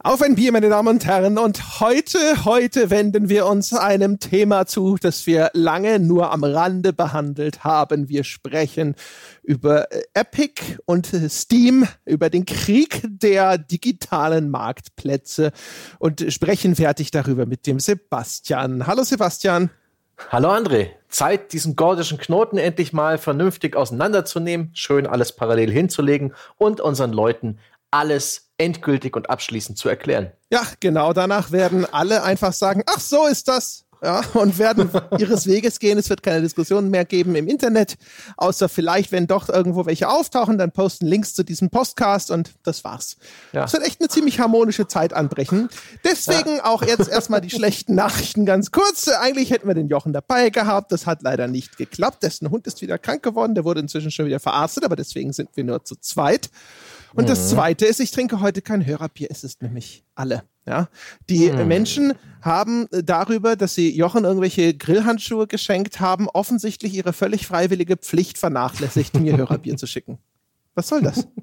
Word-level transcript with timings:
Auf 0.00 0.22
ein 0.22 0.36
Bier, 0.36 0.52
meine 0.52 0.68
Damen 0.68 0.86
und 0.86 1.06
Herren. 1.06 1.38
Und 1.38 1.80
heute, 1.80 2.44
heute 2.44 2.88
wenden 2.88 3.28
wir 3.28 3.46
uns 3.46 3.72
einem 3.72 4.20
Thema 4.20 4.64
zu, 4.64 4.96
das 4.96 5.26
wir 5.26 5.50
lange 5.54 5.98
nur 5.98 6.30
am 6.30 6.44
Rande 6.44 6.92
behandelt 6.92 7.64
haben. 7.64 8.08
Wir 8.08 8.22
sprechen 8.22 8.94
über 9.42 9.90
äh, 9.90 10.02
Epic 10.14 10.78
und 10.86 11.12
äh, 11.12 11.28
Steam, 11.28 11.84
über 12.04 12.30
den 12.30 12.46
Krieg 12.46 13.02
der 13.08 13.58
digitalen 13.58 14.50
Marktplätze 14.50 15.50
und 15.98 16.24
sprechen 16.32 16.76
fertig 16.76 17.10
darüber 17.10 17.44
mit 17.44 17.66
dem 17.66 17.80
Sebastian. 17.80 18.86
Hallo 18.86 19.02
Sebastian. 19.02 19.68
Hallo 20.30 20.50
André. 20.50 20.90
Zeit, 21.08 21.52
diesen 21.52 21.74
gordischen 21.74 22.18
Knoten 22.18 22.58
endlich 22.58 22.92
mal 22.92 23.18
vernünftig 23.18 23.74
auseinanderzunehmen, 23.74 24.70
schön 24.74 25.08
alles 25.08 25.32
parallel 25.34 25.72
hinzulegen 25.72 26.34
und 26.56 26.80
unseren 26.80 27.12
Leuten 27.12 27.58
alles 27.90 28.50
endgültig 28.58 29.16
und 29.16 29.30
abschließend 29.30 29.78
zu 29.78 29.88
erklären. 29.88 30.32
Ja, 30.50 30.62
genau. 30.80 31.12
Danach 31.12 31.52
werden 31.52 31.86
alle 31.86 32.22
einfach 32.22 32.52
sagen, 32.52 32.82
ach, 32.86 33.00
so 33.00 33.26
ist 33.26 33.48
das. 33.48 33.84
Ja, 34.02 34.22
und 34.34 34.58
werden 34.58 34.90
ihres 35.18 35.46
Weges 35.46 35.80
gehen. 35.80 35.98
Es 35.98 36.08
wird 36.08 36.22
keine 36.22 36.40
Diskussionen 36.40 36.90
mehr 36.90 37.04
geben 37.04 37.34
im 37.34 37.48
Internet, 37.48 37.96
außer 38.36 38.68
vielleicht, 38.68 39.10
wenn 39.10 39.26
doch 39.26 39.48
irgendwo 39.48 39.86
welche 39.86 40.08
auftauchen, 40.08 40.56
dann 40.56 40.70
posten 40.70 41.06
Links 41.06 41.34
zu 41.34 41.42
diesem 41.42 41.68
Podcast 41.70 42.30
und 42.30 42.52
das 42.62 42.84
war's. 42.84 43.16
Ja. 43.52 43.64
Es 43.64 43.72
wird 43.72 43.84
echt 43.84 44.00
eine 44.00 44.08
ziemlich 44.08 44.38
harmonische 44.38 44.86
Zeit 44.86 45.12
anbrechen. 45.12 45.68
Deswegen 46.04 46.56
ja. 46.56 46.64
auch 46.64 46.82
jetzt 46.82 47.08
erstmal 47.08 47.40
die 47.40 47.50
schlechten 47.50 47.96
Nachrichten 47.96 48.46
ganz 48.46 48.70
kurz. 48.70 49.08
Eigentlich 49.08 49.50
hätten 49.50 49.66
wir 49.66 49.74
den 49.74 49.88
Jochen 49.88 50.12
dabei 50.12 50.50
gehabt. 50.50 50.92
Das 50.92 51.06
hat 51.06 51.22
leider 51.22 51.48
nicht 51.48 51.76
geklappt. 51.76 52.22
Dessen 52.22 52.50
Hund 52.50 52.68
ist 52.68 52.80
wieder 52.82 52.98
krank 52.98 53.24
geworden. 53.24 53.56
Der 53.56 53.64
wurde 53.64 53.80
inzwischen 53.80 54.12
schon 54.12 54.26
wieder 54.26 54.40
verarztet, 54.40 54.84
aber 54.84 54.94
deswegen 54.94 55.32
sind 55.32 55.50
wir 55.54 55.64
nur 55.64 55.84
zu 55.84 55.96
zweit. 55.96 56.50
Und 57.14 57.24
mhm. 57.24 57.28
das 57.28 57.50
zweite 57.50 57.86
ist, 57.86 58.00
ich 58.00 58.10
trinke 58.10 58.40
heute 58.40 58.62
kein 58.62 58.84
Hörerbier, 58.84 59.28
es 59.30 59.44
ist 59.44 59.62
nämlich 59.62 60.04
alle. 60.14 60.42
Ja, 60.66 60.88
die 61.30 61.50
mhm. 61.50 61.66
Menschen 61.66 62.12
haben 62.42 62.88
darüber, 62.90 63.56
dass 63.56 63.74
sie 63.74 63.96
Jochen 63.96 64.24
irgendwelche 64.24 64.74
Grillhandschuhe 64.74 65.46
geschenkt 65.46 66.00
haben, 66.00 66.28
offensichtlich 66.28 66.92
ihre 66.92 67.14
völlig 67.14 67.46
freiwillige 67.46 67.96
Pflicht 67.96 68.36
vernachlässigt, 68.36 69.18
mir 69.18 69.36
Hörerbier 69.38 69.78
zu 69.78 69.86
schicken. 69.86 70.18
Was 70.74 70.88
soll 70.88 71.02
das? 71.02 71.26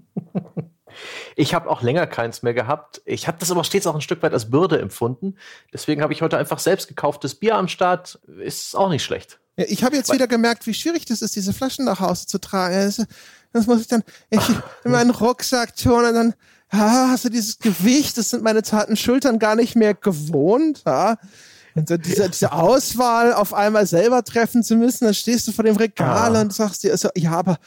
Ich 1.35 1.53
habe 1.53 1.69
auch 1.69 1.81
länger 1.81 2.07
keins 2.07 2.44
mehr 2.44 2.53
gehabt. 2.53 3.02
Ich 3.05 3.27
habe 3.27 3.38
das 3.38 3.52
aber 3.52 3.63
stets 3.63 3.88
auch 3.88 3.95
ein 3.95 4.02
Stück 4.02 4.23
weit 4.23 4.33
als 4.33 4.50
Bürde 4.50 4.79
empfunden. 4.79 5.35
Deswegen 5.73 6.02
habe 6.02 6.13
ich 6.13 6.22
heute 6.22 6.38
einfach 6.38 6.59
selbst 6.59 6.88
gekauftes 6.88 7.35
Bier 7.35 7.55
am 7.55 7.67
Start. 7.67 8.19
Ist 8.39 8.75
auch 8.75 8.89
nicht 8.89 9.03
schlecht. 9.03 9.39
Ja, 9.57 9.66
ich 9.67 9.83
habe 9.83 9.95
jetzt 9.95 10.09
Weil 10.09 10.16
wieder 10.16 10.27
gemerkt, 10.27 10.67
wie 10.67 10.73
schwierig 10.73 11.05
das 11.05 11.22
ist, 11.22 11.35
diese 11.35 11.53
Flaschen 11.53 11.85
nach 11.85 12.00
Hause 12.00 12.27
zu 12.27 12.39
tragen. 12.39 13.07
Das 13.55 13.67
muss 13.67 13.79
ich 13.79 13.87
dann 13.87 14.03
ich, 14.29 14.41
in 14.83 14.91
meinen 14.91 15.11
Rucksack 15.11 15.77
tun 15.77 16.03
und 16.03 16.13
dann 16.13 16.33
ah, 16.71 17.07
hast 17.11 17.23
du 17.23 17.29
dieses 17.29 17.57
Gewicht, 17.57 18.17
das 18.17 18.31
sind 18.31 18.43
meine 18.43 18.63
zarten 18.63 18.97
Schultern 18.97 19.39
gar 19.39 19.55
nicht 19.55 19.77
mehr 19.77 19.93
gewohnt. 19.93 20.83
Ja? 20.85 21.15
Und 21.73 21.87
so 21.87 21.95
diese, 21.95 22.29
diese 22.29 22.51
Auswahl 22.51 23.33
auf 23.33 23.53
einmal 23.53 23.85
selber 23.85 24.25
treffen 24.25 24.61
zu 24.61 24.75
müssen, 24.75 25.05
dann 25.05 25.13
stehst 25.13 25.47
du 25.47 25.53
vor 25.53 25.63
dem 25.63 25.77
Regal 25.77 26.33
ja. 26.33 26.41
und 26.41 26.53
sagst 26.53 26.83
dir, 26.83 26.91
also, 26.91 27.07
ja, 27.15 27.31
aber 27.31 27.57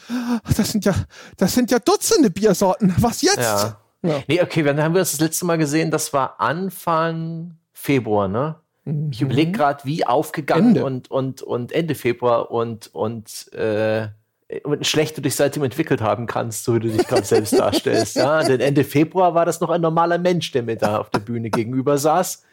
das 0.55 0.72
sind 0.72 0.84
ja, 0.84 0.94
das 1.39 1.55
sind 1.55 1.70
ja 1.70 1.78
Dutzende 1.78 2.28
Biersorten. 2.28 2.94
Was 2.98 3.22
jetzt? 3.22 3.39
Ja. 3.39 3.81
ja. 4.03 4.22
Nee, 4.28 4.42
okay, 4.42 4.62
dann 4.62 4.83
haben 4.83 4.92
wir 4.92 4.98
das 4.98 5.12
das 5.12 5.20
letzte 5.20 5.47
Mal 5.47 5.56
gesehen, 5.56 5.91
das 5.91 6.12
war 6.12 6.39
Anfang 6.39 7.56
Februar, 7.72 8.28
ne? 8.28 8.56
Mhm. 8.84 9.09
Ich 9.11 9.22
überlege 9.22 9.53
gerade, 9.53 9.86
wie 9.86 10.06
aufgegangen 10.06 10.77
Ende. 10.77 10.84
und, 10.84 11.11
und, 11.11 11.41
und 11.41 11.72
Ende 11.72 11.94
Februar 11.94 12.50
und, 12.50 12.94
und 12.94 13.50
äh, 13.55 14.09
schlecht 14.81 15.17
du 15.17 15.21
dich 15.21 15.37
seitdem 15.37 15.63
entwickelt 15.63 16.01
haben 16.01 16.27
kannst, 16.27 16.65
so 16.65 16.75
wie 16.75 16.81
du 16.81 16.89
dich 16.89 17.07
gerade 17.07 17.25
selbst 17.25 17.59
darstellst. 17.59 18.17
Ja? 18.17 18.43
Denn 18.43 18.61
Ende 18.61 18.85
Februar 18.85 19.35
war 19.35 19.45
das 19.45 19.61
noch 19.61 19.71
ein 19.71 19.81
normaler 19.81 20.19
Mensch, 20.19 20.53
der 20.53 20.62
mir 20.62 20.77
da 20.77 20.99
auf 20.99 21.11
der 21.11 21.19
Bühne 21.19 21.50
gegenüber 21.50 21.99
saß, 21.99 22.45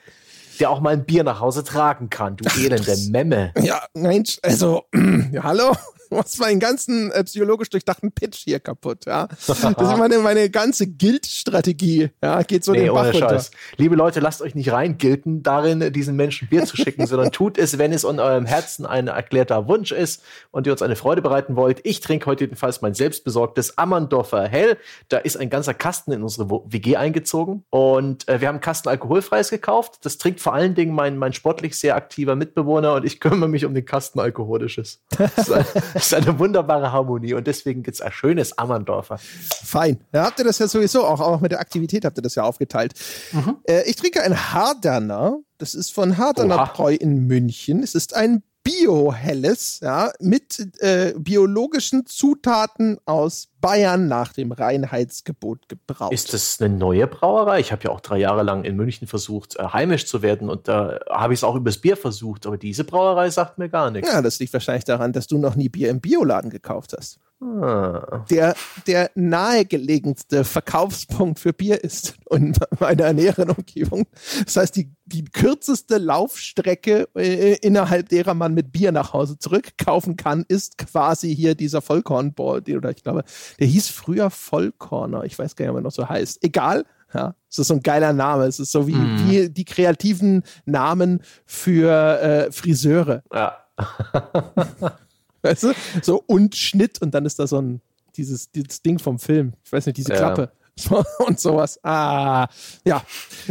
der 0.59 0.69
auch 0.69 0.81
mal 0.81 0.93
ein 0.93 1.05
Bier 1.05 1.23
nach 1.23 1.39
Hause 1.39 1.63
tragen 1.63 2.09
kann. 2.09 2.35
Du 2.35 2.45
elende 2.59 2.95
Memme. 3.09 3.53
Ja, 3.61 3.85
Mensch, 3.93 4.39
also, 4.41 4.83
ja, 5.31 5.43
hallo? 5.43 5.73
machst 6.25 6.39
meinen 6.39 6.59
ganzen 6.59 7.11
äh, 7.11 7.23
psychologisch 7.23 7.69
durchdachten 7.69 8.11
Pitch 8.11 8.43
hier 8.43 8.59
kaputt, 8.59 9.05
ja. 9.05 9.27
Das 9.47 9.59
ist 9.59 9.97
meine, 9.97 10.19
meine 10.19 10.49
ganze 10.49 10.87
Guild-Strategie, 10.87 12.09
ja, 12.21 12.41
geht 12.43 12.63
so 12.63 12.71
nee, 12.71 12.85
den 12.85 12.93
Bach 12.93 13.13
runter. 13.13 13.43
Liebe 13.77 13.95
Leute, 13.95 14.19
lasst 14.19 14.41
euch 14.41 14.55
nicht 14.55 14.71
reingilten, 14.71 15.43
darin 15.43 15.91
diesen 15.93 16.15
Menschen 16.15 16.47
Bier 16.47 16.65
zu 16.65 16.77
schicken, 16.77 17.05
sondern 17.07 17.31
tut 17.31 17.57
es, 17.57 17.77
wenn 17.77 17.91
es 17.91 18.03
in 18.03 18.19
eurem 18.19 18.45
Herzen 18.45 18.85
ein 18.85 19.07
erklärter 19.07 19.67
Wunsch 19.67 19.91
ist 19.91 20.23
und 20.51 20.67
ihr 20.67 20.73
uns 20.73 20.81
eine 20.81 20.95
Freude 20.95 21.21
bereiten 21.21 21.55
wollt. 21.55 21.81
Ich 21.83 21.99
trinke 21.99 22.25
heute 22.25 22.45
jedenfalls 22.45 22.81
mein 22.81 22.93
selbstbesorgtes 22.93 23.77
Ammerndorfer 23.77 24.47
Hell. 24.47 24.77
Da 25.09 25.17
ist 25.17 25.37
ein 25.37 25.49
ganzer 25.49 25.73
Kasten 25.73 26.11
in 26.11 26.23
unsere 26.23 26.49
WG 26.49 26.95
eingezogen 26.95 27.65
und 27.69 28.27
äh, 28.27 28.41
wir 28.41 28.47
haben 28.47 28.55
einen 28.55 28.61
Kasten 28.61 28.89
alkoholfreies 28.89 29.49
gekauft. 29.49 29.99
Das 30.03 30.17
trinkt 30.17 30.39
vor 30.39 30.53
allen 30.53 30.75
Dingen 30.75 30.93
mein, 30.93 31.17
mein 31.17 31.33
sportlich 31.33 31.77
sehr 31.77 31.95
aktiver 31.95 32.35
Mitbewohner 32.35 32.93
und 32.93 33.05
ich 33.05 33.19
kümmere 33.19 33.49
mich 33.49 33.65
um 33.65 33.73
den 33.73 33.85
Kasten 33.85 34.19
alkoholisches. 34.19 35.01
Das 35.35 35.49
ist 35.95 36.04
eine 36.13 36.37
wunderbare 36.39 36.91
Harmonie 36.91 37.33
und 37.33 37.47
deswegen 37.47 37.83
gibt 37.83 37.95
es 37.95 38.01
ein 38.01 38.11
schönes 38.11 38.57
Ammerndorfer. 38.57 39.17
Fein. 39.17 39.99
Da 40.11 40.25
habt 40.25 40.39
ihr 40.39 40.45
das 40.45 40.59
ja 40.59 40.67
sowieso 40.67 41.05
auch, 41.05 41.19
auch 41.19 41.41
mit 41.41 41.51
der 41.51 41.59
Aktivität 41.59 42.05
habt 42.05 42.17
ihr 42.17 42.21
das 42.21 42.35
ja 42.35 42.43
aufgeteilt. 42.43 42.93
Mhm. 43.31 43.57
Äh, 43.63 43.83
ich 43.89 43.95
trinke 43.95 44.21
ein 44.21 44.53
Harderner. 44.53 45.39
Das 45.57 45.73
ist 45.73 45.93
von 45.93 46.17
Harderner 46.17 46.71
Bräu 46.73 46.93
in 46.93 47.27
München. 47.27 47.81
Es 47.81 47.95
ist 47.95 48.15
ein 48.15 48.43
Bio-Helles, 48.65 49.79
ja, 49.83 50.11
mit 50.19 50.81
äh, 50.81 51.13
biologischen 51.15 52.07
Zutaten 52.07 52.97
aus 53.05 53.49
Bayern 53.61 54.07
nach 54.07 54.33
dem 54.33 54.51
Reinheitsgebot 54.51 55.69
gebraut. 55.69 56.11
Ist 56.11 56.33
das 56.33 56.59
eine 56.59 56.75
neue 56.75 57.05
Brauerei? 57.05 57.59
Ich 57.59 57.71
habe 57.71 57.83
ja 57.83 57.91
auch 57.91 58.01
drei 58.01 58.17
Jahre 58.17 58.41
lang 58.41 58.63
in 58.63 58.75
München 58.75 59.07
versucht, 59.07 59.55
äh, 59.57 59.65
heimisch 59.65 60.07
zu 60.07 60.23
werden 60.23 60.49
und 60.49 60.67
da 60.67 60.99
habe 61.07 61.33
ich 61.33 61.39
es 61.39 61.43
auch 61.43 61.55
übers 61.55 61.77
Bier 61.77 61.95
versucht, 61.95 62.47
aber 62.47 62.57
diese 62.57 62.83
Brauerei 62.85 63.29
sagt 63.29 63.59
mir 63.59 63.69
gar 63.69 63.91
nichts. 63.91 64.11
Ja, 64.11 64.23
das 64.23 64.39
liegt 64.39 64.51
wahrscheinlich 64.51 64.83
daran, 64.83 65.13
dass 65.13 65.27
du 65.27 65.37
noch 65.37 65.55
nie 65.55 65.69
Bier 65.69 65.91
im 65.91 66.01
Bioladen 66.01 66.49
gekauft 66.49 66.95
hast. 66.97 67.19
Ah. 67.41 68.23
Der, 68.29 68.55
der 68.87 69.11
nahegelegenste 69.15 70.45
Verkaufspunkt 70.45 71.39
für 71.39 71.51
Bier 71.51 71.83
ist 71.83 72.15
in 72.31 72.53
meiner 72.79 73.11
näheren 73.13 73.49
Umgebung. 73.49 74.05
Das 74.45 74.55
heißt, 74.55 74.75
die, 74.75 74.91
die 75.05 75.25
kürzeste 75.25 75.97
Laufstrecke, 75.97 77.09
äh, 77.15 77.55
innerhalb 77.55 78.09
derer 78.09 78.33
man 78.33 78.53
mit 78.53 78.71
Bier 78.71 78.91
nach 78.91 79.13
Hause 79.13 79.37
zurückkaufen 79.37 80.15
kann, 80.15 80.45
ist 80.47 80.77
quasi 80.77 81.35
hier 81.35 81.55
dieser 81.55 81.81
Vollkornball, 81.81 82.63
oder 82.75 82.91
ich 82.91 83.03
glaube, 83.03 83.25
der 83.59 83.67
hieß 83.67 83.89
früher 83.89 84.29
Vollkorner. 84.29 85.25
Ich 85.25 85.37
weiß 85.37 85.55
gar 85.55 85.65
nicht, 85.65 85.71
ob 85.71 85.77
er 85.77 85.81
noch 85.81 85.91
so 85.91 86.07
heißt. 86.07 86.43
Egal. 86.43 86.85
Ja, 87.13 87.35
es 87.49 87.59
ist 87.59 87.67
so 87.67 87.75
ein 87.75 87.83
geiler 87.83 88.11
Name. 88.11 88.45
Es 88.45 88.59
ist 88.59 88.71
so 88.71 88.87
wie, 88.87 88.95
mm. 88.95 89.29
wie 89.29 89.49
die 89.49 89.63
kreativen 89.63 90.43
Namen 90.65 91.21
für 91.45 92.19
äh, 92.19 92.51
Friseure. 92.51 93.23
Ja. 93.31 93.57
Weißt 95.45 95.63
du? 95.63 95.73
So 96.01 96.23
und 96.25 96.55
Schnitt 96.55 97.01
und 97.01 97.13
dann 97.13 97.25
ist 97.25 97.37
da 97.37 97.45
so 97.45 97.61
ein, 97.61 97.81
dieses, 98.15 98.51
dieses 98.51 98.81
Ding 98.81 98.97
vom 98.97 99.19
Film. 99.19 99.53
Ich 99.63 99.71
weiß 99.71 99.85
nicht, 99.85 99.97
diese 99.97 100.13
Klappe. 100.13 100.51
Ja. 100.89 101.03
und 101.25 101.39
sowas. 101.39 101.79
Ah, 101.83 102.47
ja. 102.83 103.03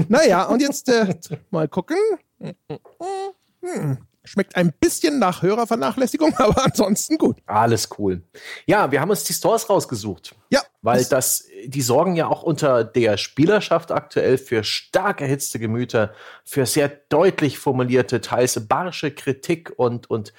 Naja, 0.09 0.44
und 0.44 0.60
jetzt 0.60 0.88
äh, 0.88 1.15
mal 1.50 1.69
gucken. 1.69 1.97
Hm. 3.62 3.99
Schmeckt 4.27 4.56
ein 4.56 4.72
bisschen 4.81 5.19
nach 5.19 5.43
Hörervernachlässigung, 5.43 6.34
aber 6.38 6.65
ansonsten 6.65 7.16
gut. 7.16 7.38
Alles 7.47 7.88
cool. 7.99 8.22
Ja, 8.66 8.91
wir 8.91 9.00
haben 9.00 9.11
uns 9.11 9.25
die 9.25 9.34
Stores 9.34 9.71
rausgesucht. 9.71 10.34
Ja. 10.50 10.62
Weil 10.82 11.05
das, 11.05 11.47
die 11.66 11.82
sorgen 11.82 12.16
ja 12.16 12.26
auch 12.26 12.43
unter 12.43 12.84
der 12.84 13.16
Spielerschaft 13.19 13.93
aktuell 13.93 14.37
für 14.37 14.65
stark 14.65 15.21
erhitzte 15.21 15.59
Gemüter, 15.59 16.12
für 16.44 16.66
sehr 16.66 16.88
deutlich 16.88 17.59
formulierte, 17.59 18.21
teils 18.21 18.66
barsche 18.66 19.12
Kritik 19.12 19.72
und, 19.76 20.11
und 20.11 20.32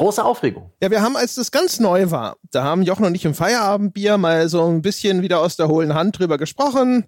große 0.00 0.24
Aufregung. 0.24 0.72
Ja, 0.82 0.90
wir 0.90 1.02
haben, 1.02 1.14
als 1.14 1.34
das 1.34 1.50
ganz 1.50 1.78
neu 1.78 2.10
war, 2.10 2.36
da 2.50 2.64
haben 2.64 2.82
Jochen 2.82 3.04
und 3.04 3.14
ich 3.14 3.26
im 3.26 3.34
Feierabendbier 3.34 4.16
mal 4.16 4.48
so 4.48 4.66
ein 4.66 4.80
bisschen 4.80 5.20
wieder 5.20 5.40
aus 5.40 5.56
der 5.56 5.68
hohlen 5.68 5.92
Hand 5.92 6.18
drüber 6.18 6.38
gesprochen. 6.38 7.04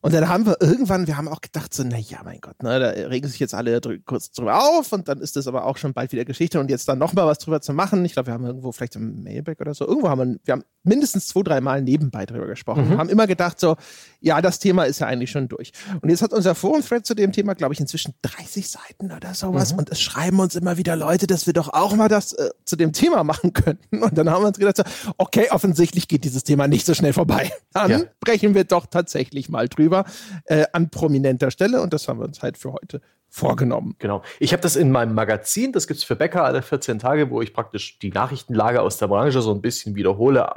Und 0.00 0.14
dann 0.14 0.28
haben 0.28 0.46
wir 0.46 0.56
irgendwann, 0.60 1.08
wir 1.08 1.16
haben 1.16 1.26
auch 1.26 1.40
gedacht, 1.40 1.74
so, 1.74 1.82
naja, 1.82 2.20
mein 2.24 2.40
Gott, 2.40 2.62
ne, 2.62 2.78
da 2.78 2.90
regen 3.08 3.26
sich 3.26 3.40
jetzt 3.40 3.52
alle 3.52 3.80
drü 3.80 3.98
kurz 3.98 4.30
drüber 4.30 4.62
auf 4.62 4.92
und 4.92 5.08
dann 5.08 5.20
ist 5.20 5.34
das 5.34 5.48
aber 5.48 5.64
auch 5.64 5.76
schon 5.76 5.92
bald 5.92 6.12
wieder 6.12 6.24
Geschichte 6.24 6.60
und 6.60 6.70
jetzt 6.70 6.88
dann 6.88 6.98
nochmal 6.98 7.26
was 7.26 7.38
drüber 7.38 7.60
zu 7.60 7.72
machen. 7.72 8.04
Ich 8.04 8.12
glaube, 8.12 8.28
wir 8.28 8.34
haben 8.34 8.44
irgendwo 8.44 8.70
vielleicht 8.70 8.94
im 8.94 9.24
Mailback 9.24 9.60
oder 9.60 9.74
so, 9.74 9.86
irgendwo 9.88 10.08
haben 10.08 10.34
wir, 10.34 10.38
wir 10.44 10.52
haben 10.52 10.62
mindestens 10.84 11.26
zwei, 11.26 11.42
drei 11.42 11.60
Mal 11.60 11.82
nebenbei 11.82 12.26
drüber 12.26 12.46
gesprochen. 12.46 12.84
Mhm. 12.84 12.90
Wir 12.90 12.98
haben 12.98 13.08
immer 13.08 13.26
gedacht, 13.26 13.58
so, 13.58 13.76
ja, 14.20 14.40
das 14.40 14.60
Thema 14.60 14.84
ist 14.84 15.00
ja 15.00 15.08
eigentlich 15.08 15.32
schon 15.32 15.48
durch. 15.48 15.72
Und 16.00 16.10
jetzt 16.10 16.22
hat 16.22 16.32
unser 16.32 16.54
Forum-Thread 16.54 17.04
zu 17.04 17.14
dem 17.14 17.32
Thema, 17.32 17.54
glaube 17.54 17.74
ich, 17.74 17.80
inzwischen 17.80 18.14
30 18.22 18.68
Seiten 18.68 19.10
oder 19.10 19.34
sowas 19.34 19.72
mhm. 19.72 19.80
und 19.80 19.90
es 19.90 20.00
schreiben 20.00 20.38
uns 20.38 20.54
immer 20.54 20.76
wieder 20.76 20.94
Leute, 20.94 21.26
dass 21.26 21.46
wir 21.46 21.54
doch 21.54 21.70
auch 21.70 21.96
mal 21.96 22.08
das 22.08 22.34
äh, 22.34 22.50
zu 22.64 22.76
dem 22.76 22.92
Thema 22.92 23.24
machen 23.24 23.52
könnten. 23.52 24.00
Und 24.00 24.16
dann 24.16 24.30
haben 24.30 24.44
wir 24.44 24.48
uns 24.48 24.58
gedacht, 24.58 24.76
so, 24.76 24.84
okay, 25.16 25.48
offensichtlich 25.50 26.06
geht 26.06 26.22
dieses 26.22 26.44
Thema 26.44 26.68
nicht 26.68 26.86
so 26.86 26.94
schnell 26.94 27.12
vorbei. 27.12 27.50
Dann 27.72 27.90
ja. 27.90 28.00
brechen 28.20 28.54
wir 28.54 28.62
doch 28.62 28.86
tatsächlich 28.86 29.48
mal 29.48 29.68
drüber 29.68 29.87
drüber 29.88 30.04
äh, 30.44 30.66
an 30.72 30.90
prominenter 30.90 31.50
Stelle 31.50 31.80
und 31.80 31.92
das 31.92 32.08
haben 32.08 32.20
wir 32.20 32.26
uns 32.26 32.42
halt 32.42 32.58
für 32.58 32.72
heute 32.72 33.00
vorgenommen. 33.30 33.94
Genau. 33.98 34.22
Ich 34.38 34.52
habe 34.52 34.62
das 34.62 34.76
in 34.76 34.90
meinem 34.90 35.14
Magazin, 35.14 35.72
das 35.72 35.86
gibt 35.86 35.98
es 35.98 36.04
für 36.04 36.16
Bäcker 36.16 36.44
alle 36.44 36.62
14 36.62 36.98
Tage, 36.98 37.30
wo 37.30 37.42
ich 37.42 37.52
praktisch 37.52 37.98
die 37.98 38.10
Nachrichtenlage 38.10 38.80
aus 38.80 38.96
der 38.96 39.08
Branche 39.08 39.42
so 39.42 39.52
ein 39.52 39.60
bisschen 39.60 39.94
wiederhole, 39.96 40.50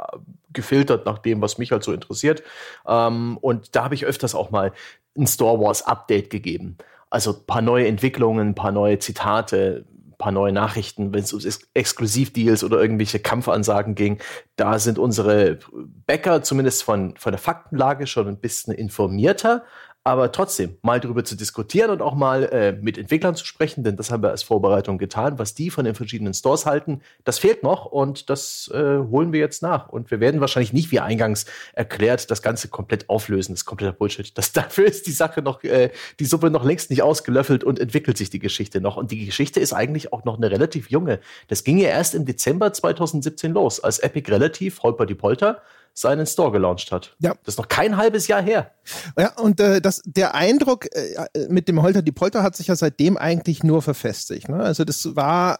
gefiltert 0.53 1.05
nach 1.05 1.19
dem, 1.19 1.41
was 1.41 1.57
mich 1.57 1.71
halt 1.71 1.83
so 1.83 1.93
interessiert. 1.93 2.43
Ähm, 2.87 3.37
und 3.41 3.75
da 3.75 3.83
habe 3.83 3.95
ich 3.95 4.05
öfters 4.05 4.35
auch 4.35 4.51
mal 4.51 4.71
ein 5.17 5.27
Star 5.27 5.59
Wars 5.59 5.85
Update 5.85 6.29
gegeben. 6.29 6.77
Also 7.09 7.33
ein 7.33 7.45
paar 7.45 7.61
neue 7.61 7.87
Entwicklungen, 7.87 8.49
ein 8.49 8.55
paar 8.55 8.71
neue 8.71 8.99
Zitate, 8.99 9.85
paar 10.21 10.31
neue 10.31 10.53
Nachrichten, 10.53 11.13
wenn 11.13 11.23
es 11.23 11.33
um 11.33 11.41
Exklusivdeals 11.73 12.63
oder 12.63 12.79
irgendwelche 12.81 13.19
Kampfansagen 13.19 13.95
ging. 13.95 14.19
Da 14.55 14.79
sind 14.79 14.97
unsere 14.99 15.59
Bäcker 16.05 16.43
zumindest 16.43 16.83
von, 16.83 17.15
von 17.17 17.31
der 17.31 17.39
Faktenlage 17.39 18.07
schon 18.07 18.27
ein 18.27 18.39
bisschen 18.39 18.73
informierter 18.73 19.63
aber 20.03 20.31
trotzdem 20.31 20.77
mal 20.81 20.99
darüber 20.99 21.23
zu 21.23 21.35
diskutieren 21.35 21.91
und 21.91 22.01
auch 22.01 22.15
mal 22.15 22.43
äh, 22.45 22.71
mit 22.71 22.97
Entwicklern 22.97 23.35
zu 23.35 23.45
sprechen, 23.45 23.83
denn 23.83 23.97
das 23.97 24.09
haben 24.09 24.23
wir 24.23 24.31
als 24.31 24.41
Vorbereitung 24.41 24.97
getan. 24.97 25.37
Was 25.37 25.53
die 25.53 25.69
von 25.69 25.85
den 25.85 25.93
verschiedenen 25.93 26.33
Stores 26.33 26.65
halten, 26.65 27.01
das 27.23 27.37
fehlt 27.37 27.61
noch 27.61 27.85
und 27.85 28.31
das 28.31 28.71
äh, 28.73 28.97
holen 28.97 29.31
wir 29.31 29.39
jetzt 29.39 29.61
nach. 29.61 29.89
Und 29.89 30.09
wir 30.09 30.19
werden 30.19 30.41
wahrscheinlich 30.41 30.73
nicht, 30.73 30.91
wie 30.91 30.99
eingangs 30.99 31.45
erklärt, 31.73 32.31
das 32.31 32.41
Ganze 32.41 32.67
komplett 32.67 33.09
auflösen. 33.09 33.53
Das 33.53 33.61
ist 33.61 33.65
kompletter 33.65 33.93
Bullshit. 33.93 34.35
Das, 34.35 34.51
dafür 34.53 34.85
ist 34.85 35.05
die 35.05 35.11
Sache 35.11 35.43
noch, 35.43 35.63
äh, 35.63 35.91
die 36.19 36.25
Suppe 36.25 36.49
noch 36.49 36.65
längst 36.65 36.89
nicht 36.89 37.03
ausgelöffelt 37.03 37.63
und 37.63 37.79
entwickelt 37.79 38.17
sich 38.17 38.31
die 38.31 38.39
Geschichte 38.39 38.81
noch. 38.81 38.97
Und 38.97 39.11
die 39.11 39.27
Geschichte 39.27 39.59
ist 39.59 39.73
eigentlich 39.73 40.13
auch 40.13 40.23
noch 40.23 40.37
eine 40.37 40.49
relativ 40.49 40.89
junge. 40.89 41.19
Das 41.47 41.63
ging 41.63 41.77
ja 41.77 41.89
erst 41.89 42.15
im 42.15 42.25
Dezember 42.25 42.73
2017 42.73 43.53
los, 43.53 43.79
als 43.79 43.99
Epic 43.99 44.31
relativ 44.31 44.81
holper 44.81 45.05
die 45.05 45.15
Polter 45.15 45.61
seinen 45.93 46.25
Store 46.25 46.51
gelauncht 46.51 46.91
hat. 46.91 47.15
Ja. 47.19 47.33
Das 47.43 47.55
ist 47.55 47.57
noch 47.57 47.67
kein 47.67 47.97
halbes 47.97 48.27
Jahr 48.27 48.41
her. 48.41 48.71
Ja, 49.17 49.33
und 49.37 49.59
äh, 49.59 49.81
das, 49.81 50.01
der 50.05 50.35
Eindruck 50.35 50.87
äh, 50.95 51.27
mit 51.49 51.67
dem 51.67 51.81
Holter 51.81 52.01
die 52.01 52.11
Polter 52.11 52.43
hat 52.43 52.55
sich 52.55 52.67
ja 52.67 52.75
seitdem 52.75 53.17
eigentlich 53.17 53.63
nur 53.63 53.81
verfestigt. 53.81 54.49
Ne? 54.49 54.57
Also 54.57 54.83
das 54.85 55.15
war 55.15 55.59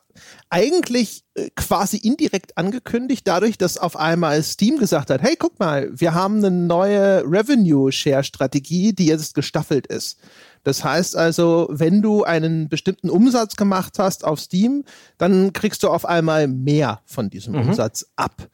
eigentlich 0.50 1.24
äh, 1.36 1.50
quasi 1.56 1.98
indirekt 1.98 2.58
angekündigt, 2.58 3.28
dadurch, 3.28 3.58
dass 3.58 3.78
auf 3.78 3.96
einmal 3.96 4.42
Steam 4.44 4.78
gesagt 4.78 5.10
hat, 5.10 5.22
hey, 5.22 5.36
guck 5.38 5.60
mal, 5.60 5.90
wir 5.92 6.14
haben 6.14 6.38
eine 6.38 6.52
neue 6.52 7.24
Revenue-Share-Strategie, 7.26 8.94
die 8.94 9.06
jetzt 9.08 9.36
gestaffelt 9.36 9.88
ist. 9.88 10.18
Das 10.64 10.84
heißt 10.84 11.16
also, 11.16 11.68
wenn 11.72 12.02
du 12.02 12.24
einen 12.24 12.70
bestimmten 12.70 13.10
Umsatz 13.10 13.56
gemacht 13.56 13.98
hast 13.98 14.24
auf 14.24 14.40
Steam, 14.40 14.84
dann 15.18 15.54
kriegst 15.54 15.84
du 15.84 15.90
auf 15.90 16.06
einmal 16.06 16.48
mehr 16.48 17.02
von 17.06 17.30
diesem 17.30 17.54
mhm. 17.54 17.70
Umsatz 17.70 18.06
ab. 18.16 18.48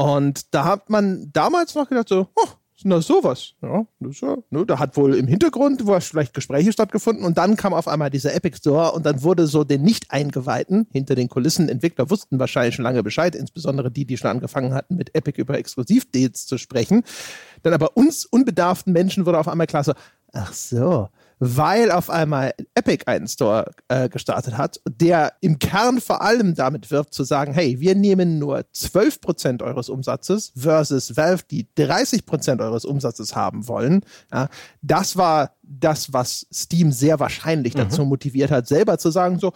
Und 0.00 0.54
da 0.54 0.64
hat 0.64 0.88
man 0.88 1.28
damals 1.30 1.74
noch 1.74 1.86
gedacht, 1.86 2.08
so, 2.08 2.26
oh, 2.34 2.48
na 2.84 3.02
sowas. 3.02 3.52
Ja, 3.60 3.84
das 4.00 4.22
ja, 4.22 4.38
ne, 4.48 4.64
da 4.64 4.78
hat 4.78 4.96
wohl 4.96 5.14
im 5.14 5.26
Hintergrund 5.26 5.86
wo 5.86 6.00
vielleicht 6.00 6.32
Gespräche 6.32 6.72
stattgefunden 6.72 7.26
und 7.26 7.36
dann 7.36 7.54
kam 7.56 7.74
auf 7.74 7.86
einmal 7.86 8.08
dieser 8.08 8.34
Epic 8.34 8.56
Store 8.56 8.92
und 8.92 9.04
dann 9.04 9.22
wurde 9.22 9.46
so 9.46 9.62
den 9.62 9.82
nicht 9.82 10.10
eingeweihten 10.10 10.86
hinter 10.90 11.16
den 11.16 11.28
Kulissen 11.28 11.68
Entwickler 11.68 12.08
wussten 12.08 12.38
wahrscheinlich 12.38 12.76
schon 12.76 12.84
lange 12.84 13.02
Bescheid, 13.02 13.34
insbesondere 13.34 13.90
die, 13.90 14.06
die 14.06 14.16
schon 14.16 14.30
angefangen 14.30 14.72
hatten 14.72 14.96
mit 14.96 15.14
Epic 15.14 15.38
über 15.38 15.58
Exklusivdeals 15.58 16.46
zu 16.46 16.56
sprechen. 16.56 17.02
Dann 17.62 17.74
aber 17.74 17.98
uns 17.98 18.24
unbedarften 18.24 18.94
Menschen 18.94 19.26
wurde 19.26 19.38
auf 19.38 19.48
einmal 19.48 19.66
klar 19.66 19.84
so, 19.84 19.92
ach 20.32 20.54
so, 20.54 21.10
weil 21.40 21.90
auf 21.90 22.10
einmal 22.10 22.52
Epic 22.74 23.04
einen 23.06 23.26
Store 23.26 23.72
äh, 23.88 24.08
gestartet 24.08 24.56
hat, 24.56 24.80
der 24.88 25.32
im 25.40 25.58
Kern 25.58 26.00
vor 26.00 26.20
allem 26.22 26.54
damit 26.54 26.90
wirbt 26.90 27.14
zu 27.14 27.24
sagen, 27.24 27.52
hey, 27.52 27.80
wir 27.80 27.94
nehmen 27.94 28.38
nur 28.38 28.58
12% 28.74 29.62
eures 29.62 29.88
Umsatzes 29.88 30.52
versus 30.54 31.16
Valve, 31.16 31.42
die 31.50 31.66
30% 31.76 32.60
eures 32.60 32.84
Umsatzes 32.84 33.34
haben 33.34 33.66
wollen. 33.66 34.04
Ja, 34.32 34.48
das 34.82 35.16
war 35.16 35.54
das, 35.62 36.12
was 36.12 36.46
Steam 36.52 36.92
sehr 36.92 37.18
wahrscheinlich 37.20 37.74
mhm. 37.74 37.78
dazu 37.78 38.04
motiviert 38.04 38.50
hat, 38.50 38.68
selber 38.68 38.98
zu 38.98 39.10
sagen, 39.10 39.38
so, 39.38 39.52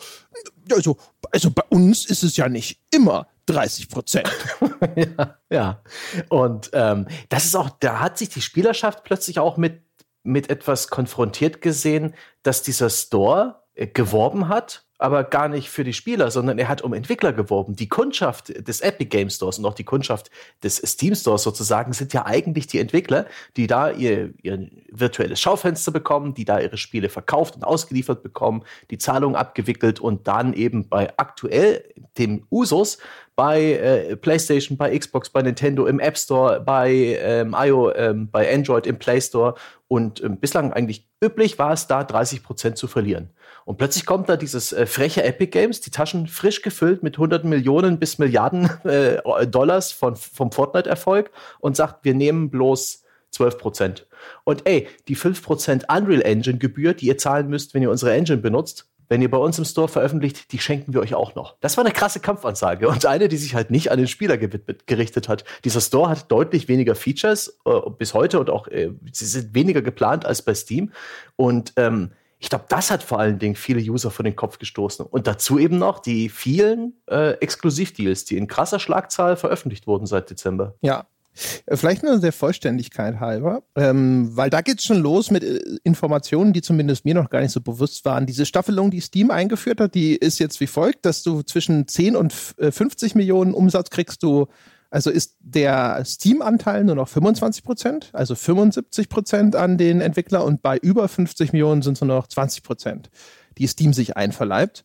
also, 0.72 0.96
also 1.30 1.50
bei 1.50 1.64
uns 1.68 2.06
ist 2.06 2.22
es 2.22 2.36
ja 2.36 2.48
nicht 2.48 2.80
immer 2.90 3.26
30 3.46 3.88
Prozent. 3.90 4.30
ja, 4.96 5.38
ja. 5.50 5.82
Und 6.28 6.70
ähm, 6.72 7.06
das 7.28 7.44
ist 7.44 7.56
auch, 7.56 7.70
da 7.80 8.00
hat 8.00 8.16
sich 8.16 8.30
die 8.30 8.40
Spielerschaft 8.40 9.04
plötzlich 9.04 9.38
auch 9.38 9.58
mit 9.58 9.82
mit 10.24 10.50
etwas 10.50 10.88
konfrontiert 10.88 11.62
gesehen, 11.62 12.14
dass 12.42 12.62
dieser 12.62 12.90
Store 12.90 13.62
äh, 13.74 13.86
geworben 13.86 14.48
hat, 14.48 14.84
aber 14.98 15.24
gar 15.24 15.48
nicht 15.48 15.68
für 15.68 15.84
die 15.84 15.92
Spieler, 15.92 16.30
sondern 16.30 16.58
er 16.58 16.68
hat 16.68 16.80
um 16.80 16.94
Entwickler 16.94 17.32
geworben. 17.32 17.76
Die 17.76 17.88
Kundschaft 17.88 18.66
des 18.66 18.80
Epic 18.80 19.10
Game 19.10 19.28
Stores 19.28 19.58
und 19.58 19.66
auch 19.66 19.74
die 19.74 19.84
Kundschaft 19.84 20.30
des 20.62 20.76
Steam 20.76 21.14
Stores 21.14 21.42
sozusagen 21.42 21.92
sind 21.92 22.14
ja 22.14 22.24
eigentlich 22.24 22.68
die 22.68 22.78
Entwickler, 22.78 23.26
die 23.56 23.66
da 23.66 23.90
ihr, 23.90 24.32
ihr 24.42 24.70
virtuelles 24.90 25.40
Schaufenster 25.40 25.92
bekommen, 25.92 26.32
die 26.32 26.44
da 26.44 26.58
ihre 26.60 26.78
Spiele 26.78 27.10
verkauft 27.10 27.56
und 27.56 27.64
ausgeliefert 27.64 28.22
bekommen, 28.22 28.64
die 28.90 28.98
Zahlungen 28.98 29.36
abgewickelt 29.36 30.00
und 30.00 30.26
dann 30.26 30.54
eben 30.54 30.88
bei 30.88 31.12
aktuell 31.18 31.84
dem 32.16 32.46
Usus 32.50 32.98
bei 33.36 33.72
äh, 33.72 34.16
PlayStation, 34.16 34.76
bei 34.76 34.96
Xbox, 34.96 35.30
bei 35.30 35.42
Nintendo 35.42 35.86
im 35.86 35.98
App 36.00 36.16
Store, 36.16 36.60
bei 36.60 37.18
ähm, 37.20 37.54
IO, 37.58 37.92
ähm, 37.92 38.30
bei 38.30 38.52
Android 38.52 38.86
im 38.86 38.98
Play 38.98 39.20
Store 39.20 39.54
und 39.88 40.22
ähm, 40.22 40.38
bislang 40.38 40.72
eigentlich 40.72 41.08
üblich 41.22 41.58
war 41.58 41.72
es 41.72 41.86
da 41.86 42.04
30 42.04 42.42
Prozent 42.42 42.78
zu 42.78 42.86
verlieren. 42.86 43.30
Und 43.64 43.78
plötzlich 43.78 44.06
kommt 44.06 44.28
da 44.28 44.36
dieses 44.36 44.72
äh, 44.72 44.86
freche 44.86 45.24
Epic 45.24 45.50
Games, 45.50 45.80
die 45.80 45.90
Taschen 45.90 46.26
frisch 46.26 46.62
gefüllt 46.62 47.02
mit 47.02 47.18
hunderten 47.18 47.48
Millionen 47.48 47.98
bis 47.98 48.18
Milliarden 48.18 48.70
äh, 48.84 49.20
Dollars 49.46 49.92
von, 49.92 50.16
vom 50.16 50.52
Fortnite-Erfolg 50.52 51.30
und 51.60 51.76
sagt, 51.76 52.04
wir 52.04 52.14
nehmen 52.14 52.50
bloß 52.50 53.02
12 53.30 53.58
Prozent. 53.58 54.06
Und 54.44 54.66
ey, 54.66 54.88
die 55.08 55.14
5 55.14 55.42
Prozent 55.42 55.86
Unreal 55.88 56.22
Engine 56.22 56.58
Gebühr, 56.58 56.94
die 56.94 57.06
ihr 57.06 57.18
zahlen 57.18 57.48
müsst, 57.48 57.74
wenn 57.74 57.82
ihr 57.82 57.90
unsere 57.90 58.12
Engine 58.12 58.38
benutzt, 58.38 58.86
wenn 59.14 59.22
ihr 59.22 59.30
bei 59.30 59.38
uns 59.38 59.56
im 59.60 59.64
Store 59.64 59.86
veröffentlicht, 59.86 60.50
die 60.50 60.58
schenken 60.58 60.92
wir 60.92 61.00
euch 61.00 61.14
auch 61.14 61.36
noch. 61.36 61.54
Das 61.60 61.76
war 61.76 61.84
eine 61.84 61.94
krasse 61.94 62.18
Kampfansage 62.18 62.88
und 62.88 63.06
eine, 63.06 63.28
die 63.28 63.36
sich 63.36 63.54
halt 63.54 63.70
nicht 63.70 63.92
an 63.92 63.98
den 63.98 64.08
Spieler 64.08 64.36
gerichtet 64.36 65.28
hat. 65.28 65.44
Dieser 65.64 65.80
Store 65.80 66.08
hat 66.08 66.32
deutlich 66.32 66.66
weniger 66.66 66.96
Features 66.96 67.60
äh, 67.64 67.90
bis 67.96 68.12
heute 68.12 68.40
und 68.40 68.50
auch 68.50 68.66
äh, 68.66 68.90
sie 69.12 69.26
sind 69.26 69.54
weniger 69.54 69.82
geplant 69.82 70.26
als 70.26 70.42
bei 70.42 70.52
Steam. 70.52 70.90
Und 71.36 71.74
ähm, 71.76 72.10
ich 72.40 72.48
glaube, 72.48 72.64
das 72.68 72.90
hat 72.90 73.04
vor 73.04 73.20
allen 73.20 73.38
Dingen 73.38 73.54
viele 73.54 73.80
User 73.80 74.10
vor 74.10 74.24
den 74.24 74.34
Kopf 74.34 74.58
gestoßen. 74.58 75.06
Und 75.06 75.28
dazu 75.28 75.60
eben 75.60 75.78
noch 75.78 76.00
die 76.00 76.28
vielen 76.28 76.94
äh, 77.08 77.34
Exklusivdeals, 77.34 78.24
die 78.24 78.36
in 78.36 78.48
krasser 78.48 78.80
Schlagzahl 78.80 79.36
veröffentlicht 79.36 79.86
wurden 79.86 80.06
seit 80.06 80.28
Dezember. 80.28 80.74
Ja, 80.80 81.06
vielleicht 81.34 82.02
nur 82.02 82.18
der 82.18 82.32
Vollständigkeit 82.32 83.20
halber, 83.20 83.62
ähm, 83.76 84.30
weil 84.36 84.50
da 84.50 84.60
geht's 84.60 84.84
schon 84.84 85.00
los 85.00 85.30
mit 85.30 85.42
äh, 85.42 85.60
Informationen, 85.82 86.52
die 86.52 86.62
zumindest 86.62 87.04
mir 87.04 87.14
noch 87.14 87.30
gar 87.30 87.40
nicht 87.40 87.52
so 87.52 87.60
bewusst 87.60 88.04
waren. 88.04 88.26
Diese 88.26 88.46
Staffelung, 88.46 88.90
die 88.90 89.00
Steam 89.00 89.30
eingeführt 89.30 89.80
hat, 89.80 89.94
die 89.94 90.14
ist 90.14 90.38
jetzt 90.38 90.60
wie 90.60 90.66
folgt, 90.66 91.04
dass 91.04 91.22
du 91.22 91.42
zwischen 91.42 91.88
10 91.88 92.16
und 92.16 92.32
50 92.32 93.14
äh, 93.14 93.18
Millionen 93.18 93.54
Umsatz 93.54 93.90
kriegst 93.90 94.22
du, 94.22 94.46
also 94.90 95.10
ist 95.10 95.36
der 95.40 96.04
Steam-Anteil 96.04 96.84
nur 96.84 96.94
noch 96.94 97.08
25 97.08 97.64
Prozent, 97.64 98.10
also 98.12 98.36
75 98.36 99.08
Prozent 99.08 99.56
an 99.56 99.76
den 99.76 100.00
Entwickler 100.00 100.44
und 100.44 100.62
bei 100.62 100.78
über 100.78 101.08
50 101.08 101.52
Millionen 101.52 101.82
sind 101.82 101.94
es 101.94 102.00
nur 102.00 102.14
noch 102.14 102.28
20 102.28 102.62
Prozent, 102.62 103.10
die 103.58 103.66
Steam 103.66 103.92
sich 103.92 104.16
einverleibt. 104.16 104.84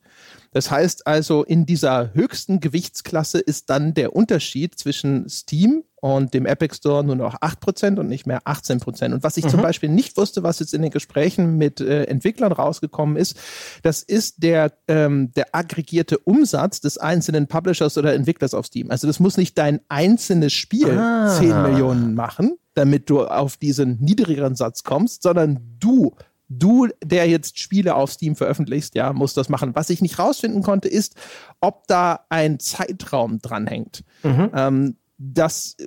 Das 0.52 0.72
heißt 0.72 1.06
also, 1.06 1.44
in 1.44 1.66
dieser 1.66 2.14
höchsten 2.14 2.60
Gewichtsklasse 2.60 3.40
ist 3.40 3.70
dann 3.70 3.94
der 3.94 4.16
Unterschied 4.16 4.78
zwischen 4.78 5.30
Steam 5.30 5.84
und 6.02 6.34
dem 6.34 6.46
Epic 6.46 6.76
Store 6.76 7.04
nur 7.04 7.16
noch 7.16 7.36
8% 7.36 8.00
und 8.00 8.08
nicht 8.08 8.26
mehr 8.26 8.42
18%. 8.44 9.14
Und 9.14 9.24
was 9.24 9.38
ich 9.38 9.46
mhm. 9.46 9.50
zum 9.50 9.62
Beispiel 9.62 9.90
nicht 9.90 10.18
wusste, 10.18 10.44
was 10.44 10.60
jetzt 10.60 10.74
in 10.74 10.82
den 10.82 10.92
Gesprächen 10.92 11.58
mit 11.58 11.82
äh, 11.82 12.06
Entwicklern 12.06 12.52
rausgekommen 12.52 13.18
ist, 13.18 13.38
das 13.84 14.02
ist 14.02 14.42
der, 14.42 14.74
ähm, 14.88 15.32
der 15.34 15.54
aggregierte 15.54 16.18
Umsatz 16.18 16.80
des 16.80 16.98
einzelnen 16.98 17.48
Publishers 17.48 17.98
oder 17.98 18.14
Entwicklers 18.14 18.54
auf 18.54 18.66
Steam. 18.66 18.92
Also 18.92 19.08
das 19.08 19.20
muss 19.20 19.38
nicht 19.38 19.58
dein 19.58 19.82
einzelnes 19.90 20.54
Spiel 20.54 20.98
ah. 20.98 21.36
10 21.38 21.64
Millionen 21.64 22.16
machen, 22.16 22.58
damit 22.76 23.10
du 23.10 23.26
auf 23.26 23.58
diesen 23.58 24.00
niedrigeren 24.00 24.56
Satz 24.56 24.84
kommst, 24.84 25.24
sondern 25.24 25.60
du 25.80 26.16
du, 26.50 26.88
der 27.04 27.30
jetzt 27.30 27.60
Spiele 27.60 27.96
auf 27.96 28.12
Steam 28.12 28.36
veröffentlichst, 28.36 28.96
ja, 28.96 29.14
musst 29.14 29.38
das 29.38 29.50
machen. 29.50 29.76
Was 29.76 29.90
ich 29.90 30.02
nicht 30.02 30.20
rausfinden 30.20 30.64
konnte, 30.64 30.90
ist, 30.90 31.16
ob 31.62 31.88
da 31.88 32.26
ein 32.30 32.60
Zeitraum 32.60 33.40
dranhängt. 33.40 34.04
Mhm. 34.24 34.50
Ähm, 34.54 34.98
das 35.18 35.76
äh, 35.80 35.86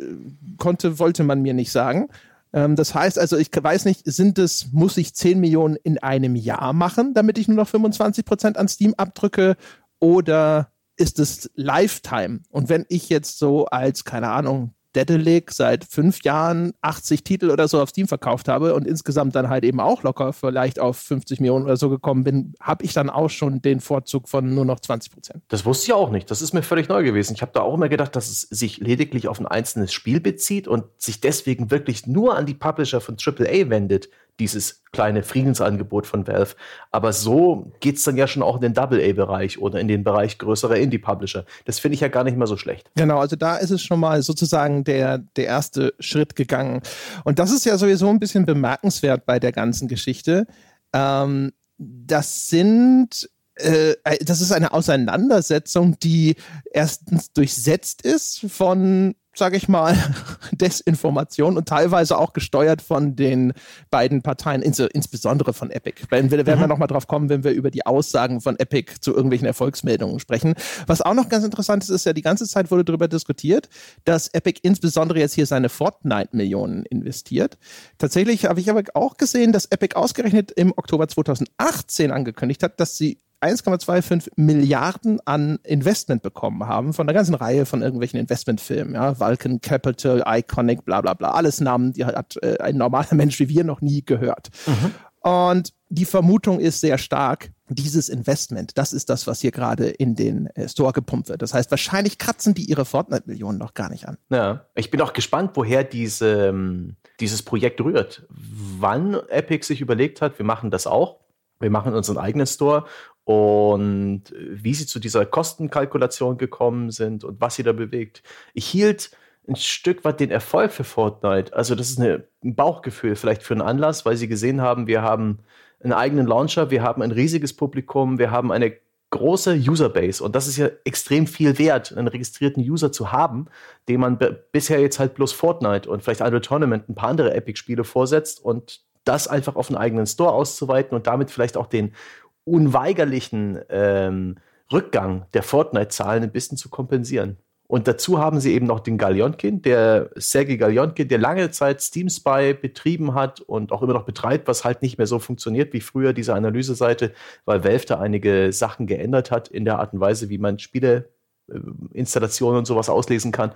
konnte, 0.58 0.98
wollte 0.98 1.24
man 1.24 1.42
mir 1.42 1.54
nicht 1.54 1.72
sagen. 1.72 2.08
Ähm, 2.52 2.76
das 2.76 2.94
heißt 2.94 3.18
also, 3.18 3.36
ich 3.36 3.48
weiß 3.52 3.84
nicht, 3.86 4.02
sind 4.04 4.38
es, 4.38 4.72
muss 4.72 4.96
ich 4.96 5.14
10 5.14 5.40
Millionen 5.40 5.76
in 5.76 5.98
einem 5.98 6.36
Jahr 6.36 6.72
machen, 6.72 7.14
damit 7.14 7.38
ich 7.38 7.48
nur 7.48 7.56
noch 7.56 7.68
25 7.68 8.24
Prozent 8.24 8.56
an 8.56 8.68
Steam 8.68 8.94
abdrücke 8.96 9.56
oder 9.98 10.72
ist 10.96 11.18
es 11.18 11.50
Lifetime? 11.54 12.40
Und 12.50 12.68
wenn 12.68 12.84
ich 12.88 13.08
jetzt 13.08 13.38
so 13.38 13.66
als, 13.66 14.04
keine 14.04 14.28
Ahnung, 14.28 14.74
Dedelic 14.94 15.52
seit 15.52 15.84
fünf 15.84 16.22
Jahren 16.22 16.72
80 16.82 17.24
Titel 17.24 17.50
oder 17.50 17.68
so 17.68 17.80
auf 17.80 17.90
Steam 17.90 18.08
verkauft 18.08 18.48
habe 18.48 18.74
und 18.74 18.86
insgesamt 18.86 19.34
dann 19.34 19.48
halt 19.48 19.64
eben 19.64 19.80
auch 19.80 20.02
locker 20.02 20.32
vielleicht 20.32 20.78
auf 20.78 20.98
50 20.98 21.40
Millionen 21.40 21.64
oder 21.64 21.76
so 21.76 21.88
gekommen 21.88 22.24
bin, 22.24 22.54
habe 22.60 22.84
ich 22.84 22.92
dann 22.92 23.10
auch 23.10 23.30
schon 23.30 23.62
den 23.62 23.80
Vorzug 23.80 24.28
von 24.28 24.54
nur 24.54 24.64
noch 24.64 24.80
20 24.80 25.12
Prozent. 25.12 25.42
Das 25.48 25.64
wusste 25.64 25.86
ich 25.86 25.92
auch 25.92 26.10
nicht. 26.10 26.30
Das 26.30 26.42
ist 26.42 26.52
mir 26.52 26.62
völlig 26.62 26.88
neu 26.88 27.02
gewesen. 27.02 27.34
Ich 27.34 27.42
habe 27.42 27.52
da 27.54 27.60
auch 27.60 27.74
immer 27.74 27.88
gedacht, 27.88 28.14
dass 28.16 28.28
es 28.28 28.42
sich 28.42 28.78
lediglich 28.78 29.28
auf 29.28 29.40
ein 29.40 29.46
einzelnes 29.46 29.92
Spiel 29.92 30.20
bezieht 30.20 30.68
und 30.68 30.84
sich 30.98 31.20
deswegen 31.20 31.70
wirklich 31.70 32.06
nur 32.06 32.36
an 32.36 32.46
die 32.46 32.54
Publisher 32.54 33.00
von 33.00 33.16
AAA 33.18 33.70
wendet, 33.70 34.08
dieses 34.40 34.82
kleine 34.92 35.22
Friedensangebot 35.22 36.06
von 36.06 36.26
Valve. 36.26 36.54
Aber 36.90 37.12
so 37.12 37.72
geht 37.80 37.96
es 37.96 38.04
dann 38.04 38.16
ja 38.16 38.26
schon 38.26 38.42
auch 38.42 38.56
in 38.56 38.62
den 38.62 38.74
Double-A-Bereich 38.74 39.58
oder 39.58 39.80
in 39.80 39.88
den 39.88 40.04
Bereich 40.04 40.38
größerer 40.38 40.76
Indie-Publisher. 40.76 41.44
Das 41.64 41.78
finde 41.78 41.94
ich 41.94 42.00
ja 42.00 42.08
gar 42.08 42.24
nicht 42.24 42.36
mal 42.36 42.46
so 42.46 42.56
schlecht. 42.56 42.90
Genau, 42.96 43.18
also 43.18 43.36
da 43.36 43.56
ist 43.56 43.70
es 43.70 43.82
schon 43.82 44.00
mal 44.00 44.22
sozusagen 44.22 44.84
der, 44.84 45.18
der 45.18 45.46
erste 45.46 45.94
Schritt 45.98 46.36
gegangen. 46.36 46.82
Und 47.24 47.38
das 47.38 47.52
ist 47.52 47.64
ja 47.64 47.78
sowieso 47.78 48.08
ein 48.08 48.20
bisschen 48.20 48.46
bemerkenswert 48.46 49.26
bei 49.26 49.38
der 49.38 49.52
ganzen 49.52 49.88
Geschichte. 49.88 50.46
Ähm, 50.92 51.52
das 51.78 52.48
sind 52.48 53.28
äh, 53.56 53.94
das 54.20 54.40
ist 54.40 54.52
eine 54.52 54.72
Auseinandersetzung, 54.72 55.98
die 55.98 56.36
erstens 56.70 57.32
durchsetzt 57.32 58.02
ist 58.02 58.46
von 58.48 59.14
sage 59.34 59.56
ich 59.56 59.68
mal, 59.68 59.96
Desinformation 60.52 61.56
und 61.56 61.68
teilweise 61.68 62.18
auch 62.18 62.32
gesteuert 62.32 62.82
von 62.82 63.16
den 63.16 63.52
beiden 63.90 64.22
Parteien, 64.22 64.62
ins 64.62 64.78
insbesondere 64.78 65.52
von 65.54 65.70
Epic. 65.70 66.02
Werden 66.10 66.30
wir, 66.30 66.44
werden 66.46 66.58
mhm. 66.58 66.64
wir 66.64 66.68
nochmal 66.68 66.88
drauf 66.88 67.06
kommen, 67.06 67.28
wenn 67.28 67.44
wir 67.44 67.52
über 67.52 67.70
die 67.70 67.86
Aussagen 67.86 68.40
von 68.40 68.58
Epic 68.58 68.94
zu 69.00 69.14
irgendwelchen 69.14 69.46
Erfolgsmeldungen 69.46 70.18
sprechen. 70.20 70.54
Was 70.86 71.00
auch 71.00 71.14
noch 71.14 71.28
ganz 71.28 71.44
interessant 71.44 71.82
ist, 71.82 71.90
ist 71.90 72.04
ja, 72.04 72.12
die 72.12 72.22
ganze 72.22 72.46
Zeit 72.46 72.70
wurde 72.70 72.84
darüber 72.84 73.08
diskutiert, 73.08 73.68
dass 74.04 74.28
Epic 74.28 74.60
insbesondere 74.62 75.18
jetzt 75.20 75.34
hier 75.34 75.46
seine 75.46 75.68
Fortnite-Millionen 75.68 76.84
investiert. 76.86 77.58
Tatsächlich 77.98 78.44
habe 78.44 78.60
ich 78.60 78.68
aber 78.70 78.82
auch 78.94 79.16
gesehen, 79.16 79.52
dass 79.52 79.66
Epic 79.66 79.96
ausgerechnet 79.96 80.50
im 80.52 80.72
Oktober 80.76 81.08
2018 81.08 82.10
angekündigt 82.10 82.62
hat, 82.62 82.80
dass 82.80 82.96
sie 82.96 83.20
1,25 83.42 84.28
Milliarden 84.36 85.20
an 85.24 85.58
Investment 85.64 86.22
bekommen 86.22 86.66
haben 86.66 86.92
von 86.92 87.06
einer 87.06 87.14
ganzen 87.14 87.34
Reihe 87.34 87.66
von 87.66 87.82
irgendwelchen 87.82 88.20
Investmentfilmen, 88.20 88.94
ja, 88.94 89.18
Vulcan 89.18 89.60
Capital, 89.60 90.22
Iconic, 90.26 90.84
bla 90.84 91.00
bla 91.00 91.14
bla, 91.14 91.32
alles 91.32 91.60
Namen, 91.60 91.92
die 91.92 92.04
hat 92.04 92.36
äh, 92.42 92.58
ein 92.58 92.76
normaler 92.76 93.08
Mensch 93.14 93.38
wie 93.40 93.48
wir 93.48 93.64
noch 93.64 93.80
nie 93.80 94.04
gehört. 94.04 94.50
Mhm. 94.66 94.94
Und 95.22 95.72
die 95.88 96.04
Vermutung 96.04 96.58
ist 96.58 96.80
sehr 96.80 96.98
stark, 96.98 97.52
dieses 97.68 98.08
Investment, 98.08 98.76
das 98.76 98.92
ist 98.92 99.08
das, 99.08 99.26
was 99.26 99.40
hier 99.40 99.50
gerade 99.50 99.88
in 99.88 100.14
den 100.14 100.46
äh, 100.48 100.68
Store 100.68 100.92
gepumpt 100.92 101.28
wird. 101.28 101.42
Das 101.42 101.54
heißt, 101.54 101.70
wahrscheinlich 101.70 102.18
kratzen 102.18 102.54
die 102.54 102.64
ihre 102.64 102.84
Fortnite-Millionen 102.84 103.58
noch 103.58 103.74
gar 103.74 103.88
nicht 103.90 104.08
an. 104.08 104.18
Ja, 104.30 104.66
ich 104.74 104.90
bin 104.90 105.00
auch 105.00 105.12
gespannt, 105.12 105.52
woher 105.54 105.84
diese, 105.84 106.48
ähm, 106.48 106.96
dieses 107.20 107.42
Projekt 107.42 107.80
rührt. 107.80 108.26
Wann 108.28 109.14
Epic 109.28 109.66
sich 109.66 109.80
überlegt 109.80 110.20
hat, 110.20 110.38
wir 110.38 110.44
machen 110.44 110.70
das 110.70 110.86
auch. 110.86 111.20
Wir 111.60 111.70
machen 111.70 111.94
unseren 111.94 112.18
eigenen 112.18 112.46
Store 112.46 112.86
und 113.24 114.24
wie 114.36 114.74
sie 114.74 114.86
zu 114.86 114.98
dieser 114.98 115.24
Kostenkalkulation 115.26 116.38
gekommen 116.38 116.90
sind 116.90 117.24
und 117.24 117.40
was 117.40 117.54
sie 117.54 117.62
da 117.62 117.72
bewegt. 117.72 118.22
Ich 118.54 118.66
hielt 118.66 119.10
ein 119.48 119.56
Stück 119.56 120.04
weit 120.04 120.20
den 120.20 120.30
Erfolg 120.30 120.72
für 120.72 120.84
Fortnite. 120.84 121.54
Also 121.54 121.74
das 121.74 121.90
ist 121.90 122.00
eine, 122.00 122.24
ein 122.44 122.54
Bauchgefühl 122.54 123.16
vielleicht 123.16 123.42
für 123.42 123.54
einen 123.54 123.62
Anlass, 123.62 124.04
weil 124.06 124.16
sie 124.16 124.28
gesehen 124.28 124.60
haben, 124.60 124.86
wir 124.86 125.02
haben 125.02 125.40
einen 125.82 125.92
eigenen 125.92 126.26
Launcher, 126.26 126.70
wir 126.70 126.82
haben 126.82 127.02
ein 127.02 127.10
riesiges 127.10 127.54
Publikum, 127.54 128.18
wir 128.18 128.30
haben 128.30 128.52
eine 128.52 128.76
große 129.10 129.54
Userbase 129.54 130.24
und 130.24 130.34
das 130.34 130.48
ist 130.48 130.56
ja 130.56 130.70
extrem 130.84 131.26
viel 131.26 131.58
wert, 131.58 131.94
einen 131.94 132.08
registrierten 132.08 132.62
User 132.62 132.92
zu 132.92 133.12
haben, 133.12 133.46
den 133.88 134.00
man 134.00 134.18
bisher 134.52 134.80
jetzt 134.80 134.98
halt 134.98 135.14
bloß 135.14 135.32
Fortnite 135.32 135.88
und 135.88 136.02
vielleicht 136.02 136.22
Unreal 136.22 136.40
Tournament, 136.40 136.88
ein 136.88 136.94
paar 136.94 137.10
andere 137.10 137.34
Epic-Spiele 137.34 137.84
vorsetzt 137.84 138.42
und 138.42 138.80
das 139.04 139.28
einfach 139.28 139.56
auf 139.56 139.68
einen 139.68 139.76
eigenen 139.76 140.06
Store 140.06 140.32
auszuweiten 140.32 140.94
und 140.96 141.06
damit 141.06 141.30
vielleicht 141.30 141.56
auch 141.56 141.66
den 141.66 141.94
unweigerlichen 142.44 143.58
ähm, 143.68 144.36
Rückgang 144.72 145.26
der 145.34 145.42
Fortnite-Zahlen 145.42 146.22
ein 146.22 146.32
bisschen 146.32 146.56
zu 146.56 146.68
kompensieren. 146.68 147.38
Und 147.72 147.88
dazu 147.88 148.18
haben 148.18 148.38
sie 148.38 148.52
eben 148.52 148.66
noch 148.66 148.80
den 148.80 148.98
Galionkin, 148.98 149.62
der 149.62 150.10
Sergei 150.16 150.56
Galionkin, 150.56 151.08
der 151.08 151.16
lange 151.16 151.50
Zeit 151.52 151.80
Steam 151.80 152.10
Spy 152.10 152.52
betrieben 152.52 153.14
hat 153.14 153.40
und 153.40 153.72
auch 153.72 153.80
immer 153.80 153.94
noch 153.94 154.04
betreibt, 154.04 154.46
was 154.46 154.62
halt 154.62 154.82
nicht 154.82 154.98
mehr 154.98 155.06
so 155.06 155.18
funktioniert 155.18 155.72
wie 155.72 155.80
früher, 155.80 156.12
diese 156.12 156.34
Analyseseite, 156.34 157.14
weil 157.46 157.64
Valve 157.64 157.86
da 157.86 157.98
einige 157.98 158.52
Sachen 158.52 158.86
geändert 158.86 159.30
hat 159.30 159.48
in 159.48 159.64
der 159.64 159.78
Art 159.78 159.94
und 159.94 160.00
Weise, 160.00 160.28
wie 160.28 160.36
man 160.36 160.58
Spieleinstallationen 160.58 162.58
und 162.58 162.66
sowas 162.66 162.90
auslesen 162.90 163.32
kann. 163.32 163.52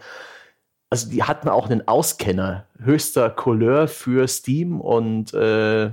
Also 0.89 1.11
die 1.11 1.25
hatten 1.25 1.51
auch 1.51 1.69
einen 1.69 1.87
Auskenner 1.87 2.65
höchster 2.83 3.29
Couleur 3.29 3.87
für 3.87 4.27
Steam 4.29 4.81
und 4.81 5.35
äh, 5.35 5.91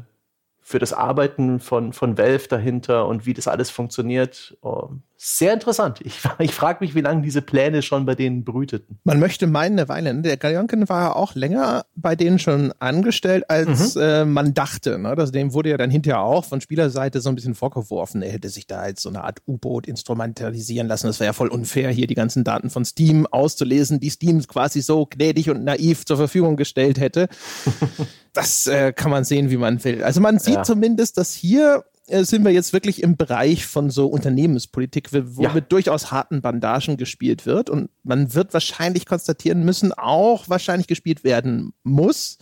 für 0.64 0.80
das 0.80 0.94
Arbeiten 0.94 1.60
von, 1.60 1.94
von 1.94 2.18
Valve 2.18 2.48
dahinter 2.48 3.06
und 3.08 3.26
wie 3.26 3.34
das 3.34 3.48
alles 3.48 3.70
funktioniert. 3.70 4.58
Oh, 4.62 4.90
sehr 5.26 5.54
interessant. 5.54 6.02
Ich, 6.04 6.20
ich 6.40 6.54
frage 6.54 6.84
mich, 6.84 6.96
wie 6.96 7.02
lange 7.02 7.22
diese 7.22 7.42
Pläne 7.42 7.82
schon 7.82 8.06
bei 8.06 8.14
denen 8.14 8.44
brüteten. 8.44 9.00
Man 9.06 9.20
möchte 9.20 9.48
meinen, 9.48 9.80
eine 9.80 9.88
Weile. 9.88 10.14
Ne? 10.14 10.22
Der 10.22 10.38
Galionken 10.38 10.90
war 10.90 11.02
ja 11.02 11.16
auch 11.16 11.34
länger 11.34 11.86
bei 11.96 12.16
denen 12.16 12.40
schon 12.40 12.74
angestellt, 12.80 13.50
als 13.50 13.96
mhm. 13.96 14.02
äh, 14.02 14.26
man 14.26 14.54
dachte. 14.54 15.00
Ne? 15.00 15.16
Das, 15.16 15.32
dem 15.32 15.54
wurde 15.54 15.70
ja 15.70 15.78
dann 15.78 15.90
hinterher 15.90 16.22
auch 16.22 16.44
von 16.44 16.60
Spielerseite 16.60 17.22
so 17.22 17.30
ein 17.30 17.36
bisschen 17.36 17.56
vorgeworfen, 17.56 18.22
er 18.22 18.34
hätte 18.34 18.50
sich 18.50 18.68
da 18.68 18.80
als 18.80 19.02
so 19.02 19.10
eine 19.10 19.24
Art 19.24 19.40
U-Boot 19.48 19.88
instrumentalisieren 19.88 20.88
lassen. 20.88 21.08
Das 21.08 21.22
wäre 21.22 21.28
ja 21.28 21.34
voll 21.34 21.48
unfair, 21.48 21.90
hier 21.90 22.08
die 22.08 22.16
ganzen 22.16 22.44
Daten 22.44 22.70
von 22.70 22.84
Steam 22.84 23.26
auszulesen, 23.26 24.02
die 24.02 24.10
Steam 24.10 24.46
quasi 24.46 24.82
so 24.82 25.06
gnädig 25.06 25.50
und 25.50 25.64
naiv 25.64 26.06
zur 26.06 26.18
Verfügung 26.18 26.58
gestellt 26.58 27.00
hätte. 27.00 27.30
das 28.34 28.68
äh, 28.68 28.92
kann 28.92 29.12
man 29.12 29.24
sehen, 29.24 29.50
wie 29.50 29.58
man 29.58 29.82
will. 29.84 30.04
Also 30.04 30.20
man 30.20 30.40
sieht 30.40 30.56
ja. 30.56 30.64
zumindest, 30.64 31.18
dass 31.18 31.34
hier 31.34 31.86
sind 32.08 32.44
wir 32.44 32.52
jetzt 32.52 32.74
wirklich 32.74 33.02
im 33.02 33.16
Bereich 33.16 33.66
von 33.66 33.90
so 33.90 34.08
Unternehmenspolitik, 34.08 35.10
wo 35.14 35.44
ja. 35.44 35.54
mit 35.54 35.72
durchaus 35.72 36.12
harten 36.12 36.42
Bandagen 36.42 36.98
gespielt 36.98 37.46
wird. 37.46 37.70
Und 37.70 37.90
man 38.04 38.34
wird 38.34 38.54
wahrscheinlich 38.54 39.06
konstatieren 39.06 39.64
müssen, 39.64 39.94
auch 39.94 40.50
wahrscheinlich 40.50 40.88
gespielt 40.88 41.24
werden 41.24 41.74
muss, 41.84 42.38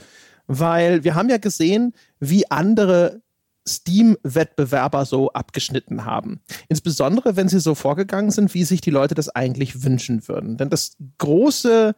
weil 0.47 1.03
wir 1.03 1.15
haben 1.15 1.29
ja 1.29 1.37
gesehen, 1.37 1.93
wie 2.19 2.49
andere 2.49 3.21
Steam-Wettbewerber 3.67 5.05
so 5.05 5.31
abgeschnitten 5.33 6.05
haben. 6.05 6.41
Insbesondere, 6.67 7.35
wenn 7.35 7.47
sie 7.47 7.59
so 7.59 7.75
vorgegangen 7.75 8.31
sind, 8.31 8.55
wie 8.55 8.63
sich 8.63 8.81
die 8.81 8.89
Leute 8.89 9.13
das 9.13 9.29
eigentlich 9.29 9.83
wünschen 9.83 10.27
würden. 10.27 10.57
Denn 10.57 10.71
das 10.71 10.97
große 11.19 11.93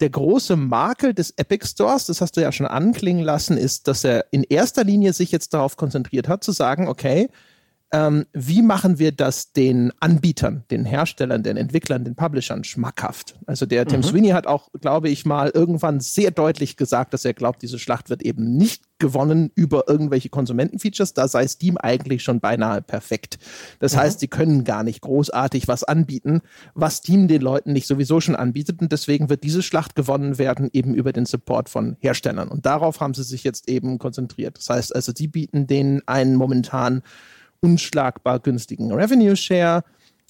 der 0.00 0.10
große 0.10 0.56
Makel 0.56 1.14
des 1.14 1.32
Epic 1.36 1.66
Stores, 1.66 2.06
das 2.06 2.20
hast 2.20 2.36
du 2.36 2.40
ja 2.40 2.52
schon 2.52 2.66
anklingen 2.66 3.22
lassen, 3.22 3.56
ist, 3.56 3.86
dass 3.88 4.04
er 4.04 4.26
in 4.30 4.42
erster 4.42 4.84
Linie 4.84 5.12
sich 5.12 5.30
jetzt 5.30 5.54
darauf 5.54 5.76
konzentriert 5.76 6.28
hat, 6.28 6.42
zu 6.42 6.52
sagen, 6.52 6.88
okay, 6.88 7.28
ähm, 7.92 8.26
wie 8.32 8.62
machen 8.62 8.98
wir 8.98 9.12
das 9.12 9.52
den 9.52 9.92
Anbietern, 10.00 10.64
den 10.70 10.84
Herstellern, 10.84 11.42
den 11.42 11.56
Entwicklern, 11.56 12.04
den 12.04 12.16
Publishern 12.16 12.64
schmackhaft? 12.64 13.36
Also 13.46 13.66
der 13.66 13.86
Tim 13.86 14.00
mhm. 14.00 14.04
Sweeney 14.04 14.30
hat 14.30 14.46
auch, 14.46 14.70
glaube 14.80 15.08
ich, 15.08 15.24
mal 15.24 15.50
irgendwann 15.54 16.00
sehr 16.00 16.32
deutlich 16.32 16.76
gesagt, 16.76 17.14
dass 17.14 17.24
er 17.24 17.34
glaubt, 17.34 17.62
diese 17.62 17.78
Schlacht 17.78 18.10
wird 18.10 18.22
eben 18.22 18.56
nicht 18.56 18.82
gewonnen 18.98 19.52
über 19.54 19.84
irgendwelche 19.86 20.28
Konsumentenfeatures. 20.28 21.14
Da 21.14 21.28
sei 21.28 21.46
Steam 21.46 21.76
eigentlich 21.76 22.22
schon 22.22 22.40
beinahe 22.40 22.82
perfekt. 22.82 23.38
Das 23.78 23.94
mhm. 23.94 23.98
heißt, 23.98 24.20
sie 24.20 24.28
können 24.28 24.64
gar 24.64 24.82
nicht 24.82 25.00
großartig 25.02 25.68
was 25.68 25.84
anbieten, 25.84 26.40
was 26.74 26.96
Steam 26.96 27.28
den 27.28 27.42
Leuten 27.42 27.72
nicht 27.72 27.86
sowieso 27.86 28.20
schon 28.20 28.34
anbietet. 28.34 28.80
Und 28.80 28.90
deswegen 28.90 29.28
wird 29.28 29.44
diese 29.44 29.62
Schlacht 29.62 29.94
gewonnen 29.94 30.38
werden 30.38 30.68
eben 30.72 30.94
über 30.94 31.12
den 31.12 31.26
Support 31.26 31.68
von 31.68 31.96
Herstellern. 32.00 32.48
Und 32.48 32.66
darauf 32.66 33.00
haben 33.00 33.14
sie 33.14 33.24
sich 33.24 33.44
jetzt 33.44 33.68
eben 33.68 33.98
konzentriert. 33.98 34.58
Das 34.58 34.68
heißt 34.68 34.96
also, 34.96 35.12
sie 35.14 35.28
bieten 35.28 35.66
denen 35.66 36.02
einen 36.06 36.34
momentan 36.34 37.02
unschlagbar 37.64 38.40
günstigen 38.40 38.92
Revenue 38.92 39.36
Share. 39.36 39.82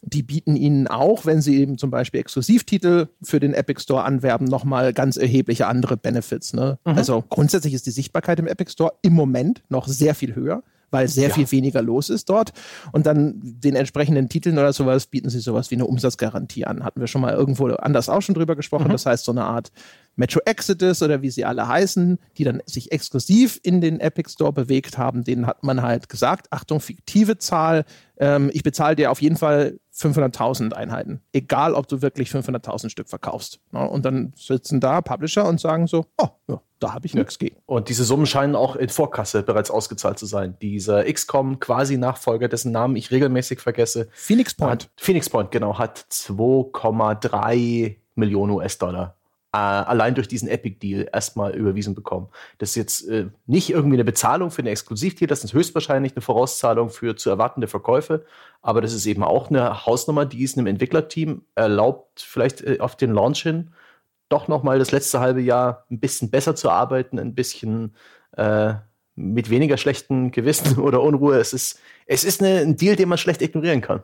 Die 0.02 0.22
bieten 0.22 0.54
ihnen 0.54 0.86
auch, 0.86 1.24
wenn 1.26 1.40
sie 1.40 1.58
eben 1.58 1.78
zum 1.78 1.90
Beispiel 1.90 2.20
Exklusivtitel 2.20 3.08
für 3.22 3.40
den 3.40 3.54
Epic 3.54 3.80
Store 3.82 4.04
anwerben, 4.04 4.46
nochmal 4.46 4.92
ganz 4.92 5.16
erhebliche 5.16 5.66
andere 5.66 5.96
Benefits. 5.96 6.52
Ne? 6.52 6.78
Mhm. 6.84 6.92
Also 6.92 7.24
grundsätzlich 7.28 7.74
ist 7.74 7.86
die 7.86 7.90
Sichtbarkeit 7.90 8.38
im 8.38 8.46
Epic 8.46 8.70
Store 8.72 8.92
im 9.02 9.14
Moment 9.14 9.62
noch 9.68 9.88
sehr 9.88 10.14
viel 10.14 10.34
höher 10.34 10.62
weil 10.90 11.08
sehr 11.08 11.28
ja. 11.28 11.34
viel 11.34 11.50
weniger 11.50 11.82
los 11.82 12.10
ist 12.10 12.28
dort. 12.28 12.52
Und 12.92 13.06
dann 13.06 13.40
den 13.42 13.76
entsprechenden 13.76 14.28
Titeln 14.28 14.58
oder 14.58 14.72
sowas 14.72 15.06
bieten 15.06 15.30
sie 15.30 15.40
sowas 15.40 15.70
wie 15.70 15.76
eine 15.76 15.86
Umsatzgarantie 15.86 16.66
an. 16.66 16.84
Hatten 16.84 17.00
wir 17.00 17.06
schon 17.06 17.20
mal 17.20 17.34
irgendwo 17.34 17.66
anders 17.68 18.08
auch 18.08 18.22
schon 18.22 18.34
drüber 18.34 18.56
gesprochen. 18.56 18.88
Mhm. 18.88 18.92
Das 18.92 19.06
heißt, 19.06 19.24
so 19.24 19.32
eine 19.32 19.44
Art 19.44 19.72
Metro 20.16 20.40
Exodus 20.44 21.02
oder 21.02 21.22
wie 21.22 21.30
sie 21.30 21.44
alle 21.44 21.66
heißen, 21.66 22.18
die 22.36 22.44
dann 22.44 22.62
sich 22.66 22.92
exklusiv 22.92 23.58
in 23.62 23.80
den 23.80 24.00
Epic 24.00 24.30
Store 24.30 24.52
bewegt 24.52 24.98
haben, 24.98 25.24
denen 25.24 25.46
hat 25.46 25.64
man 25.64 25.82
halt 25.82 26.08
gesagt, 26.08 26.46
Achtung, 26.50 26.80
fiktive 26.80 27.38
Zahl, 27.38 27.84
ähm, 28.18 28.50
ich 28.52 28.62
bezahle 28.62 28.96
dir 28.96 29.10
auf 29.10 29.20
jeden 29.20 29.36
Fall 29.36 29.78
500.000 29.94 30.72
Einheiten, 30.72 31.20
egal 31.32 31.74
ob 31.74 31.88
du 31.88 32.02
wirklich 32.02 32.30
500.000 32.30 32.90
Stück 32.90 33.08
verkaufst. 33.08 33.60
Ne? 33.72 33.88
Und 33.88 34.04
dann 34.04 34.32
sitzen 34.36 34.80
da 34.80 35.00
Publisher 35.00 35.46
und 35.46 35.60
sagen 35.60 35.86
so, 35.86 36.06
oh, 36.18 36.28
ja, 36.48 36.60
da 36.84 36.92
habe 36.92 37.06
ich 37.06 37.14
nichts 37.14 37.38
gegen. 37.38 37.56
Und 37.64 37.88
diese 37.88 38.04
Summen 38.04 38.26
scheinen 38.26 38.54
auch 38.54 38.76
in 38.76 38.90
Vorkasse 38.90 39.42
bereits 39.42 39.70
ausgezahlt 39.70 40.18
zu 40.18 40.26
sein. 40.26 40.56
Dieser 40.60 41.10
XCOM 41.10 41.58
quasi 41.58 41.96
Nachfolger, 41.96 42.46
dessen 42.46 42.72
Namen 42.72 42.94
ich 42.96 43.10
regelmäßig 43.10 43.60
vergesse. 43.60 44.08
Phoenix 44.12 44.54
Point. 44.54 44.84
Hat, 44.84 44.90
Phoenix 44.98 45.30
Point, 45.30 45.50
genau, 45.50 45.78
hat 45.78 46.06
2,3 46.10 47.96
Millionen 48.16 48.52
US-Dollar 48.52 49.16
äh, 49.54 49.56
allein 49.56 50.14
durch 50.14 50.28
diesen 50.28 50.48
Epic-Deal 50.48 51.08
erstmal 51.10 51.54
überwiesen 51.54 51.94
bekommen. 51.94 52.28
Das 52.58 52.70
ist 52.70 52.74
jetzt 52.74 53.08
äh, 53.08 53.28
nicht 53.46 53.70
irgendwie 53.70 53.96
eine 53.96 54.04
Bezahlung 54.04 54.50
für 54.50 54.60
eine 54.60 54.70
Exklusivtier, 54.70 55.26
das 55.26 55.42
ist 55.42 55.54
höchstwahrscheinlich 55.54 56.12
eine 56.14 56.22
Vorauszahlung 56.22 56.90
für 56.90 57.16
zu 57.16 57.30
erwartende 57.30 57.66
Verkäufe, 57.66 58.26
aber 58.60 58.82
das 58.82 58.92
ist 58.92 59.06
eben 59.06 59.22
auch 59.22 59.48
eine 59.48 59.86
Hausnummer, 59.86 60.26
die 60.26 60.44
es 60.44 60.58
einem 60.58 60.66
Entwicklerteam 60.66 61.42
erlaubt, 61.54 62.20
vielleicht 62.20 62.62
äh, 62.62 62.80
auf 62.80 62.94
den 62.96 63.12
Launch 63.12 63.42
hin 63.42 63.70
doch 64.34 64.48
noch 64.48 64.64
mal 64.64 64.78
das 64.80 64.90
letzte 64.90 65.20
halbe 65.20 65.40
Jahr 65.40 65.86
ein 65.90 66.00
bisschen 66.00 66.28
besser 66.28 66.56
zu 66.56 66.68
arbeiten, 66.68 67.20
ein 67.20 67.34
bisschen 67.34 67.94
äh, 68.36 68.74
mit 69.14 69.48
weniger 69.48 69.76
schlechten 69.76 70.32
Gewissen 70.32 70.78
oder 70.80 71.00
Unruhe. 71.02 71.38
Es 71.38 71.52
ist, 71.52 71.78
es 72.06 72.24
ist 72.24 72.42
eine, 72.42 72.58
ein 72.58 72.76
Deal, 72.76 72.96
den 72.96 73.08
man 73.08 73.18
schlecht 73.18 73.40
ignorieren 73.42 73.80
kann. 73.80 74.02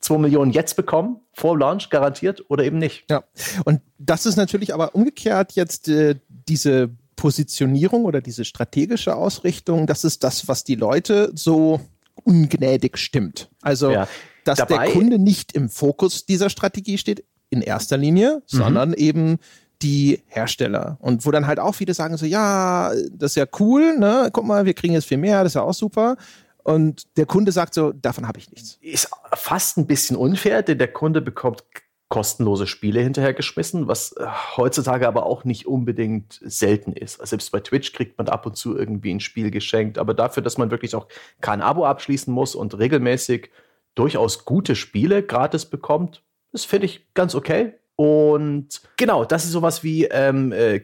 2 0.00 0.18
Millionen 0.18 0.52
jetzt 0.52 0.74
bekommen, 0.74 1.20
vor 1.32 1.56
Launch 1.56 1.90
garantiert 1.90 2.44
oder 2.48 2.64
eben 2.64 2.78
nicht. 2.78 3.04
Ja, 3.08 3.22
und 3.64 3.80
das 3.98 4.26
ist 4.26 4.36
natürlich 4.36 4.74
aber 4.74 4.94
umgekehrt 4.94 5.52
jetzt 5.52 5.88
äh, 5.88 6.16
diese 6.28 6.90
Positionierung 7.16 8.04
oder 8.04 8.20
diese 8.20 8.44
strategische 8.44 9.14
Ausrichtung, 9.16 9.86
das 9.86 10.04
ist 10.04 10.22
das, 10.22 10.48
was 10.48 10.64
die 10.64 10.76
Leute 10.76 11.32
so 11.34 11.80
ungnädig 12.24 12.96
stimmt. 12.98 13.50
Also, 13.60 13.90
ja, 13.90 14.08
dass 14.44 14.64
der 14.66 14.92
Kunde 14.92 15.18
nicht 15.18 15.52
im 15.52 15.68
Fokus 15.68 16.26
dieser 16.26 16.48
Strategie 16.48 16.96
steht, 16.96 17.24
in 17.50 17.62
erster 17.62 17.96
Linie, 17.96 18.36
mhm. 18.36 18.56
sondern 18.56 18.92
eben 18.94 19.38
die 19.82 20.22
Hersteller. 20.26 20.98
Und 21.00 21.24
wo 21.24 21.30
dann 21.30 21.46
halt 21.46 21.60
auch 21.60 21.74
viele 21.74 21.94
sagen 21.94 22.16
so, 22.16 22.26
ja, 22.26 22.90
das 23.12 23.32
ist 23.32 23.36
ja 23.36 23.46
cool, 23.60 23.96
ne? 23.98 24.30
Guck 24.32 24.44
mal, 24.44 24.64
wir 24.64 24.74
kriegen 24.74 24.94
jetzt 24.94 25.06
viel 25.06 25.18
mehr, 25.18 25.42
das 25.42 25.52
ist 25.52 25.56
ja 25.56 25.62
auch 25.62 25.74
super. 25.74 26.16
Und 26.64 27.16
der 27.16 27.26
Kunde 27.26 27.52
sagt 27.52 27.74
so, 27.74 27.92
davon 27.92 28.26
habe 28.26 28.38
ich 28.38 28.50
nichts. 28.50 28.78
Ist 28.80 29.10
fast 29.34 29.78
ein 29.78 29.86
bisschen 29.86 30.16
unfair, 30.16 30.62
denn 30.62 30.78
der 30.78 30.92
Kunde 30.92 31.20
bekommt 31.20 31.64
kostenlose 32.08 32.66
Spiele 32.66 33.00
hinterhergeschmissen, 33.00 33.86
was 33.86 34.12
äh, 34.12 34.26
heutzutage 34.56 35.06
aber 35.06 35.26
auch 35.26 35.44
nicht 35.44 35.66
unbedingt 35.66 36.40
selten 36.42 36.92
ist. 36.92 37.20
Also 37.20 37.30
selbst 37.30 37.52
bei 37.52 37.60
Twitch 37.60 37.92
kriegt 37.92 38.16
man 38.16 38.28
ab 38.28 38.46
und 38.46 38.56
zu 38.56 38.76
irgendwie 38.76 39.12
ein 39.12 39.20
Spiel 39.20 39.50
geschenkt, 39.50 39.98
aber 39.98 40.14
dafür, 40.14 40.42
dass 40.42 40.58
man 40.58 40.70
wirklich 40.70 40.94
auch 40.94 41.06
kein 41.40 41.60
Abo 41.60 41.84
abschließen 41.84 42.32
muss 42.32 42.54
und 42.54 42.78
regelmäßig 42.78 43.50
durchaus 43.94 44.44
gute 44.44 44.74
Spiele 44.74 45.22
gratis 45.22 45.66
bekommt, 45.66 46.22
das 46.52 46.64
finde 46.64 46.86
ich 46.86 47.12
ganz 47.14 47.34
okay. 47.34 47.74
Und 48.00 48.80
genau, 48.96 49.24
das 49.24 49.44
ist 49.44 49.50
sowas 49.50 49.82
wie 49.82 50.04
ähm, 50.04 50.52
äh, 50.52 50.82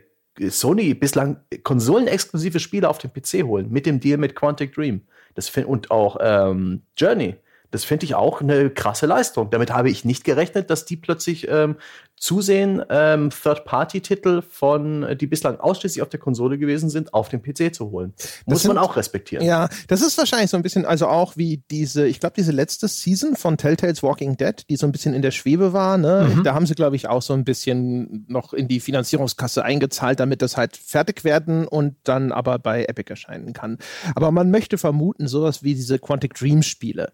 Sony 0.49 0.95
bislang 0.95 1.37
konsolenexklusive 1.63 2.59
Spiele 2.59 2.89
auf 2.89 2.99
dem 2.99 3.13
PC 3.13 3.45
holen 3.45 3.71
mit 3.71 3.87
dem 3.87 4.01
Deal 4.01 4.19
mit 4.19 4.35
Quantic 4.35 4.75
Dream. 4.75 5.03
Das 5.37 5.49
und 5.57 5.91
auch 5.91 6.17
ähm, 6.21 6.83
Journey 6.97 7.37
das 7.75 7.83
finde 7.83 8.07
ich 8.07 8.15
auch 8.15 8.41
eine 8.41 8.71
krasse 8.71 9.07
Leistung. 9.07 9.51
Damit 9.51 9.73
habe 9.73 9.91
ich 9.91 10.05
nicht 10.05 10.23
gerechnet, 10.23 10.71
dass 10.71 10.85
die 10.85 10.97
plötzlich 10.97 11.49
ähm, 11.51 11.75
zusehen, 12.17 12.83
ähm, 12.91 13.31
Third-Party-Titel 13.31 14.43
von, 14.43 15.03
äh, 15.03 15.17
die 15.17 15.27
bislang 15.27 15.61
ausschließlich 15.61 16.01
auf 16.03 16.09
der 16.09 16.21
Konsole 16.21 16.59
gewesen 16.59 16.89
sind, 16.89 17.13
auf 17.13 17.29
den 17.29 17.43
PC 17.43 17.75
zu 17.75 17.91
holen. 17.91 18.15
Muss 18.47 18.63
sind, 18.63 18.75
man 18.75 18.79
auch 18.79 18.97
respektieren. 18.97 19.45
Ja, 19.45 19.69
das 19.89 20.01
ist 20.01 20.17
wahrscheinlich 20.17 20.51
so 20.51 20.57
ein 20.57 20.63
bisschen, 20.63 20.87
also 20.87 21.07
auch 21.07 21.37
wie 21.37 21.63
diese, 21.71 22.07
ich 22.07 22.21
glaube, 22.21 22.35
diese 22.37 22.53
letzte 22.53 22.89
Season 22.89 23.37
von 23.37 23.59
Telltales 23.59 24.03
Walking 24.03 24.37
Dead, 24.37 24.65
die 24.71 24.77
so 24.77 24.87
ein 24.87 24.93
bisschen 24.93 25.13
in 25.13 25.23
der 25.23 25.33
Schwebe 25.33 25.73
war, 25.73 25.99
ne? 25.99 26.31
Mhm. 26.35 26.45
Da 26.45 26.55
haben 26.55 26.67
sie, 26.67 26.75
glaube 26.75 26.97
ich, 26.97 27.09
auch 27.09 27.23
so 27.23 27.35
ein 27.35 27.45
bisschen 27.45 28.25
noch 28.29 28.55
in 28.55 28.69
die 28.69 28.81
Finanzierungskasse 28.81 29.65
eingezahlt, 29.65 30.21
damit 30.21 30.41
das 30.41 30.57
halt 30.57 30.77
fertig 30.77 31.25
werden 31.25 31.67
und 31.67 31.97
dann 32.05 32.33
aber 32.33 32.59
bei 32.59 32.85
Epic 32.85 33.11
erscheinen 33.11 33.53
kann. 33.53 33.79
Aber 34.15 34.31
man 34.31 34.51
möchte 34.51 34.79
vermuten, 34.79 35.29
sowas 35.29 35.63
wie 35.63 35.75
diese 35.75 35.99
Quantic 35.99 36.35
Dream 36.35 36.63
Spiele 36.63 37.13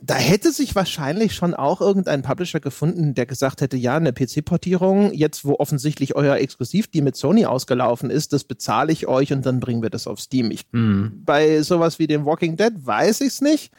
da 0.00 0.14
hätte 0.14 0.50
sich 0.50 0.74
wahrscheinlich 0.74 1.34
schon 1.34 1.54
auch 1.54 1.80
irgendein 1.80 2.22
Publisher 2.22 2.60
gefunden, 2.60 3.14
der 3.14 3.26
gesagt 3.26 3.60
hätte, 3.60 3.76
ja, 3.76 3.96
eine 3.96 4.12
PC-Portierung, 4.12 5.12
jetzt 5.12 5.44
wo 5.44 5.56
offensichtlich 5.58 6.16
euer 6.16 6.36
Exklusiv, 6.36 6.88
die 6.88 7.02
mit 7.02 7.16
Sony 7.16 7.44
ausgelaufen 7.44 8.10
ist, 8.10 8.32
das 8.32 8.44
bezahle 8.44 8.92
ich 8.92 9.06
euch 9.06 9.32
und 9.32 9.44
dann 9.44 9.60
bringen 9.60 9.82
wir 9.82 9.90
das 9.90 10.06
auf 10.06 10.20
Steam. 10.20 10.50
Ich, 10.50 10.64
mhm. 10.72 11.22
Bei 11.24 11.62
sowas 11.62 11.98
wie 11.98 12.06
dem 12.06 12.24
Walking 12.24 12.56
Dead 12.56 12.72
weiß 12.74 13.20
ich 13.20 13.28
es 13.28 13.40
nicht. 13.40 13.72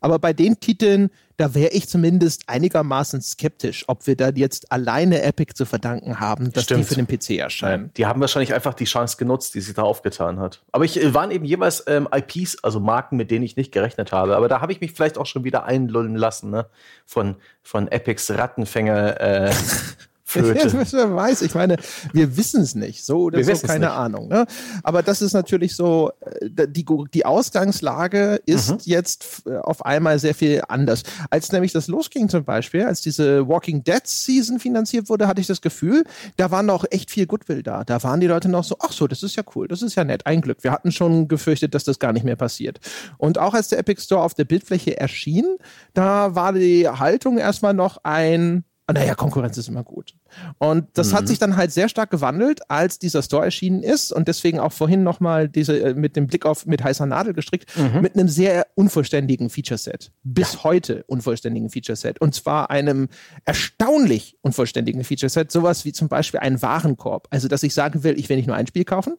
Aber 0.00 0.18
bei 0.18 0.32
den 0.32 0.58
Titeln, 0.58 1.10
da 1.36 1.54
wäre 1.54 1.70
ich 1.70 1.88
zumindest 1.88 2.42
einigermaßen 2.46 3.20
skeptisch, 3.20 3.84
ob 3.88 4.06
wir 4.06 4.16
da 4.16 4.30
jetzt 4.30 4.70
alleine 4.70 5.22
Epic 5.22 5.54
zu 5.54 5.64
verdanken 5.64 6.20
haben, 6.20 6.52
dass 6.52 6.64
Stimmt. 6.64 6.80
die 6.80 6.84
für 6.84 6.94
den 6.94 7.06
PC 7.06 7.38
erscheinen. 7.38 7.90
Die 7.96 8.06
haben 8.06 8.20
wahrscheinlich 8.20 8.54
einfach 8.54 8.74
die 8.74 8.84
Chance 8.84 9.16
genutzt, 9.16 9.54
die 9.54 9.60
sie 9.60 9.74
da 9.74 9.82
aufgetan 9.82 10.38
hat. 10.38 10.62
Aber 10.72 10.84
ich 10.84 11.02
äh, 11.02 11.14
waren 11.14 11.30
eben 11.30 11.44
jeweils 11.44 11.84
ähm, 11.86 12.08
IPs, 12.12 12.62
also 12.62 12.80
Marken, 12.80 13.16
mit 13.16 13.30
denen 13.30 13.44
ich 13.44 13.56
nicht 13.56 13.72
gerechnet 13.72 14.12
habe. 14.12 14.36
Aber 14.36 14.48
da 14.48 14.60
habe 14.60 14.72
ich 14.72 14.80
mich 14.80 14.92
vielleicht 14.92 15.18
auch 15.18 15.26
schon 15.26 15.44
wieder 15.44 15.64
einlullen 15.64 16.16
lassen, 16.16 16.50
ne? 16.50 16.66
Von, 17.06 17.36
von 17.62 17.88
Epics 17.88 18.30
Rattenfänger. 18.30 19.20
Äh, 19.20 19.52
Flöte. 20.32 20.72
Wer 20.92 21.14
weiß, 21.14 21.42
ich 21.42 21.54
meine, 21.54 21.76
wir 22.12 22.36
wissen 22.36 22.62
es 22.62 22.74
nicht. 22.74 23.04
So 23.04 23.24
oder 23.24 23.38
wir 23.38 23.56
so, 23.56 23.66
keine 23.66 23.86
nicht. 23.86 23.94
Ahnung. 23.94 24.28
Ne? 24.28 24.46
Aber 24.82 25.02
das 25.02 25.22
ist 25.22 25.32
natürlich 25.32 25.76
so, 25.76 26.10
äh, 26.20 26.68
die, 26.68 26.86
die 27.12 27.26
Ausgangslage 27.26 28.40
ist 28.46 28.70
mhm. 28.70 28.78
jetzt 28.84 29.42
äh, 29.46 29.56
auf 29.58 29.84
einmal 29.84 30.18
sehr 30.18 30.34
viel 30.34 30.62
anders. 30.68 31.02
Als 31.30 31.52
nämlich 31.52 31.72
das 31.72 31.88
losging 31.88 32.28
zum 32.28 32.44
Beispiel, 32.44 32.84
als 32.84 33.00
diese 33.00 33.46
Walking 33.48 33.84
Dead 33.84 34.02
Season 34.04 34.58
finanziert 34.58 35.08
wurde, 35.08 35.28
hatte 35.28 35.40
ich 35.40 35.46
das 35.46 35.60
Gefühl, 35.60 36.04
da 36.36 36.50
war 36.50 36.62
noch 36.62 36.84
echt 36.90 37.10
viel 37.10 37.26
Goodwill 37.26 37.62
da. 37.62 37.84
Da 37.84 38.02
waren 38.02 38.20
die 38.20 38.26
Leute 38.26 38.48
noch 38.48 38.64
so, 38.64 38.76
ach 38.80 38.92
so, 38.92 39.06
das 39.06 39.22
ist 39.22 39.36
ja 39.36 39.42
cool, 39.54 39.68
das 39.68 39.82
ist 39.82 39.94
ja 39.94 40.04
nett, 40.04 40.26
ein 40.26 40.40
Glück. 40.40 40.62
Wir 40.62 40.72
hatten 40.72 40.92
schon 40.92 41.28
gefürchtet, 41.28 41.74
dass 41.74 41.84
das 41.84 41.98
gar 41.98 42.12
nicht 42.12 42.24
mehr 42.24 42.36
passiert. 42.36 42.80
Und 43.18 43.38
auch 43.38 43.54
als 43.54 43.68
der 43.68 43.78
Epic 43.78 44.02
Store 44.02 44.22
auf 44.22 44.34
der 44.34 44.44
Bildfläche 44.44 44.98
erschien, 44.98 45.46
da 45.94 46.34
war 46.34 46.52
die 46.52 46.88
Haltung 46.88 47.38
erstmal 47.38 47.74
noch 47.74 47.98
ein, 48.04 48.64
naja, 48.90 49.14
Konkurrenz 49.14 49.56
ist 49.58 49.68
immer 49.68 49.84
gut. 49.84 50.14
Und 50.58 50.86
das 50.94 51.10
mhm. 51.10 51.16
hat 51.16 51.28
sich 51.28 51.38
dann 51.38 51.56
halt 51.56 51.72
sehr 51.72 51.88
stark 51.88 52.10
gewandelt, 52.10 52.60
als 52.70 52.98
dieser 52.98 53.22
Store 53.22 53.44
erschienen 53.44 53.82
ist 53.82 54.12
und 54.12 54.28
deswegen 54.28 54.58
auch 54.60 54.72
vorhin 54.72 55.02
nochmal 55.02 55.48
diese 55.48 55.78
äh, 55.78 55.94
mit 55.94 56.16
dem 56.16 56.26
Blick 56.26 56.46
auf 56.46 56.66
mit 56.66 56.82
heißer 56.82 57.06
Nadel 57.06 57.34
gestrickt, 57.34 57.70
mhm. 57.76 58.00
mit 58.00 58.14
einem 58.14 58.28
sehr 58.28 58.66
unvollständigen 58.74 59.50
Feature-Set. 59.50 60.12
Bis 60.22 60.54
ja. 60.54 60.64
heute 60.64 61.04
unvollständigen 61.06 61.70
Feature-Set. 61.70 62.20
Und 62.20 62.34
zwar 62.34 62.70
einem 62.70 63.08
erstaunlich 63.44 64.36
unvollständigen 64.42 65.04
Feature-Set. 65.04 65.50
Sowas 65.50 65.84
wie 65.84 65.92
zum 65.92 66.08
Beispiel 66.08 66.40
ein 66.40 66.60
Warenkorb. 66.62 67.28
Also, 67.30 67.48
dass 67.48 67.62
ich 67.62 67.74
sagen 67.74 68.02
will, 68.04 68.18
ich 68.18 68.28
will 68.28 68.36
nicht 68.36 68.46
nur 68.46 68.56
ein 68.56 68.66
Spiel 68.66 68.84
kaufen, 68.84 69.16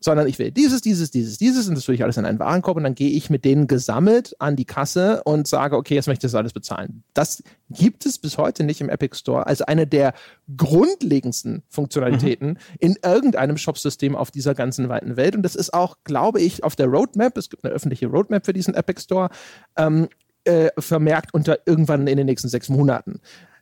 sondern 0.00 0.26
ich 0.26 0.38
will 0.38 0.50
dieses, 0.50 0.80
dieses, 0.80 1.10
dieses, 1.10 1.38
dieses 1.38 1.68
und 1.68 1.74
das 1.74 1.84
tue 1.84 1.94
ich 1.94 2.02
alles 2.02 2.16
in 2.16 2.24
einen 2.24 2.38
Warenkorb 2.38 2.78
und 2.78 2.84
dann 2.84 2.94
gehe 2.94 3.10
ich 3.10 3.28
mit 3.28 3.44
denen 3.44 3.66
gesammelt 3.66 4.34
an 4.38 4.56
die 4.56 4.64
Kasse 4.64 5.22
und 5.24 5.46
sage, 5.46 5.76
okay, 5.76 5.94
jetzt 5.94 6.06
möchte 6.06 6.26
ich 6.26 6.32
das 6.32 6.38
alles 6.38 6.54
bezahlen. 6.54 7.04
Das 7.12 7.42
gibt 7.68 8.06
es 8.06 8.18
bis 8.18 8.38
heute 8.38 8.64
nicht 8.64 8.80
im 8.80 8.88
Epic 8.88 9.16
Store 9.16 9.46
als 9.46 9.60
eine 9.60 9.86
der 9.86 10.14
grundlegendsten 10.56 11.62
Funktionalitäten 11.68 12.48
mhm. 12.48 12.56
in 12.78 12.96
irgendeinem 13.04 13.58
Shopsystem 13.58 14.16
auf 14.16 14.30
dieser 14.30 14.54
ganzen 14.54 14.88
weiten 14.88 15.16
Welt 15.16 15.36
und 15.36 15.42
das 15.42 15.54
ist 15.54 15.74
auch, 15.74 15.98
glaube 16.04 16.40
ich, 16.40 16.64
auf 16.64 16.76
der 16.76 16.86
Roadmap, 16.86 17.36
es 17.36 17.50
gibt 17.50 17.64
eine 17.64 17.74
öffentliche 17.74 18.06
Roadmap 18.06 18.46
für 18.46 18.54
diesen 18.54 18.74
Epic 18.74 19.02
Store, 19.02 19.28
ähm, 19.76 20.08
äh, 20.44 20.70
vermerkt 20.78 21.34
unter 21.34 21.58
irgendwann 21.66 22.06
in 22.06 22.16
den 22.16 22.26
nächsten 22.26 22.48
sechs 22.48 22.70
Monaten 22.70 23.20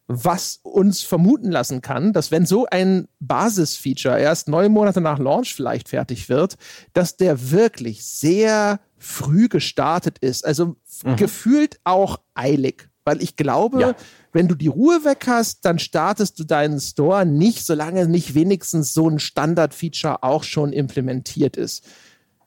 was 0.08 0.60
uns 0.62 1.02
vermuten 1.02 1.52
lassen 1.52 1.82
kann, 1.82 2.14
dass 2.14 2.30
wenn 2.30 2.46
so 2.46 2.66
ein 2.66 3.08
Basisfeature 3.20 4.18
erst 4.18 4.48
neun 4.48 4.72
Monate 4.72 5.02
nach 5.02 5.18
Launch 5.18 5.54
vielleicht 5.54 5.90
fertig 5.90 6.30
wird, 6.30 6.56
dass 6.94 7.18
der 7.18 7.50
wirklich 7.50 8.04
sehr 8.04 8.80
früh 8.96 9.48
gestartet 9.48 10.18
ist. 10.18 10.46
Also 10.46 10.76
mhm. 11.04 11.16
gefühlt 11.16 11.78
auch 11.84 12.20
eilig. 12.34 12.88
Weil 13.04 13.22
ich 13.22 13.36
glaube, 13.36 13.80
ja. 13.80 13.94
wenn 14.32 14.48
du 14.48 14.54
die 14.54 14.66
Ruhe 14.66 15.04
weg 15.04 15.24
hast, 15.26 15.64
dann 15.64 15.78
startest 15.78 16.38
du 16.38 16.44
deinen 16.44 16.80
Store 16.80 17.24
nicht, 17.24 17.64
solange 17.64 18.06
nicht 18.06 18.34
wenigstens 18.34 18.92
so 18.92 19.08
ein 19.08 19.18
Standard-Feature 19.18 20.22
auch 20.22 20.42
schon 20.42 20.72
implementiert 20.72 21.56
ist. 21.56 21.86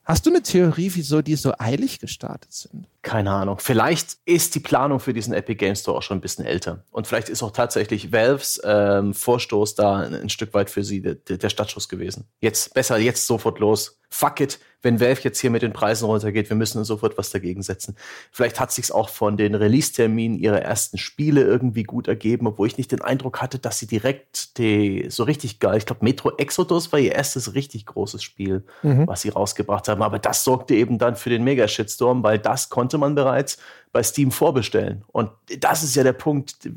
Hast 0.03 0.25
du 0.25 0.29
eine 0.31 0.41
Theorie, 0.41 0.91
wieso 0.93 1.21
die 1.21 1.35
so 1.35 1.53
eilig 1.57 1.99
gestartet 1.99 2.53
sind? 2.53 2.87
Keine 3.03 3.31
Ahnung. 3.31 3.57
Vielleicht 3.59 4.17
ist 4.25 4.53
die 4.53 4.59
Planung 4.59 4.99
für 4.99 5.13
diesen 5.13 5.33
Epic 5.33 5.55
Game 5.55 5.75
Store 5.75 5.97
auch 5.97 6.03
schon 6.03 6.19
ein 6.19 6.21
bisschen 6.21 6.45
älter. 6.45 6.83
Und 6.91 7.07
vielleicht 7.07 7.29
ist 7.29 7.41
auch 7.41 7.51
tatsächlich 7.51 8.11
Valves 8.11 8.61
ähm, 8.63 9.15
Vorstoß 9.15 9.73
da 9.73 9.97
ein, 9.97 10.13
ein, 10.13 10.29
Stück 10.29 10.53
weit 10.53 10.69
für 10.69 10.83
sie 10.83 11.01
der, 11.01 11.15
der 11.15 11.49
Startschuss 11.49 11.89
gewesen. 11.89 12.27
Jetzt 12.41 12.75
besser, 12.75 12.97
jetzt 12.97 13.25
sofort 13.25 13.57
los 13.57 14.01
fuck 14.11 14.41
it, 14.41 14.59
wenn 14.83 14.99
Valve 14.99 15.21
jetzt 15.23 15.39
hier 15.39 15.51
mit 15.51 15.61
den 15.61 15.73
Preisen 15.73 16.05
runtergeht, 16.05 16.49
wir 16.49 16.57
müssen 16.57 16.83
sofort 16.83 17.17
was 17.17 17.29
dagegen 17.29 17.61
setzen. 17.61 17.95
Vielleicht 18.31 18.59
hat 18.59 18.71
sich's 18.71 18.91
auch 18.91 19.09
von 19.09 19.37
den 19.37 19.55
Release-Terminen 19.55 20.37
ihrer 20.37 20.59
ersten 20.59 20.97
Spiele 20.97 21.43
irgendwie 21.43 21.83
gut 21.83 22.07
ergeben, 22.07 22.47
obwohl 22.47 22.67
ich 22.67 22.77
nicht 22.77 22.91
den 22.91 23.01
Eindruck 23.01 23.41
hatte, 23.41 23.57
dass 23.57 23.79
sie 23.79 23.87
direkt 23.87 24.57
die 24.57 25.05
so 25.09 25.23
richtig 25.23 25.59
geil, 25.59 25.77
ich 25.77 25.85
glaube 25.85 26.03
Metro 26.03 26.31
Exodus 26.37 26.91
war 26.91 26.99
ihr 26.99 27.13
erstes 27.13 27.53
richtig 27.53 27.85
großes 27.85 28.21
Spiel, 28.21 28.65
mhm. 28.81 29.07
was 29.07 29.21
sie 29.21 29.29
rausgebracht 29.29 29.87
haben, 29.87 30.01
aber 30.01 30.19
das 30.19 30.43
sorgte 30.43 30.75
eben 30.75 30.97
dann 30.97 31.15
für 31.15 31.29
den 31.29 31.43
Mega-Shitstorm, 31.43 32.21
weil 32.23 32.39
das 32.39 32.69
konnte 32.69 32.90
man 32.97 33.15
bereits 33.15 33.57
bei 33.91 34.03
Steam 34.03 34.31
vorbestellen. 34.31 35.03
Und 35.07 35.31
das 35.59 35.83
ist 35.83 35.95
ja 35.95 36.03
der 36.03 36.13
Punkt, 36.13 36.69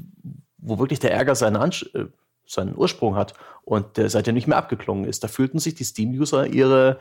wo 0.58 0.78
wirklich 0.78 1.00
der 1.00 1.12
Ärger 1.12 1.34
seinen, 1.34 1.56
Ansch 1.56 1.88
äh, 1.94 2.06
seinen 2.46 2.76
Ursprung 2.76 3.16
hat 3.16 3.34
und 3.62 3.96
der 3.96 4.10
seitdem 4.10 4.34
nicht 4.34 4.46
mehr 4.46 4.58
abgeklungen 4.58 5.04
ist. 5.04 5.24
Da 5.24 5.28
fühlten 5.28 5.58
sich 5.58 5.74
die 5.74 5.84
Steam-User 5.84 6.46
ihre 6.46 6.98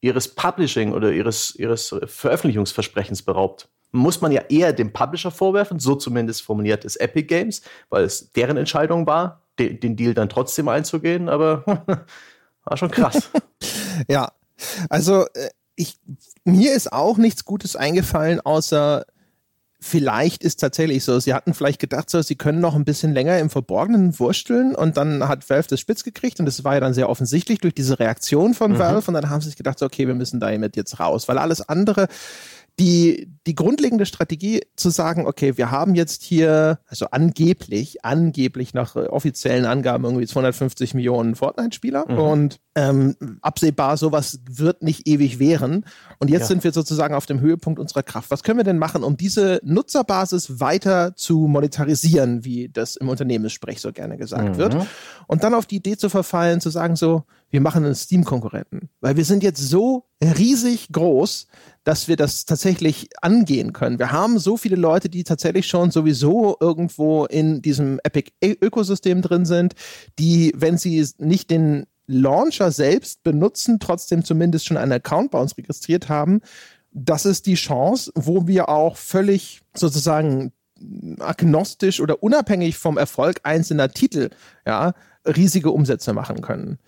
ihres 0.00 0.28
Publishing 0.28 0.92
oder 0.92 1.12
ihres, 1.12 1.54
ihres 1.56 1.94
Veröffentlichungsversprechens 2.06 3.22
beraubt. 3.22 3.68
Muss 3.90 4.20
man 4.20 4.32
ja 4.32 4.42
eher 4.48 4.72
dem 4.72 4.92
Publisher 4.92 5.30
vorwerfen, 5.30 5.80
so 5.80 5.94
zumindest 5.94 6.42
formuliert 6.42 6.84
es 6.84 6.96
Epic 6.96 7.26
Games, 7.26 7.62
weil 7.88 8.04
es 8.04 8.32
deren 8.32 8.56
Entscheidung 8.56 9.06
war, 9.06 9.42
de 9.58 9.74
den 9.74 9.96
Deal 9.96 10.14
dann 10.14 10.28
trotzdem 10.28 10.68
einzugehen, 10.68 11.28
aber 11.28 11.64
war 12.64 12.76
schon 12.76 12.90
krass. 12.90 13.30
ja, 14.08 14.32
also 14.88 15.24
äh, 15.34 15.48
ich, 15.74 15.98
mir 16.48 16.74
ist 16.74 16.92
auch 16.92 17.18
nichts 17.18 17.44
Gutes 17.44 17.76
eingefallen, 17.76 18.40
außer 18.40 19.04
vielleicht 19.80 20.42
ist 20.42 20.56
tatsächlich 20.56 21.04
so, 21.04 21.20
sie 21.20 21.34
hatten 21.34 21.54
vielleicht 21.54 21.80
gedacht, 21.80 22.10
so, 22.10 22.20
sie 22.20 22.34
können 22.34 22.60
noch 22.60 22.74
ein 22.74 22.84
bisschen 22.84 23.12
länger 23.12 23.38
im 23.38 23.48
Verborgenen 23.48 24.18
wursteln 24.18 24.74
und 24.74 24.96
dann 24.96 25.28
hat 25.28 25.48
Valve 25.48 25.68
das 25.68 25.78
spitz 25.78 26.02
gekriegt 26.02 26.40
und 26.40 26.46
das 26.46 26.64
war 26.64 26.74
ja 26.74 26.80
dann 26.80 26.94
sehr 26.94 27.08
offensichtlich 27.08 27.60
durch 27.60 27.74
diese 27.74 28.00
Reaktion 28.00 28.54
von 28.54 28.72
mhm. 28.72 28.78
Valve 28.78 29.08
und 29.08 29.14
dann 29.14 29.30
haben 29.30 29.40
sie 29.40 29.48
sich 29.48 29.56
gedacht, 29.56 29.78
so, 29.78 29.86
okay, 29.86 30.08
wir 30.08 30.14
müssen 30.14 30.40
damit 30.40 30.74
jetzt 30.74 30.98
raus, 30.98 31.28
weil 31.28 31.38
alles 31.38 31.68
andere 31.68 32.08
die, 32.78 33.28
die 33.46 33.56
grundlegende 33.56 34.06
Strategie 34.06 34.62
zu 34.76 34.90
sagen, 34.90 35.26
okay, 35.26 35.56
wir 35.56 35.70
haben 35.70 35.96
jetzt 35.96 36.22
hier, 36.22 36.78
also 36.86 37.06
angeblich, 37.10 38.04
angeblich 38.04 38.72
nach 38.72 38.94
offiziellen 38.94 39.64
Angaben 39.64 40.04
irgendwie 40.04 40.26
250 40.26 40.94
Millionen 40.94 41.34
Fortnite-Spieler 41.34 42.04
mhm. 42.08 42.18
und 42.18 42.60
ähm, 42.76 43.16
absehbar, 43.42 43.96
sowas 43.96 44.40
wird 44.48 44.82
nicht 44.82 45.08
ewig 45.08 45.40
währen. 45.40 45.84
Und 46.20 46.30
jetzt 46.30 46.42
ja. 46.42 46.46
sind 46.46 46.62
wir 46.62 46.72
sozusagen 46.72 47.14
auf 47.14 47.26
dem 47.26 47.40
Höhepunkt 47.40 47.80
unserer 47.80 48.04
Kraft. 48.04 48.30
Was 48.30 48.44
können 48.44 48.58
wir 48.58 48.64
denn 48.64 48.78
machen, 48.78 49.02
um 49.02 49.16
diese 49.16 49.60
Nutzerbasis 49.64 50.60
weiter 50.60 51.16
zu 51.16 51.48
monetarisieren, 51.48 52.44
wie 52.44 52.68
das 52.68 52.94
im 52.94 53.08
Unternehmenssprech 53.08 53.80
so 53.80 53.92
gerne 53.92 54.16
gesagt 54.16 54.50
mhm. 54.50 54.56
wird? 54.56 54.76
Und 55.26 55.42
dann 55.42 55.54
auf 55.54 55.66
die 55.66 55.76
Idee 55.76 55.96
zu 55.96 56.08
verfallen, 56.08 56.60
zu 56.60 56.70
sagen 56.70 56.94
so, 56.94 57.24
wir 57.50 57.60
machen 57.60 57.84
einen 57.84 57.94
Steam-Konkurrenten. 57.94 58.90
Weil 59.00 59.16
wir 59.16 59.24
sind 59.24 59.42
jetzt 59.42 59.60
so 59.60 60.04
riesig 60.22 60.88
groß, 60.92 61.46
dass 61.84 62.08
wir 62.08 62.16
das 62.16 62.44
tatsächlich 62.44 63.08
angehen 63.22 63.72
können. 63.72 63.98
Wir 63.98 64.12
haben 64.12 64.38
so 64.38 64.56
viele 64.56 64.76
Leute, 64.76 65.08
die 65.08 65.24
tatsächlich 65.24 65.66
schon 65.66 65.90
sowieso 65.90 66.56
irgendwo 66.60 67.24
in 67.24 67.62
diesem 67.62 68.00
Epic-Ökosystem 68.02 69.22
drin 69.22 69.46
sind, 69.46 69.74
die, 70.18 70.52
wenn 70.54 70.76
sie 70.76 71.06
nicht 71.18 71.50
den 71.50 71.86
Launcher 72.06 72.70
selbst 72.70 73.22
benutzen, 73.22 73.78
trotzdem 73.80 74.24
zumindest 74.24 74.66
schon 74.66 74.76
einen 74.76 74.92
Account 74.92 75.30
bei 75.30 75.40
uns 75.40 75.56
registriert 75.56 76.08
haben. 76.08 76.40
Das 76.90 77.26
ist 77.26 77.46
die 77.46 77.54
Chance, 77.54 78.10
wo 78.14 78.46
wir 78.46 78.68
auch 78.68 78.96
völlig 78.96 79.60
sozusagen 79.74 80.52
agnostisch 81.20 82.00
oder 82.00 82.22
unabhängig 82.22 82.76
vom 82.76 82.98
Erfolg 82.98 83.40
einzelner 83.42 83.90
Titel 83.90 84.30
ja, 84.66 84.94
riesige 85.24 85.70
Umsätze 85.70 86.12
machen 86.12 86.40
können. 86.40 86.78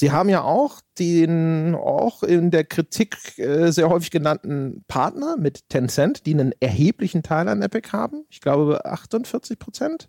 Sie 0.00 0.12
haben 0.12 0.28
ja 0.28 0.42
auch 0.42 0.80
den 1.00 1.74
auch 1.74 2.22
in 2.22 2.52
der 2.52 2.62
Kritik 2.62 3.36
äh, 3.36 3.72
sehr 3.72 3.88
häufig 3.88 4.12
genannten 4.12 4.84
Partner 4.86 5.36
mit 5.36 5.68
Tencent, 5.70 6.24
die 6.24 6.34
einen 6.34 6.52
erheblichen 6.60 7.24
Teil 7.24 7.48
an 7.48 7.62
Epic 7.62 7.88
haben. 7.90 8.24
Ich 8.30 8.40
glaube 8.40 8.84
48 8.84 9.58
Prozent. 9.58 10.08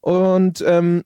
Und 0.00 0.64
ähm, 0.66 1.04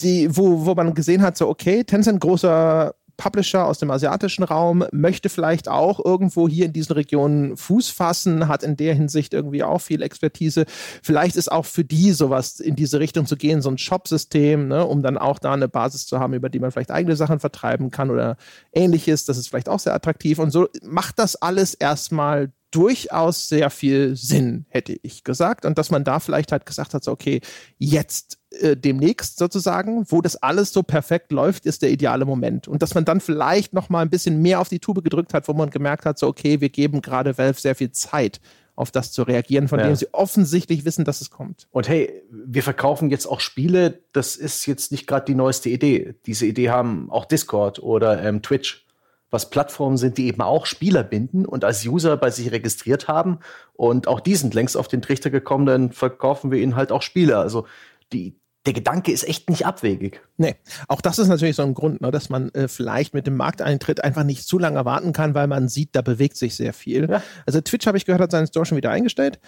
die, 0.00 0.34
wo, 0.34 0.64
wo 0.64 0.74
man 0.74 0.94
gesehen 0.94 1.20
hat, 1.20 1.36
so 1.36 1.50
okay, 1.50 1.84
Tencent 1.84 2.22
großer 2.22 2.94
Publisher 3.20 3.66
aus 3.66 3.78
dem 3.78 3.90
asiatischen 3.90 4.44
Raum 4.44 4.82
möchte 4.92 5.28
vielleicht 5.28 5.68
auch 5.68 6.02
irgendwo 6.02 6.48
hier 6.48 6.64
in 6.64 6.72
diesen 6.72 6.94
Regionen 6.94 7.54
Fuß 7.54 7.90
fassen, 7.90 8.48
hat 8.48 8.62
in 8.62 8.78
der 8.78 8.94
Hinsicht 8.94 9.34
irgendwie 9.34 9.62
auch 9.62 9.80
viel 9.82 10.00
Expertise. 10.00 10.64
Vielleicht 11.02 11.36
ist 11.36 11.52
auch 11.52 11.66
für 11.66 11.84
die 11.84 12.12
sowas 12.12 12.60
in 12.60 12.76
diese 12.76 12.98
Richtung 12.98 13.26
zu 13.26 13.36
gehen, 13.36 13.60
so 13.60 13.70
ein 13.70 13.76
Shop-System, 13.76 14.68
ne, 14.68 14.86
um 14.86 15.02
dann 15.02 15.18
auch 15.18 15.38
da 15.38 15.52
eine 15.52 15.68
Basis 15.68 16.06
zu 16.06 16.18
haben, 16.18 16.32
über 16.32 16.48
die 16.48 16.60
man 16.60 16.70
vielleicht 16.70 16.90
eigene 16.90 17.14
Sachen 17.14 17.40
vertreiben 17.40 17.90
kann 17.90 18.10
oder 18.10 18.38
ähnliches. 18.72 19.26
Das 19.26 19.36
ist 19.36 19.48
vielleicht 19.48 19.68
auch 19.68 19.80
sehr 19.80 19.94
attraktiv. 19.94 20.38
Und 20.38 20.50
so 20.50 20.68
macht 20.82 21.18
das 21.18 21.36
alles 21.36 21.74
erstmal 21.74 22.50
durchaus 22.70 23.48
sehr 23.48 23.68
viel 23.68 24.16
Sinn, 24.16 24.64
hätte 24.70 24.96
ich 25.02 25.24
gesagt. 25.24 25.66
Und 25.66 25.76
dass 25.76 25.90
man 25.90 26.04
da 26.04 26.20
vielleicht 26.20 26.52
halt 26.52 26.64
gesagt 26.64 26.94
hat, 26.94 27.04
so, 27.04 27.12
okay, 27.12 27.42
jetzt 27.76 28.39
äh, 28.50 28.76
demnächst 28.76 29.38
sozusagen, 29.38 30.04
wo 30.08 30.20
das 30.20 30.36
alles 30.36 30.72
so 30.72 30.82
perfekt 30.82 31.32
läuft, 31.32 31.66
ist 31.66 31.82
der 31.82 31.90
ideale 31.90 32.24
Moment. 32.24 32.68
Und 32.68 32.82
dass 32.82 32.94
man 32.94 33.04
dann 33.04 33.20
vielleicht 33.20 33.72
noch 33.72 33.88
mal 33.88 34.00
ein 34.00 34.10
bisschen 34.10 34.42
mehr 34.42 34.60
auf 34.60 34.68
die 34.68 34.80
Tube 34.80 35.04
gedrückt 35.04 35.34
hat, 35.34 35.46
wo 35.48 35.52
man 35.52 35.70
gemerkt 35.70 36.04
hat, 36.04 36.18
so, 36.18 36.26
okay, 36.26 36.60
wir 36.60 36.68
geben 36.68 37.00
gerade 37.00 37.38
Valve 37.38 37.60
sehr 37.60 37.74
viel 37.74 37.92
Zeit 37.92 38.40
auf 38.74 38.90
das 38.90 39.12
zu 39.12 39.22
reagieren, 39.22 39.68
von 39.68 39.78
ja. 39.78 39.86
dem 39.86 39.94
sie 39.94 40.08
offensichtlich 40.12 40.84
wissen, 40.84 41.04
dass 41.04 41.20
es 41.20 41.30
kommt. 41.30 41.68
Und 41.70 41.88
hey, 41.88 42.22
wir 42.30 42.62
verkaufen 42.62 43.10
jetzt 43.10 43.26
auch 43.26 43.40
Spiele, 43.40 44.00
das 44.12 44.36
ist 44.36 44.66
jetzt 44.66 44.90
nicht 44.90 45.06
gerade 45.06 45.26
die 45.26 45.34
neueste 45.34 45.68
Idee. 45.68 46.14
Diese 46.26 46.46
Idee 46.46 46.70
haben 46.70 47.10
auch 47.10 47.26
Discord 47.26 47.80
oder 47.80 48.22
ähm, 48.22 48.42
Twitch 48.42 48.86
was 49.30 49.48
Plattformen 49.48 49.96
sind, 49.96 50.18
die 50.18 50.26
eben 50.26 50.40
auch 50.40 50.66
Spieler 50.66 51.04
binden 51.04 51.46
und 51.46 51.64
als 51.64 51.86
User 51.86 52.16
bei 52.16 52.30
sich 52.30 52.50
registriert 52.50 53.06
haben. 53.06 53.38
Und 53.74 54.08
auch 54.08 54.18
die 54.18 54.34
sind 54.34 54.54
längst 54.54 54.76
auf 54.76 54.88
den 54.88 55.02
Trichter 55.02 55.30
gekommen, 55.30 55.66
dann 55.66 55.92
verkaufen 55.92 56.50
wir 56.50 56.58
ihnen 56.58 56.74
halt 56.74 56.90
auch 56.90 57.02
Spiele. 57.02 57.38
Also 57.38 57.66
die, 58.12 58.34
der 58.66 58.74
Gedanke 58.74 59.10
ist 59.10 59.26
echt 59.26 59.48
nicht 59.48 59.64
abwegig. 59.64 60.20
Nee, 60.36 60.56
auch 60.86 61.00
das 61.00 61.18
ist 61.18 61.28
natürlich 61.28 61.56
so 61.56 61.62
ein 61.62 61.72
Grund, 61.72 62.02
ne, 62.02 62.10
dass 62.10 62.28
man 62.28 62.50
äh, 62.50 62.68
vielleicht 62.68 63.14
mit 63.14 63.26
dem 63.26 63.36
Markteintritt 63.36 64.04
einfach 64.04 64.22
nicht 64.22 64.46
zu 64.46 64.58
lange 64.58 64.84
warten 64.84 65.12
kann, 65.12 65.34
weil 65.34 65.46
man 65.46 65.68
sieht, 65.68 65.90
da 65.96 66.02
bewegt 66.02 66.36
sich 66.36 66.54
sehr 66.54 66.74
viel. 66.74 67.08
Ja. 67.08 67.22
Also 67.46 67.60
Twitch, 67.62 67.86
habe 67.86 67.96
ich 67.96 68.04
gehört, 68.04 68.20
hat 68.20 68.30
seinen 68.30 68.46
Store 68.46 68.66
schon 68.66 68.76
wieder 68.76 68.90
eingestellt. 68.90 69.40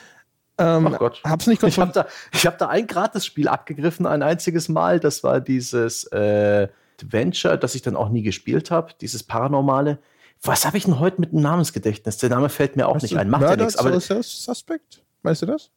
Ähm, 0.58 0.88
Ach 0.92 0.98
Gott. 0.98 1.20
Hab's 1.24 1.46
nicht 1.46 1.62
ich 1.62 1.78
habe 1.78 1.92
da, 1.92 2.06
hab 2.32 2.58
da 2.58 2.68
ein 2.68 2.86
Gratis-Spiel 2.86 3.48
abgegriffen, 3.48 4.06
ein 4.06 4.22
einziges 4.22 4.68
Mal. 4.68 4.98
Das 4.98 5.22
war 5.22 5.40
dieses 5.40 6.04
äh, 6.04 6.68
Adventure, 7.00 7.58
das 7.58 7.74
ich 7.74 7.82
dann 7.82 7.96
auch 7.96 8.08
nie 8.08 8.22
gespielt 8.22 8.70
habe, 8.70 8.92
dieses 9.00 9.22
Paranormale. 9.22 9.98
Was 10.42 10.66
habe 10.66 10.76
ich 10.76 10.84
denn 10.84 10.98
heute 10.98 11.20
mit 11.20 11.32
dem 11.32 11.40
Namensgedächtnis? 11.40 12.16
Der 12.18 12.30
Name 12.30 12.48
fällt 12.48 12.76
mir 12.76 12.88
auch 12.88 12.96
weißt 12.96 13.02
nicht 13.02 13.16
ein. 13.16 13.28
Macht 13.28 13.42
ja 13.42 13.56
nichts. 13.56 13.76
Aber 13.76 13.98
Suspect? 14.00 15.02
Weißt 15.22 15.42
du 15.42 15.46
das? 15.46 15.70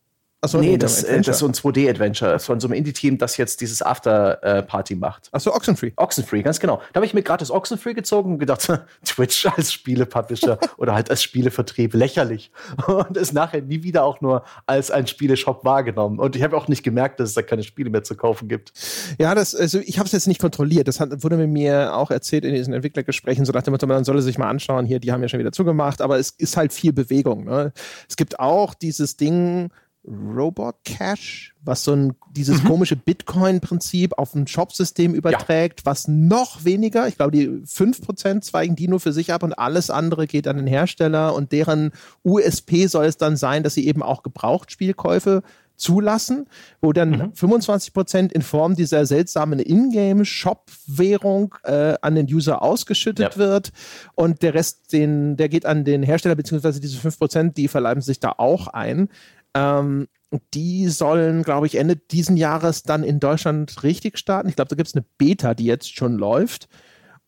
Achso, 0.45 0.59
nee, 0.59 0.77
das, 0.77 1.03
äh, 1.03 1.17
das 1.17 1.27
ist 1.27 1.39
so 1.39 1.47
ein 1.47 1.53
2D-Adventure 1.53 2.39
von 2.39 2.59
so 2.59 2.67
einem 2.67 2.75
Indie-Team, 2.75 3.17
das 3.17 3.37
jetzt 3.37 3.61
dieses 3.61 3.81
After-Party 3.81 4.93
äh, 4.93 4.97
macht. 4.97 5.29
Achso, 5.31 5.51
Oxenfree. 5.53 5.93
Oxenfree, 5.95 6.43
ganz 6.43 6.59
genau. 6.59 6.77
Da 6.93 6.99
habe 6.99 7.05
ich 7.05 7.15
mir 7.15 7.23
gratis 7.23 7.49
Oxenfree 7.49 7.93
gezogen 7.93 8.33
und 8.33 8.39
gedacht, 8.39 8.71
Twitch 9.05 9.45
als 9.47 9.73
Spiele-Publisher 9.73 10.59
oder 10.77 10.93
halt 10.93 11.09
als 11.09 11.23
Spielevertrieb, 11.23 11.95
lächerlich. 11.95 12.51
Und 12.87 13.17
es 13.17 13.33
nachher 13.33 13.61
nie 13.61 13.81
wieder 13.81 14.03
auch 14.03 14.21
nur 14.21 14.43
als 14.67 14.91
ein 14.91 15.07
Spieleshop 15.07 15.65
wahrgenommen. 15.65 16.19
Und 16.19 16.35
ich 16.35 16.43
habe 16.43 16.55
auch 16.55 16.67
nicht 16.67 16.83
gemerkt, 16.83 17.19
dass 17.19 17.29
es 17.29 17.35
da 17.35 17.41
keine 17.41 17.63
Spiele 17.63 17.89
mehr 17.89 18.03
zu 18.03 18.15
kaufen 18.15 18.47
gibt. 18.47 18.71
Ja, 19.17 19.33
das, 19.33 19.55
also 19.55 19.79
ich 19.79 19.97
habe 19.97 20.05
es 20.05 20.11
jetzt 20.11 20.27
nicht 20.27 20.39
kontrolliert. 20.39 20.87
Das 20.87 20.99
hat, 20.99 21.23
wurde 21.23 21.37
mir 21.47 21.95
auch 21.95 22.11
erzählt 22.11 22.45
in 22.45 22.53
diesen 22.53 22.73
Entwicklergesprächen, 22.73 23.45
so 23.45 23.51
nach 23.51 23.63
dem 23.63 23.71
Motto, 23.71 23.87
man 23.87 24.03
solle 24.03 24.21
sich 24.21 24.37
mal 24.37 24.49
anschauen, 24.49 24.85
hier, 24.85 24.99
die 24.99 25.11
haben 25.11 25.21
ja 25.21 25.27
schon 25.27 25.39
wieder 25.39 25.51
zugemacht, 25.51 26.01
aber 26.01 26.19
es 26.19 26.29
ist 26.29 26.55
halt 26.55 26.71
viel 26.71 26.93
Bewegung. 26.93 27.45
Ne? 27.45 27.73
Es 28.07 28.15
gibt 28.15 28.39
auch 28.39 28.73
dieses 28.75 29.17
Ding, 29.17 29.71
Robot 30.07 30.75
Cash, 30.83 31.55
was 31.63 31.83
so 31.83 31.93
ein 31.93 32.15
dieses 32.31 32.63
mhm. 32.63 32.67
komische 32.67 32.95
Bitcoin-Prinzip 32.95 34.17
auf 34.17 34.35
ein 34.35 34.45
Shop-System 34.45 35.15
überträgt, 35.15 35.81
ja. 35.81 35.85
was 35.85 36.07
noch 36.07 36.63
weniger, 36.63 37.07
ich 37.07 37.17
glaube, 37.17 37.31
die 37.31 37.47
5% 37.47 38.41
zweigen 38.41 38.75
die 38.75 38.87
nur 38.87 38.99
für 38.99 39.13
sich 39.13 39.33
ab 39.33 39.43
und 39.43 39.53
alles 39.53 39.89
andere 39.89 40.27
geht 40.27 40.47
an 40.47 40.57
den 40.57 40.67
Hersteller 40.67 41.33
und 41.33 41.51
deren 41.51 41.91
USP 42.23 42.87
soll 42.87 43.05
es 43.05 43.17
dann 43.17 43.37
sein, 43.37 43.63
dass 43.63 43.73
sie 43.73 43.87
eben 43.87 44.03
auch 44.03 44.21
Gebrauchtspielkäufe 44.21 45.41
zulassen, 45.77 46.47
wo 46.81 46.93
dann 46.93 47.09
mhm. 47.09 47.33
25% 47.33 48.31
in 48.31 48.41
Form 48.41 48.75
dieser 48.75 49.05
seltsamen 49.05 49.59
Ingame-Shop-Währung 49.59 51.55
äh, 51.63 51.95
an 52.01 52.15
den 52.15 52.27
User 52.27 52.61
ausgeschüttet 52.61 53.33
ja. 53.33 53.37
wird 53.37 53.71
und 54.15 54.41
der 54.41 54.53
Rest, 54.53 54.93
den, 54.93 55.35
der 55.37 55.49
geht 55.49 55.65
an 55.65 55.83
den 55.83 56.03
Hersteller, 56.03 56.35
beziehungsweise 56.35 56.79
diese 56.79 56.97
5% 56.97 57.53
die 57.53 57.67
verleiben 57.67 58.01
sich 58.01 58.19
da 58.19 58.33
auch 58.37 58.67
ein. 58.67 59.09
Ähm, 59.55 60.07
die 60.53 60.89
sollen, 60.89 61.43
glaube 61.43 61.65
ich, 61.67 61.75
Ende 61.75 61.95
diesen 61.95 62.37
Jahres 62.37 62.83
dann 62.83 63.03
in 63.03 63.19
Deutschland 63.19 63.83
richtig 63.83 64.17
starten. 64.17 64.49
Ich 64.49 64.55
glaube, 64.55 64.69
da 64.69 64.75
gibt 64.75 64.89
es 64.89 64.95
eine 64.95 65.05
Beta, 65.17 65.53
die 65.53 65.65
jetzt 65.65 65.95
schon 65.95 66.17
läuft. 66.17 66.67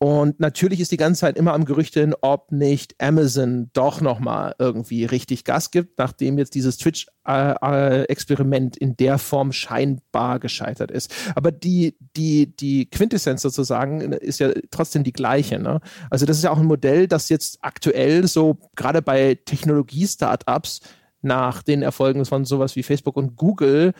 Und 0.00 0.38
natürlich 0.38 0.78
ist 0.78 0.92
die 0.92 0.96
ganze 0.96 1.22
Zeit 1.22 1.36
immer 1.36 1.54
am 1.54 1.64
Gerüchten, 1.64 2.14
ob 2.20 2.52
nicht 2.52 2.94
Amazon 3.00 3.68
doch 3.72 4.00
nochmal 4.00 4.54
irgendwie 4.60 5.04
richtig 5.04 5.42
Gas 5.42 5.72
gibt, 5.72 5.98
nachdem 5.98 6.38
jetzt 6.38 6.54
dieses 6.54 6.78
Twitch-Experiment 6.78 8.76
in 8.76 8.96
der 8.96 9.18
Form 9.18 9.50
scheinbar 9.50 10.38
gescheitert 10.38 10.92
ist. 10.92 11.12
Aber 11.34 11.50
die, 11.50 11.96
die, 12.16 12.54
die 12.54 12.88
Quintessenz 12.88 13.42
sozusagen 13.42 14.12
ist 14.12 14.38
ja 14.38 14.52
trotzdem 14.70 15.02
die 15.02 15.12
gleiche. 15.12 15.58
Ne? 15.58 15.80
Also 16.10 16.26
das 16.26 16.36
ist 16.36 16.44
ja 16.44 16.52
auch 16.52 16.60
ein 16.60 16.66
Modell, 16.66 17.08
das 17.08 17.28
jetzt 17.28 17.58
aktuell 17.62 18.28
so 18.28 18.56
gerade 18.76 19.02
bei 19.02 19.36
Technologie-Startups 19.46 20.78
nach 21.22 21.62
den 21.62 21.82
Erfolgen 21.82 22.24
von 22.24 22.44
sowas 22.44 22.76
wie 22.76 22.82
Facebook 22.82 23.16
und 23.16 23.36
Google 23.36 23.92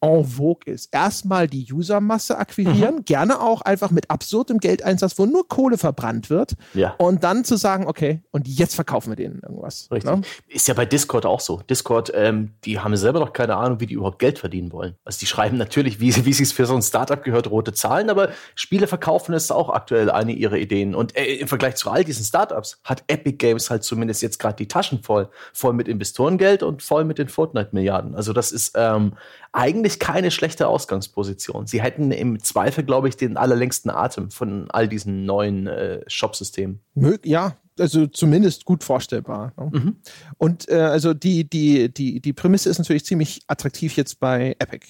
en 0.00 0.24
vogue 0.24 0.72
ist. 0.72 0.88
Erstmal 0.92 1.46
die 1.46 1.70
Usermasse 1.72 2.38
akquirieren, 2.38 2.96
mhm. 2.96 3.04
gerne 3.04 3.40
auch 3.40 3.62
einfach 3.62 3.90
mit 3.90 4.10
absurdem 4.10 4.58
Geldeinsatz, 4.58 5.18
wo 5.18 5.26
nur 5.26 5.46
Kohle 5.48 5.78
verbrannt 5.78 6.30
wird. 6.30 6.54
Ja. 6.74 6.94
Und 6.98 7.24
dann 7.24 7.44
zu 7.44 7.56
sagen, 7.56 7.86
okay, 7.86 8.22
und 8.30 8.48
jetzt 8.48 8.74
verkaufen 8.74 9.10
wir 9.10 9.16
denen 9.16 9.40
irgendwas. 9.42 9.88
Richtig. 9.90 10.10
Ne? 10.10 10.22
Ist 10.48 10.68
ja 10.68 10.74
bei 10.74 10.86
Discord 10.86 11.26
auch 11.26 11.40
so. 11.40 11.60
Discord, 11.68 12.12
ähm, 12.14 12.52
die 12.64 12.78
haben 12.78 12.96
selber 12.96 13.20
noch 13.20 13.32
keine 13.32 13.56
Ahnung, 13.56 13.80
wie 13.80 13.86
die 13.86 13.94
überhaupt 13.94 14.18
Geld 14.18 14.38
verdienen 14.38 14.72
wollen. 14.72 14.96
Also 15.04 15.18
die 15.20 15.26
schreiben 15.26 15.58
natürlich, 15.58 16.00
wie, 16.00 16.24
wie 16.24 16.30
es 16.30 16.52
für 16.52 16.66
so 16.66 16.74
ein 16.74 16.82
Startup 16.82 17.22
gehört, 17.22 17.50
rote 17.50 17.72
Zahlen, 17.72 18.10
aber 18.10 18.30
Spiele 18.54 18.86
verkaufen 18.86 19.34
ist 19.34 19.50
auch 19.50 19.68
aktuell 19.68 20.10
eine 20.10 20.32
ihrer 20.32 20.56
Ideen. 20.56 20.94
Und 20.94 21.16
äh, 21.16 21.34
im 21.34 21.48
Vergleich 21.48 21.76
zu 21.76 21.90
all 21.90 22.04
diesen 22.04 22.24
Startups 22.24 22.80
hat 22.84 23.04
Epic 23.08 23.36
Games 23.36 23.70
halt 23.70 23.84
zumindest 23.84 24.22
jetzt 24.22 24.38
gerade 24.38 24.56
die 24.56 24.68
Taschen 24.68 25.02
voll. 25.02 25.28
Voll 25.52 25.74
mit 25.74 25.88
Investorengeld 25.88 26.62
und 26.62 26.82
voll 26.82 27.04
mit 27.04 27.18
den 27.18 27.28
Fortnite-Milliarden. 27.28 28.14
Also 28.14 28.32
das 28.32 28.52
ist 28.52 28.72
ähm, 28.74 29.14
eigentlich 29.52 29.89
keine 29.98 30.30
schlechte 30.30 30.68
Ausgangsposition. 30.68 31.66
Sie 31.66 31.82
hätten 31.82 32.12
im 32.12 32.40
Zweifel, 32.42 32.84
glaube 32.84 33.08
ich, 33.08 33.16
den 33.16 33.36
allerlängsten 33.36 33.90
Atem 33.90 34.30
von 34.30 34.70
all 34.70 34.88
diesen 34.88 35.24
neuen 35.24 35.66
äh, 35.66 36.00
Shop-Systemen. 36.06 36.80
Ja, 37.24 37.56
also 37.78 38.06
zumindest 38.06 38.64
gut 38.64 38.84
vorstellbar. 38.84 39.52
Ne? 39.56 39.70
Mhm. 39.72 39.96
Und 40.38 40.68
äh, 40.68 40.76
also 40.76 41.14
die, 41.14 41.48
die, 41.48 41.92
die, 41.92 42.20
die 42.20 42.32
Prämisse 42.32 42.68
ist 42.68 42.78
natürlich 42.78 43.04
ziemlich 43.04 43.40
attraktiv 43.46 43.96
jetzt 43.96 44.20
bei 44.20 44.54
Epic. 44.58 44.86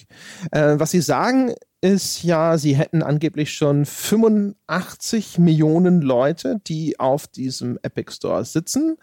Äh, 0.50 0.78
was 0.78 0.90
sie 0.90 1.00
sagen, 1.00 1.54
ist 1.80 2.22
ja, 2.22 2.58
sie 2.58 2.76
hätten 2.76 3.02
angeblich 3.02 3.54
schon 3.54 3.86
85 3.86 5.38
Millionen 5.38 6.02
Leute, 6.02 6.60
die 6.66 7.00
auf 7.00 7.26
diesem 7.26 7.78
Epic 7.82 8.12
Store 8.12 8.44
sitzen. 8.44 8.96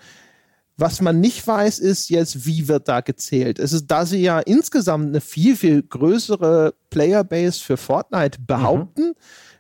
Was 0.80 1.02
man 1.02 1.20
nicht 1.20 1.46
weiß, 1.46 1.80
ist 1.80 2.10
jetzt, 2.10 2.46
wie 2.46 2.68
wird 2.68 2.88
da 2.88 3.02
gezählt. 3.02 3.58
Es 3.58 3.74
ist, 3.74 3.88
da 3.88 4.06
sie 4.06 4.22
ja 4.22 4.40
insgesamt 4.40 5.08
eine 5.08 5.22
viel, 5.22 5.56
viel 5.56 5.82
größere 5.82 6.76
Playerbase 6.92 7.60
für 7.60 7.78
Fortnite 7.78 8.38
behaupten, 8.46 9.14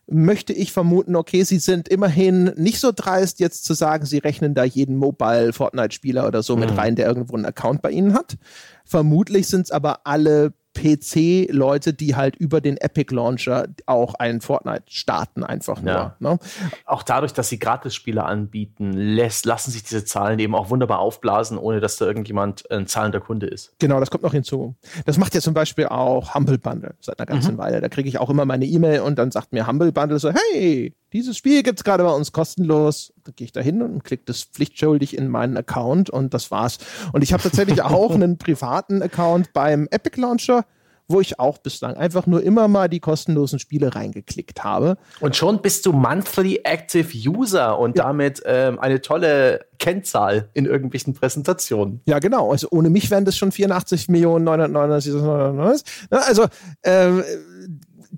mhm. 0.07 0.25
möchte 0.25 0.53
ich 0.53 0.71
vermuten, 0.71 1.15
okay, 1.15 1.43
sie 1.43 1.57
sind 1.57 1.89
immerhin 1.89 2.51
nicht 2.55 2.79
so 2.79 2.91
dreist, 2.95 3.39
jetzt 3.39 3.65
zu 3.65 3.73
sagen, 3.73 4.05
sie 4.05 4.19
rechnen 4.19 4.53
da 4.53 4.63
jeden 4.63 4.95
Mobile-Fortnite-Spieler 4.97 6.27
oder 6.27 6.43
so 6.43 6.55
mhm. 6.55 6.61
mit 6.61 6.77
rein, 6.77 6.95
der 6.95 7.07
irgendwo 7.07 7.35
einen 7.35 7.45
Account 7.45 7.81
bei 7.81 7.89
ihnen 7.89 8.13
hat. 8.13 8.37
Vermutlich 8.85 9.47
sind 9.47 9.61
es 9.61 9.71
aber 9.71 10.05
alle 10.05 10.53
PC-Leute, 10.77 11.93
die 11.93 12.15
halt 12.15 12.35
über 12.35 12.61
den 12.61 12.77
Epic 12.77 13.13
Launcher 13.13 13.67
auch 13.85 14.13
einen 14.15 14.41
Fortnite 14.41 14.83
starten, 14.87 15.43
einfach 15.43 15.81
nur. 15.81 15.93
Ja. 15.93 16.15
Ne? 16.19 16.37
Auch 16.85 17.03
dadurch, 17.03 17.33
dass 17.33 17.49
sie 17.49 17.59
Gratis-Spiele 17.59 18.23
anbieten, 18.23 18.93
lässt, 18.93 19.45
lassen 19.45 19.71
sich 19.71 19.83
diese 19.83 20.05
Zahlen 20.05 20.39
eben 20.39 20.55
auch 20.55 20.69
wunderbar 20.69 20.99
aufblasen, 20.99 21.57
ohne 21.57 21.79
dass 21.79 21.97
da 21.97 22.05
irgendjemand 22.05 22.69
ein 22.71 22.87
zahlender 22.87 23.19
Kunde 23.19 23.47
ist. 23.47 23.73
Genau, 23.79 23.99
das 23.99 24.11
kommt 24.11 24.23
noch 24.23 24.33
hinzu. 24.33 24.75
Das 25.05 25.17
macht 25.17 25.33
ja 25.33 25.41
zum 25.41 25.53
Beispiel 25.53 25.87
auch 25.87 26.35
Humble 26.35 26.57
Bundle 26.57 26.95
seit 26.99 27.19
einer 27.19 27.25
ganzen 27.25 27.55
mhm. 27.55 27.59
Weile. 27.59 27.81
Da 27.81 27.89
kriege 27.89 28.07
ich 28.07 28.19
auch 28.19 28.29
immer 28.29 28.45
meine 28.45 28.65
E-Mail 28.65 29.01
und 29.01 29.17
dann 29.17 29.31
sagt 29.31 29.53
mir 29.53 29.67
Humble 29.67 29.91
Bundle 29.91 30.19
so, 30.19 30.31
hey, 30.31 30.95
dieses 31.13 31.37
Spiel 31.37 31.63
gibt 31.63 31.79
es 31.79 31.83
gerade 31.83 32.03
bei 32.03 32.11
uns 32.11 32.31
kostenlos. 32.31 33.13
Da 33.23 33.31
gehe 33.35 33.45
ich 33.45 33.51
da 33.51 33.61
hin 33.61 33.81
und 33.81 34.03
klicke 34.03 34.23
das 34.25 34.43
pflichtschuldig 34.43 35.17
in 35.17 35.29
meinen 35.29 35.57
Account 35.57 36.09
und 36.09 36.33
das 36.33 36.51
war's. 36.51 36.77
Und 37.13 37.23
ich 37.23 37.33
habe 37.33 37.43
tatsächlich 37.43 37.81
auch 37.83 38.13
einen 38.13 38.37
privaten 38.37 39.01
Account 39.01 39.53
beim 39.53 39.87
Epic 39.91 40.19
Launcher 40.19 40.65
wo 41.07 41.21
ich 41.21 41.39
auch 41.39 41.57
bislang 41.57 41.95
einfach 41.95 42.27
nur 42.27 42.43
immer 42.43 42.67
mal 42.67 42.89
die 42.89 42.99
kostenlosen 42.99 43.59
Spiele 43.59 43.95
reingeklickt 43.95 44.63
habe. 44.63 44.97
Und 45.19 45.35
schon 45.35 45.61
bist 45.61 45.85
du 45.85 45.93
Monthly 45.93 46.61
Active 46.63 47.07
User 47.29 47.79
und 47.79 47.97
ja. 47.97 48.03
damit 48.03 48.41
ähm, 48.45 48.79
eine 48.79 49.01
tolle 49.01 49.65
Kennzahl 49.79 50.49
in 50.53 50.65
irgendwelchen 50.65 51.13
Präsentationen. 51.13 52.01
Ja, 52.05 52.19
genau. 52.19 52.51
Also 52.51 52.67
ohne 52.71 52.89
mich 52.89 53.09
wären 53.09 53.25
das 53.25 53.37
schon 53.37 53.51
84 53.51 54.09
Millionen 54.09 54.43
999. 54.45 55.13
Also 56.09 56.45
äh, 56.81 57.09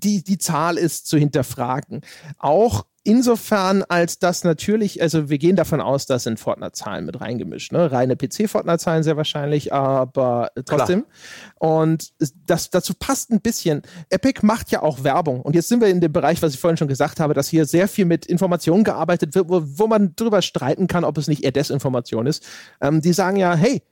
die, 0.00 0.24
die 0.24 0.38
Zahl 0.38 0.76
ist 0.76 1.06
zu 1.06 1.18
hinterfragen. 1.18 2.00
Auch 2.38 2.84
insofern, 3.02 3.82
als 3.88 4.18
das 4.18 4.44
natürlich, 4.44 5.00
also 5.00 5.30
wir 5.30 5.38
gehen 5.38 5.56
davon 5.56 5.80
aus, 5.80 6.06
dass 6.06 6.24
sind 6.24 6.38
Fortnite-Zahlen 6.38 7.06
mit 7.06 7.20
reingemischt, 7.20 7.72
ne? 7.72 7.90
Reine 7.90 8.16
PC-Fortnite-Zahlen 8.16 9.02
sehr 9.02 9.16
wahrscheinlich, 9.16 9.72
aber 9.72 10.50
trotzdem. 10.66 11.04
Klar. 11.04 11.70
Und 11.80 12.12
das 12.46 12.70
dazu 12.70 12.92
passt 12.94 13.30
ein 13.30 13.40
bisschen. 13.40 13.82
Epic 14.10 14.44
macht 14.44 14.70
ja 14.70 14.82
auch 14.82 15.02
Werbung. 15.02 15.40
Und 15.40 15.54
jetzt 15.54 15.68
sind 15.68 15.80
wir 15.80 15.88
in 15.88 16.00
dem 16.00 16.12
Bereich, 16.12 16.42
was 16.42 16.54
ich 16.54 16.60
vorhin 16.60 16.76
schon 16.76 16.88
gesagt 16.88 17.20
habe, 17.20 17.32
dass 17.32 17.48
hier 17.48 17.64
sehr 17.64 17.88
viel 17.88 18.04
mit 18.04 18.26
Informationen 18.26 18.84
gearbeitet 18.84 19.34
wird, 19.34 19.48
wo, 19.48 19.62
wo 19.64 19.86
man 19.86 20.14
drüber 20.14 20.42
streiten 20.42 20.86
kann, 20.86 21.04
ob 21.04 21.16
es 21.16 21.28
nicht 21.28 21.42
eher 21.42 21.52
Desinformation 21.52 22.26
ist. 22.26 22.44
Ähm, 22.80 23.00
die 23.00 23.12
sagen 23.12 23.36
ja, 23.36 23.54
hey, 23.54 23.82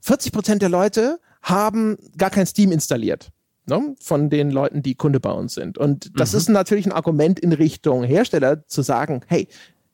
40 0.00 0.32
Prozent 0.32 0.62
der 0.62 0.68
Leute 0.68 1.20
haben 1.42 1.96
gar 2.16 2.30
kein 2.30 2.46
Steam 2.46 2.72
installiert 2.72 3.30
ne, 3.66 3.94
von 4.00 4.30
den 4.30 4.50
Leuten, 4.50 4.82
die 4.82 4.94
Kunde 4.94 5.20
bei 5.20 5.30
uns 5.32 5.54
sind. 5.54 5.78
Und 5.78 6.18
das 6.18 6.32
mhm. 6.32 6.38
ist 6.38 6.48
natürlich 6.48 6.86
ein 6.86 6.92
Argument 6.92 7.38
in 7.38 7.52
Richtung 7.52 8.04
Hersteller 8.04 8.66
zu 8.66 8.82
sagen, 8.82 9.22
hey, 9.26 9.48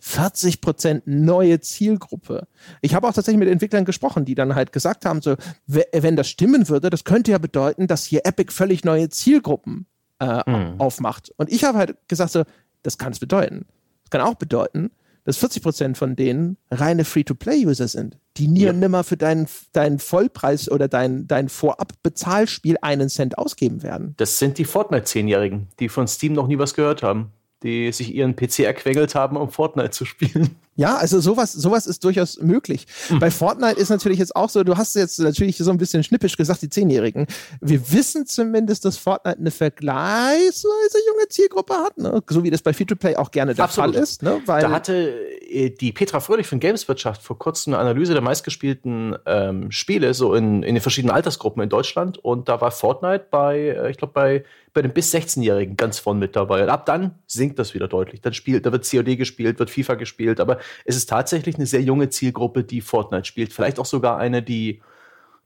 40 0.05 0.61
Prozent 0.61 1.07
neue 1.07 1.61
Zielgruppe. 1.61 2.49
Ich 2.81 2.95
habe 2.95 3.07
auch 3.07 3.13
tatsächlich 3.13 3.39
mit 3.39 3.49
Entwicklern 3.49 3.85
gesprochen, 3.85 4.25
die 4.25 4.35
dann 4.35 4.57
halt 4.57 4.73
gesagt 4.73 5.05
haben, 5.05 5.23
so, 5.23 5.37
wenn 5.67 6.17
das 6.17 6.29
stimmen 6.29 6.69
würde, 6.69 6.91
das 6.91 7.05
könnte 7.05 7.31
ja 7.31 7.39
bedeuten, 7.39 7.87
dass 7.87 8.05
hier 8.05 8.27
Epic 8.27 8.53
völlig 8.53 8.85
neue 8.85 9.11
Zielgruppen 9.11 9.87
äh, 10.19 10.43
mhm. 10.51 10.81
aufmacht. 10.81 11.33
Und 11.37 11.53
ich 11.53 11.63
habe 11.63 11.79
halt 11.79 11.97
gesagt, 12.09 12.33
so, 12.33 12.43
das 12.83 12.99
kann 12.99 13.13
es 13.13 13.21
bedeuten. 13.21 13.67
Das 14.03 14.11
kann 14.11 14.21
auch 14.23 14.35
bedeuten, 14.35 14.91
dass 15.25 15.37
40 15.37 15.63
Prozent 15.63 15.99
von 15.99 16.17
denen 16.17 16.57
reine 16.71 17.05
Free-to-Play-User 17.05 17.89
sind, 17.89 18.19
die 18.37 18.49
nie 18.49 18.63
ja. 18.63 18.71
und 18.71 18.81
nimmer 18.81 19.05
für 19.05 19.17
deinen, 19.17 19.47
deinen 19.73 19.99
Vollpreis 19.99 20.71
oder 20.71 20.89
dein, 20.89 21.27
dein 21.27 21.49
Vorab-Bezahlspiel 21.49 22.77
einen 22.83 23.09
Cent 23.09 23.39
ausgeben 23.39 23.83
werden. 23.83 24.15
Das 24.17 24.39
sind 24.39 24.59
die 24.59 24.65
Fortnite-Zehnjährigen, 24.65 25.69
die 25.79 25.89
von 25.89 26.09
Steam 26.09 26.33
noch 26.33 26.47
nie 26.49 26.59
was 26.59 26.75
gehört 26.75 27.03
haben 27.03 27.33
die 27.63 27.93
sich 27.93 28.15
ihren 28.15 28.37
PC 28.37 28.61
erquengelt 28.61 29.15
haben, 29.15 29.37
um 29.37 29.51
Fortnite 29.51 29.91
zu 29.91 30.05
spielen. 30.05 30.57
Ja, 30.75 30.97
also 30.97 31.21
sowas, 31.21 31.53
sowas 31.53 31.87
ist 31.87 32.03
durchaus 32.03 32.41
möglich. 32.41 32.87
Mhm. 33.11 33.19
Bei 33.19 33.31
Fortnite 33.31 33.79
ist 33.79 33.91
natürlich 33.91 34.19
jetzt 34.19 34.35
auch 34.35 34.49
so, 34.49 34.65
du 34.65 34.77
hast 34.77 34.95
jetzt 34.97 35.19
natürlich 35.19 35.59
so 35.59 35.71
ein 35.71 35.77
bisschen 35.77 36.03
schnippisch 36.03 36.37
gesagt, 36.37 36.63
die 36.63 36.71
Zehnjährigen. 36.71 37.27
Wir 37.61 37.93
wissen 37.93 38.27
zumindest, 38.27 38.87
dass 38.87 38.97
Fortnite 38.97 39.39
eine 39.39 39.51
vergleichsweise 39.51 40.99
junge 41.07 41.29
Zielgruppe 41.29 41.75
hat, 41.75 41.99
ne? 41.99 42.23
so 42.27 42.43
wie 42.43 42.51
das 42.51 42.63
bei 42.63 42.73
Free-to-Play 42.73 43.17
auch 43.17 43.31
gerne 43.31 43.55
der 43.55 43.65
Absolut. 43.65 43.95
Fall 43.95 44.03
ist. 44.03 44.23
Ne? 44.23 44.41
Da 44.47 44.71
hatte 44.71 45.11
äh, 45.51 45.69
die 45.69 45.93
Petra 45.93 46.21
Fröhlich 46.21 46.47
von 46.47 46.59
Gameswirtschaft 46.59 47.23
vor 47.23 47.39
kurzem 47.39 47.75
eine 47.75 47.83
Analyse 47.83 48.15
der 48.15 48.23
meistgespielten 48.23 49.17
ähm, 49.27 49.71
Spiele 49.71 50.15
so 50.15 50.35
in, 50.35 50.63
in 50.63 50.75
den 50.75 50.83
verschiedenen 50.83 51.15
Altersgruppen 51.15 51.63
in 51.63 51.69
Deutschland 51.69 52.17
und 52.25 52.49
da 52.49 52.63
war 52.63 52.71
Fortnite 52.71 53.27
bei, 53.31 53.59
äh, 53.59 53.91
ich 53.91 53.99
glaube, 53.99 54.15
bei 54.15 54.45
bei 54.73 54.83
den 54.83 54.93
bis 54.93 55.15
16-Jährigen 55.15 55.77
ganz 55.77 55.99
vorn 55.99 56.19
mit 56.19 56.35
dabei. 56.35 56.63
Und 56.63 56.71
ab 56.71 56.87
dann 56.87 57.19
sinkt 57.27 57.59
das 57.59 57.75
wieder 57.75 57.89
deutlich. 57.89 58.21
Dann 58.21 58.33
spielt, 58.33 58.65
da 58.65 58.73
wird 58.73 58.89
COD 58.91 59.17
gespielt, 59.17 59.59
wird 59.59 59.71
FIFA 59.71 59.95
gespielt, 59.95 60.41
aber 60.41 60.59
es 60.85 60.97
ist 60.97 61.09
tatsächlich 61.09 61.57
eine 61.57 61.67
sehr 61.67 61.83
junge 61.83 62.09
Zielgruppe, 62.09 62.65
die 62.65 62.81
Fortnite 62.81 63.27
spielt. 63.27 63.53
Vielleicht 63.53 63.79
auch 63.79 63.87
sogar 63.87 64.19
eine, 64.19 64.43
die 64.43 64.83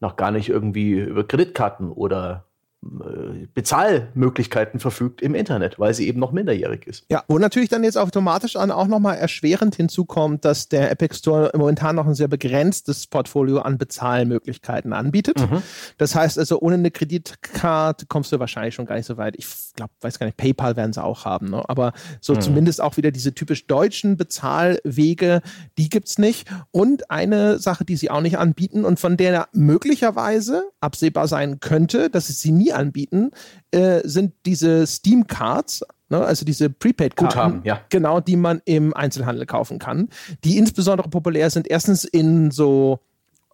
noch 0.00 0.16
gar 0.16 0.30
nicht 0.30 0.48
irgendwie 0.48 0.92
über 0.92 1.26
Kreditkarten 1.26 1.90
oder 1.90 2.46
Bezahlmöglichkeiten 2.82 4.80
verfügt 4.80 5.22
im 5.22 5.34
Internet, 5.34 5.78
weil 5.78 5.94
sie 5.94 6.06
eben 6.06 6.20
noch 6.20 6.32
minderjährig 6.32 6.86
ist. 6.86 7.04
Ja, 7.10 7.24
wo 7.26 7.38
natürlich 7.38 7.68
dann 7.68 7.84
jetzt 7.84 7.96
automatisch 7.96 8.56
an 8.56 8.70
auch 8.70 8.86
nochmal 8.86 9.16
erschwerend 9.16 9.74
hinzukommt, 9.76 10.44
dass 10.44 10.68
der 10.68 10.90
Epic 10.90 11.16
Store 11.16 11.50
momentan 11.54 11.96
noch 11.96 12.06
ein 12.06 12.14
sehr 12.14 12.28
begrenztes 12.28 13.06
Portfolio 13.06 13.58
an 13.60 13.78
Bezahlmöglichkeiten 13.78 14.92
anbietet. 14.92 15.38
Mhm. 15.40 15.62
Das 15.98 16.14
heißt 16.14 16.38
also, 16.38 16.60
ohne 16.60 16.74
eine 16.74 16.90
Kreditkarte 16.90 18.06
kommst 18.06 18.32
du 18.32 18.38
wahrscheinlich 18.38 18.74
schon 18.74 18.86
gar 18.86 18.96
nicht 18.96 19.06
so 19.06 19.16
weit. 19.16 19.34
Ich 19.38 19.46
glaube, 19.74 19.92
weiß 20.00 20.18
gar 20.18 20.26
nicht, 20.26 20.36
PayPal 20.36 20.76
werden 20.76 20.92
sie 20.92 21.02
auch 21.02 21.24
haben, 21.24 21.50
ne? 21.50 21.62
aber 21.68 21.92
so 22.20 22.34
mhm. 22.34 22.40
zumindest 22.40 22.80
auch 22.80 22.96
wieder 22.96 23.10
diese 23.10 23.34
typisch 23.34 23.66
deutschen 23.66 24.16
Bezahlwege, 24.16 25.40
die 25.78 25.88
gibt 25.88 26.08
es 26.08 26.18
nicht. 26.18 26.48
Und 26.70 27.10
eine 27.10 27.58
Sache, 27.58 27.84
die 27.84 27.96
sie 27.96 28.10
auch 28.10 28.20
nicht 28.20 28.38
anbieten 28.38 28.84
und 28.84 29.00
von 29.00 29.16
der 29.16 29.48
möglicherweise 29.52 30.70
absehbar 30.80 31.26
sein 31.26 31.58
könnte, 31.60 32.10
dass 32.10 32.28
es 32.28 32.40
sie 32.40 32.52
nie 32.52 32.65
anbieten, 32.72 33.30
äh, 33.70 34.00
sind 34.04 34.34
diese 34.44 34.86
Steam 34.86 35.26
Cards, 35.26 35.84
ne, 36.08 36.24
also 36.24 36.44
diese 36.44 36.70
Prepaid-Karten, 36.70 37.60
ja. 37.64 37.80
genau, 37.88 38.20
die 38.20 38.36
man 38.36 38.60
im 38.64 38.94
Einzelhandel 38.94 39.46
kaufen 39.46 39.78
kann, 39.78 40.08
die 40.44 40.58
insbesondere 40.58 41.08
populär 41.08 41.50
sind. 41.50 41.68
Erstens 41.68 42.04
in 42.04 42.50
so 42.50 43.00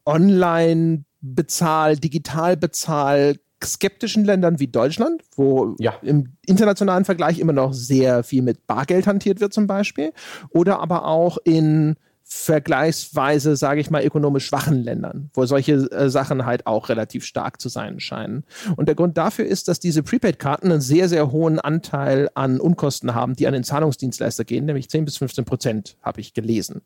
Online-Bezahl, 0.04 1.96
Digital-Bezahl, 1.96 3.36
skeptischen 3.64 4.24
Ländern 4.24 4.58
wie 4.58 4.66
Deutschland, 4.66 5.22
wo 5.36 5.76
ja. 5.78 5.94
im 6.02 6.32
internationalen 6.46 7.04
Vergleich 7.04 7.38
immer 7.38 7.52
noch 7.52 7.72
sehr 7.72 8.24
viel 8.24 8.42
mit 8.42 8.66
Bargeld 8.66 9.06
hantiert 9.06 9.40
wird 9.40 9.52
zum 9.52 9.66
Beispiel, 9.66 10.12
oder 10.50 10.80
aber 10.80 11.06
auch 11.06 11.38
in 11.44 11.96
vergleichsweise, 12.32 13.56
sage 13.56 13.80
ich 13.80 13.90
mal, 13.90 14.04
ökonomisch 14.04 14.46
schwachen 14.46 14.82
Ländern, 14.82 15.30
wo 15.34 15.44
solche 15.46 15.74
äh, 15.92 16.08
Sachen 16.08 16.46
halt 16.46 16.66
auch 16.66 16.88
relativ 16.88 17.24
stark 17.24 17.60
zu 17.60 17.68
sein 17.68 18.00
scheinen. 18.00 18.44
Und 18.76 18.86
der 18.86 18.94
Grund 18.94 19.18
dafür 19.18 19.44
ist, 19.44 19.68
dass 19.68 19.80
diese 19.80 20.02
Prepaid-Karten 20.02 20.72
einen 20.72 20.80
sehr, 20.80 21.08
sehr 21.08 21.30
hohen 21.30 21.60
Anteil 21.60 22.30
an 22.34 22.58
Unkosten 22.58 23.14
haben, 23.14 23.36
die 23.36 23.46
an 23.46 23.52
den 23.52 23.64
Zahlungsdienstleister 23.64 24.44
gehen, 24.44 24.64
nämlich 24.64 24.88
10 24.88 25.04
bis 25.04 25.18
15 25.18 25.44
Prozent, 25.44 25.96
habe 26.02 26.20
ich 26.20 26.32
gelesen. 26.34 26.82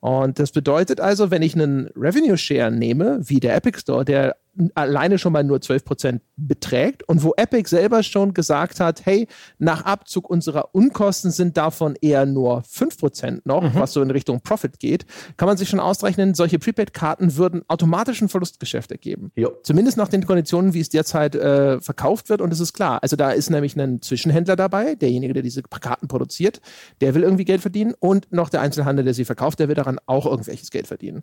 Und 0.00 0.38
das 0.38 0.52
bedeutet 0.52 1.00
also, 1.00 1.30
wenn 1.30 1.42
ich 1.42 1.54
einen 1.54 1.88
Revenue 1.96 2.38
Share 2.38 2.70
nehme, 2.70 3.18
wie 3.22 3.40
der 3.40 3.56
Epic 3.56 3.80
Store, 3.80 4.04
der 4.04 4.36
alleine 4.74 5.18
schon 5.18 5.32
mal 5.32 5.44
nur 5.44 5.58
12% 5.58 6.20
beträgt 6.36 7.02
und 7.08 7.22
wo 7.22 7.34
Epic 7.36 7.68
selber 7.68 8.02
schon 8.02 8.34
gesagt 8.34 8.80
hat, 8.80 9.04
hey, 9.04 9.28
nach 9.58 9.84
Abzug 9.84 10.28
unserer 10.28 10.74
Unkosten 10.74 11.30
sind 11.30 11.56
davon 11.56 11.96
eher 12.00 12.26
nur 12.26 12.62
5% 12.62 13.42
noch, 13.44 13.62
mhm. 13.62 13.74
was 13.74 13.92
so 13.92 14.02
in 14.02 14.10
Richtung 14.10 14.40
Profit 14.40 14.78
geht, 14.78 15.06
kann 15.36 15.46
man 15.46 15.56
sich 15.56 15.68
schon 15.68 15.80
ausrechnen, 15.80 16.34
solche 16.34 16.58
Prepaid-Karten 16.58 17.36
würden 17.36 17.62
automatisch 17.68 18.20
ein 18.22 18.28
Verlustgeschäft 18.28 18.90
ergeben. 18.90 19.30
Jo. 19.36 19.52
Zumindest 19.62 19.96
nach 19.96 20.08
den 20.08 20.26
Konditionen, 20.26 20.74
wie 20.74 20.80
es 20.80 20.88
derzeit 20.88 21.34
äh, 21.34 21.80
verkauft 21.80 22.28
wird 22.28 22.40
und 22.40 22.52
es 22.52 22.60
ist 22.60 22.72
klar. 22.72 22.98
Also 23.02 23.16
da 23.16 23.30
ist 23.30 23.50
nämlich 23.50 23.76
ein 23.76 24.02
Zwischenhändler 24.02 24.56
dabei, 24.56 24.94
derjenige, 24.94 25.34
der 25.34 25.42
diese 25.42 25.62
Karten 25.62 26.08
produziert, 26.08 26.60
der 27.00 27.14
will 27.14 27.22
irgendwie 27.22 27.44
Geld 27.44 27.60
verdienen 27.60 27.94
und 27.98 28.32
noch 28.32 28.48
der 28.48 28.60
Einzelhandel, 28.60 29.04
der 29.04 29.14
sie 29.14 29.24
verkauft, 29.24 29.58
der 29.58 29.68
will 29.68 29.74
daran 29.74 29.98
auch 30.06 30.26
irgendwelches 30.26 30.70
Geld 30.70 30.86
verdienen. 30.86 31.22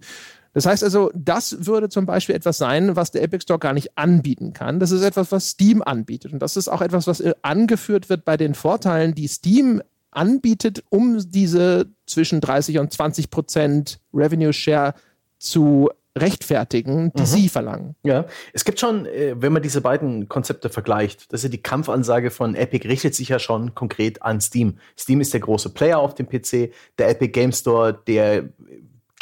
Das 0.54 0.66
heißt 0.66 0.84
also, 0.84 1.12
das 1.16 1.66
würde 1.66 1.90
zum 1.90 2.06
Beispiel 2.06 2.36
etwas 2.36 2.58
sein, 2.58 2.96
was 2.96 3.12
der 3.12 3.24
Epic 3.24 3.44
Store 3.44 3.60
gar 3.60 3.74
nicht 3.74 3.98
anbieten 3.98 4.54
kann. 4.54 4.80
Das 4.80 4.92
ist 4.92 5.02
etwas, 5.02 5.32
was 5.32 5.50
Steam 5.50 5.82
anbietet. 5.82 6.32
Und 6.32 6.40
das 6.40 6.58
ist 6.58 6.68
auch 6.68 6.82
etwas, 6.82 7.08
was 7.08 7.20
äh, 7.20 7.34
angeführt 7.42 8.10
wird 8.10 8.24
bei 8.24 8.38
den 8.38 8.54
Vorteilen, 8.54 9.16
die 9.16 9.28
Steam 9.28 9.82
anbietet, 10.12 10.84
um 10.90 11.20
diese 11.32 11.88
zwischen 12.06 12.40
30 12.40 12.80
und 12.80 12.94
20 12.94 13.32
Prozent 13.32 14.00
Revenue 14.14 14.54
Share 14.54 14.94
zu 15.40 15.90
rechtfertigen, 16.16 17.12
die 17.14 17.22
mhm. 17.22 17.26
sie 17.26 17.50
verlangen. 17.50 17.96
Ja, 18.04 18.26
es 18.54 18.66
gibt 18.66 18.80
schon, 18.80 19.08
äh, 19.08 19.36
wenn 19.36 19.52
man 19.52 19.64
diese 19.64 19.82
beiden 19.82 20.30
Konzepte 20.30 20.70
vergleicht, 20.70 21.34
das 21.34 21.40
ist 21.40 21.46
ja 21.46 21.50
die 21.50 21.64
Kampfansage 21.64 22.30
von 22.30 22.56
Epic 22.56 22.88
richtet 22.88 23.16
sich 23.16 23.30
ja 23.30 23.40
schon 23.40 23.74
konkret 23.74 24.22
an 24.22 24.40
Steam. 24.40 24.78
Steam 24.98 25.22
ist 25.22 25.34
der 25.34 25.40
große 25.40 25.72
Player 25.72 25.98
auf 25.98 26.14
dem 26.14 26.28
PC, 26.28 26.72
der 27.00 27.10
Epic 27.10 27.32
Game 27.32 27.52
Store, 27.52 28.00
der 28.06 28.50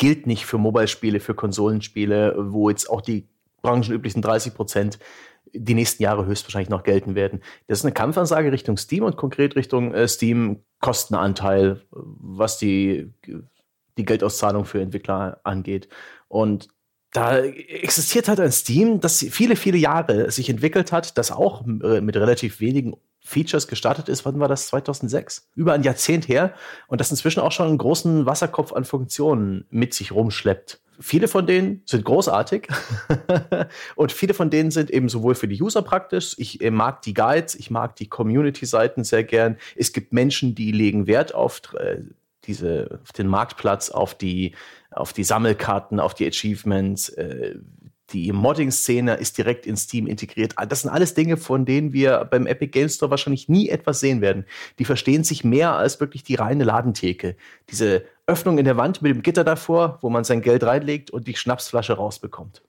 gilt 0.01 0.25
nicht 0.25 0.47
für 0.47 0.57
Mobile-Spiele, 0.57 1.19
für 1.19 1.35
Konsolenspiele, 1.35 2.33
wo 2.35 2.71
jetzt 2.71 2.89
auch 2.89 3.01
die 3.01 3.27
branchenüblichen 3.61 4.23
30 4.23 4.55
Prozent 4.55 4.97
die 5.53 5.75
nächsten 5.75 6.01
Jahre 6.01 6.25
höchstwahrscheinlich 6.25 6.71
noch 6.71 6.81
gelten 6.81 7.13
werden. 7.13 7.41
Das 7.67 7.77
ist 7.77 7.85
eine 7.85 7.93
Kampfansage 7.93 8.51
Richtung 8.51 8.77
Steam 8.77 9.03
und 9.03 9.15
konkret 9.15 9.55
Richtung 9.55 9.93
äh, 9.93 10.07
Steam 10.07 10.63
Kostenanteil, 10.79 11.83
was 11.91 12.57
die, 12.57 13.13
die 13.95 14.05
Geldauszahlung 14.05 14.65
für 14.65 14.81
Entwickler 14.81 15.39
angeht. 15.43 15.87
Und 16.29 16.69
da 17.11 17.37
existiert 17.37 18.27
halt 18.27 18.39
ein 18.39 18.51
Steam, 18.51 19.01
das 19.01 19.19
viele, 19.29 19.55
viele 19.55 19.77
Jahre 19.77 20.31
sich 20.31 20.49
entwickelt 20.49 20.91
hat, 20.91 21.15
das 21.19 21.31
auch 21.31 21.63
äh, 21.63 22.01
mit 22.01 22.17
relativ 22.17 22.59
wenigen 22.59 22.95
Features 23.23 23.67
gestartet 23.67 24.09
ist. 24.09 24.25
Wann 24.25 24.39
war 24.39 24.47
das? 24.47 24.67
2006? 24.67 25.49
Über 25.55 25.73
ein 25.73 25.83
Jahrzehnt 25.83 26.27
her. 26.27 26.53
Und 26.87 26.99
das 26.99 27.11
inzwischen 27.11 27.39
auch 27.39 27.51
schon 27.51 27.67
einen 27.67 27.77
großen 27.77 28.25
Wasserkopf 28.25 28.73
an 28.73 28.83
Funktionen 28.83 29.65
mit 29.69 29.93
sich 29.93 30.11
rumschleppt. 30.11 30.81
Viele 30.99 31.27
von 31.27 31.47
denen 31.47 31.81
sind 31.85 32.05
großartig 32.05 32.67
und 33.95 34.11
viele 34.11 34.35
von 34.35 34.51
denen 34.51 34.69
sind 34.69 34.91
eben 34.91 35.09
sowohl 35.09 35.33
für 35.33 35.47
die 35.47 35.59
User 35.59 35.81
praktisch. 35.81 36.35
Ich 36.37 36.61
äh, 36.61 36.69
mag 36.69 37.01
die 37.01 37.15
Guides, 37.15 37.55
ich 37.55 37.71
mag 37.71 37.95
die 37.95 38.07
Community-Seiten 38.07 39.03
sehr 39.03 39.23
gern. 39.23 39.57
Es 39.75 39.93
gibt 39.93 40.13
Menschen, 40.13 40.53
die 40.53 40.71
legen 40.71 41.07
Wert 41.07 41.33
auf 41.33 41.61
äh, 41.73 42.01
diese, 42.43 42.99
auf 43.01 43.13
den 43.13 43.27
Marktplatz, 43.27 43.89
auf 43.89 44.13
die, 44.13 44.53
auf 44.91 45.11
die 45.13 45.23
Sammelkarten, 45.23 45.99
auf 45.99 46.13
die 46.13 46.27
Achievements. 46.27 47.09
Äh, 47.09 47.55
die 48.13 48.31
Modding-Szene 48.31 49.15
ist 49.15 49.37
direkt 49.37 49.65
in 49.65 49.77
Steam 49.77 50.07
integriert. 50.07 50.53
Das 50.69 50.81
sind 50.81 50.89
alles 50.89 51.13
Dinge, 51.13 51.37
von 51.37 51.65
denen 51.65 51.93
wir 51.93 52.25
beim 52.29 52.47
Epic 52.47 52.71
Game 52.71 52.89
Store 52.89 53.11
wahrscheinlich 53.11 53.49
nie 53.49 53.69
etwas 53.69 53.99
sehen 53.99 54.21
werden. 54.21 54.45
Die 54.79 54.85
verstehen 54.85 55.23
sich 55.23 55.43
mehr 55.43 55.73
als 55.73 55.99
wirklich 55.99 56.23
die 56.23 56.35
reine 56.35 56.63
Ladentheke. 56.63 57.35
Diese 57.69 58.05
Öffnung 58.27 58.57
in 58.57 58.65
der 58.65 58.77
Wand 58.77 59.01
mit 59.01 59.13
dem 59.13 59.23
Gitter 59.23 59.43
davor, 59.43 59.99
wo 60.01 60.09
man 60.09 60.23
sein 60.23 60.41
Geld 60.41 60.63
reinlegt 60.63 61.11
und 61.11 61.27
die 61.27 61.35
Schnapsflasche 61.35 61.93
rausbekommt. 61.93 62.63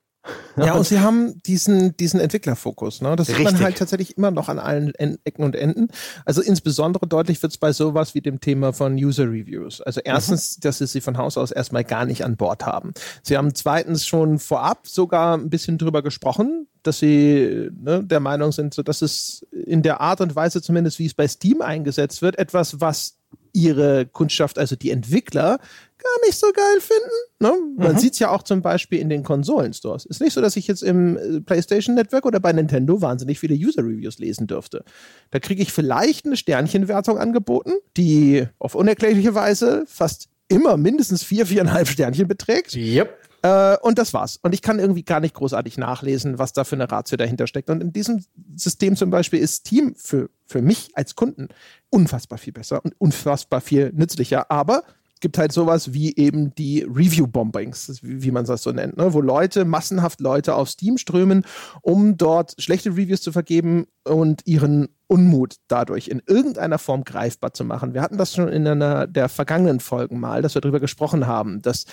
Ja, 0.57 0.75
und 0.75 0.87
sie 0.87 1.01
haben 1.01 1.43
diesen, 1.43 1.97
diesen 1.97 2.21
Entwicklerfokus. 2.21 3.01
Ne? 3.01 3.17
Das 3.17 3.29
Richtig. 3.29 3.49
sieht 3.49 3.55
man 3.55 3.65
halt 3.65 3.79
tatsächlich 3.79 4.17
immer 4.17 4.31
noch 4.31 4.49
an 4.49 4.59
allen 4.59 4.93
Ecken 5.25 5.45
und 5.45 5.57
Enden. 5.57 5.89
Also 6.25 6.43
insbesondere 6.43 7.07
deutlich 7.07 7.43
wird 7.43 7.53
es 7.53 7.59
bei 7.59 7.73
sowas 7.73 8.15
wie 8.15 8.21
dem 8.21 8.41
Thema 8.41 8.73
von 8.73 8.95
User 8.95 9.25
Reviews. 9.25 9.81
Also 9.81 10.01
mhm. 10.01 10.13
erstens, 10.13 10.57
mhm. 10.57 10.61
dass 10.63 10.79
sie 10.79 10.87
sie 10.87 11.01
von 11.01 11.19
Haus 11.19 11.37
aus 11.37 11.51
erstmal 11.51 11.85
gar 11.85 12.05
nicht 12.05 12.25
an 12.25 12.37
Bord 12.37 12.65
haben. 12.65 12.93
Sie 13.23 13.37
haben 13.37 13.55
zweitens 13.55 14.07
schon 14.07 14.39
vorab 14.39 14.87
sogar 14.87 15.37
ein 15.37 15.51
bisschen 15.51 15.79
drüber 15.79 16.03
gesprochen, 16.03 16.69
dass 16.83 16.99
sie 16.99 17.71
ne, 17.73 18.05
der 18.05 18.21
Meinung 18.21 18.53
sind, 18.53 18.75
so 18.75 18.83
dass 18.83 19.03
es 19.03 19.47
in 19.51 19.83
der 19.83 20.01
Art 20.01 20.21
und 20.21 20.37
Weise 20.37 20.63
zumindest, 20.63 20.99
wie 20.99 21.07
es 21.07 21.15
bei 21.15 21.27
Steam 21.27 21.63
eingesetzt 21.63 22.23
wird, 22.23 22.39
etwas, 22.39 22.81
was 22.81 23.17
ihre 23.53 24.07
Kundschaft, 24.07 24.59
also 24.59 24.77
die 24.77 24.91
Entwickler, 24.91 25.59
gar 26.03 26.27
nicht 26.27 26.39
so 26.39 26.47
geil 26.53 26.81
finden. 26.81 27.11
Ne? 27.39 27.53
Man 27.77 27.95
mhm. 27.95 27.99
sieht 27.99 28.15
es 28.15 28.19
ja 28.19 28.31
auch 28.31 28.43
zum 28.43 28.63
Beispiel 28.63 28.99
in 28.99 29.09
den 29.09 29.23
Konsolenstores. 29.23 30.05
Ist 30.05 30.21
nicht 30.21 30.33
so, 30.33 30.41
dass 30.41 30.57
ich 30.57 30.67
jetzt 30.67 30.83
im 30.83 31.17
äh, 31.17 31.41
PlayStation 31.41 31.95
Network 31.95 32.27
oder 32.27 32.41
bei 32.41 32.53
Nintendo 32.53 33.01
wahnsinnig 33.01 33.39
viele 33.39 33.55
User-Reviews 33.55 34.19
lesen 34.19 34.47
dürfte. 34.47 34.85
Da 35.31 35.39
kriege 35.39 35.63
ich 35.63 35.73
vielleicht 35.73 36.27
eine 36.27 36.37
Sternchenwertung 36.37 37.19
angeboten, 37.19 37.73
die 37.97 38.47
auf 38.59 38.75
unerklärliche 38.75 39.35
Weise 39.35 39.85
fast 39.87 40.29
immer 40.49 40.77
mindestens 40.77 41.23
vier, 41.23 41.47
viereinhalb 41.47 41.89
Sternchen 41.89 42.29
beträgt. 42.29 42.75
Yep. 42.75 43.17
Äh, 43.43 43.77
und 43.83 43.99
das 43.99 44.15
war's. 44.15 44.39
Und 44.43 44.55
ich 44.55 44.63
kann 44.63 44.79
irgendwie 44.79 45.03
gar 45.03 45.21
nicht 45.21 45.35
großartig 45.35 45.77
nachlesen, 45.79 46.39
was 46.39 46.53
da 46.53 46.65
für 46.65 46.77
eine 46.77 46.91
Ratio 46.91 47.17
dahinter 47.17 47.47
steckt. 47.47 47.71
Und 47.71 47.83
in 47.83 47.93
diesem 47.93 48.25
System 48.57 48.97
zum 48.97 49.11
Beispiel 49.11 49.41
ist 49.41 49.65
Team 49.65 49.95
für, 49.97 50.31
für 50.47 50.63
mich 50.63 50.91
als 50.95 51.17
Kunden 51.17 51.49
unfassbar 51.91 52.39
viel 52.39 52.53
besser 52.53 52.85
und 52.85 52.95
unfassbar 52.99 53.61
viel 53.61 53.93
nützlicher. 53.93 54.51
Aber 54.51 54.85
gibt 55.23 55.39
halt 55.39 55.53
sowas 55.53 55.95
wie 55.95 56.15
eben 56.17 56.55
die 56.55 56.83
Review-Bombings, 56.83 58.03
wie, 58.03 58.23
wie, 58.23 58.31
man 58.31 58.45
das 58.45 58.63
so 58.63 58.73
nennt, 58.73 58.99
ne? 58.99 59.15
wo 59.15 59.23
Leute, 59.23 59.65
massenhaft 59.65 60.21
Leute 60.21 60.55
auf 60.55 60.69
Steam 60.69 60.99
strömen, 60.99 61.47
um 61.81 62.19
dort 62.19 62.55
schlechte 62.59 62.91
Reviews 62.91 63.23
zu 63.23 63.33
vergeben 63.33 63.87
und 64.05 64.43
ihren 64.47 64.89
Unmut 65.07 65.57
dadurch 65.69 66.09
in 66.09 66.21
irgendeiner 66.27 66.79
Form 66.79 67.05
greifbar 67.05 67.55
zu 67.55 67.65
machen. 67.65 67.95
Wir 67.95 68.03
hatten 68.03 68.19
das 68.19 68.35
schon 68.35 68.49
in 68.49 68.67
einer 68.67 69.07
der 69.07 69.29
vergangenen 69.29 69.81
Folgen 69.81 70.21
mal, 70.21 70.43
dass 70.43 70.55
wir 70.55 70.61
darüber 70.61 70.81
gesprochen 70.81 71.27
haben, 71.27 71.63
dass 71.63 71.87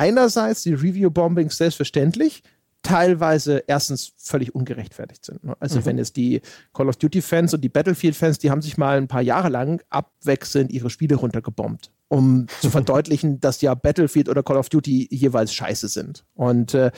einerseits 0.00 0.62
die 0.62 0.72
Review-Bombings 0.72 1.58
selbstverständlich 1.58 2.42
teilweise 2.82 3.62
erstens 3.66 4.14
völlig 4.16 4.54
ungerechtfertigt 4.54 5.26
sind. 5.26 5.44
Ne? 5.44 5.54
Also 5.60 5.80
mhm. 5.80 5.84
wenn 5.84 5.98
es 5.98 6.14
die 6.14 6.40
Call 6.72 6.88
of 6.88 6.96
Duty-Fans 6.96 7.52
und 7.52 7.60
die 7.60 7.68
Battlefield-Fans, 7.68 8.38
die 8.38 8.50
haben 8.50 8.62
sich 8.62 8.78
mal 8.78 8.96
ein 8.96 9.08
paar 9.08 9.20
Jahre 9.20 9.50
lang 9.50 9.82
abwechselnd 9.90 10.72
ihre 10.72 10.88
Spiele 10.88 11.16
runtergebombt, 11.16 11.90
um 12.08 12.46
zu 12.62 12.70
verdeutlichen, 12.70 13.40
dass 13.40 13.60
ja 13.60 13.74
Battlefield 13.74 14.30
oder 14.30 14.42
Call 14.42 14.56
of 14.56 14.70
Duty 14.70 15.08
jeweils 15.10 15.52
scheiße 15.52 15.88
sind. 15.88 16.24
Und 16.32 16.72
äh, 16.72 16.90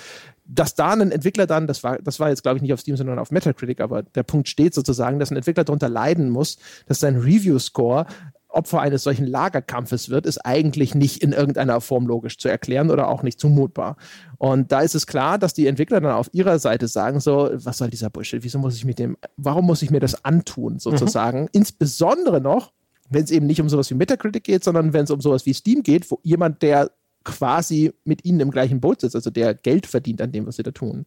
dass 0.44 0.76
da 0.76 0.92
ein 0.92 1.10
Entwickler 1.10 1.48
dann, 1.48 1.66
das 1.66 1.82
war, 1.82 1.98
das 1.98 2.20
war 2.20 2.28
jetzt 2.28 2.44
glaube 2.44 2.58
ich 2.58 2.62
nicht 2.62 2.72
auf 2.72 2.80
Steam, 2.80 2.96
sondern 2.96 3.18
auf 3.18 3.32
Metacritic, 3.32 3.80
aber 3.80 4.04
der 4.04 4.22
Punkt 4.22 4.48
steht 4.48 4.74
sozusagen, 4.74 5.18
dass 5.18 5.32
ein 5.32 5.36
Entwickler 5.36 5.64
darunter 5.64 5.88
leiden 5.88 6.30
muss, 6.30 6.58
dass 6.86 7.00
sein 7.00 7.16
Review-Score 7.16 8.06
Opfer 8.52 8.80
eines 8.80 9.02
solchen 9.02 9.26
Lagerkampfes 9.26 10.08
wird, 10.08 10.26
ist 10.26 10.38
eigentlich 10.38 10.94
nicht 10.94 11.22
in 11.22 11.32
irgendeiner 11.32 11.80
Form 11.80 12.06
logisch 12.06 12.38
zu 12.38 12.48
erklären 12.48 12.90
oder 12.90 13.08
auch 13.08 13.22
nicht 13.22 13.40
zumutbar. 13.40 13.96
Und 14.38 14.72
da 14.72 14.80
ist 14.80 14.94
es 14.94 15.06
klar, 15.06 15.38
dass 15.38 15.54
die 15.54 15.66
Entwickler 15.66 16.00
dann 16.00 16.12
auf 16.12 16.28
ihrer 16.32 16.58
Seite 16.58 16.88
sagen 16.88 17.20
so, 17.20 17.50
was 17.52 17.78
soll 17.78 17.90
dieser 17.90 18.10
Bullshit? 18.10 18.42
Wieso 18.42 18.58
muss 18.58 18.76
ich 18.76 18.84
mit 18.84 18.98
dem, 18.98 19.16
warum 19.36 19.66
muss 19.66 19.82
ich 19.82 19.90
mir 19.90 20.00
das 20.00 20.24
antun 20.24 20.78
sozusagen? 20.78 21.42
Mhm. 21.42 21.48
Insbesondere 21.52 22.40
noch, 22.40 22.72
wenn 23.08 23.24
es 23.24 23.30
eben 23.30 23.46
nicht 23.46 23.60
um 23.60 23.68
sowas 23.68 23.90
wie 23.90 23.94
Metacritic 23.94 24.44
geht, 24.44 24.64
sondern 24.64 24.92
wenn 24.92 25.04
es 25.04 25.10
um 25.10 25.20
sowas 25.20 25.46
wie 25.46 25.54
Steam 25.54 25.82
geht, 25.82 26.10
wo 26.10 26.18
jemand, 26.22 26.62
der 26.62 26.90
quasi 27.24 27.92
mit 28.04 28.24
ihnen 28.24 28.40
im 28.40 28.50
gleichen 28.50 28.80
Boot 28.80 29.00
sitzt, 29.00 29.14
also 29.14 29.30
der 29.30 29.54
Geld 29.54 29.86
verdient 29.86 30.20
an 30.20 30.32
dem, 30.32 30.46
was 30.46 30.56
sie 30.56 30.62
da 30.62 30.72
tun. 30.72 31.06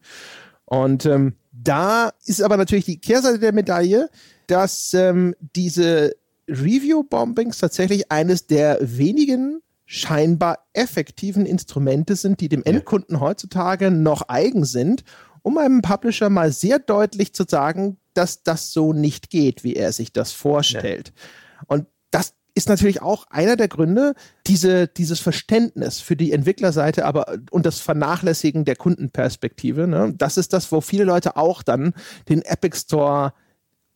Und 0.64 1.06
ähm, 1.06 1.34
da 1.52 2.10
ist 2.24 2.42
aber 2.42 2.56
natürlich 2.56 2.84
die 2.84 3.00
Kehrseite 3.00 3.38
der 3.38 3.52
Medaille, 3.52 4.08
dass 4.46 4.94
ähm, 4.94 5.34
diese 5.54 6.14
Review-Bombings 6.48 7.58
tatsächlich 7.58 8.10
eines 8.10 8.46
der 8.46 8.78
wenigen 8.80 9.60
scheinbar 9.84 10.58
effektiven 10.72 11.46
Instrumente 11.46 12.16
sind, 12.16 12.40
die 12.40 12.48
dem 12.48 12.64
Endkunden 12.64 13.20
heutzutage 13.20 13.90
noch 13.90 14.28
eigen 14.28 14.64
sind, 14.64 15.04
um 15.42 15.58
einem 15.58 15.80
Publisher 15.80 16.28
mal 16.28 16.50
sehr 16.52 16.80
deutlich 16.80 17.32
zu 17.32 17.44
sagen, 17.48 17.98
dass 18.14 18.42
das 18.42 18.72
so 18.72 18.92
nicht 18.92 19.30
geht, 19.30 19.62
wie 19.62 19.74
er 19.74 19.92
sich 19.92 20.12
das 20.12 20.32
vorstellt. 20.32 21.12
Ja. 21.14 21.62
Und 21.68 21.86
das 22.10 22.34
ist 22.54 22.68
natürlich 22.68 23.02
auch 23.02 23.26
einer 23.30 23.54
der 23.56 23.68
Gründe, 23.68 24.14
diese, 24.46 24.88
dieses 24.88 25.20
Verständnis 25.20 26.00
für 26.00 26.16
die 26.16 26.32
Entwicklerseite, 26.32 27.04
aber 27.04 27.36
und 27.50 27.66
das 27.66 27.80
Vernachlässigen 27.80 28.64
der 28.64 28.76
Kundenperspektive. 28.76 29.86
Ne? 29.86 30.14
Das 30.16 30.36
ist 30.38 30.52
das, 30.52 30.72
wo 30.72 30.80
viele 30.80 31.04
Leute 31.04 31.36
auch 31.36 31.62
dann 31.62 31.92
den 32.28 32.42
Epic 32.42 32.76
Store 32.78 33.34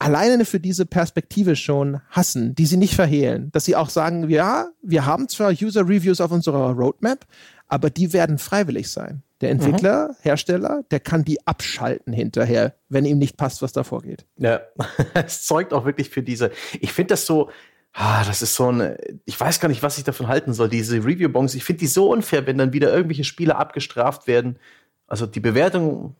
alleine 0.01 0.45
für 0.45 0.59
diese 0.59 0.87
Perspektive 0.87 1.55
schon 1.55 2.01
hassen, 2.11 2.55
die 2.55 2.67
sie 2.67 2.79
nicht 2.79 2.95
verhehlen, 2.95 3.51
dass 3.53 3.67
sie 3.67 3.77
auch 3.77 3.91
sagen, 3.91 4.29
ja, 4.29 4.71
wir 4.83 5.07
haben 5.07 5.29
zwar 5.29 5.51
User 5.51 5.83
Reviews 5.83 6.21
auf 6.21 6.33
unserer 6.33 6.73
Roadmap, 6.73 7.27
aber 7.69 7.91
die 7.91 8.13
werden 8.13 8.39
freiwillig 8.39 8.91
sein. 8.91 9.23
Der 9.43 9.51
Entwickler, 9.51 10.09
mhm. 10.09 10.15
Hersteller, 10.23 10.85
der 10.91 11.01
kann 11.01 11.25
die 11.25 11.47
abschalten 11.47 12.13
hinterher, 12.13 12.75
wenn 12.89 13.05
ihm 13.05 13.19
nicht 13.19 13.37
passt, 13.37 13.63
was 13.63 13.73
da 13.73 13.85
vorgeht. 13.85 14.27
Ja, 14.37 14.61
es 15.15 15.47
zeugt 15.47 15.73
auch 15.73 15.85
wirklich 15.85 16.11
für 16.11 16.23
diese, 16.23 16.51
ich 16.81 16.93
finde 16.93 17.13
das 17.13 17.27
so, 17.27 17.51
Ah, 17.93 18.23
das 18.25 18.41
ist 18.41 18.55
so 18.55 18.71
ein, 18.71 18.97
ich 19.25 19.39
weiß 19.39 19.59
gar 19.59 19.69
nicht, 19.69 19.83
was 19.83 19.99
ich 19.99 20.05
davon 20.05 20.29
halten 20.29 20.53
soll, 20.53 20.69
diese 20.69 20.99
Review-Bongs. 20.99 21.57
Ich 21.57 21.65
finde 21.65 21.81
die 21.81 21.89
so 21.89 22.13
unfair, 22.13 22.47
wenn 22.47 22.57
dann 22.57 22.73
wieder 22.73 22.93
irgendwelche 22.93 23.25
Spiele 23.25 23.57
abgestraft 23.57 24.29
werden. 24.29 24.61
Also 25.09 25.27
die 25.27 25.41
Bewertung 25.41 26.15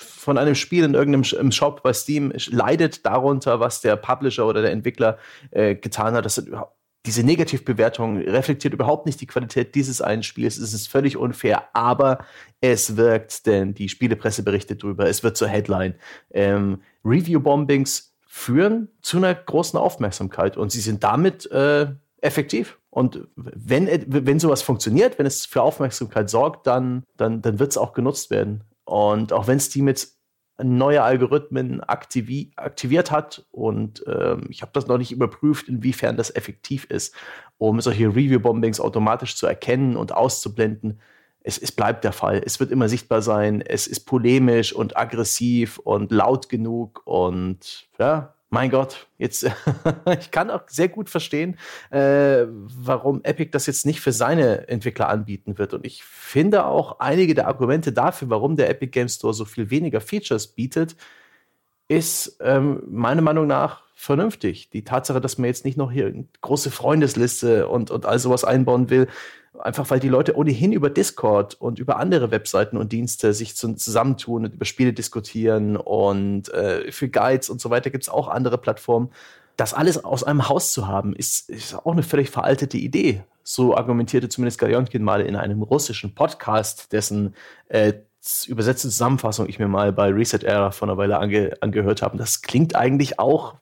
von 0.00 0.38
einem 0.38 0.54
Spiel 0.54 0.84
in 0.84 0.94
irgendeinem 0.94 1.52
Shop 1.52 1.82
bei 1.82 1.92
Steam 1.92 2.32
leidet 2.48 3.04
darunter, 3.04 3.60
was 3.60 3.80
der 3.80 3.96
Publisher 3.96 4.46
oder 4.46 4.62
der 4.62 4.72
Entwickler 4.72 5.18
äh, 5.50 5.74
getan 5.74 6.14
hat. 6.14 6.24
Das 6.24 6.42
diese 7.06 7.22
Negativbewertung 7.22 8.18
reflektiert 8.18 8.74
überhaupt 8.74 9.06
nicht 9.06 9.20
die 9.20 9.26
Qualität 9.26 9.74
dieses 9.74 10.02
einen 10.02 10.22
Spiels. 10.22 10.58
Es 10.58 10.74
ist 10.74 10.88
völlig 10.88 11.16
unfair, 11.16 11.74
aber 11.74 12.24
es 12.60 12.96
wirkt, 12.96 13.46
denn 13.46 13.72
die 13.72 13.88
Spielepresse 13.88 14.42
berichtet 14.42 14.82
darüber. 14.82 15.08
Es 15.08 15.22
wird 15.22 15.36
zur 15.36 15.48
Headline. 15.48 15.94
Ähm, 16.30 16.82
Review-Bombings 17.04 18.14
führen 18.26 18.88
zu 19.00 19.16
einer 19.16 19.34
großen 19.34 19.78
Aufmerksamkeit 19.78 20.56
und 20.58 20.70
sie 20.72 20.80
sind 20.80 21.02
damit 21.02 21.50
äh, 21.50 21.86
effektiv. 22.20 22.78
Und 22.90 23.28
wenn, 23.36 23.88
wenn 24.06 24.40
sowas 24.40 24.62
funktioniert, 24.62 25.18
wenn 25.18 25.26
es 25.26 25.46
für 25.46 25.62
Aufmerksamkeit 25.62 26.28
sorgt, 26.28 26.66
dann, 26.66 27.04
dann, 27.16 27.40
dann 27.40 27.58
wird 27.58 27.70
es 27.70 27.78
auch 27.78 27.92
genutzt 27.92 28.30
werden. 28.30 28.64
Und 28.90 29.32
auch 29.32 29.46
wenn 29.46 29.60
Steam 29.60 29.86
jetzt 29.86 30.18
neue 30.60 31.04
Algorithmen 31.04 31.80
aktivi 31.80 32.50
aktiviert 32.56 33.12
hat. 33.12 33.46
Und 33.52 34.02
ähm, 34.08 34.48
ich 34.48 34.62
habe 34.62 34.72
das 34.74 34.88
noch 34.88 34.98
nicht 34.98 35.12
überprüft, 35.12 35.68
inwiefern 35.68 36.16
das 36.16 36.34
effektiv 36.34 36.86
ist, 36.86 37.14
um 37.56 37.80
solche 37.80 38.08
Review-Bombings 38.08 38.80
automatisch 38.80 39.36
zu 39.36 39.46
erkennen 39.46 39.96
und 39.96 40.12
auszublenden. 40.12 41.00
Es, 41.44 41.56
es 41.56 41.70
bleibt 41.70 42.02
der 42.02 42.12
Fall. 42.12 42.42
Es 42.44 42.58
wird 42.58 42.72
immer 42.72 42.88
sichtbar 42.88 43.22
sein. 43.22 43.60
Es 43.60 43.86
ist 43.86 44.00
polemisch 44.00 44.72
und 44.72 44.96
aggressiv 44.96 45.78
und 45.78 46.10
laut 46.10 46.48
genug. 46.48 47.02
Und 47.04 47.88
ja, 48.00 48.34
mein 48.50 48.70
Gott, 48.70 49.08
jetzt, 49.16 49.44
ich 50.20 50.30
kann 50.32 50.50
auch 50.50 50.62
sehr 50.66 50.88
gut 50.88 51.08
verstehen, 51.08 51.56
äh, 51.90 52.46
warum 52.48 53.22
Epic 53.22 53.50
das 53.52 53.66
jetzt 53.66 53.86
nicht 53.86 54.00
für 54.00 54.12
seine 54.12 54.68
Entwickler 54.68 55.08
anbieten 55.08 55.56
wird. 55.56 55.72
Und 55.72 55.86
ich 55.86 56.02
finde 56.02 56.66
auch 56.66 56.98
einige 56.98 57.34
der 57.34 57.46
Argumente 57.46 57.92
dafür, 57.92 58.28
warum 58.28 58.56
der 58.56 58.68
Epic 58.68 58.90
Game 58.90 59.08
Store 59.08 59.32
so 59.32 59.44
viel 59.44 59.70
weniger 59.70 60.00
Features 60.00 60.48
bietet, 60.48 60.96
ist 61.86 62.38
ähm, 62.40 62.82
meiner 62.88 63.22
Meinung 63.22 63.46
nach 63.46 63.84
vernünftig. 63.94 64.70
Die 64.70 64.84
Tatsache, 64.84 65.20
dass 65.20 65.38
man 65.38 65.46
jetzt 65.46 65.64
nicht 65.64 65.76
noch 65.76 65.92
hier 65.92 66.06
eine 66.06 66.26
große 66.40 66.70
Freundesliste 66.70 67.68
und, 67.68 67.90
und 67.90 68.06
all 68.06 68.18
sowas 68.18 68.44
einbauen 68.44 68.90
will, 68.90 69.08
Einfach 69.58 69.90
weil 69.90 70.00
die 70.00 70.08
Leute 70.08 70.36
ohnehin 70.36 70.72
über 70.72 70.90
Discord 70.90 71.60
und 71.60 71.78
über 71.78 71.98
andere 71.98 72.30
Webseiten 72.30 72.76
und 72.76 72.92
Dienste 72.92 73.34
sich 73.34 73.56
zusammentun 73.56 74.44
und 74.44 74.54
über 74.54 74.64
Spiele 74.64 74.92
diskutieren 74.92 75.76
und 75.76 76.52
äh, 76.54 76.92
für 76.92 77.08
Guides 77.08 77.50
und 77.50 77.60
so 77.60 77.68
weiter 77.68 77.90
gibt 77.90 78.04
es 78.04 78.08
auch 78.08 78.28
andere 78.28 78.58
Plattformen. 78.58 79.10
Das 79.56 79.74
alles 79.74 80.04
aus 80.04 80.24
einem 80.24 80.48
Haus 80.48 80.72
zu 80.72 80.86
haben, 80.86 81.14
ist, 81.14 81.50
ist 81.50 81.74
auch 81.74 81.92
eine 81.92 82.02
völlig 82.02 82.30
veraltete 82.30 82.78
Idee. 82.78 83.24
So 83.42 83.76
argumentierte 83.76 84.28
zumindest 84.28 84.58
Garjonkin 84.58 85.02
mal 85.02 85.20
in 85.20 85.36
einem 85.36 85.62
russischen 85.62 86.14
Podcast, 86.14 86.92
dessen 86.92 87.34
äh, 87.68 87.94
übersetzte 88.46 88.88
Zusammenfassung 88.88 89.48
ich 89.48 89.58
mir 89.58 89.68
mal 89.68 89.92
bei 89.92 90.08
Reset 90.10 90.44
Era 90.44 90.70
vor 90.70 90.88
einer 90.88 90.96
Weile 90.96 91.18
ange 91.18 91.54
angehört 91.60 92.02
habe. 92.02 92.16
Das 92.18 92.42
klingt 92.42 92.76
eigentlich 92.76 93.18
auch 93.18 93.56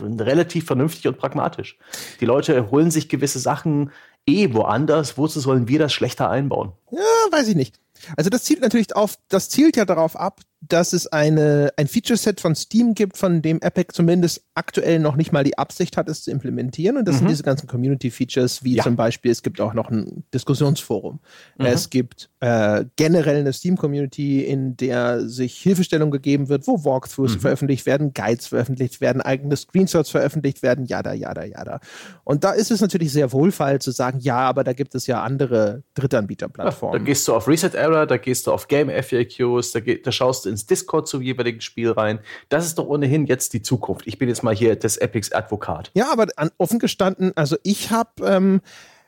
relativ 0.00 0.66
vernünftig 0.66 1.06
und 1.06 1.18
pragmatisch. 1.18 1.78
Die 2.20 2.24
Leute 2.24 2.70
holen 2.70 2.90
sich 2.90 3.08
gewisse 3.08 3.38
Sachen 3.38 3.90
eh 4.26 4.52
woanders. 4.52 5.18
Wozu 5.18 5.40
sollen 5.40 5.68
wir 5.68 5.78
das 5.78 5.92
schlechter 5.92 6.30
einbauen? 6.30 6.72
Ja, 6.90 6.98
weiß 7.30 7.48
ich 7.48 7.56
nicht. 7.56 7.78
Also 8.16 8.30
das 8.30 8.44
zielt 8.44 8.60
natürlich 8.60 8.94
auf, 8.96 9.16
das 9.28 9.48
zielt 9.48 9.76
ja 9.76 9.84
darauf 9.84 10.16
ab, 10.16 10.40
dass 10.68 10.92
es 10.92 11.08
eine, 11.08 11.72
ein 11.76 11.88
Feature-Set 11.88 12.40
von 12.40 12.54
Steam 12.54 12.94
gibt, 12.94 13.16
von 13.16 13.42
dem 13.42 13.60
Epic 13.60 13.92
zumindest 13.92 14.42
aktuell 14.54 15.00
noch 15.00 15.16
nicht 15.16 15.32
mal 15.32 15.42
die 15.42 15.58
Absicht 15.58 15.96
hat, 15.96 16.08
es 16.08 16.22
zu 16.22 16.30
implementieren. 16.30 16.96
Und 16.96 17.06
das 17.06 17.16
mhm. 17.16 17.18
sind 17.20 17.30
diese 17.30 17.42
ganzen 17.42 17.66
Community-Features, 17.66 18.62
wie 18.62 18.76
ja. 18.76 18.84
zum 18.84 18.94
Beispiel, 18.94 19.32
es 19.32 19.42
gibt 19.42 19.60
auch 19.60 19.74
noch 19.74 19.90
ein 19.90 20.22
Diskussionsforum. 20.32 21.18
Mhm. 21.58 21.66
Es 21.66 21.90
gibt 21.90 22.30
äh, 22.38 22.84
generell 22.94 23.40
eine 23.40 23.52
Steam-Community, 23.52 24.42
in 24.44 24.76
der 24.76 25.28
sich 25.28 25.58
Hilfestellung 25.58 26.12
gegeben 26.12 26.48
wird, 26.48 26.68
wo 26.68 26.84
Walkthroughs 26.84 27.34
mhm. 27.34 27.40
veröffentlicht 27.40 27.84
werden, 27.84 28.12
Guides 28.14 28.46
veröffentlicht 28.46 29.00
werden, 29.00 29.20
eigene 29.20 29.56
Screenshots 29.56 30.10
veröffentlicht 30.10 30.62
werden, 30.62 30.86
jada, 30.86 31.12
jada, 31.12 31.44
jada. 31.44 31.80
Und 32.22 32.44
da 32.44 32.52
ist 32.52 32.70
es 32.70 32.80
natürlich 32.80 33.12
sehr 33.12 33.32
wohlfeil 33.32 33.80
zu 33.80 33.90
sagen, 33.90 34.20
ja, 34.20 34.38
aber 34.38 34.62
da 34.62 34.74
gibt 34.74 34.94
es 34.94 35.08
ja 35.08 35.22
andere 35.22 35.82
Drittanbieterplattformen. 35.94 37.00
da 37.00 37.04
gehst 37.04 37.26
du 37.26 37.34
auf 37.34 37.48
Reset 37.48 37.74
Error, 37.74 38.06
da 38.06 38.16
gehst 38.16 38.46
du 38.46 38.52
auf 38.52 38.68
Game 38.68 38.88
FAQs, 38.88 39.72
da, 39.72 39.80
da 39.80 40.12
schaust 40.12 40.44
du 40.44 40.51
ins 40.52 40.66
Discord 40.66 41.08
zum 41.08 41.22
jeweiligen 41.22 41.60
Spiel 41.60 41.90
rein. 41.90 42.20
Das 42.48 42.64
ist 42.64 42.78
doch 42.78 42.86
ohnehin 42.86 43.26
jetzt 43.26 43.52
die 43.52 43.62
Zukunft. 43.62 44.06
Ich 44.06 44.18
bin 44.18 44.28
jetzt 44.28 44.42
mal 44.42 44.54
hier 44.54 44.76
des 44.76 44.96
Epics 44.96 45.32
Advokat. 45.32 45.90
Ja, 45.94 46.12
aber 46.12 46.28
an, 46.36 46.50
offen 46.58 46.78
gestanden, 46.78 47.32
also 47.34 47.56
ich 47.62 47.90
habe 47.90 48.10
ähm, 48.24 48.60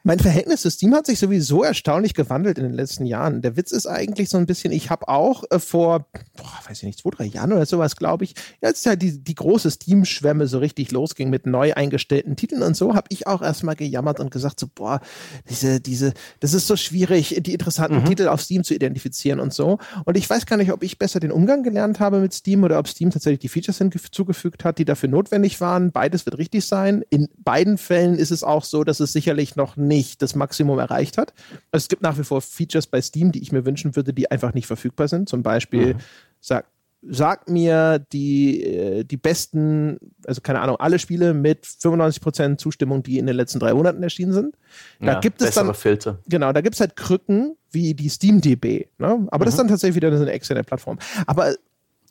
mein 0.07 0.19
Verhältnis 0.19 0.61
zu 0.61 0.71
Steam 0.71 0.95
hat 0.95 1.07
sich 1.07 1.19
sowieso 1.19 1.63
erstaunlich 1.63 2.13
gewandelt 2.13 2.59
in 2.59 2.65
den 2.65 2.75
letzten 2.75 3.07
Jahren. 3.07 3.41
Der 3.41 3.57
Witz 3.57 3.73
ist 3.73 3.87
eigentlich 3.87 4.29
so 4.29 4.37
ein 4.37 4.45
bisschen, 4.45 4.71
ich 4.71 4.91
habe 4.91 5.09
auch 5.09 5.45
äh, 5.51 5.59
vor, 5.59 6.07
boah, 6.37 6.53
weiß 6.69 6.77
ich 6.79 6.83
nicht, 6.85 6.99
zwei, 6.99 7.09
drei 7.09 7.25
Jahren 7.25 7.55
oder 7.55 7.65
sowas, 7.65 7.97
glaube 7.97 8.25
ich, 8.25 8.35
als 8.61 8.85
ja 8.85 8.97
die, 8.97 9.25
die 9.25 9.35
große 9.35 9.71
Steam-Schwemme 9.71 10.47
so 10.47 10.59
richtig 10.59 10.93
losging 10.93 11.31
mit 11.31 11.47
neu 11.47 11.73
eingestellten 11.73 12.37
Titeln 12.37 12.63
und 12.63 12.77
so, 12.77 12.95
habe 12.95 13.07
ich 13.09 13.27
auch 13.27 13.41
erstmal 13.41 13.77
gejammert 13.77 14.21
und 14.21 14.31
gesagt 14.31 14.61
so, 14.61 14.67
boah, 14.75 15.01
diese, 15.49 15.81
diese, 15.81 16.13
das 16.41 16.53
ist 16.53 16.67
so 16.67 16.77
schwierig, 16.77 17.41
die 17.41 17.55
interessanten 17.55 18.01
mhm. 18.01 18.05
Titel 18.05 18.29
auf 18.29 18.43
Steam 18.43 18.63
zu 18.63 18.75
identifizieren 18.75 19.41
und 19.41 19.55
so. 19.55 19.79
Und 20.05 20.19
ich 20.19 20.29
weiß 20.29 20.45
gar 20.45 20.59
nicht, 20.59 20.71
ob 20.71 20.83
ich 20.83 20.99
besser 20.99 21.19
den 21.19 21.33
Umgang 21.33 21.63
gelernt 21.63 21.99
habe 21.99 22.21
mit 22.21 22.35
Steam 22.35 22.63
oder 22.63 22.79
ob 22.79 22.89
Steam 22.89 23.11
tatsächlich 23.11 23.41
die 23.41 23.49
Features 23.49 23.79
hinzugefügt 23.79 24.65
hat, 24.65 24.77
die 24.77 24.85
dafür 24.85 25.09
notwendig 25.09 25.63
waren. 25.63 25.93
Beides 25.93 26.27
wird 26.27 26.37
richtig 26.37 26.67
sein. 26.67 27.03
In 27.09 27.31
beiden 27.39 27.79
Fällen 27.79 28.17
ist 28.17 28.33
es 28.33 28.43
auch 28.45 28.65
so, 28.65 28.85
dass 28.85 29.01
es 29.01 29.15
sicherlich 29.15 29.57
noch 29.57 29.79
nicht 29.79 29.94
nicht 29.95 30.23
das 30.23 30.35
Maximum 30.35 30.79
erreicht 30.79 31.19
hat. 31.19 31.33
Also 31.71 31.85
es 31.85 31.89
gibt 31.89 32.03
nach 32.03 32.19
wie 32.19 32.25
vor 32.25 32.41
Features 32.41 32.87
bei 32.87 33.01
Steam, 33.01 33.33
die 33.33 33.43
ich 33.43 33.53
mir 33.53 33.65
wünschen 33.65 33.95
würde, 33.97 34.13
die 34.13 34.31
einfach 34.31 34.55
nicht 34.55 34.67
verfügbar 34.67 35.09
sind. 35.09 35.29
Zum 35.29 35.43
Beispiel 35.43 35.95
mhm. 35.95 35.99
sag, 36.41 36.67
sag 37.03 37.49
mir 37.49 38.05
die, 38.13 38.65
äh, 38.65 39.05
die 39.05 39.17
besten, 39.17 39.99
also 40.27 40.41
keine 40.41 40.61
Ahnung, 40.61 40.77
alle 40.77 40.99
Spiele 40.99 41.35
mit 41.35 41.65
95% 41.65 42.59
Zustimmung, 42.59 43.03
die 43.03 43.19
in 43.19 43.27
den 43.27 43.37
letzten 43.37 43.61
drei 43.61 43.73
Monaten 43.73 44.03
erschienen 44.03 44.33
sind. 44.33 44.57
Da 45.01 45.13
ja, 45.13 45.21
gibt 45.21 45.41
es 45.41 45.55
dann 45.55 45.73
Filter. 45.75 46.19
Genau, 46.27 46.53
da 46.53 46.61
gibt 46.61 46.75
es 46.75 46.81
halt 46.81 46.97
Krücken 46.97 47.57
wie 47.71 47.95
die 47.95 48.11
SteamDB. 48.11 48.87
Ne? 48.99 49.27
Aber 49.29 49.39
mhm. 49.39 49.45
das 49.45 49.55
ist 49.55 49.59
dann 49.59 49.69
tatsächlich 49.69 49.97
wieder 49.97 50.09
eine 50.09 50.31
externe 50.31 50.65
Plattform. 50.65 50.99
Aber 51.27 51.55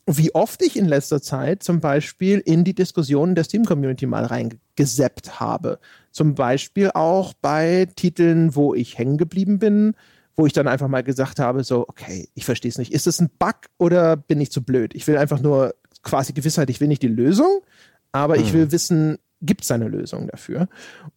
wie 0.06 0.34
oft 0.34 0.62
ich 0.62 0.76
in 0.76 0.86
letzter 0.86 1.22
Zeit 1.22 1.62
zum 1.62 1.80
Beispiel 1.80 2.40
in 2.44 2.64
die 2.64 2.74
Diskussionen 2.74 3.34
der 3.34 3.44
Steam-Community 3.44 4.06
mal 4.06 4.24
reingeseppt 4.26 5.40
habe. 5.40 5.78
Zum 6.14 6.36
Beispiel 6.36 6.92
auch 6.94 7.32
bei 7.34 7.88
Titeln, 7.96 8.54
wo 8.54 8.72
ich 8.72 8.98
hängen 8.98 9.18
geblieben 9.18 9.58
bin, 9.58 9.94
wo 10.36 10.46
ich 10.46 10.52
dann 10.52 10.68
einfach 10.68 10.86
mal 10.86 11.02
gesagt 11.02 11.40
habe, 11.40 11.64
so, 11.64 11.88
okay, 11.88 12.28
ich 12.34 12.44
verstehe 12.44 12.68
es 12.68 12.78
nicht. 12.78 12.92
Ist 12.92 13.08
das 13.08 13.20
ein 13.20 13.30
Bug 13.36 13.56
oder 13.78 14.16
bin 14.16 14.40
ich 14.40 14.52
zu 14.52 14.62
blöd? 14.62 14.94
Ich 14.94 15.08
will 15.08 15.16
einfach 15.16 15.40
nur 15.40 15.74
quasi 16.04 16.32
Gewissheit, 16.32 16.70
ich 16.70 16.80
will 16.80 16.86
nicht 16.86 17.02
die 17.02 17.08
Lösung, 17.08 17.62
aber 18.12 18.36
hm. 18.36 18.42
ich 18.44 18.52
will 18.52 18.70
wissen, 18.70 19.18
gibt 19.42 19.64
es 19.64 19.72
eine 19.72 19.88
Lösung 19.88 20.28
dafür? 20.28 20.68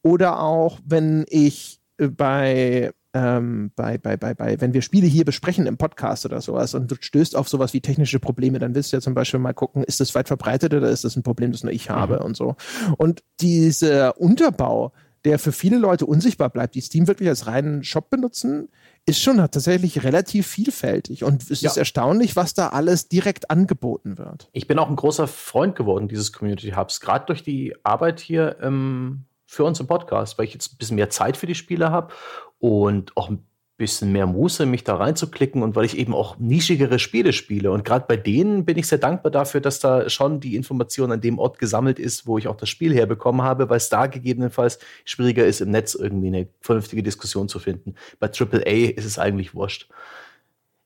Oder 0.01 0.39
auch, 0.39 0.79
wenn 0.83 1.25
ich 1.29 1.79
bei 1.97 2.91
ähm, 3.13 3.71
bei, 3.75 3.97
bei, 3.97 4.17
bei, 4.17 4.33
bei, 4.33 4.59
wenn 4.61 4.73
wir 4.73 4.81
Spiele 4.81 5.07
hier 5.07 5.25
besprechen 5.25 5.65
im 5.65 5.77
Podcast 5.77 6.25
oder 6.25 6.41
sowas 6.41 6.73
und 6.73 6.91
du 6.91 6.95
stößt 6.99 7.35
auf 7.35 7.47
sowas 7.47 7.73
wie 7.73 7.81
technische 7.81 8.19
Probleme, 8.19 8.59
dann 8.59 8.75
willst 8.75 8.91
du 8.91 8.97
ja 8.97 9.01
zum 9.01 9.13
Beispiel 9.13 9.39
mal 9.39 9.53
gucken, 9.53 9.83
ist 9.83 9.99
das 9.99 10.13
weit 10.15 10.27
verbreitet 10.27 10.73
oder 10.73 10.89
ist 10.89 11.03
das 11.03 11.15
ein 11.15 11.23
Problem, 11.23 11.51
das 11.51 11.63
nur 11.63 11.71
ich 11.71 11.89
habe 11.89 12.19
mhm. 12.19 12.25
und 12.25 12.37
so. 12.37 12.55
Und 12.97 13.23
dieser 13.39 14.19
Unterbau, 14.19 14.91
der 15.25 15.39
für 15.39 15.51
viele 15.51 15.77
Leute 15.77 16.05
unsichtbar 16.05 16.49
bleibt, 16.49 16.75
die 16.75 16.81
Steam 16.81 17.07
wirklich 17.07 17.29
als 17.29 17.47
reinen 17.47 17.83
Shop 17.83 18.09
benutzen, 18.09 18.69
ist 19.05 19.21
schon 19.21 19.37
tatsächlich 19.37 20.03
relativ 20.03 20.45
vielfältig 20.47 21.23
und 21.23 21.49
es 21.49 21.61
ja. 21.61 21.69
ist 21.69 21.77
erstaunlich, 21.77 22.35
was 22.35 22.53
da 22.53 22.69
alles 22.69 23.07
direkt 23.07 23.49
angeboten 23.49 24.17
wird. 24.17 24.49
Ich 24.51 24.67
bin 24.67 24.77
auch 24.79 24.89
ein 24.89 24.97
großer 24.97 25.27
Freund 25.27 25.75
geworden 25.75 26.07
dieses 26.07 26.33
Community 26.33 26.71
Hubs, 26.71 26.99
gerade 26.99 27.25
durch 27.25 27.41
die 27.41 27.73
Arbeit 27.83 28.19
hier 28.19 28.57
im 28.61 29.26
für 29.47 29.63
uns 29.63 29.79
im 29.79 29.87
Podcast, 29.87 30.37
weil 30.37 30.45
ich 30.45 30.53
jetzt 30.53 30.73
ein 30.73 30.77
bisschen 30.77 30.95
mehr 30.97 31.09
Zeit 31.09 31.37
für 31.37 31.47
die 31.47 31.55
Spiele 31.55 31.89
habe 31.89 32.13
und 32.59 33.15
auch 33.17 33.29
ein 33.29 33.47
bisschen 33.77 34.11
mehr 34.11 34.25
Muße, 34.25 34.65
mich 34.65 34.83
da 34.83 34.95
reinzuklicken 34.95 35.61
und 35.61 35.75
weil 35.75 35.85
ich 35.85 35.97
eben 35.97 36.13
auch 36.13 36.37
nischigere 36.39 36.97
Spiele 36.97 37.31
spiele. 37.31 37.71
Und 37.71 37.85
gerade 37.85 38.05
bei 38.07 38.17
denen 38.17 38.65
bin 38.65 38.77
ich 38.77 38.87
sehr 38.87 38.97
dankbar 38.97 39.31
dafür, 39.31 39.61
dass 39.61 39.79
da 39.79 40.09
schon 40.09 40.39
die 40.39 40.55
Information 40.55 41.11
an 41.11 41.21
dem 41.21 41.37
Ort 41.37 41.59
gesammelt 41.59 41.99
ist, 41.99 42.25
wo 42.25 42.39
ich 42.39 42.47
auch 42.47 42.57
das 42.57 42.69
Spiel 42.69 42.93
herbekommen 42.93 43.43
habe, 43.43 43.69
weil 43.69 43.77
es 43.77 43.89
da 43.89 44.07
gegebenenfalls 44.07 44.79
schwieriger 45.05 45.45
ist, 45.45 45.61
im 45.61 45.69
Netz 45.69 45.93
irgendwie 45.93 46.27
eine 46.27 46.47
vernünftige 46.59 47.03
Diskussion 47.03 47.47
zu 47.47 47.59
finden. 47.59 47.95
Bei 48.19 48.27
AAA 48.27 48.95
ist 48.95 49.05
es 49.05 49.19
eigentlich 49.19 49.53
wurscht. 49.53 49.89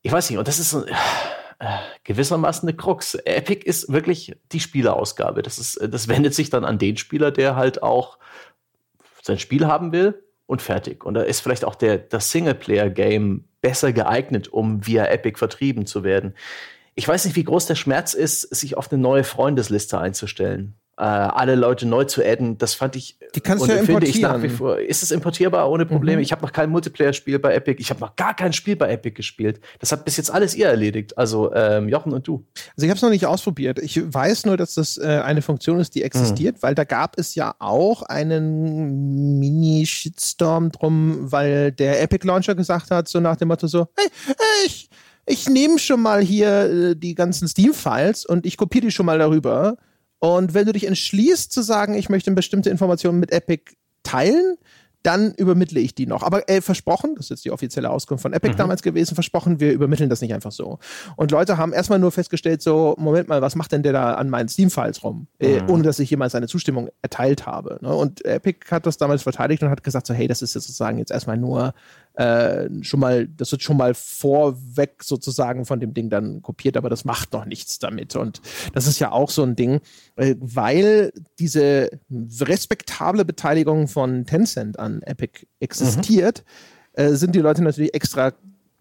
Ich 0.02 0.12
weiß 0.12 0.30
nicht, 0.30 0.40
und 0.40 0.48
das 0.48 0.60
ist 0.60 0.74
äh, 0.74 1.78
gewissermaßen 2.04 2.68
eine 2.68 2.76
Krux. 2.76 3.16
Epic 3.16 3.66
ist 3.66 3.92
wirklich 3.92 4.36
die 4.52 4.60
Spielerausgabe. 4.60 5.44
Das, 5.44 5.60
ist, 5.60 5.80
das 5.82 6.10
wendet 6.10 6.34
sich 6.34 6.50
dann 6.50 6.66
an 6.66 6.78
den 6.78 6.98
Spieler, 6.98 7.32
der 7.32 7.56
halt 7.56 7.84
auch 7.84 8.18
sein 9.22 9.40
Spiel 9.40 9.68
haben 9.68 9.92
will 9.92 10.24
und 10.46 10.62
fertig. 10.62 11.06
Und 11.06 11.14
da 11.14 11.22
ist 11.22 11.40
vielleicht 11.40 11.66
auch 11.66 11.76
der, 11.76 11.98
das 11.98 12.32
Singleplayer-Game 12.32 13.46
besser 13.62 13.94
geeignet, 13.94 14.48
um 14.48 14.86
via 14.86 15.06
Epic 15.06 15.38
vertrieben 15.38 15.86
zu 15.86 16.04
werden. 16.04 16.34
Ich 16.96 17.08
weiß 17.08 17.26
nicht, 17.26 17.36
wie 17.36 17.44
groß 17.44 17.68
der 17.68 17.76
Schmerz 17.76 18.14
ist, 18.14 18.42
sich 18.42 18.76
auf 18.76 18.92
eine 18.92 19.02
neue 19.02 19.24
Freundesliste 19.24 19.98
einzustellen 20.00 20.81
äh, 20.98 21.04
alle 21.04 21.56
Leute 21.56 21.88
neu 21.88 22.04
zu 22.04 22.24
adden, 22.24 22.58
das 22.58 22.74
fand 22.74 22.96
ich 22.96 23.18
die 23.34 23.40
kannst 23.40 23.64
und 23.64 23.72
du 23.72 23.76
ja 23.76 23.84
finde 23.84 24.06
ich 24.06 24.20
nach 24.20 24.42
wie 24.44 24.50
vor. 24.50 24.78
Ist 24.78 25.04
es 25.04 25.12
importierbar 25.12 25.70
ohne 25.70 25.86
Probleme? 25.86 26.18
Mhm. 26.18 26.24
Ich 26.24 26.32
habe 26.32 26.42
noch 26.42 26.52
kein 26.52 26.70
Multiplayer-Spiel 26.70 27.40
bei 27.40 27.56
Epic. 27.56 27.82
Ich 27.82 27.90
habe 27.90 28.02
noch 28.02 28.16
gar 28.16 28.36
kein 28.36 28.54
Spiel 28.54 28.76
bei 28.76 28.92
Epic 28.92 29.16
gespielt. 29.16 29.62
Das 29.80 29.92
hat 29.92 30.06
bis 30.06 30.18
jetzt 30.18 30.32
alles 30.32 30.54
ihr 30.54 30.68
erledigt. 30.68 31.18
Also 31.18 31.54
ähm, 31.54 31.88
Jochen 31.88 32.14
und 32.14 32.28
du. 32.28 32.46
Also 32.76 32.86
ich 32.86 32.90
habe 32.90 32.98
es 32.98 33.02
noch 33.02 33.10
nicht 33.10 33.26
ausprobiert. 33.26 33.80
Ich 33.80 34.14
weiß 34.14 34.46
nur, 34.46 34.58
dass 34.58 34.74
das 34.74 34.98
äh, 34.98 35.22
eine 35.24 35.42
Funktion 35.42 35.80
ist, 35.80 35.96
die 35.96 36.04
existiert, 36.04 36.58
mhm. 36.58 36.62
weil 36.62 36.76
da 36.76 36.84
gab 36.84 37.18
es 37.18 37.36
ja 37.36 37.56
auch 37.60 38.04
einen 38.04 39.40
Mini-Shitstorm 39.40 40.72
drum, 40.72 41.32
weil 41.32 41.72
der 41.72 42.02
Epic 42.02 42.28
Launcher 42.28 42.54
gesagt 42.54 42.92
hat, 42.92 43.08
so 43.08 43.20
nach 43.20 43.38
dem 43.38 43.48
Motto 43.48 43.68
so, 43.68 43.88
hey, 43.98 44.08
hey 44.26 44.66
ich 44.66 44.90
ich 45.28 45.48
nehme 45.48 45.78
schon 45.80 46.02
mal 46.02 46.22
hier 46.22 46.64
äh, 46.64 46.96
die 46.96 47.16
ganzen 47.16 47.48
Steam-Files 47.48 48.26
und 48.26 48.46
ich 48.46 48.58
kopiere 48.58 48.88
die 48.88 48.92
schon 48.92 49.06
mal 49.06 49.20
darüber 49.20 49.78
und 50.22 50.54
wenn 50.54 50.68
du 50.68 50.72
dich 50.72 50.86
entschließt 50.86 51.52
zu 51.52 51.64
sagen, 51.64 51.96
ich 51.96 52.08
möchte 52.08 52.32
bestimmte 52.32 52.70
Informationen 52.70 53.20
mit 53.20 53.32
Epic 53.32 53.74
teilen, 54.04 54.58
dann 55.02 55.34
übermittle 55.34 55.80
ich 55.80 55.96
die 55.96 56.06
noch. 56.06 56.22
Aber 56.22 56.48
äh, 56.48 56.62
versprochen, 56.62 57.16
das 57.16 57.26
ist 57.26 57.30
jetzt 57.30 57.46
die 57.46 57.52
offizielle 57.52 57.90
Auskunft 57.90 58.22
von 58.22 58.34
Epic 58.34 58.54
mhm. 58.54 58.58
damals 58.58 58.84
gewesen, 58.84 59.16
versprochen, 59.16 59.60
wir 59.60 59.72
übermitteln 59.72 60.12
das 60.12 60.22
nicht 60.22 60.32
einfach 60.32 60.52
so. 60.52 60.78
Und 61.16 61.32
Leute 61.32 61.58
haben 61.58 61.74
erstmal 61.74 61.98
nur 61.98 62.12
festgestellt, 62.12 62.62
so, 62.62 62.96
Moment 63.00 63.28
mal, 63.28 63.42
was 63.42 63.56
macht 63.56 63.72
denn 63.72 63.82
der 63.82 63.94
da 63.94 64.14
an 64.14 64.30
meinen 64.30 64.48
Steam-Files 64.48 65.04
rum? 65.04 65.26
Äh, 65.40 65.62
mhm. 65.62 65.70
ohne 65.72 65.84
dass 65.84 65.98
ich 65.98 66.12
jemals 66.12 66.34
seine 66.34 66.48
Zustimmung 66.48 66.90
erteilt 67.02 67.48
habe. 67.48 67.80
Ne? 67.82 67.92
Und 67.92 68.24
Epic 68.26 68.68
hat 68.70 68.86
das 68.86 68.98
damals 68.98 69.24
verteidigt 69.24 69.64
und 69.64 69.72
hat 69.72 69.84
gesagt, 69.84 70.06
so, 70.06 70.14
hey, 70.14 70.28
das 70.28 70.44
ist 70.44 70.54
jetzt 70.54 70.66
sozusagen 70.66 71.00
jetzt 71.00 71.12
erstmal 71.12 71.38
nur 71.38 71.74
äh, 72.16 72.70
schon 72.82 73.00
mal, 73.00 73.28
das 73.28 73.52
wird 73.52 73.64
schon 73.64 73.78
mal 73.78 73.94
vorweg 73.94 75.04
sozusagen 75.04 75.66
von 75.66 75.80
dem 75.80 75.94
Ding 75.94 76.10
dann 76.10 76.42
kopiert, 76.42 76.78
aber 76.78 76.90
das 76.90 77.06
macht 77.06 77.34
noch 77.34 77.46
nichts 77.46 77.80
damit. 77.80 78.16
Und 78.16 78.42
das 78.74 78.88
ist 78.88 79.00
ja 79.00 79.12
auch 79.12 79.30
so 79.30 79.44
ein 79.44 79.56
Ding, 79.56 79.80
äh, 80.18 80.36
weil 80.40 81.14
diese 81.40 81.90
respektable 82.10 83.26
Beteiligung 83.26 83.88
von 83.88 84.26
Tencent 84.26 84.78
an 84.78 85.02
Epic 85.04 85.46
existiert, 85.60 86.44
mhm. 86.98 87.04
äh, 87.04 87.16
sind 87.16 87.36
die 87.36 87.40
Leute 87.40 87.64
natürlich 87.64 87.94
extra 87.94 88.34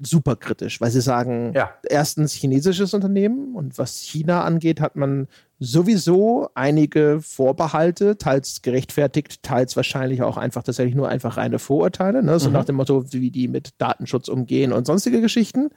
super 0.02 0.36
kritisch, 0.36 0.80
weil 0.80 0.90
sie 0.90 1.00
sagen, 1.00 1.52
ja. 1.54 1.70
erstens 1.88 2.32
chinesisches 2.32 2.94
Unternehmen 2.94 3.54
und 3.54 3.78
was 3.78 3.98
China 3.98 4.44
angeht, 4.44 4.80
hat 4.80 4.96
man 4.96 5.28
sowieso 5.62 6.48
einige 6.54 7.20
Vorbehalte, 7.20 8.16
teils 8.16 8.62
gerechtfertigt, 8.62 9.42
teils 9.42 9.76
wahrscheinlich 9.76 10.22
auch 10.22 10.38
einfach 10.38 10.62
tatsächlich 10.62 10.94
nur 10.94 11.10
einfach 11.10 11.36
reine 11.36 11.58
Vorurteile, 11.58 12.22
ne? 12.22 12.38
so 12.38 12.48
mhm. 12.48 12.54
nach 12.54 12.64
dem 12.64 12.76
Motto, 12.76 13.12
wie 13.12 13.30
die 13.30 13.46
mit 13.46 13.74
Datenschutz 13.76 14.28
umgehen 14.28 14.72
und 14.72 14.86
sonstige 14.86 15.20
Geschichten. 15.20 15.68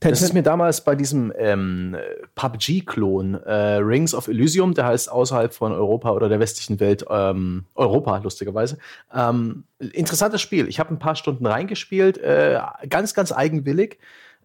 Das 0.00 0.20
ist 0.20 0.34
mir 0.34 0.42
damals 0.42 0.84
bei 0.84 0.94
diesem 0.94 1.32
ähm, 1.38 1.96
PUBG-Klon 2.34 3.34
äh, 3.34 3.52
Rings 3.76 4.14
of 4.14 4.28
Elysium, 4.28 4.74
der 4.74 4.84
heißt 4.84 5.10
außerhalb 5.10 5.54
von 5.54 5.72
Europa 5.72 6.10
oder 6.10 6.28
der 6.28 6.38
westlichen 6.38 6.78
Welt 6.78 7.06
ähm, 7.08 7.64
Europa, 7.74 8.18
lustigerweise. 8.18 8.76
Ähm, 9.14 9.64
interessantes 9.78 10.42
Spiel. 10.42 10.68
Ich 10.68 10.78
habe 10.78 10.92
ein 10.92 10.98
paar 10.98 11.16
Stunden 11.16 11.46
reingespielt, 11.46 12.18
äh, 12.18 12.60
ganz, 12.90 13.14
ganz 13.14 13.32
eigenwillig. 13.32 13.98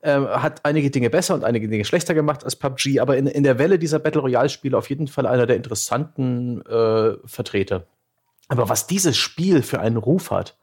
Ähm, 0.08 0.28
hat 0.28 0.64
einige 0.64 0.92
Dinge 0.92 1.10
besser 1.10 1.34
und 1.34 1.44
einige 1.44 1.68
Dinge 1.68 1.84
schlechter 1.84 2.14
gemacht 2.14 2.44
als 2.44 2.56
PUBG, 2.56 3.00
aber 3.00 3.18
in, 3.18 3.26
in 3.26 3.42
der 3.42 3.58
Welle 3.58 3.80
dieser 3.80 3.98
Battle 3.98 4.22
Royale-Spiele 4.22 4.78
auf 4.78 4.88
jeden 4.88 5.08
Fall 5.08 5.26
einer 5.26 5.48
der 5.48 5.56
interessanten 5.56 6.62
äh, 6.68 7.16
Vertreter. 7.26 7.88
Aber 8.48 8.70
was 8.70 8.86
dieses 8.86 9.18
Spiel 9.18 9.64
für 9.64 9.80
einen 9.80 9.98
Ruf 9.98 10.30
hat, 10.30 10.58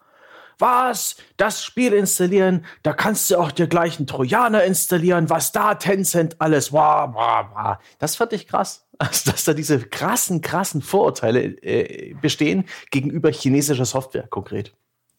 was? 0.58 1.16
Das 1.38 1.64
Spiel 1.64 1.92
installieren, 1.92 2.64
da 2.84 2.92
kannst 2.92 3.30
du 3.30 3.36
auch 3.38 3.50
dir 3.50 3.66
gleich 3.66 3.98
einen 3.98 4.06
Trojaner 4.06 4.62
installieren, 4.62 5.28
was 5.28 5.50
da 5.50 5.74
Tencent 5.74 6.40
alles, 6.40 6.72
wow, 6.72 7.10
wow, 7.12 7.46
wow. 7.52 7.76
Das 7.98 8.14
fand 8.14 8.32
ich 8.34 8.46
krass. 8.46 8.86
Dass 8.98 9.42
da 9.44 9.54
diese 9.54 9.80
krassen, 9.80 10.40
krassen 10.40 10.82
Vorurteile 10.82 11.42
äh, 11.64 12.14
bestehen 12.14 12.66
gegenüber 12.92 13.32
chinesischer 13.32 13.86
Software 13.86 14.28
konkret 14.28 14.72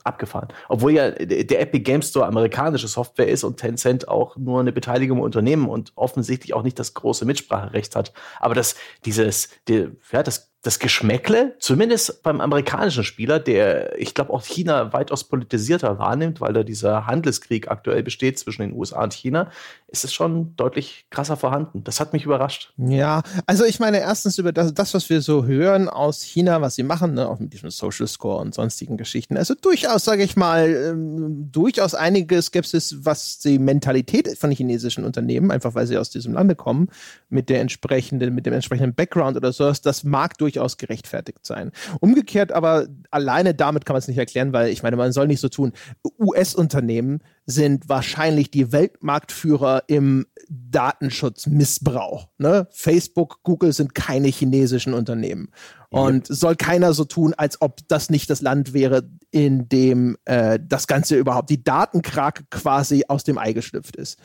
abgefahren. 0.04 0.50
Obwohl 0.70 0.92
ja 0.92 1.12
der 1.12 1.62
Epic 1.62 1.84
Game 1.84 2.02
Store 2.02 2.26
amerikanische 2.26 2.88
Software 2.88 3.28
ist 3.28 3.44
und 3.44 3.58
Tencent 3.58 4.08
auch 4.08 4.38
nur 4.38 4.60
eine 4.60 4.72
Beteiligung 4.72 5.20
im 5.20 5.24
Unternehmen 5.24 5.68
und 5.68 5.92
offensichtlich 5.96 6.54
auch 6.54 6.64
nicht 6.64 6.80
das 6.80 6.94
große 6.94 7.26
Mitspracherecht 7.26 7.96
hat. 7.96 8.14
Aber 8.40 8.56
das, 8.56 8.76
dieses, 9.06 9.50
die, 9.68 9.90
ja, 10.12 10.24
das 10.24 10.53
das 10.64 10.80
Geschmäckle, 10.80 11.56
zumindest 11.60 12.24
beim 12.24 12.40
amerikanischen 12.40 13.04
Spieler, 13.04 13.38
der, 13.38 14.00
ich 14.00 14.14
glaube, 14.14 14.32
auch 14.32 14.46
China 14.46 14.94
weitaus 14.94 15.26
politisierter 15.26 16.00
wahrnimmt, 16.00 16.40
weil 16.40 16.54
da 16.54 16.64
dieser 16.64 17.06
Handelskrieg 17.06 17.70
aktuell 17.70 18.02
besteht 18.02 18.40
zwischen 18.40 18.62
den 18.62 18.74
USA 18.74 19.04
und 19.04 19.14
China, 19.14 19.52
ist 19.90 20.06
es 20.06 20.14
schon 20.14 20.56
deutlich 20.56 21.06
krasser 21.10 21.36
vorhanden. 21.36 21.84
Das 21.84 22.00
hat 22.00 22.14
mich 22.14 22.24
überrascht. 22.24 22.74
Ja, 22.78 23.24
also 23.46 23.66
ich 23.66 23.82
meine, 23.82 24.00
erstens 24.00 24.38
über 24.38 24.54
das, 24.54 24.74
das 24.74 24.94
was 24.94 25.10
wir 25.10 25.22
so 25.22 25.44
hören 25.44 25.90
aus 25.90 26.22
China, 26.22 26.62
was 26.62 26.76
sie 26.76 26.84
machen, 26.84 27.14
ne, 27.14 27.28
auch 27.28 27.40
mit 27.40 27.52
diesem 27.52 27.70
Social 27.70 28.08
Score 28.08 28.40
und 28.40 28.56
sonstigen 28.56 28.96
Geschichten. 28.96 29.36
Also 29.36 29.56
durchaus, 29.56 30.06
sage 30.06 30.24
ich 30.24 30.38
mal, 30.38 30.74
ähm, 30.74 31.52
durchaus 31.52 31.94
einige 31.94 32.42
Skepsis, 32.42 33.00
was 33.02 33.38
die 33.40 33.60
Mentalität 33.60 34.38
von 34.38 34.50
chinesischen 34.50 35.04
Unternehmen, 35.04 35.52
einfach 35.52 35.76
weil 35.76 35.88
sie 35.88 35.98
aus 35.98 36.10
diesem 36.10 36.34
Lande 36.34 36.56
kommen, 36.56 36.88
mit 37.28 37.50
der 37.50 37.60
entsprechenden, 37.60 38.34
mit 38.34 38.46
dem 38.46 38.54
entsprechenden 38.54 38.96
Background 38.96 39.36
oder 39.36 39.52
so, 39.52 39.70
das 39.70 40.06
mag 40.06 40.38
durchaus 40.38 40.53
durchaus 40.54 40.78
gerechtfertigt 40.78 41.46
sein. 41.46 41.72
Umgekehrt 42.00 42.52
aber 42.52 42.88
alleine 43.12 43.54
damit 43.54 43.86
kann 43.86 43.94
man 43.94 44.00
es 44.00 44.08
nicht 44.08 44.18
erklären, 44.18 44.54
weil 44.54 44.70
ich 44.70 44.84
meine, 44.84 44.96
man 44.96 45.12
soll 45.12 45.28
nicht 45.28 45.40
so 45.40 45.50
tun. 45.50 45.74
US-Unternehmen 46.20 47.22
sind 47.46 47.90
wahrscheinlich 47.90 48.52
die 48.52 48.72
Weltmarktführer 48.72 49.84
im 49.88 50.26
Datenschutzmissbrauch. 50.50 52.30
Ne? 52.38 52.68
Facebook, 52.72 53.44
Google 53.44 53.74
sind 53.74 53.96
keine 53.96 54.28
chinesischen 54.28 54.94
Unternehmen. 54.94 55.50
Und 55.90 56.30
ja. 56.30 56.36
soll 56.36 56.56
keiner 56.56 56.94
so 56.94 57.06
tun, 57.06 57.34
als 57.36 57.62
ob 57.62 57.88
das 57.88 58.10
nicht 58.10 58.30
das 58.30 58.42
Land 58.42 58.74
wäre, 58.74 59.10
in 59.30 59.70
dem 59.70 60.18
äh, 60.26 60.58
das 60.62 60.88
Ganze 60.88 61.18
überhaupt, 61.18 61.50
die 61.50 61.64
Datenkrake 61.64 62.46
quasi 62.50 63.04
aus 63.08 63.24
dem 63.24 63.38
Ei 63.38 63.54
geschlüpft 63.54 63.96
ist 63.96 64.20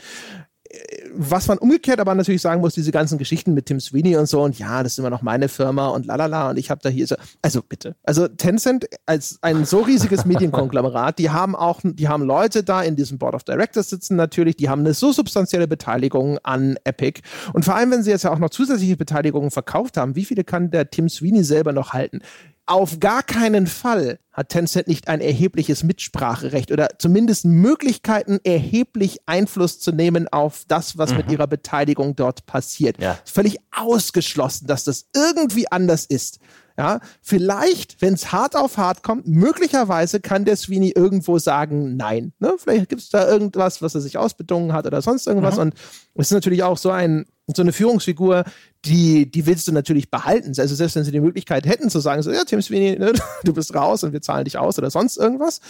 was 1.15 1.49
man 1.49 1.59
umgekehrt 1.59 2.01
aber 2.01 2.15
natürlich 2.15 2.43
sagen 2.43 2.61
muss, 2.61 2.75
diese 2.75 2.93
ganzen 2.93 3.19
Geschichten 3.19 3.55
mit 3.55 3.67
Tim 3.67 3.81
Sweeney 3.81 4.17
und 4.17 4.27
so 4.27 4.43
und 4.43 4.59
ja, 4.59 4.83
das 4.83 4.93
ist 4.93 4.99
immer 4.99 5.11
noch 5.11 5.23
meine 5.23 5.49
Firma 5.49 5.89
und 5.89 6.07
lalala 6.07 6.51
und 6.51 6.59
ich 6.59 6.71
habe 6.71 6.81
da 6.83 6.89
hier 6.89 7.07
so, 7.07 7.17
also 7.43 7.63
bitte. 7.63 7.97
Also 8.03 8.29
Tencent 8.29 8.87
als 9.07 9.39
ein 9.43 9.65
so 9.65 9.81
riesiges 9.81 10.25
Medienkonglomerat, 10.25 11.19
die 11.19 11.31
haben 11.31 11.57
auch, 11.57 11.81
die 11.83 12.09
haben 12.09 12.23
Leute 12.23 12.63
da 12.63 12.83
in 12.83 12.97
diesem 12.97 13.19
Board 13.19 13.35
of 13.35 13.45
Directors 13.45 13.89
sitzen 13.89 14.17
natürlich, 14.17 14.57
die 14.57 14.69
haben 14.69 14.81
eine 14.81 14.95
so 14.95 15.13
substanzielle 15.13 15.69
Beteiligung 15.69 16.39
an 16.43 16.77
Epic 16.85 17.23
und 17.53 17.65
vor 17.65 17.75
allem, 17.75 17.91
wenn 17.91 18.03
sie 18.03 18.11
jetzt 18.11 18.25
ja 18.25 18.33
auch 18.33 18.39
noch 18.39 18.51
zusätzliche 18.51 18.97
Beteiligungen 18.97 19.51
verkauft 19.51 19.97
haben, 19.97 20.17
wie 20.17 20.25
viele 20.25 20.45
kann 20.45 20.71
der 20.71 20.91
Tim 20.91 21.09
Sweeney 21.09 21.45
selber 21.45 21.73
noch 21.73 21.93
halten? 21.93 22.21
Auf 22.69 23.01
gar 23.01 23.23
keinen 23.23 23.67
Fall 23.67 24.19
hat 24.33 24.51
Tencent 24.51 24.87
nicht 24.87 25.09
ein 25.09 25.21
erhebliches 25.21 25.83
Mitspracherecht 25.83 26.71
oder 26.71 26.91
zumindest 26.99 27.45
Möglichkeiten, 27.45 28.39
erheblich 28.45 29.19
Einfluss 29.27 29.81
zu 29.81 29.91
nehmen 29.91 30.29
auf 30.29 30.65
das, 30.69 30.97
was 30.97 31.11
mhm. 31.11 31.17
mit 31.17 31.33
ihrer 31.33 31.47
Beteiligung 31.47 32.15
dort 32.15 32.47
passiert. 32.47 33.01
Ja. 33.01 33.19
Völlig 33.25 33.59
ausgeschlossen, 33.75 34.67
dass 34.67 34.85
das 34.85 35.07
irgendwie 35.15 35.71
anders 35.73 36.05
ist. 36.05 36.39
Ja, 36.77 37.01
vielleicht, 37.21 38.01
wenn 38.01 38.15
es 38.15 38.31
hart 38.31 38.55
auf 38.55 38.77
hart 38.77 39.03
kommt, 39.03 39.27
möglicherweise 39.27 40.21
kann 40.21 40.45
der 40.45 40.55
Sweeney 40.55 40.93
irgendwo 40.95 41.41
sagen, 41.41 41.97
nein. 41.97 42.33
Ne? 42.39 42.55
Vielleicht 42.57 42.89
gibt 42.89 43.03
es 43.03 43.09
da 43.09 43.29
irgendwas, 43.29 43.83
was 43.83 43.97
er 43.97 44.01
sich 44.01 44.17
ausbedungen 44.17 44.73
hat 44.73 44.87
oder 44.87 45.03
sonst 45.03 45.27
irgendwas. 45.27 45.57
Mhm. 45.57 45.63
Und 45.63 45.75
es 46.15 46.29
ist 46.29 46.33
natürlich 46.33 46.63
auch 46.63 46.79
so 46.79 46.91
ein, 46.91 47.27
so 47.57 47.63
eine 47.63 47.73
Führungsfigur, 47.73 48.45
die, 48.85 49.31
die 49.31 49.47
willst 49.47 49.67
du 49.69 49.73
natürlich 49.73 50.11
behalten. 50.11 50.53
Also 50.59 50.75
selbst 50.75 50.97
wenn 50.97 51.05
sie 51.05 51.13
die 51.13 51.21
Möglichkeit 51.21 51.67
hätten 51.67 51.91
zu 51.91 52.01
sagen, 52.01 52.23
so, 52.23 52.31
ja, 52.31 52.45
Tim 52.45 52.63
Sweeney, 52.63 52.99
ne, 52.99 53.13
du 53.45 53.53
bist 53.53 53.75
raus 53.75 54.05
und 54.05 54.13
wir 54.13 54.23
zahlen 54.23 54.45
dich 54.45 54.59
aus 54.59 54.79
oder 54.79 54.91
sonst 54.91 55.17
irgendwas, 55.17 55.61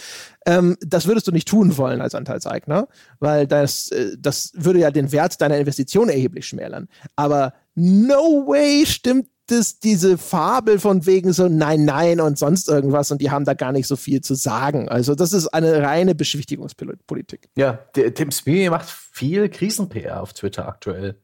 ähm, 0.45 0.77
das 0.81 1.07
würdest 1.07 1.27
du 1.27 1.31
nicht 1.31 1.47
tun 1.47 1.77
wollen 1.77 2.01
als 2.01 2.15
Anteilseigner, 2.15 2.87
weil 3.19 3.47
das, 3.47 3.89
äh, 3.89 4.15
das 4.19 4.51
würde 4.55 4.79
ja 4.79 4.91
den 4.91 5.11
Wert 5.11 5.41
deiner 5.41 5.57
Investition 5.57 6.09
erheblich 6.09 6.47
schmälern. 6.47 6.87
Aber 7.15 7.53
no 7.75 8.45
way 8.47 8.85
stimmt 8.85 9.27
es 9.51 9.79
diese 9.79 10.17
Fabel 10.17 10.79
von 10.79 11.05
wegen 11.05 11.33
so 11.33 11.47
nein, 11.47 11.85
nein 11.85 12.19
und 12.19 12.37
sonst 12.37 12.69
irgendwas 12.69 13.11
und 13.11 13.21
die 13.21 13.31
haben 13.31 13.45
da 13.45 13.53
gar 13.53 13.71
nicht 13.71 13.87
so 13.87 13.95
viel 13.95 14.21
zu 14.21 14.35
sagen. 14.35 14.89
Also 14.89 15.15
das 15.15 15.33
ist 15.33 15.47
eine 15.47 15.81
reine 15.81 16.15
Beschwichtigungspolitik. 16.15 17.49
Ja, 17.57 17.73
Tim 17.93 18.31
Sweeney 18.31 18.69
macht 18.69 18.89
viel 18.89 19.49
Krisen-PR 19.49 20.21
auf 20.21 20.33
Twitter 20.33 20.67
aktuell. 20.67 21.19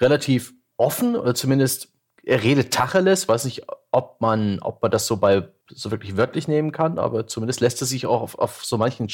Relativ 0.00 0.52
offen 0.76 1.16
oder 1.16 1.34
zumindest 1.34 1.88
er 2.22 2.42
redet 2.42 2.72
Tacheles, 2.72 3.28
weiß 3.28 3.44
nicht, 3.44 3.62
ob 3.92 4.20
man, 4.20 4.58
ob 4.60 4.82
man 4.82 4.90
das 4.90 5.06
so 5.06 5.16
bei 5.16 5.48
so 5.72 5.90
wirklich 5.90 6.16
wörtlich 6.16 6.48
nehmen 6.48 6.72
kann, 6.72 6.98
aber 6.98 7.26
zumindest 7.26 7.60
lässt 7.60 7.80
er 7.80 7.86
sich 7.86 8.06
auch 8.06 8.20
auf, 8.22 8.38
auf 8.38 8.64
so 8.64 8.76
manchen, 8.76 9.08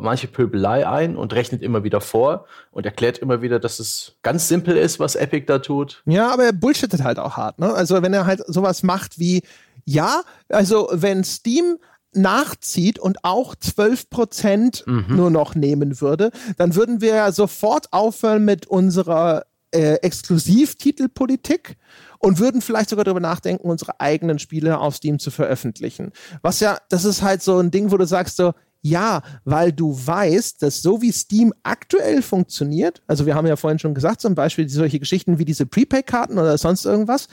manche 0.00 0.28
Pöbelei 0.28 0.86
ein 0.86 1.16
und 1.16 1.32
rechnet 1.34 1.62
immer 1.62 1.82
wieder 1.82 2.00
vor 2.00 2.46
und 2.70 2.86
erklärt 2.86 3.18
immer 3.18 3.42
wieder, 3.42 3.58
dass 3.58 3.80
es 3.80 4.16
ganz 4.22 4.48
simpel 4.48 4.76
ist, 4.76 5.00
was 5.00 5.16
Epic 5.16 5.46
da 5.46 5.58
tut. 5.58 6.02
Ja, 6.06 6.32
aber 6.32 6.44
er 6.44 6.52
bullshittet 6.52 7.02
halt 7.02 7.18
auch 7.18 7.36
hart, 7.36 7.58
ne? 7.58 7.74
Also 7.74 8.00
wenn 8.02 8.14
er 8.14 8.26
halt 8.26 8.42
sowas 8.46 8.82
macht 8.82 9.18
wie, 9.18 9.42
ja, 9.84 10.22
also 10.48 10.88
wenn 10.92 11.24
Steam 11.24 11.78
nachzieht 12.12 12.98
und 12.98 13.24
auch 13.24 13.54
12 13.56 14.08
Prozent 14.08 14.84
mhm. 14.86 15.04
nur 15.08 15.30
noch 15.30 15.54
nehmen 15.54 16.00
würde, 16.00 16.30
dann 16.56 16.74
würden 16.74 17.00
wir 17.00 17.30
sofort 17.32 17.92
aufhören 17.92 18.44
mit 18.44 18.66
unserer 18.66 19.44
äh, 19.76 19.94
Exklusivtitelpolitik 19.96 21.76
und 22.18 22.38
würden 22.38 22.60
vielleicht 22.60 22.90
sogar 22.90 23.04
darüber 23.04 23.20
nachdenken, 23.20 23.68
unsere 23.68 24.00
eigenen 24.00 24.38
Spiele 24.38 24.78
auf 24.78 24.96
Steam 24.96 25.18
zu 25.18 25.30
veröffentlichen. 25.30 26.12
Was 26.42 26.60
ja, 26.60 26.78
das 26.88 27.04
ist 27.04 27.22
halt 27.22 27.42
so 27.42 27.58
ein 27.58 27.70
Ding, 27.70 27.90
wo 27.90 27.96
du 27.96 28.06
sagst 28.06 28.36
so, 28.36 28.52
ja, 28.82 29.22
weil 29.44 29.72
du 29.72 29.94
weißt, 29.94 30.62
dass 30.62 30.80
so 30.80 31.02
wie 31.02 31.12
Steam 31.12 31.52
aktuell 31.62 32.22
funktioniert, 32.22 33.02
also 33.06 33.26
wir 33.26 33.34
haben 33.34 33.46
ja 33.46 33.56
vorhin 33.56 33.78
schon 33.78 33.94
gesagt, 33.94 34.20
zum 34.20 34.34
Beispiel 34.34 34.68
solche 34.68 35.00
Geschichten 35.00 35.38
wie 35.38 35.44
diese 35.44 35.66
Prepaid-Karten 35.66 36.38
oder 36.38 36.56
sonst 36.56 36.84
irgendwas, 36.84 37.26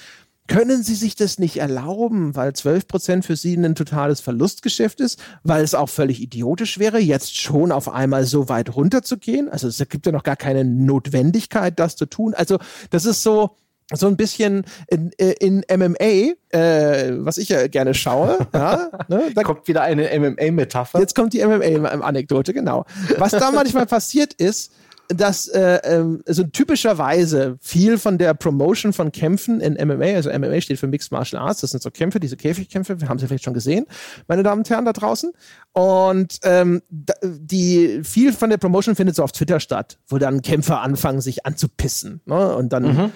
können 0.48 0.84
sie 0.84 0.96
sich 0.96 1.16
das 1.16 1.40
nicht 1.40 1.58
erlauben, 1.58 2.36
weil 2.36 2.52
12% 2.52 3.24
für 3.24 3.36
sie 3.36 3.56
ein 3.56 3.76
totales 3.76 4.20
Verlustgeschäft 4.20 5.00
ist, 5.00 5.20
weil 5.44 5.64
es 5.64 5.74
auch 5.74 5.90
völlig 5.90 6.22
idiotisch 6.22 6.80
wäre, 6.80 7.00
jetzt 7.00 7.38
schon 7.38 7.72
auf 7.72 7.90
einmal 7.90 8.26
so 8.26 8.50
weit 8.50 8.76
runterzugehen. 8.76 9.50
Also 9.50 9.68
es 9.68 9.78
gibt 9.90 10.06
ja 10.06 10.12
noch 10.12 10.24
gar 10.24 10.36
keine 10.36 10.66
Notwendigkeit, 10.66 11.80
das 11.80 11.96
zu 11.96 12.06
tun. 12.06 12.34
Also 12.34 12.60
das 12.90 13.06
ist 13.06 13.24
so, 13.24 13.58
so 13.92 14.08
ein 14.08 14.18
bisschen 14.18 14.66
in, 14.88 15.12
in 15.18 15.64
MMA, 15.70 16.34
äh, 16.50 17.26
was 17.26 17.38
ich 17.38 17.50
ja 17.50 17.68
gerne 17.68 17.94
schaue. 17.94 18.38
Ja, 18.54 18.90
ne? 19.08 19.32
Da 19.34 19.44
kommt 19.44 19.68
wieder 19.68 19.82
eine 19.82 20.08
MMA-Metapher. 20.20 21.00
Jetzt 21.00 21.16
kommt 21.16 21.34
die 21.34 21.44
MMA-Anekdote, 21.44 22.54
genau. 22.54 22.86
Was 23.18 23.32
da 23.32 23.52
manchmal 23.52 23.86
passiert 23.86 24.34
ist, 24.34 24.72
dass 25.10 25.48
äh, 25.48 25.80
ähm, 25.84 26.24
so 26.26 26.44
typischerweise 26.44 27.58
viel 27.62 27.98
von 27.98 28.18
der 28.18 28.34
Promotion 28.34 28.94
von 28.94 29.12
Kämpfen 29.12 29.60
in 29.60 29.74
MMA, 29.74 30.16
also 30.16 30.32
MMA 30.32 30.62
steht 30.62 30.80
für 30.80 30.88
Mixed 30.88 31.12
Martial 31.12 31.42
Arts, 31.42 31.62
das 31.62 31.72
sind 31.72 31.84
so 31.84 31.92
Kämpfe, 31.92 32.20
diese 32.20 32.38
Käfigkämpfe, 32.38 33.02
wir 33.02 33.10
haben 33.10 33.20
sie 33.20 33.28
vielleicht 33.28 33.44
schon 33.44 33.54
gesehen, 33.54 33.86
meine 34.28 34.44
Damen 34.44 34.62
und 34.62 34.70
Herren 34.70 34.86
da 34.86 34.94
draußen. 34.94 35.32
Und 35.74 36.40
ähm, 36.44 36.82
die 37.22 38.02
viel 38.04 38.32
von 38.32 38.50
der 38.50 38.58
Promotion 38.58 38.96
findet 38.96 39.16
so 39.16 39.24
auf 39.24 39.32
Twitter 39.32 39.60
statt, 39.60 39.98
wo 40.08 40.18
dann 40.18 40.42
Kämpfer 40.42 40.82
anfangen, 40.82 41.20
sich 41.20 41.46
anzupissen. 41.46 42.22
Ne? 42.26 42.56
Und 42.56 42.72
dann, 42.72 42.84
mhm. 42.84 43.12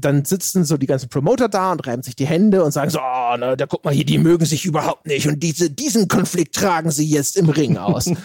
dann 0.00 0.24
sitzen 0.24 0.64
so 0.64 0.76
die 0.76 0.86
ganzen 0.86 1.08
Promoter 1.08 1.48
da 1.48 1.72
und 1.72 1.86
reiben 1.86 2.02
sich 2.02 2.14
die 2.14 2.26
Hände 2.26 2.62
und 2.64 2.72
sagen 2.72 2.90
so, 2.90 3.00
oh, 3.00 3.36
ne, 3.36 3.56
da 3.56 3.66
guck 3.66 3.84
mal 3.84 3.94
hier, 3.94 4.04
die 4.04 4.18
mögen 4.18 4.44
sich 4.44 4.64
überhaupt 4.64 5.06
nicht 5.06 5.26
und 5.26 5.42
diese, 5.42 5.70
diesen 5.70 6.08
Konflikt 6.08 6.54
tragen 6.54 6.90
sie 6.90 7.06
jetzt 7.06 7.36
im 7.36 7.48
Ring 7.48 7.78
aus. 7.78 8.10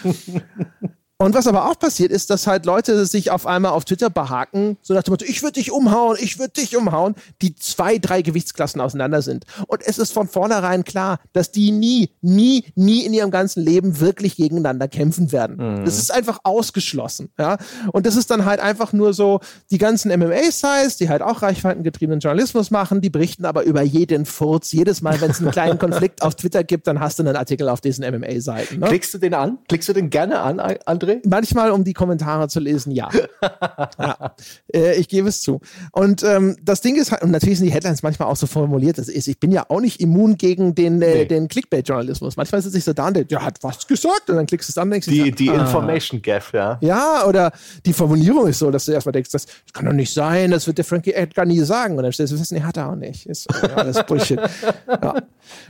Und 1.20 1.34
was 1.34 1.48
aber 1.48 1.68
auch 1.68 1.76
passiert 1.76 2.12
ist, 2.12 2.30
dass 2.30 2.46
halt 2.46 2.64
Leute 2.64 3.04
sich 3.04 3.32
auf 3.32 3.44
einmal 3.44 3.72
auf 3.72 3.84
Twitter 3.84 4.08
behaken, 4.08 4.76
so 4.82 4.94
nach 4.94 5.02
dem 5.02 5.10
Motto, 5.10 5.24
ich 5.24 5.42
würde 5.42 5.54
dich 5.54 5.72
umhauen, 5.72 6.16
ich 6.20 6.38
würde 6.38 6.52
dich 6.52 6.76
umhauen, 6.76 7.16
die 7.42 7.56
zwei, 7.56 7.98
drei 7.98 8.22
Gewichtsklassen 8.22 8.80
auseinander 8.80 9.20
sind. 9.20 9.44
Und 9.66 9.82
es 9.84 9.98
ist 9.98 10.12
von 10.12 10.28
vornherein 10.28 10.84
klar, 10.84 11.18
dass 11.32 11.50
die 11.50 11.72
nie, 11.72 12.10
nie, 12.20 12.66
nie 12.76 13.04
in 13.04 13.12
ihrem 13.12 13.32
ganzen 13.32 13.64
Leben 13.64 13.98
wirklich 13.98 14.36
gegeneinander 14.36 14.86
kämpfen 14.86 15.32
werden. 15.32 15.56
Mhm. 15.56 15.84
Das 15.84 15.98
ist 15.98 16.14
einfach 16.14 16.38
ausgeschlossen, 16.44 17.32
ja. 17.36 17.58
Und 17.90 18.06
das 18.06 18.14
ist 18.14 18.30
dann 18.30 18.44
halt 18.44 18.60
einfach 18.60 18.92
nur 18.92 19.12
so, 19.12 19.40
die 19.72 19.78
ganzen 19.78 20.16
MMA-Sites, 20.16 20.98
die 20.98 21.08
halt 21.08 21.22
auch 21.22 21.42
reichweitengetriebenen 21.42 22.20
Journalismus 22.20 22.70
machen, 22.70 23.00
die 23.00 23.10
berichten 23.10 23.44
aber 23.44 23.64
über 23.64 23.82
jeden 23.82 24.24
Furz. 24.24 24.70
Jedes 24.70 25.02
Mal, 25.02 25.20
wenn 25.20 25.32
es 25.32 25.40
einen 25.40 25.50
kleinen 25.50 25.78
Konflikt 25.80 26.22
auf 26.22 26.36
Twitter 26.36 26.62
gibt, 26.62 26.86
dann 26.86 27.00
hast 27.00 27.18
du 27.18 27.24
einen 27.24 27.34
Artikel 27.34 27.68
auf 27.68 27.80
diesen 27.80 28.08
MMA-Seiten. 28.08 28.78
Ne? 28.78 28.86
Klickst 28.86 29.12
du 29.14 29.18
den 29.18 29.34
an? 29.34 29.58
Klickst 29.66 29.88
du 29.88 29.92
den 29.92 30.10
gerne 30.10 30.38
an, 30.38 30.60
André? 30.60 31.07
André? 31.08 31.20
Manchmal, 31.28 31.70
um 31.70 31.84
die 31.84 31.92
Kommentare 31.92 32.48
zu 32.48 32.60
lesen, 32.60 32.92
ja. 32.92 33.08
ja. 33.98 34.34
Äh, 34.72 34.96
ich 34.96 35.08
gebe 35.08 35.28
es 35.28 35.40
zu. 35.40 35.60
Und 35.92 36.22
ähm, 36.22 36.56
das 36.62 36.80
Ding 36.80 36.96
ist 36.96 37.12
halt, 37.12 37.22
und 37.22 37.30
natürlich 37.30 37.58
sind 37.58 37.66
die 37.66 37.72
Headlines 37.72 38.02
manchmal 38.02 38.28
auch 38.28 38.36
so 38.36 38.46
formuliert, 38.46 38.98
das 38.98 39.08
ist, 39.08 39.28
ich 39.28 39.38
bin 39.38 39.50
ja 39.52 39.66
auch 39.68 39.80
nicht 39.80 40.00
immun 40.00 40.36
gegen 40.36 40.74
den, 40.74 41.00
äh, 41.02 41.14
nee. 41.14 41.24
den 41.26 41.48
Clickbait-Journalismus. 41.48 42.36
Manchmal 42.36 42.62
sitze 42.62 42.78
ich 42.78 42.84
so 42.84 42.92
da 42.92 43.08
und 43.08 43.16
denke, 43.16 43.28
der 43.28 43.44
hat 43.44 43.58
was 43.62 43.86
gesagt 43.86 44.30
und 44.30 44.36
dann 44.36 44.46
klickst 44.46 44.68
du 44.68 44.72
es 44.72 44.78
an 44.78 44.88
und 44.88 44.92
denkst 44.92 45.08
Die, 45.08 45.30
die 45.32 45.50
ah. 45.50 45.60
Information 45.60 46.22
Gap, 46.22 46.52
ja. 46.52 46.78
Ja, 46.80 47.24
oder 47.26 47.52
die 47.86 47.92
Formulierung 47.92 48.46
ist 48.48 48.58
so, 48.58 48.70
dass 48.70 48.84
du 48.84 48.92
erstmal 48.92 49.12
denkst, 49.12 49.30
das, 49.30 49.46
das 49.46 49.72
kann 49.72 49.86
doch 49.86 49.92
nicht 49.92 50.12
sein, 50.12 50.50
das 50.50 50.66
wird 50.66 50.78
der 50.78 50.84
Frankie 50.84 51.12
Edgar 51.12 51.44
nie 51.44 51.60
sagen. 51.60 51.96
Und 51.96 52.02
dann 52.02 52.12
stellst 52.12 52.32
du 52.32 52.36
fest, 52.36 52.52
nee, 52.52 52.62
hat 52.62 52.76
er 52.76 52.90
auch 52.90 52.96
nicht. 52.96 53.26
Ist 53.26 53.48
ja, 53.62 53.74
alles 53.74 54.04
Bullshit. 54.04 54.40
ja. 54.88 55.14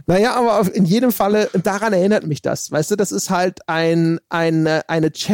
Naja, 0.06 0.34
aber 0.34 0.74
in 0.74 0.84
jedem 0.84 1.12
Falle, 1.12 1.48
daran 1.62 1.92
erinnert 1.92 2.26
mich 2.26 2.42
das. 2.42 2.70
Weißt 2.70 2.90
du, 2.90 2.96
das 2.96 3.12
ist 3.12 3.30
halt 3.30 3.60
ein, 3.68 4.18
ein, 4.28 4.66
eine 4.66 5.12
Challenge, 5.12 5.27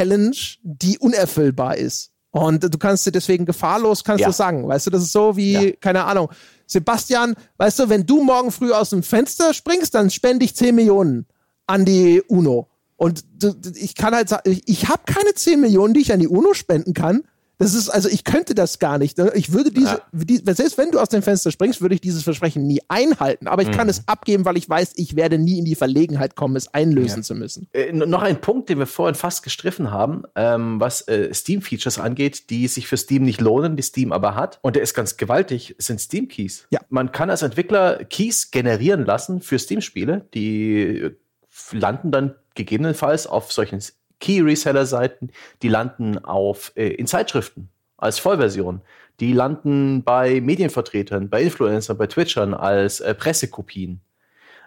die 0.63 0.99
unerfüllbar 0.99 1.77
ist. 1.77 2.11
Und 2.31 2.65
du 2.65 2.79
kannst 2.79 3.07
dir 3.07 3.13
deswegen 3.13 3.47
gefahrlos, 3.47 4.03
kannst 4.03 4.23
ja. 4.23 4.27
du 4.27 4.33
sagen. 4.33 4.67
Weißt 4.67 4.87
du, 4.87 4.91
das 4.91 5.03
ist 5.05 5.13
so 5.13 5.37
wie, 5.37 5.53
ja. 5.53 5.71
keine 5.81 6.05
Ahnung, 6.05 6.31
Sebastian, 6.67 7.35
weißt 7.59 7.79
du, 7.79 7.89
wenn 7.89 8.07
du 8.07 8.25
morgen 8.25 8.51
früh 8.51 8.73
aus 8.73 8.91
dem 8.91 9.05
Fenster 9.05 9.55
springst, 9.55 9.95
dann 9.95 10.11
spende 10.11 10.45
ich 10.45 10.57
10 10.57 10.75
Millionen 10.75 11.27
an 11.67 11.85
die 11.85 12.23
UNO. 12.27 12.69
Und 12.97 13.25
ich 13.77 13.95
kann 13.95 14.15
halt 14.15 14.29
sagen, 14.29 14.61
ich 14.67 14.89
habe 14.89 15.03
keine 15.07 15.35
10 15.35 15.61
Millionen, 15.61 15.95
die 15.95 16.01
ich 16.01 16.13
an 16.13 16.21
die 16.21 16.29
UNO 16.29 16.55
spenden 16.55 16.95
kann, 16.95 17.23
das 17.65 17.75
ist, 17.75 17.89
also 17.89 18.11
ich 18.11 18.25
könnte 18.25 18.55
das 18.55 18.79
gar 18.79 18.99
nicht. 18.99 19.19
Ich 19.35 19.53
würde 19.53 19.71
diese, 19.71 20.03
die, 20.13 20.37
selbst 20.37 20.77
wenn 20.77 20.91
du 20.91 20.99
aus 20.99 21.09
dem 21.09 21.23
Fenster 21.23 21.51
springst, 21.51 21.81
würde 21.81 21.95
ich 21.95 22.01
dieses 22.03 22.23
Versprechen 22.23 22.67
nie 22.67 22.81
einhalten. 22.89 23.49
Aber 23.49 23.63
ich 23.63 23.69
mhm. 23.69 23.73
kann 23.73 23.89
es 23.89 24.07
abgeben, 24.07 24.45
weil 24.45 24.59
ich 24.59 24.69
weiß, 24.69 24.93
ich 24.97 25.17
werde 25.17 25.39
nie 25.39 25.59
in 25.59 25.65
die 25.65 25.75
Verlegenheit 25.75 26.37
kommen, 26.37 26.57
es 26.57 26.73
einlösen 26.75 27.21
ja. 27.21 27.23
zu 27.23 27.35
müssen. 27.35 27.69
Äh, 27.73 27.93
noch 27.93 28.23
ein 28.23 28.41
Punkt, 28.41 28.69
den 28.69 28.79
wir 28.79 28.87
vorhin 28.87 29.15
fast 29.15 29.43
gestriffen 29.43 29.91
haben, 29.91 30.25
ähm, 30.35 30.79
was 30.79 31.09
äh, 31.09 31.33
Steam-Features 31.33 31.99
angeht, 31.99 32.51
die 32.51 32.69
sich 32.69 32.87
für 32.87 32.99
Steam 32.99 33.23
nicht 33.23 33.41
lohnen, 33.41 33.77
die 33.77 33.83
Steam 33.83 34.13
aber 34.13 34.35
hat. 34.35 34.59
Und 34.61 34.77
der 34.77 34.83
ist 34.83 34.93
ganz 34.93 35.17
gewaltig, 35.17 35.75
sind 35.79 36.01
Steam-Keys. 36.01 36.67
Ja. 36.71 36.81
Man 36.91 37.13
kann 37.13 37.31
als 37.31 37.41
Entwickler 37.41 38.05
Keys 38.05 38.51
generieren 38.51 39.07
lassen 39.07 39.41
für 39.41 39.59
Steam-Spiele, 39.59 40.27
die 40.35 41.11
landen 41.73 42.11
dann 42.11 42.35
gegebenenfalls 42.55 43.27
auf 43.27 43.53
solchen 43.53 43.81
Key-Reseller-Seiten, 44.21 45.31
die 45.63 45.69
landen 45.69 46.25
auf, 46.25 46.73
äh, 46.77 46.89
in 46.89 47.07
Zeitschriften 47.07 47.69
als 47.97 48.19
Vollversion. 48.19 48.81
Die 49.21 49.33
landen 49.33 50.03
bei 50.03 50.41
Medienvertretern, 50.41 51.29
bei 51.29 51.43
Influencern, 51.43 51.97
bei 51.97 52.07
Twitchern 52.07 52.55
als 52.55 53.01
äh, 53.01 53.15
Pressekopien. 53.15 54.01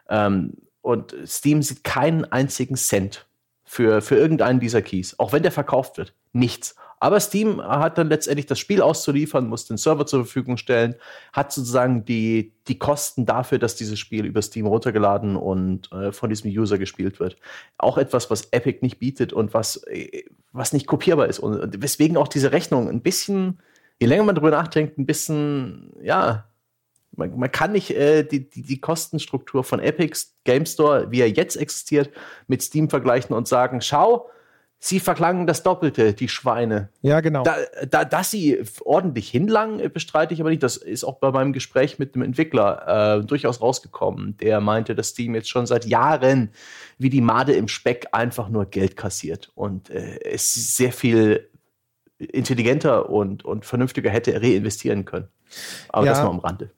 Ähm, 0.10 0.54
und 0.82 1.16
Steam 1.26 1.62
sieht 1.62 1.84
keinen 1.84 2.26
einzigen 2.32 2.76
Cent 2.76 3.26
für, 3.66 4.02
für 4.02 4.16
irgendeinen 4.16 4.60
dieser 4.60 4.82
Keys, 4.82 5.20
auch 5.20 5.34
wenn 5.34 5.44
der 5.44 5.52
verkauft 5.52 5.98
wird. 5.98 6.14
Nichts. 6.32 6.76
Aber 7.00 7.20
Steam 7.20 7.62
hat 7.62 7.98
dann 7.98 8.10
letztendlich 8.10 8.48
das 8.48 8.60
Spiel 8.60 8.82
auszuliefern, 8.82 9.48
muss 9.48 9.66
den 9.66 9.78
Server 9.78 10.06
zur 10.06 10.26
Verfügung 10.26 10.58
stellen, 10.58 10.96
hat 11.32 11.52
sozusagen 11.52 12.06
die, 12.06 12.54
die 12.68 12.80
Kosten 12.80 13.26
dafür, 13.26 13.60
dass 13.60 13.76
dieses 13.76 14.00
Spiel 14.00 14.26
über 14.26 14.42
Steam 14.42 14.66
runtergeladen 14.66 15.36
und 15.36 15.92
äh, 15.92 16.12
von 16.12 16.30
diesem 16.30 16.50
User 16.50 16.80
gespielt 16.80 17.20
wird. 17.20 17.38
Auch 17.78 17.98
etwas, 17.98 18.32
was 18.32 18.48
Epic 18.52 18.80
nicht 18.82 18.98
bietet 18.98 19.32
und 19.32 19.54
was, 19.54 19.84
äh, 19.88 20.24
was 20.52 20.74
nicht 20.74 20.88
kopierbar 20.88 21.28
ist. 21.28 21.40
Und 21.40 21.82
weswegen 21.82 22.18
auch 22.18 22.28
diese 22.28 22.52
Rechnung 22.52 22.90
ein 22.90 23.02
bisschen, 23.02 23.60
je 24.00 24.08
länger 24.08 24.24
man 24.24 24.36
darüber 24.36 24.52
nachdenkt, 24.52 24.98
ein 24.98 25.06
bisschen, 25.06 25.92
ja, 26.02 26.46
man, 27.16 27.38
man 27.38 27.52
kann 27.52 27.74
nicht 27.74 27.92
äh, 27.92 28.24
die, 28.24 28.50
die, 28.50 28.64
die 28.64 28.82
Kostenstruktur 28.82 29.64
von 29.64 29.80
Epics 29.80 30.36
Game 30.46 30.66
Store, 30.66 31.12
wie 31.12 31.22
er 31.22 31.30
jetzt 31.30 31.58
existiert, 31.58 32.10
mit 32.48 32.64
Steam 32.64 32.90
vergleichen 32.90 33.36
und 33.36 33.48
sagen, 33.48 33.82
schau, 33.82 34.30
Sie 34.80 35.00
verklangen 35.00 35.48
das 35.48 35.64
Doppelte, 35.64 36.14
die 36.14 36.30
Schweine. 36.30 36.90
Ja, 37.02 37.20
genau. 37.22 37.42
Da, 37.44 37.56
da, 37.90 38.06
dass 38.06 38.30
sie 38.30 38.64
ordentlich 38.86 39.28
hinlangen, 39.30 39.92
bestreite 39.92 40.36
ich 40.36 40.40
aber 40.40 40.52
nicht. 40.52 40.62
Das 40.62 40.78
ist 40.78 41.04
auch 41.04 41.20
bei 41.20 41.32
meinem 41.32 41.52
Gespräch 41.52 41.98
mit 41.98 42.14
dem 42.14 42.22
Entwickler 42.22 43.18
äh, 43.20 43.26
durchaus 43.26 43.60
rausgekommen. 43.60 44.38
Der 44.38 44.62
meinte, 44.62 44.94
dass 44.94 45.10
Steam 45.10 45.34
jetzt 45.34 45.50
schon 45.50 45.66
seit 45.66 45.86
Jahren 45.86 46.52
wie 47.00 47.10
die 47.10 47.22
Made 47.22 47.54
im 47.54 47.68
Speck 47.68 48.10
einfach 48.12 48.50
nur 48.50 48.68
Geld 48.68 48.96
kassiert 48.96 49.52
und 49.56 49.90
äh, 49.90 50.20
es 50.24 50.54
sehr 50.54 50.94
viel 50.94 51.50
intelligenter 52.20 53.10
und, 53.10 53.46
und 53.46 53.66
vernünftiger 53.66 54.12
hätte 54.12 54.40
reinvestieren 54.42 55.06
können. 55.06 55.28
Aber 55.90 56.06
ja, 56.06 56.14
das 56.14 56.24
mal 56.24 56.30
am 56.30 56.40
Rande. 56.40 56.72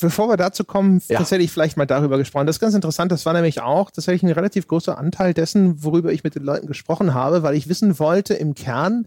Bevor 0.00 0.28
wir 0.28 0.36
dazu 0.36 0.64
kommen, 0.64 1.00
ja. 1.08 1.18
tatsächlich 1.18 1.50
vielleicht 1.50 1.76
mal 1.76 1.86
darüber 1.86 2.18
gesprochen. 2.18 2.46
Das 2.46 2.56
ist 2.56 2.60
ganz 2.60 2.74
interessant. 2.74 3.12
Das 3.12 3.24
war 3.26 3.32
nämlich 3.32 3.60
auch 3.60 3.90
tatsächlich 3.90 4.22
ein 4.22 4.32
relativ 4.32 4.66
großer 4.66 4.98
Anteil 4.98 5.34
dessen, 5.34 5.82
worüber 5.82 6.12
ich 6.12 6.24
mit 6.24 6.34
den 6.34 6.42
Leuten 6.42 6.66
gesprochen 6.66 7.14
habe, 7.14 7.42
weil 7.42 7.54
ich 7.54 7.68
wissen 7.68 7.98
wollte, 7.98 8.34
im 8.34 8.54
Kern 8.54 9.06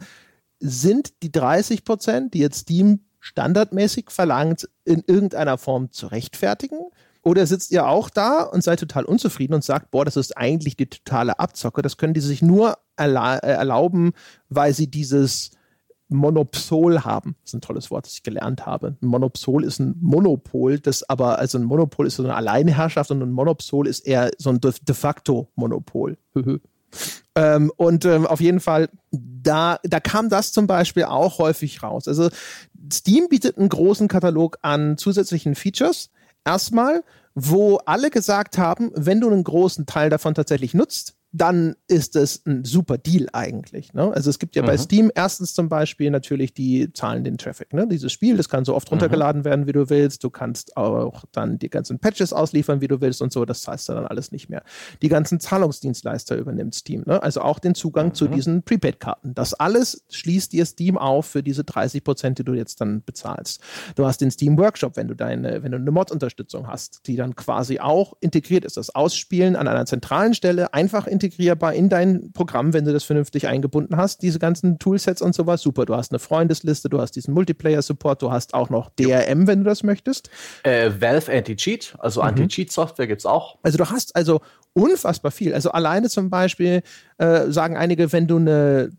sind 0.60 1.22
die 1.22 1.32
30 1.32 1.84
Prozent, 1.84 2.34
die 2.34 2.39
jetzt 2.39 2.60
Steam 2.60 3.02
standardmäßig 3.20 4.10
verlangt, 4.10 4.70
in 4.84 5.04
irgendeiner 5.06 5.58
Form 5.58 5.91
zu 5.91 6.08
rechtfertigen? 6.08 6.80
Oder 7.24 7.48
sitzt 7.48 7.72
ihr 7.72 7.88
auch 7.88 8.12
da 8.12 8.43
und 8.43 8.64
seid 8.64 8.80
total 8.80 9.04
unzufrieden 9.04 9.56
und 9.56 9.64
sagt, 9.64 9.89
boah, 9.89 10.06
das 10.06 10.16
ist 10.16 10.38
eigentlich 10.38 10.78
die 10.78 10.86
totale 10.86 11.39
Abzocke. 11.39 11.82
Das 11.82 11.98
können 11.98 12.14
die 12.14 12.22
sich 12.22 12.43
nur 12.43 12.78
erla 12.98 13.38
äh, 13.38 13.52
erlauben, 13.52 14.14
weil 14.50 14.74
sie 14.76 14.88
dieses 14.91 15.50
Monopsol 16.08 17.03
haben. 17.03 17.36
Das 17.41 17.51
ist 17.51 17.56
ein 17.56 17.62
tolles 17.62 17.89
Wort, 17.91 18.06
das 18.06 18.14
ich 18.14 18.24
gelernt 18.24 18.66
habe. 18.66 18.95
Ein 19.01 19.08
Monopsol 19.08 19.64
ist 19.64 19.80
ein 19.80 19.95
Monopol, 20.01 20.80
das 20.80 21.08
aber, 21.10 21.39
also 21.39 21.58
ein 21.58 21.64
Monopol 21.64 22.08
ist 22.08 22.16
so 22.18 22.24
eine 22.24 22.36
Alleinherrschaft 22.36 23.12
und 23.12 23.22
ein 23.22 23.32
Monopsol 23.32 23.88
ist 23.88 24.01
eher 24.01 24.32
so 24.38 24.49
ein 24.51 24.60
de 24.62 24.95
facto 24.95 25.49
Monopol. 25.56 26.18
ähm, 27.36 27.72
und 27.76 28.06
ähm, 28.06 28.28
auf 28.28 28.39
jeden 28.39 28.60
Fall, 28.60 28.89
da, 29.12 29.80
da 29.84 29.99
kam 29.99 30.30
das 30.30 30.53
zum 30.53 30.68
Beispiel 30.68 31.06
auch 31.06 31.39
häufig 31.39 31.82
raus. 31.82 32.08
Also 32.08 32.30
Steam 32.91 33.28
bietet 33.30 33.58
einen 33.58 33.70
großen 33.70 34.08
Katalog 34.08 34.58
an 34.62 34.97
zusätzlichen 34.97 35.56
Features. 35.56 36.12
Erstmal, 36.45 37.03
wo 37.34 37.78
alle 37.86 38.12
gesagt 38.12 38.58
haben, 38.58 38.91
wenn 38.95 39.20
du 39.20 39.30
einen 39.30 39.43
großen 39.43 39.86
Teil 39.86 40.10
davon 40.10 40.36
tatsächlich 40.36 40.74
nutzt, 40.74 41.16
dann 41.38 41.76
ist 41.88 42.16
es 42.16 42.46
ein 42.46 42.64
super 42.64 42.98
Deal 42.98 43.28
eigentlich. 43.34 43.94
Ne? 43.94 44.10
Also 44.14 44.30
es 44.30 44.40
gibt 44.40 44.56
ja 44.56 44.62
mhm. 44.62 44.68
bei 44.68 44.78
Steam 44.78 45.12
erstens 45.14 45.54
zum 45.54 45.68
Beispiel 45.68 46.10
natürlich 46.10 46.54
die 46.54 46.94
zahlen 46.94 47.26
den 47.26 47.38
Traffic. 47.38 47.74
Ne? 47.74 47.88
Dieses 47.88 48.14
Spiel, 48.14 48.38
das 48.38 48.48
kann 48.48 48.64
so 48.64 48.74
oft 48.74 48.88
mhm. 48.88 48.94
runtergeladen 48.94 49.44
werden, 49.44 49.68
wie 49.68 49.74
du 49.74 49.90
willst. 49.90 50.24
Du 50.24 50.30
kannst 50.30 50.78
auch 50.78 51.26
dann 51.34 51.60
die 51.60 51.70
ganzen 51.70 52.00
Patches 52.00 52.32
ausliefern, 52.32 52.80
wie 52.80 52.88
du 52.88 53.02
willst 53.02 53.22
und 53.22 53.34
so. 53.34 53.44
Das 53.44 53.64
zahlst 53.64 53.90
du 53.90 53.94
dann 53.94 54.08
alles 54.08 54.32
nicht 54.32 54.50
mehr. 54.50 54.64
Die 55.02 55.10
ganzen 55.10 55.42
Zahlungsdienstleister 55.42 56.38
übernimmt 56.38 56.74
Steam. 56.74 57.04
Ne? 57.06 57.22
Also 57.22 57.42
auch 57.42 57.60
den 57.60 57.76
Zugang 57.76 58.08
mhm. 58.08 58.14
zu 58.14 58.28
diesen 58.30 58.64
Prepaid-Karten. 58.64 59.36
Das 59.36 59.54
alles 59.54 60.06
schließt 60.10 60.54
dir 60.54 60.66
Steam 60.66 60.98
auf 60.98 61.26
für 61.26 61.44
diese 61.44 61.66
30 61.66 62.04
Prozent, 62.06 62.40
die 62.40 62.46
du 62.46 62.54
jetzt 62.54 62.80
dann 62.80 63.04
bezahlst. 63.04 63.60
Du 63.96 64.06
hast 64.06 64.22
den 64.22 64.32
Steam 64.32 64.58
Workshop, 64.58 64.96
wenn 64.96 65.10
du 65.10 65.16
deine, 65.16 65.64
wenn 65.64 65.72
du 65.74 65.78
eine 65.78 65.92
Mod-Unterstützung 65.92 66.68
hast, 66.68 67.08
die 67.08 67.18
dann 67.18 67.36
quasi 67.36 67.80
auch 67.80 68.14
integriert 68.22 68.64
ist. 68.64 68.78
Das 68.78 68.96
Ausspielen 68.96 69.58
an 69.58 69.68
einer 69.68 69.86
zentralen 69.86 70.34
Stelle 70.34 70.74
einfach 70.74 71.08
integriert 71.08 71.25
integrierbar 71.26 71.74
in 71.74 71.90
dein 71.90 72.32
Programm, 72.34 72.74
wenn 72.74 72.86
du 72.86 72.94
das 72.94 73.04
vernünftig 73.04 73.48
eingebunden 73.48 73.98
hast. 73.98 74.22
Diese 74.22 74.40
ganzen 74.40 74.80
Toolsets 74.80 75.22
und 75.22 75.34
sowas, 75.34 75.62
super. 75.62 75.86
Du 75.86 75.96
hast 75.96 76.12
eine 76.12 76.20
Freundesliste, 76.20 76.90
du 76.90 77.02
hast 77.02 77.12
diesen 77.12 77.34
Multiplayer-Support, 77.34 78.22
du 78.22 78.32
hast 78.32 78.54
auch 78.54 78.70
noch 78.70 78.90
DRM, 78.92 79.48
wenn 79.48 79.60
du 79.60 79.66
das 79.66 79.84
möchtest. 79.84 80.30
Äh, 80.64 80.92
Valve 81.00 81.32
Anti-Cheat, 81.32 81.96
also 82.00 82.22
mhm. 82.22 82.28
Anti-Cheat-Software 82.28 83.08
gibt 83.08 83.22
es 83.22 83.26
auch. 83.26 83.58
Also 83.64 83.78
du 83.78 83.90
hast 83.90 84.16
also 84.16 84.42
unfassbar 84.74 85.32
viel. 85.32 85.54
Also 85.54 85.72
alleine 85.72 86.10
zum 86.10 86.30
Beispiel 86.30 86.84
äh, 87.18 87.50
sagen 87.50 87.78
einige, 87.78 88.12
wenn 88.12 88.28
du 88.28 88.38
eine 88.38 88.92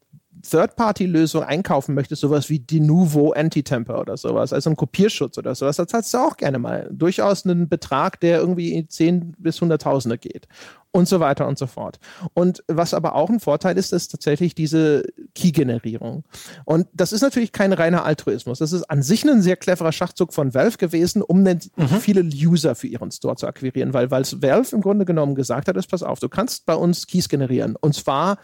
Third-Party-Lösung 0.43 1.43
einkaufen 1.43 1.95
möchtest, 1.95 2.21
sowas 2.21 2.49
wie 2.49 2.59
Denuvo 2.59 3.33
Anti-Temper 3.33 4.01
oder 4.01 4.17
sowas, 4.17 4.53
also 4.53 4.71
ein 4.71 4.77
Kopierschutz 4.77 5.39
oder 5.39 5.55
sowas, 5.55 5.77
da 5.77 5.87
zahlst 5.87 6.15
du 6.15 6.19
auch 6.19 6.37
gerne 6.37 6.59
mal 6.59 6.89
durchaus 6.93 7.45
einen 7.45 7.69
Betrag, 7.69 8.21
der 8.21 8.39
irgendwie 8.39 8.87
10 8.87 9.35
bis 9.39 9.61
100.000er 9.61 10.17
geht 10.17 10.49
und 10.97 11.07
so 11.07 11.21
weiter 11.21 11.47
und 11.47 11.59
so 11.59 11.67
fort. 11.67 11.99
Und 12.33 12.65
was 12.69 12.95
aber 12.95 13.15
auch 13.15 13.29
ein 13.29 13.39
Vorteil 13.39 13.77
ist, 13.77 13.93
ist 13.93 14.09
tatsächlich 14.09 14.55
diese 14.55 15.05
Key-Generierung. 15.35 16.25
Und 16.65 16.89
das 16.95 17.13
ist 17.13 17.21
natürlich 17.21 17.53
kein 17.53 17.75
reiner 17.75 18.05
Altruismus. 18.05 18.61
Das 18.61 18.73
ist 18.73 18.85
an 18.85 19.03
sich 19.03 19.25
ein 19.25 19.43
sehr 19.43 19.57
cleverer 19.57 19.93
Schachzug 19.93 20.33
von 20.33 20.55
Valve 20.55 20.79
gewesen, 20.79 21.21
um 21.21 21.43
mhm. 21.43 21.61
viele 22.01 22.23
User 22.23 22.75
für 22.75 22.87
ihren 22.87 23.11
Store 23.11 23.37
zu 23.37 23.47
akquirieren, 23.47 23.93
weil, 23.93 24.11
weil 24.11 24.25
Valve 24.25 24.75
im 24.75 24.81
Grunde 24.81 25.05
genommen 25.05 25.35
gesagt 25.35 25.69
hat, 25.69 25.77
ist, 25.77 25.89
pass 25.89 26.03
auf, 26.03 26.19
du 26.19 26.31
kannst 26.31 26.65
bei 26.65 26.75
uns 26.75 27.07
Keys 27.07 27.29
generieren. 27.29 27.77
Und 27.79 27.95
zwar 27.95 28.39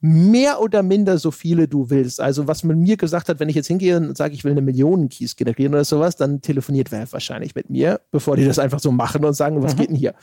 mehr 0.00 0.60
oder 0.60 0.82
minder 0.82 1.18
so 1.18 1.30
viele 1.30 1.66
du 1.66 1.90
willst. 1.90 2.20
Also 2.20 2.46
was 2.46 2.62
man 2.62 2.78
mir 2.78 2.96
gesagt 2.96 3.28
hat, 3.28 3.40
wenn 3.40 3.48
ich 3.48 3.56
jetzt 3.56 3.66
hingehe 3.66 3.96
und 3.96 4.16
sage, 4.16 4.34
ich 4.34 4.44
will 4.44 4.52
eine 4.52 4.62
Million 4.62 5.08
Keys 5.08 5.34
generieren 5.34 5.74
oder 5.74 5.84
sowas, 5.84 6.16
dann 6.16 6.40
telefoniert 6.40 6.92
Valve 6.92 7.12
wahrscheinlich 7.12 7.54
mit 7.54 7.68
mir, 7.68 8.00
bevor 8.10 8.36
die 8.36 8.44
das 8.44 8.58
einfach 8.58 8.78
so 8.78 8.92
machen 8.92 9.24
und 9.24 9.34
sagen, 9.34 9.62
was 9.62 9.74
mhm. 9.74 9.78
geht 9.78 9.88
denn 9.90 9.96
hier? 9.96 10.14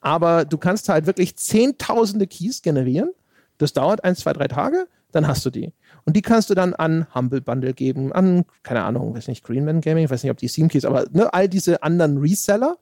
Aber 0.00 0.44
du 0.44 0.56
kannst 0.56 0.88
halt 0.88 1.06
wirklich 1.06 1.36
zehntausende 1.36 2.28
Keys 2.28 2.62
generieren. 2.62 3.10
Das 3.58 3.72
dauert 3.72 4.04
ein, 4.04 4.14
zwei, 4.14 4.32
drei 4.32 4.46
Tage, 4.46 4.86
dann 5.10 5.26
hast 5.26 5.44
du 5.44 5.50
die. 5.50 5.72
Und 6.04 6.14
die 6.14 6.22
kannst 6.22 6.48
du 6.50 6.54
dann 6.54 6.74
an 6.74 7.06
Humble 7.12 7.40
Bundle 7.40 7.74
geben, 7.74 8.12
an, 8.12 8.44
keine 8.62 8.84
Ahnung, 8.84 9.16
weiß 9.16 9.26
nicht, 9.26 9.42
Greenman 9.42 9.80
Gaming, 9.80 10.08
weiß 10.08 10.22
nicht, 10.22 10.30
ob 10.30 10.38
die 10.38 10.46
Steam 10.46 10.68
Keys, 10.68 10.84
aber 10.84 11.06
ne, 11.10 11.32
all 11.34 11.48
diese 11.48 11.82
anderen 11.82 12.18
Reseller 12.18 12.78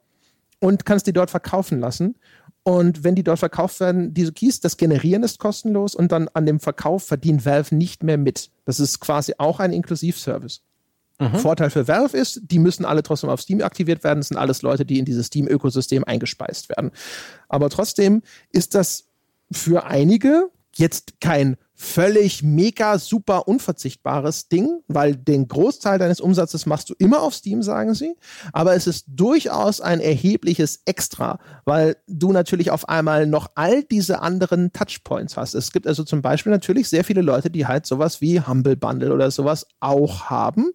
und 0.60 0.84
kannst 0.84 1.06
die 1.06 1.12
dort 1.12 1.30
verkaufen 1.30 1.80
lassen. 1.80 2.16
Und 2.66 3.04
wenn 3.04 3.14
die 3.14 3.22
dort 3.22 3.38
verkauft 3.38 3.78
werden, 3.78 4.12
diese 4.12 4.32
Keys, 4.32 4.58
das 4.58 4.76
Generieren 4.76 5.22
ist 5.22 5.38
kostenlos 5.38 5.94
und 5.94 6.10
dann 6.10 6.26
an 6.34 6.46
dem 6.46 6.58
Verkauf 6.58 7.04
verdient 7.04 7.46
Valve 7.46 7.72
nicht 7.72 8.02
mehr 8.02 8.18
mit. 8.18 8.50
Das 8.64 8.80
ist 8.80 8.98
quasi 8.98 9.34
auch 9.38 9.60
ein 9.60 9.72
Inklusivservice. 9.72 10.62
Mhm. 11.20 11.36
Vorteil 11.36 11.70
für 11.70 11.86
Valve 11.86 12.16
ist, 12.16 12.40
die 12.42 12.58
müssen 12.58 12.84
alle 12.84 13.04
trotzdem 13.04 13.30
auf 13.30 13.40
Steam 13.40 13.62
aktiviert 13.62 14.02
werden. 14.02 14.18
Das 14.18 14.28
sind 14.28 14.36
alles 14.36 14.62
Leute, 14.62 14.84
die 14.84 14.98
in 14.98 15.04
dieses 15.04 15.28
Steam-Ökosystem 15.28 16.02
eingespeist 16.02 16.68
werden. 16.68 16.90
Aber 17.48 17.70
trotzdem 17.70 18.22
ist 18.50 18.74
das 18.74 19.04
für 19.52 19.84
einige 19.84 20.50
jetzt 20.78 21.20
kein 21.20 21.56
völlig 21.74 22.42
mega 22.42 22.98
super 22.98 23.48
unverzichtbares 23.48 24.48
Ding, 24.48 24.80
weil 24.88 25.14
den 25.14 25.46
Großteil 25.46 25.98
deines 25.98 26.20
Umsatzes 26.20 26.64
machst 26.64 26.88
du 26.88 26.94
immer 26.98 27.20
auf 27.20 27.34
Steam, 27.34 27.62
sagen 27.62 27.92
sie. 27.94 28.16
Aber 28.52 28.74
es 28.74 28.86
ist 28.86 29.04
durchaus 29.08 29.82
ein 29.82 30.00
erhebliches 30.00 30.80
Extra, 30.86 31.38
weil 31.66 31.96
du 32.06 32.32
natürlich 32.32 32.70
auf 32.70 32.88
einmal 32.88 33.26
noch 33.26 33.48
all 33.54 33.82
diese 33.82 34.20
anderen 34.22 34.72
Touchpoints 34.72 35.36
hast. 35.36 35.54
Es 35.54 35.70
gibt 35.70 35.86
also 35.86 36.02
zum 36.02 36.22
Beispiel 36.22 36.50
natürlich 36.50 36.88
sehr 36.88 37.04
viele 37.04 37.20
Leute, 37.20 37.50
die 37.50 37.66
halt 37.66 37.84
sowas 37.84 38.22
wie 38.22 38.40
Humble 38.40 38.76
Bundle 38.76 39.12
oder 39.12 39.30
sowas 39.30 39.66
auch 39.80 40.30
haben 40.30 40.70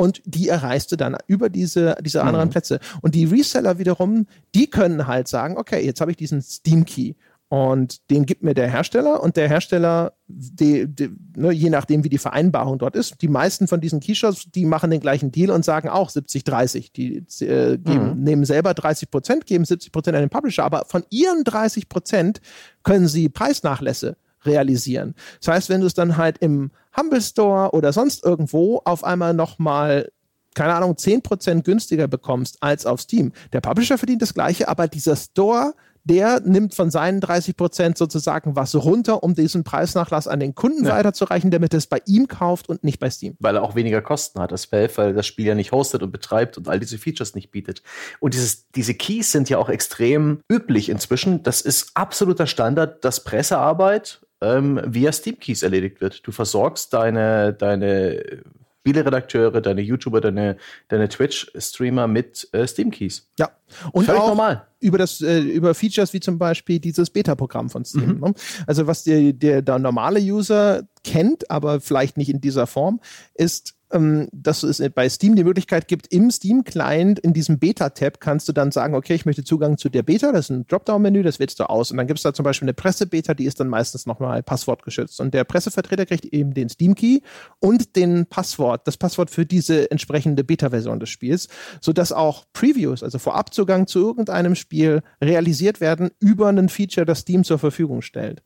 und 0.00 0.22
die 0.24 0.48
erreichst 0.48 0.92
du 0.92 0.96
dann 0.96 1.16
über 1.26 1.48
diese, 1.48 1.96
diese 2.00 2.22
anderen 2.22 2.46
mhm. 2.46 2.52
Plätze. 2.52 2.78
Und 3.02 3.16
die 3.16 3.24
Reseller 3.24 3.78
wiederum, 3.78 4.26
die 4.54 4.70
können 4.70 5.08
halt 5.08 5.26
sagen, 5.26 5.58
okay, 5.58 5.84
jetzt 5.84 6.00
habe 6.00 6.12
ich 6.12 6.16
diesen 6.16 6.40
Steam 6.40 6.84
Key 6.84 7.14
und 7.50 8.10
den 8.10 8.26
gibt 8.26 8.42
mir 8.42 8.52
der 8.52 8.68
Hersteller 8.68 9.22
und 9.22 9.36
der 9.36 9.48
Hersteller, 9.48 10.12
die, 10.26 10.86
die, 10.86 11.10
ne, 11.34 11.50
je 11.50 11.70
nachdem, 11.70 12.04
wie 12.04 12.10
die 12.10 12.18
Vereinbarung 12.18 12.78
dort 12.78 12.94
ist, 12.94 13.22
die 13.22 13.28
meisten 13.28 13.66
von 13.66 13.80
diesen 13.80 14.00
Keyshops, 14.00 14.50
die 14.50 14.66
machen 14.66 14.90
den 14.90 15.00
gleichen 15.00 15.32
Deal 15.32 15.50
und 15.50 15.64
sagen 15.64 15.88
auch 15.88 16.10
70, 16.10 16.44
30. 16.44 16.92
Die 16.92 17.24
äh, 17.40 17.78
geben, 17.78 18.16
mhm. 18.16 18.22
nehmen 18.22 18.44
selber 18.44 18.74
30 18.74 19.10
Prozent, 19.10 19.46
geben 19.46 19.64
70 19.64 19.92
Prozent 19.92 20.14
an 20.16 20.22
den 20.22 20.30
Publisher, 20.30 20.64
aber 20.64 20.84
von 20.86 21.04
ihren 21.08 21.42
30 21.42 21.88
Prozent 21.88 22.42
können 22.82 23.08
sie 23.08 23.30
Preisnachlässe 23.30 24.18
realisieren. 24.44 25.14
Das 25.40 25.48
heißt, 25.48 25.68
wenn 25.70 25.80
du 25.80 25.86
es 25.86 25.94
dann 25.94 26.18
halt 26.18 26.38
im 26.38 26.70
Humble 26.94 27.22
Store 27.22 27.70
oder 27.72 27.94
sonst 27.94 28.24
irgendwo 28.24 28.82
auf 28.84 29.04
einmal 29.04 29.32
nochmal 29.32 30.10
keine 30.54 30.74
Ahnung, 30.74 30.94
10% 30.94 31.62
günstiger 31.62 32.08
bekommst 32.08 32.56
als 32.60 32.84
auf 32.84 33.00
Steam. 33.00 33.32
Der 33.52 33.60
Publisher 33.60 33.96
verdient 33.96 34.22
das 34.22 34.34
gleiche, 34.34 34.66
aber 34.66 34.88
dieser 34.88 35.14
Store 35.14 35.74
der 36.04 36.40
nimmt 36.40 36.74
von 36.74 36.90
seinen 36.90 37.20
30 37.20 37.56
Prozent 37.56 37.98
sozusagen 37.98 38.56
was 38.56 38.74
runter, 38.74 39.22
um 39.22 39.34
diesen 39.34 39.64
Preisnachlass 39.64 40.28
an 40.28 40.40
den 40.40 40.54
Kunden 40.54 40.84
ja. 40.84 40.94
weiterzureichen, 40.94 41.50
damit 41.50 41.74
er 41.74 41.78
es 41.78 41.86
bei 41.86 42.00
ihm 42.06 42.28
kauft 42.28 42.68
und 42.68 42.84
nicht 42.84 42.98
bei 42.98 43.10
Steam. 43.10 43.36
Weil 43.40 43.56
er 43.56 43.62
auch 43.62 43.74
weniger 43.74 44.02
Kosten 44.02 44.40
hat 44.40 44.52
als 44.52 44.70
Valve, 44.72 44.96
weil 44.96 45.14
das 45.14 45.26
Spiel 45.26 45.46
ja 45.46 45.54
nicht 45.54 45.72
hostet 45.72 46.02
und 46.02 46.10
betreibt 46.10 46.58
und 46.58 46.68
all 46.68 46.80
diese 46.80 46.98
Features 46.98 47.34
nicht 47.34 47.50
bietet. 47.50 47.82
Und 48.20 48.34
dieses, 48.34 48.70
diese 48.70 48.94
Keys 48.94 49.32
sind 49.32 49.48
ja 49.48 49.58
auch 49.58 49.68
extrem 49.68 50.40
üblich 50.50 50.88
inzwischen. 50.88 51.42
Das 51.42 51.60
ist 51.60 51.90
absoluter 51.94 52.46
Standard, 52.46 53.04
dass 53.04 53.24
Pressearbeit 53.24 54.20
ähm, 54.40 54.80
via 54.84 55.12
Steam 55.12 55.38
Keys 55.38 55.62
erledigt 55.62 56.00
wird. 56.00 56.26
Du 56.26 56.32
versorgst 56.32 56.92
deine, 56.92 57.52
deine 57.52 58.42
Spieleredakteure, 58.88 59.60
deine 59.60 59.82
YouTuber, 59.82 60.20
deine, 60.20 60.56
deine 60.88 61.08
Twitch-Streamer 61.08 62.06
mit 62.06 62.48
äh, 62.52 62.66
Steam-Keys. 62.66 63.28
Ja. 63.38 63.50
Und 63.92 64.06
Völlig 64.06 64.20
auch 64.20 64.28
normal. 64.28 64.66
Über, 64.80 64.98
das, 64.98 65.20
äh, 65.20 65.40
über 65.40 65.74
Features 65.74 66.12
wie 66.12 66.20
zum 66.20 66.38
Beispiel 66.38 66.78
dieses 66.78 67.10
Beta-Programm 67.10 67.68
von 67.70 67.84
Steam. 67.84 68.14
Mhm. 68.14 68.20
Ne? 68.20 68.34
Also 68.66 68.86
was 68.86 69.04
der, 69.04 69.32
der, 69.32 69.62
der 69.62 69.78
normale 69.78 70.20
User 70.20 70.84
kennt, 71.04 71.50
aber 71.50 71.80
vielleicht 71.80 72.16
nicht 72.16 72.28
in 72.30 72.40
dieser 72.40 72.66
Form, 72.66 73.00
ist 73.34 73.78
ähm, 73.90 74.28
dass 74.32 74.62
es 74.62 74.82
bei 74.94 75.08
Steam 75.08 75.36
die 75.36 75.44
Möglichkeit 75.44 75.88
gibt, 75.88 76.08
im 76.08 76.30
Steam-Client 76.30 77.18
in 77.18 77.32
diesem 77.32 77.58
Beta-Tab 77.58 78.20
kannst 78.20 78.48
du 78.48 78.52
dann 78.52 78.70
sagen, 78.70 78.94
okay, 78.94 79.14
ich 79.14 79.26
möchte 79.26 79.44
Zugang 79.44 79.78
zu 79.78 79.88
der 79.88 80.02
Beta, 80.02 80.32
das 80.32 80.46
ist 80.46 80.50
ein 80.50 80.66
Dropdown-Menü, 80.66 81.22
das 81.22 81.38
wählst 81.38 81.58
du 81.60 81.64
aus. 81.64 81.90
Und 81.90 81.96
dann 81.96 82.06
gibt 82.06 82.18
es 82.18 82.22
da 82.22 82.34
zum 82.34 82.44
Beispiel 82.44 82.66
eine 82.66 82.74
Presse-Beta, 82.74 83.34
die 83.34 83.44
ist 83.44 83.60
dann 83.60 83.68
meistens 83.68 84.06
nochmal 84.06 84.42
passwortgeschützt. 84.42 85.20
Und 85.20 85.34
der 85.34 85.44
Pressevertreter 85.44 86.06
kriegt 86.06 86.26
eben 86.26 86.54
den 86.54 86.68
Steam-Key 86.68 87.20
und 87.60 87.96
den 87.96 88.26
Passwort, 88.26 88.86
das 88.86 88.96
Passwort 88.96 89.30
für 89.30 89.46
diese 89.46 89.90
entsprechende 89.90 90.44
Beta-Version 90.44 91.00
des 91.00 91.08
Spiels, 91.08 91.48
sodass 91.80 92.12
auch 92.12 92.44
Previews, 92.52 93.02
also 93.02 93.18
Vorabzugang 93.18 93.86
zu 93.86 94.00
irgendeinem 94.00 94.54
Spiel, 94.54 94.67
realisiert 94.72 95.80
werden 95.80 96.10
über 96.20 96.48
ein 96.48 96.68
Feature, 96.68 97.06
das 97.06 97.20
Steam 97.20 97.44
zur 97.44 97.58
Verfügung 97.58 98.02
stellt. 98.02 98.42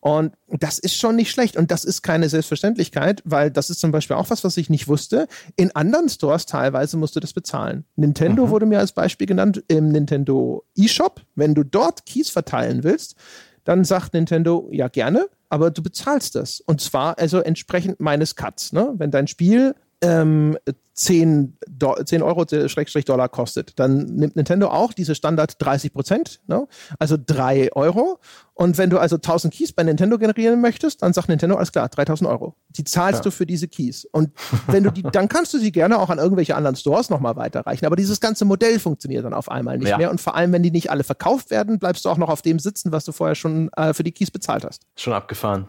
Und 0.00 0.32
das 0.48 0.80
ist 0.80 0.96
schon 0.96 1.14
nicht 1.14 1.30
schlecht. 1.30 1.56
Und 1.56 1.70
das 1.70 1.84
ist 1.84 2.02
keine 2.02 2.28
Selbstverständlichkeit, 2.28 3.22
weil 3.24 3.52
das 3.52 3.70
ist 3.70 3.78
zum 3.78 3.92
Beispiel 3.92 4.16
auch 4.16 4.30
was, 4.30 4.42
was 4.42 4.56
ich 4.56 4.68
nicht 4.68 4.88
wusste. 4.88 5.28
In 5.54 5.76
anderen 5.76 6.08
Stores 6.08 6.44
teilweise 6.44 6.96
musst 6.96 7.14
du 7.14 7.20
das 7.20 7.32
bezahlen. 7.32 7.84
Nintendo 7.94 8.46
mhm. 8.46 8.50
wurde 8.50 8.66
mir 8.66 8.80
als 8.80 8.90
Beispiel 8.90 9.28
genannt 9.28 9.62
im 9.68 9.90
Nintendo 9.90 10.64
eShop. 10.76 11.20
Wenn 11.36 11.54
du 11.54 11.62
dort 11.62 12.04
Keys 12.04 12.30
verteilen 12.30 12.82
willst, 12.82 13.14
dann 13.62 13.84
sagt 13.84 14.14
Nintendo, 14.14 14.68
ja 14.72 14.88
gerne, 14.88 15.28
aber 15.48 15.70
du 15.70 15.84
bezahlst 15.84 16.34
das. 16.34 16.60
Und 16.60 16.80
zwar 16.80 17.16
also 17.20 17.38
entsprechend 17.38 18.00
meines 18.00 18.34
Cuts. 18.34 18.72
Ne? 18.72 18.94
Wenn 18.96 19.12
dein 19.12 19.28
Spiel 19.28 19.76
ähm, 20.00 20.58
10, 20.94 21.56
Do 21.68 21.94
10 21.94 22.22
Euro 22.22 22.44
Schrägstrich 22.68 23.04
Dollar 23.04 23.28
kostet, 23.28 23.78
dann 23.78 24.04
nimmt 24.04 24.36
Nintendo 24.36 24.68
auch 24.68 24.92
diese 24.92 25.14
Standard 25.14 25.54
30 25.58 25.92
Prozent, 25.92 26.40
ne? 26.46 26.66
also 26.98 27.16
3 27.24 27.72
Euro. 27.72 28.18
Und 28.54 28.76
wenn 28.76 28.90
du 28.90 28.98
also 28.98 29.16
1000 29.16 29.54
Keys 29.54 29.72
bei 29.72 29.82
Nintendo 29.82 30.18
generieren 30.18 30.60
möchtest, 30.60 31.02
dann 31.02 31.14
sagt 31.14 31.28
Nintendo, 31.28 31.56
alles 31.56 31.72
klar, 31.72 31.88
3000 31.88 32.28
Euro. 32.28 32.54
Die 32.68 32.84
zahlst 32.84 33.20
ja. 33.20 33.24
du 33.24 33.30
für 33.30 33.46
diese 33.46 33.68
Keys. 33.68 34.04
Und 34.12 34.30
wenn 34.66 34.84
du 34.84 34.90
die, 34.90 35.02
dann 35.02 35.28
kannst 35.28 35.54
du 35.54 35.58
sie 35.58 35.72
gerne 35.72 35.98
auch 35.98 36.10
an 36.10 36.18
irgendwelche 36.18 36.54
anderen 36.54 36.76
Stores 36.76 37.08
nochmal 37.08 37.36
weiterreichen. 37.36 37.86
Aber 37.86 37.96
dieses 37.96 38.20
ganze 38.20 38.44
Modell 38.44 38.78
funktioniert 38.78 39.24
dann 39.24 39.34
auf 39.34 39.50
einmal 39.50 39.78
nicht 39.78 39.88
ja. 39.88 39.96
mehr. 39.96 40.10
Und 40.10 40.20
vor 40.20 40.34
allem, 40.34 40.52
wenn 40.52 40.62
die 40.62 40.70
nicht 40.70 40.90
alle 40.90 41.04
verkauft 41.04 41.50
werden, 41.50 41.78
bleibst 41.78 42.04
du 42.04 42.10
auch 42.10 42.18
noch 42.18 42.28
auf 42.28 42.42
dem 42.42 42.58
sitzen, 42.58 42.92
was 42.92 43.04
du 43.04 43.12
vorher 43.12 43.34
schon 43.34 43.70
äh, 43.76 43.94
für 43.94 44.02
die 44.02 44.12
Keys 44.12 44.30
bezahlt 44.30 44.64
hast. 44.64 44.82
Schon 44.96 45.14
abgefahren. 45.14 45.68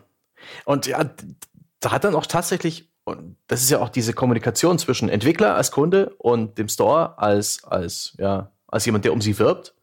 Und 0.66 0.86
ja, 0.86 1.10
da 1.80 1.92
hat 1.92 2.04
dann 2.04 2.16
auch 2.16 2.26
tatsächlich 2.26 2.93
und 3.06 3.36
das 3.48 3.62
ist 3.62 3.70
ja 3.70 3.80
auch 3.80 3.90
diese 3.90 4.14
Kommunikation 4.14 4.80
zwischen 4.80 5.10
Entwickler 5.10 5.56
als 5.56 5.72
Kunde 5.72 6.14
und 6.18 6.58
dem 6.58 6.70
Store 6.70 7.18
als, 7.18 7.64
als, 7.64 8.16
ja, 8.18 8.52
als 8.68 8.86
jemand, 8.86 9.06
der 9.06 9.14
um 9.14 9.22
sie 9.22 9.38
wirbt. 9.40 9.76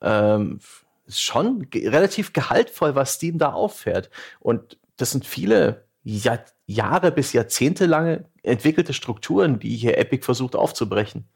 Ähm, 0.00 0.60
ist 1.06 1.22
schon 1.22 1.70
ge 1.70 1.88
relativ 1.88 2.32
gehaltvoll, 2.32 2.94
was 2.94 3.14
Steam 3.14 3.38
da 3.38 3.52
auffährt. 3.52 4.10
Und 4.38 4.78
das 4.96 5.10
sind 5.10 5.26
viele 5.26 5.86
Jahr 6.04 6.40
Jahre 6.66 7.10
bis 7.10 7.32
Jahrzehnte 7.32 7.86
lange 7.86 8.26
entwickelte 8.42 8.92
Strukturen, 8.92 9.58
die 9.58 9.74
hier 9.74 9.96
Epic 9.96 10.22
versucht 10.22 10.54
aufzubrechen. 10.54 11.26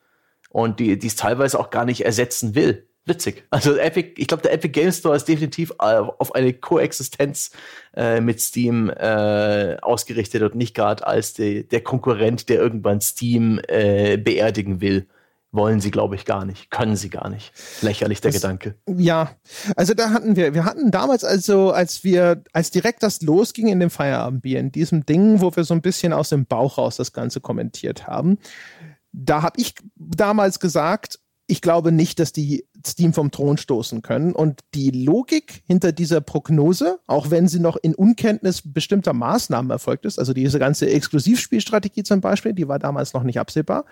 Und 0.51 0.79
die, 0.79 0.99
die 0.99 1.07
es 1.07 1.17
teilweise 1.17 1.59
auch 1.59 1.71
gar 1.71 1.87
nicht 1.87 2.05
ersetzen 2.05 2.55
will 2.55 2.87
witzig. 3.05 3.45
Also 3.51 3.77
Epic, 3.77 4.15
ich 4.17 4.29
glaube, 4.29 4.43
der 4.43 4.53
Epic 4.53 4.73
Game 4.73 4.93
Store 4.93 5.17
ist 5.17 5.27
definitiv 5.29 5.71
äh, 5.81 5.97
auf 5.97 6.35
eine 6.35 6.53
Koexistenz 6.53 7.51
äh, 7.95 8.21
mit 8.21 8.41
Steam 8.41 8.91
äh, 8.91 9.77
ausgerichtet 9.83 10.43
und 10.43 10.55
nicht 10.55 10.75
gerade 10.75 11.07
als 11.07 11.35
die, 11.35 11.67
der 11.67 11.83
Konkurrent, 11.83 12.49
der 12.49 12.61
irgendwann 12.61 13.01
Steam 13.01 13.61
äh, 13.69 14.17
beerdigen 14.17 14.81
will. 14.81 15.07
wollen 15.53 15.81
sie, 15.81 15.91
glaube 15.91 16.15
ich, 16.15 16.25
gar 16.25 16.45
nicht, 16.45 16.71
können 16.71 16.97
sie 16.97 17.11
gar 17.11 17.29
nicht. 17.29 17.53
Lächerlich 17.83 18.21
der 18.23 18.33
das, 18.33 18.41
Gedanke. 18.41 18.75
Ja, 18.87 19.31
also 19.77 19.93
da 19.93 20.11
hatten 20.11 20.35
wir, 20.35 20.55
wir 20.55 20.65
hatten 20.65 20.91
damals 20.91 21.25
also, 21.25 21.73
als 21.73 22.03
wir, 22.05 22.43
als 22.53 22.71
direkt 22.71 23.03
das 23.03 23.21
losging 23.21 23.69
in 23.69 23.79
dem 23.79 23.91
Feierabendbier, 23.91 24.59
in 24.59 24.73
diesem 24.73 25.05
Ding, 25.05 25.41
wo 25.41 25.55
wir 25.55 25.65
so 25.65 25.75
ein 25.75 25.83
bisschen 25.83 26.15
aus 26.15 26.31
dem 26.31 26.47
Bauch 26.47 26.79
raus 26.79 26.97
das 26.97 27.13
Ganze 27.13 27.41
kommentiert 27.41 28.07
haben, 28.07 28.39
da 29.13 29.43
habe 29.43 29.61
ich 29.61 29.75
damals 29.97 30.59
gesagt, 30.59 31.19
ich 31.47 31.61
glaube 31.61 31.93
nicht, 31.93 32.19
dass 32.19 32.33
die 32.33 32.65
Steam 32.87 33.13
vom 33.13 33.31
Thron 33.31 33.59
stoßen 33.59 34.03
können. 34.03 34.33
Und 34.33 34.61
die 34.75 34.91
Logik 34.91 35.63
hinter 35.67 35.93
dieser 35.93 36.21
Prognose, 36.21 36.99
auch 37.07 37.31
wenn 37.31 37.49
sie 37.49 37.61
noch 37.61 37.77
in 37.77 37.95
Unkenntnis 37.95 38.63
bestimmter 38.65 39.13
Maßnahmen 39.13 39.71
erfolgt 39.71 40.07
ist, 40.07 40.19
also 40.19 40.33
diese 40.33 40.59
ganze 40.59 40.89
Exklusivspielstrategie 40.89 42.05
zum 42.05 42.21
Beispiel, 42.21 42.53
die 42.53 42.69
war 42.69 42.79
damals 42.79 43.13
noch 43.13 43.23
nicht 43.23 43.39
absehbar, 43.39 43.85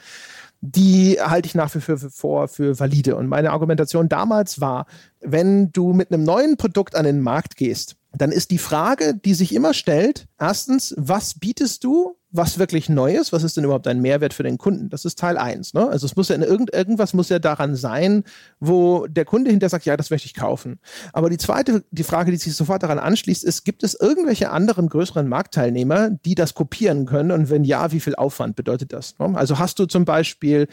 die 0.61 1.19
halte 1.21 1.47
ich 1.47 1.55
nach 1.55 1.75
wie 1.75 1.81
vor 1.81 2.49
für 2.49 2.79
valide. 2.79 3.17
Und 3.17 3.27
meine 3.27 3.51
Argumentation 3.51 4.09
damals 4.09 4.61
war, 4.61 4.87
wenn 5.21 5.73
du 5.73 5.93
mit 5.93 6.13
einem 6.13 6.25
neuen 6.25 6.57
Produkt 6.57 6.95
an 6.95 7.05
den 7.05 7.21
Markt 7.21 7.57
gehst, 7.57 7.97
dann 8.13 8.33
ist 8.33 8.51
die 8.51 8.59
Frage, 8.59 9.15
die 9.15 9.35
sich 9.35 9.55
immer 9.55 9.75
stellt, 9.75 10.27
erstens, 10.39 10.95
was 10.97 11.39
bietest 11.39 11.85
du, 11.85 12.17
was 12.33 12.59
wirklich 12.59 12.89
Neues? 12.89 13.33
Was 13.33 13.43
ist 13.43 13.57
denn 13.57 13.65
überhaupt 13.65 13.89
ein 13.89 14.01
Mehrwert 14.01 14.35
für 14.35 14.43
den 14.43 14.59
Kunden? 14.59 14.89
Das 14.89 15.05
ist 15.05 15.19
Teil 15.19 15.37
eins. 15.37 15.75
Ne? 15.75 15.89
Also 15.89 16.07
es 16.07 16.15
muss 16.15 16.29
ja 16.29 16.37
irgend, 16.37 16.73
irgendwas 16.73 17.13
muss 17.13 17.29
ja 17.29 17.39
daran 17.39 17.75
sein, 17.75 18.25
wo 18.61 19.07
der 19.07 19.25
Kunde 19.25 19.51
hinter 19.51 19.69
sagt, 19.69 19.85
ja, 19.85 19.97
das 19.97 20.11
möchte 20.11 20.27
ich 20.27 20.35
kaufen. 20.35 20.79
Aber 21.13 21.29
die 21.29 21.39
zweite, 21.39 21.85
die 21.91 22.05
Frage, 22.05 22.31
die 22.31 22.37
sich 22.37 22.55
sofort 22.55 22.83
daran 22.83 22.99
anschließt, 22.99 23.45
ist, 23.45 23.65
gibt 23.65 23.83
es 23.83 23.95
irgendwelche 23.95 24.51
anderen 24.51 24.89
größeren 24.89 25.29
Marktteilnehmer, 25.29 26.11
die 26.11 26.37
das 26.37 26.55
kopieren 26.55 27.07
können? 27.07 27.33
Und 27.33 27.51
wenn 27.51 27.65
ja, 27.65 27.91
wie 27.91 28.01
viel 28.01 28.15
Aufwand 28.15 28.55
bedeutet 28.55 28.93
das? 28.93 29.19
Ne? 29.19 29.37
Also 29.37 29.59
hast 29.59 29.79
du 29.79 29.87
zum 29.87 30.05
Beispiel 30.05 30.69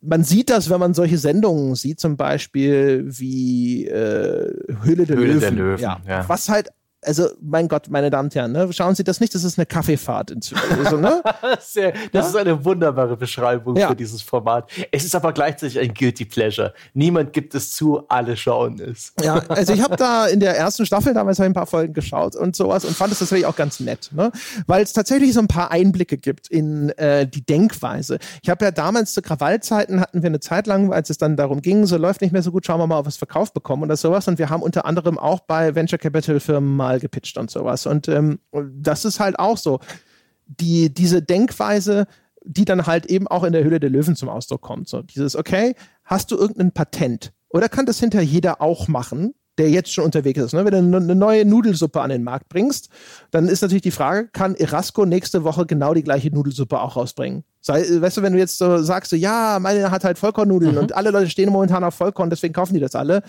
man 0.00 0.24
sieht 0.24 0.50
das, 0.50 0.70
wenn 0.70 0.80
man 0.80 0.94
solche 0.94 1.18
Sendungen 1.18 1.74
sieht, 1.74 2.00
zum 2.00 2.16
Beispiel 2.16 3.04
wie 3.06 3.86
äh, 3.86 4.52
Höhle 4.82 5.06
der 5.06 5.16
Höhle 5.16 5.34
Löwen. 5.34 5.40
Der 5.40 5.50
Löwen 5.50 5.82
ja. 5.82 6.00
ja. 6.06 6.28
Was 6.28 6.48
halt 6.48 6.70
also 7.04 7.28
mein 7.40 7.68
Gott, 7.68 7.88
meine 7.88 8.10
Damen 8.10 8.26
und 8.26 8.34
Herren, 8.34 8.52
ne? 8.52 8.70
schauen 8.72 8.94
Sie 8.94 9.04
das 9.04 9.20
nicht, 9.20 9.34
das 9.34 9.44
ist 9.44 9.58
eine 9.58 9.66
Kaffeefahrt. 9.66 10.34
Also, 10.78 10.96
ne? 10.98 11.22
Sehr, 11.60 11.92
das 12.12 12.24
ja? 12.24 12.28
ist 12.28 12.36
eine 12.36 12.64
wunderbare 12.64 13.16
Beschreibung 13.16 13.76
ja. 13.76 13.88
für 13.88 13.96
dieses 13.96 14.20
Format. 14.22 14.70
Es 14.92 15.04
ist 15.04 15.14
aber 15.14 15.32
gleichzeitig 15.32 15.78
ein 15.78 15.94
Guilty 15.94 16.26
Pleasure. 16.26 16.74
Niemand 16.92 17.32
gibt 17.32 17.54
es 17.54 17.72
zu, 17.72 18.02
alle 18.08 18.36
schauen 18.36 18.78
es. 18.80 19.14
Ja, 19.22 19.36
also 19.48 19.72
ich 19.72 19.82
habe 19.82 19.96
da 19.96 20.26
in 20.26 20.40
der 20.40 20.56
ersten 20.56 20.84
Staffel 20.84 21.14
damals 21.14 21.40
ein 21.40 21.54
paar 21.54 21.66
Folgen 21.66 21.94
geschaut 21.94 22.36
und 22.36 22.54
sowas 22.54 22.84
und 22.84 22.94
fand 22.94 23.12
es 23.12 23.18
tatsächlich 23.18 23.46
auch 23.46 23.56
ganz 23.56 23.80
nett, 23.80 24.10
ne? 24.12 24.30
weil 24.66 24.82
es 24.82 24.92
tatsächlich 24.92 25.32
so 25.32 25.40
ein 25.40 25.48
paar 25.48 25.70
Einblicke 25.70 26.18
gibt 26.18 26.48
in 26.48 26.90
äh, 26.90 27.26
die 27.26 27.44
Denkweise. 27.44 28.18
Ich 28.42 28.50
habe 28.50 28.64
ja 28.64 28.70
damals 28.70 29.14
zu 29.14 29.22
Krawallzeiten 29.22 30.00
hatten 30.00 30.22
wir 30.22 30.28
eine 30.28 30.40
Zeit 30.40 30.66
lang, 30.66 30.92
als 30.92 31.08
es 31.08 31.18
dann 31.18 31.36
darum 31.36 31.62
ging, 31.62 31.86
so 31.86 31.96
läuft 31.96 32.20
nicht 32.20 32.32
mehr 32.32 32.42
so 32.42 32.52
gut, 32.52 32.66
schauen 32.66 32.78
wir 32.78 32.86
mal, 32.86 32.98
ob 32.98 33.06
wir 33.06 33.10
es 33.10 33.16
verkauft 33.16 33.54
bekommen 33.54 33.84
oder 33.84 33.96
sowas 33.96 34.28
und 34.28 34.38
wir 34.38 34.50
haben 34.50 34.62
unter 34.62 34.84
anderem 34.84 35.18
auch 35.18 35.40
bei 35.40 35.74
Venture 35.74 35.98
Capital 35.98 36.40
Firmen 36.40 36.76
mal 36.76 36.89
mal 36.90 37.00
gepitcht 37.00 37.38
und 37.38 37.50
sowas. 37.50 37.86
Und 37.86 38.08
ähm, 38.08 38.40
das 38.52 39.04
ist 39.04 39.20
halt 39.20 39.38
auch 39.38 39.56
so. 39.56 39.80
Die, 40.46 40.92
diese 40.92 41.22
Denkweise, 41.22 42.06
die 42.42 42.64
dann 42.64 42.86
halt 42.86 43.06
eben 43.06 43.28
auch 43.28 43.44
in 43.44 43.52
der 43.52 43.62
Höhle 43.62 43.78
der 43.78 43.90
Löwen 43.90 44.16
zum 44.16 44.28
Ausdruck 44.28 44.62
kommt. 44.62 44.88
So 44.88 45.02
dieses, 45.02 45.36
okay, 45.36 45.74
hast 46.04 46.32
du 46.32 46.36
irgendein 46.36 46.72
Patent? 46.72 47.32
Oder 47.50 47.68
kann 47.68 47.86
das 47.86 48.00
hinter 48.00 48.20
jeder 48.20 48.60
auch 48.60 48.88
machen? 48.88 49.34
der 49.58 49.68
jetzt 49.68 49.92
schon 49.92 50.04
unterwegs 50.04 50.40
ist. 50.40 50.54
Ne? 50.54 50.64
Wenn 50.64 50.90
du 50.90 50.96
eine 50.96 51.14
neue 51.14 51.44
Nudelsuppe 51.44 52.00
an 52.00 52.08
den 52.08 52.24
Markt 52.24 52.48
bringst, 52.48 52.88
dann 53.30 53.46
ist 53.46 53.60
natürlich 53.60 53.82
die 53.82 53.90
Frage, 53.90 54.28
kann 54.32 54.54
Erasco 54.54 55.04
nächste 55.04 55.44
Woche 55.44 55.66
genau 55.66 55.92
die 55.92 56.02
gleiche 56.02 56.30
Nudelsuppe 56.30 56.80
auch 56.80 56.96
rausbringen? 56.96 57.44
Sei, 57.60 57.84
weißt 58.00 58.16
du, 58.16 58.22
wenn 58.22 58.32
du 58.32 58.38
jetzt 58.38 58.56
so 58.56 58.78
sagst, 58.78 59.10
so, 59.10 59.16
ja, 59.16 59.58
meine 59.60 59.90
hat 59.90 60.04
halt 60.04 60.18
Vollkornnudeln 60.18 60.76
mhm. 60.76 60.78
und 60.78 60.94
alle 60.94 61.10
Leute 61.10 61.28
stehen 61.28 61.50
momentan 61.50 61.84
auf 61.84 61.94
Vollkorn, 61.94 62.30
deswegen 62.30 62.54
kaufen 62.54 62.72
die 62.72 62.80
das 62.80 62.94
alle, 62.94 63.22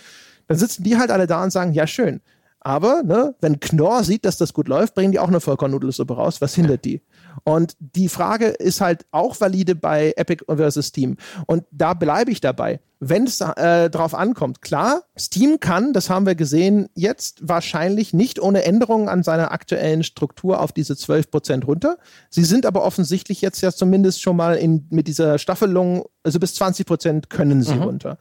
dann 0.47 0.57
sitzen 0.57 0.83
die 0.83 0.97
halt 0.97 1.11
alle 1.11 1.27
da 1.27 1.43
und 1.43 1.51
sagen, 1.51 1.73
ja, 1.73 1.85
schön. 1.85 2.21
Aber 2.63 3.01
ne, 3.03 3.33
wenn 3.41 3.59
Knorr 3.59 4.03
sieht, 4.03 4.23
dass 4.23 4.37
das 4.37 4.53
gut 4.53 4.67
läuft, 4.67 4.93
bringen 4.93 5.11
die 5.11 5.17
auch 5.19 5.27
eine 5.27 5.41
Vollkornnudelsuppe 5.41 6.13
raus. 6.13 6.41
Was 6.41 6.53
hindert 6.53 6.85
die? 6.85 7.01
Und 7.43 7.75
die 7.79 8.07
Frage 8.07 8.47
ist 8.47 8.81
halt 8.81 9.05
auch 9.09 9.39
valide 9.41 9.73
bei 9.73 10.13
Epic 10.15 10.45
versus 10.47 10.87
Steam. 10.87 11.17
Und 11.47 11.63
da 11.71 11.95
bleibe 11.95 12.29
ich 12.29 12.39
dabei. 12.39 12.79
Wenn 12.99 13.23
es 13.23 13.41
äh, 13.41 13.89
drauf 13.89 14.13
ankommt, 14.13 14.61
klar, 14.61 15.01
Steam 15.17 15.59
kann, 15.59 15.91
das 15.91 16.11
haben 16.11 16.27
wir 16.27 16.35
gesehen, 16.35 16.87
jetzt 16.93 17.39
wahrscheinlich 17.41 18.13
nicht 18.13 18.39
ohne 18.39 18.63
Änderungen 18.63 19.09
an 19.09 19.23
seiner 19.23 19.51
aktuellen 19.51 20.03
Struktur 20.03 20.59
auf 20.59 20.71
diese 20.71 20.93
12% 20.93 21.65
runter. 21.65 21.97
Sie 22.29 22.43
sind 22.43 22.67
aber 22.67 22.83
offensichtlich 22.83 23.41
jetzt 23.41 23.61
ja 23.61 23.71
zumindest 23.71 24.21
schon 24.21 24.37
mal 24.37 24.55
in, 24.55 24.85
mit 24.91 25.07
dieser 25.07 25.39
Staffelung, 25.39 26.05
also 26.21 26.39
bis 26.39 26.53
20% 26.61 27.27
können 27.27 27.63
sie 27.63 27.73
mhm. 27.73 27.81
runter. 27.81 28.17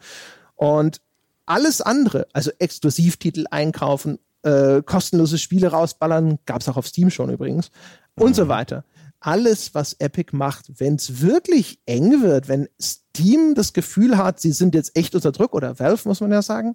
Und 0.56 1.02
alles 1.44 1.82
andere, 1.82 2.26
also 2.32 2.50
Exklusivtitel 2.58 3.44
einkaufen, 3.50 4.18
äh, 4.42 4.82
kostenlose 4.82 5.38
Spiele 5.38 5.68
rausballern, 5.68 6.38
gab 6.46 6.60
es 6.60 6.68
auch 6.68 6.76
auf 6.76 6.86
Steam 6.86 7.10
schon 7.10 7.30
übrigens, 7.30 7.70
mhm. 8.16 8.24
und 8.24 8.36
so 8.36 8.44
mhm. 8.44 8.48
weiter. 8.48 8.84
Alles, 9.20 9.74
was 9.74 9.94
Epic 9.98 10.34
macht, 10.34 10.80
wenn 10.80 10.94
es 10.94 11.20
wirklich 11.20 11.80
eng 11.84 12.22
wird, 12.22 12.48
wenn 12.48 12.68
Steam 12.80 13.54
das 13.54 13.72
Gefühl 13.72 14.16
hat, 14.16 14.40
sie 14.40 14.52
sind 14.52 14.74
jetzt 14.74 14.96
echt 14.96 15.14
unter 15.14 15.32
Druck, 15.32 15.54
oder 15.54 15.78
Valve 15.78 16.08
muss 16.08 16.20
man 16.20 16.32
ja 16.32 16.40
sagen, 16.40 16.74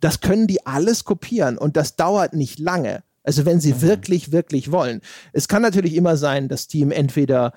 das 0.00 0.20
können 0.20 0.46
die 0.46 0.66
alles 0.66 1.04
kopieren 1.04 1.58
und 1.58 1.76
das 1.76 1.96
dauert 1.96 2.34
nicht 2.34 2.58
lange. 2.58 3.02
Also 3.22 3.44
wenn 3.44 3.60
sie 3.60 3.74
mhm. 3.74 3.82
wirklich, 3.82 4.32
wirklich 4.32 4.72
wollen. 4.72 5.00
Es 5.32 5.48
kann 5.48 5.62
natürlich 5.62 5.94
immer 5.94 6.16
sein, 6.16 6.48
dass 6.48 6.62
Steam 6.62 6.90
entweder 6.90 7.52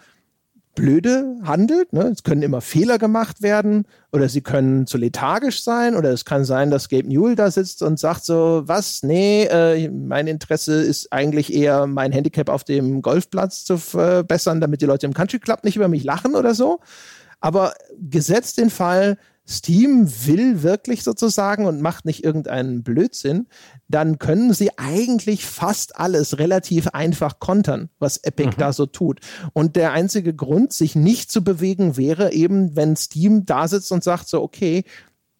blöde 0.76 1.38
handelt. 1.44 1.94
Ne? 1.94 2.04
Es 2.04 2.24
können 2.24 2.42
immer 2.42 2.62
Fehler 2.62 2.98
gemacht 2.98 3.42
werden 3.42 3.86
oder 4.12 4.30
sie 4.30 4.42
können 4.42 4.88
zu 4.88 4.98
lethargisch 4.98 5.64
sein 5.64 5.96
oder 5.96 6.12
es 6.12 6.26
kann 6.26 6.46
sein, 6.46 6.72
dass 6.72 6.90
Gabe 6.90 7.08
Newell 7.08 7.36
da 7.36 7.52
sitzt 7.52 7.84
und 7.84 8.00
sagt 8.00 8.26
so, 8.26 8.64
was, 8.66 9.04
nee, 9.04 9.44
äh, 9.46 9.90
mein 9.90 10.28
Interesse 10.28 10.82
ist 10.82 11.12
eigentlich 11.12 11.54
eher 11.54 11.88
mein 11.88 12.12
Handicap 12.12 12.50
auf 12.50 12.64
dem 12.64 13.02
Golfplatz 13.02 13.66
zu 13.66 13.78
verbessern, 13.78 14.62
damit 14.62 14.82
die 14.82 14.86
Leute 14.86 15.06
im 15.06 15.14
Country 15.14 15.40
Club 15.40 15.64
nicht 15.64 15.76
über 15.76 15.88
mich 15.88 16.04
lachen 16.04 16.36
oder 16.36 16.54
so. 16.56 16.80
Aber 17.40 17.74
gesetzt 18.00 18.58
den 18.58 18.70
Fall, 18.70 19.18
Steam 19.46 20.10
will 20.26 20.64
wirklich 20.64 21.04
sozusagen 21.04 21.66
und 21.66 21.82
macht 21.82 22.06
nicht 22.06 22.24
irgendeinen 22.24 22.82
Blödsinn, 22.82 23.48
dann 23.90 24.18
können 24.18 24.54
sie 24.54 24.78
eigentlich 24.78 25.46
fast 25.46 25.98
alles 25.98 26.40
relativ 26.40 26.88
einfach 26.90 27.40
kontern, 27.40 27.90
was 28.00 28.18
Epic 28.18 28.52
mhm. 28.52 28.60
da 28.60 28.72
so 28.72 28.86
tut. 28.86 29.20
Und 29.52 29.76
der 29.76 29.92
einzige 29.92 30.34
Grund, 30.34 30.72
sich 30.72 30.96
nicht 30.96 31.30
zu 31.30 31.44
bewegen, 31.44 31.98
wäre 31.98 32.32
eben, 32.32 32.78
wenn 32.78 32.96
Steam 32.96 33.46
da 33.46 33.68
sitzt 33.68 33.92
und 33.92 34.04
sagt 34.04 34.30
so, 34.30 34.42
okay, 34.42 34.86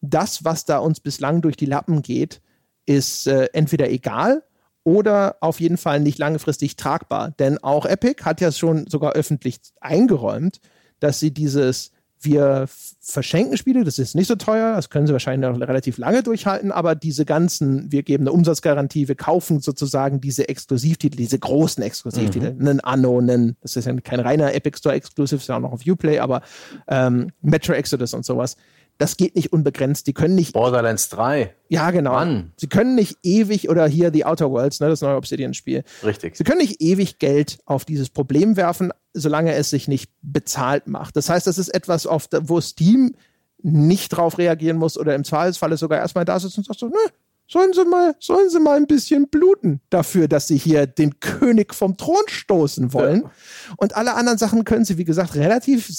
das, 0.02 0.44
was 0.44 0.66
da 0.66 0.78
uns 0.78 1.00
bislang 1.00 1.40
durch 1.40 1.56
die 1.56 1.66
Lappen 1.66 2.02
geht, 2.02 2.42
ist 2.84 3.26
äh, 3.26 3.48
entweder 3.54 3.88
egal 3.90 4.42
oder 4.82 5.36
auf 5.40 5.60
jeden 5.60 5.78
Fall 5.78 6.00
nicht 6.00 6.18
langfristig 6.18 6.76
tragbar. 6.76 7.30
Denn 7.30 7.56
auch 7.56 7.86
Epic 7.86 8.22
hat 8.24 8.42
ja 8.42 8.52
schon 8.52 8.86
sogar 8.86 9.12
öffentlich 9.12 9.60
eingeräumt, 9.80 10.60
dass 11.00 11.20
sie 11.20 11.32
dieses 11.32 11.93
wir 12.24 12.66
verschenken 13.00 13.56
Spiele, 13.56 13.84
das 13.84 13.98
ist 13.98 14.14
nicht 14.14 14.26
so 14.26 14.34
teuer, 14.34 14.74
das 14.74 14.90
können 14.90 15.06
sie 15.06 15.12
wahrscheinlich 15.12 15.48
noch 15.48 15.60
relativ 15.60 15.98
lange 15.98 16.22
durchhalten, 16.22 16.72
aber 16.72 16.94
diese 16.94 17.24
ganzen, 17.24 17.92
wir 17.92 18.02
geben 18.02 18.24
eine 18.24 18.32
Umsatzgarantie, 18.32 19.08
wir 19.08 19.14
kaufen 19.14 19.60
sozusagen 19.60 20.20
diese 20.20 20.48
Exklusivtitel, 20.48 21.16
diese 21.16 21.38
großen 21.38 21.82
Exklusivtitel, 21.82 22.54
mhm. 22.54 22.60
einen 22.60 22.80
Anno, 22.80 23.18
einen, 23.18 23.56
das 23.60 23.76
ist 23.76 23.84
ja 23.84 23.94
kein 24.00 24.20
reiner 24.20 24.54
Epic 24.54 24.78
Store 24.78 24.94
Exclusive, 24.94 25.36
ist 25.36 25.48
ja 25.48 25.56
auch 25.56 25.60
noch 25.60 25.72
auf 25.72 25.86
Uplay, 25.86 26.18
aber 26.18 26.42
ähm, 26.88 27.30
Metro 27.42 27.72
Exodus 27.74 28.14
und 28.14 28.24
sowas 28.24 28.56
das 28.98 29.16
geht 29.16 29.34
nicht 29.34 29.52
unbegrenzt. 29.52 30.06
Die 30.06 30.12
können 30.12 30.34
nicht. 30.34 30.52
Borderlands 30.52 31.08
3. 31.08 31.54
Ja, 31.68 31.90
genau. 31.90 32.12
Mann. 32.12 32.52
Sie 32.56 32.68
können 32.68 32.94
nicht 32.94 33.18
ewig 33.22 33.68
oder 33.68 33.86
hier 33.86 34.12
The 34.12 34.24
Outer 34.24 34.50
Worlds, 34.50 34.80
ne, 34.80 34.88
das 34.88 35.00
neue 35.00 35.16
Obsidian-Spiel. 35.16 35.82
Richtig. 36.04 36.36
Sie 36.36 36.44
können 36.44 36.60
nicht 36.60 36.80
ewig 36.80 37.18
Geld 37.18 37.58
auf 37.64 37.84
dieses 37.84 38.10
Problem 38.10 38.56
werfen, 38.56 38.92
solange 39.12 39.54
es 39.54 39.70
sich 39.70 39.88
nicht 39.88 40.10
bezahlt 40.22 40.86
macht. 40.86 41.16
Das 41.16 41.28
heißt, 41.28 41.46
das 41.46 41.58
ist 41.58 41.68
etwas, 41.68 42.06
auf, 42.06 42.28
wo 42.42 42.60
Steam 42.60 43.14
nicht 43.62 44.10
drauf 44.10 44.38
reagieren 44.38 44.76
muss 44.76 44.98
oder 44.98 45.14
im 45.14 45.24
Zweifelsfalle 45.24 45.76
sogar 45.76 45.98
erstmal 45.98 46.24
da 46.24 46.38
sitzt 46.38 46.58
und 46.58 46.66
sagt 46.66 46.78
so, 46.78 46.86
nö, 46.86 46.98
sollen 47.46 47.72
sie 47.72 47.84
mal, 47.84 48.14
sollen 48.20 48.50
sie 48.50 48.60
mal 48.60 48.76
ein 48.76 48.86
bisschen 48.86 49.28
bluten 49.28 49.80
dafür, 49.90 50.28
dass 50.28 50.46
sie 50.48 50.56
hier 50.56 50.86
den 50.86 51.20
König 51.20 51.74
vom 51.74 51.96
Thron 51.96 52.24
stoßen 52.26 52.92
wollen. 52.92 53.22
Ja. 53.22 53.30
Und 53.76 53.96
alle 53.96 54.14
anderen 54.14 54.38
Sachen 54.38 54.64
können 54.64 54.84
sie, 54.84 54.98
wie 54.98 55.04
gesagt, 55.04 55.34
relativ 55.34 55.90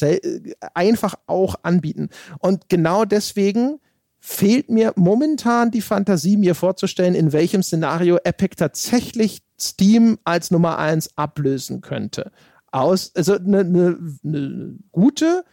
einfach 0.73 1.15
auch 1.27 1.55
anbieten. 1.63 2.09
Und 2.39 2.69
genau 2.69 3.05
deswegen 3.05 3.79
fehlt 4.19 4.71
mir 4.71 4.91
momentan 4.95 5.69
die 5.69 5.81
Fantasie, 5.81 6.35
mir 6.35 6.55
vorzustellen, 6.55 7.13
in 7.13 7.31
welchem 7.31 7.61
Szenario 7.61 8.17
Epic 8.23 8.55
tatsächlich 8.57 9.43
Steam 9.59 10.17
als 10.23 10.49
Nummer 10.49 10.79
eins 10.79 11.15
ablösen 11.15 11.81
könnte. 11.81 12.31
Aus, 12.71 13.11
also 13.15 13.35
eine 13.35 13.63
ne, 13.63 13.97
ne 14.23 14.77
gute, 14.91 15.45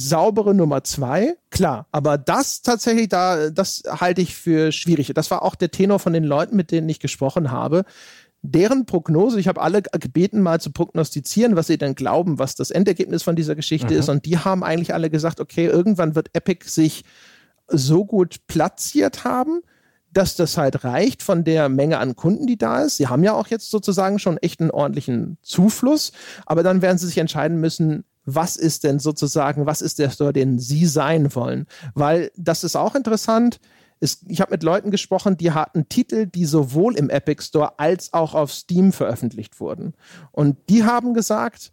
saubere 0.00 0.54
Nummer 0.54 0.82
zwei, 0.82 1.36
klar. 1.50 1.86
Aber 1.92 2.16
das 2.16 2.62
tatsächlich, 2.62 3.08
da, 3.10 3.50
das 3.50 3.82
halte 3.86 4.22
ich 4.22 4.34
für 4.34 4.72
schwierig. 4.72 5.12
Das 5.14 5.30
war 5.30 5.42
auch 5.42 5.54
der 5.54 5.70
Tenor 5.70 5.98
von 5.98 6.14
den 6.14 6.24
Leuten, 6.24 6.56
mit 6.56 6.70
denen 6.70 6.88
ich 6.88 7.00
gesprochen 7.00 7.50
habe. 7.50 7.84
deren 8.42 8.86
Prognose, 8.86 9.38
ich 9.38 9.48
habe 9.48 9.60
alle 9.60 9.82
gebeten, 9.82 10.40
mal 10.40 10.58
zu 10.62 10.72
prognostizieren, 10.72 11.56
was 11.56 11.66
sie 11.66 11.76
denn 11.76 11.94
glauben, 11.94 12.38
was 12.38 12.54
das 12.54 12.70
Endergebnis 12.70 13.22
von 13.22 13.36
dieser 13.36 13.54
Geschichte 13.54 13.92
mhm. 13.92 14.00
ist. 14.00 14.08
Und 14.08 14.24
die 14.24 14.38
haben 14.38 14.64
eigentlich 14.64 14.94
alle 14.94 15.10
gesagt, 15.10 15.40
okay, 15.40 15.66
irgendwann 15.66 16.14
wird 16.14 16.30
Epic 16.32 16.66
sich 16.70 17.04
so 17.68 18.06
gut 18.06 18.46
platziert 18.46 19.24
haben, 19.24 19.60
dass 20.10 20.34
das 20.36 20.56
halt 20.56 20.82
reicht 20.84 21.22
von 21.22 21.44
der 21.44 21.68
Menge 21.68 21.98
an 21.98 22.16
Kunden, 22.16 22.46
die 22.46 22.56
da 22.56 22.82
ist. 22.82 22.96
Sie 22.96 23.08
haben 23.08 23.22
ja 23.22 23.34
auch 23.34 23.48
jetzt 23.48 23.70
sozusagen 23.70 24.18
schon 24.18 24.38
echt 24.38 24.60
einen 24.60 24.70
ordentlichen 24.70 25.36
Zufluss, 25.42 26.12
aber 26.46 26.62
dann 26.62 26.80
werden 26.80 26.96
sie 26.96 27.06
sich 27.06 27.18
entscheiden 27.18 27.60
müssen, 27.60 28.04
was 28.24 28.56
ist 28.56 28.84
denn 28.84 28.98
sozusagen, 28.98 29.66
was 29.66 29.82
ist 29.82 29.98
der 29.98 30.10
Store, 30.10 30.32
den 30.32 30.58
sie 30.58 30.86
sein 30.86 31.34
wollen? 31.34 31.66
Weil 31.94 32.30
das 32.36 32.64
ist 32.64 32.76
auch 32.76 32.94
interessant 32.94 33.60
es, 34.00 34.24
ich 34.26 34.40
habe 34.40 34.52
mit 34.52 34.62
Leuten 34.62 34.90
gesprochen, 34.90 35.36
die 35.36 35.52
hatten 35.52 35.88
Titel, 35.88 36.26
die 36.26 36.46
sowohl 36.46 36.96
im 36.96 37.10
Epic 37.10 37.42
Store 37.42 37.78
als 37.78 38.12
auch 38.12 38.34
auf 38.34 38.52
Steam 38.52 38.92
veröffentlicht 38.92 39.60
wurden. 39.60 39.94
Und 40.32 40.56
die 40.70 40.84
haben 40.84 41.14
gesagt, 41.14 41.72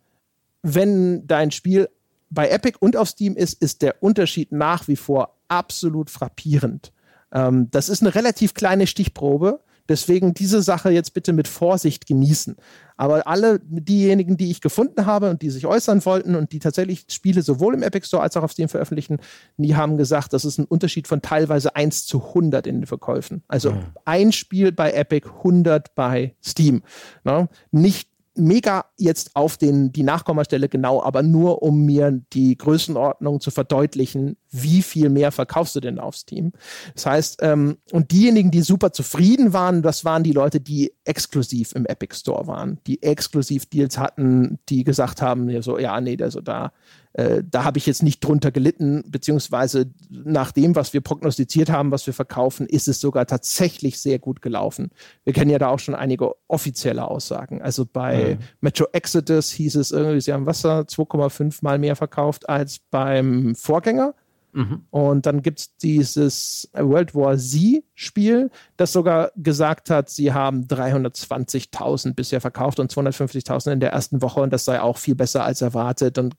wenn 0.62 1.26
dein 1.26 1.52
Spiel 1.52 1.90
bei 2.30 2.50
Epic 2.50 2.78
und 2.82 2.98
auf 2.98 3.08
Steam 3.08 3.38
ist, 3.38 3.62
ist 3.62 3.82
der 3.82 4.04
Unterschied 4.04 4.52
nach 4.52 4.90
wie 4.90 4.98
vor 4.98 5.38
absolut 5.48 6.10
frappierend. 6.10 6.92
Ähm, 7.32 7.72
das 7.72 7.88
ist 7.88 8.02
eine 8.02 8.14
relativ 8.14 8.54
kleine 8.54 8.88
Stichprobe, 8.88 9.62
Deswegen 9.90 10.34
diese 10.34 10.62
Sache 10.62 10.90
jetzt 10.90 11.14
bitte 11.14 11.34
mit 11.34 11.48
Vorsicht 11.48 12.06
genießen. 12.06 12.56
Aber 12.98 13.28
alle 13.28 13.60
diejenigen, 13.64 14.38
die 14.38 14.50
ich 14.50 14.60
gefunden 14.60 15.06
habe 15.06 15.30
und 15.30 15.42
die 15.42 15.50
sich 15.50 15.66
äußern 15.66 16.04
wollten 16.06 16.36
und 16.36 16.52
die 16.52 16.60
tatsächlich 16.60 17.06
Spiele 17.10 17.44
sowohl 17.44 17.76
im 17.76 17.84
Epic 17.84 18.08
Store 18.08 18.24
als 18.24 18.36
auch 18.36 18.44
auf 18.44 18.52
Steam 18.52 18.70
veröffentlichen, 18.70 19.18
die 19.58 19.76
haben 19.76 19.98
gesagt, 19.98 20.34
das 20.34 20.46
ist 20.46 20.58
ein 20.58 20.66
Unterschied 20.66 21.08
von 21.08 21.22
teilweise 21.22 21.76
1 21.76 22.08
zu 22.08 22.24
100 22.30 22.66
in 22.66 22.82
den 22.82 22.88
Verkäufen. 22.88 23.44
Also 23.48 23.72
mhm. 23.72 23.86
ein 24.06 24.32
Spiel 24.32 24.72
bei 24.72 24.92
Epic, 24.92 25.28
100 25.28 25.94
bei 25.94 26.36
Steam. 26.42 26.82
Ne? 27.24 27.48
Nicht 27.72 28.10
mega 28.38 28.86
jetzt 28.98 29.36
auf 29.36 29.58
den, 29.58 29.92
die 29.92 30.04
Nachkommastelle 30.04 30.70
genau, 30.70 31.02
aber 31.02 31.24
nur 31.24 31.64
um 31.64 31.86
mir 31.86 32.22
die 32.34 32.58
Größenordnung 32.58 33.42
zu 33.42 33.52
verdeutlichen, 33.52 34.38
wie 34.52 34.82
viel 34.82 35.10
mehr 35.10 35.32
verkaufst 35.32 35.76
du 35.76 35.80
denn 35.80 36.00
auf 36.00 36.16
Steam. 36.16 36.54
Das 36.94 37.06
heißt, 37.06 37.40
ähm, 37.42 37.78
und 37.92 38.12
diejenigen, 38.12 38.52
die 38.52 38.62
super 38.62 38.92
zufrieden 38.92 39.54
waren, 39.54 39.82
das 39.82 40.06
waren 40.06 40.24
die 40.24 40.32
Leute, 40.32 40.60
die 40.60 40.94
exklusiv 41.06 41.74
im 41.74 41.86
Epic 41.86 42.16
Store 42.16 42.48
waren, 42.48 42.80
die 42.88 43.02
exklusiv 43.02 43.66
Deals 43.66 43.98
hatten, 43.98 44.60
die 44.70 44.84
gesagt 44.84 45.22
haben, 45.22 45.50
ja, 45.50 45.62
so, 45.62 45.78
ja, 45.80 46.00
nee, 46.02 46.18
also 46.22 46.42
da, 46.42 46.72
äh, 47.14 47.44
da 47.50 47.64
habe 47.64 47.78
ich 47.78 47.86
jetzt 47.86 48.04
nicht 48.04 48.24
drunter 48.24 48.52
gelitten, 48.52 49.04
beziehungsweise 49.08 49.90
nach 50.10 50.52
dem, 50.52 50.76
was 50.76 50.94
wir 50.94 51.02
prognostiziert 51.02 51.70
haben, 51.70 51.92
was 51.92 52.06
wir 52.06 52.14
verkaufen, 52.14 52.68
ist 52.68 52.88
es 52.88 53.00
sogar 53.00 53.26
tatsächlich 53.26 54.00
sehr 54.00 54.20
gut 54.20 54.42
gelaufen. 54.42 54.92
Wir 55.24 55.34
kennen 55.34 55.50
ja 55.50 55.58
da 55.58 55.70
auch 55.70 55.80
schon 55.80 55.96
einige 55.96 56.34
offizielle 56.48 57.08
Aussagen. 57.08 57.62
Also 57.62 57.86
bei 57.86 58.36
mhm. 58.36 58.44
Metro 58.62 58.86
Exodus 58.92 59.50
hieß 59.52 59.76
es 59.76 59.92
irgendwie, 59.92 60.22
sie 60.22 60.32
haben 60.32 60.46
Wasser 60.46 60.82
2,5 60.82 61.60
mal 61.62 61.80
mehr 61.80 61.96
verkauft 61.96 62.48
als 62.48 62.80
beim 62.92 63.56
Vorgänger. 63.56 64.14
Mhm. 64.58 64.86
Und 64.90 65.28
dann 65.28 65.44
gibt 65.44 65.60
es 65.60 65.78
dieses 65.78 66.68
World 66.74 67.14
War 67.14 67.38
Z-Spiel, 67.38 68.50
das 68.76 68.92
sogar 68.92 69.32
gesagt 69.36 69.92
hat, 69.92 70.10
sie 70.10 70.34
haben 70.34 70.64
320.000 70.64 72.16
bisher 72.16 72.42
verkauft 72.42 72.80
und 72.80 72.92
250.000 72.92 73.74
in 73.74 73.80
der 73.80 73.92
ersten 73.92 74.24
Woche 74.24 74.42
und 74.42 74.52
das 74.52 74.66
sei 74.66 74.82
auch 74.82 74.98
viel 74.98 75.14
besser 75.14 75.44
als 75.44 75.62
erwartet 75.62 76.18
und 76.18 76.34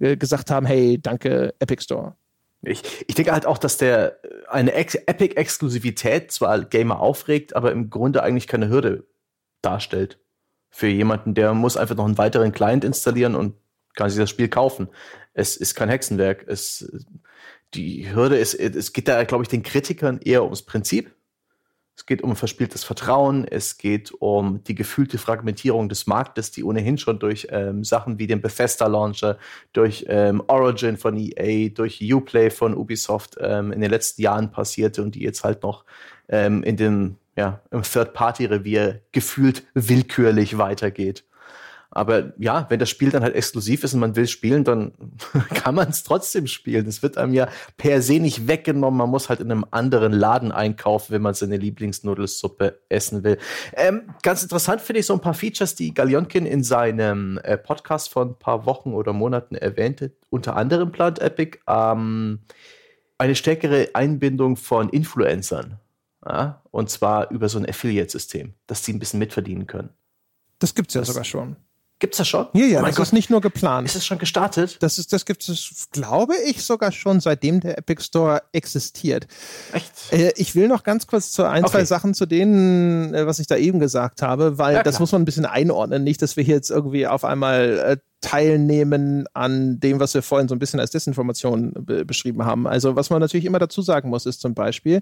äh, 0.00 0.16
gesagt 0.16 0.50
haben, 0.50 0.64
hey, 0.64 0.98
danke 0.98 1.54
Epic 1.58 1.82
Store. 1.82 2.16
Ich, 2.62 2.82
ich 3.06 3.14
denke 3.16 3.32
halt 3.32 3.44
auch, 3.44 3.58
dass 3.58 3.76
der 3.76 4.16
eine 4.48 4.72
Epic-Exklusivität 4.72 6.32
zwar 6.32 6.64
Gamer 6.64 7.00
aufregt, 7.00 7.54
aber 7.54 7.70
im 7.70 7.90
Grunde 7.90 8.22
eigentlich 8.22 8.46
keine 8.46 8.70
Hürde 8.70 9.06
darstellt. 9.60 10.20
Für 10.70 10.86
jemanden, 10.86 11.34
der 11.34 11.52
muss 11.52 11.76
einfach 11.76 11.96
noch 11.96 12.06
einen 12.06 12.16
weiteren 12.16 12.52
Client 12.52 12.82
installieren 12.82 13.34
und 13.34 13.56
kann 13.94 14.08
sich 14.08 14.18
das 14.18 14.30
Spiel 14.30 14.48
kaufen. 14.48 14.88
Es 15.34 15.56
ist 15.56 15.74
kein 15.74 15.88
Hexenwerk. 15.88 16.44
Es, 16.46 16.90
die 17.74 18.14
Hürde 18.14 18.36
ist, 18.36 18.54
es 18.54 18.92
geht 18.92 19.08
da, 19.08 19.22
glaube 19.24 19.44
ich, 19.44 19.48
den 19.48 19.62
Kritikern 19.62 20.20
eher 20.22 20.44
ums 20.44 20.62
Prinzip. 20.62 21.14
Es 21.94 22.06
geht 22.06 22.22
um 22.22 22.34
verspieltes 22.36 22.84
Vertrauen, 22.84 23.46
es 23.46 23.76
geht 23.76 24.12
um 24.18 24.64
die 24.64 24.74
gefühlte 24.74 25.18
Fragmentierung 25.18 25.90
des 25.90 26.06
Marktes, 26.06 26.50
die 26.50 26.64
ohnehin 26.64 26.96
schon 26.96 27.18
durch 27.18 27.48
ähm, 27.50 27.84
Sachen 27.84 28.18
wie 28.18 28.26
den 28.26 28.40
Bethesda-Launcher, 28.40 29.38
durch 29.74 30.06
ähm, 30.08 30.42
Origin 30.46 30.96
von 30.96 31.16
EA, 31.16 31.68
durch 31.68 32.00
Uplay 32.02 32.50
von 32.50 32.74
Ubisoft 32.74 33.36
ähm, 33.40 33.72
in 33.72 33.82
den 33.82 33.90
letzten 33.90 34.22
Jahren 34.22 34.50
passierte 34.50 35.02
und 35.02 35.14
die 35.14 35.22
jetzt 35.22 35.44
halt 35.44 35.62
noch 35.62 35.84
ähm, 36.28 36.62
in 36.62 36.78
dem, 36.78 37.16
ja, 37.36 37.60
im 37.70 37.82
Third-Party-Revier 37.82 39.02
gefühlt 39.12 39.64
willkürlich 39.74 40.56
weitergeht. 40.56 41.24
Aber 41.94 42.32
ja, 42.38 42.66
wenn 42.70 42.78
das 42.78 42.88
Spiel 42.88 43.10
dann 43.10 43.22
halt 43.22 43.34
exklusiv 43.34 43.84
ist 43.84 43.92
und 43.92 44.00
man 44.00 44.16
will 44.16 44.26
spielen, 44.26 44.64
dann 44.64 44.92
kann 45.54 45.74
man 45.74 45.90
es 45.90 46.02
trotzdem 46.02 46.46
spielen. 46.46 46.86
Es 46.86 47.02
wird 47.02 47.18
einem 47.18 47.34
ja 47.34 47.48
per 47.76 48.00
se 48.00 48.18
nicht 48.18 48.48
weggenommen. 48.48 48.96
Man 48.98 49.10
muss 49.10 49.28
halt 49.28 49.40
in 49.40 49.50
einem 49.50 49.66
anderen 49.70 50.12
Laden 50.12 50.52
einkaufen, 50.52 51.12
wenn 51.12 51.22
man 51.22 51.34
seine 51.34 51.58
Lieblingsnudelsuppe 51.58 52.80
essen 52.88 53.24
will. 53.24 53.38
Ähm, 53.74 54.02
ganz 54.22 54.42
interessant 54.42 54.80
finde 54.80 55.00
ich 55.00 55.06
so 55.06 55.12
ein 55.12 55.20
paar 55.20 55.34
Features, 55.34 55.74
die 55.74 55.92
Galionkin 55.92 56.46
in 56.46 56.64
seinem 56.64 57.38
äh, 57.42 57.58
Podcast 57.58 58.08
von 58.08 58.30
ein 58.30 58.38
paar 58.38 58.64
Wochen 58.64 58.94
oder 58.94 59.12
Monaten 59.12 59.54
erwähnte. 59.54 60.12
Unter 60.30 60.56
anderem 60.56 60.92
plant 60.92 61.18
Epic 61.18 61.58
ähm, 61.68 62.40
eine 63.18 63.34
stärkere 63.34 63.90
Einbindung 63.92 64.56
von 64.56 64.88
Influencern. 64.88 65.78
Ja? 66.26 66.62
Und 66.70 66.88
zwar 66.88 67.30
über 67.30 67.50
so 67.50 67.58
ein 67.58 67.68
Affiliate-System, 67.68 68.54
dass 68.66 68.82
sie 68.82 68.94
ein 68.94 68.98
bisschen 68.98 69.18
mitverdienen 69.18 69.66
können. 69.66 69.90
Das 70.58 70.74
gibt 70.74 70.88
es 70.88 70.94
ja 70.94 71.02
das 71.02 71.08
sogar 71.08 71.24
schon. 71.24 71.56
Gibt's 72.02 72.18
das 72.18 72.26
schon? 72.26 72.48
Ja, 72.54 72.64
ja, 72.64 72.82
oh 72.82 72.84
das 72.84 72.96
Gott. 72.96 73.06
ist 73.06 73.12
nicht 73.12 73.30
nur 73.30 73.40
geplant. 73.40 73.86
Ist 73.86 73.94
es 73.94 74.04
schon 74.04 74.18
gestartet? 74.18 74.76
Das 74.80 74.98
ist, 74.98 75.12
das 75.12 75.24
gibt 75.24 75.48
es, 75.48 75.86
glaube 75.92 76.34
ich, 76.48 76.64
sogar 76.64 76.90
schon 76.90 77.20
seitdem 77.20 77.60
der 77.60 77.78
Epic 77.78 78.02
Store 78.02 78.42
existiert. 78.50 79.28
Echt? 79.72 79.92
Äh, 80.10 80.32
ich 80.34 80.56
will 80.56 80.66
noch 80.66 80.82
ganz 80.82 81.06
kurz 81.06 81.30
zu 81.30 81.44
ein, 81.44 81.62
okay. 81.62 81.70
zwei 81.70 81.84
Sachen 81.84 82.12
zu 82.12 82.26
denen, 82.26 83.14
äh, 83.14 83.24
was 83.28 83.38
ich 83.38 83.46
da 83.46 83.56
eben 83.56 83.78
gesagt 83.78 84.20
habe, 84.20 84.58
weil 84.58 84.74
ja, 84.74 84.82
das 84.82 84.98
muss 84.98 85.12
man 85.12 85.22
ein 85.22 85.26
bisschen 85.26 85.46
einordnen. 85.46 86.02
Nicht, 86.02 86.22
dass 86.22 86.36
wir 86.36 86.42
hier 86.42 86.56
jetzt 86.56 86.70
irgendwie 86.70 87.06
auf 87.06 87.24
einmal 87.24 87.78
äh, 87.78 87.96
teilnehmen 88.20 89.26
an 89.32 89.78
dem, 89.78 90.00
was 90.00 90.12
wir 90.12 90.22
vorhin 90.22 90.48
so 90.48 90.56
ein 90.56 90.58
bisschen 90.58 90.80
als 90.80 90.90
Desinformation 90.90 91.72
beschrieben 92.04 92.44
haben. 92.44 92.66
Also, 92.66 92.96
was 92.96 93.10
man 93.10 93.20
natürlich 93.20 93.46
immer 93.46 93.60
dazu 93.60 93.80
sagen 93.80 94.08
muss, 94.08 94.26
ist 94.26 94.40
zum 94.40 94.54
Beispiel, 94.54 94.96
äh, 94.96 95.00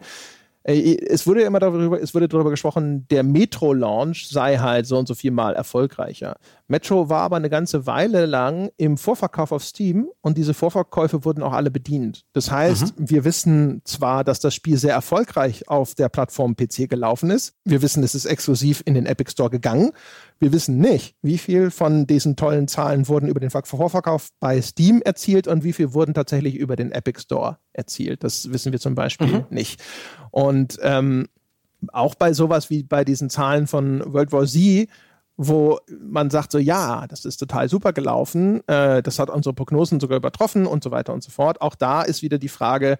es 0.62 1.26
wurde 1.26 1.40
ja 1.40 1.46
immer 1.46 1.58
darüber, 1.58 2.00
es 2.00 2.14
wurde 2.14 2.28
darüber 2.28 2.50
gesprochen, 2.50 3.06
der 3.08 3.22
Metro-Launch 3.22 4.28
sei 4.28 4.58
halt 4.58 4.86
so 4.86 4.98
und 4.98 5.08
so 5.08 5.14
viel 5.14 5.30
mal 5.30 5.54
erfolgreicher. 5.54 6.36
Metro 6.68 7.08
war 7.08 7.22
aber 7.22 7.36
eine 7.36 7.48
ganze 7.48 7.86
Weile 7.86 8.26
lang 8.26 8.70
im 8.76 8.98
Vorverkauf 8.98 9.52
auf 9.52 9.64
Steam 9.64 10.10
und 10.20 10.36
diese 10.36 10.52
Vorverkäufe 10.52 11.24
wurden 11.24 11.42
auch 11.42 11.54
alle 11.54 11.70
bedient. 11.70 12.26
Das 12.34 12.50
heißt, 12.50 12.98
mhm. 12.98 13.10
wir 13.10 13.24
wissen 13.24 13.80
zwar, 13.84 14.22
dass 14.22 14.38
das 14.38 14.54
Spiel 14.54 14.76
sehr 14.76 14.92
erfolgreich 14.92 15.68
auf 15.68 15.94
der 15.94 16.10
Plattform 16.10 16.54
PC 16.54 16.90
gelaufen 16.90 17.30
ist. 17.30 17.54
Wir 17.64 17.80
wissen, 17.80 18.02
es 18.02 18.14
ist 18.14 18.26
exklusiv 18.26 18.82
in 18.84 18.94
den 18.94 19.06
Epic 19.06 19.30
Store 19.32 19.50
gegangen. 19.50 19.92
Wir 20.40 20.52
wissen 20.52 20.78
nicht, 20.78 21.14
wie 21.20 21.36
viel 21.36 21.70
von 21.70 22.06
diesen 22.06 22.34
tollen 22.34 22.66
Zahlen 22.66 23.08
wurden 23.08 23.28
über 23.28 23.40
den 23.40 23.50
Vorverkauf 23.50 24.30
bei 24.40 24.60
Steam 24.62 25.02
erzielt 25.02 25.46
und 25.46 25.64
wie 25.64 25.74
viel 25.74 25.92
wurden 25.92 26.14
tatsächlich 26.14 26.56
über 26.56 26.76
den 26.76 26.92
Epic 26.92 27.20
Store 27.20 27.58
erzielt. 27.74 28.24
Das 28.24 28.50
wissen 28.50 28.72
wir 28.72 28.80
zum 28.80 28.94
Beispiel 28.94 29.26
mhm. 29.26 29.46
nicht. 29.50 29.82
Und 30.30 30.78
ähm, 30.82 31.28
auch 31.92 32.14
bei 32.14 32.32
sowas 32.32 32.70
wie 32.70 32.82
bei 32.82 33.04
diesen 33.04 33.28
Zahlen 33.28 33.66
von 33.66 34.02
World 34.12 34.32
War 34.32 34.46
Z, 34.46 34.88
wo 35.36 35.78
man 36.00 36.30
sagt 36.30 36.52
so, 36.52 36.58
ja, 36.58 37.06
das 37.06 37.26
ist 37.26 37.36
total 37.36 37.68
super 37.68 37.92
gelaufen, 37.92 38.66
äh, 38.66 39.02
das 39.02 39.18
hat 39.18 39.28
unsere 39.28 39.54
Prognosen 39.54 40.00
sogar 40.00 40.16
übertroffen 40.16 40.66
und 40.66 40.82
so 40.82 40.90
weiter 40.90 41.12
und 41.12 41.22
so 41.22 41.30
fort. 41.30 41.60
Auch 41.60 41.74
da 41.74 42.00
ist 42.00 42.22
wieder 42.22 42.38
die 42.38 42.48
Frage, 42.48 42.98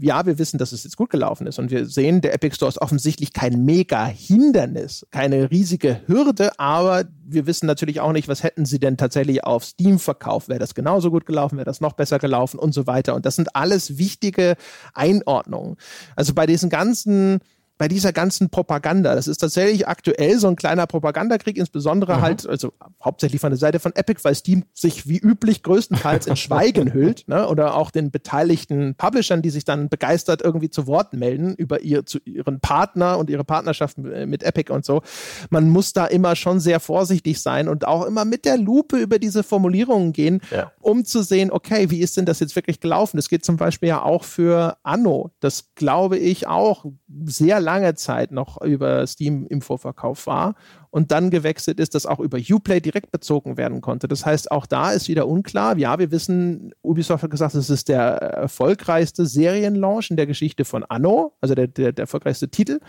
ja, 0.00 0.26
wir 0.26 0.38
wissen, 0.38 0.58
dass 0.58 0.72
es 0.72 0.84
jetzt 0.84 0.96
gut 0.96 1.10
gelaufen 1.10 1.46
ist 1.46 1.58
und 1.58 1.70
wir 1.70 1.86
sehen, 1.86 2.20
der 2.20 2.34
Epic 2.34 2.54
Store 2.54 2.68
ist 2.68 2.80
offensichtlich 2.80 3.32
kein 3.32 3.64
mega 3.64 4.06
Hindernis, 4.06 5.06
keine 5.10 5.50
riesige 5.50 6.00
Hürde, 6.06 6.58
aber 6.58 7.04
wir 7.24 7.46
wissen 7.46 7.66
natürlich 7.66 8.00
auch 8.00 8.12
nicht, 8.12 8.28
was 8.28 8.42
hätten 8.42 8.64
sie 8.64 8.78
denn 8.78 8.96
tatsächlich 8.96 9.44
auf 9.44 9.64
Steam 9.64 9.98
verkauft. 9.98 10.48
Wäre 10.48 10.58
das 10.58 10.74
genauso 10.74 11.10
gut 11.10 11.26
gelaufen, 11.26 11.56
wäre 11.56 11.64
das 11.64 11.80
noch 11.80 11.92
besser 11.92 12.18
gelaufen 12.18 12.58
und 12.58 12.72
so 12.72 12.86
weiter. 12.86 13.14
Und 13.14 13.26
das 13.26 13.36
sind 13.36 13.54
alles 13.54 13.98
wichtige 13.98 14.56
Einordnungen. 14.94 15.76
Also 16.16 16.34
bei 16.34 16.46
diesen 16.46 16.70
ganzen 16.70 17.40
bei 17.78 17.88
dieser 17.88 18.12
ganzen 18.12 18.50
Propaganda. 18.50 19.14
Das 19.14 19.28
ist 19.28 19.38
tatsächlich 19.38 19.86
aktuell 19.86 20.38
so 20.38 20.48
ein 20.48 20.56
kleiner 20.56 20.86
Propagandakrieg, 20.86 21.56
insbesondere 21.56 22.16
mhm. 22.16 22.20
halt, 22.20 22.46
also 22.46 22.72
hauptsächlich 23.02 23.40
von 23.40 23.50
der 23.50 23.58
Seite 23.58 23.78
von 23.78 23.94
Epic, 23.94 24.20
weil 24.24 24.34
Steam 24.34 24.64
sich 24.74 25.08
wie 25.08 25.18
üblich 25.18 25.62
größtenteils 25.62 26.26
in 26.26 26.36
Schweigen 26.36 26.92
hüllt, 26.94 27.26
ne? 27.28 27.48
oder 27.48 27.76
auch 27.76 27.90
den 27.90 28.10
beteiligten 28.10 28.96
Publishern, 28.96 29.42
die 29.42 29.50
sich 29.50 29.64
dann 29.64 29.88
begeistert 29.88 30.42
irgendwie 30.42 30.70
zu 30.70 30.86
Wort 30.88 31.12
melden 31.12 31.54
über 31.54 31.80
ihr, 31.80 32.04
zu 32.04 32.18
ihren 32.24 32.60
Partner 32.60 33.16
und 33.18 33.30
ihre 33.30 33.44
Partnerschaft 33.44 33.96
mit 33.98 34.42
Epic 34.42 34.72
und 34.72 34.84
so. 34.84 35.02
Man 35.50 35.68
muss 35.68 35.92
da 35.92 36.06
immer 36.06 36.34
schon 36.34 36.58
sehr 36.58 36.80
vorsichtig 36.80 37.40
sein 37.40 37.68
und 37.68 37.86
auch 37.86 38.04
immer 38.04 38.24
mit 38.24 38.44
der 38.44 38.58
Lupe 38.58 38.96
über 38.96 39.20
diese 39.20 39.44
Formulierungen 39.44 40.12
gehen, 40.12 40.40
ja. 40.50 40.72
um 40.80 41.04
zu 41.04 41.22
sehen, 41.22 41.52
okay, 41.52 41.90
wie 41.90 42.00
ist 42.00 42.16
denn 42.16 42.26
das 42.26 42.40
jetzt 42.40 42.56
wirklich 42.56 42.80
gelaufen? 42.80 43.16
Das 43.16 43.28
geht 43.28 43.44
zum 43.44 43.56
Beispiel 43.56 43.90
ja 43.90 44.02
auch 44.02 44.24
für 44.24 44.76
Anno. 44.82 45.30
Das 45.38 45.74
glaube 45.76 46.18
ich 46.18 46.48
auch 46.48 46.84
sehr 47.24 47.60
lange 47.68 47.94
Zeit 47.94 48.32
noch 48.32 48.62
über 48.62 49.06
Steam 49.06 49.46
im 49.46 49.60
Vorverkauf 49.60 50.26
war 50.26 50.54
und 50.88 51.12
dann 51.12 51.28
gewechselt 51.28 51.78
ist, 51.80 51.94
dass 51.94 52.06
auch 52.06 52.18
über 52.18 52.38
Uplay 52.38 52.80
direkt 52.80 53.10
bezogen 53.10 53.58
werden 53.58 53.82
konnte. 53.82 54.08
Das 54.08 54.24
heißt, 54.24 54.50
auch 54.50 54.64
da 54.64 54.92
ist 54.92 55.08
wieder 55.08 55.28
unklar. 55.28 55.76
Ja, 55.76 55.98
wir 55.98 56.10
wissen, 56.10 56.72
Ubisoft 56.80 57.22
hat 57.22 57.30
gesagt, 57.30 57.54
es 57.54 57.68
ist 57.68 57.90
der 57.90 58.00
erfolgreichste 58.00 59.26
Serienlaunch 59.26 60.10
in 60.10 60.16
der 60.16 60.26
Geschichte 60.26 60.64
von 60.64 60.82
Anno, 60.82 61.34
also 61.42 61.54
der, 61.54 61.66
der, 61.66 61.92
der 61.92 62.04
erfolgreichste 62.04 62.48
Titel. 62.48 62.80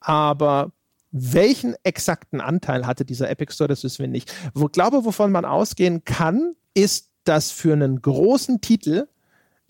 Aber 0.00 0.72
welchen 1.12 1.76
exakten 1.84 2.40
Anteil 2.40 2.84
hatte 2.84 3.04
dieser 3.04 3.30
Epic 3.30 3.52
Store, 3.52 3.68
das 3.68 3.84
wissen 3.84 4.00
wir 4.00 4.08
nicht. 4.08 4.34
Ich 4.56 4.72
glaube, 4.72 5.04
wovon 5.04 5.30
man 5.30 5.44
ausgehen 5.44 6.04
kann, 6.04 6.56
ist, 6.74 7.12
dass 7.22 7.52
für 7.52 7.74
einen 7.74 8.02
großen 8.02 8.60
Titel 8.60 9.06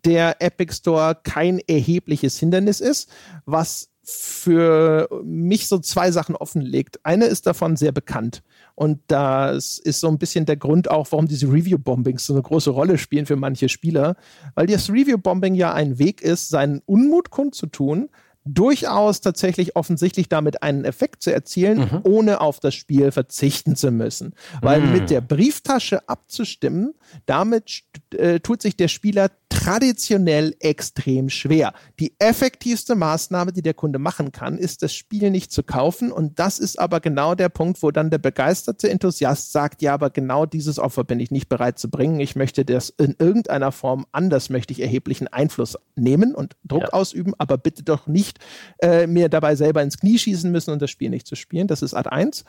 der 0.06 0.40
Epic 0.40 0.72
Store 0.72 1.18
kein 1.22 1.58
erhebliches 1.58 2.38
Hindernis 2.38 2.80
ist, 2.80 3.10
was 3.44 3.90
für 4.08 5.08
mich 5.24 5.66
so 5.66 5.80
zwei 5.80 6.12
Sachen 6.12 6.36
offenlegt. 6.36 7.00
Eine 7.02 7.24
ist 7.24 7.44
davon 7.44 7.76
sehr 7.76 7.90
bekannt. 7.90 8.44
Und 8.76 9.00
das 9.08 9.78
ist 9.78 9.98
so 9.98 10.06
ein 10.06 10.18
bisschen 10.18 10.46
der 10.46 10.56
Grund 10.56 10.88
auch, 10.88 11.08
warum 11.10 11.26
diese 11.26 11.48
Review-Bombings 11.48 12.24
so 12.24 12.34
eine 12.34 12.42
große 12.42 12.70
Rolle 12.70 12.98
spielen 12.98 13.26
für 13.26 13.34
manche 13.34 13.68
Spieler. 13.68 14.14
Weil 14.54 14.68
das 14.68 14.90
Review-Bombing 14.90 15.56
ja 15.56 15.74
ein 15.74 15.98
Weg 15.98 16.22
ist, 16.22 16.50
seinen 16.50 16.82
Unmut 16.86 17.30
kundzutun, 17.30 18.08
durchaus 18.44 19.20
tatsächlich 19.20 19.74
offensichtlich 19.74 20.28
damit 20.28 20.62
einen 20.62 20.84
Effekt 20.84 21.22
zu 21.22 21.32
erzielen, 21.32 21.78
mhm. 21.78 22.00
ohne 22.04 22.40
auf 22.40 22.60
das 22.60 22.76
Spiel 22.76 23.10
verzichten 23.10 23.74
zu 23.74 23.90
müssen. 23.90 24.34
Weil 24.62 24.82
mhm. 24.82 24.92
mit 24.92 25.10
der 25.10 25.20
Brieftasche 25.20 26.08
abzustimmen, 26.08 26.94
damit 27.26 27.82
äh, 28.14 28.38
tut 28.38 28.62
sich 28.62 28.76
der 28.76 28.86
Spieler 28.86 29.30
traditionell 29.56 30.54
extrem 30.60 31.28
schwer. 31.28 31.72
Die 31.98 32.14
effektivste 32.18 32.94
Maßnahme, 32.94 33.52
die 33.52 33.62
der 33.62 33.74
Kunde 33.74 33.98
machen 33.98 34.30
kann, 34.30 34.58
ist 34.58 34.82
das 34.82 34.94
Spiel 34.94 35.30
nicht 35.30 35.50
zu 35.50 35.62
kaufen. 35.62 36.12
Und 36.12 36.38
das 36.38 36.58
ist 36.58 36.78
aber 36.78 37.00
genau 37.00 37.34
der 37.34 37.48
Punkt, 37.48 37.82
wo 37.82 37.90
dann 37.90 38.10
der 38.10 38.18
begeisterte 38.18 38.90
Enthusiast 38.90 39.52
sagt, 39.52 39.82
ja, 39.82 39.94
aber 39.94 40.10
genau 40.10 40.46
dieses 40.46 40.78
Opfer 40.78 41.04
bin 41.04 41.20
ich 41.20 41.30
nicht 41.30 41.48
bereit 41.48 41.78
zu 41.78 41.90
bringen. 41.90 42.20
Ich 42.20 42.36
möchte 42.36 42.64
das 42.64 42.90
in 42.90 43.16
irgendeiner 43.18 43.72
Form 43.72 44.06
anders, 44.12 44.50
möchte 44.50 44.72
ich 44.72 44.80
erheblichen 44.80 45.28
Einfluss 45.28 45.76
nehmen 45.94 46.34
und 46.34 46.54
Druck 46.64 46.82
ja. 46.82 46.92
ausüben, 46.92 47.32
aber 47.38 47.56
bitte 47.58 47.82
doch 47.82 48.06
nicht 48.06 48.38
äh, 48.78 49.06
mir 49.06 49.28
dabei 49.28 49.56
selber 49.56 49.82
ins 49.82 49.98
Knie 49.98 50.18
schießen 50.18 50.52
müssen 50.52 50.70
und 50.70 50.82
das 50.82 50.90
Spiel 50.90 51.10
nicht 51.10 51.26
zu 51.26 51.34
spielen. 51.34 51.66
Das 51.66 51.82
ist 51.82 51.94
Art 51.94 52.12
1. 52.12 52.44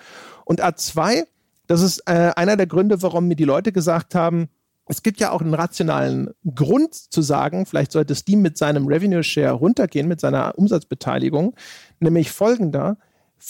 Und 0.46 0.62
Art 0.62 0.80
2, 0.80 1.24
das 1.68 1.82
ist 1.82 2.04
äh, 2.06 2.32
einer 2.36 2.58
der 2.58 2.68
Gründe, 2.68 3.02
warum 3.02 3.28
mir 3.28 3.36
die 3.36 3.46
Leute 3.46 3.72
gesagt 3.72 4.14
haben, 4.14 4.50
es 4.88 5.04
gibt 5.04 5.20
ja 5.20 5.32
auch 5.32 5.42
einen 5.42 5.54
rationalen 5.54 6.30
Grund 6.56 6.94
zu 6.96 7.22
sagen, 7.22 7.66
vielleicht 7.66 7.92
sollte 7.92 8.16
Steam 8.16 8.42
mit 8.42 8.58
seinem 8.58 8.88
Revenue 8.88 9.24
Share 9.24 9.54
runtergehen, 9.54 10.08
mit 10.08 10.20
seiner 10.20 10.58
Umsatzbeteiligung, 10.58 11.56
nämlich 12.00 12.32
folgender 12.32 12.98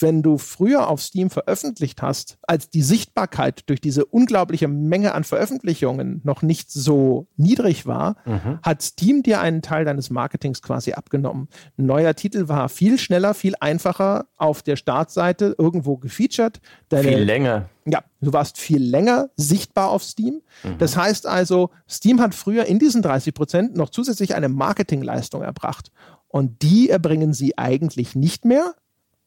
wenn 0.00 0.22
du 0.22 0.38
früher 0.38 0.88
auf 0.88 1.00
Steam 1.00 1.30
veröffentlicht 1.30 2.02
hast, 2.02 2.38
als 2.42 2.70
die 2.70 2.82
Sichtbarkeit 2.82 3.68
durch 3.68 3.80
diese 3.80 4.04
unglaubliche 4.04 4.68
Menge 4.68 5.14
an 5.14 5.24
Veröffentlichungen 5.24 6.20
noch 6.24 6.42
nicht 6.42 6.70
so 6.70 7.26
niedrig 7.36 7.86
war, 7.86 8.16
mhm. 8.24 8.58
hat 8.62 8.82
Steam 8.82 9.22
dir 9.22 9.40
einen 9.40 9.62
Teil 9.62 9.84
deines 9.84 10.10
Marketings 10.10 10.62
quasi 10.62 10.92
abgenommen. 10.92 11.48
Ein 11.78 11.86
neuer 11.86 12.14
Titel 12.14 12.48
war 12.48 12.68
viel 12.68 12.98
schneller, 12.98 13.34
viel 13.34 13.54
einfacher 13.60 14.26
auf 14.36 14.62
der 14.62 14.76
Startseite 14.76 15.54
irgendwo 15.58 15.96
gefeatured. 15.96 16.60
Deine, 16.88 17.08
viel 17.08 17.18
länger. 17.18 17.68
Ja, 17.86 18.04
du 18.20 18.32
warst 18.32 18.58
viel 18.58 18.82
länger 18.82 19.30
sichtbar 19.36 19.90
auf 19.90 20.02
Steam. 20.02 20.42
Mhm. 20.62 20.78
Das 20.78 20.96
heißt 20.96 21.26
also, 21.26 21.70
Steam 21.88 22.20
hat 22.20 22.34
früher 22.34 22.66
in 22.66 22.78
diesen 22.78 23.02
30 23.02 23.34
Prozent 23.34 23.76
noch 23.76 23.90
zusätzlich 23.90 24.34
eine 24.34 24.48
Marketingleistung 24.48 25.42
erbracht. 25.42 25.90
Und 26.28 26.62
die 26.62 26.90
erbringen 26.90 27.32
sie 27.32 27.56
eigentlich 27.56 28.14
nicht 28.14 28.44
mehr 28.44 28.74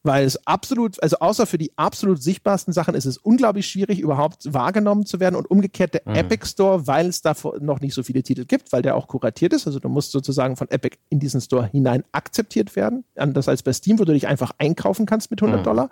weil 0.03 0.25
es 0.25 0.47
absolut, 0.47 1.01
also 1.01 1.17
außer 1.19 1.45
für 1.45 1.57
die 1.57 1.71
absolut 1.77 2.21
sichtbarsten 2.21 2.73
Sachen 2.73 2.95
ist 2.95 3.05
es 3.05 3.17
unglaublich 3.17 3.67
schwierig, 3.67 3.99
überhaupt 3.99 4.53
wahrgenommen 4.53 5.05
zu 5.05 5.19
werden 5.19 5.35
und 5.35 5.49
umgekehrt 5.49 5.93
der 5.93 6.01
mhm. 6.05 6.15
Epic 6.15 6.47
Store, 6.47 6.87
weil 6.87 7.07
es 7.07 7.21
da 7.21 7.35
noch 7.59 7.81
nicht 7.81 7.93
so 7.93 8.03
viele 8.03 8.23
Titel 8.23 8.45
gibt, 8.45 8.71
weil 8.71 8.81
der 8.81 8.95
auch 8.95 9.07
kuratiert 9.07 9.53
ist, 9.53 9.67
also 9.67 9.79
du 9.79 9.89
musst 9.89 10.11
sozusagen 10.11 10.55
von 10.55 10.69
Epic 10.69 10.97
in 11.09 11.19
diesen 11.19 11.41
Store 11.41 11.67
hinein 11.67 12.03
akzeptiert 12.11 12.75
werden, 12.75 13.03
anders 13.15 13.47
als 13.47 13.63
bei 13.63 13.73
Steam, 13.73 13.99
wo 13.99 14.05
du 14.05 14.13
dich 14.13 14.27
einfach 14.27 14.51
einkaufen 14.57 15.05
kannst 15.05 15.31
mit 15.31 15.41
100 15.41 15.61
mhm. 15.61 15.63
Dollar. 15.63 15.89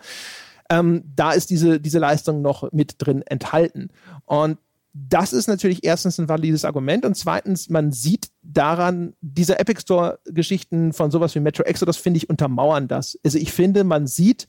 Ähm, 0.71 1.03
da 1.15 1.31
ist 1.31 1.49
diese, 1.49 1.79
diese 1.79 1.99
Leistung 1.99 2.41
noch 2.41 2.71
mit 2.71 2.95
drin 2.99 3.23
enthalten. 3.23 3.89
Und 4.25 4.59
das 4.93 5.33
ist 5.33 5.47
natürlich 5.47 5.83
erstens 5.83 6.19
ein 6.19 6.29
valides 6.29 6.65
Argument 6.65 7.05
und 7.05 7.15
zweitens, 7.15 7.69
man 7.69 7.91
sieht 7.91 8.29
daran, 8.41 9.13
diese 9.21 9.59
Epic 9.59 9.81
Store-Geschichten 9.81 10.93
von 10.93 11.11
sowas 11.11 11.35
wie 11.35 11.39
Metro 11.39 11.63
Exodus, 11.63 11.97
finde 11.97 12.17
ich, 12.17 12.29
untermauern 12.29 12.87
das. 12.87 13.17
Also 13.23 13.37
ich 13.37 13.53
finde, 13.53 13.83
man 13.83 14.07
sieht, 14.07 14.47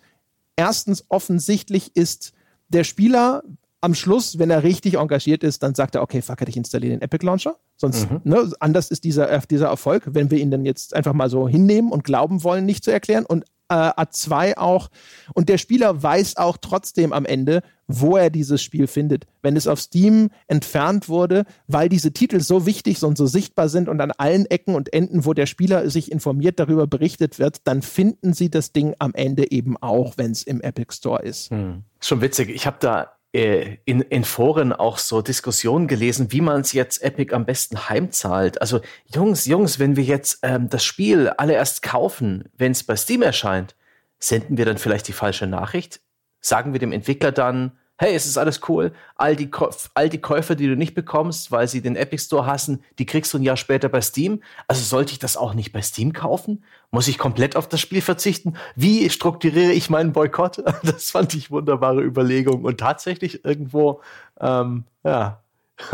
erstens 0.56 1.04
offensichtlich 1.08 1.94
ist 1.94 2.32
der 2.68 2.84
Spieler 2.84 3.42
am 3.82 3.94
Schluss, 3.94 4.38
wenn 4.38 4.50
er 4.50 4.62
richtig 4.62 4.94
engagiert 4.94 5.42
ist, 5.42 5.62
dann 5.62 5.74
sagt 5.74 5.94
er, 5.94 6.02
okay, 6.02 6.20
fuck, 6.22 6.40
ich 6.46 6.56
installiere 6.56 6.92
den 6.92 7.02
Epic 7.02 7.24
Launcher. 7.24 7.56
Sonst, 7.76 8.10
mhm. 8.10 8.20
ne, 8.24 8.50
anders 8.60 8.90
ist 8.90 9.04
dieser, 9.04 9.38
dieser 9.40 9.68
Erfolg, 9.68 10.02
wenn 10.06 10.30
wir 10.30 10.38
ihn 10.38 10.50
dann 10.50 10.66
jetzt 10.66 10.94
einfach 10.94 11.14
mal 11.14 11.30
so 11.30 11.48
hinnehmen 11.48 11.90
und 11.90 12.04
glauben 12.04 12.44
wollen, 12.44 12.66
nicht 12.66 12.84
zu 12.84 12.90
erklären. 12.90 13.24
Und 13.24 13.44
äh, 13.70 13.74
A2 13.74 14.58
auch. 14.58 14.88
Und 15.32 15.48
der 15.48 15.58
Spieler 15.58 16.02
weiß 16.02 16.36
auch 16.36 16.58
trotzdem 16.58 17.12
am 17.12 17.24
Ende, 17.24 17.62
wo 17.86 18.16
er 18.16 18.30
dieses 18.30 18.62
Spiel 18.62 18.86
findet. 18.86 19.26
Wenn 19.42 19.56
es 19.56 19.66
auf 19.66 19.80
Steam 19.80 20.30
entfernt 20.46 21.08
wurde, 21.08 21.44
weil 21.66 21.88
diese 21.88 22.12
Titel 22.12 22.40
so 22.40 22.66
wichtig 22.66 23.02
und 23.02 23.16
so 23.16 23.26
sichtbar 23.26 23.68
sind 23.68 23.88
und 23.88 24.00
an 24.00 24.12
allen 24.12 24.46
Ecken 24.46 24.74
und 24.74 24.92
Enden, 24.92 25.24
wo 25.24 25.32
der 25.32 25.46
Spieler 25.46 25.88
sich 25.90 26.12
informiert 26.12 26.60
darüber 26.60 26.86
berichtet 26.86 27.38
wird, 27.38 27.66
dann 27.66 27.82
finden 27.82 28.32
sie 28.32 28.50
das 28.50 28.72
Ding 28.72 28.94
am 28.98 29.14
Ende 29.14 29.50
eben 29.50 29.76
auch, 29.76 30.18
wenn 30.18 30.32
es 30.32 30.42
im 30.42 30.60
Epic 30.60 30.94
Store 30.94 31.22
ist. 31.22 31.50
Hm. 31.50 31.82
Schon 32.00 32.20
witzig. 32.20 32.50
Ich 32.50 32.66
habe 32.66 32.76
da 32.80 33.12
in, 33.32 34.00
in 34.00 34.24
Foren 34.24 34.72
auch 34.72 34.98
so 34.98 35.22
Diskussionen 35.22 35.86
gelesen, 35.86 36.32
wie 36.32 36.40
man 36.40 36.62
es 36.62 36.72
jetzt 36.72 37.02
Epic 37.02 37.32
am 37.32 37.46
besten 37.46 37.88
heimzahlt. 37.88 38.60
Also 38.60 38.80
Jungs, 39.06 39.46
Jungs, 39.46 39.78
wenn 39.78 39.96
wir 39.96 40.02
jetzt 40.02 40.40
ähm, 40.42 40.68
das 40.68 40.84
Spiel 40.84 41.28
alle 41.28 41.52
erst 41.52 41.82
kaufen, 41.82 42.48
wenn 42.56 42.72
es 42.72 42.82
bei 42.82 42.96
Steam 42.96 43.22
erscheint, 43.22 43.76
senden 44.18 44.56
wir 44.56 44.64
dann 44.64 44.78
vielleicht 44.78 45.06
die 45.06 45.12
falsche 45.12 45.46
Nachricht? 45.46 46.00
Sagen 46.40 46.72
wir 46.72 46.80
dem 46.80 46.92
Entwickler 46.92 47.30
dann, 47.30 47.72
hey, 48.00 48.14
es 48.14 48.26
ist 48.26 48.38
alles 48.38 48.62
cool. 48.68 48.92
All 49.14 49.36
die, 49.36 49.50
all 49.94 50.08
die 50.08 50.20
Käufer, 50.20 50.54
die 50.54 50.66
du 50.66 50.74
nicht 50.74 50.94
bekommst, 50.94 51.52
weil 51.52 51.68
sie 51.68 51.82
den 51.82 51.96
Epic 51.96 52.24
Store 52.24 52.46
hassen, 52.46 52.82
die 52.98 53.04
kriegst 53.06 53.32
du 53.32 53.38
ein 53.38 53.42
Jahr 53.42 53.58
später 53.58 53.90
bei 53.90 54.00
Steam. 54.00 54.42
Also 54.66 54.82
sollte 54.82 55.12
ich 55.12 55.18
das 55.18 55.36
auch 55.36 55.52
nicht 55.54 55.70
bei 55.70 55.82
Steam 55.82 56.12
kaufen? 56.14 56.64
Muss 56.92 57.06
ich 57.06 57.18
komplett 57.18 57.54
auf 57.54 57.68
das 57.68 57.80
Spiel 57.80 58.00
verzichten? 58.00 58.54
Wie 58.74 59.08
strukturiere 59.10 59.72
ich 59.72 59.90
meinen 59.90 60.12
Boykott? 60.12 60.62
Das 60.82 61.10
fand 61.10 61.34
ich 61.34 61.50
wunderbare 61.50 62.02
Überlegung 62.02 62.64
und 62.64 62.78
tatsächlich 62.78 63.44
irgendwo, 63.44 64.00
ähm, 64.40 64.84
ja, 65.04 65.40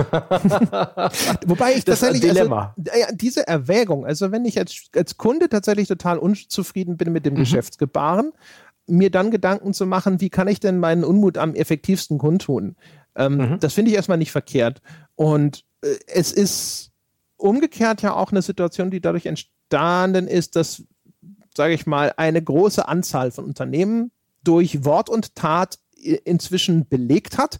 Wobei 1.46 1.74
ich 1.74 1.84
das 1.84 2.00
tatsächlich, 2.00 2.32
Dilemma. 2.32 2.74
Also, 2.76 3.14
diese 3.14 3.46
Erwägung, 3.46 4.04
also 4.04 4.32
wenn 4.32 4.44
ich 4.44 4.58
als, 4.58 4.88
als 4.94 5.16
Kunde 5.16 5.48
tatsächlich 5.48 5.88
total 5.88 6.18
unzufrieden 6.18 6.96
bin 6.96 7.12
mit 7.12 7.24
dem 7.24 7.34
mhm. 7.34 7.38
Geschäftsgebaren, 7.38 8.32
mir 8.86 9.10
dann 9.10 9.30
Gedanken 9.30 9.74
zu 9.74 9.86
machen, 9.86 10.20
wie 10.20 10.30
kann 10.30 10.48
ich 10.48 10.60
denn 10.60 10.78
meinen 10.78 11.04
Unmut 11.04 11.38
am 11.38 11.54
effektivsten 11.54 12.18
kundtun? 12.18 12.76
Ähm, 13.14 13.36
mhm. 13.36 13.60
Das 13.60 13.74
finde 13.74 13.90
ich 13.90 13.96
erstmal 13.96 14.18
nicht 14.18 14.32
verkehrt. 14.32 14.80
Und 15.14 15.64
äh, 15.82 15.94
es 16.06 16.32
ist 16.32 16.90
umgekehrt 17.36 18.02
ja 18.02 18.14
auch 18.14 18.30
eine 18.30 18.42
Situation, 18.42 18.90
die 18.90 19.00
dadurch 19.00 19.26
entstanden 19.68 20.28
ist, 20.28 20.56
dass, 20.56 20.82
sage 21.56 21.74
ich 21.74 21.86
mal, 21.86 22.12
eine 22.16 22.42
große 22.42 22.86
Anzahl 22.86 23.30
von 23.30 23.44
Unternehmen 23.44 24.10
durch 24.44 24.84
Wort 24.84 25.08
und 25.08 25.34
Tat 25.34 25.78
inzwischen 26.24 26.88
belegt 26.88 27.38
hat, 27.38 27.58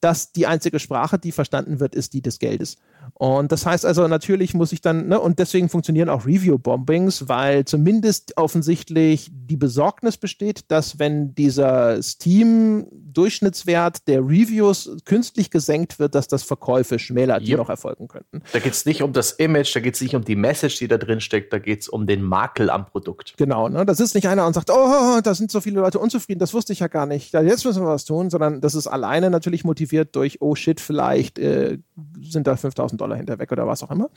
dass 0.00 0.32
die 0.32 0.46
einzige 0.46 0.78
Sprache, 0.78 1.18
die 1.18 1.32
verstanden 1.32 1.80
wird, 1.80 1.94
ist 1.94 2.12
die 2.12 2.22
des 2.22 2.38
Geldes. 2.38 2.76
Und 3.14 3.52
das 3.52 3.66
heißt 3.66 3.86
also, 3.86 4.08
natürlich 4.08 4.54
muss 4.54 4.72
ich 4.72 4.80
dann, 4.80 5.08
ne, 5.08 5.20
und 5.20 5.38
deswegen 5.38 5.68
funktionieren 5.68 6.08
auch 6.08 6.26
Review-Bombings, 6.26 7.28
weil 7.28 7.64
zumindest 7.64 8.36
offensichtlich 8.36 9.30
die 9.32 9.56
Besorgnis 9.56 10.16
besteht, 10.16 10.64
dass 10.68 10.98
wenn 10.98 11.34
dieser 11.34 12.02
Steam-Durchschnittswert 12.02 14.08
der 14.08 14.20
Reviews 14.20 14.90
künstlich 15.04 15.50
gesenkt 15.50 15.98
wird, 15.98 16.14
dass 16.14 16.28
das 16.28 16.42
Verkäufe 16.42 16.98
schmälert, 16.98 17.46
die 17.46 17.54
noch 17.54 17.68
erfolgen 17.68 18.08
könnten. 18.08 18.42
Da 18.52 18.58
geht 18.58 18.72
es 18.72 18.86
nicht 18.86 19.02
um 19.02 19.12
das 19.12 19.32
Image, 19.32 19.74
da 19.74 19.80
geht 19.80 19.94
es 19.94 20.00
nicht 20.00 20.14
um 20.14 20.24
die 20.24 20.36
Message, 20.36 20.78
die 20.78 20.88
da 20.88 20.98
drin 20.98 21.20
steckt, 21.20 21.52
da 21.52 21.58
geht 21.58 21.80
es 21.80 21.88
um 21.88 22.06
den 22.06 22.22
Makel 22.22 22.70
am 22.70 22.86
Produkt. 22.86 23.34
Genau, 23.36 23.68
ne? 23.68 23.86
Das 23.86 24.00
ist 24.00 24.14
nicht 24.14 24.28
einer 24.28 24.46
und 24.46 24.54
sagt, 24.54 24.70
oh, 24.70 25.20
da 25.22 25.34
sind 25.34 25.50
so 25.50 25.60
viele 25.60 25.80
Leute 25.80 25.98
unzufrieden, 25.98 26.38
das 26.38 26.54
wusste 26.54 26.72
ich 26.72 26.80
ja 26.80 26.88
gar 26.88 27.06
nicht. 27.06 27.32
Jetzt 27.32 27.64
müssen 27.64 27.82
wir 27.82 27.88
was 27.88 28.04
tun, 28.04 28.30
sondern 28.30 28.60
das 28.60 28.74
ist 28.74 28.86
alleine 28.86 29.30
natürlich 29.30 29.64
motiviert 29.64 30.14
durch, 30.16 30.40
oh 30.40 30.54
shit, 30.54 30.80
vielleicht 30.80 31.38
äh, 31.38 31.78
sind 32.20 32.46
da 32.46 32.56
5000 32.56 32.97
Dollar 32.98 33.16
hinter 33.16 33.38
weg 33.38 33.50
oder 33.52 33.66
was 33.66 33.82
auch 33.82 33.90
immer. 33.90 34.10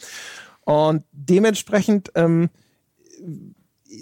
Und 0.66 1.04
dementsprechend, 1.12 2.12
ähm, 2.16 2.50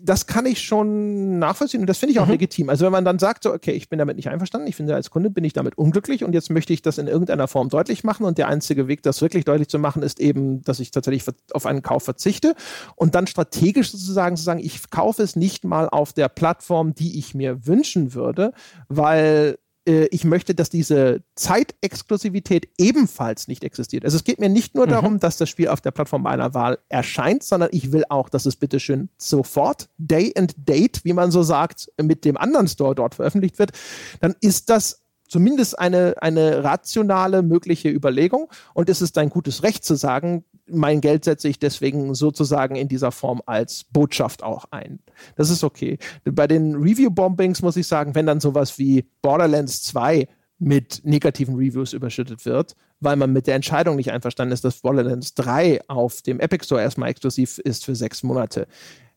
das 0.03 0.27
kann 0.27 0.45
ich 0.45 0.61
schon 0.61 1.39
nachvollziehen 1.39 1.81
und 1.81 1.88
das 1.88 1.97
finde 1.97 2.14
ich 2.14 2.19
auch 2.19 2.26
mhm. 2.26 2.34
legitim. 2.34 2.69
Also 2.69 2.85
wenn 2.85 2.91
man 2.91 3.06
dann 3.06 3.18
sagt, 3.18 3.43
so, 3.43 3.53
okay, 3.53 3.72
ich 3.72 3.89
bin 3.89 3.97
damit 3.97 4.18
nicht 4.18 4.30
einverstanden, 4.30 4.68
ich 4.68 4.76
finde 4.76 4.93
als 4.93 5.10
Kunde 5.10 5.30
bin 5.30 5.43
ich 5.43 5.53
damit 5.53 5.77
unglücklich 5.77 6.23
und 6.23 6.34
jetzt 6.34 6.51
möchte 6.51 6.73
ich 6.73 6.81
das 6.81 6.99
in 6.99 7.07
irgendeiner 7.07 7.47
Form 7.47 7.69
deutlich 7.69 8.03
machen 8.03 8.26
und 8.26 8.38
der 8.38 8.47
einzige 8.47 8.88
Weg, 8.88 9.01
das 9.01 9.22
wirklich 9.22 9.45
deutlich 9.45 9.68
zu 9.68 9.80
machen, 9.80 10.03
ist 10.03 10.19
eben, 10.19 10.61
dass 10.61 10.80
ich 10.80 10.91
tatsächlich 10.91 11.23
auf 11.53 11.65
einen 11.65 11.81
Kauf 11.81 12.03
verzichte 12.03 12.53
und 12.95 13.15
dann 13.15 13.26
strategisch 13.26 13.91
sozusagen 13.91 14.38
zu 14.38 14.43
sagen, 14.43 14.60
ich 14.60 14.89
kaufe 14.91 15.23
es 15.23 15.35
nicht 15.35 15.64
mal 15.64 15.89
auf 15.89 16.14
der 16.14 16.30
Plattform, 16.30 16.93
die 16.93 17.18
ich 17.18 17.34
mir 17.34 17.65
wünschen 17.65 18.14
würde, 18.14 18.53
weil 18.89 19.57
äh, 19.89 20.07
ich 20.11 20.23
möchte, 20.23 20.53
dass 20.53 20.69
diese 20.69 21.23
Zeitexklusivität 21.35 22.69
ebenfalls 22.77 23.47
nicht 23.47 23.63
existiert. 23.63 24.05
Also 24.05 24.17
es 24.17 24.23
geht 24.23 24.39
mir 24.39 24.49
nicht 24.49 24.75
nur 24.75 24.85
mhm. 24.85 24.91
darum, 24.91 25.19
dass 25.19 25.37
das 25.37 25.49
Spiel 25.49 25.67
auf 25.69 25.81
der 25.81 25.91
Plattform 25.91 26.23
meiner 26.23 26.53
Wahl 26.53 26.77
erscheint, 26.87 27.43
sondern 27.43 27.69
ich 27.71 27.91
will 27.91 28.03
auch, 28.09 28.29
dass 28.29 28.45
es 28.45 28.55
bitteschön 28.55 29.09
sofort, 29.17 29.89
Day 29.97 30.31
and 30.37 30.53
Date, 30.57 31.03
wie 31.03 31.13
man 31.13 31.31
so 31.31 31.41
sagt, 31.41 31.91
mit 32.01 32.23
dem 32.23 32.37
anderen 32.37 32.67
Store 32.67 32.93
dort 32.93 33.15
veröffentlicht 33.15 33.57
wird. 33.59 33.71
Dann 34.19 34.35
ist 34.41 34.69
das 34.69 35.01
zumindest 35.27 35.77
eine, 35.77 36.15
eine 36.21 36.63
rationale 36.63 37.41
mögliche 37.41 37.89
Überlegung 37.89 38.51
und 38.73 38.89
es 38.89 39.01
ist 39.01 39.17
ein 39.17 39.29
gutes 39.29 39.63
Recht 39.63 39.83
zu 39.83 39.95
sagen, 39.95 40.43
mein 40.71 41.01
Geld 41.01 41.25
setze 41.25 41.47
ich 41.47 41.59
deswegen 41.59 42.13
sozusagen 42.15 42.75
in 42.75 42.87
dieser 42.87 43.11
Form 43.11 43.41
als 43.45 43.85
Botschaft 43.91 44.43
auch 44.43 44.65
ein. 44.71 44.99
Das 45.35 45.49
ist 45.49 45.63
okay. 45.63 45.97
Bei 46.23 46.47
den 46.47 46.75
Review-Bombings 46.75 47.61
muss 47.61 47.77
ich 47.77 47.87
sagen, 47.87 48.15
wenn 48.15 48.25
dann 48.25 48.39
sowas 48.39 48.77
wie 48.77 49.05
Borderlands 49.21 49.83
2 49.83 50.27
mit 50.59 51.01
negativen 51.03 51.55
Reviews 51.55 51.93
überschüttet 51.93 52.45
wird, 52.45 52.75
weil 52.99 53.15
man 53.15 53.31
mit 53.31 53.47
der 53.47 53.55
Entscheidung 53.55 53.95
nicht 53.95 54.11
einverstanden 54.11 54.53
ist, 54.53 54.65
dass 54.65 54.81
Borderlands 54.81 55.33
3 55.35 55.81
auf 55.87 56.21
dem 56.21 56.39
Epic 56.39 56.65
Store 56.65 56.81
erstmal 56.81 57.09
exklusiv 57.09 57.59
ist 57.59 57.85
für 57.85 57.95
sechs 57.95 58.23
Monate 58.23 58.67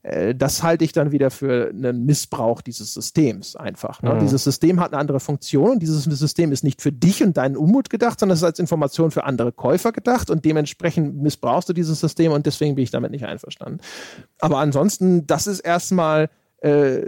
das 0.02 0.64
halte 0.64 0.84
ich 0.84 0.92
dann 0.92 1.12
wieder 1.12 1.30
für 1.30 1.70
einen 1.70 2.04
Missbrauch 2.04 2.60
dieses 2.60 2.92
Systems 2.92 3.54
einfach. 3.54 4.02
Ne? 4.02 4.14
Mhm. 4.14 4.20
Dieses 4.20 4.42
System 4.42 4.80
hat 4.80 4.92
eine 4.92 5.00
andere 5.00 5.20
Funktion 5.20 5.70
und 5.70 5.78
dieses 5.80 6.02
System 6.02 6.50
ist 6.50 6.64
nicht 6.64 6.82
für 6.82 6.90
dich 6.90 7.22
und 7.22 7.36
deinen 7.36 7.56
Unmut 7.56 7.88
gedacht, 7.88 8.18
sondern 8.18 8.34
es 8.34 8.40
ist 8.40 8.44
als 8.44 8.58
Information 8.58 9.12
für 9.12 9.22
andere 9.22 9.52
Käufer 9.52 9.92
gedacht 9.92 10.28
und 10.28 10.44
dementsprechend 10.44 11.22
missbrauchst 11.22 11.68
du 11.68 11.72
dieses 11.72 12.00
System 12.00 12.32
und 12.32 12.46
deswegen 12.46 12.74
bin 12.74 12.82
ich 12.82 12.90
damit 12.90 13.12
nicht 13.12 13.26
einverstanden. 13.26 13.78
Aber 14.40 14.58
ansonsten, 14.58 15.24
das 15.28 15.46
ist 15.46 15.60
erstmal 15.60 16.30
äh, 16.58 17.02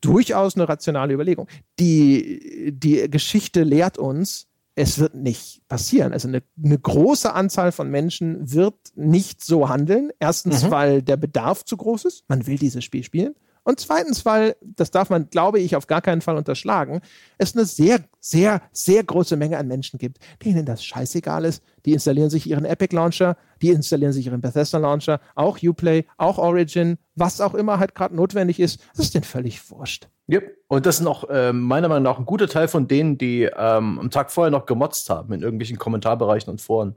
durchaus 0.00 0.56
eine 0.56 0.66
rationale 0.66 1.12
Überlegung. 1.12 1.46
Die, 1.78 2.72
die 2.74 3.10
Geschichte 3.10 3.64
lehrt 3.64 3.98
uns, 3.98 4.46
es 4.76 4.98
wird 4.98 5.14
nicht 5.14 5.66
passieren. 5.68 6.12
Also 6.12 6.28
eine, 6.28 6.42
eine, 6.62 6.78
große 6.78 7.32
Anzahl 7.32 7.70
von 7.70 7.90
Menschen 7.90 8.52
wird 8.52 8.74
nicht 8.96 9.44
so 9.44 9.68
handeln. 9.68 10.10
Erstens, 10.18 10.64
mhm. 10.64 10.70
weil 10.70 11.02
der 11.02 11.16
Bedarf 11.16 11.64
zu 11.64 11.76
groß 11.76 12.04
ist. 12.06 12.24
Man 12.28 12.46
will 12.46 12.58
dieses 12.58 12.82
Spiel 12.84 13.04
spielen. 13.04 13.34
Und 13.64 13.80
zweitens, 13.80 14.24
weil, 14.24 14.56
das 14.60 14.90
darf 14.90 15.10
man, 15.10 15.30
glaube 15.30 15.58
ich, 15.58 15.74
auf 15.74 15.86
gar 15.86 16.02
keinen 16.02 16.20
Fall 16.20 16.36
unterschlagen, 16.36 17.00
es 17.38 17.56
eine 17.56 17.64
sehr, 17.64 18.00
sehr, 18.20 18.60
sehr 18.72 19.02
große 19.02 19.36
Menge 19.36 19.58
an 19.58 19.66
Menschen 19.66 19.98
gibt, 19.98 20.18
denen 20.44 20.66
das 20.66 20.84
scheißegal 20.84 21.44
ist. 21.46 21.62
Die 21.86 21.94
installieren 21.94 22.30
sich 22.30 22.48
ihren 22.48 22.66
Epic 22.66 22.94
Launcher, 22.94 23.36
die 23.62 23.70
installieren 23.70 24.12
sich 24.12 24.26
ihren 24.26 24.42
Bethesda 24.42 24.78
Launcher, 24.78 25.20
auch 25.34 25.58
Uplay, 25.62 26.04
auch 26.18 26.38
Origin, 26.38 26.98
was 27.16 27.40
auch 27.40 27.54
immer 27.54 27.78
halt 27.78 27.94
gerade 27.94 28.14
notwendig 28.14 28.60
ist. 28.60 28.80
Das 28.94 29.06
ist 29.06 29.14
denen 29.14 29.24
völlig 29.24 29.70
wurscht. 29.70 30.08
Yep. 30.30 30.56
Und 30.68 30.86
das 30.86 30.96
ist 30.96 31.02
noch 31.02 31.28
äh, 31.30 31.52
meiner 31.52 31.88
Meinung 31.88 32.04
nach 32.04 32.18
ein 32.18 32.26
guter 32.26 32.48
Teil 32.48 32.68
von 32.68 32.86
denen, 32.86 33.18
die 33.18 33.44
ähm, 33.44 33.98
am 33.98 34.10
Tag 34.10 34.30
vorher 34.30 34.50
noch 34.50 34.66
gemotzt 34.66 35.08
haben 35.10 35.32
in 35.32 35.42
irgendwelchen 35.42 35.78
Kommentarbereichen 35.78 36.50
und 36.50 36.60
Foren. 36.60 36.96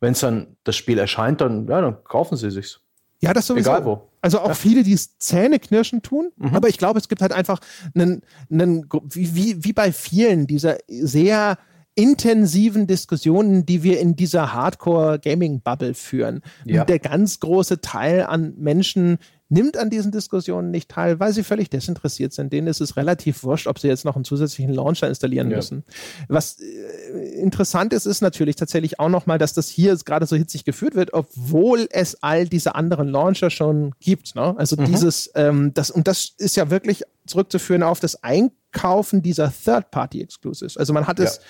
Wenn 0.00 0.12
es 0.12 0.20
dann 0.20 0.56
das 0.64 0.76
Spiel 0.76 0.98
erscheint, 0.98 1.40
dann, 1.40 1.66
ja, 1.68 1.80
dann 1.80 2.02
kaufen 2.04 2.36
sie 2.36 2.50
sich's. 2.50 2.80
Ja, 3.20 3.32
das 3.32 3.46
sowieso. 3.46 3.70
Egal 3.70 3.84
wo. 3.84 4.08
Also 4.20 4.40
auch 4.40 4.48
ja. 4.48 4.54
viele, 4.54 4.82
die 4.82 4.92
es 4.92 5.18
Zähneknirschen 5.18 6.02
tun. 6.02 6.30
Mhm. 6.36 6.54
Aber 6.54 6.68
ich 6.68 6.78
glaube, 6.78 6.98
es 6.98 7.08
gibt 7.08 7.22
halt 7.22 7.32
einfach 7.32 7.60
einen, 7.94 8.22
einen 8.50 8.86
wie, 9.10 9.34
wie, 9.34 9.64
wie 9.64 9.72
bei 9.72 9.92
vielen 9.92 10.46
dieser 10.46 10.78
sehr 10.88 11.58
intensiven 11.94 12.86
Diskussionen, 12.86 13.66
die 13.66 13.82
wir 13.82 13.98
in 13.98 14.14
dieser 14.14 14.52
Hardcore-Gaming-Bubble 14.52 15.94
führen. 15.94 16.42
Ja. 16.64 16.84
Der 16.84 17.00
ganz 17.00 17.40
große 17.40 17.80
Teil 17.80 18.22
an 18.22 18.54
Menschen, 18.56 19.18
nimmt 19.48 19.76
an 19.76 19.88
diesen 19.88 20.12
Diskussionen 20.12 20.70
nicht 20.70 20.90
teil, 20.90 21.20
weil 21.20 21.32
sie 21.32 21.42
völlig 21.42 21.70
desinteressiert 21.70 22.32
sind. 22.32 22.52
Denen 22.52 22.66
ist 22.66 22.80
es 22.80 22.96
relativ 22.96 23.42
wurscht, 23.44 23.66
ob 23.66 23.78
sie 23.78 23.88
jetzt 23.88 24.04
noch 24.04 24.14
einen 24.14 24.24
zusätzlichen 24.24 24.72
Launcher 24.74 25.08
installieren 25.08 25.50
ja. 25.50 25.56
müssen. 25.56 25.84
Was 26.28 26.58
äh, 26.60 27.40
interessant 27.40 27.92
ist, 27.92 28.06
ist 28.06 28.20
natürlich 28.20 28.56
tatsächlich 28.56 29.00
auch 29.00 29.08
nochmal, 29.08 29.38
dass 29.38 29.54
das 29.54 29.68
hier 29.68 29.96
gerade 29.96 30.26
so 30.26 30.36
hitzig 30.36 30.64
geführt 30.64 30.94
wird, 30.94 31.14
obwohl 31.14 31.88
es 31.90 32.22
all 32.22 32.46
diese 32.46 32.74
anderen 32.74 33.08
Launcher 33.08 33.48
schon 33.50 33.94
gibt. 34.00 34.34
Ne? 34.34 34.54
Also 34.58 34.76
mhm. 34.76 34.84
dieses, 34.84 35.30
ähm, 35.34 35.72
das, 35.72 35.90
und 35.90 36.08
das 36.08 36.34
ist 36.36 36.56
ja 36.56 36.70
wirklich 36.70 37.04
zurückzuführen 37.26 37.82
auf 37.82 38.00
das 38.00 38.22
Einkaufen 38.22 39.22
dieser 39.22 39.52
Third-Party-Exclusives. 39.52 40.76
Also 40.76 40.92
man 40.92 41.06
hat 41.06 41.20
es 41.20 41.40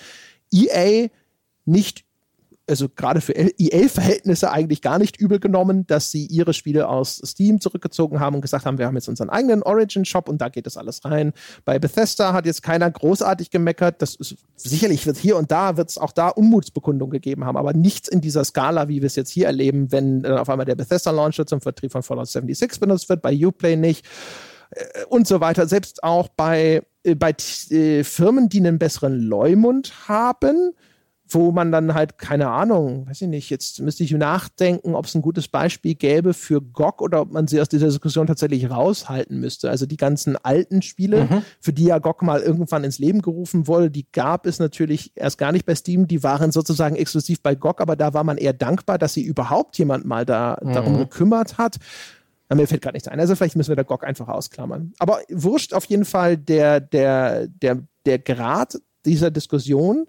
EA 0.51 1.09
nicht 1.65 2.05
also 2.69 2.87
gerade 2.87 3.21
für 3.21 3.33
EA-Verhältnisse 3.33 4.51
eigentlich 4.51 4.81
gar 4.81 4.99
nicht 4.99 5.17
übel 5.17 5.39
genommen, 5.39 5.87
dass 5.87 6.11
sie 6.11 6.25
ihre 6.25 6.53
Spiele 6.53 6.87
aus 6.87 7.21
Steam 7.25 7.59
zurückgezogen 7.59 8.19
haben 8.19 8.35
und 8.35 8.41
gesagt 8.41 8.65
haben, 8.65 8.77
wir 8.77 8.85
haben 8.85 8.95
jetzt 8.95 9.09
unseren 9.09 9.29
eigenen 9.29 9.63
Origin-Shop 9.63 10.29
und 10.29 10.39
da 10.39 10.49
geht 10.49 10.65
das 10.65 10.77
alles 10.77 11.03
rein. 11.03 11.33
Bei 11.65 11.79
Bethesda 11.79 12.33
hat 12.33 12.45
jetzt 12.45 12.63
keiner 12.63 12.89
großartig 12.89 13.49
gemeckert. 13.49 14.01
Das 14.01 14.15
ist, 14.15 14.35
sicherlich 14.55 15.05
wird 15.05 15.17
hier 15.17 15.37
und 15.37 15.51
da 15.51 15.77
wird 15.77 15.89
es 15.89 15.97
auch 15.97 16.11
da 16.11 16.29
Unmutsbekundungen 16.29 17.11
gegeben 17.11 17.45
haben, 17.45 17.57
aber 17.57 17.73
nichts 17.73 18.07
in 18.07 18.21
dieser 18.21 18.43
Skala, 18.43 18.87
wie 18.87 19.01
wir 19.01 19.07
es 19.07 19.15
jetzt 19.15 19.31
hier 19.31 19.47
erleben, 19.47 19.91
wenn 19.91 20.23
äh, 20.23 20.29
auf 20.29 20.49
einmal 20.49 20.65
der 20.65 20.75
Bethesda-Launcher 20.75 21.45
zum 21.45 21.61
Vertrieb 21.61 21.91
von 21.91 22.03
Fallout 22.03 22.27
76 22.27 22.79
benutzt 22.79 23.09
wird, 23.09 23.21
bei 23.21 23.33
Uplay 23.33 23.75
nicht 23.75 24.05
äh, 24.71 25.05
und 25.09 25.27
so 25.27 25.41
weiter. 25.41 25.67
Selbst 25.67 26.03
auch 26.03 26.27
bei, 26.29 26.83
äh, 27.03 27.15
bei 27.15 27.35
äh, 27.69 28.03
Firmen, 28.03 28.49
die 28.49 28.59
einen 28.59 28.79
besseren 28.79 29.19
Leumund 29.19 30.07
haben, 30.07 30.73
wo 31.31 31.51
man 31.51 31.71
dann 31.71 31.93
halt, 31.93 32.17
keine 32.17 32.49
Ahnung, 32.49 33.07
weiß 33.07 33.21
ich 33.21 33.27
nicht, 33.27 33.49
jetzt 33.49 33.79
müsste 33.81 34.03
ich 34.03 34.11
nachdenken, 34.11 34.95
ob 34.95 35.05
es 35.05 35.13
ein 35.13 35.21
gutes 35.21 35.47
Beispiel 35.47 35.95
gäbe 35.95 36.33
für 36.33 36.61
GOG 36.61 37.01
oder 37.01 37.21
ob 37.21 37.31
man 37.31 37.47
sie 37.47 37.61
aus 37.61 37.69
dieser 37.69 37.87
Diskussion 37.87 38.25
tatsächlich 38.25 38.69
raushalten 38.69 39.39
müsste. 39.39 39.69
Also 39.69 39.85
die 39.85 39.97
ganzen 39.97 40.35
alten 40.37 40.81
Spiele, 40.81 41.25
mhm. 41.25 41.41
für 41.59 41.71
die 41.71 41.85
ja 41.85 41.99
GOG 41.99 42.23
mal 42.23 42.41
irgendwann 42.41 42.83
ins 42.83 42.97
Leben 42.97 43.21
gerufen 43.21 43.67
wurde, 43.67 43.91
die 43.91 44.07
gab 44.11 44.45
es 44.45 44.59
natürlich 44.59 45.11
erst 45.15 45.37
gar 45.37 45.51
nicht 45.51 45.65
bei 45.65 45.75
Steam, 45.75 46.07
die 46.07 46.23
waren 46.23 46.51
sozusagen 46.51 46.95
exklusiv 46.95 47.41
bei 47.41 47.53
GOG, 47.53 47.81
aber 47.81 47.95
da 47.95 48.13
war 48.13 48.23
man 48.23 48.37
eher 48.37 48.53
dankbar, 48.53 48.97
dass 48.97 49.13
sie 49.13 49.23
überhaupt 49.23 49.77
jemand 49.77 50.05
mal 50.05 50.25
da, 50.25 50.57
mhm. 50.61 50.73
darum 50.73 50.97
gekümmert 50.97 51.57
hat. 51.57 51.77
Na, 52.49 52.55
mir 52.55 52.67
fällt 52.67 52.81
gerade 52.81 52.95
nichts 52.95 53.07
ein. 53.07 53.19
Also 53.19 53.35
vielleicht 53.35 53.55
müssen 53.55 53.69
wir 53.69 53.75
da 53.75 53.83
GOG 53.83 54.03
einfach 54.03 54.27
ausklammern. 54.27 54.93
Aber 54.97 55.19
wurscht 55.29 55.73
auf 55.73 55.85
jeden 55.85 56.05
Fall 56.05 56.37
der, 56.37 56.79
der, 56.79 57.47
der, 57.47 57.83
der 58.07 58.17
Grad 58.17 58.79
dieser 59.05 59.29
Diskussion 59.29 60.07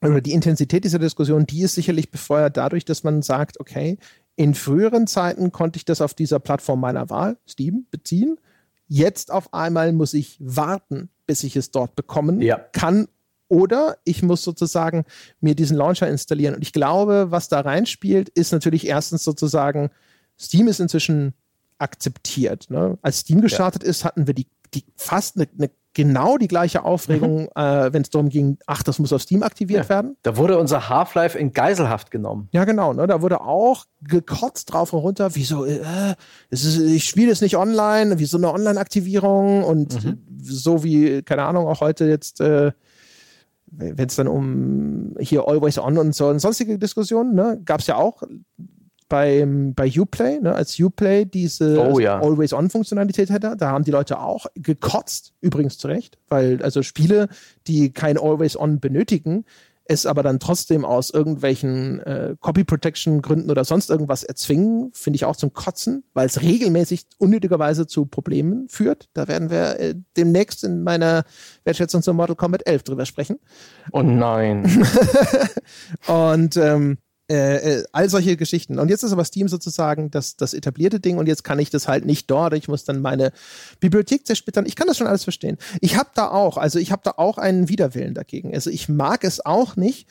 oder 0.00 0.20
die 0.20 0.32
Intensität 0.32 0.84
dieser 0.84 0.98
Diskussion, 0.98 1.46
die 1.46 1.62
ist 1.62 1.74
sicherlich 1.74 2.10
befeuert 2.10 2.56
dadurch, 2.56 2.84
dass 2.84 3.02
man 3.04 3.22
sagt, 3.22 3.58
okay, 3.60 3.98
in 4.36 4.54
früheren 4.54 5.08
Zeiten 5.08 5.50
konnte 5.50 5.78
ich 5.78 5.84
das 5.84 6.00
auf 6.00 6.14
dieser 6.14 6.38
Plattform 6.38 6.80
meiner 6.80 7.10
Wahl, 7.10 7.38
Steam, 7.48 7.86
beziehen. 7.90 8.38
Jetzt 8.86 9.32
auf 9.32 9.52
einmal 9.52 9.92
muss 9.92 10.14
ich 10.14 10.36
warten, 10.38 11.10
bis 11.26 11.42
ich 11.42 11.56
es 11.56 11.72
dort 11.72 11.96
bekommen 11.96 12.40
ja. 12.40 12.58
kann. 12.72 13.08
Oder 13.48 13.96
ich 14.04 14.22
muss 14.22 14.44
sozusagen 14.44 15.04
mir 15.40 15.54
diesen 15.54 15.76
Launcher 15.76 16.08
installieren. 16.08 16.54
Und 16.54 16.62
ich 16.62 16.72
glaube, 16.72 17.30
was 17.30 17.48
da 17.48 17.60
reinspielt, 17.60 18.28
ist 18.28 18.52
natürlich 18.52 18.86
erstens 18.86 19.24
sozusagen, 19.24 19.90
Steam 20.38 20.68
ist 20.68 20.80
inzwischen 20.80 21.34
akzeptiert. 21.78 22.70
Ne? 22.70 22.98
Als 23.02 23.20
Steam 23.20 23.40
gestartet 23.40 23.82
ja. 23.82 23.88
ist, 23.88 24.04
hatten 24.04 24.26
wir 24.26 24.34
die, 24.34 24.46
die 24.74 24.84
fast 24.96 25.36
eine, 25.36 25.48
eine 25.58 25.70
genau 25.94 26.38
die 26.38 26.48
gleiche 26.48 26.84
Aufregung, 26.84 27.42
mhm. 27.42 27.48
äh, 27.54 27.92
wenn 27.92 28.02
es 28.02 28.10
darum 28.10 28.28
ging, 28.28 28.58
ach, 28.66 28.82
das 28.82 28.98
muss 28.98 29.12
auf 29.12 29.22
Steam 29.22 29.42
aktiviert 29.42 29.84
ja. 29.84 29.88
werden. 29.88 30.16
Da 30.22 30.36
wurde 30.36 30.58
unser 30.58 30.88
Half-Life 30.88 31.38
in 31.38 31.52
Geiselhaft 31.52 32.10
genommen. 32.10 32.48
Ja, 32.52 32.64
genau. 32.64 32.92
Ne? 32.92 33.06
Da 33.06 33.22
wurde 33.22 33.40
auch 33.40 33.84
gekotzt 34.02 34.72
drauf 34.72 34.92
und 34.92 35.00
runter, 35.00 35.34
wieso, 35.34 35.64
äh, 35.64 35.80
ist, 36.50 36.78
ich 36.78 37.04
spiele 37.04 37.32
es 37.32 37.40
nicht 37.40 37.56
online, 37.56 38.18
wie 38.18 38.26
so 38.26 38.36
eine 38.36 38.52
Online-Aktivierung 38.52 39.64
und 39.64 40.04
mhm. 40.04 40.18
so 40.40 40.84
wie, 40.84 41.22
keine 41.22 41.44
Ahnung, 41.44 41.66
auch 41.66 41.80
heute 41.80 42.06
jetzt 42.06 42.40
äh, 42.40 42.72
wenn 43.70 44.06
es 44.06 44.16
dann 44.16 44.28
um 44.28 45.14
hier 45.20 45.46
Always 45.46 45.78
On 45.78 45.98
und 45.98 46.14
so 46.14 46.28
und 46.28 46.38
sonstige 46.38 46.78
Diskussionen, 46.78 47.34
ne, 47.34 47.60
gab 47.64 47.80
es 47.80 47.86
ja 47.86 47.96
auch 47.96 48.22
beim, 49.08 49.74
bei 49.74 49.90
Uplay, 49.90 50.40
ne, 50.40 50.54
als 50.54 50.78
Uplay 50.78 51.24
diese 51.24 51.80
oh, 51.80 51.98
ja. 51.98 52.20
Always-On-Funktionalität 52.20 53.30
hätte, 53.30 53.56
da 53.56 53.70
haben 53.70 53.84
die 53.84 53.90
Leute 53.90 54.20
auch 54.20 54.46
gekotzt, 54.54 55.32
übrigens 55.40 55.78
zu 55.78 55.88
Recht, 55.88 56.18
weil 56.28 56.62
also 56.62 56.82
Spiele, 56.82 57.28
die 57.66 57.92
kein 57.92 58.18
Always-On 58.18 58.80
benötigen, 58.80 59.44
es 59.90 60.04
aber 60.04 60.22
dann 60.22 60.38
trotzdem 60.38 60.84
aus 60.84 61.08
irgendwelchen 61.08 62.00
äh, 62.00 62.36
Copy-Protection-Gründen 62.38 63.50
oder 63.50 63.64
sonst 63.64 63.88
irgendwas 63.88 64.22
erzwingen, 64.22 64.90
finde 64.92 65.16
ich 65.16 65.24
auch 65.24 65.36
zum 65.36 65.54
Kotzen, 65.54 66.04
weil 66.12 66.26
es 66.26 66.42
regelmäßig 66.42 67.06
unnötigerweise 67.16 67.86
zu 67.86 68.04
Problemen 68.04 68.68
führt. 68.68 69.08
Da 69.14 69.28
werden 69.28 69.48
wir 69.50 69.80
äh, 69.80 69.94
demnächst 70.16 70.62
in 70.62 70.82
meiner 70.82 71.24
Wertschätzung 71.64 72.02
zum 72.02 72.16
Mortal 72.16 72.36
Kombat 72.36 72.66
11 72.66 72.82
drüber 72.82 73.06
sprechen. 73.06 73.38
Oh 73.92 74.02
nein. 74.02 74.86
und 76.06 76.58
ähm, 76.58 76.98
Äh, 77.30 77.80
äh, 77.80 77.84
all 77.92 78.08
solche 78.08 78.38
Geschichten. 78.38 78.78
Und 78.78 78.88
jetzt 78.88 79.02
ist 79.02 79.12
aber 79.12 79.22
Steam 79.22 79.48
sozusagen 79.48 80.10
das, 80.10 80.36
das 80.36 80.54
etablierte 80.54 80.98
Ding 80.98 81.18
und 81.18 81.26
jetzt 81.26 81.44
kann 81.44 81.58
ich 81.58 81.68
das 81.68 81.86
halt 81.86 82.06
nicht 82.06 82.30
dort. 82.30 82.54
Ich 82.54 82.68
muss 82.68 82.84
dann 82.84 83.02
meine 83.02 83.32
Bibliothek 83.80 84.26
zersplittern. 84.26 84.64
Ich 84.64 84.76
kann 84.76 84.86
das 84.86 84.96
schon 84.96 85.06
alles 85.06 85.24
verstehen. 85.24 85.58
Ich 85.82 85.98
habe 85.98 86.08
da 86.14 86.30
auch, 86.30 86.56
also 86.56 86.78
ich 86.78 86.90
habe 86.90 87.02
da 87.04 87.14
auch 87.18 87.36
einen 87.36 87.68
Widerwillen 87.68 88.14
dagegen. 88.14 88.54
Also 88.54 88.70
ich 88.70 88.88
mag 88.88 89.24
es 89.24 89.44
auch 89.44 89.76
nicht. 89.76 90.08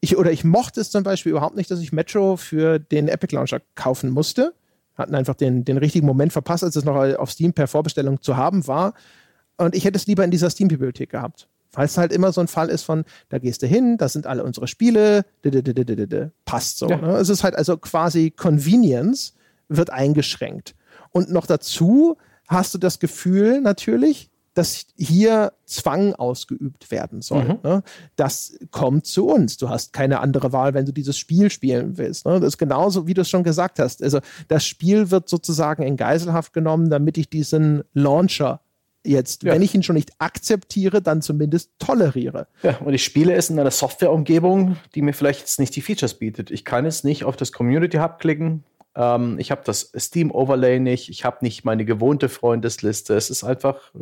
Ich, 0.00 0.16
oder 0.16 0.32
ich 0.32 0.42
mochte 0.42 0.80
es 0.80 0.90
zum 0.90 1.02
Beispiel 1.02 1.32
überhaupt 1.32 1.54
nicht, 1.54 1.70
dass 1.70 1.80
ich 1.80 1.92
Metro 1.92 2.38
für 2.38 2.78
den 2.78 3.08
Epic 3.08 3.34
Launcher 3.34 3.60
kaufen 3.74 4.08
musste. 4.08 4.54
Hatten 4.94 5.14
einfach 5.14 5.34
den, 5.34 5.66
den 5.66 5.76
richtigen 5.76 6.06
Moment 6.06 6.32
verpasst, 6.32 6.64
als 6.64 6.76
es 6.76 6.84
noch 6.84 6.96
auf 6.96 7.30
Steam 7.30 7.52
per 7.52 7.68
Vorbestellung 7.68 8.22
zu 8.22 8.38
haben 8.38 8.66
war. 8.66 8.94
Und 9.58 9.74
ich 9.74 9.84
hätte 9.84 9.96
es 9.96 10.06
lieber 10.06 10.24
in 10.24 10.30
dieser 10.30 10.48
Steam-Bibliothek 10.48 11.10
gehabt. 11.10 11.46
Weil 11.74 11.86
es 11.86 11.98
halt 11.98 12.12
immer 12.12 12.32
so 12.32 12.40
ein 12.40 12.48
Fall 12.48 12.68
ist 12.68 12.82
von, 12.82 13.04
da 13.28 13.38
gehst 13.38 13.62
du 13.62 13.66
hin, 13.66 13.96
da 13.98 14.08
sind 14.08 14.26
alle 14.26 14.44
unsere 14.44 14.66
Spiele, 14.66 15.24
passt 16.44 16.78
so. 16.78 16.88
Ja. 16.88 16.96
Ne? 16.96 17.16
Es 17.16 17.28
ist 17.28 17.44
halt 17.44 17.56
also 17.56 17.76
quasi 17.76 18.30
Convenience 18.30 19.34
wird 19.68 19.90
eingeschränkt. 19.90 20.74
Und 21.10 21.30
noch 21.30 21.46
dazu 21.46 22.16
hast 22.48 22.74
du 22.74 22.78
das 22.78 22.98
Gefühl 22.98 23.60
natürlich, 23.60 24.30
dass 24.54 24.86
hier 24.96 25.52
Zwang 25.66 26.14
ausgeübt 26.14 26.90
werden 26.90 27.22
soll. 27.22 27.44
Mhm. 27.44 27.58
Ne? 27.62 27.82
Das 28.14 28.56
kommt 28.70 29.06
zu 29.06 29.26
uns. 29.26 29.56
Du 29.56 29.68
hast 29.68 29.92
keine 29.92 30.20
andere 30.20 30.52
Wahl, 30.52 30.74
wenn 30.74 30.86
du 30.86 30.92
dieses 30.92 31.18
Spiel 31.18 31.50
spielen 31.50 31.98
willst. 31.98 32.24
Ne? 32.24 32.38
Das 32.38 32.54
ist 32.54 32.58
genauso, 32.58 33.06
wie 33.06 33.14
du 33.14 33.22
es 33.22 33.28
schon 33.28 33.42
gesagt 33.42 33.80
hast. 33.80 34.02
Also 34.02 34.20
das 34.46 34.64
Spiel 34.64 35.10
wird 35.10 35.28
sozusagen 35.28 35.82
in 35.82 35.96
Geiselhaft 35.96 36.52
genommen, 36.52 36.88
damit 36.88 37.18
ich 37.18 37.28
diesen 37.28 37.82
Launcher 37.92 38.60
jetzt, 39.04 39.42
ja. 39.42 39.52
wenn 39.52 39.62
ich 39.62 39.74
ihn 39.74 39.82
schon 39.82 39.94
nicht 39.94 40.12
akzeptiere, 40.18 41.02
dann 41.02 41.22
zumindest 41.22 41.70
toleriere. 41.78 42.46
Ja, 42.62 42.78
und 42.78 42.94
ich 42.94 43.04
spiele 43.04 43.34
es 43.34 43.50
in 43.50 43.58
einer 43.58 43.70
Softwareumgebung, 43.70 44.76
die 44.94 45.02
mir 45.02 45.12
vielleicht 45.12 45.40
jetzt 45.40 45.60
nicht 45.60 45.76
die 45.76 45.82
Features 45.82 46.14
bietet. 46.14 46.50
Ich 46.50 46.64
kann 46.64 46.86
es 46.86 47.04
nicht 47.04 47.24
auf 47.24 47.36
das 47.36 47.52
Community 47.52 47.98
Hub 47.98 48.18
klicken. 48.18 48.64
Ähm, 48.96 49.38
ich 49.38 49.50
habe 49.50 49.62
das 49.64 49.92
Steam 49.96 50.30
Overlay 50.30 50.80
nicht. 50.80 51.08
Ich 51.10 51.24
habe 51.24 51.38
nicht 51.42 51.64
meine 51.64 51.84
gewohnte 51.84 52.28
Freundesliste. 52.28 53.14
Es 53.14 53.30
ist 53.30 53.44
einfach, 53.44 53.92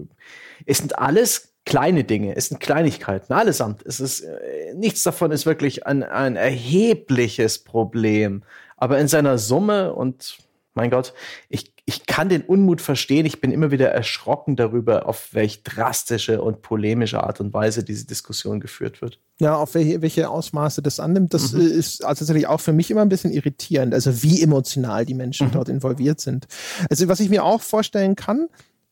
es 0.66 0.78
sind 0.78 0.98
alles 0.98 1.52
kleine 1.64 2.04
Dinge. 2.04 2.36
Es 2.36 2.48
sind 2.48 2.60
Kleinigkeiten, 2.60 3.32
allesamt. 3.32 3.84
Es 3.84 4.00
ist, 4.00 4.20
äh, 4.20 4.74
nichts 4.74 5.02
davon 5.02 5.30
ist 5.30 5.46
wirklich 5.46 5.86
ein, 5.86 6.02
ein 6.02 6.36
erhebliches 6.36 7.58
Problem. 7.58 8.42
Aber 8.76 8.98
in 8.98 9.08
seiner 9.08 9.38
Summe 9.38 9.92
und 9.94 10.38
mein 10.74 10.90
Gott, 10.90 11.12
ich, 11.48 11.71
ich 11.84 12.06
kann 12.06 12.28
den 12.28 12.42
Unmut 12.42 12.80
verstehen. 12.80 13.26
Ich 13.26 13.40
bin 13.40 13.50
immer 13.50 13.72
wieder 13.72 13.88
erschrocken 13.88 14.54
darüber, 14.54 15.08
auf 15.08 15.34
welch 15.34 15.64
drastische 15.64 16.40
und 16.40 16.62
polemische 16.62 17.22
Art 17.24 17.40
und 17.40 17.52
Weise 17.52 17.82
diese 17.82 18.06
Diskussion 18.06 18.60
geführt 18.60 19.02
wird. 19.02 19.18
Ja, 19.40 19.56
auf 19.56 19.74
welche, 19.74 20.00
welche 20.00 20.30
Ausmaße 20.30 20.80
das 20.80 21.00
annimmt, 21.00 21.34
das 21.34 21.52
mhm. 21.52 21.60
ist 21.60 21.98
tatsächlich 21.98 22.46
auch 22.46 22.60
für 22.60 22.72
mich 22.72 22.90
immer 22.90 23.02
ein 23.02 23.08
bisschen 23.08 23.32
irritierend. 23.32 23.94
Also 23.94 24.22
wie 24.22 24.40
emotional 24.40 25.04
die 25.04 25.14
Menschen 25.14 25.48
mhm. 25.48 25.52
dort 25.52 25.68
involviert 25.68 26.20
sind. 26.20 26.46
Also 26.88 27.08
was 27.08 27.18
ich 27.18 27.30
mir 27.30 27.44
auch 27.44 27.60
vorstellen 27.60 28.14
kann, 28.14 28.46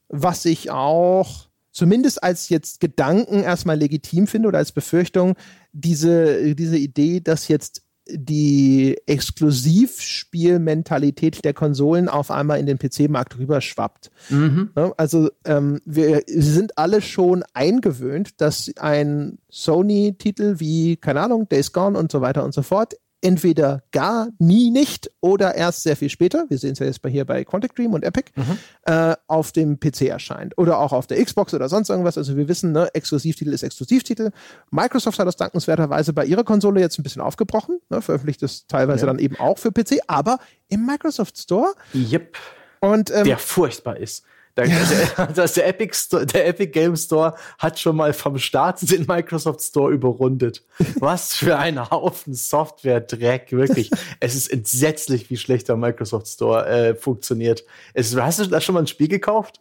was 0.09 0.45
ich 0.45 0.73
auch 0.73 1.49
zumindest 1.71 2.25
als 2.25 2.49
jetzt 2.49 2.81
Gedanken 2.81 3.45
erstmal 3.45 3.79
legitim 3.79 4.27
finde 4.27 4.49
oder 4.49 4.59
als 4.59 4.73
Befürchtung, 4.73 5.37
diese, 5.73 6.57
diese 6.57 6.77
Idee, 6.77 7.21
dass 7.21 7.47
jetzt 7.47 7.83
die 8.13 8.97
Exklusivspielmentalität 9.07 11.45
der 11.45 11.55
Konsolen 11.55 12.09
auf 12.09 12.31
einmal 12.31 12.61
in 12.61 12.67
den 12.67 12.79
PC-Markt 12.79 13.37
rüberschwappt. 13.39 14.13
Mhm. 14.29 14.71
Also 14.97 15.31
ähm, 15.45 15.81
wir 15.85 16.23
sind 16.27 16.79
alle 16.79 17.03
schon 17.03 17.43
eingewöhnt, 17.55 18.41
dass 18.41 18.71
ein 18.79 19.39
Sony-Titel 19.49 20.57
wie, 20.59 20.97
keine 20.97 21.23
Ahnung, 21.23 21.49
Days 21.49 21.73
Gone 21.73 21.99
und 21.99 22.13
so 22.13 22.21
weiter 22.21 22.45
und 22.45 22.55
so 22.55 22.63
fort 22.63 22.95
entweder 23.23 23.83
gar 23.93 24.29
nie 24.39 24.71
nicht 24.71 25.11
oder 25.21 25.55
erst 25.55 25.83
sehr 25.83 25.97
viel 25.97 26.09
später, 26.09 26.47
wir 26.49 26.59
sehen 26.59 26.73
es 26.73 26.79
ja 26.79 26.87
jetzt 26.87 27.03
bei 27.03 27.11
hier 27.11 27.25
bei 27.25 27.45
Quantic 27.45 27.75
Dream 27.75 27.93
und 27.93 28.03
Epic, 28.03 28.33
mhm. 28.35 28.59
äh, 28.85 29.15
auf 29.27 29.53
dem 29.53 29.79
PC 29.79 30.03
erscheint. 30.03 30.57
Oder 30.57 30.79
auch 30.79 30.93
auf 30.93 31.07
der 31.07 31.23
Xbox 31.23 31.53
oder 31.55 31.69
sonst 31.69 31.91
irgendwas. 31.91 32.17
Also 32.17 32.37
wir 32.37 32.49
wissen, 32.49 32.73
ne, 32.73 32.89
Exklusivtitel 32.95 33.53
ist 33.53 33.63
Exklusivtitel. 33.63 34.31
Microsoft 34.71 35.19
hat 35.19 35.27
das 35.27 35.37
dankenswerterweise 35.37 36.13
bei 36.13 36.25
ihrer 36.25 36.45
Konsole 36.45 36.81
jetzt 36.81 36.99
ein 36.99 37.03
bisschen 37.03 37.23
aufgebrochen, 37.23 37.81
ne, 37.91 38.01
veröffentlicht 38.01 38.43
es 38.43 38.67
teilweise 38.67 39.03
ja. 39.03 39.07
dann 39.07 39.19
eben 39.19 39.37
auch 39.37 39.59
für 39.59 39.71
PC, 39.71 40.01
aber 40.07 40.39
im 40.69 40.87
Microsoft 40.87 41.39
Store. 41.39 41.75
Yep. 41.95 42.37
Und, 42.81 43.11
ähm, 43.11 43.25
der 43.25 43.39
furchtbar 43.39 43.99
ist. 43.99 44.25
Der, 44.57 44.67
der, 45.35 45.47
der, 45.47 45.67
Epic 45.67 45.97
Store, 45.97 46.27
der 46.27 46.49
Epic 46.49 46.73
Game 46.73 46.97
Store 46.97 47.35
hat 47.59 47.79
schon 47.79 47.97
mal 47.97 48.13
vom 48.13 48.39
Start 48.39 48.91
den 48.91 49.07
Microsoft 49.07 49.63
Store 49.63 49.93
überrundet. 49.93 50.63
Was 50.99 51.35
für 51.35 51.57
ein 51.57 51.91
Haufen 51.91 52.35
Software-Dreck, 52.35 53.53
wirklich. 53.53 53.91
es 54.21 54.35
ist 54.35 54.53
entsetzlich, 54.53 55.31
wie 55.31 55.37
schlecht 55.37 55.69
der 55.69 55.77
Microsoft 55.77 56.29
Store 56.29 56.67
äh, 56.67 56.95
funktioniert. 56.95 57.65
Es, 57.95 58.15
hast 58.17 58.41
du 58.41 58.47
da 58.47 58.61
schon 58.61 58.75
mal 58.75 58.81
ein 58.81 58.87
Spiel 58.87 59.09
gekauft? 59.09 59.61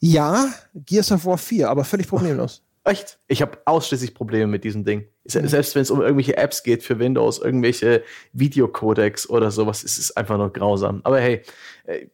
Ja, 0.00 0.48
Gears 0.74 1.12
of 1.12 1.24
War 1.26 1.38
4, 1.38 1.68
aber 1.68 1.84
völlig 1.84 2.08
problemlos. 2.08 2.62
Echt? 2.90 3.18
Ich 3.28 3.40
habe 3.40 3.58
ausschließlich 3.66 4.14
Probleme 4.14 4.48
mit 4.48 4.64
diesem 4.64 4.84
Ding. 4.84 5.06
Mhm. 5.24 5.46
Selbst 5.46 5.74
wenn 5.74 5.82
es 5.82 5.90
um 5.90 6.00
irgendwelche 6.00 6.36
Apps 6.36 6.62
geht 6.62 6.82
für 6.82 6.98
Windows, 6.98 7.38
irgendwelche 7.38 8.02
Videocodecs 8.32 9.30
oder 9.30 9.50
sowas, 9.50 9.84
ist 9.84 9.98
es 9.98 10.16
einfach 10.16 10.36
nur 10.36 10.52
grausam. 10.52 11.00
Aber 11.04 11.20
hey, 11.20 11.42
äh, 11.84 12.06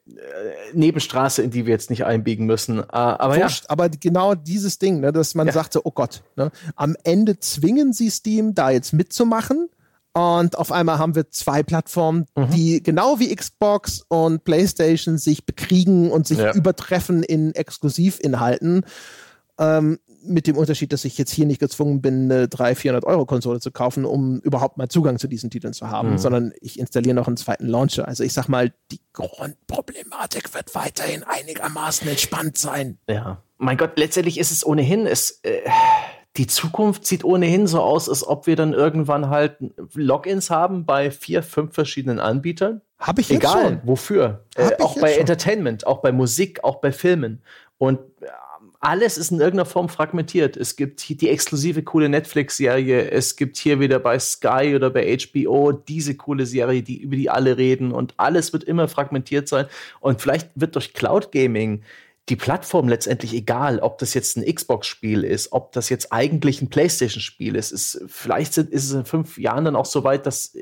Nebenstraße, 0.75 1.43
in 1.43 1.51
die 1.51 1.67
wir 1.67 1.73
jetzt 1.73 1.89
nicht 1.89 2.05
einbiegen 2.05 2.45
müssen. 2.45 2.81
Äh, 2.81 2.85
aber 2.91 3.37
Wurscht, 3.37 3.65
ja. 3.65 3.71
Aber 3.71 3.89
genau 3.89 4.35
dieses 4.35 4.79
Ding, 4.79 5.01
ne, 5.01 5.13
dass 5.13 5.35
man 5.35 5.47
ja. 5.47 5.53
sagte, 5.55 5.87
oh 5.87 5.93
Gott, 5.93 6.23
ne, 6.37 6.51
am 6.75 6.95
Ende 7.05 7.39
zwingen 7.39 7.93
sie 7.93 8.11
Steam, 8.11 8.55
da 8.55 8.71
jetzt 8.71 8.93
mitzumachen. 8.93 9.71
Und 10.13 10.57
auf 10.57 10.73
einmal 10.73 10.99
haben 10.99 11.15
wir 11.15 11.31
zwei 11.31 11.63
Plattformen, 11.63 12.27
mhm. 12.37 12.51
die 12.51 12.83
genau 12.83 13.19
wie 13.19 13.35
Xbox 13.35 14.03
und 14.09 14.45
PlayStation 14.45 15.19
sich 15.19 15.45
bekriegen 15.45 16.11
und 16.11 16.27
sich 16.27 16.39
ja. 16.39 16.55
übertreffen 16.55 17.23
in 17.23 17.55
Exklusivinhalten. 17.55 18.85
Ähm, 19.59 19.99
mit 20.27 20.47
dem 20.47 20.57
Unterschied, 20.57 20.93
dass 20.93 21.05
ich 21.05 21.19
jetzt 21.19 21.33
hier 21.33 21.47
nicht 21.47 21.61
gezwungen 21.61 22.01
bin, 22.03 22.31
eine 22.31 22.49
300, 22.49 22.79
400 22.79 23.05
Euro 23.05 23.27
Konsole 23.27 23.61
zu 23.61 23.71
kaufen, 23.71 24.05
um 24.05 24.41
überhaupt 24.41 24.77
mal 24.77 24.89
Zugang 24.89 25.19
zu 25.19 25.29
diesen 25.29 25.51
Titeln 25.51 25.73
zu 25.73 25.91
haben, 25.91 26.13
mhm. 26.13 26.19
sondern 26.19 26.53
ich 26.61 26.79
installiere 26.79 27.15
noch 27.15 27.27
einen 27.27 27.37
zweiten 27.37 27.67
Launcher. 27.67 28.07
Also 28.07 28.25
ich 28.25 28.33
sag 28.33 28.49
mal, 28.49 28.73
die 28.91 29.01
Grundproblematik 29.13 30.55
wird 30.55 30.75
weiterhin 30.75 31.25
einigermaßen 31.25 32.09
entspannt 32.09 32.59
sein. 32.59 32.99
Ja. 33.09 33.43
Mein 33.59 33.77
Gott, 33.77 33.93
letztendlich 33.97 34.39
ist 34.39 34.51
es 34.51 34.67
ohnehin, 34.67 35.07
es, 35.07 35.41
äh, 35.43 35.61
die 36.37 36.47
Zukunft 36.47 37.07
sieht 37.07 37.25
ohnehin 37.25 37.67
so 37.67 37.81
aus, 37.81 38.09
als 38.09 38.27
ob 38.27 38.47
wir 38.47 38.57
dann 38.57 38.75
irgendwann 38.75 39.31
halt 39.31 39.57
Logins 39.95 40.51
haben 40.51 40.85
bei 40.85 41.11
vier, 41.11 41.43
fünf 41.43 41.75
verschiedenen 41.75 42.21
Anbietern. 42.21 42.83
Habe 42.99 43.21
ich 43.21 43.29
jetzt 43.29 43.39
Egal, 43.39 43.63
schon. 43.63 43.81
wofür. 43.85 44.45
Äh, 44.55 44.71
auch 44.81 44.99
bei 45.01 45.13
schon. 45.13 45.21
Entertainment, 45.21 45.87
auch 45.87 46.03
bei 46.03 46.13
Musik, 46.13 46.65
auch 46.65 46.77
bei 46.77 46.93
Filmen. 46.93 47.43
Und 47.79 48.01
alles 48.81 49.19
ist 49.19 49.31
in 49.31 49.41
irgendeiner 49.41 49.67
Form 49.67 49.89
fragmentiert. 49.89 50.57
Es 50.57 50.77
gibt 50.77 51.01
hier 51.01 51.17
die 51.17 51.29
exklusive 51.29 51.83
coole 51.83 52.09
Netflix-Serie, 52.09 53.11
es 53.11 53.37
gibt 53.37 53.57
hier 53.57 53.81
wieder 53.81 53.99
bei 53.99 54.19
Sky 54.19 54.75
oder 54.75 54.91
bei 54.91 55.17
HBO 55.17 55.73
diese 55.73 56.15
coole 56.17 56.47
Serie, 56.47 56.83
die, 56.83 57.01
über 57.01 57.17
die 57.17 57.31
alle 57.31 57.57
reden 57.57 57.93
und 57.93 58.15
alles 58.17 58.53
wird 58.53 58.65
immer 58.65 58.89
fragmentiert 58.89 59.49
sein. 59.49 59.67
Und 60.01 60.21
vielleicht 60.21 60.51
wird 60.55 60.75
durch 60.75 60.93
Cloud 60.93 61.33
Gaming 61.33 61.83
die 62.29 62.37
Plattform 62.37 62.89
letztendlich 62.89 63.35
egal, 63.35 63.79
ob 63.79 63.99
das 63.99 64.15
jetzt 64.15 64.37
ein 64.37 64.45
Xbox-Spiel 64.53 65.23
ist, 65.23 65.53
ob 65.53 65.73
das 65.73 65.89
jetzt 65.89 66.13
eigentlich 66.13 66.61
ein 66.61 66.69
PlayStation-Spiel 66.69 67.55
ist. 67.55 67.71
ist 67.71 68.03
vielleicht 68.09 68.55
sind, 68.55 68.71
ist 68.71 68.85
es 68.85 68.93
in 68.93 69.05
fünf 69.05 69.39
Jahren 69.39 69.65
dann 69.65 69.77
auch 69.77 69.87
so 69.87 70.03
weit, 70.03 70.27
dass 70.27 70.57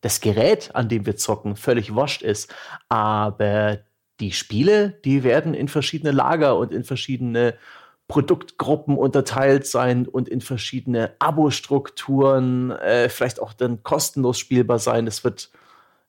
das 0.00 0.20
Gerät, 0.20 0.74
an 0.74 0.88
dem 0.88 1.06
wir 1.06 1.16
zocken, 1.16 1.56
völlig 1.56 1.94
wascht 1.94 2.22
ist. 2.22 2.54
Aber 2.88 3.80
die 4.22 4.32
Spiele, 4.32 4.90
die 5.04 5.24
werden 5.24 5.52
in 5.52 5.68
verschiedene 5.68 6.12
Lager 6.12 6.56
und 6.56 6.72
in 6.72 6.84
verschiedene 6.84 7.54
Produktgruppen 8.06 8.96
unterteilt 8.96 9.66
sein 9.66 10.06
und 10.06 10.28
in 10.28 10.40
verschiedene 10.40 11.14
Abo-Strukturen, 11.18 12.70
äh, 12.70 13.08
vielleicht 13.08 13.40
auch 13.40 13.52
dann 13.52 13.82
kostenlos 13.82 14.38
spielbar 14.38 14.78
sein. 14.78 15.06
Es 15.06 15.24
wird, 15.24 15.50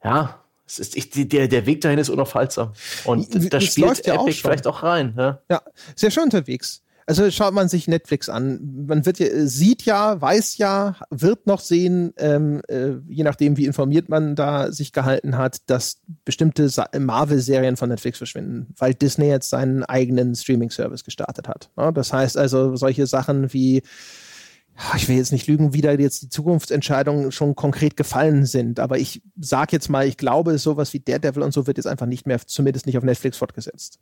ja, 0.04 0.40
es 0.66 0.80
ist, 0.80 0.96
ich, 0.96 1.10
der, 1.10 1.48
der 1.48 1.66
Weg 1.66 1.82
dahin 1.82 1.98
ist 1.98 2.10
unaufhaltsam. 2.10 2.74
Und 3.06 3.54
da 3.54 3.60
spielt 3.60 4.06
ja 4.06 4.14
Epic 4.16 4.38
auch 4.38 4.42
vielleicht 4.42 4.68
auch 4.68 4.84
rein. 4.84 5.14
Ja, 5.18 5.40
ja 5.50 5.62
sehr 5.96 6.12
schön 6.12 6.26
unterwegs. 6.26 6.83
Also 7.06 7.30
schaut 7.32 7.54
man 7.54 7.70
sich 7.70 7.88
Netflix 7.88 8.30
an. 8.30 8.86
Man 8.88 9.06
wird 9.06 9.20
ja, 9.20 9.28
sieht 9.46 9.84
ja, 9.84 10.20
weiß 10.22 10.58
ja, 10.58 10.96
wird 11.10 11.48
noch 11.48 11.60
sehen, 11.60 12.14
ähm, 12.18 12.62
äh, 12.68 12.94
je 13.08 13.24
nachdem, 13.24 13.58
wie 13.58 13.66
informiert 13.66 14.10
man 14.10 14.36
da 14.36 14.72
sich 14.72 14.94
gehalten 14.94 15.38
hat, 15.38 15.70
dass 15.70 16.02
bestimmte 16.26 16.70
Marvel-Serien 16.98 17.78
von 17.78 17.90
Netflix 17.90 18.18
verschwinden, 18.20 18.74
weil 18.78 18.94
Disney 18.94 19.28
jetzt 19.28 19.50
seinen 19.50 19.84
eigenen 19.84 20.36
Streaming-Service 20.36 21.04
gestartet 21.04 21.48
hat. 21.48 21.70
Ja, 21.78 21.92
das 21.92 22.14
heißt 22.14 22.38
also, 22.38 22.76
solche 22.76 23.08
Sachen 23.08 23.54
wie 23.54 23.84
ich 24.96 25.08
will 25.08 25.18
jetzt 25.18 25.32
nicht 25.32 25.46
lügen, 25.46 25.74
wie 25.74 25.82
da 25.82 25.92
jetzt 25.92 26.24
die 26.24 26.30
Zukunftsentscheidungen 26.30 27.32
schon 27.32 27.56
konkret 27.56 27.96
gefallen 27.96 28.48
sind, 28.48 28.80
aber 28.80 28.98
ich 28.98 29.22
sage 29.40 29.74
jetzt 29.74 29.88
mal, 29.88 30.08
ich 30.08 30.18
glaube, 30.18 30.58
sowas 30.58 30.94
wie 30.94 31.00
Daredevil 31.00 31.44
und 31.44 31.54
so 31.54 31.68
wird 31.68 31.78
jetzt 31.78 31.86
einfach 31.86 32.08
nicht 32.08 32.26
mehr, 32.26 32.40
zumindest 32.40 32.88
nicht 32.88 32.98
auf 32.98 33.04
Netflix 33.04 33.38
fortgesetzt 33.38 34.00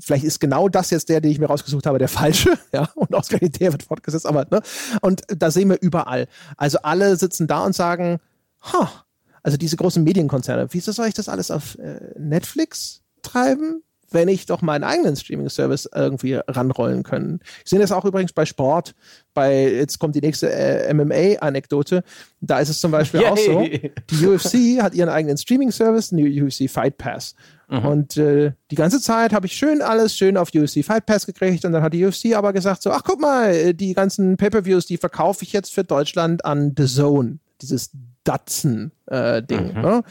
vielleicht 0.00 0.24
ist 0.24 0.40
genau 0.40 0.68
das 0.68 0.90
jetzt 0.90 1.08
der, 1.08 1.20
den 1.20 1.30
ich 1.30 1.38
mir 1.38 1.46
rausgesucht 1.46 1.86
habe, 1.86 1.98
der 1.98 2.08
falsche, 2.08 2.58
ja, 2.72 2.88
und 2.94 3.14
ausgerechnet 3.14 3.60
der 3.60 3.72
wird 3.72 3.82
fortgesetzt, 3.82 4.26
aber, 4.26 4.46
ne, 4.50 4.62
und 5.00 5.22
da 5.28 5.50
sehen 5.50 5.70
wir 5.70 5.80
überall. 5.80 6.28
Also 6.56 6.78
alle 6.82 7.16
sitzen 7.16 7.46
da 7.46 7.64
und 7.64 7.74
sagen, 7.74 8.18
ha, 8.62 9.04
also 9.42 9.56
diese 9.56 9.76
großen 9.76 10.02
Medienkonzerne, 10.02 10.68
wieso 10.70 10.92
soll 10.92 11.08
ich 11.08 11.14
das 11.14 11.28
alles 11.28 11.50
auf 11.50 11.78
äh, 11.78 12.00
Netflix 12.18 13.02
treiben? 13.22 13.82
wenn 14.12 14.28
ich 14.28 14.46
doch 14.46 14.62
meinen 14.62 14.84
eigenen 14.84 15.16
Streaming-Service 15.16 15.88
irgendwie 15.94 16.34
ranrollen 16.46 17.02
können. 17.02 17.40
Ich 17.64 17.70
sehe 17.70 17.78
das 17.78 17.92
auch 17.92 18.04
übrigens 18.04 18.32
bei 18.32 18.44
Sport. 18.44 18.94
Bei, 19.34 19.70
jetzt 19.70 19.98
kommt 19.98 20.14
die 20.14 20.20
nächste 20.20 20.52
äh, 20.52 20.92
MMA-Anekdote. 20.92 22.04
Da 22.40 22.58
ist 22.58 22.68
es 22.68 22.80
zum 22.80 22.90
Beispiel 22.90 23.20
Yay. 23.22 23.30
auch 23.30 23.38
so, 23.38 23.66
die 24.10 24.26
UFC 24.26 24.82
hat 24.82 24.94
ihren 24.94 25.08
eigenen 25.08 25.36
Streaming-Service, 25.36 26.10
den 26.10 26.42
UFC 26.42 26.70
Fight 26.70 26.98
Pass. 26.98 27.34
Mhm. 27.72 27.86
Und 27.86 28.16
äh, 28.18 28.52
die 28.70 28.74
ganze 28.74 29.00
Zeit 29.00 29.32
habe 29.32 29.46
ich 29.46 29.54
schön 29.54 29.80
alles 29.80 30.14
schön 30.14 30.36
auf 30.36 30.50
UFC 30.54 30.84
Fight 30.84 31.06
Pass 31.06 31.24
gekriegt 31.24 31.64
und 31.64 31.72
dann 31.72 31.82
hat 31.82 31.94
die 31.94 32.04
UFC 32.04 32.34
aber 32.34 32.52
gesagt 32.52 32.82
so, 32.82 32.90
ach 32.90 33.02
guck 33.02 33.18
mal, 33.18 33.72
die 33.72 33.94
ganzen 33.94 34.36
Pay-Per-Views, 34.36 34.84
die 34.84 34.98
verkaufe 34.98 35.42
ich 35.42 35.54
jetzt 35.54 35.72
für 35.72 35.82
Deutschland 35.82 36.44
an 36.44 36.74
The 36.76 36.84
Zone. 36.86 37.38
Dieses 37.62 37.90
Datsen-Ding. 38.24 38.92
Äh, 39.12 39.42
mhm. 39.42 39.80
ne? 39.82 40.02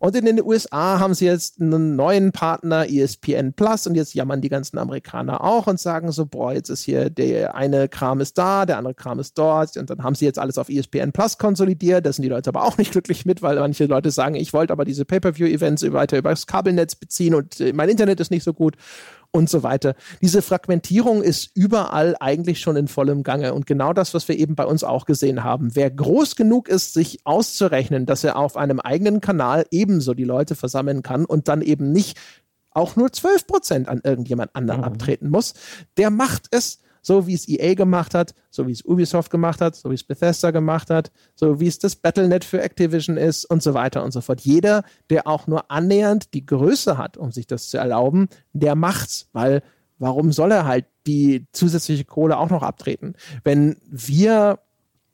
Und 0.00 0.16
in 0.16 0.26
den 0.26 0.42
USA 0.42 0.98
haben 0.98 1.14
sie 1.14 1.24
jetzt 1.24 1.60
einen 1.60 1.96
neuen 1.96 2.30
Partner, 2.30 2.86
ESPN 2.86 3.54
Plus, 3.54 3.86
und 3.86 3.94
jetzt 3.94 4.14
jammern 4.14 4.42
die 4.42 4.50
ganzen 4.50 4.76
Amerikaner 4.76 5.42
auch 5.42 5.66
und 5.66 5.80
sagen 5.80 6.12
so, 6.12 6.26
boah, 6.26 6.52
jetzt 6.52 6.68
ist 6.68 6.82
hier 6.82 7.08
der 7.08 7.54
eine 7.54 7.88
Kram 7.88 8.20
ist 8.20 8.36
da, 8.36 8.66
der 8.66 8.76
andere 8.76 8.94
Kram 8.94 9.18
ist 9.18 9.38
dort, 9.38 9.78
und 9.78 9.88
dann 9.88 10.02
haben 10.02 10.14
sie 10.14 10.26
jetzt 10.26 10.38
alles 10.38 10.58
auf 10.58 10.68
ESPN 10.68 11.12
Plus 11.12 11.38
konsolidiert. 11.38 12.04
Da 12.04 12.12
sind 12.12 12.22
die 12.22 12.28
Leute 12.28 12.50
aber 12.50 12.64
auch 12.64 12.76
nicht 12.78 12.92
glücklich 12.92 13.24
mit, 13.24 13.40
weil 13.40 13.58
manche 13.58 13.86
Leute 13.86 14.10
sagen, 14.10 14.34
ich 14.34 14.52
wollte 14.52 14.74
aber 14.74 14.84
diese 14.84 15.06
Pay-per-view-Events 15.06 15.90
weiter 15.92 16.18
über 16.18 16.30
das 16.30 16.46
Kabelnetz 16.46 16.94
beziehen 16.94 17.34
und 17.34 17.60
äh, 17.60 17.72
mein 17.72 17.88
Internet 17.88 18.20
ist 18.20 18.30
nicht 18.30 18.44
so 18.44 18.52
gut 18.52 18.76
und 19.32 19.48
so 19.48 19.62
weiter. 19.62 19.94
Diese 20.20 20.42
Fragmentierung 20.42 21.22
ist 21.22 21.50
überall 21.54 22.16
eigentlich 22.20 22.60
schon 22.60 22.76
in 22.76 22.88
vollem 22.88 23.22
Gange. 23.22 23.54
Und 23.54 23.66
genau 23.66 23.92
das, 23.92 24.14
was 24.14 24.26
wir 24.28 24.38
eben 24.38 24.54
bei 24.54 24.64
uns 24.64 24.84
auch 24.84 25.06
gesehen 25.06 25.44
haben. 25.44 25.74
Wer 25.74 25.90
groß 25.90 26.36
genug 26.36 26.68
ist, 26.68 26.94
sich 26.94 27.20
auszurechnen, 27.24 28.06
dass 28.06 28.24
er 28.24 28.36
auf 28.36 28.56
einem 28.56 28.80
eigenen 28.80 29.20
Kanal 29.20 29.66
ebenso 29.70 30.14
die 30.14 30.24
Leute 30.24 30.54
versammeln 30.54 31.02
kann 31.02 31.24
und 31.24 31.48
dann 31.48 31.62
eben 31.62 31.92
nicht 31.92 32.18
auch 32.72 32.96
nur 32.96 33.12
12 33.12 33.46
Prozent 33.46 33.88
an 33.88 34.00
irgendjemand 34.04 34.54
anderen 34.54 34.80
mhm. 34.80 34.86
abtreten 34.86 35.30
muss, 35.30 35.54
der 35.96 36.10
macht 36.10 36.46
es 36.50 36.78
so 37.02 37.26
wie 37.26 37.34
es 37.34 37.48
EA 37.48 37.74
gemacht 37.74 38.14
hat, 38.14 38.34
so 38.50 38.66
wie 38.66 38.72
es 38.72 38.84
Ubisoft 38.84 39.30
gemacht 39.30 39.60
hat, 39.60 39.76
so 39.76 39.90
wie 39.90 39.94
es 39.94 40.04
Bethesda 40.04 40.50
gemacht 40.50 40.90
hat, 40.90 41.10
so 41.34 41.60
wie 41.60 41.66
es 41.66 41.78
das 41.78 41.96
Battlenet 41.96 42.44
für 42.44 42.60
Activision 42.60 43.16
ist 43.16 43.44
und 43.44 43.62
so 43.62 43.74
weiter 43.74 44.04
und 44.04 44.12
so 44.12 44.20
fort. 44.20 44.40
Jeder, 44.40 44.84
der 45.08 45.26
auch 45.26 45.46
nur 45.46 45.70
annähernd 45.70 46.34
die 46.34 46.46
Größe 46.46 46.98
hat, 46.98 47.16
um 47.16 47.32
sich 47.32 47.46
das 47.46 47.68
zu 47.68 47.78
erlauben, 47.78 48.28
der 48.52 48.74
macht's, 48.74 49.28
weil 49.32 49.62
warum 49.98 50.32
soll 50.32 50.52
er 50.52 50.66
halt 50.66 50.86
die 51.06 51.46
zusätzliche 51.52 52.04
Kohle 52.04 52.38
auch 52.38 52.50
noch 52.50 52.62
abtreten? 52.62 53.14
Wenn 53.44 53.76
wir 53.88 54.58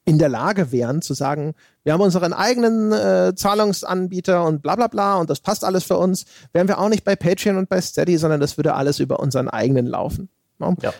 in 0.06 0.18
der 0.18 0.28
Lage 0.28 0.70
wären 0.70 1.02
zu 1.02 1.14
sagen, 1.14 1.54
wir 1.82 1.92
haben 1.92 2.00
unseren 2.00 2.32
eigenen 2.32 2.92
äh, 2.92 3.34
Zahlungsanbieter 3.34 4.44
und 4.44 4.62
bla 4.62 4.76
bla 4.76 4.86
bla 4.86 5.16
und 5.16 5.28
das 5.28 5.40
passt 5.40 5.64
alles 5.64 5.82
für 5.84 5.98
uns, 5.98 6.24
wären 6.52 6.68
wir 6.68 6.78
auch 6.78 6.88
nicht 6.88 7.04
bei 7.04 7.16
Patreon 7.16 7.56
und 7.56 7.68
bei 7.68 7.80
Steady, 7.80 8.16
sondern 8.16 8.40
das 8.40 8.56
würde 8.56 8.74
alles 8.74 9.00
über 9.00 9.18
unseren 9.18 9.48
eigenen 9.48 9.86
laufen. 9.86 10.28
Ja. 10.80 10.94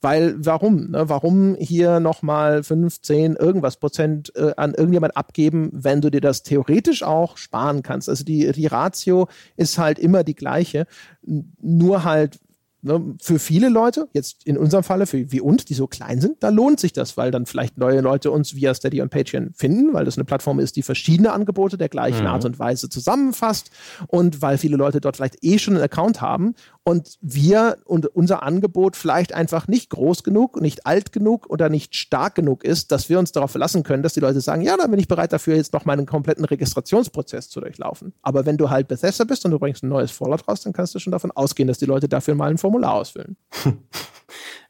Weil 0.00 0.34
warum? 0.38 0.90
Ne? 0.90 1.08
Warum 1.08 1.54
hier 1.56 2.00
nochmal 2.00 2.62
15 2.62 3.36
irgendwas 3.36 3.76
Prozent 3.76 4.32
äh, 4.34 4.52
an 4.56 4.74
irgendjemand 4.74 5.16
abgeben, 5.16 5.70
wenn 5.72 6.00
du 6.00 6.10
dir 6.10 6.20
das 6.20 6.42
theoretisch 6.42 7.02
auch 7.02 7.36
sparen 7.36 7.82
kannst? 7.82 8.08
Also 8.08 8.24
die, 8.24 8.50
die 8.52 8.66
Ratio 8.66 9.28
ist 9.56 9.78
halt 9.78 9.98
immer 9.98 10.24
die 10.24 10.34
gleiche, 10.34 10.86
nur 11.22 12.04
halt 12.04 12.40
ne, 12.82 13.14
für 13.20 13.38
viele 13.38 13.68
Leute, 13.68 14.08
jetzt 14.12 14.46
in 14.46 14.56
unserem 14.56 14.84
Falle 14.84 15.06
für 15.06 15.30
wie 15.32 15.40
uns, 15.40 15.64
die 15.64 15.74
so 15.74 15.86
klein 15.86 16.20
sind, 16.20 16.42
da 16.42 16.48
lohnt 16.48 16.80
sich 16.80 16.92
das, 16.92 17.16
weil 17.16 17.30
dann 17.30 17.46
vielleicht 17.46 17.78
neue 17.78 18.00
Leute 18.00 18.30
uns 18.30 18.54
via 18.54 18.74
Steady 18.74 19.02
und 19.02 19.10
Patreon 19.10 19.52
finden, 19.54 19.92
weil 19.92 20.04
das 20.04 20.16
eine 20.16 20.24
Plattform 20.24 20.60
ist, 20.60 20.76
die 20.76 20.82
verschiedene 20.82 21.32
Angebote 21.32 21.78
der 21.78 21.88
gleichen 21.88 22.22
mhm. 22.22 22.28
Art 22.28 22.44
und 22.44 22.58
Weise 22.58 22.88
zusammenfasst 22.88 23.70
und 24.06 24.42
weil 24.42 24.58
viele 24.58 24.76
Leute 24.76 25.00
dort 25.00 25.16
vielleicht 25.16 25.42
eh 25.42 25.58
schon 25.58 25.74
einen 25.74 25.84
Account 25.84 26.20
haben 26.20 26.54
und 26.84 27.18
wir 27.20 27.78
und 27.84 28.06
unser 28.06 28.42
Angebot 28.42 28.96
vielleicht 28.96 29.32
einfach 29.34 29.68
nicht 29.68 29.90
groß 29.90 30.22
genug, 30.22 30.60
nicht 30.60 30.86
alt 30.86 31.12
genug 31.12 31.48
oder 31.50 31.68
nicht 31.68 31.94
stark 31.94 32.34
genug 32.34 32.64
ist, 32.64 32.90
dass 32.90 33.08
wir 33.08 33.18
uns 33.18 33.32
darauf 33.32 33.50
verlassen 33.50 33.82
können, 33.82 34.02
dass 34.02 34.14
die 34.14 34.20
Leute 34.20 34.40
sagen, 34.40 34.62
ja, 34.62 34.76
dann 34.76 34.90
bin 34.90 34.98
ich 34.98 35.08
bereit 35.08 35.32
dafür, 35.32 35.56
jetzt 35.56 35.72
noch 35.72 35.84
meinen 35.84 36.06
kompletten 36.06 36.44
Registrationsprozess 36.44 37.50
zu 37.50 37.60
durchlaufen. 37.60 38.14
Aber 38.22 38.46
wenn 38.46 38.56
du 38.56 38.70
halt 38.70 38.88
Bethesda 38.88 39.24
bist 39.24 39.44
und 39.44 39.50
du 39.50 39.58
bringst 39.58 39.82
ein 39.82 39.88
neues 39.88 40.10
Fallout 40.10 40.48
raus, 40.48 40.62
dann 40.62 40.72
kannst 40.72 40.94
du 40.94 40.98
schon 40.98 41.12
davon 41.12 41.30
ausgehen, 41.30 41.68
dass 41.68 41.78
die 41.78 41.86
Leute 41.86 42.08
dafür 42.08 42.34
mal 42.34 42.50
ein 42.50 42.58
Formular 42.58 42.94
ausfüllen. 42.94 43.36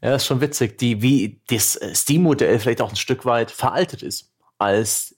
Ja, 0.03 0.15
ist 0.15 0.25
schon 0.25 0.41
witzig, 0.41 0.79
die, 0.79 1.03
wie 1.03 1.43
das 1.49 1.79
Steam-Modell 1.93 2.59
vielleicht 2.59 2.81
auch 2.81 2.89
ein 2.89 2.97
Stück 2.97 3.27
weit 3.27 3.51
veraltet 3.51 4.03
ist 4.03 4.33
als 4.59 5.17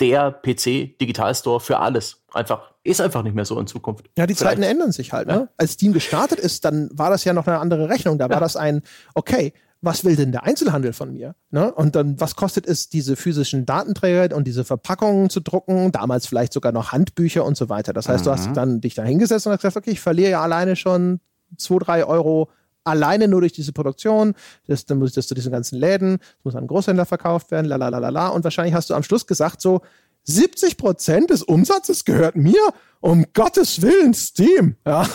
der 0.00 0.32
PC-Digitalstore 0.32 1.60
für 1.60 1.78
alles. 1.78 2.22
Einfach, 2.32 2.72
ist 2.82 3.00
einfach 3.00 3.22
nicht 3.22 3.34
mehr 3.34 3.44
so 3.44 3.58
in 3.60 3.66
Zukunft. 3.66 4.10
Ja, 4.16 4.26
die 4.26 4.34
Vielleicht. 4.34 4.56
Zeiten 4.56 4.62
ändern 4.62 4.92
sich 4.92 5.12
halt. 5.12 5.28
Ne? 5.28 5.34
Ja. 5.34 5.48
Als 5.56 5.72
Steam 5.72 5.92
gestartet 5.92 6.40
ist, 6.40 6.64
dann 6.64 6.90
war 6.92 7.10
das 7.10 7.24
ja 7.24 7.32
noch 7.32 7.46
eine 7.46 7.58
andere 7.58 7.88
Rechnung. 7.88 8.18
Da 8.18 8.26
ja. 8.26 8.30
war 8.30 8.40
das 8.40 8.56
ein, 8.56 8.82
okay, 9.14 9.52
was 9.80 10.04
will 10.04 10.16
denn 10.16 10.32
der 10.32 10.44
Einzelhandel 10.44 10.92
von 10.92 11.12
mir? 11.12 11.34
Ne? 11.50 11.72
Und 11.72 11.94
dann, 11.94 12.18
was 12.18 12.36
kostet 12.36 12.66
es, 12.66 12.88
diese 12.88 13.16
physischen 13.16 13.66
Datenträger 13.66 14.34
und 14.34 14.46
diese 14.46 14.64
Verpackungen 14.64 15.30
zu 15.30 15.40
drucken? 15.40 15.92
Damals 15.92 16.26
vielleicht 16.26 16.54
sogar 16.54 16.72
noch 16.72 16.92
Handbücher 16.92 17.44
und 17.44 17.56
so 17.56 17.68
weiter. 17.68 17.92
Das 17.92 18.08
heißt, 18.08 18.24
mhm. 18.24 18.24
du 18.24 18.30
hast 18.32 18.48
mhm. 18.48 18.54
dann 18.54 18.80
dich 18.80 18.94
da 18.94 19.02
hingesetzt 19.02 19.46
und 19.46 19.52
hast 19.52 19.60
gesagt, 19.60 19.76
okay, 19.76 19.90
ich 19.90 20.00
verliere 20.00 20.30
ja 20.30 20.42
alleine 20.42 20.74
schon 20.74 21.20
zwei, 21.56 21.78
drei 21.78 22.04
Euro 22.06 22.48
alleine 22.84 23.28
nur 23.28 23.40
durch 23.40 23.52
diese 23.52 23.72
Produktion, 23.72 24.34
das, 24.66 24.84
dann 24.84 24.98
muss 24.98 25.12
das 25.12 25.26
zu 25.26 25.34
diesen 25.34 25.52
ganzen 25.52 25.78
Läden, 25.78 26.18
das 26.18 26.44
muss 26.44 26.54
an 26.54 26.66
Großhändler 26.66 27.06
verkauft 27.06 27.50
werden, 27.50 27.66
la 27.66 27.76
la 27.76 27.88
la 27.88 27.98
la 27.98 28.10
la. 28.10 28.28
Und 28.28 28.44
wahrscheinlich 28.44 28.74
hast 28.74 28.90
du 28.90 28.94
am 28.94 29.02
Schluss 29.02 29.26
gesagt 29.26 29.60
so, 29.60 29.80
70 30.24 30.76
Prozent 30.76 31.30
des 31.30 31.42
Umsatzes 31.42 32.04
gehört 32.04 32.36
mir. 32.36 32.60
Um 33.00 33.26
Gottes 33.34 33.82
Willen, 33.82 34.14
Steam. 34.14 34.76
Ja. 34.86 35.06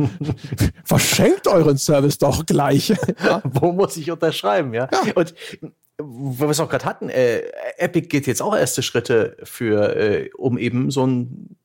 Verschenkt 0.84 1.46
euren 1.46 1.78
Service 1.78 2.18
doch 2.18 2.44
gleich. 2.44 2.92
Ja. 3.24 3.40
Wo 3.44 3.70
muss 3.70 3.96
ich 3.96 4.10
unterschreiben, 4.10 4.74
ja? 4.74 4.88
ja. 4.90 5.12
Und 5.14 5.34
wo 5.98 6.46
wir 6.46 6.50
es 6.50 6.58
auch 6.58 6.68
gerade 6.68 6.84
hatten, 6.84 7.08
äh, 7.08 7.42
Epic 7.76 8.08
geht 8.08 8.26
jetzt 8.26 8.42
auch 8.42 8.56
erste 8.56 8.82
Schritte 8.82 9.36
für, 9.44 9.94
äh, 9.94 10.30
um 10.36 10.58
eben 10.58 10.90
so 10.90 11.06
ein 11.06 11.56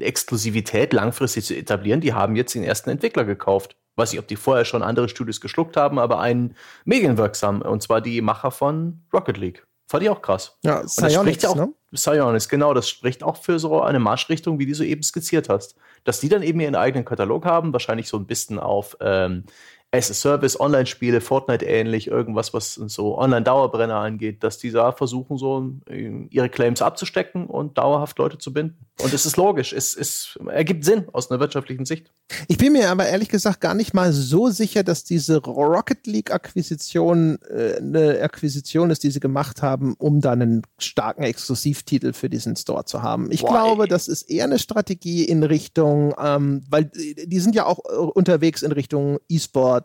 Exklusivität 0.00 0.92
langfristig 0.92 1.44
zu 1.44 1.56
etablieren. 1.56 2.00
Die 2.00 2.14
haben 2.14 2.36
jetzt 2.36 2.54
den 2.54 2.64
ersten 2.64 2.90
Entwickler 2.90 3.24
gekauft. 3.24 3.76
Weiß 3.96 4.12
nicht, 4.12 4.20
ob 4.20 4.28
die 4.28 4.36
vorher 4.36 4.64
schon 4.64 4.82
andere 4.82 5.08
Studios 5.08 5.40
geschluckt 5.40 5.76
haben, 5.76 5.98
aber 5.98 6.18
einen 6.20 6.56
medienwirksam, 6.84 7.60
und 7.60 7.82
zwar 7.82 8.00
die 8.00 8.20
Macher 8.22 8.50
von 8.50 9.02
Rocket 9.12 9.36
League. 9.36 9.66
Fand 9.86 10.02
ich 10.04 10.08
auch 10.08 10.22
krass. 10.22 10.56
Ja, 10.62 10.80
und 10.80 11.02
das 11.02 11.12
spricht 11.12 11.42
ja 11.42 11.50
auch, 11.50 11.56
ne? 11.56 11.74
Psionics, 11.92 12.48
genau, 12.48 12.72
das 12.72 12.88
spricht 12.88 13.22
auch 13.22 13.36
für 13.36 13.58
so 13.58 13.82
eine 13.82 13.98
Marschrichtung, 13.98 14.58
wie 14.58 14.64
die 14.64 14.72
du 14.72 14.84
eben 14.84 15.02
skizziert 15.02 15.50
hast. 15.50 15.76
Dass 16.04 16.20
die 16.20 16.30
dann 16.30 16.42
eben 16.42 16.60
ihren 16.60 16.74
eigenen 16.74 17.04
Katalog 17.04 17.44
haben, 17.44 17.74
wahrscheinlich 17.74 18.08
so 18.08 18.16
ein 18.16 18.26
bisschen 18.26 18.58
auf 18.58 18.96
ähm, 19.00 19.44
as-a-Service, 19.92 20.58
Online-Spiele, 20.58 21.20
Fortnite 21.20 21.66
ähnlich, 21.66 22.06
irgendwas, 22.08 22.54
was 22.54 22.74
so 22.74 23.18
Online-Dauerbrenner 23.18 23.96
angeht, 23.96 24.42
dass 24.42 24.56
die 24.58 24.70
da 24.70 24.92
versuchen, 24.92 25.36
so 25.36 25.70
äh, 25.88 26.26
ihre 26.30 26.48
Claims 26.48 26.80
abzustecken 26.80 27.46
und 27.46 27.76
dauerhaft 27.76 28.18
Leute 28.18 28.38
zu 28.38 28.54
binden. 28.54 28.86
Und 29.02 29.12
es 29.12 29.26
ist 29.26 29.36
logisch, 29.36 29.72
es, 29.74 29.94
es 29.94 30.38
ergibt 30.48 30.84
Sinn 30.84 31.06
aus 31.12 31.30
einer 31.30 31.40
wirtschaftlichen 31.40 31.84
Sicht. 31.84 32.10
Ich 32.48 32.56
bin 32.56 32.72
mir 32.72 32.90
aber 32.90 33.06
ehrlich 33.06 33.28
gesagt 33.28 33.60
gar 33.60 33.74
nicht 33.74 33.92
mal 33.92 34.12
so 34.12 34.48
sicher, 34.48 34.82
dass 34.82 35.04
diese 35.04 35.38
Rocket 35.38 36.06
League-Akquisition 36.06 37.38
äh, 37.50 37.76
eine 37.76 38.20
Akquisition 38.22 38.90
ist, 38.90 39.02
die 39.02 39.10
sie 39.10 39.20
gemacht 39.20 39.60
haben, 39.60 39.94
um 39.98 40.22
da 40.22 40.32
einen 40.32 40.62
starken 40.78 41.22
Exklusivtitel 41.22 42.14
für 42.14 42.30
diesen 42.30 42.56
Store 42.56 42.86
zu 42.86 43.02
haben. 43.02 43.30
Ich 43.30 43.42
Boy. 43.42 43.50
glaube, 43.50 43.88
das 43.88 44.08
ist 44.08 44.22
eher 44.22 44.44
eine 44.44 44.58
Strategie 44.58 45.24
in 45.24 45.42
Richtung, 45.42 46.14
ähm, 46.18 46.64
weil 46.70 46.84
die 46.84 47.40
sind 47.40 47.54
ja 47.54 47.66
auch 47.66 47.80
äh, 47.84 47.96
unterwegs 47.96 48.62
in 48.62 48.72
Richtung 48.72 49.18
E-Sport 49.28 49.81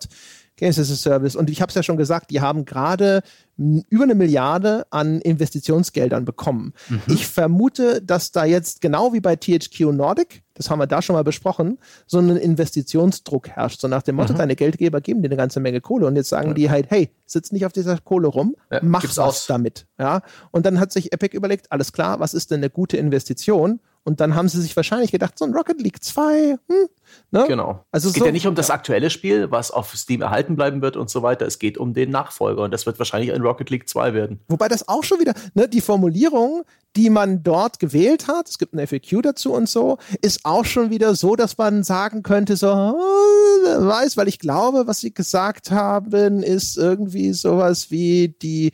Games 0.57 0.79
as 0.79 0.91
a 0.91 0.95
Service. 0.95 1.35
Und 1.35 1.49
ich 1.49 1.61
habe 1.61 1.69
es 1.69 1.75
ja 1.75 1.83
schon 1.83 1.97
gesagt, 1.97 2.31
die 2.31 2.41
haben 2.41 2.65
gerade 2.65 3.21
über 3.57 4.03
eine 4.03 4.15
Milliarde 4.15 4.85
an 4.89 5.21
Investitionsgeldern 5.21 6.25
bekommen. 6.25 6.73
Mhm. 6.89 7.01
Ich 7.07 7.27
vermute, 7.27 8.01
dass 8.01 8.31
da 8.31 8.43
jetzt 8.43 8.81
genau 8.81 9.13
wie 9.13 9.19
bei 9.19 9.35
THQ 9.35 9.93
Nordic, 9.93 10.43
das 10.55 10.69
haben 10.69 10.79
wir 10.79 10.87
da 10.87 11.01
schon 11.01 11.15
mal 11.15 11.23
besprochen, 11.23 11.77
so 12.07 12.17
ein 12.19 12.35
Investitionsdruck 12.35 13.49
herrscht. 13.49 13.81
So 13.81 13.87
nach 13.87 14.01
dem 14.01 14.15
Motto, 14.15 14.33
mhm. 14.33 14.37
deine 14.37 14.55
Geldgeber 14.55 14.99
geben 14.99 15.21
dir 15.21 15.29
eine 15.29 15.37
ganze 15.37 15.59
Menge 15.59 15.79
Kohle 15.79 16.07
und 16.07 16.15
jetzt 16.15 16.29
sagen 16.29 16.49
ja. 16.49 16.53
die 16.55 16.69
halt, 16.71 16.89
hey, 16.89 17.11
sitz 17.25 17.51
nicht 17.51 17.65
auf 17.65 17.73
dieser 17.73 17.97
Kohle 17.99 18.27
rum, 18.27 18.55
ja, 18.71 18.79
mach 18.81 19.03
was 19.03 19.19
aus. 19.19 19.45
damit. 19.45 19.85
Ja? 19.99 20.21
Und 20.51 20.65
dann 20.65 20.79
hat 20.79 20.91
sich 20.91 21.13
Epic 21.13 21.35
überlegt, 21.35 21.71
alles 21.71 21.93
klar, 21.93 22.19
was 22.19 22.33
ist 22.33 22.49
denn 22.49 22.59
eine 22.59 22.71
gute 22.71 22.97
Investition? 22.97 23.79
Und 24.07 24.21
dann 24.21 24.35
haben 24.35 24.47
sie 24.47 24.61
sich 24.61 24.73
wahrscheinlich 24.77 25.11
gedacht, 25.11 25.37
so 25.37 25.43
ein 25.43 25.53
Rocket 25.53 25.81
League 25.81 26.01
2, 26.01 26.57
hm, 26.69 26.87
ne? 27.31 27.45
Genau. 27.45 27.83
Also 27.91 28.07
es 28.07 28.13
geht 28.13 28.21
so, 28.21 28.25
ja 28.27 28.31
nicht 28.31 28.47
um 28.47 28.55
das 28.55 28.69
aktuelle 28.69 29.09
Spiel, 29.09 29.51
was 29.51 29.69
auf 29.69 29.93
Steam 29.97 30.21
erhalten 30.21 30.55
bleiben 30.55 30.81
wird 30.81 30.95
und 30.95 31.09
so 31.09 31.23
weiter. 31.23 31.45
Es 31.45 31.59
geht 31.59 31.77
um 31.77 31.93
den 31.93 32.09
Nachfolger 32.09 32.63
und 32.63 32.71
das 32.71 32.85
wird 32.85 32.99
wahrscheinlich 32.99 33.33
ein 33.33 33.41
Rocket 33.41 33.69
League 33.69 33.89
2 33.89 34.13
werden. 34.13 34.39
Wobei 34.47 34.69
das 34.69 34.87
auch 34.87 35.03
schon 35.03 35.19
wieder, 35.19 35.33
ne, 35.55 35.67
die 35.67 35.81
Formulierung, 35.81 36.63
die 36.95 37.09
man 37.09 37.43
dort 37.43 37.79
gewählt 37.79 38.29
hat, 38.29 38.47
es 38.47 38.57
gibt 38.57 38.73
ein 38.73 38.87
FAQ 38.87 39.23
dazu 39.23 39.51
und 39.51 39.67
so, 39.67 39.97
ist 40.21 40.45
auch 40.45 40.63
schon 40.63 40.89
wieder 40.89 41.13
so, 41.13 41.35
dass 41.35 41.57
man 41.57 41.83
sagen 41.83 42.23
könnte, 42.23 42.55
so, 42.55 42.71
oh, 42.71 42.95
weiß, 42.95 44.15
weil 44.15 44.29
ich 44.29 44.39
glaube, 44.39 44.87
was 44.87 45.01
sie 45.01 45.13
gesagt 45.13 45.69
haben, 45.69 46.43
ist 46.43 46.77
irgendwie 46.77 47.33
sowas 47.33 47.91
wie 47.91 48.29
die 48.41 48.71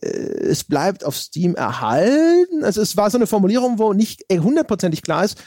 es 0.00 0.64
bleibt 0.64 1.04
auf 1.04 1.16
Steam 1.16 1.54
erhalten. 1.54 2.64
Also 2.64 2.82
es 2.82 2.96
war 2.96 3.10
so 3.10 3.18
eine 3.18 3.26
Formulierung, 3.26 3.78
wo 3.78 3.92
nicht 3.92 4.24
hundertprozentig 4.30 5.02
klar 5.02 5.24
ist, 5.24 5.38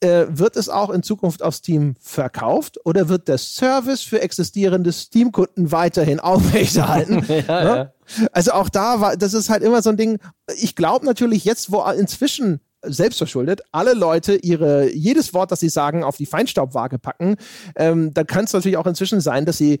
äh, 0.00 0.26
wird 0.28 0.56
es 0.56 0.68
auch 0.68 0.90
in 0.90 1.02
Zukunft 1.02 1.42
auf 1.42 1.54
Steam 1.54 1.94
verkauft 2.00 2.78
oder 2.84 3.08
wird 3.08 3.28
der 3.28 3.38
Service 3.38 4.02
für 4.02 4.20
existierende 4.20 4.92
Steam-Kunden 4.92 5.72
weiterhin 5.72 6.20
aufrechterhalten? 6.20 7.24
ja, 7.28 7.36
ja. 7.48 7.64
Ne? 7.64 7.92
Also 8.32 8.52
auch 8.52 8.68
da 8.68 9.00
war, 9.00 9.16
das 9.16 9.34
ist 9.34 9.50
halt 9.50 9.62
immer 9.62 9.82
so 9.82 9.90
ein 9.90 9.96
Ding. 9.96 10.18
Ich 10.58 10.76
glaube 10.76 11.06
natürlich 11.06 11.44
jetzt, 11.44 11.72
wo 11.72 11.82
inzwischen 11.90 12.60
selbstverschuldet 12.86 13.62
alle 13.72 13.94
Leute 13.94 14.36
ihre 14.36 14.92
jedes 14.92 15.34
Wort, 15.34 15.52
das 15.52 15.60
sie 15.60 15.68
sagen, 15.68 16.04
auf 16.04 16.16
die 16.16 16.26
Feinstaubwaage 16.26 16.98
packen, 16.98 17.36
ähm, 17.76 18.12
da 18.14 18.24
kann 18.24 18.44
es 18.44 18.52
natürlich 18.52 18.76
auch 18.76 18.86
inzwischen 18.86 19.20
sein, 19.20 19.44
dass 19.44 19.58
sie 19.58 19.80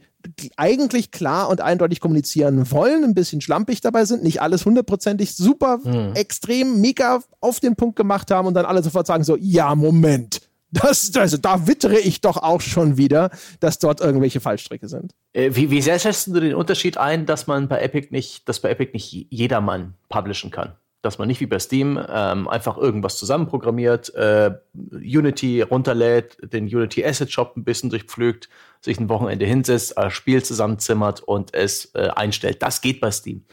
eigentlich 0.56 1.10
klar 1.10 1.48
und 1.48 1.60
eindeutig 1.60 2.00
kommunizieren 2.00 2.70
wollen, 2.70 3.04
ein 3.04 3.14
bisschen 3.14 3.40
schlampig 3.40 3.80
dabei 3.80 4.04
sind, 4.04 4.22
nicht 4.22 4.42
alles 4.42 4.64
hundertprozentig 4.64 5.36
super, 5.36 5.78
mhm. 5.78 6.14
extrem, 6.14 6.80
mega 6.80 7.20
auf 7.40 7.60
den 7.60 7.76
Punkt 7.76 7.96
gemacht 7.96 8.30
haben 8.30 8.48
und 8.48 8.54
dann 8.54 8.66
alle 8.66 8.82
sofort 8.82 9.06
sagen 9.06 9.24
so, 9.24 9.36
ja, 9.36 9.74
Moment. 9.74 10.40
Das, 10.72 11.14
also 11.16 11.36
da 11.36 11.66
wittere 11.66 11.98
ich 11.98 12.20
doch 12.20 12.36
auch 12.38 12.60
schon 12.60 12.96
wieder, 12.96 13.30
dass 13.60 13.78
dort 13.78 14.00
irgendwelche 14.00 14.40
Fallstricke 14.40 14.88
sind. 14.88 15.14
Äh, 15.32 15.50
wie, 15.54 15.70
wie 15.70 15.80
sehr 15.80 15.98
schätzt 15.98 16.26
du 16.26 16.40
den 16.40 16.54
Unterschied 16.54 16.98
ein, 16.98 17.24
dass 17.24 17.46
man 17.46 17.68
bei 17.68 17.80
Epic 17.80 18.08
nicht, 18.10 18.48
dass 18.48 18.60
bei 18.60 18.70
Epic 18.70 18.90
nicht 18.92 19.28
jedermann 19.30 19.94
publishen 20.08 20.50
kann? 20.50 20.72
Dass 21.06 21.18
man 21.18 21.28
nicht 21.28 21.40
wie 21.40 21.46
bei 21.46 21.58
Steam 21.58 21.98
ähm, 22.08 22.48
einfach 22.48 22.76
irgendwas 22.76 23.16
zusammenprogrammiert, 23.16 24.14
äh, 24.14 24.50
Unity 24.92 25.62
runterlädt, 25.62 26.36
den 26.42 26.64
Unity 26.64 27.04
Asset 27.04 27.30
Shop 27.30 27.56
ein 27.56 27.64
bisschen 27.64 27.90
durchpflügt, 27.90 28.48
sich 28.80 28.98
ein 28.98 29.08
Wochenende 29.08 29.46
hinsetzt, 29.46 29.96
ein 29.96 30.10
Spiel 30.10 30.42
zusammenzimmert 30.42 31.22
und 31.22 31.54
es 31.54 31.94
äh, 31.94 32.08
einstellt. 32.08 32.62
Das 32.62 32.80
geht 32.80 33.00
bei 33.00 33.10
Steam 33.10 33.44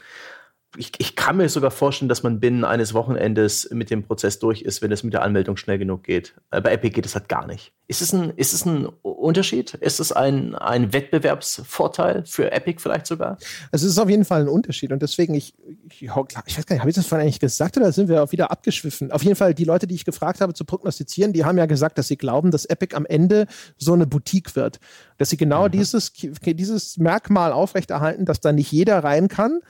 ich, 0.76 0.92
ich 0.98 1.16
kann 1.16 1.36
mir 1.36 1.48
sogar 1.48 1.70
vorstellen, 1.70 2.08
dass 2.08 2.22
man 2.22 2.40
binnen 2.40 2.64
eines 2.64 2.94
Wochenendes 2.94 3.68
mit 3.70 3.90
dem 3.90 4.02
Prozess 4.02 4.38
durch 4.38 4.62
ist, 4.62 4.82
wenn 4.82 4.92
es 4.92 5.02
mit 5.02 5.12
der 5.12 5.22
Anmeldung 5.22 5.56
schnell 5.56 5.78
genug 5.78 6.04
geht. 6.04 6.34
Äh, 6.50 6.60
bei 6.60 6.72
Epic 6.72 6.94
geht 6.94 7.06
es 7.06 7.14
halt 7.14 7.28
gar 7.28 7.46
nicht. 7.46 7.72
Ist 7.86 8.00
es 8.00 8.12
ein, 8.12 8.32
ist 8.36 8.54
es 8.54 8.64
ein 8.64 8.86
Unterschied? 9.02 9.74
Ist 9.74 10.00
es 10.00 10.12
ein, 10.12 10.54
ein 10.54 10.92
Wettbewerbsvorteil 10.92 12.24
für 12.26 12.50
Epic 12.50 12.80
vielleicht 12.80 13.06
sogar? 13.06 13.38
Also 13.72 13.86
es 13.86 13.92
ist 13.92 13.98
auf 13.98 14.08
jeden 14.08 14.24
Fall 14.24 14.42
ein 14.42 14.48
Unterschied 14.48 14.92
und 14.92 15.02
deswegen, 15.02 15.34
ich, 15.34 15.54
ich, 15.90 16.02
ich 16.02 16.10
weiß 16.10 16.66
gar 16.66 16.74
nicht, 16.74 16.80
habe 16.80 16.90
ich 16.90 16.96
das 16.96 17.06
vorhin 17.06 17.26
eigentlich 17.26 17.40
gesagt 17.40 17.76
oder 17.76 17.92
sind 17.92 18.08
wir 18.08 18.22
auch 18.22 18.32
wieder 18.32 18.50
abgeschwiffen? 18.50 19.12
Auf 19.12 19.22
jeden 19.22 19.36
Fall, 19.36 19.54
die 19.54 19.64
Leute, 19.64 19.86
die 19.86 19.94
ich 19.94 20.04
gefragt 20.04 20.40
habe 20.40 20.54
zu 20.54 20.64
prognostizieren, 20.64 21.32
die 21.32 21.44
haben 21.44 21.58
ja 21.58 21.66
gesagt, 21.66 21.98
dass 21.98 22.08
sie 22.08 22.16
glauben, 22.16 22.50
dass 22.50 22.64
Epic 22.64 22.96
am 22.96 23.06
Ende 23.06 23.46
so 23.76 23.92
eine 23.92 24.06
Boutique 24.06 24.56
wird. 24.56 24.80
Dass 25.18 25.30
sie 25.30 25.36
genau 25.36 25.66
mhm. 25.66 25.72
dieses, 25.72 26.12
dieses 26.14 26.96
Merkmal 26.96 27.52
aufrechterhalten, 27.52 28.24
dass 28.24 28.40
da 28.40 28.52
nicht 28.52 28.72
jeder 28.72 29.04
rein 29.04 29.28
kann, 29.28 29.60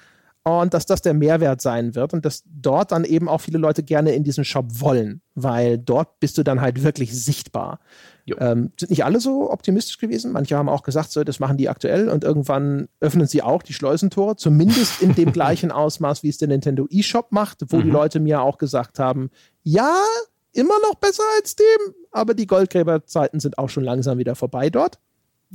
und 0.44 0.74
dass 0.74 0.84
das 0.84 1.00
der 1.00 1.14
Mehrwert 1.14 1.62
sein 1.62 1.94
wird 1.94 2.12
und 2.12 2.24
dass 2.26 2.42
dort 2.44 2.92
dann 2.92 3.04
eben 3.04 3.28
auch 3.28 3.40
viele 3.40 3.58
Leute 3.58 3.82
gerne 3.82 4.12
in 4.12 4.24
diesen 4.24 4.44
Shop 4.44 4.66
wollen, 4.80 5.22
weil 5.34 5.78
dort 5.78 6.20
bist 6.20 6.36
du 6.36 6.42
dann 6.42 6.60
halt 6.60 6.82
wirklich 6.82 7.18
sichtbar. 7.18 7.80
Ähm, 8.38 8.72
sind 8.78 8.90
nicht 8.90 9.04
alle 9.04 9.20
so 9.20 9.50
optimistisch 9.50 9.98
gewesen. 9.98 10.32
Manche 10.32 10.56
haben 10.56 10.68
auch 10.68 10.82
gesagt, 10.82 11.12
so, 11.12 11.24
das 11.24 11.40
machen 11.40 11.56
die 11.56 11.70
aktuell 11.70 12.10
und 12.10 12.24
irgendwann 12.24 12.88
öffnen 13.00 13.26
sie 13.26 13.42
auch 13.42 13.62
die 13.62 13.72
Schleusentore, 13.72 14.36
zumindest 14.36 15.00
in 15.00 15.14
dem 15.14 15.32
gleichen 15.32 15.72
Ausmaß, 15.72 16.22
wie 16.22 16.28
es 16.28 16.38
der 16.38 16.48
Nintendo 16.48 16.86
eShop 16.90 17.32
macht, 17.32 17.62
wo 17.68 17.78
mhm. 17.78 17.84
die 17.84 17.90
Leute 17.90 18.20
mir 18.20 18.42
auch 18.42 18.58
gesagt 18.58 18.98
haben, 18.98 19.30
ja, 19.62 19.94
immer 20.52 20.74
noch 20.82 20.96
besser 20.96 21.24
als 21.38 21.56
dem, 21.56 21.94
aber 22.10 22.34
die 22.34 22.46
Goldgräberzeiten 22.46 23.40
sind 23.40 23.58
auch 23.58 23.70
schon 23.70 23.84
langsam 23.84 24.18
wieder 24.18 24.34
vorbei 24.34 24.68
dort. 24.68 24.98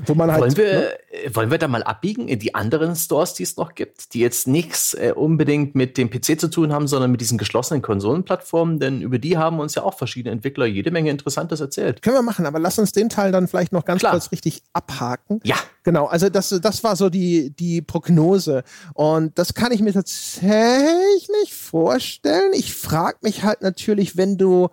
Wo 0.05 0.13
man 0.13 0.31
halt, 0.31 0.41
wollen, 0.41 0.57
wir, 0.57 0.65
ne? 0.65 1.35
wollen 1.35 1.51
wir 1.51 1.57
da 1.57 1.67
mal 1.67 1.83
abbiegen 1.83 2.27
in 2.27 2.39
die 2.39 2.55
anderen 2.55 2.95
Stores, 2.95 3.33
die 3.33 3.43
es 3.43 3.57
noch 3.57 3.75
gibt, 3.75 4.13
die 4.13 4.19
jetzt 4.19 4.47
nichts 4.47 4.93
äh, 4.93 5.13
unbedingt 5.15 5.75
mit 5.75 5.97
dem 5.97 6.09
PC 6.09 6.39
zu 6.39 6.49
tun 6.49 6.71
haben, 6.71 6.87
sondern 6.87 7.11
mit 7.11 7.21
diesen 7.21 7.37
geschlossenen 7.37 7.81
Konsolenplattformen? 7.81 8.79
Denn 8.79 9.01
über 9.01 9.19
die 9.19 9.37
haben 9.37 9.59
uns 9.59 9.75
ja 9.75 9.83
auch 9.83 9.97
verschiedene 9.97 10.31
Entwickler 10.31 10.65
jede 10.65 10.91
Menge 10.91 11.09
Interessantes 11.09 11.59
erzählt. 11.59 12.01
Können 12.01 12.15
wir 12.15 12.21
machen, 12.21 12.45
aber 12.45 12.59
lass 12.59 12.79
uns 12.79 12.91
den 12.91 13.09
Teil 13.09 13.31
dann 13.31 13.47
vielleicht 13.47 13.73
noch 13.73 13.85
ganz 13.85 13.99
Klar. 13.99 14.13
kurz 14.13 14.31
richtig 14.31 14.63
abhaken. 14.73 15.41
Ja. 15.43 15.57
Genau, 15.83 16.05
also 16.05 16.29
das, 16.29 16.49
das 16.61 16.83
war 16.83 16.95
so 16.95 17.09
die, 17.09 17.51
die 17.51 17.81
Prognose. 17.81 18.63
Und 18.93 19.39
das 19.39 19.53
kann 19.53 19.71
ich 19.71 19.81
mir 19.81 19.93
tatsächlich 19.93 21.53
vorstellen. 21.53 22.51
Ich 22.53 22.73
frage 22.73 23.17
mich 23.21 23.43
halt 23.43 23.61
natürlich, 23.61 24.17
wenn 24.17 24.37
du 24.37 24.69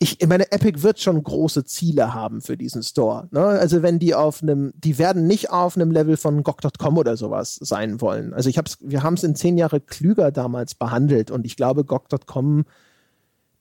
ich 0.00 0.18
meine, 0.28 0.52
Epic 0.52 0.82
wird 0.82 1.00
schon 1.00 1.20
große 1.22 1.64
Ziele 1.64 2.14
haben 2.14 2.40
für 2.40 2.56
diesen 2.56 2.84
Store. 2.84 3.28
Ne? 3.32 3.40
Also 3.40 3.82
wenn 3.82 3.98
die 3.98 4.14
auf 4.14 4.42
einem, 4.42 4.72
die 4.76 4.96
werden 4.96 5.26
nicht 5.26 5.50
auf 5.50 5.76
einem 5.76 5.90
Level 5.90 6.16
von 6.16 6.44
GOG.com 6.44 6.98
oder 6.98 7.16
sowas 7.16 7.56
sein 7.60 8.00
wollen. 8.00 8.32
Also 8.32 8.48
ich 8.48 8.58
hab's, 8.58 8.78
wir 8.80 9.02
haben 9.02 9.14
es 9.14 9.24
in 9.24 9.34
zehn 9.34 9.58
Jahre 9.58 9.80
klüger 9.80 10.30
damals 10.30 10.76
behandelt 10.76 11.32
und 11.32 11.44
ich 11.44 11.56
glaube, 11.56 11.84
GOG.com 11.84 12.64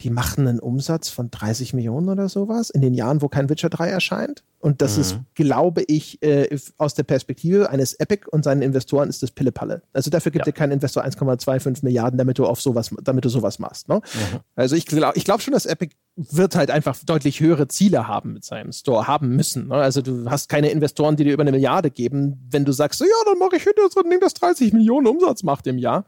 die 0.02 0.12
machen 0.12 0.48
einen 0.48 0.60
Umsatz 0.60 1.10
von 1.10 1.32
30 1.32 1.74
Millionen 1.74 2.10
oder 2.10 2.30
sowas 2.30 2.70
in 2.70 2.82
den 2.82 2.94
Jahren, 2.94 3.22
wo 3.22 3.30
kein 3.30 3.50
Witcher 3.50 3.70
3 3.70 3.90
erscheint. 3.90 4.44
Und 4.60 4.82
das 4.82 4.96
mhm. 4.96 5.02
ist, 5.02 5.20
glaube 5.34 5.84
ich, 5.88 6.22
äh, 6.22 6.56
aus 6.78 6.94
der 6.94 7.04
Perspektive 7.04 7.70
eines 7.72 7.94
Epic 7.94 8.28
und 8.30 8.44
seinen 8.44 8.62
Investoren 8.62 9.10
ist 9.10 9.24
das 9.24 9.32
Pillepalle. 9.32 9.82
Also 9.94 10.12
dafür 10.12 10.32
gibt 10.32 10.46
ja. 10.46 10.52
dir 10.52 10.56
kein 10.56 10.72
Investor 10.72 11.04
1,25 11.04 11.80
Milliarden, 11.84 12.18
damit 12.18 12.38
du 12.38 12.46
auf 12.46 12.62
sowas, 12.62 12.94
damit 13.02 13.26
du 13.26 13.30
sowas 13.30 13.58
machst. 13.58 13.90
Ne? 13.90 13.96
Mhm. 13.96 14.40
Also 14.56 14.76
ich 14.76 14.86
glaube 14.86 15.18
ich 15.18 15.26
glaub 15.26 15.42
schon, 15.42 15.54
dass 15.54 15.66
Epic 15.66 15.96
wird 16.16 16.56
halt 16.56 16.70
einfach 16.70 16.98
deutlich 17.06 17.40
höhere 17.40 17.68
Ziele 17.68 18.08
haben 18.08 18.34
mit 18.34 18.44
seinem 18.44 18.72
Store, 18.72 19.08
haben 19.08 19.36
müssen. 19.36 19.68
Ne? 19.68 19.76
Also 19.76 20.02
du 20.02 20.30
hast 20.30 20.50
keine 20.50 20.70
Investoren, 20.70 21.16
die 21.16 21.24
dir 21.24 21.34
über 21.34 21.44
eine 21.44 21.52
Milliarde 21.52 21.90
geben, 21.90 22.48
wenn 22.52 22.66
du 22.66 22.72
sagst, 22.72 23.00
so, 23.00 23.06
ja, 23.06 23.12
dann 23.26 23.40
mache 23.40 23.56
ich 23.56 23.64
hinter 23.64 23.90
so 23.90 24.02
ein 24.04 24.10
Ding, 24.10 24.20
das 24.20 24.34
30 24.36 24.74
Millionen 24.74 25.08
Umsatz 25.08 25.44
macht 25.44 25.66
im 25.66 25.78
Jahr. 25.78 26.06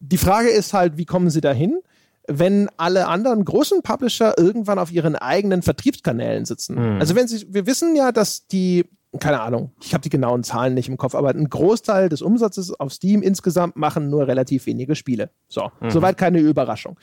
Die 0.00 0.18
Frage 0.18 0.48
ist 0.48 0.72
halt, 0.72 0.96
wie 0.98 1.06
kommen 1.06 1.30
sie 1.30 1.40
dahin? 1.40 1.80
Wenn 2.28 2.68
alle 2.76 3.06
anderen 3.06 3.44
großen 3.44 3.82
Publisher 3.82 4.34
irgendwann 4.38 4.78
auf 4.78 4.90
ihren 4.90 5.16
eigenen 5.16 5.62
Vertriebskanälen 5.62 6.44
sitzen. 6.44 6.74
Mhm. 6.74 7.00
Also 7.00 7.14
wenn 7.14 7.28
sie, 7.28 7.46
wir 7.48 7.66
wissen 7.66 7.94
ja, 7.96 8.12
dass 8.12 8.46
die, 8.46 8.84
keine 9.20 9.40
Ahnung, 9.40 9.72
ich 9.82 9.94
habe 9.94 10.02
die 10.02 10.10
genauen 10.10 10.42
Zahlen 10.42 10.74
nicht 10.74 10.88
im 10.88 10.96
Kopf, 10.96 11.14
aber 11.14 11.30
ein 11.30 11.48
Großteil 11.48 12.08
des 12.08 12.22
Umsatzes 12.22 12.72
auf 12.72 12.92
Steam 12.92 13.22
insgesamt 13.22 13.76
machen 13.76 14.10
nur 14.10 14.26
relativ 14.26 14.66
wenige 14.66 14.94
Spiele. 14.94 15.30
So, 15.48 15.70
mhm. 15.80 15.90
soweit 15.90 16.18
keine 16.18 16.40
Überraschung. 16.40 16.98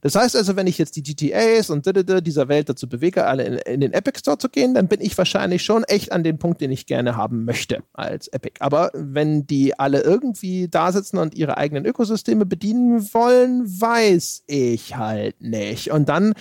Das 0.00 0.14
heißt 0.14 0.36
also, 0.36 0.56
wenn 0.56 0.66
ich 0.66 0.78
jetzt 0.78 0.96
die 0.96 1.02
GTAs 1.02 1.70
und 1.70 1.86
dieser 1.86 2.48
Welt 2.48 2.68
dazu 2.68 2.88
bewege, 2.88 3.26
alle 3.26 3.44
in, 3.44 3.54
in, 3.54 3.80
den 3.80 3.92
Epic 3.92 4.18
Store 4.18 4.38
zu 4.38 4.48
gehen, 4.48 4.74
dann 4.74 4.88
bin 4.88 5.00
ich 5.00 5.16
wahrscheinlich 5.16 5.62
schon 5.62 5.84
echt 5.84 6.12
an 6.12 6.22
den 6.22 6.38
Punkt, 6.38 6.60
den 6.60 6.70
ich 6.70 6.86
gerne 6.86 7.16
haben 7.16 7.44
möchte 7.44 7.82
als 7.92 8.28
Epic. 8.28 8.56
Aber 8.60 8.90
wenn 8.94 9.46
die 9.46 9.78
alle 9.78 10.02
irgendwie 10.02 10.68
da 10.68 10.92
sitzen 10.92 11.18
und 11.18 11.34
ihre 11.34 11.56
eigenen 11.56 11.86
Ökosysteme 11.86 12.46
bedienen 12.46 13.02
wollen, 13.14 13.64
weiß 13.66 14.44
ich 14.46 14.96
halt 14.96 15.40
nicht. 15.40 15.90
Und 15.90 16.08
dann 16.08 16.34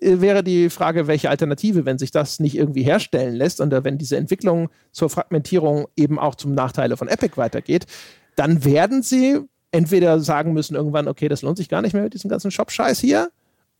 äh, 0.00 0.20
wäre 0.20 0.42
die 0.42 0.70
Frage, 0.70 1.06
welche 1.06 1.30
Alternative, 1.30 1.84
wenn 1.84 1.98
sich 1.98 2.10
das 2.10 2.40
nicht 2.40 2.56
irgendwie 2.56 2.82
herstellen 2.82 3.34
lässt 3.34 3.60
und 3.60 3.72
wenn 3.84 3.98
diese 3.98 4.16
Entwicklung 4.16 4.70
zur 4.92 5.10
Fragmentierung 5.10 5.86
eben 5.96 6.18
auch 6.18 6.34
zum 6.34 6.54
Nachteile 6.54 6.96
von 6.96 7.08
Epic 7.08 7.36
weitergeht, 7.36 7.86
dann 8.36 8.64
werden 8.64 9.02
sie 9.02 9.40
entweder 9.74 10.20
sagen 10.20 10.52
müssen 10.52 10.76
irgendwann, 10.76 11.08
okay, 11.08 11.28
das 11.28 11.42
lohnt 11.42 11.58
sich 11.58 11.68
gar 11.68 11.82
nicht 11.82 11.92
mehr 11.92 12.04
mit 12.04 12.14
diesem 12.14 12.30
ganzen 12.30 12.50
Shop-Scheiß 12.50 13.00
hier, 13.00 13.30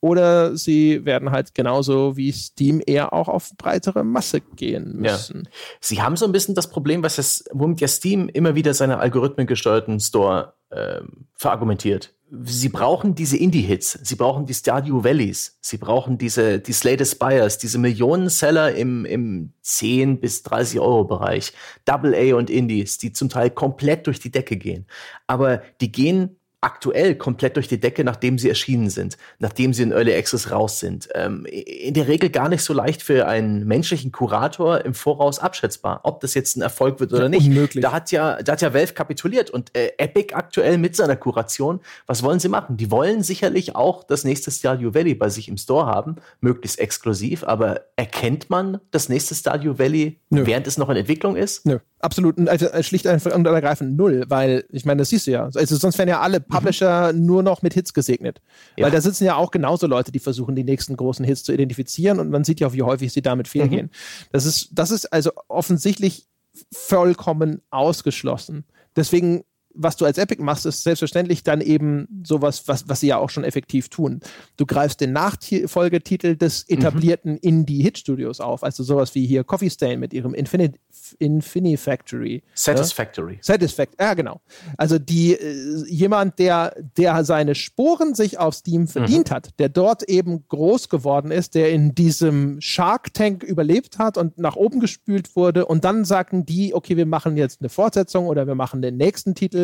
oder 0.01 0.55
sie 0.55 1.07
werden 1.07 1.31
halt 1.31 1.55
genauso 1.55 2.17
wie 2.17 2.31
Steam 2.31 2.83
eher 2.85 3.15
auch 3.15 3.29
auf 3.29 3.53
breitere 3.57 4.05
Masse 4.05 4.43
gehen 4.43 4.97
müssen. 4.99 5.45
Ja. 5.45 5.51
Sie 5.81 6.03
haben 6.03 6.17
so 6.17 6.27
ein 6.27 6.33
bisschen 6.33 6.55
das 6.55 6.69
Problem, 6.69 7.03
was 7.03 7.17
das, 7.17 7.45
womit 7.53 7.81
ja 7.81 7.89
Steam 7.89 8.29
immer 8.29 8.55
wieder 8.55 8.75
seine 8.75 8.99
algorithmengesteuerten 8.99 10.01
Store 10.01 10.53
äh, 10.69 11.01
verargumentiert 11.35 12.14
sie 12.31 12.69
brauchen 12.69 13.15
diese 13.15 13.37
Indie-Hits, 13.37 13.99
sie 14.03 14.17
brauchen 14.17 14.47
die 14.47 14.55
Stardew 14.55 15.05
Valleys, 15.05 15.59
sie 15.61 15.77
brauchen 15.77 16.19
diese, 16.19 16.59
die 16.59 16.73
Slate 16.73 17.03
Aspires, 17.03 17.59
diese 17.59 17.79
Millionen-Seller 17.79 18.75
im, 18.75 19.05
im 19.05 19.53
10 19.63 20.21
bis 20.21 20.43
30 20.43 20.81
Euro 20.81 21.05
Bereich, 21.05 21.53
Double 21.85 22.15
A 22.15 22.37
und 22.37 22.51
Indies, 22.51 22.99
die 22.99 23.13
zum 23.13 23.29
Teil 23.29 23.51
komplett 23.51 24.07
durch 24.07 24.21
die 24.21 24.31
Decke 24.31 24.57
gehen. 24.57 24.87
Aber 25.27 25.63
die 25.81 25.93
gehen 25.93 26.37
aktuell 26.65 27.15
komplett 27.15 27.57
durch 27.57 27.69
die 27.69 27.79
Decke, 27.79 28.05
nachdem 28.05 28.39
sie 28.39 28.49
erschienen 28.49 28.89
sind, 28.89 29.19
nachdem 29.39 29.75
sie 29.75 29.83
in 29.83 29.93
Early 29.93 30.15
Access 30.15 30.51
raus 30.51 30.81
sind. 30.81 31.09
Ähm, 31.15 31.45
in 31.45 31.93
der 31.93 32.09
Regel 32.09 32.31
gar 32.31 32.49
nicht 32.49 32.63
so 32.63 32.73
leicht 32.73 33.03
für 33.03 33.27
einen 33.27 33.67
menschlichen 33.67 34.13
Kurator 34.13 34.83
im 34.83 34.95
Voraus 34.95 35.39
abschätzbar, 35.39 36.01
ob 36.05 36.21
das 36.21 36.33
jetzt 36.33 36.57
ein 36.57 36.63
Erfolg 36.63 37.01
wird 37.01 37.13
oder 37.13 37.25
ja, 37.25 37.29
nicht. 37.29 37.47
Unmöglich. 37.47 37.83
Da 37.83 37.93
hat 37.93 38.11
ja, 38.13 38.43
da 38.43 38.53
hat 38.53 38.63
ja 38.63 38.73
Valve 38.73 38.95
kapituliert 38.95 39.51
und 39.51 39.77
äh, 39.77 39.93
Epic 39.99 40.35
aktuell 40.35 40.79
mit 40.79 40.97
seiner 40.97 41.17
Kuration. 41.17 41.81
Was 42.07 42.23
wollen 42.23 42.41
sie 42.41 42.49
machen? 42.49 42.79
Die 42.79 42.91
wollen 42.91 43.23
sicherlich 43.23 43.77
auch 43.77 44.03
das 44.03 44.25
nächste 44.25 44.51
Stardew 44.51 44.95
Valley 44.95 45.15
bei 45.15 45.29
sich 45.29 45.49
im 45.49 45.59
Store 45.59 45.85
haben, 45.85 46.17
möglichst 46.41 46.79
exklusiv. 46.79 47.45
Aber 47.45 47.83
erkennt 47.97 48.49
man 48.49 48.81
das 48.91 49.11
nächste 49.11 49.35
Stardew 49.35 49.79
Valley, 49.79 50.19
Nö. 50.31 50.47
während 50.47 50.67
es 50.67 50.79
noch 50.79 50.89
in 50.89 50.97
Entwicklung 50.97 51.37
ist? 51.37 51.67
Nö 51.67 51.79
absolut, 52.05 52.49
also 52.49 52.67
äh, 52.67 52.83
schlicht 52.83 53.07
einfach 53.07 53.35
und 53.35 53.47
ergreifend 53.47 53.97
null, 53.97 54.25
weil 54.29 54.65
ich 54.71 54.85
meine, 54.85 54.99
das 54.99 55.09
siehst 55.09 55.27
du 55.27 55.33
ja. 55.33 55.49
Also 55.55 55.77
sonst 55.77 55.99
wären 55.99 56.09
ja 56.09 56.21
alle 56.21 56.41
mhm. 56.41 56.45
Publisher 56.45 57.13
mhm. 57.13 57.27
nur 57.27 57.43
noch 57.43 57.63
mit 57.63 57.75
Hits 57.75 57.95
gesegnet. 57.95 58.41
Ja. 58.77 58.85
Weil 58.85 58.93
da 58.93 59.01
sitzen 59.01 59.25
ja 59.25 59.37
auch 59.37 59.51
genauso 59.51 59.87
Leute, 59.87 60.13
die 60.13 60.19
versuchen, 60.19 60.55
die 60.55 60.65
nächsten 60.65 60.97
großen 60.97 61.25
Hits 61.25 61.43
zu 61.43 61.53
identifizieren 61.53 62.21
und 62.21 62.31
man 62.31 62.45
sieht 62.45 62.61
ja 62.61 62.69
auch, 62.69 62.73
wie 62.75 62.83
häufig 62.83 63.13
sie 63.13 63.23
damit 63.23 63.49
fehlgehen. 63.49 63.87
Mhm. 63.87 64.29
Das 64.33 64.45
ist, 64.45 64.69
das 64.73 64.91
ist 64.91 65.13
also 65.13 65.33
offensichtlich 65.49 66.29
vollkommen 66.73 67.63
ausgeschlossen. 67.71 68.65
Deswegen 68.95 69.45
was 69.75 69.97
du 69.97 70.05
als 70.05 70.19
Epic 70.19 70.43
machst, 70.43 70.67
ist 70.67 70.85
selbstverständlich 70.85 71.43
dann 71.43 71.61
eben 71.61 72.23
sowas, 72.25 72.67
was, 72.67 72.89
was 72.89 73.01
sie 73.01 73.09
ja 73.09 73.19
auch 73.19 73.31
schon 73.31 73.45
effektiv 73.45 73.89
tun. 73.89 74.21
Du 74.57 74.67
greifst 74.67 75.01
den 75.01 75.13
Nachfolgetitel 75.13 76.37
des 76.37 76.67
mhm. 76.69 76.79
etablierten 76.79 77.33
mhm. 77.33 77.39
Indie-Hit-Studios 77.43 78.41
auf, 78.41 78.63
also 78.63 78.83
sowas 78.83 79.15
wie 79.15 79.27
hier 79.27 79.45
Coffee 79.45 79.71
Stain 79.71 80.01
mit 80.01 80.13
ihrem 80.13 80.35
Infinite, 80.35 80.79
Infinifactory. 81.19 82.43
Satisfactory. 82.55 83.35
Ja? 83.35 83.39
Satisfactory, 83.43 84.09
ja 84.09 84.15
genau. 84.15 84.41
Also 84.79 84.99
die, 84.99 85.35
äh, 85.35 85.85
jemand, 85.89 86.39
der, 86.39 86.75
der 86.97 87.25
seine 87.25 87.55
Sporen 87.55 88.15
sich 88.15 88.39
auf 88.39 88.55
Steam 88.55 88.87
verdient 88.87 89.31
mhm. 89.31 89.35
hat, 89.35 89.59
der 89.59 89.69
dort 89.69 90.05
eben 90.05 90.45
groß 90.49 90.89
geworden 90.89 91.31
ist, 91.31 91.55
der 91.55 91.71
in 91.71 91.95
diesem 91.95 92.61
Shark 92.61 93.13
Tank 93.13 93.43
überlebt 93.43 93.99
hat 93.99 94.17
und 94.17 94.39
nach 94.39 94.57
oben 94.57 94.81
gespült 94.81 95.35
wurde 95.37 95.67
und 95.67 95.85
dann 95.85 96.05
sagten 96.05 96.47
die, 96.47 96.75
okay, 96.75 96.97
wir 96.97 97.07
machen 97.07 97.37
jetzt 97.37 97.61
eine 97.61 97.69
Fortsetzung 97.69 98.27
oder 98.27 98.47
wir 98.47 98.55
machen 98.55 98.81
den 98.81 98.97
nächsten 98.97 99.35
Titel 99.35 99.64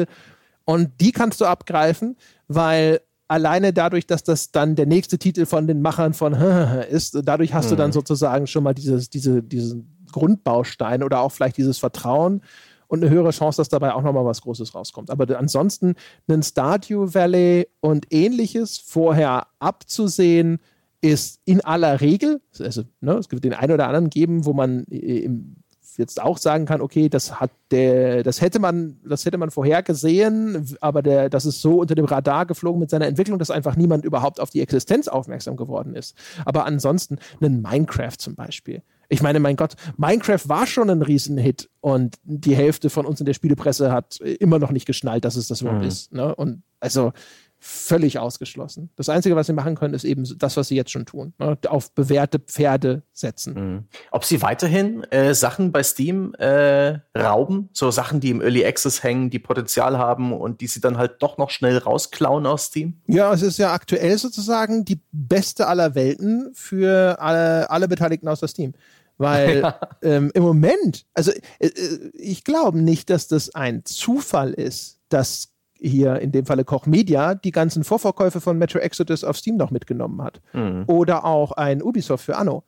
und 0.64 0.90
die 1.00 1.12
kannst 1.12 1.40
du 1.40 1.46
abgreifen, 1.46 2.16
weil 2.48 3.00
alleine 3.28 3.72
dadurch, 3.72 4.06
dass 4.06 4.24
das 4.24 4.50
dann 4.50 4.74
der 4.74 4.86
nächste 4.86 5.18
Titel 5.18 5.46
von 5.46 5.66
den 5.66 5.82
Machern 5.82 6.14
von 6.14 6.34
ist, 6.90 7.18
dadurch 7.24 7.54
hast 7.54 7.66
mhm. 7.66 7.70
du 7.70 7.76
dann 7.76 7.90
mhm. 7.90 7.94
sozusagen 7.94 8.46
schon 8.46 8.64
mal 8.64 8.74
dieses, 8.74 9.10
diese, 9.10 9.42
diesen 9.42 10.06
Grundbaustein 10.12 11.02
oder 11.02 11.20
auch 11.20 11.30
vielleicht 11.32 11.56
dieses 11.56 11.78
Vertrauen 11.78 12.42
und 12.88 13.04
eine 13.04 13.10
höhere 13.10 13.30
Chance, 13.30 13.58
dass 13.58 13.68
dabei 13.68 13.94
auch 13.94 14.02
nochmal 14.02 14.24
was 14.24 14.42
Großes 14.42 14.74
rauskommt. 14.74 15.10
Aber 15.10 15.38
ansonsten 15.38 15.94
ein 16.28 16.42
Stardew 16.42 17.14
Valley 17.14 17.68
und 17.80 18.06
ähnliches 18.10 18.78
vorher 18.78 19.46
abzusehen, 19.60 20.58
ist 21.02 21.40
in 21.44 21.62
aller 21.62 22.00
Regel, 22.00 22.42
also 22.58 22.82
ne, 23.00 23.12
es 23.14 23.28
gibt 23.28 23.44
den 23.44 23.54
einen 23.54 23.72
oder 23.72 23.86
anderen 23.86 24.10
geben, 24.10 24.44
wo 24.44 24.52
man 24.52 24.84
im 24.84 25.56
jetzt 26.00 26.20
auch 26.20 26.38
sagen 26.38 26.66
kann, 26.66 26.80
okay, 26.80 27.08
das 27.08 27.40
hat 27.40 27.50
der, 27.70 28.22
das 28.22 28.40
hätte 28.40 28.58
man, 28.58 28.98
das 29.04 29.24
hätte 29.24 29.38
man 29.38 29.50
vorhergesehen, 29.50 30.76
aber 30.80 31.02
der, 31.02 31.30
das 31.30 31.46
ist 31.46 31.62
so 31.62 31.80
unter 31.80 31.94
dem 31.94 32.04
Radar 32.04 32.46
geflogen 32.46 32.80
mit 32.80 32.90
seiner 32.90 33.06
Entwicklung, 33.06 33.38
dass 33.38 33.50
einfach 33.50 33.76
niemand 33.76 34.04
überhaupt 34.04 34.40
auf 34.40 34.50
die 34.50 34.60
Existenz 34.60 35.06
aufmerksam 35.06 35.56
geworden 35.56 35.94
ist. 35.94 36.16
Aber 36.44 36.64
ansonsten, 36.64 37.18
ein 37.40 37.62
Minecraft 37.62 38.16
zum 38.18 38.34
Beispiel. 38.34 38.82
Ich 39.08 39.22
meine, 39.22 39.40
mein 39.40 39.56
Gott, 39.56 39.74
Minecraft 39.96 40.48
war 40.48 40.66
schon 40.66 40.88
ein 40.88 41.02
Riesenhit 41.02 41.68
und 41.80 42.16
die 42.22 42.54
Hälfte 42.54 42.90
von 42.90 43.06
uns 43.06 43.20
in 43.20 43.26
der 43.26 43.34
Spielepresse 43.34 43.92
hat 43.92 44.18
immer 44.20 44.58
noch 44.58 44.70
nicht 44.70 44.86
geschnallt, 44.86 45.24
dass 45.24 45.36
es 45.36 45.48
das 45.48 45.60
überhaupt 45.60 45.82
mhm. 45.82 45.88
ist. 45.88 46.12
Ne? 46.12 46.34
Und 46.34 46.62
also 46.78 47.12
völlig 47.60 48.18
ausgeschlossen. 48.18 48.90
Das 48.96 49.10
Einzige, 49.10 49.36
was 49.36 49.46
sie 49.46 49.52
machen 49.52 49.74
können, 49.74 49.92
ist 49.92 50.04
eben 50.04 50.26
das, 50.38 50.56
was 50.56 50.68
sie 50.68 50.76
jetzt 50.76 50.90
schon 50.90 51.04
tun. 51.04 51.34
Ne? 51.38 51.58
Auf 51.68 51.92
bewährte 51.92 52.38
Pferde 52.38 53.02
setzen. 53.12 53.54
Mhm. 53.54 53.84
Ob 54.10 54.24
sie 54.24 54.40
weiterhin 54.40 55.04
äh, 55.04 55.34
Sachen 55.34 55.70
bei 55.70 55.82
Steam 55.82 56.34
äh, 56.36 56.98
rauben, 57.16 57.68
so 57.74 57.90
Sachen, 57.90 58.20
die 58.20 58.30
im 58.30 58.40
Early 58.40 58.64
Access 58.64 59.02
hängen, 59.02 59.28
die 59.28 59.38
Potenzial 59.38 59.98
haben 59.98 60.32
und 60.32 60.62
die 60.62 60.66
sie 60.68 60.80
dann 60.80 60.96
halt 60.96 61.22
doch 61.22 61.36
noch 61.36 61.50
schnell 61.50 61.76
rausklauen 61.76 62.46
aus 62.46 62.64
Steam? 62.66 63.00
Ja, 63.06 63.32
es 63.32 63.42
ist 63.42 63.58
ja 63.58 63.74
aktuell 63.74 64.16
sozusagen 64.16 64.86
die 64.86 65.00
beste 65.12 65.66
aller 65.66 65.94
Welten 65.94 66.50
für 66.54 67.20
alle, 67.20 67.68
alle 67.70 67.88
Beteiligten 67.88 68.28
aus 68.28 68.40
der 68.40 68.48
Steam. 68.48 68.72
Weil 69.18 69.74
ähm, 70.02 70.30
im 70.32 70.42
Moment, 70.42 71.04
also 71.12 71.30
äh, 71.58 71.66
äh, 71.66 72.10
ich 72.14 72.42
glaube 72.42 72.80
nicht, 72.80 73.10
dass 73.10 73.28
das 73.28 73.54
ein 73.54 73.84
Zufall 73.84 74.54
ist, 74.54 74.98
dass 75.10 75.50
hier 75.80 76.20
in 76.20 76.32
dem 76.32 76.46
Falle 76.46 76.64
Koch 76.64 76.86
Media 76.86 77.34
die 77.34 77.52
ganzen 77.52 77.84
Vorverkäufe 77.84 78.40
von 78.40 78.58
Metro 78.58 78.78
Exodus 78.78 79.24
auf 79.24 79.36
Steam 79.36 79.56
noch 79.56 79.70
mitgenommen 79.70 80.22
hat. 80.22 80.40
Mhm. 80.52 80.84
Oder 80.86 81.24
auch 81.24 81.52
ein 81.52 81.82
Ubisoft 81.82 82.24
für 82.24 82.36
Anno. 82.36 82.64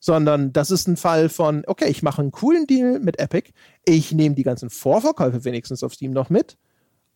Sondern 0.00 0.52
das 0.52 0.70
ist 0.70 0.88
ein 0.88 0.96
Fall 0.96 1.28
von, 1.28 1.62
okay, 1.66 1.88
ich 1.88 2.02
mache 2.02 2.22
einen 2.22 2.32
coolen 2.32 2.66
Deal 2.66 2.98
mit 2.98 3.20
Epic, 3.20 3.50
ich 3.84 4.12
nehme 4.12 4.34
die 4.34 4.42
ganzen 4.42 4.68
Vorverkäufe 4.68 5.44
wenigstens 5.44 5.84
auf 5.84 5.94
Steam 5.94 6.10
noch 6.10 6.28
mit 6.28 6.56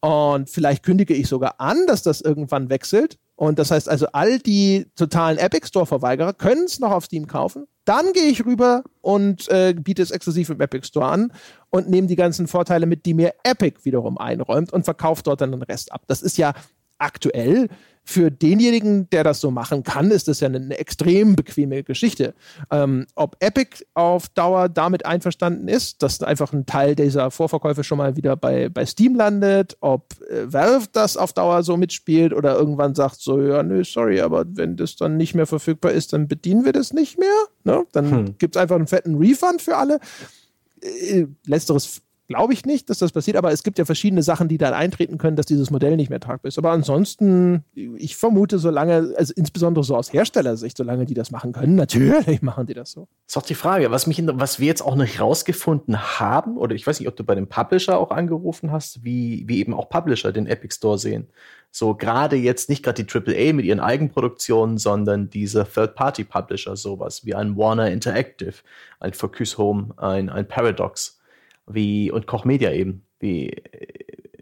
und 0.00 0.50
vielleicht 0.50 0.84
kündige 0.84 1.14
ich 1.14 1.26
sogar 1.28 1.56
an, 1.58 1.86
dass 1.86 2.02
das 2.02 2.20
irgendwann 2.20 2.70
wechselt. 2.70 3.18
Und 3.36 3.58
das 3.58 3.70
heißt 3.70 3.88
also, 3.88 4.06
all 4.12 4.38
die 4.38 4.86
totalen 4.96 5.38
Epic 5.38 5.66
Store-Verweigerer 5.68 6.32
können 6.32 6.64
es 6.64 6.80
noch 6.80 6.90
auf 6.90 7.04
Steam 7.04 7.26
kaufen. 7.26 7.66
Dann 7.84 8.12
gehe 8.14 8.24
ich 8.24 8.44
rüber 8.44 8.82
und 9.02 9.48
äh, 9.50 9.74
biete 9.74 10.02
es 10.02 10.10
exklusiv 10.10 10.48
im 10.48 10.60
Epic 10.60 10.86
Store 10.86 11.06
an 11.06 11.32
und 11.70 11.88
nehme 11.88 12.06
die 12.06 12.16
ganzen 12.16 12.48
Vorteile 12.48 12.86
mit, 12.86 13.04
die 13.04 13.14
mir 13.14 13.34
Epic 13.44 13.84
wiederum 13.84 14.16
einräumt 14.18 14.72
und 14.72 14.84
verkaufe 14.84 15.22
dort 15.22 15.42
dann 15.42 15.52
den 15.52 15.62
Rest 15.62 15.92
ab. 15.92 16.02
Das 16.06 16.22
ist 16.22 16.38
ja 16.38 16.54
aktuell 16.98 17.68
für 18.08 18.30
denjenigen, 18.30 19.10
der 19.10 19.24
das 19.24 19.40
so 19.40 19.50
machen 19.50 19.82
kann, 19.82 20.12
ist 20.12 20.28
das 20.28 20.38
ja 20.38 20.46
eine, 20.46 20.58
eine 20.58 20.78
extrem 20.78 21.34
bequeme 21.34 21.82
Geschichte. 21.82 22.34
Ähm, 22.70 23.06
ob 23.16 23.36
Epic 23.40 23.84
auf 23.94 24.28
Dauer 24.28 24.68
damit 24.68 25.04
einverstanden 25.04 25.66
ist, 25.66 26.04
dass 26.04 26.22
einfach 26.22 26.52
ein 26.52 26.66
Teil 26.66 26.94
dieser 26.94 27.32
Vorverkäufe 27.32 27.82
schon 27.82 27.98
mal 27.98 28.16
wieder 28.16 28.36
bei, 28.36 28.68
bei 28.68 28.86
Steam 28.86 29.16
landet, 29.16 29.76
ob 29.80 30.14
äh, 30.30 30.50
Valve 30.52 30.86
das 30.92 31.16
auf 31.16 31.32
Dauer 31.32 31.64
so 31.64 31.76
mitspielt 31.76 32.32
oder 32.32 32.56
irgendwann 32.56 32.94
sagt 32.94 33.20
so, 33.20 33.42
ja, 33.42 33.64
nö, 33.64 33.82
sorry, 33.82 34.20
aber 34.20 34.44
wenn 34.48 34.76
das 34.76 34.94
dann 34.94 35.16
nicht 35.16 35.34
mehr 35.34 35.46
verfügbar 35.46 35.90
ist, 35.90 36.12
dann 36.12 36.28
bedienen 36.28 36.64
wir 36.64 36.72
das 36.72 36.92
nicht 36.92 37.18
mehr. 37.18 37.28
Ne? 37.64 37.84
Dann 37.90 38.10
hm. 38.10 38.38
gibt 38.38 38.54
es 38.54 38.62
einfach 38.62 38.76
einen 38.76 38.86
fetten 38.86 39.16
Refund 39.16 39.60
für 39.60 39.76
alle. 39.76 39.98
Äh, 40.80 41.26
letzteres 41.44 42.02
glaube 42.26 42.52
ich 42.52 42.64
nicht, 42.64 42.90
dass 42.90 42.98
das 42.98 43.12
passiert, 43.12 43.36
aber 43.36 43.52
es 43.52 43.62
gibt 43.62 43.78
ja 43.78 43.84
verschiedene 43.84 44.22
Sachen, 44.22 44.48
die 44.48 44.58
dann 44.58 44.74
eintreten 44.74 45.18
können, 45.18 45.36
dass 45.36 45.46
dieses 45.46 45.70
Modell 45.70 45.96
nicht 45.96 46.10
mehr 46.10 46.20
tragbar 46.20 46.48
ist. 46.48 46.58
Aber 46.58 46.70
ansonsten, 46.70 47.64
ich 47.74 48.16
vermute, 48.16 48.58
solange, 48.58 49.14
also 49.16 49.32
insbesondere 49.36 49.84
so 49.84 49.96
aus 49.96 50.12
Herstellersicht, 50.12 50.76
solange 50.76 51.06
die 51.06 51.14
das 51.14 51.30
machen 51.30 51.52
können, 51.52 51.74
natürlich 51.76 52.42
machen 52.42 52.66
die 52.66 52.74
das 52.74 52.92
so. 52.92 53.08
Ist 53.26 53.36
auch 53.36 53.42
die 53.42 53.54
Frage, 53.54 53.90
was, 53.90 54.06
mich, 54.06 54.22
was 54.24 54.60
wir 54.60 54.66
jetzt 54.66 54.82
auch 54.82 54.96
noch 54.96 55.20
rausgefunden 55.20 56.18
haben, 56.18 56.56
oder 56.56 56.74
ich 56.74 56.86
weiß 56.86 57.00
nicht, 57.00 57.08
ob 57.08 57.16
du 57.16 57.24
bei 57.24 57.34
dem 57.34 57.48
Publisher 57.48 57.98
auch 57.98 58.10
angerufen 58.10 58.72
hast, 58.72 59.04
wie, 59.04 59.44
wie 59.46 59.58
eben 59.58 59.74
auch 59.74 59.88
Publisher 59.88 60.32
den 60.32 60.46
Epic 60.46 60.74
Store 60.74 60.98
sehen. 60.98 61.28
So 61.70 61.94
gerade 61.94 62.36
jetzt 62.36 62.70
nicht 62.70 62.82
gerade 62.82 63.04
die 63.04 63.12
AAA 63.12 63.52
mit 63.52 63.66
ihren 63.66 63.80
Eigenproduktionen, 63.80 64.78
sondern 64.78 65.28
diese 65.28 65.66
Third-Party-Publisher, 65.66 66.74
sowas 66.74 67.26
wie 67.26 67.34
ein 67.34 67.56
Warner 67.56 67.90
Interactive, 67.90 68.54
ein 68.98 69.12
Focus 69.12 69.58
Home, 69.58 69.92
ein, 69.98 70.30
ein 70.30 70.48
Paradox 70.48 71.15
wie 71.66 72.10
und 72.10 72.26
Koch 72.26 72.44
Media 72.44 72.72
eben, 72.72 73.04
wie, 73.18 73.62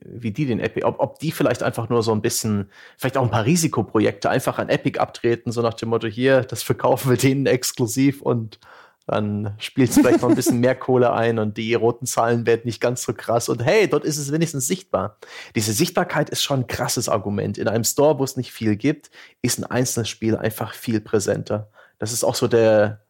wie 0.05 0.33
die 0.33 0.47
den 0.47 0.61
Epic, 0.61 0.87
ob, 0.87 1.01
ob 1.01 1.19
die 1.19 1.33
vielleicht 1.33 1.63
einfach 1.63 1.89
nur 1.89 2.03
so 2.03 2.13
ein 2.13 2.23
bisschen, 2.23 2.71
vielleicht 2.97 3.17
auch 3.17 3.23
ein 3.23 3.31
paar 3.31 3.45
Risikoprojekte 3.45 4.31
einfach 4.31 4.59
an 4.59 4.69
Epic 4.69 4.99
abtreten, 4.99 5.53
so 5.53 5.63
nach 5.63 5.75
dem 5.75 5.89
Motto, 5.89 6.07
hier, 6.07 6.43
das 6.43 6.63
verkaufen 6.63 7.11
wir 7.11 7.17
denen 7.17 7.47
exklusiv 7.47 8.23
und 8.23 8.59
dann 9.07 9.55
spielt 9.59 9.91
es 9.91 9.97
vielleicht 9.97 10.23
noch 10.23 10.31
ein 10.31 10.35
bisschen 10.35 10.61
mehr 10.61 10.75
Kohle 10.75 11.13
ein 11.13 11.39
und 11.39 11.59
die 11.59 11.75
roten 11.75 12.07
Zahlen 12.07 12.47
werden 12.47 12.63
nicht 12.65 12.81
ganz 12.81 13.03
so 13.03 13.13
krass. 13.13 13.51
Und 13.51 13.63
hey, 13.63 13.87
dort 13.87 14.05
ist 14.05 14.17
es 14.17 14.33
wenigstens 14.33 14.67
sichtbar. 14.67 15.19
Diese 15.55 15.75
Sichtbarkeit 15.75 16.31
ist 16.31 16.43
schon 16.43 16.61
ein 16.61 16.67
krasses 16.67 17.11
Argument. 17.11 17.59
In 17.59 17.69
einem 17.69 17.85
Store, 17.85 18.19
wo 18.19 18.25
es 18.25 18.39
nicht 18.39 18.51
viel 18.51 18.77
gibt, 18.77 19.11
ist 19.43 19.59
ein 19.59 19.65
einzelnes 19.65 20.09
Spiel 20.09 20.37
einfach 20.37 20.73
viel 20.73 21.01
präsenter. 21.01 21.69
Das 21.99 22.13
ist 22.13 22.25
auch 22.25 22.35
so 22.35 22.49
der, 22.49 23.04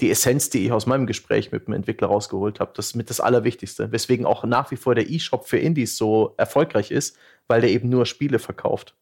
die 0.00 0.10
Essenz, 0.10 0.50
die 0.50 0.64
ich 0.64 0.72
aus 0.72 0.86
meinem 0.86 1.06
Gespräch 1.06 1.52
mit 1.52 1.66
dem 1.66 1.74
Entwickler 1.74 2.08
rausgeholt 2.08 2.60
habe. 2.60 2.72
Das 2.74 2.86
ist 2.86 2.96
mit 2.96 3.10
das 3.10 3.20
Allerwichtigste. 3.20 3.92
Weswegen 3.92 4.26
auch 4.26 4.44
nach 4.44 4.70
wie 4.70 4.76
vor 4.76 4.94
der 4.94 5.08
E-Shop 5.08 5.46
für 5.46 5.58
Indies 5.58 5.96
so 5.96 6.34
erfolgreich 6.36 6.90
ist, 6.90 7.16
weil 7.46 7.60
der 7.60 7.70
eben 7.70 7.88
nur 7.88 8.06
Spiele 8.06 8.38
verkauft 8.38 8.96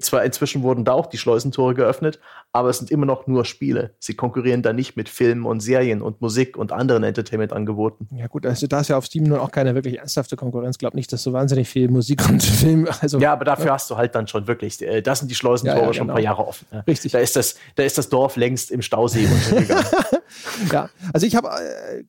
zwar 0.00 0.24
inzwischen 0.24 0.62
wurden 0.62 0.84
da 0.84 0.92
auch 0.92 1.06
die 1.06 1.18
Schleusentore 1.18 1.74
geöffnet, 1.74 2.18
aber 2.52 2.70
es 2.70 2.78
sind 2.78 2.90
immer 2.90 3.04
noch 3.04 3.26
nur 3.26 3.44
Spiele. 3.44 3.94
Sie 3.98 4.14
konkurrieren 4.14 4.62
da 4.62 4.72
nicht 4.72 4.96
mit 4.96 5.10
Filmen 5.10 5.44
und 5.44 5.60
Serien 5.60 6.00
und 6.00 6.22
Musik 6.22 6.56
und 6.56 6.72
anderen 6.72 7.04
Entertainment-Angeboten. 7.04 8.08
Ja 8.16 8.26
gut, 8.26 8.46
also 8.46 8.66
da 8.66 8.80
ist 8.80 8.88
ja 8.88 8.96
auf 8.96 9.04
Steam 9.04 9.24
nur 9.24 9.42
auch 9.42 9.50
keine 9.50 9.74
wirklich 9.74 9.98
ernsthafte 9.98 10.34
Konkurrenz. 10.36 10.78
Glaub 10.78 10.94
nicht, 10.94 11.12
dass 11.12 11.22
so 11.22 11.34
wahnsinnig 11.34 11.68
viel 11.68 11.90
Musik 11.90 12.26
und 12.26 12.42
Film. 12.42 12.88
Also, 13.00 13.18
ja, 13.18 13.34
aber 13.34 13.44
dafür 13.44 13.66
ja. 13.66 13.72
hast 13.74 13.90
du 13.90 13.98
halt 13.98 14.14
dann 14.14 14.26
schon 14.26 14.46
wirklich, 14.46 14.80
äh, 14.80 15.02
da 15.02 15.14
sind 15.14 15.30
die 15.30 15.34
Schleusentore 15.34 15.80
ja, 15.80 15.86
ja, 15.86 15.92
schon 15.92 16.06
ein 16.06 16.14
paar 16.14 16.16
genau. 16.16 16.30
Jahre 16.30 16.48
offen. 16.48 16.66
Richtig. 16.86 17.12
Da 17.12 17.18
ist 17.18 17.36
das, 17.36 17.56
da 17.74 17.82
ist 17.82 17.98
das 17.98 18.08
Dorf 18.08 18.36
längst 18.36 18.70
im 18.70 18.80
Stausee 18.80 19.26
untergegangen. 19.50 19.84
ja, 20.72 20.88
also 21.12 21.26
ich 21.26 21.36
habe 21.36 21.48
äh, 21.48 22.04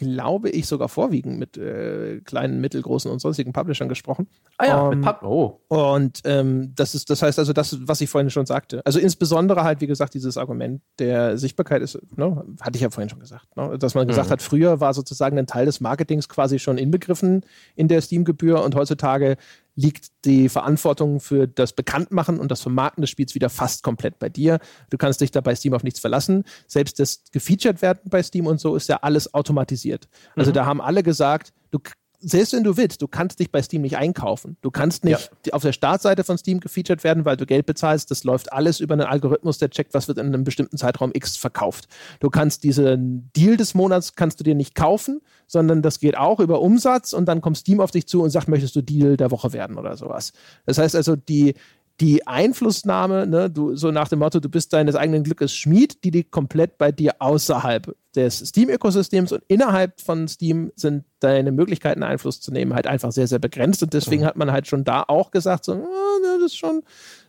glaube 0.00 0.48
ich, 0.48 0.66
sogar 0.66 0.88
vorwiegend 0.88 1.38
mit 1.38 1.58
äh, 1.58 2.20
kleinen, 2.24 2.58
mittelgroßen 2.62 3.10
und 3.10 3.20
sonstigen 3.20 3.52
Publishern 3.52 3.90
gesprochen. 3.90 4.28
Ah 4.56 4.66
ja, 4.66 4.80
um, 4.80 4.88
mit 4.88 4.96
ähm, 4.96 5.02
Pub 5.02 5.22
oh. 5.22 5.60
Und 5.68 6.22
ähm, 6.24 6.72
das 6.74 6.94
ist, 6.94 7.10
das 7.10 7.20
heißt 7.20 7.38
also, 7.38 7.52
das, 7.52 7.76
was 7.86 8.00
ich 8.00 8.08
vorhin 8.08 8.30
schon 8.30 8.46
sagte. 8.46 8.80
Also 8.86 8.98
insbesondere 8.98 9.62
halt, 9.62 9.82
wie 9.82 9.86
gesagt, 9.86 10.14
dieses 10.14 10.38
Argument 10.38 10.80
der 10.98 11.36
Sichtbarkeit 11.36 11.82
ist, 11.82 11.98
ne, 12.16 12.44
hatte 12.62 12.76
ich 12.76 12.80
ja 12.80 12.88
vorhin 12.88 13.10
schon 13.10 13.20
gesagt, 13.20 13.54
ne, 13.58 13.78
dass 13.78 13.94
man 13.94 14.08
gesagt 14.08 14.28
mhm. 14.28 14.32
hat, 14.32 14.40
früher 14.40 14.80
war 14.80 14.94
sozusagen 14.94 15.38
ein 15.38 15.46
Teil 15.46 15.66
des 15.66 15.82
Marketings 15.82 16.30
quasi 16.30 16.58
schon 16.58 16.78
inbegriffen 16.78 17.44
in 17.76 17.88
der 17.88 18.00
Steam-Gebühr 18.00 18.64
und 18.64 18.74
heutzutage 18.74 19.36
liegt 19.80 20.08
die 20.24 20.48
Verantwortung 20.48 21.20
für 21.20 21.48
das 21.48 21.72
Bekanntmachen 21.72 22.38
und 22.38 22.50
das 22.50 22.60
Vermarkten 22.60 23.00
des 23.00 23.10
Spiels 23.10 23.34
wieder 23.34 23.48
fast 23.48 23.82
komplett 23.82 24.18
bei 24.18 24.28
dir. 24.28 24.58
Du 24.90 24.98
kannst 24.98 25.20
dich 25.20 25.30
da 25.30 25.40
bei 25.40 25.54
Steam 25.54 25.72
auf 25.72 25.82
nichts 25.82 26.00
verlassen. 26.00 26.44
Selbst 26.66 26.98
das 26.98 27.24
gefeatured 27.32 27.80
werden 27.80 28.00
bei 28.04 28.22
Steam 28.22 28.46
und 28.46 28.60
so 28.60 28.76
ist 28.76 28.88
ja 28.88 28.96
alles 28.96 29.32
automatisiert. 29.32 30.08
Also 30.36 30.50
mhm. 30.50 30.54
da 30.54 30.66
haben 30.66 30.80
alle 30.80 31.02
gesagt, 31.02 31.52
du 31.70 31.78
selbst 32.20 32.52
wenn 32.52 32.64
du 32.64 32.76
willst, 32.76 33.00
du 33.00 33.08
kannst 33.08 33.40
dich 33.40 33.50
bei 33.50 33.62
Steam 33.62 33.82
nicht 33.82 33.96
einkaufen. 33.96 34.56
Du 34.60 34.70
kannst 34.70 35.04
nicht 35.04 35.30
ja. 35.46 35.52
auf 35.54 35.62
der 35.62 35.72
Startseite 35.72 36.22
von 36.22 36.36
Steam 36.36 36.60
gefeatured 36.60 37.02
werden, 37.02 37.24
weil 37.24 37.36
du 37.36 37.46
Geld 37.46 37.66
bezahlst. 37.66 38.10
Das 38.10 38.24
läuft 38.24 38.52
alles 38.52 38.80
über 38.80 38.94
einen 38.94 39.06
Algorithmus, 39.06 39.58
der 39.58 39.70
checkt, 39.70 39.94
was 39.94 40.06
wird 40.06 40.18
in 40.18 40.26
einem 40.26 40.44
bestimmten 40.44 40.76
Zeitraum 40.76 41.12
X 41.14 41.36
verkauft. 41.36 41.88
Du 42.20 42.28
kannst 42.28 42.62
diesen 42.62 43.30
Deal 43.34 43.56
des 43.56 43.74
Monats 43.74 44.14
kannst 44.14 44.38
du 44.38 44.44
dir 44.44 44.54
nicht 44.54 44.74
kaufen, 44.74 45.22
sondern 45.46 45.82
das 45.82 45.98
geht 45.98 46.16
auch 46.16 46.40
über 46.40 46.60
Umsatz 46.60 47.12
und 47.12 47.26
dann 47.26 47.40
kommt 47.40 47.56
Steam 47.56 47.80
auf 47.80 47.90
dich 47.90 48.06
zu 48.06 48.22
und 48.22 48.30
sagt, 48.30 48.48
möchtest 48.48 48.76
du 48.76 48.82
Deal 48.82 49.16
der 49.16 49.30
Woche 49.30 49.52
werden 49.52 49.78
oder 49.78 49.96
sowas. 49.96 50.32
Das 50.66 50.78
heißt 50.78 50.94
also, 50.94 51.16
die, 51.16 51.54
die 52.00 52.26
Einflussnahme, 52.26 53.26
ne, 53.26 53.50
du, 53.50 53.76
so 53.76 53.90
nach 53.90 54.08
dem 54.08 54.20
Motto, 54.20 54.40
du 54.40 54.48
bist 54.48 54.72
deines 54.72 54.96
eigenen 54.96 55.22
Glückes 55.22 55.54
Schmied, 55.54 56.02
die 56.02 56.10
liegt 56.10 56.30
komplett 56.30 56.78
bei 56.78 56.92
dir 56.92 57.16
außerhalb 57.18 57.94
des 58.16 58.38
Steam-Ökosystems 58.38 59.32
und 59.32 59.42
innerhalb 59.48 60.00
von 60.00 60.26
Steam 60.26 60.72
sind 60.76 61.04
deine 61.20 61.52
Möglichkeiten, 61.52 62.02
Einfluss 62.02 62.40
zu 62.40 62.52
nehmen, 62.52 62.74
halt 62.74 62.86
einfach 62.86 63.12
sehr, 63.12 63.26
sehr 63.26 63.38
begrenzt. 63.38 63.82
Und 63.82 63.92
deswegen 63.92 64.22
mhm. 64.22 64.26
hat 64.26 64.36
man 64.36 64.50
halt 64.50 64.66
schon 64.66 64.84
da 64.84 65.04
auch 65.06 65.30
gesagt, 65.30 65.66
so, 65.66 65.74
oh, 65.74 66.22
das 66.22 66.52
ist 66.52 66.56
schon, 66.56 66.82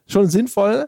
schon 0.08 0.28
sinnvoll. 0.28 0.88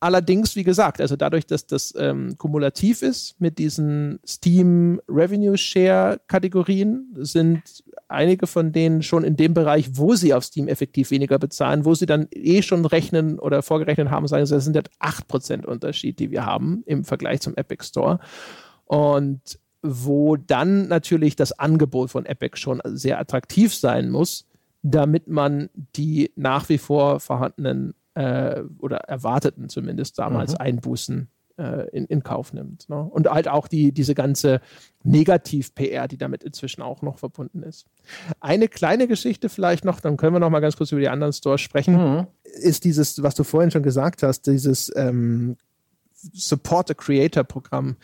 Allerdings, 0.00 0.56
wie 0.56 0.64
gesagt, 0.64 1.00
also 1.00 1.16
dadurch, 1.16 1.46
dass 1.46 1.66
das 1.66 1.92
ähm, 1.98 2.38
kumulativ 2.38 3.02
ist 3.02 3.40
mit 3.40 3.58
diesen 3.58 4.20
Steam 4.26 5.00
Revenue 5.08 5.58
Share 5.58 6.20
Kategorien, 6.28 7.14
sind 7.18 7.84
einige 8.08 8.46
von 8.46 8.72
denen 8.72 9.02
schon 9.02 9.24
in 9.24 9.36
dem 9.36 9.54
Bereich, 9.54 9.90
wo 9.92 10.14
sie 10.14 10.34
auf 10.34 10.44
Steam 10.44 10.68
effektiv 10.68 11.10
weniger 11.10 11.38
bezahlen, 11.38 11.84
wo 11.84 11.94
sie 11.94 12.06
dann 12.06 12.28
eh 12.32 12.62
schon 12.62 12.84
rechnen 12.84 13.38
oder 13.38 13.62
vorgerechnet 13.62 14.10
haben, 14.10 14.26
sagen 14.26 14.46
sie, 14.46 14.54
das 14.54 14.64
sind 14.64 14.76
jetzt 14.76 14.90
8% 15.00 15.64
Unterschied, 15.64 16.18
die 16.18 16.30
wir 16.30 16.44
haben 16.46 16.82
im 16.86 17.04
Vergleich 17.04 17.40
zum 17.40 17.54
Epic 17.56 17.84
Store. 17.84 18.18
Und 18.84 19.58
wo 19.82 20.36
dann 20.36 20.88
natürlich 20.88 21.36
das 21.36 21.52
Angebot 21.58 22.10
von 22.10 22.26
Epic 22.26 22.56
schon 22.56 22.80
sehr 22.84 23.20
attraktiv 23.20 23.74
sein 23.74 24.10
muss, 24.10 24.46
damit 24.82 25.28
man 25.28 25.68
die 25.74 26.32
nach 26.34 26.68
wie 26.68 26.78
vor 26.78 27.20
vorhandenen 27.20 27.94
äh, 28.14 28.62
oder 28.78 28.98
erwarteten 28.98 29.68
zumindest 29.68 30.18
damals 30.18 30.52
mhm. 30.52 30.58
Einbußen 30.58 31.28
äh, 31.58 31.88
in, 31.90 32.06
in 32.06 32.22
Kauf 32.22 32.52
nimmt. 32.52 32.88
Ne? 32.88 33.02
Und 33.02 33.28
halt 33.28 33.48
auch 33.48 33.68
die, 33.68 33.92
diese 33.92 34.14
ganze 34.14 34.60
Negativ-PR, 35.02 36.08
die 36.08 36.16
damit 36.16 36.44
inzwischen 36.44 36.82
auch 36.82 37.02
noch 37.02 37.18
verbunden 37.18 37.62
ist. 37.62 37.86
Eine 38.40 38.68
kleine 38.68 39.08
Geschichte 39.08 39.48
vielleicht 39.48 39.84
noch, 39.84 40.00
dann 40.00 40.16
können 40.16 40.34
wir 40.34 40.40
noch 40.40 40.50
mal 40.50 40.60
ganz 40.60 40.76
kurz 40.76 40.92
über 40.92 41.00
die 41.00 41.08
anderen 41.08 41.32
Stores 41.32 41.60
sprechen, 41.60 41.96
mhm. 41.96 42.26
ist 42.42 42.84
dieses, 42.84 43.22
was 43.22 43.34
du 43.34 43.44
vorhin 43.44 43.70
schon 43.70 43.82
gesagt 43.82 44.22
hast, 44.22 44.46
dieses 44.46 44.92
ähm, 44.96 45.56
Support 46.32 46.90
a 46.90 46.94
Creator 46.94 47.44
Programm. 47.44 47.96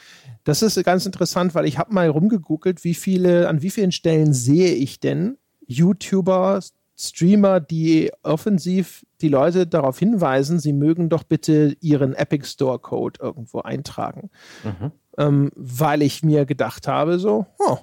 Das 0.44 0.62
ist 0.62 0.82
ganz 0.84 1.06
interessant, 1.06 1.54
weil 1.54 1.66
ich 1.66 1.78
habe 1.78 1.92
mal 1.92 2.08
rumgegoogelt, 2.08 2.84
wie 2.84 2.94
viele, 2.94 3.48
an 3.48 3.62
wie 3.62 3.70
vielen 3.70 3.92
Stellen 3.92 4.32
sehe 4.32 4.74
ich 4.74 5.00
denn 5.00 5.36
YouTuber, 5.66 6.60
Streamer, 6.96 7.60
die 7.60 8.12
offensiv 8.22 9.04
die 9.20 9.28
Leute 9.28 9.66
darauf 9.66 9.98
hinweisen, 9.98 10.60
sie 10.60 10.72
mögen 10.72 11.08
doch 11.08 11.24
bitte 11.24 11.76
ihren 11.80 12.14
Epic 12.14 12.46
Store 12.46 12.78
Code 12.78 13.20
irgendwo 13.20 13.60
eintragen. 13.60 14.30
Mhm. 14.62 14.92
Ähm, 15.16 15.50
weil 15.54 16.02
ich 16.02 16.22
mir 16.22 16.44
gedacht 16.44 16.86
habe, 16.88 17.18
so, 17.18 17.46
oh, 17.58 17.78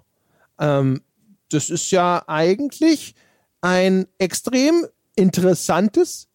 ähm, 0.60 1.02
das 1.50 1.70
ist 1.70 1.92
ja 1.92 2.24
eigentlich 2.28 3.16
ein 3.62 4.08
extrem 4.18 4.86
interessantes, 5.16 6.28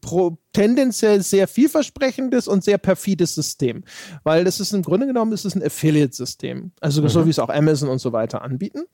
pro, 0.00 0.38
tendenziell 0.52 1.22
sehr 1.22 1.48
vielversprechendes 1.48 2.48
und 2.48 2.64
sehr 2.64 2.78
perfides 2.78 3.34
System. 3.34 3.84
Weil 4.24 4.44
das 4.44 4.60
ist 4.60 4.72
im 4.72 4.82
Grunde 4.82 5.06
genommen 5.06 5.32
ist 5.32 5.44
es 5.44 5.54
ein 5.54 5.62
Affiliate-System. 5.62 6.72
Also 6.80 7.02
mhm. 7.02 7.08
so 7.08 7.26
wie 7.26 7.30
es 7.30 7.38
auch 7.38 7.48
Amazon 7.48 7.88
und 7.88 7.98
so 7.98 8.12
weiter 8.12 8.42
anbieten. 8.42 8.84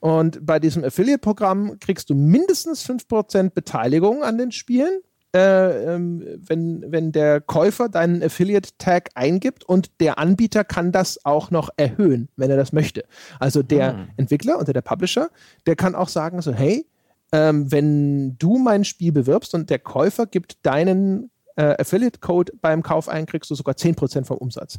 Und 0.00 0.44
bei 0.44 0.58
diesem 0.58 0.84
Affiliate-Programm 0.84 1.78
kriegst 1.80 2.10
du 2.10 2.14
mindestens 2.14 2.86
5% 2.88 3.50
Beteiligung 3.50 4.22
an 4.22 4.38
den 4.38 4.52
Spielen, 4.52 5.00
äh, 5.34 5.94
ähm, 5.94 6.24
wenn, 6.36 6.84
wenn 6.86 7.12
der 7.12 7.40
Käufer 7.40 7.88
deinen 7.88 8.22
Affiliate-Tag 8.22 9.10
eingibt 9.14 9.64
und 9.64 10.00
der 10.00 10.18
Anbieter 10.18 10.64
kann 10.64 10.92
das 10.92 11.24
auch 11.24 11.50
noch 11.50 11.70
erhöhen, 11.76 12.28
wenn 12.36 12.50
er 12.50 12.56
das 12.56 12.72
möchte. 12.72 13.04
Also 13.38 13.62
der 13.62 13.92
hm. 13.92 14.08
Entwickler 14.16 14.58
und 14.58 14.68
der 14.68 14.80
Publisher, 14.80 15.30
der 15.66 15.76
kann 15.76 15.94
auch 15.94 16.08
sagen 16.08 16.40
so, 16.40 16.52
hey, 16.52 16.86
ähm, 17.32 17.70
wenn 17.70 18.38
du 18.38 18.58
mein 18.58 18.84
Spiel 18.84 19.12
bewirbst 19.12 19.54
und 19.54 19.70
der 19.70 19.78
Käufer 19.78 20.26
gibt 20.26 20.64
deinen 20.64 21.30
äh, 21.56 21.74
Affiliate-Code 21.80 22.52
beim 22.60 22.82
Kauf 22.82 23.08
ein, 23.08 23.26
kriegst 23.26 23.50
du 23.50 23.54
sogar 23.54 23.74
10% 23.74 24.24
vom 24.24 24.38
Umsatz. 24.38 24.78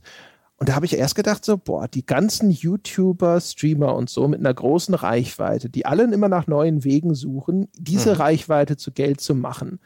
Und 0.60 0.70
da 0.70 0.76
habe 0.76 0.88
ich 0.88 0.98
erst 0.98 1.16
gedacht, 1.16 1.46
so, 1.46 1.58
boah, 1.58 1.88
die 1.88 2.06
ganzen 2.06 2.50
YouTuber, 2.50 3.40
Streamer 3.40 3.96
und 3.96 4.10
so 4.10 4.28
mit 4.28 4.40
einer 4.40 4.54
großen 4.54 4.96
Reichweite, 4.96 5.70
die 5.70 5.86
allen 5.86 6.14
immer 6.14 6.30
nach 6.30 6.48
neuen 6.48 6.84
Wegen 6.84 7.14
suchen, 7.14 7.68
diese 7.78 8.12
mhm. 8.16 8.22
Reichweite 8.22 8.76
zu 8.76 8.92
Geld 8.92 9.22
zu 9.22 9.36
machen. 9.36 9.80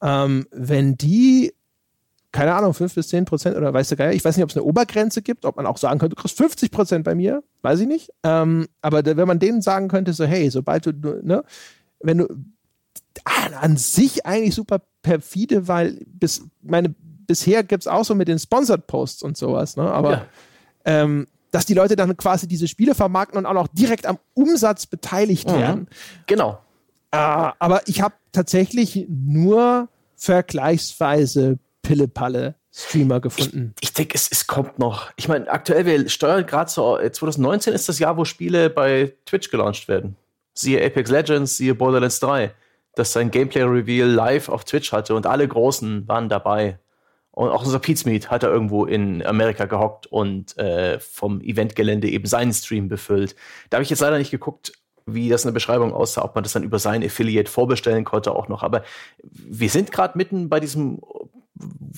Ähm, 0.00 0.46
wenn 0.52 0.96
die, 0.96 1.52
keine 2.32 2.54
Ahnung, 2.54 2.72
5 2.72 2.94
bis 2.94 3.08
10 3.08 3.26
Prozent 3.26 3.56
oder 3.58 3.74
weißt 3.74 3.90
du 3.90 3.96
geil, 3.96 4.14
ich 4.14 4.24
weiß 4.24 4.36
nicht, 4.36 4.44
ob 4.44 4.50
es 4.50 4.56
eine 4.56 4.64
Obergrenze 4.64 5.20
gibt, 5.20 5.44
ob 5.44 5.56
man 5.56 5.66
auch 5.66 5.76
sagen 5.76 5.98
könnte, 5.98 6.16
du 6.16 6.22
kriegst 6.22 6.38
50 6.38 6.70
Prozent 6.70 7.04
bei 7.04 7.14
mir, 7.14 7.42
weiß 7.60 7.80
ich 7.80 7.86
nicht. 7.86 8.10
Ähm, 8.22 8.68
aber 8.80 9.04
wenn 9.04 9.28
man 9.28 9.38
denen 9.38 9.60
sagen 9.60 9.88
könnte, 9.88 10.14
so, 10.14 10.24
hey, 10.24 10.48
sobald 10.48 10.86
du, 10.86 10.92
ne, 11.22 11.44
wenn 12.00 12.18
du 12.18 12.28
an 13.60 13.76
sich 13.76 14.26
eigentlich 14.26 14.54
super 14.54 14.80
perfide, 15.02 15.68
weil 15.68 16.04
bis 16.06 16.42
meine 16.62 16.94
bisher 17.26 17.62
gibt 17.62 17.84
es 17.84 17.86
auch 17.86 18.04
so 18.04 18.14
mit 18.14 18.28
den 18.28 18.38
Sponsored 18.38 18.86
Posts 18.86 19.22
und 19.22 19.36
sowas, 19.36 19.76
ne? 19.76 19.90
aber 19.90 20.12
ja. 20.12 20.26
ähm, 20.84 21.28
dass 21.52 21.64
die 21.64 21.74
Leute 21.74 21.94
dann 21.96 22.16
quasi 22.16 22.48
diese 22.48 22.66
Spiele 22.66 22.94
vermarkten 22.94 23.38
und 23.38 23.46
auch 23.46 23.54
noch 23.54 23.68
direkt 23.68 24.06
am 24.06 24.18
Umsatz 24.34 24.86
beteiligt 24.86 25.48
mhm. 25.48 25.54
werden. 25.54 25.88
Genau. 26.26 26.58
Äh, 27.12 27.16
aber 27.16 27.82
ich 27.86 28.02
habe 28.02 28.14
tatsächlich 28.32 29.06
nur 29.08 29.88
vergleichsweise 30.16 31.58
Pillepalle 31.82 32.56
Streamer 32.72 33.20
gefunden. 33.20 33.74
Ich, 33.80 33.88
ich 33.88 33.94
denke, 33.94 34.14
es, 34.14 34.28
es 34.30 34.46
kommt 34.46 34.78
noch. 34.78 35.10
Ich 35.16 35.28
meine, 35.28 35.50
aktuell, 35.50 35.86
wir 35.86 36.08
steuern 36.08 36.46
gerade 36.46 36.70
so, 36.70 36.96
2019 36.96 37.72
äh, 37.72 37.76
ist 37.76 37.88
das 37.88 37.98
Jahr, 37.98 38.16
wo 38.16 38.24
Spiele 38.24 38.70
bei 38.70 39.14
Twitch 39.26 39.50
gelauncht 39.50 39.88
werden. 39.88 40.16
Siehe 40.60 40.84
Apex 40.84 41.10
Legends, 41.10 41.56
siehe 41.56 41.74
Borderlands 41.74 42.20
3, 42.20 42.52
das 42.94 43.12
sein 43.12 43.30
Gameplay-Reveal 43.30 44.08
live 44.08 44.48
auf 44.48 44.64
Twitch 44.64 44.92
hatte 44.92 45.14
und 45.14 45.26
alle 45.26 45.48
Großen 45.48 46.06
waren 46.06 46.28
dabei. 46.28 46.78
Und 47.32 47.48
auch 47.48 47.64
unser 47.64 47.78
Pizmeet 47.78 48.30
hat 48.30 48.42
er 48.42 48.50
irgendwo 48.50 48.84
in 48.84 49.24
Amerika 49.24 49.64
gehockt 49.64 50.06
und 50.08 50.58
äh, 50.58 50.98
vom 50.98 51.40
Eventgelände 51.40 52.08
eben 52.08 52.26
seinen 52.26 52.52
Stream 52.52 52.88
befüllt. 52.88 53.36
Da 53.70 53.76
habe 53.76 53.84
ich 53.84 53.90
jetzt 53.90 54.00
leider 54.00 54.18
nicht 54.18 54.32
geguckt, 54.32 54.72
wie 55.06 55.28
das 55.28 55.44
in 55.44 55.48
der 55.48 55.54
Beschreibung 55.54 55.92
aussah, 55.92 56.22
ob 56.22 56.34
man 56.34 56.44
das 56.44 56.52
dann 56.52 56.62
über 56.62 56.78
sein 56.78 57.04
Affiliate 57.04 57.50
vorbestellen 57.50 58.04
konnte 58.04 58.32
auch 58.32 58.48
noch. 58.48 58.62
Aber 58.62 58.82
wir 59.22 59.70
sind 59.70 59.92
gerade 59.92 60.18
mitten 60.18 60.48
bei 60.48 60.60
diesem, 60.60 61.00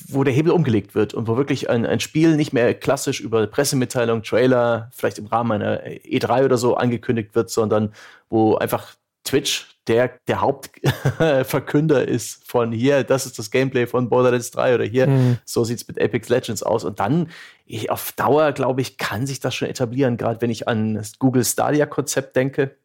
wo 0.09 0.25
der 0.25 0.35
Hebel 0.35 0.53
umgelegt 0.53 0.95
wird 0.95 1.15
und 1.15 1.29
wo 1.29 1.37
wirklich 1.37 1.71
ein, 1.71 1.87
ein 1.87 2.01
Spiel 2.01 2.37
nicht 2.37 2.53
mehr 2.53 2.75
klassisch 2.75 3.21
über 3.21 3.47
Pressemitteilung, 3.47 4.23
Trailer, 4.23 4.91
vielleicht 4.93 5.19
im 5.19 5.27
Rahmen 5.27 5.53
einer 5.53 5.83
E3 5.85 6.45
oder 6.45 6.59
so 6.59 6.77
angekündigt 6.77 7.35
wird, 7.35 7.51
sondern 7.51 7.93
wo 8.29 8.57
einfach 8.57 8.95
Twitch 9.25 9.73
der, 9.89 10.13
der 10.29 10.41
Hauptverkünder 10.41 12.07
ist 12.09 12.49
von 12.49 12.73
hier, 12.73 13.03
das 13.03 13.27
ist 13.27 13.39
das 13.39 13.51
Gameplay 13.51 13.87
von 13.87 14.09
Borderlands 14.09 14.51
3 14.53 14.75
oder 14.77 14.85
hier, 14.85 15.09
mhm. 15.09 15.39
so 15.45 15.65
sieht 15.65 15.79
es 15.79 15.89
mit 15.89 16.01
Apex 16.01 16.29
Legends 16.29 16.63
aus. 16.63 16.85
Und 16.85 17.01
dann, 17.01 17.31
ich, 17.67 17.91
auf 17.91 18.13
Dauer, 18.13 18.53
glaube 18.53 18.81
ich, 18.81 18.97
kann 18.97 19.27
sich 19.27 19.41
das 19.41 19.55
schon 19.55 19.69
etablieren, 19.69 20.17
gerade 20.17 20.41
wenn 20.41 20.51
ich 20.51 20.69
an 20.69 20.95
das 20.95 21.19
Google 21.19 21.45
Stadia-Konzept 21.45 22.37
denke, 22.37 22.77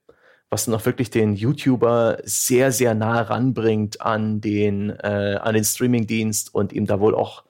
was 0.49 0.67
noch 0.67 0.85
wirklich 0.85 1.09
den 1.09 1.35
YouTuber 1.35 2.19
sehr, 2.23 2.71
sehr 2.71 2.93
nah 2.93 3.21
ranbringt 3.21 4.01
an 4.01 4.39
den, 4.39 4.91
äh, 4.91 5.39
an 5.41 5.55
den 5.55 5.63
Streaming-Dienst 5.63 6.53
und 6.53 6.71
ihm 6.71 6.85
da 6.85 6.99
wohl 6.99 7.15
auch 7.15 7.43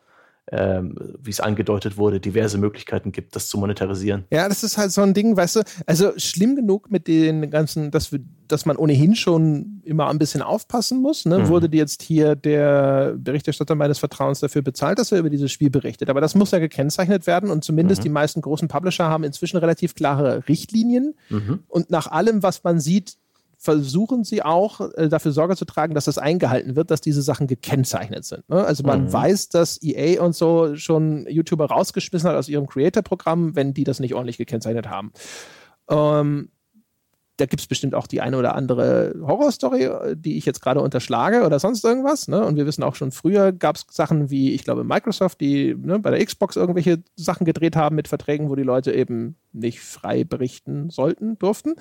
ähm, 0.51 0.95
wie 1.21 1.29
es 1.29 1.39
angedeutet 1.39 1.97
wurde, 1.97 2.19
diverse 2.19 2.57
Möglichkeiten 2.57 3.11
gibt, 3.11 3.35
das 3.35 3.49
zu 3.49 3.57
monetarisieren. 3.57 4.25
Ja, 4.31 4.47
das 4.47 4.63
ist 4.63 4.77
halt 4.77 4.91
so 4.91 5.01
ein 5.01 5.13
Ding, 5.13 5.35
weißt 5.35 5.57
du, 5.57 5.61
also 5.85 6.13
schlimm 6.17 6.55
genug 6.55 6.89
mit 6.89 7.07
den 7.07 7.49
ganzen, 7.49 7.91
dass, 7.91 8.11
wir, 8.11 8.19
dass 8.47 8.65
man 8.65 8.77
ohnehin 8.77 9.15
schon 9.15 9.81
immer 9.83 10.07
ein 10.07 10.19
bisschen 10.19 10.41
aufpassen 10.41 11.01
muss. 11.01 11.25
Ne? 11.25 11.39
Mhm. 11.39 11.47
Wurde 11.49 11.69
jetzt 11.75 12.01
hier 12.01 12.35
der 12.35 13.15
Berichterstatter 13.17 13.75
meines 13.75 13.99
Vertrauens 13.99 14.39
dafür 14.39 14.61
bezahlt, 14.61 14.99
dass 14.99 15.11
er 15.11 15.19
über 15.19 15.29
dieses 15.29 15.51
Spiel 15.51 15.69
berichtet? 15.69 16.09
Aber 16.09 16.21
das 16.21 16.33
muss 16.33 16.51
ja 16.51 16.59
gekennzeichnet 16.59 17.27
werden 17.27 17.49
und 17.49 17.63
zumindest 17.63 18.01
mhm. 18.01 18.03
die 18.03 18.09
meisten 18.09 18.41
großen 18.41 18.69
Publisher 18.69 19.09
haben 19.09 19.25
inzwischen 19.25 19.57
relativ 19.57 19.95
klare 19.95 20.47
Richtlinien. 20.47 21.15
Mhm. 21.29 21.59
Und 21.67 21.89
nach 21.89 22.07
allem, 22.07 22.41
was 22.41 22.63
man 22.63 22.79
sieht, 22.79 23.17
versuchen 23.57 24.23
sie 24.23 24.43
auch 24.43 24.81
äh, 24.93 25.09
dafür 25.09 25.31
Sorge 25.31 25.55
zu 25.55 25.65
tragen, 25.65 25.95
dass 25.95 26.05
das 26.05 26.17
eingehalten 26.17 26.75
wird, 26.75 26.91
dass 26.91 27.01
diese 27.01 27.21
Sachen 27.23 27.47
gekennzeichnet 27.47 28.23
sind. 28.23 28.47
Ne? 28.49 28.63
Also 28.63 28.83
man 28.83 29.05
mhm. 29.05 29.13
weiß, 29.13 29.49
dass 29.49 29.81
EA 29.81 30.21
und 30.21 30.35
so 30.35 30.75
schon 30.75 31.25
YouTuber 31.27 31.65
rausgeschmissen 31.65 32.29
hat 32.29 32.35
aus 32.35 32.49
ihrem 32.49 32.67
Creator-Programm, 32.67 33.55
wenn 33.55 33.73
die 33.73 33.83
das 33.83 33.99
nicht 33.99 34.13
ordentlich 34.13 34.37
gekennzeichnet 34.37 34.87
haben. 34.87 35.11
Ähm, 35.89 36.49
da 37.37 37.45
gibt 37.45 37.61
es 37.61 37.67
bestimmt 37.67 37.93
auch 37.93 38.07
die 38.07 38.19
eine 38.19 38.37
oder 38.37 38.55
andere 38.55 39.13
Horrorstory, 39.21 40.15
die 40.15 40.37
ich 40.37 40.45
jetzt 40.45 40.59
gerade 40.59 40.81
unterschlage 40.81 41.45
oder 41.45 41.59
sonst 41.59 41.83
irgendwas. 41.83 42.27
Ne? 42.27 42.43
Und 42.43 42.57
wir 42.57 42.65
wissen 42.65 42.83
auch 42.83 42.95
schon 42.95 43.11
früher 43.11 43.51
gab 43.51 43.75
es 43.75 43.85
Sachen 43.91 44.31
wie, 44.31 44.53
ich 44.53 44.63
glaube, 44.63 44.83
Microsoft, 44.83 45.39
die 45.39 45.75
ne, 45.75 45.99
bei 45.99 46.09
der 46.09 46.25
Xbox 46.25 46.55
irgendwelche 46.55 47.03
Sachen 47.15 47.45
gedreht 47.45 47.75
haben 47.75 47.95
mit 47.95 48.07
Verträgen, 48.07 48.49
wo 48.49 48.55
die 48.55 48.63
Leute 48.63 48.91
eben 48.91 49.35
nicht 49.53 49.81
frei 49.81 50.23
berichten 50.23 50.89
sollten, 50.89 51.37
durften. 51.37 51.75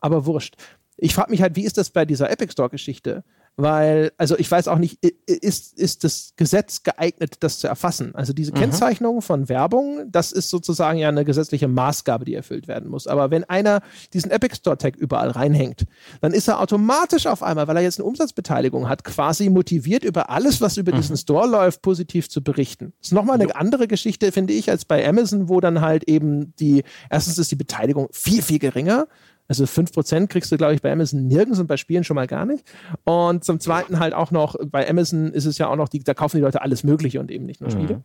Aber 0.00 0.24
wurscht 0.24 0.56
ich 0.96 1.14
frage 1.14 1.30
mich 1.30 1.42
halt, 1.42 1.56
wie 1.56 1.64
ist 1.64 1.78
das 1.78 1.90
bei 1.90 2.04
dieser 2.04 2.30
Epic 2.30 2.52
Store-Geschichte? 2.52 3.24
Weil, 3.56 4.12
also 4.16 4.38
ich 4.38 4.50
weiß 4.50 4.66
auch 4.68 4.78
nicht, 4.78 5.04
ist, 5.26 5.78
ist 5.78 6.04
das 6.04 6.32
Gesetz 6.36 6.84
geeignet, 6.84 7.36
das 7.40 7.58
zu 7.58 7.68
erfassen? 7.68 8.14
Also 8.14 8.32
diese 8.32 8.52
mhm. 8.52 8.56
Kennzeichnung 8.56 9.20
von 9.20 9.50
Werbung, 9.50 10.10
das 10.10 10.32
ist 10.32 10.48
sozusagen 10.48 10.98
ja 10.98 11.10
eine 11.10 11.26
gesetzliche 11.26 11.68
Maßgabe, 11.68 12.24
die 12.24 12.34
erfüllt 12.34 12.66
werden 12.66 12.88
muss. 12.88 13.06
Aber 13.06 13.30
wenn 13.30 13.44
einer 13.44 13.82
diesen 14.14 14.30
Epic 14.30 14.56
Store 14.56 14.78
Tag 14.78 14.96
überall 14.96 15.28
reinhängt, 15.28 15.84
dann 16.22 16.32
ist 16.32 16.48
er 16.48 16.60
automatisch 16.60 17.26
auf 17.26 17.42
einmal, 17.42 17.68
weil 17.68 17.76
er 17.76 17.82
jetzt 17.82 17.98
eine 17.98 18.08
Umsatzbeteiligung 18.08 18.88
hat, 18.88 19.04
quasi 19.04 19.50
motiviert, 19.50 20.02
über 20.02 20.30
alles, 20.30 20.62
was 20.62 20.78
über 20.78 20.92
mhm. 20.92 20.96
diesen 20.96 21.18
Store 21.18 21.46
läuft, 21.46 21.82
positiv 21.82 22.30
zu 22.30 22.42
berichten. 22.42 22.94
Das 23.00 23.08
ist 23.08 23.12
nochmal 23.12 23.34
eine 23.34 23.50
jo. 23.50 23.54
andere 23.54 23.86
Geschichte, 23.86 24.32
finde 24.32 24.54
ich, 24.54 24.70
als 24.70 24.86
bei 24.86 25.06
Amazon, 25.06 25.50
wo 25.50 25.60
dann 25.60 25.82
halt 25.82 26.04
eben 26.04 26.56
die, 26.56 26.84
erstens 27.10 27.36
ist 27.36 27.50
die 27.50 27.56
Beteiligung 27.56 28.08
viel, 28.12 28.40
viel 28.40 28.60
geringer 28.60 29.08
also 29.52 29.64
5% 29.64 30.28
kriegst 30.28 30.50
du, 30.50 30.56
glaube 30.56 30.74
ich, 30.74 30.80
bei 30.80 30.90
Amazon 30.90 31.26
nirgends 31.26 31.58
und 31.58 31.66
bei 31.66 31.76
Spielen 31.76 32.04
schon 32.04 32.14
mal 32.14 32.26
gar 32.26 32.46
nicht. 32.46 32.64
Und 33.04 33.44
zum 33.44 33.60
Zweiten 33.60 33.98
halt 33.98 34.14
auch 34.14 34.30
noch, 34.30 34.56
bei 34.64 34.88
Amazon 34.88 35.30
ist 35.30 35.44
es 35.44 35.58
ja 35.58 35.68
auch 35.68 35.76
noch, 35.76 35.90
die, 35.90 36.02
da 36.02 36.14
kaufen 36.14 36.38
die 36.38 36.42
Leute 36.42 36.62
alles 36.62 36.84
Mögliche 36.84 37.20
und 37.20 37.30
eben 37.30 37.44
nicht 37.44 37.60
nur 37.60 37.70
Spiele. 37.70 37.96
Mhm. 37.96 38.04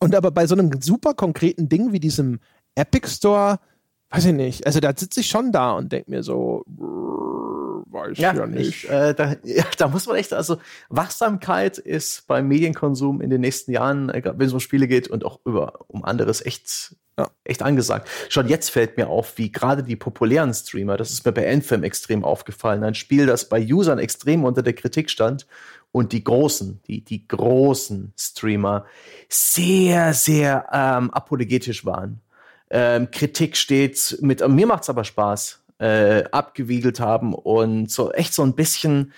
Und 0.00 0.16
aber 0.16 0.32
bei 0.32 0.48
so 0.48 0.56
einem 0.56 0.72
super 0.80 1.14
konkreten 1.14 1.68
Ding 1.68 1.92
wie 1.92 2.00
diesem 2.00 2.40
Epic 2.74 3.08
Store, 3.08 3.60
weiß 4.10 4.24
ich 4.24 4.32
nicht, 4.32 4.66
also 4.66 4.80
da 4.80 4.92
sitze 4.96 5.20
ich 5.20 5.28
schon 5.28 5.52
da 5.52 5.72
und 5.72 5.92
denke 5.92 6.10
mir 6.10 6.24
so, 6.24 6.64
weiß 6.66 8.18
ja, 8.18 8.34
ja 8.34 8.46
nicht. 8.46 8.84
Ich, 8.84 8.90
äh, 8.90 9.14
da, 9.14 9.36
ja, 9.44 9.64
da 9.78 9.86
muss 9.86 10.08
man 10.08 10.16
echt, 10.16 10.32
also 10.32 10.56
Wachsamkeit 10.88 11.78
ist 11.78 12.26
beim 12.26 12.48
Medienkonsum 12.48 13.20
in 13.20 13.30
den 13.30 13.42
nächsten 13.42 13.70
Jahren, 13.70 14.08
wenn 14.08 14.40
es 14.40 14.52
um 14.52 14.58
Spiele 14.58 14.88
geht 14.88 15.06
und 15.06 15.24
auch 15.24 15.38
über 15.44 15.84
um 15.86 16.04
anderes 16.04 16.44
echt 16.44 16.96
ja, 17.20 17.30
echt 17.44 17.62
angesagt. 17.62 18.08
Schon 18.28 18.48
jetzt 18.48 18.70
fällt 18.70 18.96
mir 18.96 19.08
auf, 19.08 19.36
wie 19.36 19.52
gerade 19.52 19.82
die 19.82 19.96
populären 19.96 20.54
Streamer, 20.54 20.96
das 20.96 21.10
ist 21.10 21.24
mir 21.26 21.32
bei 21.32 21.50
Anthem 21.50 21.82
extrem 21.82 22.24
aufgefallen, 22.24 22.82
ein 22.82 22.94
Spiel, 22.94 23.26
das 23.26 23.48
bei 23.48 23.60
Usern 23.60 23.98
extrem 23.98 24.44
unter 24.44 24.62
der 24.62 24.72
Kritik 24.72 25.10
stand 25.10 25.46
und 25.92 26.12
die 26.12 26.24
großen, 26.24 26.80
die, 26.86 27.04
die 27.04 27.26
großen 27.26 28.12
Streamer 28.16 28.86
sehr, 29.28 30.14
sehr 30.14 30.66
ähm, 30.72 31.10
apologetisch 31.10 31.84
waren. 31.84 32.20
Ähm, 32.70 33.10
Kritik 33.10 33.56
stets 33.56 34.20
mit, 34.20 34.46
mir 34.48 34.66
macht's 34.66 34.88
aber 34.88 35.04
Spaß, 35.04 35.62
äh, 35.78 36.24
abgewiegelt 36.30 37.00
haben 37.00 37.34
und 37.34 37.90
so 37.90 38.12
echt 38.12 38.32
so 38.32 38.42
ein 38.44 38.54
bisschen, 38.54 39.12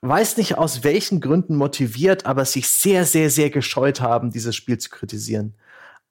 weiß 0.00 0.36
nicht 0.38 0.56
aus 0.58 0.82
welchen 0.82 1.20
Gründen 1.20 1.56
motiviert, 1.56 2.26
aber 2.26 2.44
sich 2.44 2.68
sehr, 2.68 3.04
sehr, 3.04 3.30
sehr 3.30 3.50
gescheut 3.50 4.00
haben, 4.00 4.30
dieses 4.30 4.56
Spiel 4.56 4.78
zu 4.78 4.90
kritisieren. 4.90 5.54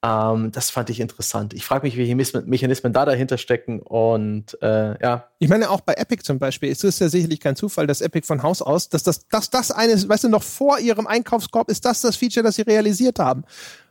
Ähm, 0.05 0.51
das 0.51 0.69
fand 0.69 0.89
ich 0.89 0.99
interessant. 0.99 1.53
Ich 1.53 1.65
frage 1.65 1.85
mich, 1.85 1.97
welche 1.97 2.15
Mechanismen 2.15 2.93
da 2.93 3.05
dahinter 3.05 3.37
stecken 3.37 3.79
und 3.79 4.57
äh, 4.61 5.01
ja. 5.01 5.29
Ich 5.39 5.49
meine, 5.49 5.69
auch 5.69 5.81
bei 5.81 5.93
Epic 5.93 6.23
zum 6.23 6.37
Beispiel 6.37 6.69
ist 6.69 6.83
es 6.83 6.99
ja 6.99 7.09
sicherlich 7.09 7.39
kein 7.39 7.55
Zufall, 7.55 7.87
dass 7.87 8.01
Epic 8.01 8.27
von 8.27 8.43
Haus 8.43 8.61
aus, 8.61 8.89
dass 8.89 9.03
das, 9.03 9.27
dass 9.27 9.49
das 9.49 9.71
eine, 9.71 9.93
weißt 9.93 10.25
du, 10.25 10.29
noch 10.29 10.43
vor 10.43 10.79
ihrem 10.79 11.07
Einkaufskorb 11.07 11.69
ist 11.69 11.85
das 11.85 12.01
das 12.01 12.17
Feature, 12.17 12.43
das 12.43 12.55
sie 12.55 12.61
realisiert 12.61 13.17
haben. 13.17 13.45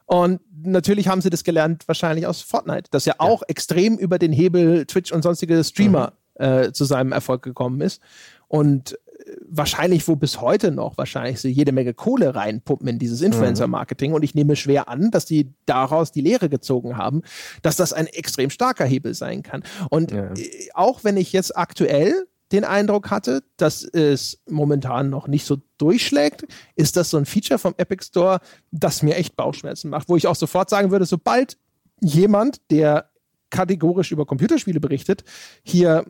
Und 0.07 0.41
natürlich 0.63 1.09
haben 1.09 1.23
sie 1.23 1.31
das 1.31 1.43
gelernt, 1.43 1.89
wahrscheinlich 1.89 2.27
aus 2.27 2.43
Fortnite, 2.43 2.91
das 2.91 3.07
ja 3.07 3.15
auch 3.19 3.41
ja. 3.41 3.47
extrem 3.49 3.97
über 3.97 4.19
den 4.19 4.33
Hebel 4.33 4.87
Twitch 4.87 5.11
und 5.11 5.23
sonstige 5.23 5.65
Streamer 5.65 6.13
mhm. 6.39 6.45
äh, 6.45 6.73
zu 6.73 6.85
seinem 6.85 7.13
Erfolg 7.13 7.43
gekommen 7.43 7.81
ist. 7.81 8.01
Und 8.47 8.99
wahrscheinlich, 9.49 10.07
wo 10.09 10.17
bis 10.17 10.41
heute 10.41 10.71
noch 10.71 10.97
wahrscheinlich 10.97 11.41
so 11.41 11.49
jede 11.49 11.73
Menge 11.73 11.95
Kohle 11.95 12.35
reinpumpen 12.35 12.89
in 12.89 12.99
dieses 12.99 13.21
Influencer-Marketing. 13.21 14.13
Und 14.13 14.23
ich 14.23 14.35
nehme 14.35 14.57
schwer 14.57 14.89
an, 14.89 15.11
dass 15.11 15.27
die 15.27 15.53
daraus 15.67 16.13
die 16.13 16.21
Lehre 16.21 16.49
gezogen 16.49 16.97
haben, 16.97 17.23
dass 17.63 17.77
das 17.77 17.93
ein 17.93 18.07
extrem 18.07 18.51
starker 18.51 18.85
Hebel 18.85 19.15
sein 19.15 19.43
kann. 19.43 19.63
Und 19.91 20.13
ja. 20.13 20.33
Äh, 20.35 20.69
auch 20.75 21.05
wenn 21.05 21.17
ich 21.17 21.33
jetzt 21.33 21.57
aktuell 21.57 22.27
den 22.53 22.65
Eindruck 22.65 23.11
hatte, 23.11 23.43
dass 23.57 23.83
es 23.83 24.43
momentan 24.49 25.11
noch 25.11 25.29
nicht 25.29 25.45
so 25.47 25.59
durchschlägt, 25.79 26.45
ist 26.77 26.97
das 26.97 27.11
so 27.11 27.17
ein 27.17 27.27
Feature 27.27 27.59
vom 27.59 27.75
Epic 27.77 28.05
Store, 28.05 28.41
das 28.71 29.03
mir 29.03 29.17
echt 29.17 29.37
Bauchschmerzen 29.37 29.91
macht, 29.91 30.09
wo 30.09 30.17
ich 30.17 30.27
auch 30.27 30.37
sofort 30.37 30.71
sagen 30.71 30.91
würde, 30.91 31.07
sobald 31.07 31.59
jemand, 32.01 32.61
der 32.71 33.11
kategorisch 33.51 34.13
über 34.13 34.27
Computerspiele 34.27 34.81
berichtet, 34.81 35.25
hier 35.63 36.05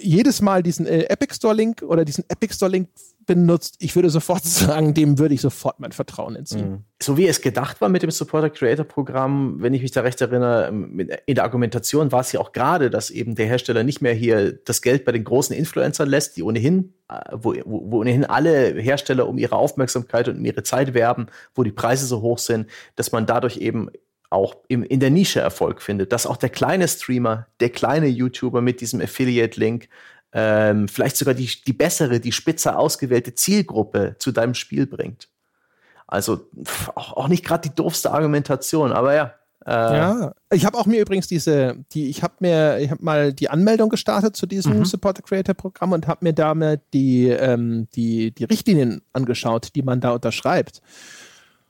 jedes 0.00 0.40
Mal 0.40 0.62
diesen 0.62 0.86
äh, 0.86 1.04
Epic 1.04 1.34
Store 1.34 1.54
Link 1.54 1.82
oder 1.82 2.04
diesen 2.04 2.24
Epic 2.28 2.54
Store 2.54 2.70
Link 2.70 2.88
benutzt, 3.26 3.76
ich 3.80 3.94
würde 3.96 4.10
sofort 4.10 4.44
sagen, 4.44 4.94
dem 4.94 5.18
würde 5.18 5.34
ich 5.34 5.40
sofort 5.40 5.80
mein 5.80 5.92
Vertrauen 5.92 6.36
entziehen. 6.36 6.70
Mhm. 6.70 6.84
So 7.02 7.16
wie 7.16 7.26
es 7.26 7.40
gedacht 7.40 7.80
war 7.80 7.88
mit 7.88 8.02
dem 8.02 8.10
Supporter 8.10 8.50
Creator 8.50 8.84
Programm, 8.84 9.56
wenn 9.60 9.74
ich 9.74 9.82
mich 9.82 9.90
da 9.90 10.02
recht 10.02 10.20
erinnere, 10.20 10.68
ähm, 10.68 11.08
in 11.26 11.34
der 11.34 11.44
Argumentation 11.44 12.12
war 12.12 12.20
es 12.20 12.32
ja 12.32 12.40
auch 12.40 12.52
gerade, 12.52 12.90
dass 12.90 13.10
eben 13.10 13.34
der 13.34 13.46
Hersteller 13.46 13.82
nicht 13.82 14.02
mehr 14.02 14.14
hier 14.14 14.52
das 14.52 14.82
Geld 14.82 15.04
bei 15.04 15.12
den 15.12 15.24
großen 15.24 15.54
Influencern 15.56 16.08
lässt, 16.08 16.36
die 16.36 16.42
ohnehin, 16.42 16.94
äh, 17.08 17.14
wo, 17.32 17.54
wo 17.64 18.00
ohnehin 18.00 18.24
alle 18.24 18.74
Hersteller 18.74 19.28
um 19.28 19.38
ihre 19.38 19.56
Aufmerksamkeit 19.56 20.28
und 20.28 20.38
um 20.38 20.44
ihre 20.44 20.62
Zeit 20.62 20.94
werben, 20.94 21.26
wo 21.54 21.64
die 21.64 21.72
Preise 21.72 22.06
so 22.06 22.22
hoch 22.22 22.38
sind, 22.38 22.68
dass 22.94 23.10
man 23.10 23.26
dadurch 23.26 23.56
eben 23.56 23.88
auch 24.32 24.56
im, 24.68 24.82
in 24.82 25.00
der 25.00 25.10
Nische 25.10 25.40
Erfolg 25.40 25.82
findet, 25.82 26.12
dass 26.12 26.26
auch 26.26 26.36
der 26.36 26.50
kleine 26.50 26.88
Streamer, 26.88 27.46
der 27.60 27.70
kleine 27.70 28.06
YouTuber 28.06 28.60
mit 28.60 28.80
diesem 28.80 29.00
Affiliate-Link 29.00 29.88
ähm, 30.32 30.88
vielleicht 30.88 31.16
sogar 31.16 31.34
die, 31.34 31.48
die 31.66 31.72
bessere, 31.72 32.20
die 32.20 32.32
spitzer 32.32 32.78
ausgewählte 32.78 33.34
Zielgruppe 33.34 34.16
zu 34.18 34.32
deinem 34.32 34.54
Spiel 34.54 34.86
bringt. 34.86 35.28
Also 36.06 36.46
auch, 36.94 37.16
auch 37.16 37.28
nicht 37.28 37.44
gerade 37.44 37.68
die 37.68 37.74
doofste 37.74 38.10
Argumentation, 38.10 38.92
aber 38.92 39.14
ja. 39.14 39.34
Äh, 39.64 39.70
ja, 39.70 40.34
ich 40.50 40.66
habe 40.66 40.76
auch 40.76 40.86
mir 40.86 41.00
übrigens 41.00 41.28
diese, 41.28 41.76
die, 41.92 42.08
ich 42.08 42.22
habe 42.22 42.34
mir, 42.40 42.78
ich 42.80 42.90
habe 42.90 43.04
mal 43.04 43.32
die 43.32 43.48
Anmeldung 43.48 43.90
gestartet 43.90 44.34
zu 44.34 44.46
diesem 44.46 44.78
mhm. 44.78 44.84
Supporter 44.84 45.22
Creator 45.22 45.54
Programm 45.54 45.92
und 45.92 46.08
habe 46.08 46.24
mir 46.24 46.32
damit 46.32 46.80
die, 46.92 47.28
ähm, 47.28 47.86
die, 47.94 48.32
die 48.32 48.44
Richtlinien 48.44 49.02
angeschaut, 49.12 49.74
die 49.76 49.82
man 49.82 50.00
da 50.00 50.10
unterschreibt. 50.10 50.82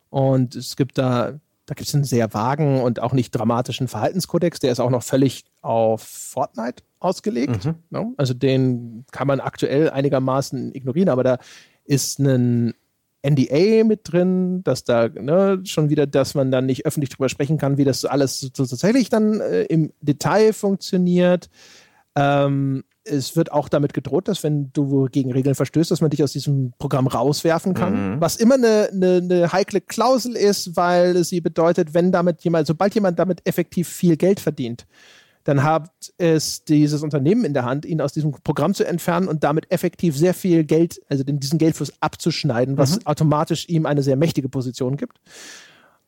Und 0.08 0.56
es 0.56 0.76
gibt 0.76 0.98
da 0.98 1.38
da 1.66 1.74
gibt 1.74 1.88
es 1.88 1.94
einen 1.94 2.04
sehr 2.04 2.34
vagen 2.34 2.80
und 2.80 3.00
auch 3.00 3.12
nicht 3.12 3.30
dramatischen 3.30 3.88
Verhaltenskodex, 3.88 4.58
der 4.58 4.72
ist 4.72 4.80
auch 4.80 4.90
noch 4.90 5.02
völlig 5.02 5.44
auf 5.60 6.02
Fortnite 6.02 6.82
ausgelegt. 6.98 7.64
Mhm. 7.64 7.74
Ne? 7.90 8.12
Also 8.16 8.34
den 8.34 9.04
kann 9.12 9.26
man 9.26 9.40
aktuell 9.40 9.90
einigermaßen 9.90 10.74
ignorieren, 10.74 11.08
aber 11.08 11.22
da 11.22 11.38
ist 11.84 12.18
ein 12.18 12.74
NDA 13.24 13.84
mit 13.84 14.00
drin, 14.04 14.64
dass 14.64 14.82
da 14.82 15.08
ne, 15.08 15.60
schon 15.64 15.90
wieder, 15.90 16.06
dass 16.06 16.34
man 16.34 16.50
dann 16.50 16.66
nicht 16.66 16.86
öffentlich 16.86 17.10
drüber 17.10 17.28
sprechen 17.28 17.58
kann, 17.58 17.78
wie 17.78 17.84
das 17.84 18.04
alles 18.04 18.40
so 18.40 18.48
tatsächlich 18.48 19.08
dann 19.10 19.40
äh, 19.40 19.62
im 19.64 19.92
Detail 20.00 20.52
funktioniert. 20.52 21.48
Ähm, 22.16 22.84
es 23.04 23.36
wird 23.36 23.50
auch 23.50 23.68
damit 23.68 23.94
gedroht, 23.94 24.28
dass 24.28 24.42
wenn 24.42 24.72
du 24.72 25.06
gegen 25.06 25.32
Regeln 25.32 25.54
verstößt, 25.54 25.90
dass 25.90 26.00
man 26.00 26.10
dich 26.10 26.22
aus 26.22 26.32
diesem 26.32 26.72
Programm 26.78 27.06
rauswerfen 27.06 27.74
kann. 27.74 28.14
Mhm. 28.14 28.20
Was 28.20 28.36
immer 28.36 28.54
eine, 28.54 28.90
eine, 28.92 29.16
eine, 29.16 29.52
heikle 29.52 29.80
Klausel 29.80 30.36
ist, 30.36 30.76
weil 30.76 31.24
sie 31.24 31.40
bedeutet, 31.40 31.94
wenn 31.94 32.12
damit 32.12 32.42
jemand, 32.42 32.66
sobald 32.66 32.94
jemand 32.94 33.18
damit 33.18 33.40
effektiv 33.44 33.88
viel 33.88 34.16
Geld 34.16 34.38
verdient, 34.38 34.86
dann 35.44 35.64
hat 35.64 35.90
es 36.18 36.64
dieses 36.64 37.02
Unternehmen 37.02 37.44
in 37.44 37.54
der 37.54 37.64
Hand, 37.64 37.84
ihn 37.84 38.00
aus 38.00 38.12
diesem 38.12 38.30
Programm 38.30 38.74
zu 38.74 38.84
entfernen 38.84 39.26
und 39.26 39.42
damit 39.42 39.72
effektiv 39.72 40.16
sehr 40.16 40.34
viel 40.34 40.62
Geld, 40.62 41.00
also 41.08 41.24
diesen 41.24 41.58
Geldfluss 41.58 41.92
abzuschneiden, 42.00 42.78
was 42.78 42.96
mhm. 42.96 43.06
automatisch 43.06 43.68
ihm 43.68 43.86
eine 43.86 44.02
sehr 44.02 44.16
mächtige 44.16 44.48
Position 44.48 44.96
gibt. 44.96 45.18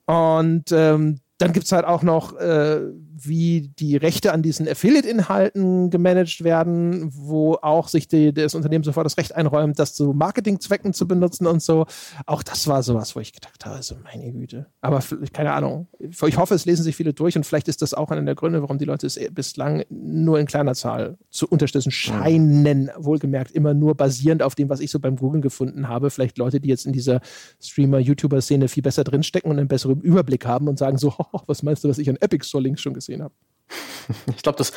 Und 0.07 0.71
ähm, 0.71 1.19
dann 1.39 1.53
gibt 1.53 1.67
es 1.67 1.73
halt 1.73 1.85
auch 1.85 2.03
noch, 2.03 2.37
äh, 2.37 2.81
wie 3.27 3.73
die 3.79 3.97
Rechte 3.97 4.33
an 4.33 4.43
diesen 4.43 4.69
Affiliate-Inhalten 4.69 5.91
gemanagt 5.91 6.45
werden, 6.45 7.11
wo 7.13 7.55
auch 7.61 7.89
sich 7.89 8.09
die, 8.09 8.33
das 8.33 8.55
Unternehmen 8.55 8.85
sofort 8.85 9.07
das 9.07 9.17
Recht 9.17 9.35
einräumt, 9.35 9.79
das 9.79 9.95
zu 9.95 10.13
Marketingzwecken 10.13 10.93
zu 10.93 11.09
benutzen 11.09 11.47
und 11.47 11.63
so. 11.63 11.87
Auch 12.27 12.43
das 12.43 12.67
war 12.67 12.83
sowas, 12.83 13.15
wo 13.17 13.21
ich 13.21 13.33
gedacht 13.33 13.65
habe, 13.65 13.77
also 13.77 13.97
meine 14.05 14.33
Güte. 14.33 14.67
Aber 14.81 15.03
keine 15.33 15.53
Ahnung. 15.53 15.89
Ich 15.99 16.37
hoffe, 16.37 16.55
es 16.55 16.65
lesen 16.65 16.83
sich 16.83 16.97
viele 16.97 17.13
durch 17.13 17.37
und 17.37 17.45
vielleicht 17.45 17.69
ist 17.69 17.83
das 17.83 17.95
auch 17.95 18.11
einer 18.11 18.23
der 18.23 18.35
Gründe, 18.35 18.63
warum 18.63 18.79
die 18.79 18.85
Leute 18.85 19.07
es 19.07 19.19
bislang 19.33 19.85
nur 19.91 20.39
in 20.39 20.47
kleiner 20.47 20.75
Zahl 20.75 21.19
zu 21.31 21.47
unterstützen 21.49 21.91
scheinen. 21.91 22.91
Wohlgemerkt 22.97 23.53
immer 23.53 23.75
nur 23.75 23.95
basierend 23.95 24.43
auf 24.43 24.55
dem, 24.55 24.69
was 24.69 24.81
ich 24.81 24.91
so 24.91 24.99
beim 24.99 25.17
Googlen 25.17 25.43
gefunden 25.43 25.89
habe. 25.89 26.11
Vielleicht 26.11 26.39
Leute, 26.39 26.61
die 26.61 26.69
jetzt 26.69 26.87
in 26.87 26.93
dieser 26.93 27.21
Streamer-YouTuber-Szene 27.63 28.69
viel 28.69 28.83
besser 28.83 29.05
drinstecken 29.05 29.51
und 29.51 29.59
einen 29.59 29.69
besseren 29.69 30.01
Überblick 30.01 30.47
haben 30.47 30.69
und 30.69 30.79
sagen 30.79 30.99
so, 30.99 31.15
was 31.47 31.63
meinst 31.63 31.85
du, 31.85 31.89
was 31.89 31.99
ich 31.99 32.09
an 32.09 32.17
Epic 32.17 32.47
Store 32.47 32.63
Links 32.63 32.81
schon 32.81 32.95
gesehen 32.95 33.14
habe? 33.23 33.35
Ich 34.37 34.43
glaube, 34.43 34.59
das, 34.59 34.73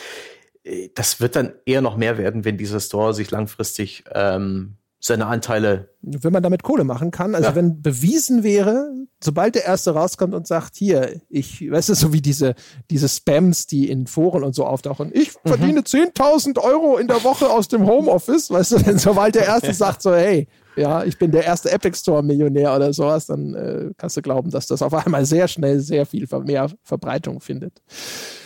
äh, 0.63 0.89
das 0.95 1.19
wird 1.19 1.35
dann 1.35 1.53
eher 1.65 1.81
noch 1.81 1.97
mehr 1.97 2.17
werden, 2.17 2.45
wenn 2.45 2.57
dieser 2.57 2.79
Store 2.79 3.13
sich 3.13 3.29
langfristig 3.31 4.03
ähm, 4.13 4.77
seine 4.99 5.27
Anteile. 5.27 5.89
Wenn 6.01 6.33
man 6.33 6.43
damit 6.43 6.63
Kohle 6.63 6.83
machen 6.83 7.11
kann, 7.11 7.35
also 7.35 7.49
ja. 7.49 7.55
wenn 7.55 7.81
bewiesen 7.81 8.43
wäre, 8.43 8.91
sobald 9.23 9.55
der 9.55 9.65
Erste 9.65 9.91
rauskommt 9.91 10.33
und 10.33 10.47
sagt, 10.47 10.75
hier, 10.75 11.21
ich, 11.29 11.69
weißt 11.69 11.89
du, 11.89 11.93
so 11.95 12.13
wie 12.13 12.21
diese, 12.21 12.55
diese 12.89 13.07
Spams, 13.09 13.67
die 13.67 13.89
in 13.89 14.07
Foren 14.07 14.43
und 14.43 14.53
so 14.53 14.65
auftauchen, 14.65 15.11
ich 15.13 15.33
mhm. 15.43 15.49
verdiene 15.49 15.79
10.000 15.81 16.59
Euro 16.59 16.97
in 16.97 17.07
der 17.07 17.23
Woche 17.23 17.49
aus 17.49 17.67
dem 17.67 17.85
Homeoffice, 17.85 18.49
weißt 18.49 18.71
du, 18.73 18.85
wenn 18.85 18.97
sobald 18.97 19.35
der 19.35 19.45
Erste 19.45 19.73
sagt 19.75 20.01
so, 20.01 20.13
hey, 20.13 20.47
ja, 20.77 21.03
ich 21.03 21.17
bin 21.17 21.31
der 21.31 21.43
erste 21.43 21.71
Epic 21.71 21.97
Store 21.97 22.23
Millionär 22.23 22.75
oder 22.75 22.93
sowas, 22.93 23.25
dann 23.25 23.53
äh, 23.55 23.89
kannst 23.97 24.17
du 24.17 24.21
glauben, 24.21 24.51
dass 24.51 24.67
das 24.67 24.81
auf 24.81 24.93
einmal 24.93 25.25
sehr 25.25 25.47
schnell 25.47 25.79
sehr 25.79 26.05
viel 26.05 26.27
mehr 26.45 26.69
Verbreitung 26.83 27.41
findet. 27.41 27.81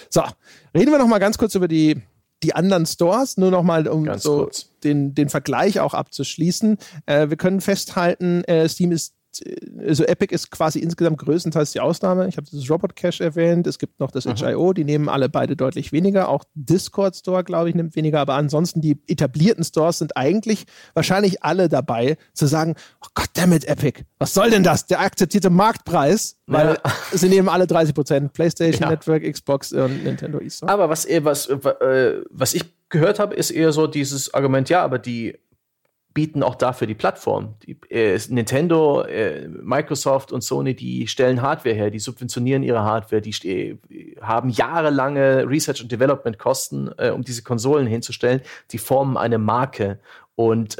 So, 0.09 0.23
reden 0.75 0.91
wir 0.91 0.97
noch 0.97 1.07
mal 1.07 1.19
ganz 1.19 1.37
kurz 1.37 1.55
über 1.55 1.67
die 1.67 2.01
die 2.43 2.55
anderen 2.55 2.85
Stores, 2.85 3.37
nur 3.37 3.51
nochmal, 3.51 3.87
um 3.87 4.03
Ganz 4.03 4.23
so 4.23 4.49
den, 4.83 5.13
den 5.13 5.29
Vergleich 5.29 5.79
auch 5.79 5.93
abzuschließen. 5.93 6.77
Äh, 7.05 7.29
wir 7.29 7.37
können 7.37 7.61
festhalten, 7.61 8.43
äh, 8.45 8.67
Steam 8.67 8.91
ist 8.91 9.13
also 9.79 10.03
Epic 10.03 10.33
ist 10.33 10.51
quasi 10.51 10.79
insgesamt 10.79 11.17
größtenteils 11.19 11.71
die 11.71 11.79
Ausnahme. 11.79 12.27
Ich 12.27 12.37
habe 12.37 12.47
das 12.51 12.69
Robot 12.69 12.95
Cache 12.95 13.23
erwähnt, 13.23 13.65
es 13.67 13.79
gibt 13.79 13.99
noch 13.99 14.11
das 14.11 14.25
mhm. 14.25 14.35
HIO, 14.35 14.73
die 14.73 14.83
nehmen 14.83 15.09
alle 15.09 15.29
beide 15.29 15.55
deutlich 15.55 15.91
weniger. 15.91 16.29
Auch 16.29 16.43
Discord 16.53 17.15
Store, 17.15 17.43
glaube 17.43 17.69
ich, 17.69 17.75
nimmt 17.75 17.95
weniger, 17.95 18.19
aber 18.19 18.35
ansonsten 18.35 18.81
die 18.81 18.97
etablierten 19.07 19.63
Stores 19.63 19.99
sind 19.99 20.17
eigentlich 20.17 20.65
wahrscheinlich 20.93 21.43
alle 21.43 21.69
dabei, 21.69 22.17
zu 22.33 22.45
sagen, 22.45 22.75
oh 23.03 23.09
Gott 23.13 23.29
damit 23.33 23.65
Epic, 23.65 24.03
was 24.19 24.33
soll 24.33 24.49
denn 24.49 24.63
das? 24.63 24.85
Der 24.87 24.99
akzeptierte 24.99 25.49
Marktpreis, 25.49 26.37
weil 26.47 26.77
ja. 26.83 26.91
sie 27.11 27.29
nehmen 27.29 27.49
alle 27.49 27.67
30 27.67 27.95
Prozent. 27.95 28.33
PlayStation, 28.33 28.83
ja. 28.83 28.89
Network, 28.89 29.23
Xbox 29.23 29.71
und 29.71 30.03
Nintendo 30.03 30.39
eStore. 30.39 30.71
Aber 30.71 30.89
was, 30.89 31.07
was, 31.07 31.47
äh, 31.47 32.21
was 32.29 32.53
ich 32.53 32.65
gehört 32.89 33.19
habe, 33.19 33.35
ist 33.35 33.51
eher 33.51 33.71
so 33.71 33.87
dieses 33.87 34.33
Argument, 34.33 34.69
ja, 34.69 34.83
aber 34.83 34.99
die 34.99 35.37
bieten 36.13 36.43
auch 36.43 36.55
dafür 36.55 36.87
die 36.87 36.95
Plattform. 36.95 37.55
Äh, 37.89 38.19
Nintendo, 38.29 39.03
äh, 39.03 39.47
Microsoft 39.47 40.31
und 40.31 40.41
Sony, 40.43 40.75
die 40.75 41.07
stellen 41.07 41.41
Hardware 41.41 41.75
her, 41.75 41.89
die 41.89 41.99
subventionieren 41.99 42.63
ihre 42.63 42.83
Hardware, 42.83 43.21
die 43.21 43.77
haben 44.21 44.49
jahrelange 44.49 45.47
Research 45.47 45.81
und 45.81 45.91
Development 45.91 46.37
Kosten, 46.37 46.91
äh, 46.97 47.09
um 47.09 47.23
diese 47.23 47.43
Konsolen 47.43 47.87
hinzustellen. 47.87 48.41
Die 48.71 48.77
formen 48.77 49.17
eine 49.17 49.37
Marke 49.37 49.99
und 50.35 50.77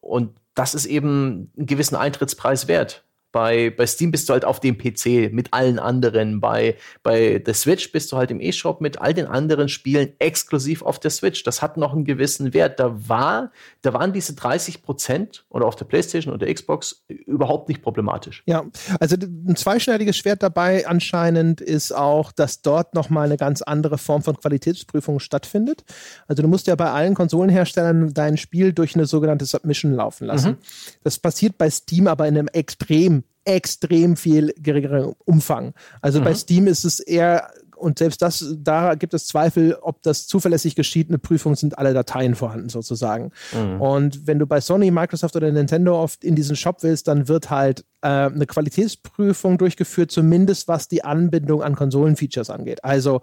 und 0.00 0.36
das 0.54 0.74
ist 0.74 0.86
eben 0.86 1.50
einen 1.56 1.66
gewissen 1.66 1.96
Eintrittspreis 1.96 2.68
wert. 2.68 3.04
Bei, 3.34 3.70
bei 3.70 3.84
Steam 3.84 4.12
bist 4.12 4.28
du 4.28 4.32
halt 4.32 4.44
auf 4.44 4.60
dem 4.60 4.78
PC 4.78 5.32
mit 5.32 5.52
allen 5.52 5.80
anderen. 5.80 6.40
Bei, 6.40 6.76
bei 7.02 7.40
der 7.40 7.54
Switch 7.54 7.90
bist 7.90 8.12
du 8.12 8.16
halt 8.16 8.30
im 8.30 8.40
E-Shop 8.40 8.80
mit 8.80 9.00
all 9.00 9.12
den 9.12 9.26
anderen 9.26 9.68
Spielen 9.68 10.12
exklusiv 10.20 10.82
auf 10.82 11.00
der 11.00 11.10
Switch. 11.10 11.42
Das 11.42 11.60
hat 11.60 11.76
noch 11.76 11.94
einen 11.94 12.04
gewissen 12.04 12.54
Wert. 12.54 12.78
Da 12.78 12.94
war, 13.08 13.50
da 13.82 13.92
waren 13.92 14.12
diese 14.12 14.34
30 14.34 14.84
Prozent 14.84 15.44
oder 15.48 15.66
auf 15.66 15.74
der 15.74 15.84
PlayStation 15.84 16.32
oder 16.32 16.46
Xbox 16.46 17.02
überhaupt 17.08 17.68
nicht 17.68 17.82
problematisch. 17.82 18.44
Ja, 18.46 18.66
also 19.00 19.16
ein 19.16 19.56
zweischneidiges 19.56 20.16
Schwert 20.16 20.44
dabei 20.44 20.86
anscheinend 20.86 21.60
ist 21.60 21.90
auch, 21.90 22.30
dass 22.30 22.62
dort 22.62 22.94
nochmal 22.94 23.24
eine 23.24 23.36
ganz 23.36 23.62
andere 23.62 23.98
Form 23.98 24.22
von 24.22 24.36
Qualitätsprüfung 24.36 25.18
stattfindet. 25.18 25.82
Also 26.28 26.40
du 26.40 26.48
musst 26.48 26.68
ja 26.68 26.76
bei 26.76 26.92
allen 26.92 27.14
Konsolenherstellern 27.14 28.14
dein 28.14 28.36
Spiel 28.36 28.72
durch 28.72 28.94
eine 28.94 29.06
sogenannte 29.06 29.44
Submission 29.44 29.92
laufen 29.92 30.28
lassen. 30.28 30.50
Mhm. 30.50 30.58
Das 31.02 31.18
passiert 31.18 31.58
bei 31.58 31.68
Steam 31.68 32.06
aber 32.06 32.28
in 32.28 32.38
einem 32.38 32.48
extrem 32.52 33.23
extrem 33.44 34.16
viel 34.16 34.54
geringeren 34.58 35.14
Umfang. 35.24 35.74
Also 36.00 36.20
mhm. 36.20 36.24
bei 36.24 36.34
Steam 36.34 36.66
ist 36.66 36.84
es 36.84 37.00
eher 37.00 37.50
und 37.76 37.98
selbst 37.98 38.22
das, 38.22 38.54
da 38.58 38.94
gibt 38.94 39.14
es 39.14 39.26
Zweifel, 39.26 39.76
ob 39.80 40.00
das 40.02 40.26
zuverlässig 40.26 40.74
geschieht. 40.74 41.08
Eine 41.08 41.18
Prüfung 41.18 41.54
sind 41.54 41.76
alle 41.76 41.92
Dateien 41.92 42.34
vorhanden 42.34 42.68
sozusagen. 42.68 43.30
Mhm. 43.52 43.80
Und 43.80 44.26
wenn 44.26 44.38
du 44.38 44.46
bei 44.46 44.60
Sony, 44.60 44.90
Microsoft 44.90 45.36
oder 45.36 45.50
Nintendo 45.50 46.00
oft 46.00 46.24
in 46.24 46.34
diesen 46.34 46.56
Shop 46.56 46.82
willst, 46.82 47.08
dann 47.08 47.28
wird 47.28 47.50
halt 47.50 47.84
äh, 48.00 48.08
eine 48.08 48.46
Qualitätsprüfung 48.46 49.58
durchgeführt, 49.58 50.10
zumindest 50.10 50.68
was 50.68 50.88
die 50.88 51.04
Anbindung 51.04 51.62
an 51.62 51.74
Konsolenfeatures 51.74 52.48
angeht. 52.48 52.84
Also 52.84 53.20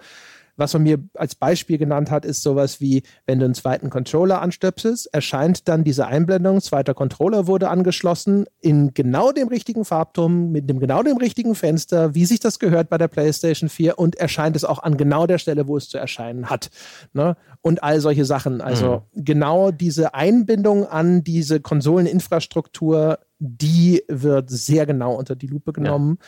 was 0.61 0.73
man 0.73 0.83
mir 0.83 0.99
als 1.15 1.33
Beispiel 1.33 1.79
genannt 1.79 2.11
hat, 2.11 2.23
ist 2.23 2.43
sowas 2.43 2.79
wie, 2.79 3.01
wenn 3.25 3.39
du 3.39 3.45
einen 3.45 3.55
zweiten 3.55 3.89
Controller 3.89 4.41
anstöpselst, 4.41 5.11
erscheint 5.11 5.67
dann 5.67 5.83
diese 5.83 6.05
Einblendung, 6.05 6.61
zweiter 6.61 6.93
Controller 6.93 7.47
wurde 7.47 7.69
angeschlossen, 7.69 8.45
in 8.61 8.93
genau 8.93 9.31
dem 9.31 9.47
richtigen 9.47 9.85
Farbton, 9.85 10.51
mit 10.51 10.69
dem 10.69 10.79
genau 10.79 11.01
dem 11.01 11.17
richtigen 11.17 11.55
Fenster, 11.55 12.13
wie 12.13 12.25
sich 12.25 12.39
das 12.39 12.59
gehört 12.59 12.89
bei 12.89 12.99
der 12.99 13.07
PlayStation 13.07 13.69
4 13.69 13.97
und 13.97 14.15
erscheint 14.15 14.55
es 14.55 14.63
auch 14.63 14.83
an 14.83 14.97
genau 14.97 15.25
der 15.25 15.39
Stelle, 15.39 15.67
wo 15.67 15.77
es 15.77 15.89
zu 15.89 15.97
erscheinen 15.97 16.49
hat. 16.51 16.69
Ne? 17.13 17.35
Und 17.61 17.81
all 17.81 17.99
solche 17.99 18.25
Sachen. 18.25 18.61
Also 18.61 19.03
mhm. 19.13 19.25
genau 19.25 19.71
diese 19.71 20.13
Einbindung 20.13 20.85
an 20.85 21.23
diese 21.23 21.59
Konsoleninfrastruktur, 21.59 23.17
die 23.39 24.03
wird 24.07 24.51
sehr 24.51 24.85
genau 24.85 25.15
unter 25.15 25.35
die 25.35 25.47
Lupe 25.47 25.73
genommen. 25.73 26.19
Ja. 26.19 26.27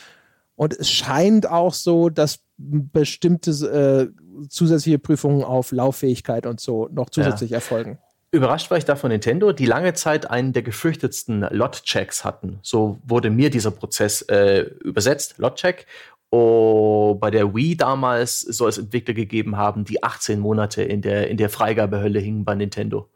Und 0.56 0.72
es 0.72 0.90
scheint 0.90 1.48
auch 1.48 1.74
so, 1.74 2.08
dass 2.08 2.40
bestimmte 2.56 3.50
äh, 3.50 4.46
zusätzliche 4.48 4.98
Prüfungen 4.98 5.42
auf 5.42 5.72
Lauffähigkeit 5.72 6.46
und 6.46 6.60
so 6.60 6.88
noch 6.92 7.10
zusätzlich 7.10 7.50
ja. 7.50 7.56
erfolgen. 7.56 7.98
Überrascht 8.30 8.70
war 8.70 8.78
ich 8.78 8.84
da 8.84 8.96
von 8.96 9.10
Nintendo, 9.10 9.52
die 9.52 9.66
lange 9.66 9.94
Zeit 9.94 10.28
einen 10.28 10.52
der 10.52 10.62
gefürchtetsten 10.62 11.46
Lot-Checks 11.50 12.24
hatten. 12.24 12.58
So 12.62 12.98
wurde 13.06 13.30
mir 13.30 13.48
dieser 13.48 13.70
Prozess 13.70 14.22
äh, 14.22 14.62
übersetzt, 14.82 15.38
Lot-Check. 15.38 15.86
Oh, 16.30 17.14
bei 17.14 17.30
der 17.30 17.54
Wii 17.54 17.76
damals 17.76 18.40
soll 18.40 18.68
es 18.68 18.78
Entwickler 18.78 19.14
gegeben 19.14 19.56
haben, 19.56 19.84
die 19.84 20.02
18 20.02 20.40
Monate 20.40 20.82
in 20.82 21.00
der, 21.00 21.28
in 21.28 21.36
der 21.36 21.48
Freigabehölle 21.48 22.18
hingen 22.18 22.44
bei 22.44 22.56
Nintendo 22.56 23.08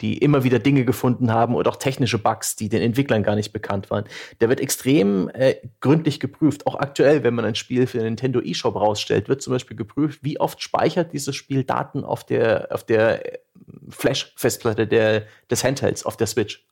die 0.00 0.18
immer 0.18 0.44
wieder 0.44 0.58
Dinge 0.58 0.84
gefunden 0.84 1.32
haben 1.32 1.54
und 1.54 1.66
auch 1.68 1.76
technische 1.76 2.18
Bugs, 2.18 2.56
die 2.56 2.68
den 2.68 2.82
Entwicklern 2.82 3.22
gar 3.22 3.36
nicht 3.36 3.52
bekannt 3.52 3.90
waren. 3.90 4.04
Der 4.40 4.48
wird 4.48 4.60
extrem 4.60 5.28
äh, 5.30 5.56
gründlich 5.80 6.20
geprüft. 6.20 6.66
Auch 6.66 6.76
aktuell, 6.76 7.22
wenn 7.22 7.34
man 7.34 7.44
ein 7.44 7.54
Spiel 7.54 7.86
für 7.86 7.98
den 7.98 8.06
Nintendo 8.06 8.40
eShop 8.40 8.76
rausstellt, 8.76 9.28
wird 9.28 9.42
zum 9.42 9.52
Beispiel 9.52 9.76
geprüft, 9.76 10.20
wie 10.22 10.40
oft 10.40 10.62
speichert 10.62 11.12
dieses 11.12 11.36
Spiel 11.36 11.64
Daten 11.64 12.04
auf 12.04 12.24
der, 12.24 12.68
auf 12.70 12.84
der 12.84 13.34
äh, 13.34 13.38
Flash-Festplatte 13.88 14.86
des 14.86 15.64
Handhelds, 15.64 16.04
auf 16.04 16.16
der 16.16 16.26
Switch. 16.26 16.66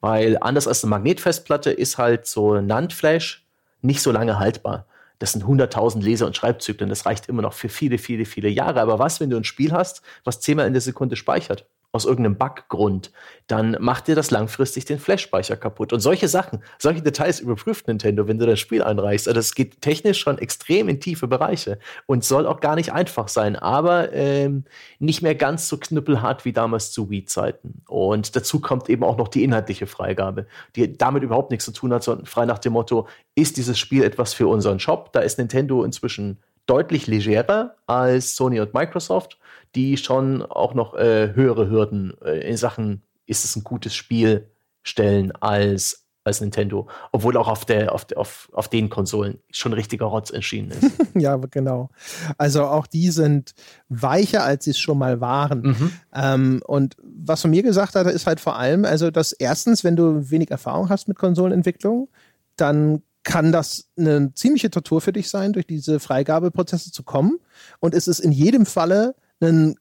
Weil 0.00 0.36
anders 0.40 0.68
als 0.68 0.84
eine 0.84 0.90
Magnetfestplatte 0.90 1.70
ist 1.70 1.98
halt 1.98 2.26
so 2.26 2.60
NAND-Flash 2.60 3.46
nicht 3.80 4.02
so 4.02 4.10
lange 4.10 4.38
haltbar. 4.38 4.86
Das 5.18 5.32
sind 5.32 5.44
100.000 5.44 6.02
Leser- 6.02 6.26
und 6.26 6.36
Schreibzyklen. 6.36 6.90
Das 6.90 7.06
reicht 7.06 7.28
immer 7.28 7.42
noch 7.42 7.52
für 7.52 7.68
viele, 7.68 7.98
viele, 7.98 8.24
viele 8.24 8.48
Jahre. 8.48 8.80
Aber 8.80 8.98
was, 8.98 9.20
wenn 9.20 9.30
du 9.30 9.36
ein 9.36 9.44
Spiel 9.44 9.72
hast, 9.72 10.02
was 10.24 10.40
zehnmal 10.40 10.66
in 10.66 10.72
der 10.72 10.82
Sekunde 10.82 11.16
speichert? 11.16 11.66
Aus 11.94 12.04
irgendeinem 12.06 12.36
Buggrund, 12.36 13.12
dann 13.46 13.76
macht 13.78 14.08
dir 14.08 14.16
das 14.16 14.32
langfristig 14.32 14.84
den 14.84 14.98
Flash-Speicher 14.98 15.56
kaputt. 15.56 15.92
Und 15.92 16.00
solche 16.00 16.26
Sachen, 16.26 16.60
solche 16.78 17.02
Details 17.02 17.38
überprüft 17.38 17.86
Nintendo, 17.86 18.26
wenn 18.26 18.38
du 18.38 18.46
das 18.46 18.58
Spiel 18.58 18.82
einreichst. 18.82 19.28
Also 19.28 19.38
es 19.38 19.54
geht 19.54 19.80
technisch 19.80 20.18
schon 20.18 20.38
extrem 20.38 20.88
in 20.88 20.98
tiefe 20.98 21.28
Bereiche 21.28 21.78
und 22.06 22.24
soll 22.24 22.46
auch 22.46 22.58
gar 22.58 22.74
nicht 22.74 22.92
einfach 22.92 23.28
sein, 23.28 23.54
aber 23.54 24.12
ähm, 24.12 24.64
nicht 24.98 25.22
mehr 25.22 25.36
ganz 25.36 25.68
so 25.68 25.76
knüppelhart 25.76 26.44
wie 26.44 26.52
damals 26.52 26.90
zu 26.90 27.10
Wii-Zeiten. 27.10 27.82
Und 27.86 28.34
dazu 28.34 28.60
kommt 28.60 28.90
eben 28.90 29.04
auch 29.04 29.16
noch 29.16 29.28
die 29.28 29.44
inhaltliche 29.44 29.86
Freigabe, 29.86 30.46
die 30.74 30.98
damit 30.98 31.22
überhaupt 31.22 31.52
nichts 31.52 31.64
zu 31.64 31.72
tun 31.72 31.92
hat, 31.92 32.02
sondern 32.02 32.26
frei 32.26 32.44
nach 32.44 32.58
dem 32.58 32.72
Motto, 32.72 33.06
ist 33.36 33.56
dieses 33.56 33.78
Spiel 33.78 34.02
etwas 34.02 34.34
für 34.34 34.48
unseren 34.48 34.80
Shop? 34.80 35.12
Da 35.12 35.20
ist 35.20 35.38
Nintendo 35.38 35.84
inzwischen 35.84 36.38
deutlich 36.66 37.06
legerer 37.06 37.76
als 37.86 38.34
Sony 38.34 38.58
und 38.58 38.74
Microsoft 38.74 39.38
die 39.74 39.96
schon 39.96 40.42
auch 40.42 40.74
noch 40.74 40.94
äh, 40.94 41.34
höhere 41.34 41.68
Hürden 41.68 42.14
äh, 42.22 42.48
in 42.48 42.56
Sachen, 42.56 43.02
ist 43.26 43.44
es 43.44 43.56
ein 43.56 43.64
gutes 43.64 43.94
Spiel, 43.94 44.48
stellen 44.82 45.32
als 45.32 46.04
als 46.24 46.40
Nintendo, 46.40 46.88
obwohl 47.12 47.36
auch 47.36 47.48
auf 47.48 47.66
der 47.66 47.92
auf, 47.92 48.06
auf, 48.16 48.48
auf 48.52 48.68
den 48.68 48.88
Konsolen 48.88 49.38
schon 49.50 49.74
richtiger 49.74 50.06
Rotz 50.06 50.30
erschienen 50.30 50.70
ist. 50.70 50.90
ja, 51.14 51.36
genau. 51.36 51.90
Also 52.38 52.64
auch 52.64 52.86
die 52.86 53.10
sind 53.10 53.54
weicher, 53.90 54.42
als 54.42 54.64
sie 54.64 54.70
es 54.70 54.78
schon 54.78 54.96
mal 54.96 55.20
waren. 55.20 55.60
Mhm. 55.60 55.92
Ähm, 56.14 56.62
und 56.64 56.96
was 57.02 57.42
von 57.42 57.50
mir 57.50 57.62
gesagt 57.62 57.94
hat, 57.94 58.06
ist 58.06 58.26
halt 58.26 58.40
vor 58.40 58.56
allem, 58.56 58.86
also 58.86 59.10
dass 59.10 59.32
erstens, 59.32 59.84
wenn 59.84 59.96
du 59.96 60.30
wenig 60.30 60.50
Erfahrung 60.50 60.88
hast 60.88 61.08
mit 61.08 61.18
Konsolenentwicklung, 61.18 62.08
dann 62.56 63.02
kann 63.22 63.52
das 63.52 63.90
eine 63.98 64.32
ziemliche 64.34 64.70
Tortur 64.70 65.02
für 65.02 65.12
dich 65.12 65.28
sein, 65.28 65.52
durch 65.52 65.66
diese 65.66 66.00
Freigabeprozesse 66.00 66.90
zu 66.90 67.02
kommen. 67.02 67.38
Und 67.80 67.94
es 67.94 68.08
ist 68.08 68.20
in 68.20 68.32
jedem 68.32 68.64
Falle 68.64 69.14
einen 69.44 69.76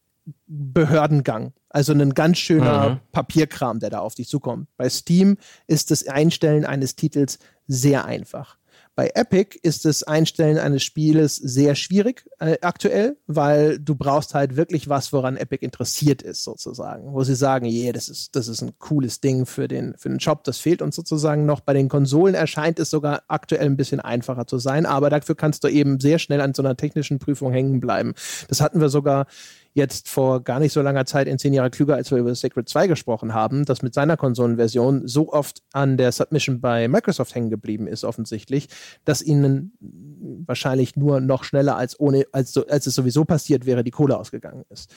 Behördengang. 0.47 1.53
Also 1.69 1.91
ein 1.93 2.13
ganz 2.13 2.37
schöner 2.37 2.89
mhm. 2.89 2.99
Papierkram, 3.11 3.79
der 3.79 3.89
da 3.89 3.99
auf 3.99 4.15
dich 4.15 4.27
zukommt. 4.27 4.67
Bei 4.77 4.89
Steam 4.89 5.37
ist 5.67 5.91
das 5.91 6.07
Einstellen 6.07 6.65
eines 6.65 6.95
Titels 6.95 7.39
sehr 7.67 8.05
einfach. 8.05 8.57
Bei 8.95 9.11
Epic 9.15 9.57
ist 9.63 9.85
das 9.85 10.03
Einstellen 10.03 10.59
eines 10.59 10.83
Spieles 10.83 11.35
sehr 11.35 11.73
schwierig 11.73 12.29
äh, 12.39 12.57
aktuell, 12.61 13.17
weil 13.25 13.79
du 13.79 13.95
brauchst 13.95 14.35
halt 14.35 14.55
wirklich 14.55 14.87
was, 14.87 15.11
woran 15.11 15.35
Epic 15.35 15.65
interessiert 15.65 16.21
ist, 16.21 16.43
sozusagen. 16.43 17.11
Wo 17.11 17.23
sie 17.23 17.33
sagen, 17.33 17.65
yeah, 17.65 17.91
das 17.91 18.07
ist, 18.07 18.35
das 18.35 18.47
ist 18.47 18.61
ein 18.61 18.77
cooles 18.77 19.19
Ding 19.19 19.47
für 19.47 19.67
den, 19.67 19.95
für 19.97 20.09
den 20.09 20.19
Shop, 20.19 20.43
das 20.43 20.59
fehlt 20.59 20.83
uns 20.83 20.95
sozusagen 20.95 21.47
noch. 21.47 21.61
Bei 21.61 21.73
den 21.73 21.89
Konsolen 21.89 22.35
erscheint 22.35 22.77
es 22.77 22.91
sogar 22.91 23.23
aktuell 23.29 23.65
ein 23.65 23.77
bisschen 23.77 23.99
einfacher 23.99 24.45
zu 24.45 24.59
sein, 24.59 24.85
aber 24.85 25.09
dafür 25.09 25.35
kannst 25.35 25.63
du 25.63 25.69
eben 25.69 25.99
sehr 25.99 26.19
schnell 26.19 26.41
an 26.41 26.53
so 26.53 26.61
einer 26.61 26.77
technischen 26.77 27.17
Prüfung 27.17 27.51
hängen 27.51 27.79
bleiben. 27.79 28.13
Das 28.47 28.61
hatten 28.61 28.79
wir 28.79 28.89
sogar 28.89 29.25
jetzt 29.73 30.07
vor 30.07 30.43
gar 30.43 30.59
nicht 30.59 30.73
so 30.73 30.81
langer 30.81 31.05
Zeit 31.05 31.27
in 31.27 31.39
zehn 31.39 31.53
Jahre 31.53 31.71
klüger, 31.71 31.95
als 31.95 32.11
wir 32.11 32.19
über 32.19 32.33
Sacred 32.35 32.69
2 32.69 32.87
gesprochen 32.87 33.33
haben, 33.33 33.65
das 33.65 33.81
mit 33.81 33.93
seiner 33.93 34.17
Konsolenversion 34.17 35.07
so 35.07 35.31
oft 35.31 35.63
an 35.73 35.97
der 35.97 36.11
Submission 36.11 36.61
bei 36.61 36.87
Microsoft 36.87 37.33
hängen 37.33 37.49
geblieben 37.49 37.87
ist, 37.87 38.03
offensichtlich, 38.03 38.69
dass 39.05 39.21
ihnen 39.21 39.73
wahrscheinlich 40.45 40.95
nur 40.95 41.19
noch 41.21 41.43
schneller 41.43 41.75
als 41.75 41.99
ohne, 41.99 42.25
als, 42.31 42.55
als 42.57 42.87
es 42.87 42.95
sowieso 42.95 43.25
passiert 43.25 43.65
wäre, 43.65 43.83
die 43.83 43.91
Kohle 43.91 44.17
ausgegangen 44.17 44.63
ist. 44.69 44.91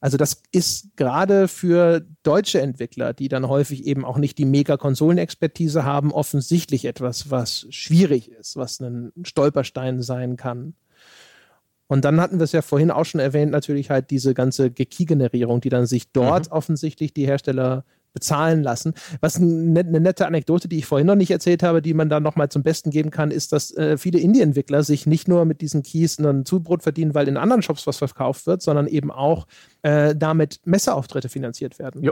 Also 0.00 0.16
das 0.16 0.40
ist 0.50 0.96
gerade 0.96 1.46
für 1.46 2.06
deutsche 2.22 2.60
Entwickler, 2.60 3.12
die 3.12 3.28
dann 3.28 3.48
häufig 3.48 3.84
eben 3.84 4.06
auch 4.06 4.16
nicht 4.16 4.38
die 4.38 4.46
Mega-Konsolenexpertise 4.46 5.84
haben, 5.84 6.10
offensichtlich 6.10 6.86
etwas, 6.86 7.30
was 7.30 7.66
schwierig 7.68 8.30
ist, 8.30 8.56
was 8.56 8.80
ein 8.80 9.12
Stolperstein 9.24 10.00
sein 10.00 10.36
kann. 10.38 10.74
Und 11.90 12.04
dann 12.04 12.20
hatten 12.20 12.38
wir 12.38 12.44
es 12.44 12.52
ja 12.52 12.62
vorhin 12.62 12.92
auch 12.92 13.04
schon 13.04 13.20
erwähnt, 13.20 13.50
natürlich 13.50 13.90
halt 13.90 14.10
diese 14.10 14.32
ganze 14.32 14.70
Key-Generierung, 14.70 15.60
die 15.60 15.70
dann 15.70 15.86
sich 15.86 16.12
dort 16.12 16.46
mhm. 16.46 16.52
offensichtlich 16.52 17.12
die 17.12 17.26
Hersteller 17.26 17.84
bezahlen 18.12 18.62
lassen. 18.62 18.94
Was 19.20 19.36
eine, 19.36 19.80
eine 19.80 19.98
nette 19.98 20.24
Anekdote, 20.24 20.68
die 20.68 20.78
ich 20.78 20.86
vorhin 20.86 21.08
noch 21.08 21.16
nicht 21.16 21.32
erzählt 21.32 21.64
habe, 21.64 21.82
die 21.82 21.92
man 21.92 22.08
da 22.08 22.20
nochmal 22.20 22.48
zum 22.48 22.62
Besten 22.62 22.90
geben 22.90 23.10
kann, 23.10 23.32
ist, 23.32 23.52
dass 23.52 23.74
äh, 23.76 23.98
viele 23.98 24.20
Indie-Entwickler 24.20 24.84
sich 24.84 25.06
nicht 25.06 25.26
nur 25.26 25.44
mit 25.44 25.60
diesen 25.60 25.82
Keys 25.82 26.20
ein 26.20 26.44
Zubrot 26.44 26.84
verdienen, 26.84 27.14
weil 27.14 27.26
in 27.26 27.36
anderen 27.36 27.62
Shops 27.62 27.88
was 27.88 27.98
verkauft 27.98 28.46
wird, 28.46 28.62
sondern 28.62 28.86
eben 28.86 29.10
auch 29.10 29.48
äh, 29.82 30.14
damit 30.14 30.60
Messeauftritte 30.64 31.28
finanziert 31.28 31.80
werden. 31.80 32.04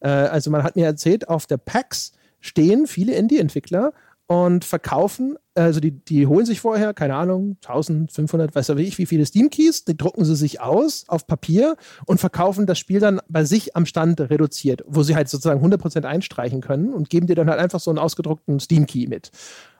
Äh, 0.00 0.08
also 0.08 0.50
man 0.50 0.62
hat 0.62 0.76
mir 0.76 0.86
erzählt, 0.86 1.28
auf 1.28 1.46
der 1.46 1.58
PAX 1.58 2.12
stehen 2.40 2.86
viele 2.86 3.14
Indie-Entwickler 3.14 3.92
und 4.28 4.64
verkaufen, 4.64 5.36
also 5.54 5.78
die, 5.78 5.92
die 5.92 6.26
holen 6.26 6.46
sich 6.46 6.60
vorher, 6.60 6.92
keine 6.94 7.14
Ahnung, 7.14 7.56
1500, 7.64 8.54
weiß 8.54 8.70
ich, 8.70 8.98
wie 8.98 9.06
viele 9.06 9.24
Steam-Keys, 9.24 9.84
die 9.84 9.96
drucken 9.96 10.24
sie 10.24 10.34
sich 10.34 10.60
aus 10.60 11.04
auf 11.08 11.26
Papier 11.26 11.76
und 12.06 12.18
verkaufen 12.18 12.66
das 12.66 12.78
Spiel 12.78 12.98
dann 12.98 13.20
bei 13.28 13.44
sich 13.44 13.76
am 13.76 13.86
Stand 13.86 14.20
reduziert, 14.20 14.82
wo 14.86 15.02
sie 15.02 15.14
halt 15.14 15.28
sozusagen 15.28 15.64
100% 15.64 16.04
einstreichen 16.04 16.60
können 16.60 16.92
und 16.92 17.08
geben 17.08 17.26
dir 17.26 17.36
dann 17.36 17.48
halt 17.48 17.60
einfach 17.60 17.80
so 17.80 17.90
einen 17.90 17.98
ausgedruckten 17.98 18.58
Steam-Key 18.58 19.06
mit 19.06 19.30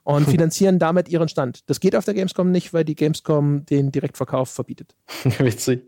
und 0.05 0.29
finanzieren 0.29 0.79
damit 0.79 1.09
ihren 1.09 1.29
Stand. 1.29 1.69
Das 1.69 1.81
geht 1.81 1.97
auf 1.97 2.05
der 2.05 2.15
Gamescom 2.15 2.53
nicht, 2.53 2.73
weil 2.73 2.85
die 2.85 2.95
Gamescom 2.95 3.67
den 3.67 3.91
Direktverkauf 3.91 4.49
verbietet. 4.49 4.95
Witzig. 5.39 5.83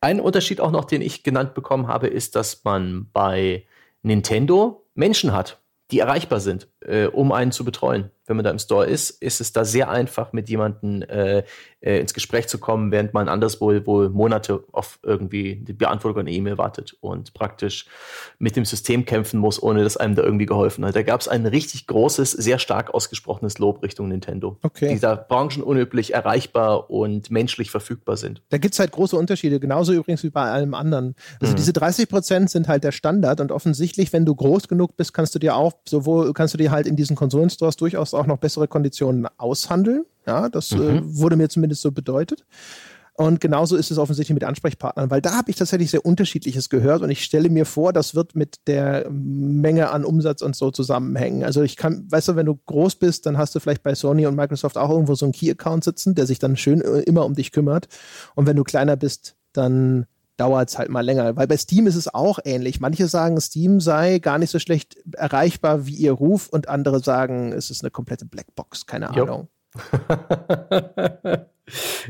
Ein 0.00 0.20
Unterschied 0.20 0.60
auch 0.60 0.70
noch, 0.70 0.84
den 0.84 1.02
ich 1.02 1.24
genannt 1.24 1.54
bekommen 1.54 1.88
habe, 1.88 2.06
ist, 2.06 2.36
dass 2.36 2.62
man 2.62 3.10
bei 3.12 3.66
Nintendo 4.02 4.86
Menschen 4.94 5.32
hat, 5.32 5.60
die 5.90 5.98
erreichbar 5.98 6.38
sind, 6.38 6.68
äh, 6.80 7.06
um 7.06 7.32
einen 7.32 7.52
zu 7.52 7.64
betreuen 7.64 8.10
wenn 8.30 8.36
man 8.36 8.44
da 8.44 8.50
im 8.52 8.60
Store 8.60 8.86
ist, 8.86 9.10
ist 9.10 9.40
es 9.40 9.52
da 9.52 9.64
sehr 9.64 9.90
einfach, 9.90 10.32
mit 10.32 10.48
jemandem 10.48 11.02
äh, 11.02 11.42
äh, 11.80 11.98
ins 11.98 12.14
Gespräch 12.14 12.46
zu 12.46 12.58
kommen, 12.58 12.92
während 12.92 13.12
man 13.12 13.28
anderswo 13.28 13.72
wohl 13.84 14.08
Monate 14.08 14.62
auf 14.70 15.00
irgendwie 15.02 15.56
die 15.56 15.72
Beantwortung 15.72 16.20
einer 16.20 16.30
E-Mail 16.30 16.56
wartet 16.56 16.96
und 17.00 17.34
praktisch 17.34 17.86
mit 18.38 18.54
dem 18.54 18.64
System 18.64 19.04
kämpfen 19.04 19.40
muss, 19.40 19.60
ohne 19.60 19.82
dass 19.82 19.96
einem 19.96 20.14
da 20.14 20.22
irgendwie 20.22 20.46
geholfen 20.46 20.84
hat. 20.84 20.94
Da 20.94 21.02
gab 21.02 21.20
es 21.20 21.26
ein 21.26 21.44
richtig 21.44 21.88
großes, 21.88 22.30
sehr 22.30 22.60
stark 22.60 22.94
ausgesprochenes 22.94 23.58
Lob 23.58 23.82
Richtung 23.82 24.06
Nintendo, 24.06 24.58
okay. 24.62 24.94
die 24.94 25.00
da 25.00 25.16
branchenunüblich 25.16 26.14
erreichbar 26.14 26.88
und 26.88 27.32
menschlich 27.32 27.72
verfügbar 27.72 28.16
sind. 28.16 28.42
Da 28.50 28.58
gibt 28.58 28.74
es 28.74 28.78
halt 28.78 28.92
große 28.92 29.16
Unterschiede, 29.16 29.58
genauso 29.58 29.92
übrigens 29.92 30.22
wie 30.22 30.30
bei 30.30 30.48
allem 30.48 30.74
anderen. 30.74 31.16
Also 31.40 31.54
mhm. 31.54 31.56
diese 31.56 31.72
30 31.72 32.08
Prozent 32.08 32.50
sind 32.50 32.68
halt 32.68 32.84
der 32.84 32.92
Standard 32.92 33.40
und 33.40 33.50
offensichtlich, 33.50 34.12
wenn 34.12 34.24
du 34.24 34.36
groß 34.36 34.68
genug 34.68 34.96
bist, 34.96 35.12
kannst 35.12 35.34
du 35.34 35.40
dir 35.40 35.56
auch 35.56 35.72
sowohl, 35.84 36.32
kannst 36.32 36.54
du 36.54 36.58
dir 36.58 36.69
halt 36.70 36.86
in 36.86 36.96
diesen 36.96 37.16
Konsolenstores 37.16 37.76
durchaus 37.76 38.14
auch 38.14 38.26
noch 38.26 38.38
bessere 38.38 38.68
Konditionen 38.68 39.26
aushandeln. 39.36 40.04
Ja, 40.26 40.48
das 40.48 40.72
äh, 40.72 40.76
mhm. 40.76 40.96
äh, 40.96 41.18
wurde 41.18 41.36
mir 41.36 41.48
zumindest 41.48 41.82
so 41.82 41.92
bedeutet. 41.92 42.44
Und 43.14 43.38
genauso 43.38 43.76
ist 43.76 43.90
es 43.90 43.98
offensichtlich 43.98 44.32
mit 44.32 44.44
Ansprechpartnern, 44.44 45.10
weil 45.10 45.20
da 45.20 45.34
habe 45.34 45.50
ich 45.50 45.56
tatsächlich 45.56 45.90
sehr 45.90 46.06
unterschiedliches 46.06 46.70
gehört 46.70 47.02
und 47.02 47.10
ich 47.10 47.22
stelle 47.22 47.50
mir 47.50 47.66
vor, 47.66 47.92
das 47.92 48.14
wird 48.14 48.34
mit 48.34 48.66
der 48.66 49.10
Menge 49.10 49.90
an 49.90 50.06
Umsatz 50.06 50.40
und 50.40 50.56
so 50.56 50.70
zusammenhängen. 50.70 51.44
Also 51.44 51.62
ich 51.62 51.76
kann, 51.76 52.10
weißt 52.10 52.28
du, 52.28 52.36
wenn 52.36 52.46
du 52.46 52.58
groß 52.64 52.94
bist, 52.94 53.26
dann 53.26 53.36
hast 53.36 53.54
du 53.54 53.60
vielleicht 53.60 53.82
bei 53.82 53.94
Sony 53.94 54.24
und 54.24 54.36
Microsoft 54.36 54.78
auch 54.78 54.88
irgendwo 54.88 55.14
so 55.16 55.26
einen 55.26 55.32
Key-Account 55.32 55.84
sitzen, 55.84 56.14
der 56.14 56.24
sich 56.24 56.38
dann 56.38 56.56
schön 56.56 56.80
äh, 56.80 57.00
immer 57.00 57.26
um 57.26 57.34
dich 57.34 57.52
kümmert. 57.52 57.88
Und 58.36 58.46
wenn 58.46 58.56
du 58.56 58.64
kleiner 58.64 58.96
bist, 58.96 59.36
dann 59.52 60.06
dauert 60.40 60.70
es 60.70 60.78
halt 60.78 60.88
mal 60.88 61.04
länger. 61.04 61.36
Weil 61.36 61.46
bei 61.46 61.56
Steam 61.56 61.86
ist 61.86 61.96
es 61.96 62.12
auch 62.12 62.38
ähnlich. 62.44 62.80
Manche 62.80 63.06
sagen, 63.08 63.40
Steam 63.40 63.80
sei 63.80 64.18
gar 64.18 64.38
nicht 64.38 64.50
so 64.50 64.58
schlecht 64.58 64.96
erreichbar 65.12 65.86
wie 65.86 65.94
ihr 65.94 66.12
Ruf 66.12 66.48
und 66.48 66.68
andere 66.68 67.00
sagen, 67.00 67.52
es 67.52 67.70
ist 67.70 67.82
eine 67.82 67.90
komplette 67.90 68.24
Blackbox, 68.24 68.86
keine 68.86 69.10
Ahnung. 69.10 69.48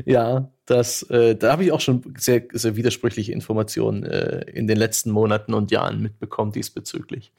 ja, 0.05 0.49
das, 0.65 1.03
äh, 1.03 1.35
da 1.35 1.51
habe 1.51 1.65
ich 1.65 1.71
auch 1.73 1.81
schon 1.81 2.01
sehr, 2.17 2.43
sehr 2.53 2.75
widersprüchliche 2.75 3.33
Informationen 3.33 4.03
äh, 4.03 4.49
in 4.51 4.67
den 4.67 4.77
letzten 4.77 5.11
Monaten 5.11 5.53
und 5.53 5.69
Jahren 5.69 6.01
mitbekommen 6.01 6.53
diesbezüglich. 6.53 7.33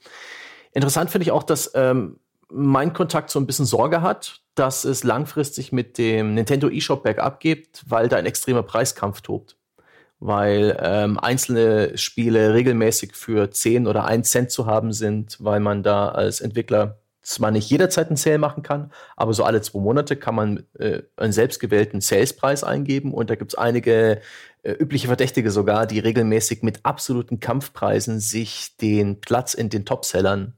Interessant 0.73 1.09
finde 1.09 1.23
ich 1.23 1.31
auch, 1.31 1.43
dass 1.43 1.71
ähm, 1.73 2.19
mein 2.49 2.93
Kontakt 2.93 3.31
so 3.31 3.39
ein 3.39 3.47
bisschen 3.47 3.65
Sorge 3.65 4.03
hat, 4.03 4.41
dass 4.53 4.85
es 4.85 5.03
langfristig 5.03 5.71
mit 5.71 5.97
dem 5.97 6.35
Nintendo 6.35 6.69
eShop 6.69 7.01
bergab 7.03 7.39
geht, 7.39 7.83
weil 7.87 8.07
da 8.07 8.17
ein 8.17 8.27
extremer 8.27 8.61
Preiskampf 8.61 9.21
tobt 9.21 9.57
weil 10.25 10.77
ähm, 10.81 11.19
einzelne 11.19 11.97
Spiele 11.97 12.53
regelmäßig 12.53 13.13
für 13.13 13.51
10 13.51 13.87
oder 13.87 14.05
1 14.05 14.29
Cent 14.29 14.51
zu 14.51 14.65
haben 14.65 14.93
sind, 14.93 15.37
weil 15.41 15.59
man 15.59 15.83
da 15.83 16.09
als 16.09 16.39
Entwickler 16.39 16.99
zwar 17.21 17.51
nicht 17.51 17.69
jederzeit 17.69 18.07
einen 18.07 18.15
Sale 18.15 18.37
machen 18.37 18.63
kann, 18.63 18.91
aber 19.17 19.33
so 19.33 19.43
alle 19.43 19.61
zwei 19.61 19.79
Monate 19.79 20.15
kann 20.15 20.35
man 20.35 20.63
äh, 20.79 21.01
einen 21.17 21.33
selbstgewählten 21.33 21.99
Salespreis 21.99 22.63
eingeben 22.63 23.13
und 23.13 23.29
da 23.29 23.35
gibt 23.35 23.51
es 23.51 23.57
einige 23.57 24.21
äh, 24.61 24.71
übliche 24.71 25.07
Verdächtige 25.07 25.51
sogar, 25.51 25.87
die 25.87 25.99
regelmäßig 25.99 26.63
mit 26.63 26.85
absoluten 26.85 27.41
Kampfpreisen 27.41 28.19
sich 28.21 28.77
den 28.77 29.19
Platz 29.19 29.53
in 29.53 29.69
den 29.69 29.85
Topsellern 29.85 30.53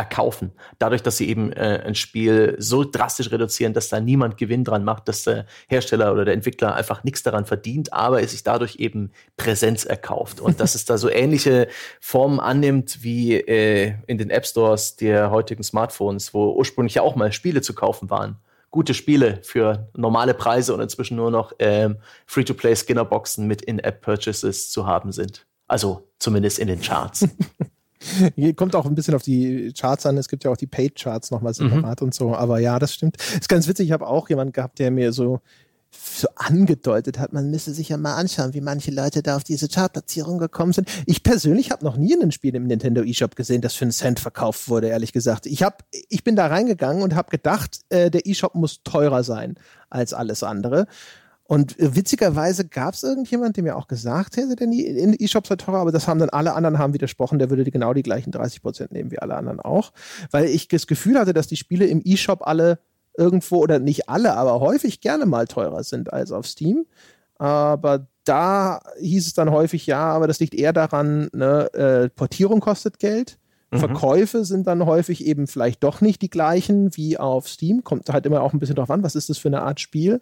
erkaufen. 0.00 0.52
Dadurch, 0.78 1.02
dass 1.02 1.18
sie 1.18 1.28
eben 1.28 1.52
äh, 1.52 1.82
ein 1.84 1.94
Spiel 1.94 2.56
so 2.58 2.84
drastisch 2.84 3.30
reduzieren, 3.30 3.74
dass 3.74 3.90
da 3.90 4.00
niemand 4.00 4.38
Gewinn 4.38 4.64
dran 4.64 4.82
macht, 4.82 5.08
dass 5.08 5.24
der 5.24 5.44
Hersteller 5.68 6.10
oder 6.10 6.24
der 6.24 6.32
Entwickler 6.32 6.74
einfach 6.74 7.04
nichts 7.04 7.22
daran 7.22 7.44
verdient, 7.44 7.92
aber 7.92 8.22
es 8.22 8.30
sich 8.30 8.42
dadurch 8.42 8.76
eben 8.76 9.12
Präsenz 9.36 9.84
erkauft. 9.84 10.40
Und 10.40 10.58
dass 10.58 10.74
es 10.74 10.86
da 10.86 10.96
so 10.96 11.10
ähnliche 11.10 11.68
Formen 12.00 12.40
annimmt 12.40 13.02
wie 13.02 13.34
äh, 13.34 13.92
in 14.06 14.16
den 14.16 14.30
App 14.30 14.46
Stores 14.46 14.96
der 14.96 15.30
heutigen 15.30 15.62
Smartphones, 15.62 16.32
wo 16.32 16.52
ursprünglich 16.52 16.94
ja 16.94 17.02
auch 17.02 17.14
mal 17.14 17.30
Spiele 17.30 17.60
zu 17.60 17.74
kaufen 17.74 18.08
waren. 18.08 18.36
Gute 18.70 18.94
Spiele 18.94 19.40
für 19.42 19.90
normale 19.94 20.32
Preise 20.32 20.72
und 20.72 20.80
inzwischen 20.80 21.16
nur 21.16 21.30
noch 21.30 21.52
ähm, 21.58 21.98
Free-to-Play 22.24 22.74
Skinnerboxen 22.74 23.46
mit 23.46 23.60
In-App-Purchases 23.60 24.70
zu 24.70 24.86
haben 24.86 25.12
sind. 25.12 25.46
Also 25.68 26.08
zumindest 26.18 26.58
in 26.58 26.68
den 26.68 26.80
Charts. 26.80 27.28
Kommt 28.56 28.74
auch 28.74 28.86
ein 28.86 28.94
bisschen 28.94 29.14
auf 29.14 29.22
die 29.22 29.72
Charts 29.78 30.06
an. 30.06 30.16
Es 30.16 30.28
gibt 30.28 30.44
ja 30.44 30.50
auch 30.50 30.56
die 30.56 30.66
Paid-Charts 30.66 31.30
nochmal 31.30 31.54
separat 31.54 32.00
mhm. 32.00 32.06
und 32.06 32.14
so. 32.14 32.34
Aber 32.34 32.58
ja, 32.58 32.78
das 32.78 32.94
stimmt. 32.94 33.16
Ist 33.18 33.48
ganz 33.48 33.68
witzig. 33.68 33.88
Ich 33.88 33.92
habe 33.92 34.06
auch 34.06 34.28
jemanden 34.28 34.52
gehabt, 34.52 34.78
der 34.78 34.90
mir 34.90 35.12
so, 35.12 35.40
so 35.90 36.28
angedeutet 36.36 37.18
hat, 37.18 37.32
man 37.32 37.50
müsse 37.50 37.74
sich 37.74 37.88
ja 37.88 37.96
mal 37.96 38.14
anschauen, 38.14 38.54
wie 38.54 38.60
manche 38.60 38.90
Leute 38.90 39.22
da 39.22 39.36
auf 39.36 39.44
diese 39.44 39.68
Chartplatzierung 39.68 40.38
gekommen 40.38 40.72
sind. 40.72 40.88
Ich 41.06 41.22
persönlich 41.22 41.70
habe 41.70 41.84
noch 41.84 41.96
nie 41.96 42.14
ein 42.14 42.32
Spiel 42.32 42.54
im 42.54 42.66
Nintendo 42.66 43.02
eShop 43.02 43.36
gesehen, 43.36 43.60
das 43.60 43.74
für 43.74 43.84
einen 43.84 43.92
Cent 43.92 44.20
verkauft 44.20 44.68
wurde, 44.68 44.88
ehrlich 44.88 45.12
gesagt. 45.12 45.46
Ich, 45.46 45.62
hab, 45.62 45.84
ich 46.08 46.24
bin 46.24 46.36
da 46.36 46.46
reingegangen 46.46 47.02
und 47.02 47.14
habe 47.14 47.30
gedacht, 47.30 47.80
äh, 47.88 48.10
der 48.10 48.26
eShop 48.26 48.54
muss 48.54 48.82
teurer 48.82 49.24
sein 49.24 49.56
als 49.88 50.14
alles 50.14 50.42
andere. 50.42 50.86
Und 51.50 51.74
witzigerweise 51.80 52.64
gab 52.64 52.94
es 52.94 53.02
irgendjemand, 53.02 53.56
der 53.56 53.64
mir 53.64 53.74
auch 53.74 53.88
gesagt 53.88 54.36
hätte, 54.36 54.54
der 54.54 54.68
in 54.68 55.16
E-Shops 55.18 55.48
sei 55.48 55.56
teurer, 55.56 55.78
aber 55.78 55.90
das 55.90 56.06
haben 56.06 56.20
dann 56.20 56.30
alle 56.30 56.54
anderen 56.54 56.78
haben 56.78 56.94
widersprochen, 56.94 57.40
der 57.40 57.50
würde 57.50 57.68
genau 57.68 57.92
die 57.92 58.04
gleichen 58.04 58.30
30 58.30 58.62
Prozent 58.62 58.92
nehmen 58.92 59.10
wie 59.10 59.18
alle 59.18 59.34
anderen 59.34 59.58
auch. 59.58 59.90
Weil 60.30 60.44
ich 60.44 60.68
das 60.68 60.86
Gefühl 60.86 61.18
hatte, 61.18 61.32
dass 61.32 61.48
die 61.48 61.56
Spiele 61.56 61.86
im 61.86 62.02
E-Shop 62.04 62.46
alle 62.46 62.78
irgendwo, 63.18 63.56
oder 63.56 63.80
nicht 63.80 64.08
alle, 64.08 64.36
aber 64.36 64.60
häufig 64.60 65.00
gerne 65.00 65.26
mal 65.26 65.48
teurer 65.48 65.82
sind 65.82 66.12
als 66.12 66.30
auf 66.30 66.46
Steam. 66.46 66.86
Aber 67.34 68.06
da 68.22 68.80
hieß 69.00 69.26
es 69.26 69.34
dann 69.34 69.50
häufig, 69.50 69.86
ja, 69.86 70.04
aber 70.04 70.28
das 70.28 70.38
liegt 70.38 70.54
eher 70.54 70.72
daran, 70.72 71.30
ne, 71.32 71.74
äh, 71.74 72.08
Portierung 72.10 72.60
kostet 72.60 73.00
Geld. 73.00 73.38
Mhm. 73.72 73.78
Verkäufe 73.78 74.44
sind 74.44 74.68
dann 74.68 74.86
häufig 74.86 75.26
eben 75.26 75.48
vielleicht 75.48 75.82
doch 75.82 76.00
nicht 76.00 76.22
die 76.22 76.30
gleichen 76.30 76.96
wie 76.96 77.18
auf 77.18 77.48
Steam. 77.48 77.82
Kommt 77.82 78.08
halt 78.08 78.26
immer 78.26 78.42
auch 78.42 78.52
ein 78.52 78.60
bisschen 78.60 78.76
drauf 78.76 78.90
an, 78.90 79.02
was 79.02 79.16
ist 79.16 79.30
das 79.30 79.38
für 79.38 79.48
eine 79.48 79.62
Art 79.62 79.80
Spiel. 79.80 80.20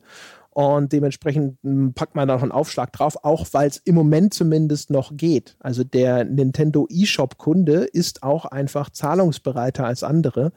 Und 0.59 0.93
dementsprechend 0.93 1.56
hm, 1.62 1.94
packt 1.94 2.16
man 2.16 2.26
da 2.26 2.35
noch 2.35 2.43
einen 2.43 2.51
Aufschlag 2.51 2.93
drauf, 2.93 3.22
auch 3.22 3.47
weil 3.52 3.68
es 3.68 3.76
im 3.76 3.94
Moment 3.94 4.35
zumindest 4.35 4.90
noch 4.90 5.16
geht. 5.16 5.56
Also 5.60 5.85
der 5.85 6.24
Nintendo 6.24 6.89
eShop-Kunde 6.90 7.85
ist 7.85 8.24
auch 8.24 8.44
einfach 8.44 8.90
zahlungsbereiter 8.90 9.86
als 9.86 10.02
andere 10.02 10.51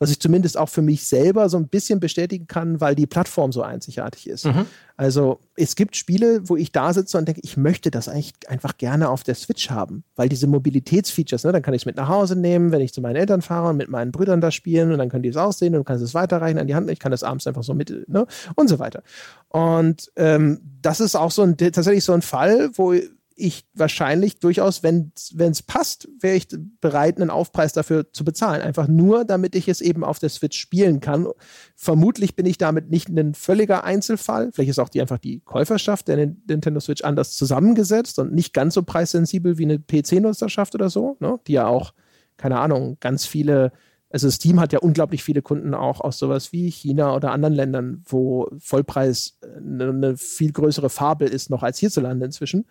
was 0.00 0.10
ich 0.10 0.18
zumindest 0.18 0.56
auch 0.56 0.70
für 0.70 0.80
mich 0.80 1.06
selber 1.06 1.50
so 1.50 1.58
ein 1.58 1.68
bisschen 1.68 2.00
bestätigen 2.00 2.46
kann, 2.46 2.80
weil 2.80 2.94
die 2.94 3.06
Plattform 3.06 3.52
so 3.52 3.62
einzigartig 3.62 4.28
ist. 4.28 4.46
Mhm. 4.46 4.64
Also 4.96 5.40
es 5.56 5.76
gibt 5.76 5.94
Spiele, 5.94 6.48
wo 6.48 6.56
ich 6.56 6.72
da 6.72 6.92
sitze 6.94 7.18
und 7.18 7.28
denke, 7.28 7.42
ich 7.44 7.58
möchte 7.58 7.90
das 7.90 8.08
eigentlich 8.08 8.32
einfach 8.48 8.78
gerne 8.78 9.10
auf 9.10 9.22
der 9.24 9.34
Switch 9.34 9.70
haben, 9.70 10.02
weil 10.16 10.30
diese 10.30 10.46
Mobilitätsfeatures, 10.46 11.44
ne, 11.44 11.52
dann 11.52 11.60
kann 11.60 11.74
ich 11.74 11.82
es 11.82 11.86
mit 11.86 11.96
nach 11.96 12.08
Hause 12.08 12.34
nehmen, 12.34 12.72
wenn 12.72 12.80
ich 12.80 12.94
zu 12.94 13.02
meinen 13.02 13.16
Eltern 13.16 13.42
fahre 13.42 13.68
und 13.68 13.76
mit 13.76 13.90
meinen 13.90 14.10
Brüdern 14.10 14.40
da 14.40 14.50
spielen 14.50 14.90
und 14.90 14.98
dann 14.98 15.10
können 15.10 15.22
die 15.22 15.28
es 15.28 15.36
aussehen 15.36 15.74
und 15.74 15.80
du 15.80 15.84
kannst 15.84 16.02
es 16.02 16.14
weiterreichen 16.14 16.58
an 16.58 16.66
die 16.66 16.74
Hand, 16.74 16.90
ich 16.90 16.98
kann 16.98 17.12
das 17.12 17.22
abends 17.22 17.46
einfach 17.46 17.62
so 17.62 17.74
mit, 17.74 18.08
ne, 18.08 18.26
und 18.56 18.68
so 18.68 18.78
weiter. 18.78 19.02
Und 19.48 20.10
ähm, 20.16 20.60
das 20.80 21.00
ist 21.00 21.14
auch 21.14 21.30
so 21.30 21.42
ein, 21.42 21.58
tatsächlich 21.58 22.04
so 22.04 22.14
ein 22.14 22.22
Fall, 22.22 22.70
wo 22.74 22.94
ich 23.40 23.66
wahrscheinlich 23.74 24.38
durchaus, 24.38 24.82
wenn 24.82 25.12
es 25.16 25.62
passt, 25.62 26.08
wäre 26.20 26.36
ich 26.36 26.48
bereit, 26.80 27.20
einen 27.20 27.30
Aufpreis 27.30 27.72
dafür 27.72 28.12
zu 28.12 28.24
bezahlen. 28.24 28.62
Einfach 28.62 28.88
nur, 28.88 29.24
damit 29.24 29.54
ich 29.54 29.68
es 29.68 29.80
eben 29.80 30.04
auf 30.04 30.18
der 30.18 30.28
Switch 30.28 30.58
spielen 30.58 31.00
kann. 31.00 31.26
Vermutlich 31.74 32.36
bin 32.36 32.46
ich 32.46 32.58
damit 32.58 32.90
nicht 32.90 33.08
ein 33.08 33.34
völliger 33.34 33.84
Einzelfall. 33.84 34.50
Vielleicht 34.52 34.70
ist 34.70 34.78
auch 34.78 34.88
die 34.88 35.00
einfach 35.00 35.18
die 35.18 35.40
Käuferschaft 35.40 36.08
der 36.08 36.16
Nintendo 36.16 36.80
Switch 36.80 37.02
anders 37.02 37.36
zusammengesetzt 37.36 38.18
und 38.18 38.32
nicht 38.32 38.52
ganz 38.52 38.74
so 38.74 38.82
preissensibel 38.82 39.58
wie 39.58 39.64
eine 39.64 39.78
PC-Nutzerschaft 39.78 40.74
oder 40.74 40.90
so, 40.90 41.16
ne? 41.20 41.40
die 41.46 41.52
ja 41.54 41.66
auch, 41.66 41.94
keine 42.36 42.58
Ahnung, 42.58 42.98
ganz 43.00 43.26
viele 43.26 43.72
Also 44.12 44.28
Steam 44.28 44.58
hat 44.58 44.72
ja 44.72 44.80
unglaublich 44.80 45.22
viele 45.22 45.40
Kunden 45.40 45.72
auch 45.72 46.00
aus 46.00 46.18
sowas 46.18 46.52
wie 46.52 46.68
China 46.70 47.14
oder 47.14 47.30
anderen 47.30 47.54
Ländern, 47.54 48.02
wo 48.04 48.48
Vollpreis 48.58 49.38
eine, 49.56 49.90
eine 49.90 50.16
viel 50.16 50.52
größere 50.52 50.90
Fabel 50.90 51.28
ist 51.28 51.48
noch 51.48 51.62
als 51.62 51.78
hierzulande 51.78 52.26
inzwischen. 52.26 52.66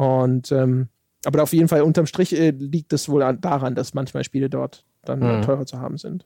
Und 0.00 0.50
ähm, 0.50 0.88
aber 1.26 1.42
auf 1.42 1.52
jeden 1.52 1.68
Fall 1.68 1.82
unterm 1.82 2.06
Strich 2.06 2.32
äh, 2.32 2.52
liegt 2.52 2.94
es 2.94 3.10
wohl 3.10 3.20
daran, 3.38 3.74
dass 3.74 3.92
manchmal 3.92 4.24
Spiele 4.24 4.48
dort 4.48 4.86
dann 5.04 5.18
mhm. 5.18 5.42
teurer 5.42 5.66
zu 5.66 5.78
haben 5.78 5.98
sind. 5.98 6.24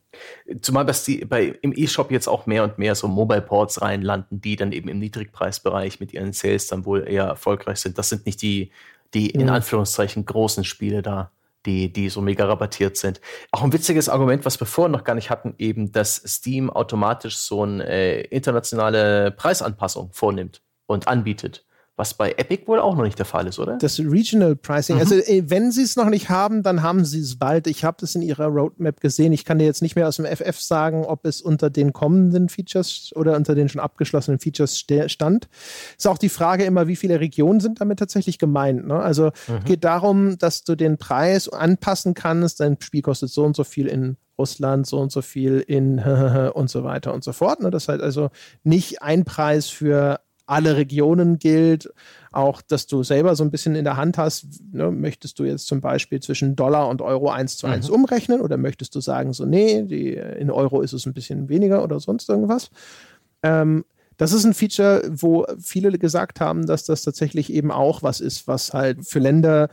Zumal 0.61 0.87
dass 0.87 1.05
die 1.05 1.25
bei 1.25 1.47
im 1.61 1.73
E-Shop 1.75 2.13
jetzt 2.13 2.29
auch 2.29 2.47
mehr 2.47 2.63
und 2.63 2.79
mehr 2.79 2.95
so 2.95 3.09
Mobile 3.09 3.43
Ports 3.43 3.83
reinlanden, 3.83 4.41
die 4.41 4.55
dann 4.55 4.71
eben 4.71 4.89
im 4.89 5.01
Niedrigpreisbereich 5.01 5.99
mit 5.99 6.13
ihren 6.13 6.33
Sales 6.33 6.69
dann 6.69 6.85
wohl 6.85 7.09
eher 7.09 7.25
erfolgreich 7.25 7.79
sind. 7.79 7.99
Das 7.99 8.09
sind 8.11 8.27
nicht 8.27 8.43
die 8.43 8.71
die 9.13 9.31
in 9.31 9.43
mhm. 9.43 9.51
Anführungszeichen 9.51 10.25
großen 10.25 10.63
Spiele 10.63 11.03
da 11.03 11.33
die, 11.67 11.93
die 11.93 12.11
so 12.11 12.21
mega 12.21 12.45
rabattiert 12.45 12.97
sind. 12.97 13.21
Auch 13.51 13.65
ein 13.65 13.73
witziges 13.73 14.09
Argument, 14.09 14.45
was 14.45 14.61
wir 14.61 14.67
vorher 14.69 14.91
noch 14.91 15.03
gar 15.03 15.15
nicht 15.15 15.31
hatten, 15.31 15.55
eben, 15.59 15.91
dass 15.91 16.17
Steam 16.17 16.71
automatisch 16.71 17.39
so 17.39 17.63
eine 17.63 17.89
äh, 17.89 18.21
internationale 18.29 19.33
Preisanpassung 19.33 20.11
vornimmt 20.13 20.61
und 20.87 21.09
anbietet 21.09 21.65
was 21.97 22.15
bei 22.15 22.33
Epic 22.33 22.67
wohl 22.67 22.81
auch 22.81 22.97
noch 22.97 23.05
nicht 23.05 23.19
der 23.19 23.27
Fall 23.27 23.47
ist, 23.47 23.61
oder? 23.61 23.79
Das 23.79 24.01
Regional 24.01 24.57
Pricing. 24.57 24.97
Mhm. 24.97 25.01
Also, 25.03 25.15
äh, 25.15 25.45
wenn 25.47 25.71
sie 25.71 25.83
es 25.83 25.95
noch 25.95 26.09
nicht 26.09 26.29
haben, 26.29 26.65
dann 26.65 26.83
haben 26.83 27.05
sie 27.05 27.21
es 27.21 27.39
bald. 27.39 27.69
Ich 27.69 27.85
habe 27.85 27.97
das 28.01 28.17
in 28.17 28.23
ihrer 28.23 28.47
Roadmap 28.47 29.01
gesehen. 29.01 29.33
Ich 29.33 29.45
kann 29.45 29.59
dir 29.59 29.65
jetzt 29.65 29.81
nicht 29.81 29.95
mehr 29.95 30.09
aus 30.09 30.17
dem 30.17 30.27
FF 30.27 30.61
sagen, 30.61 31.05
ob 31.05 31.25
es 31.25 31.41
unter 31.41 31.71
den 31.71 31.93
kommenden 31.93 32.49
Features 32.49 33.13
oder 33.15 33.37
unter 33.37 33.55
den 33.55 33.69
schon 33.69 33.81
abgeschlossenen 33.81 34.41
Features 34.41 34.77
stand. 35.07 35.49
Ist 35.97 36.09
auch 36.09 36.19
die 36.19 36.29
Frage 36.29 36.65
immer, 36.65 36.89
wie 36.89 36.97
viele 36.97 37.21
Regionen 37.21 37.61
sind 37.61 37.81
damit 37.81 38.01
tatsächlich 38.01 38.39
gemeint. 38.39 38.87
Ne? 38.87 38.97
Also 38.97 39.31
mhm. 39.47 39.65
geht 39.65 39.85
darum, 39.85 40.37
dass 40.39 40.65
du 40.65 40.75
den 40.75 40.99
Preis 40.99 41.49
anpassen 41.49 42.15
kannst. 42.15 42.59
Dein 42.59 42.77
Spiel 42.81 43.03
kostet 43.03 43.31
so 43.31 43.45
und 43.45 43.55
so 43.55 43.63
viel 43.63 43.87
in 43.87 44.17
Russland 44.39 44.87
so 44.87 44.99
und 44.99 45.13
so 45.13 45.23
viel 45.23 45.61
in 45.61 45.99
und 46.55 46.71
so 46.71 46.85
weiter 46.85 47.15
und 47.15 47.25
so 47.25 47.33
fort. 47.33 47.61
Ne? 47.61 47.71
Das 47.71 47.89
heißt 47.89 48.03
also 48.03 48.31
nicht 48.63 49.03
ein 49.03 49.25
Preis 49.25 49.69
für 49.69 50.21
alle 50.47 50.77
Regionen 50.77 51.39
gilt. 51.39 51.93
Auch, 52.33 52.63
dass 52.63 52.87
du 52.87 53.03
selber 53.03 53.37
so 53.37 53.45
ein 53.45 53.51
bisschen 53.51 53.75
in 53.75 53.85
der 53.85 53.97
Hand 53.97 54.19
hast, 54.19 54.47
ne, 54.73 54.91
möchtest 54.91 55.39
du 55.39 55.45
jetzt 55.45 55.67
zum 55.67 55.81
Beispiel 55.81 56.21
zwischen 56.21 56.57
Dollar 56.57 56.89
und 56.89 57.01
Euro 57.03 57.31
eins 57.31 57.57
zu 57.57 57.67
eins 57.67 57.89
mhm. 57.89 57.95
umrechnen 57.95 58.41
oder 58.41 58.57
möchtest 58.57 58.95
du 58.95 59.01
sagen, 59.01 59.33
so, 59.33 59.45
nee, 59.45 59.83
die, 59.83 60.15
in 60.15 60.51
Euro 60.51 60.81
ist 60.81 60.93
es 60.93 61.07
ein 61.07 61.15
bisschen 61.15 61.49
weniger 61.49 61.83
oder 61.83 62.01
sonst 62.01 62.29
irgendwas. 62.29 62.71
Ähm, 63.43 63.85
das 64.17 64.33
ist 64.33 64.45
ein 64.45 64.55
Feature, 64.55 65.03
wo 65.11 65.45
viele 65.59 65.99
gesagt 65.99 66.41
haben, 66.41 66.67
dass 66.67 66.85
das 66.85 67.03
tatsächlich 67.03 67.53
eben 67.53 67.71
auch 67.71 68.03
was 68.03 68.21
ist, 68.21 68.47
was 68.47 68.73
halt 68.73 69.07
für 69.07 69.19
Länder 69.19 69.69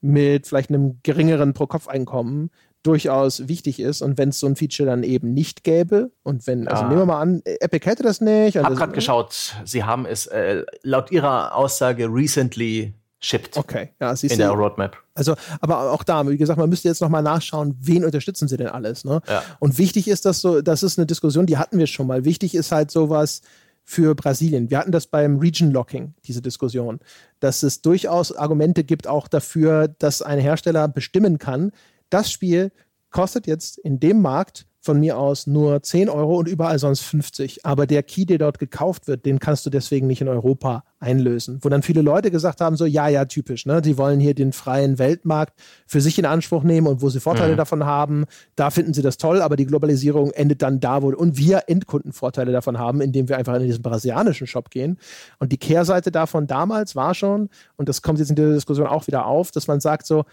mit 0.00 0.46
vielleicht 0.46 0.70
einem 0.70 0.98
geringeren 1.02 1.52
Pro-Kopf-Einkommen 1.52 2.50
durchaus 2.86 3.48
wichtig 3.48 3.80
ist. 3.80 4.02
Und 4.02 4.18
wenn 4.18 4.28
es 4.30 4.38
so 4.38 4.46
ein 4.46 4.56
Feature 4.56 4.88
dann 4.88 5.02
eben 5.02 5.34
nicht 5.34 5.64
gäbe, 5.64 6.10
und 6.22 6.46
wenn, 6.46 6.68
also 6.68 6.84
ah. 6.84 6.88
nehmen 6.88 7.00
wir 7.00 7.06
mal 7.06 7.20
an, 7.20 7.42
Epic 7.44 7.88
hätte 7.88 8.02
das 8.02 8.20
nicht. 8.20 8.56
Ich 8.56 8.62
habe 8.62 8.74
gerade 8.74 8.92
geschaut, 8.92 9.54
sie 9.64 9.84
haben 9.84 10.06
es 10.06 10.26
äh, 10.26 10.64
laut 10.82 11.10
ihrer 11.10 11.54
Aussage 11.54 12.06
recently 12.06 12.94
shipped. 13.20 13.56
Okay, 13.56 13.90
ja, 14.00 14.14
siehst 14.14 14.32
in 14.32 14.38
der 14.38 14.50
Roadmap. 14.50 14.96
Also, 15.14 15.34
aber 15.60 15.90
auch 15.90 16.02
da, 16.02 16.28
wie 16.28 16.36
gesagt, 16.36 16.58
man 16.58 16.68
müsste 16.68 16.88
jetzt 16.88 17.00
nochmal 17.00 17.22
nachschauen, 17.22 17.76
wen 17.80 18.04
unterstützen 18.04 18.48
sie 18.48 18.56
denn 18.56 18.68
alles. 18.68 19.04
Ne? 19.04 19.20
Ja. 19.28 19.42
Und 19.58 19.78
wichtig 19.78 20.08
ist 20.08 20.26
das 20.26 20.40
so, 20.40 20.60
das 20.60 20.82
ist 20.82 20.98
eine 20.98 21.06
Diskussion, 21.06 21.46
die 21.46 21.56
hatten 21.56 21.78
wir 21.78 21.86
schon 21.86 22.06
mal. 22.06 22.24
Wichtig 22.24 22.54
ist 22.54 22.72
halt 22.72 22.90
sowas 22.90 23.40
für 23.82 24.14
Brasilien. 24.14 24.68
Wir 24.68 24.78
hatten 24.78 24.92
das 24.92 25.06
beim 25.06 25.38
Region 25.38 25.70
Locking, 25.70 26.14
diese 26.24 26.42
Diskussion, 26.42 26.98
dass 27.40 27.62
es 27.62 27.82
durchaus 27.82 28.32
Argumente 28.36 28.84
gibt 28.84 29.06
auch 29.06 29.28
dafür, 29.28 29.88
dass 29.88 30.22
ein 30.22 30.40
Hersteller 30.40 30.88
bestimmen 30.88 31.38
kann, 31.38 31.70
das 32.10 32.30
Spiel 32.30 32.72
kostet 33.10 33.46
jetzt 33.46 33.78
in 33.78 34.00
dem 34.00 34.20
Markt 34.20 34.66
von 34.86 35.00
mir 35.00 35.18
aus 35.18 35.46
nur 35.46 35.82
10 35.82 36.08
Euro 36.08 36.38
und 36.38 36.48
überall 36.48 36.78
sonst 36.78 37.00
50. 37.00 37.66
Aber 37.66 37.86
der 37.86 38.02
Key, 38.04 38.24
der 38.24 38.38
dort 38.38 38.58
gekauft 38.58 39.08
wird, 39.08 39.26
den 39.26 39.40
kannst 39.40 39.66
du 39.66 39.70
deswegen 39.70 40.06
nicht 40.06 40.20
in 40.20 40.28
Europa 40.28 40.84
einlösen. 41.00 41.58
Wo 41.60 41.68
dann 41.68 41.82
viele 41.82 42.02
Leute 42.02 42.30
gesagt 42.30 42.60
haben, 42.60 42.76
so, 42.76 42.86
ja, 42.86 43.08
ja, 43.08 43.24
typisch, 43.24 43.66
ne? 43.66 43.82
Die 43.82 43.98
wollen 43.98 44.20
hier 44.20 44.34
den 44.34 44.52
freien 44.52 44.98
Weltmarkt 44.98 45.58
für 45.86 46.00
sich 46.00 46.18
in 46.18 46.24
Anspruch 46.24 46.62
nehmen 46.62 46.86
und 46.86 47.02
wo 47.02 47.08
sie 47.10 47.20
Vorteile 47.20 47.54
mhm. 47.54 47.56
davon 47.56 47.84
haben, 47.84 48.24
da 48.54 48.70
finden 48.70 48.94
sie 48.94 49.02
das 49.02 49.18
toll, 49.18 49.42
aber 49.42 49.56
die 49.56 49.66
Globalisierung 49.66 50.30
endet 50.30 50.62
dann 50.62 50.78
da, 50.78 51.02
wo 51.02 51.08
und 51.08 51.36
wir 51.36 51.64
Endkunden 51.66 52.12
Vorteile 52.12 52.52
davon 52.52 52.78
haben, 52.78 53.00
indem 53.00 53.28
wir 53.28 53.36
einfach 53.36 53.56
in 53.56 53.64
diesen 53.64 53.82
brasilianischen 53.82 54.46
Shop 54.46 54.70
gehen. 54.70 54.98
Und 55.40 55.50
die 55.50 55.58
Kehrseite 55.58 56.12
davon 56.12 56.46
damals 56.46 56.94
war 56.94 57.14
schon, 57.14 57.50
und 57.76 57.88
das 57.88 58.02
kommt 58.02 58.20
jetzt 58.20 58.30
in 58.30 58.36
der 58.36 58.52
Diskussion 58.52 58.86
auch 58.86 59.08
wieder 59.08 59.26
auf, 59.26 59.50
dass 59.50 59.66
man 59.66 59.80
sagt 59.80 60.06
so, 60.06 60.24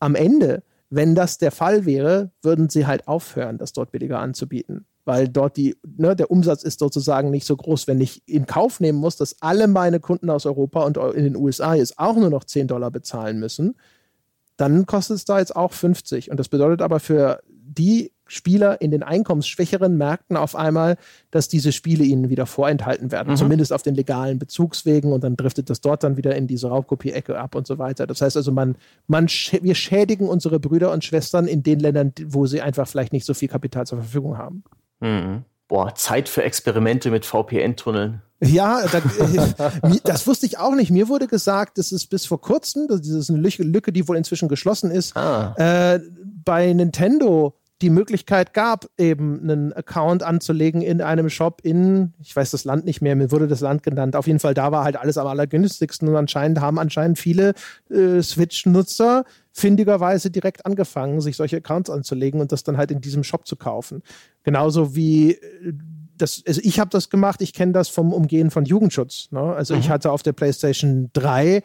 am 0.00 0.14
Ende 0.14 0.62
wenn 0.94 1.14
das 1.14 1.38
der 1.38 1.52
Fall 1.52 1.86
wäre, 1.86 2.32
würden 2.42 2.68
sie 2.68 2.86
halt 2.86 3.08
aufhören, 3.08 3.56
das 3.56 3.72
dort 3.72 3.92
billiger 3.92 4.18
anzubieten. 4.18 4.84
Weil 5.06 5.26
dort 5.26 5.56
die, 5.56 5.74
ne, 5.96 6.14
der 6.14 6.30
Umsatz 6.30 6.62
ist 6.62 6.80
sozusagen 6.80 7.30
nicht 7.30 7.46
so 7.46 7.56
groß. 7.56 7.88
Wenn 7.88 8.02
ich 8.02 8.22
in 8.26 8.44
Kauf 8.44 8.78
nehmen 8.78 8.98
muss, 8.98 9.16
dass 9.16 9.40
alle 9.40 9.68
meine 9.68 10.00
Kunden 10.00 10.28
aus 10.28 10.44
Europa 10.44 10.84
und 10.84 10.98
in 10.98 11.24
den 11.24 11.36
USA 11.36 11.74
jetzt 11.74 11.98
auch 11.98 12.16
nur 12.16 12.28
noch 12.28 12.44
10 12.44 12.68
Dollar 12.68 12.90
bezahlen 12.90 13.40
müssen, 13.40 13.74
dann 14.58 14.84
kostet 14.84 15.16
es 15.16 15.24
da 15.24 15.38
jetzt 15.38 15.56
auch 15.56 15.72
50. 15.72 16.30
Und 16.30 16.38
das 16.38 16.50
bedeutet 16.50 16.82
aber 16.82 17.00
für 17.00 17.40
die 17.48 18.12
Spieler 18.32 18.80
in 18.80 18.90
den 18.90 19.02
einkommensschwächeren 19.02 19.98
Märkten 19.98 20.38
auf 20.38 20.56
einmal, 20.56 20.96
dass 21.30 21.48
diese 21.48 21.70
Spiele 21.70 22.02
ihnen 22.02 22.30
wieder 22.30 22.46
vorenthalten 22.46 23.12
werden, 23.12 23.32
mhm. 23.32 23.36
zumindest 23.36 23.74
auf 23.74 23.82
den 23.82 23.94
legalen 23.94 24.38
Bezugswegen 24.38 25.12
und 25.12 25.22
dann 25.22 25.36
driftet 25.36 25.68
das 25.68 25.82
dort 25.82 26.02
dann 26.02 26.16
wieder 26.16 26.34
in 26.34 26.46
diese 26.46 26.68
Raubkopie-Ecke 26.68 27.38
ab 27.38 27.54
und 27.54 27.66
so 27.66 27.78
weiter. 27.78 28.06
Das 28.06 28.22
heißt 28.22 28.38
also, 28.38 28.50
man, 28.50 28.76
man, 29.06 29.26
wir 29.26 29.74
schädigen 29.74 30.28
unsere 30.28 30.60
Brüder 30.60 30.92
und 30.92 31.04
Schwestern 31.04 31.46
in 31.46 31.62
den 31.62 31.78
Ländern, 31.78 32.12
wo 32.26 32.46
sie 32.46 32.62
einfach 32.62 32.88
vielleicht 32.88 33.12
nicht 33.12 33.26
so 33.26 33.34
viel 33.34 33.48
Kapital 33.48 33.86
zur 33.86 33.98
Verfügung 33.98 34.38
haben. 34.38 34.64
Mhm. 35.00 35.44
Boah, 35.68 35.94
Zeit 35.94 36.28
für 36.28 36.42
Experimente 36.42 37.10
mit 37.10 37.26
VPN-Tunneln. 37.26 38.22
Ja, 38.40 38.82
da, 38.90 39.00
das 40.04 40.26
wusste 40.26 40.46
ich 40.46 40.58
auch 40.58 40.74
nicht. 40.74 40.90
Mir 40.90 41.08
wurde 41.08 41.26
gesagt, 41.26 41.76
das 41.76 41.92
ist 41.92 42.06
bis 42.06 42.24
vor 42.24 42.40
kurzem, 42.40 42.88
das 42.88 43.06
ist 43.06 43.30
eine 43.30 43.38
Lücke, 43.38 43.62
Lücke 43.62 43.92
die 43.92 44.08
wohl 44.08 44.16
inzwischen 44.16 44.48
geschlossen 44.48 44.90
ist, 44.90 45.16
ah. 45.16 45.54
äh, 45.56 46.00
bei 46.44 46.72
Nintendo 46.72 47.54
die 47.82 47.90
Möglichkeit 47.90 48.54
gab, 48.54 48.86
eben 48.96 49.40
einen 49.42 49.72
Account 49.72 50.22
anzulegen 50.22 50.80
in 50.82 51.02
einem 51.02 51.28
Shop 51.28 51.60
in, 51.64 52.14
ich 52.20 52.34
weiß 52.34 52.52
das 52.52 52.64
Land 52.64 52.84
nicht 52.84 53.02
mehr, 53.02 53.16
mir 53.16 53.30
wurde 53.30 53.48
das 53.48 53.60
Land 53.60 53.82
genannt. 53.82 54.14
Auf 54.14 54.26
jeden 54.26 54.38
Fall, 54.38 54.54
da 54.54 54.70
war 54.70 54.84
halt 54.84 54.96
alles 54.96 55.18
am 55.18 55.26
allergünstigsten 55.26 56.08
und 56.08 56.16
anscheinend 56.16 56.60
haben 56.60 56.78
anscheinend 56.78 57.18
viele 57.18 57.54
äh, 57.90 58.22
Switch-Nutzer 58.22 59.24
findigerweise 59.52 60.30
direkt 60.30 60.64
angefangen, 60.64 61.20
sich 61.20 61.36
solche 61.36 61.56
Accounts 61.56 61.90
anzulegen 61.90 62.40
und 62.40 62.52
das 62.52 62.62
dann 62.62 62.76
halt 62.76 62.90
in 62.92 63.00
diesem 63.00 63.24
Shop 63.24 63.46
zu 63.46 63.56
kaufen. 63.56 64.02
Genauso 64.44 64.94
wie 64.94 65.32
äh, 65.32 65.72
das, 66.16 66.42
also 66.46 66.60
ich 66.62 66.78
habe 66.78 66.90
das 66.90 67.10
gemacht, 67.10 67.42
ich 67.42 67.52
kenne 67.52 67.72
das 67.72 67.88
vom 67.88 68.12
Umgehen 68.12 68.50
von 68.50 68.64
Jugendschutz. 68.64 69.28
Ne? 69.32 69.40
Also 69.40 69.74
mhm. 69.74 69.80
ich 69.80 69.90
hatte 69.90 70.12
auf 70.12 70.22
der 70.22 70.32
PlayStation 70.32 71.10
3 71.14 71.62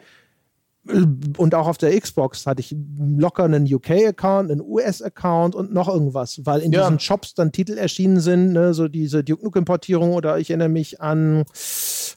und 1.36 1.54
auch 1.54 1.66
auf 1.66 1.76
der 1.76 1.98
Xbox 1.98 2.46
hatte 2.46 2.60
ich 2.60 2.74
locker 2.98 3.44
einen 3.44 3.72
UK-Account, 3.72 4.50
einen 4.50 4.62
US-Account 4.62 5.54
und 5.54 5.72
noch 5.72 5.88
irgendwas, 5.88 6.40
weil 6.44 6.60
in 6.60 6.72
ja. 6.72 6.82
diesen 6.82 6.98
Shops 6.98 7.34
dann 7.34 7.52
Titel 7.52 7.76
erschienen 7.76 8.20
sind, 8.20 8.52
ne, 8.52 8.72
so 8.72 8.88
diese 8.88 9.22
Duke 9.22 9.44
Nukem-Portierung 9.44 10.14
oder 10.14 10.38
ich 10.38 10.50
erinnere 10.50 10.70
mich 10.70 11.00
an, 11.00 11.44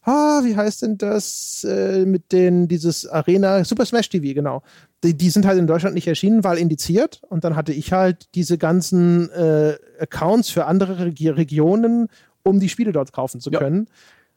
ah, 0.03 0.41
wie 0.43 0.55
heißt 0.55 0.83
denn 0.83 0.97
das, 0.97 1.65
äh, 1.67 2.05
mit 2.05 2.31
den, 2.31 2.67
dieses 2.67 3.05
Arena, 3.07 3.63
Super 3.65 3.85
Smash 3.85 4.09
TV, 4.09 4.33
genau. 4.33 4.63
Die, 5.03 5.17
die, 5.17 5.29
sind 5.29 5.45
halt 5.45 5.57
in 5.59 5.67
Deutschland 5.67 5.95
nicht 5.95 6.07
erschienen, 6.07 6.43
weil 6.43 6.57
indiziert 6.57 7.21
und 7.27 7.43
dann 7.43 7.55
hatte 7.55 7.73
ich 7.73 7.91
halt 7.91 8.27
diese 8.35 8.57
ganzen 8.57 9.29
äh, 9.31 9.75
Accounts 9.99 10.49
für 10.49 10.65
andere 10.65 11.05
Reg 11.05 11.19
Regionen, 11.21 12.07
um 12.43 12.59
die 12.59 12.69
Spiele 12.69 12.91
dort 12.91 13.11
kaufen 13.11 13.41
zu 13.41 13.51
können. 13.51 13.87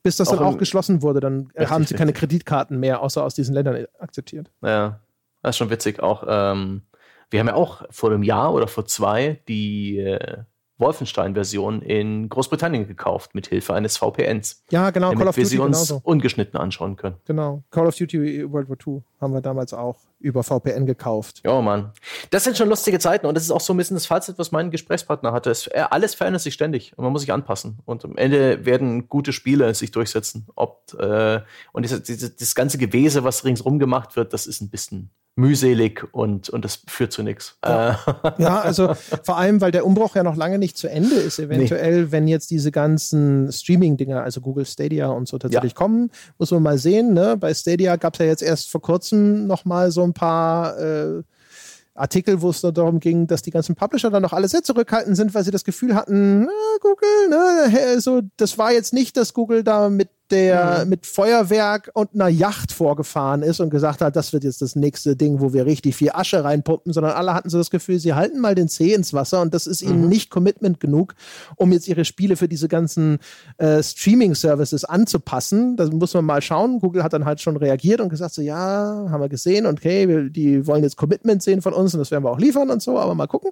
Bis 0.05 0.17
das 0.17 0.29
auch 0.29 0.37
dann 0.37 0.47
auch 0.47 0.59
geschlossen 0.59 1.03
wurde. 1.03 1.19
Dann 1.19 1.49
richtig, 1.49 1.71
haben 1.71 1.87
sie 1.87 1.95
keine 1.95 2.13
Kreditkarten 2.13 2.79
mehr, 2.79 3.03
außer 3.03 3.25
aus 3.25 3.35
diesen 3.35 3.55
Ländern 3.55 3.87
akzeptiert. 3.99 4.51
Ja, 4.63 5.01
das 5.43 5.55
ist 5.55 5.57
schon 5.57 5.71
witzig. 5.71 6.01
Auch 6.01 6.25
ähm, 6.29 6.83
wir 7.31 7.41
haben 7.41 7.49
ja 7.49 7.55
auch 7.55 7.83
vor 7.91 8.13
einem 8.13 8.23
Jahr 8.23 8.55
oder 8.55 8.69
vor 8.69 8.85
zwei 8.87 9.41
die 9.49 9.99
äh, 9.99 10.45
Wolfenstein-Version 10.79 11.83
in 11.83 12.29
Großbritannien 12.29 12.87
gekauft, 12.87 13.35
mit 13.35 13.47
Hilfe 13.47 13.75
eines 13.75 13.97
VPNs. 13.97 14.65
Ja, 14.71 14.91
genau, 14.91 15.07
damit 15.09 15.19
Call 15.19 15.29
of 15.29 15.35
Duty 15.35 15.43
wir 15.43 15.47
sie 15.49 15.59
uns 15.59 15.89
genauso. 15.89 16.01
ungeschnitten 16.05 16.59
anschauen 16.59 16.97
können. 16.97 17.17
Genau, 17.25 17.63
Call 17.71 17.87
of 17.87 17.97
Duty 17.97 18.51
World 18.53 18.69
War 18.69 18.77
II 18.87 19.03
haben 19.21 19.33
wir 19.33 19.41
damals 19.41 19.73
auch 19.73 19.99
über 20.25 20.43
VPN 20.43 20.87
gekauft. 20.87 21.43
Ja, 21.45 21.61
Mann. 21.61 21.93
Das 22.31 22.45
sind 22.45 22.57
schon 22.57 22.69
lustige 22.69 22.99
Zeiten 22.99 23.27
und 23.27 23.35
das 23.35 23.45
ist 23.45 23.51
auch 23.51 23.61
so 23.61 23.75
ein 23.75 23.77
bisschen 23.77 23.95
das 23.95 24.07
Fazit, 24.07 24.39
was 24.39 24.53
mein 24.53 24.71
Gesprächspartner 24.71 25.33
hatte. 25.33 25.51
Es, 25.51 25.69
alles 25.69 26.15
verändert 26.15 26.43
sich 26.43 26.55
ständig 26.55 26.97
und 26.97 27.05
man 27.05 27.13
muss 27.13 27.21
sich 27.21 27.33
anpassen. 27.33 27.79
Und 27.85 28.05
am 28.05 28.17
Ende 28.17 28.65
werden 28.65 29.09
gute 29.09 29.33
Spiele 29.33 29.75
sich 29.75 29.91
durchsetzen. 29.91 30.47
Ob, 30.57 30.95
äh, 30.99 31.41
und 31.73 31.85
das, 31.85 32.03
das, 32.03 32.37
das 32.37 32.55
ganze 32.55 32.79
Gewese, 32.79 33.23
was 33.23 33.45
ringsrum 33.45 33.79
gemacht 33.79 34.17
wird, 34.17 34.33
das 34.33 34.47
ist 34.47 34.63
ein 34.63 34.71
bisschen 34.71 35.11
mühselig 35.37 36.07
und, 36.13 36.49
und 36.49 36.65
das 36.65 36.83
führt 36.87 37.13
zu 37.13 37.23
nichts. 37.25 37.59
Ja. 37.65 37.99
Äh. 38.07 38.31
ja. 38.43 38.61
also 38.61 38.95
vor 39.25 39.37
allem, 39.37 39.61
weil 39.61 39.73
der 39.73 39.85
Umbruch 39.85 40.15
ja 40.15 40.23
noch 40.23 40.37
lange 40.37 40.59
nicht 40.59 40.79
zu 40.79 40.89
Ende 40.89 41.17
ist, 41.17 41.41
eventuell, 41.41 42.05
nee. 42.05 42.13
wenn 42.13 42.29
jetzt 42.29 42.51
diese 42.51 42.71
ganzen 42.71 43.51
Streaming-Dinger, 43.51 44.23
also 44.23 44.41
Google 44.41 44.65
Stadia 44.65 45.09
und 45.09 45.27
so 45.27 45.39
tatsächlich 45.39 45.73
ja. 45.73 45.77
kommen, 45.77 46.11
muss 46.39 46.53
man 46.53 46.63
mal 46.63 46.79
sehen. 46.79 47.15
Ne? 47.15 47.37
Bei 47.37 47.53
Stadia 47.53 47.97
gab 47.97 48.15
es 48.15 48.21
ja 48.21 48.27
jetzt 48.27 48.43
erst 48.43 48.71
vor 48.71 48.81
kurzem 48.81 49.49
noch 49.49 49.65
mal 49.65 49.91
so 49.91 50.05
ein 50.05 50.14
paar 50.15 50.78
äh, 50.78 51.23
Artikel, 51.95 52.43
wo 52.43 52.51
es 52.51 52.61
darum 52.61 52.99
ging, 52.99 53.27
dass 53.27 53.43
die 53.43 53.53
ganzen 53.53 53.77
Publisher 53.77 54.11
dann 54.11 54.23
noch 54.23 54.32
alle 54.32 54.49
sehr 54.49 54.62
zurückhaltend 54.62 55.16
sind, 55.16 55.32
weil 55.35 55.45
sie 55.45 55.53
das 55.53 55.65
Gefühl 55.65 55.95
hatten, 55.95 56.41
na, 56.41 56.51
Google, 56.81 57.28
ne, 57.28 58.01
so, 58.01 58.23
das 58.36 58.59
war 58.59 58.73
jetzt 58.73 58.93
nicht, 58.93 59.16
dass 59.16 59.32
Google 59.32 59.62
da 59.62 59.89
mit 59.89 60.09
der 60.35 60.82
mhm. 60.85 60.90
mit 60.90 61.06
Feuerwerk 61.06 61.90
und 61.94 62.15
einer 62.15 62.28
Yacht 62.28 62.73
vorgefahren 62.73 63.43
ist 63.43 63.61
und 63.61 63.70
gesagt 63.70 64.01
hat, 64.01 64.16
das 64.16 64.32
wird 64.32 64.44
jetzt 64.44 64.61
das 64.61 64.74
nächste 64.74 65.15
Ding, 65.15 65.40
wo 65.40 65.52
wir 65.52 65.65
richtig 65.65 65.94
viel 65.94 66.11
Asche 66.12 66.43
reinpumpen, 66.43 66.93
sondern 66.93 67.12
alle 67.12 67.35
hatten 67.35 67.48
so 67.48 67.59
das 67.59 67.70
Gefühl, 67.70 67.98
sie 67.98 68.15
halten 68.15 68.40
mal 68.40 68.55
den 68.55 68.69
Zeh 68.69 68.93
ins 68.93 69.15
Wasser 69.15 69.40
und 69.40 69.55
das 69.55 69.66
ist 69.66 69.82
ihnen 69.82 70.02
mhm. 70.02 70.09
nicht 70.09 70.31
Commitment 70.31 70.81
genug, 70.81 71.15
um 71.56 71.73
jetzt 71.73 71.86
ihre 71.86 72.05
Spiele 72.05 72.36
für 72.36 72.48
diese 72.48 72.69
ganzen 72.69 73.19
äh, 73.59 73.82
Streaming-Services 73.82 74.85
anzupassen. 74.85 75.77
Da 75.77 75.86
muss 75.86 76.15
man 76.15 76.24
mal 76.24 76.43
schauen. 76.43 76.81
Google 76.81 77.05
hat 77.05 77.12
dann 77.12 77.24
halt 77.24 77.40
schon 77.40 77.56
reagiert 77.56 78.01
und 78.01 78.09
gesagt 78.09 78.35
so, 78.35 78.43
ja, 78.43 79.06
haben 79.09 79.20
wir 79.20 79.28
gesehen 79.28 79.66
und 79.66 79.78
okay, 79.78 80.09
wir, 80.09 80.31
die 80.31 80.66
wollen 80.66 80.82
jetzt 80.82 80.97
Commitment 80.97 81.43
sehen 81.43 81.62
von 81.62 81.73
uns 81.73 81.94
und 81.94 82.01
das 82.01 82.11
werden 82.11 82.24
wir 82.24 82.31
auch 82.31 82.39
liefern 82.39 82.70
und 82.70 82.82
so, 82.82 82.98
aber 82.98 83.15
mal 83.15 83.27
gucken. 83.28 83.51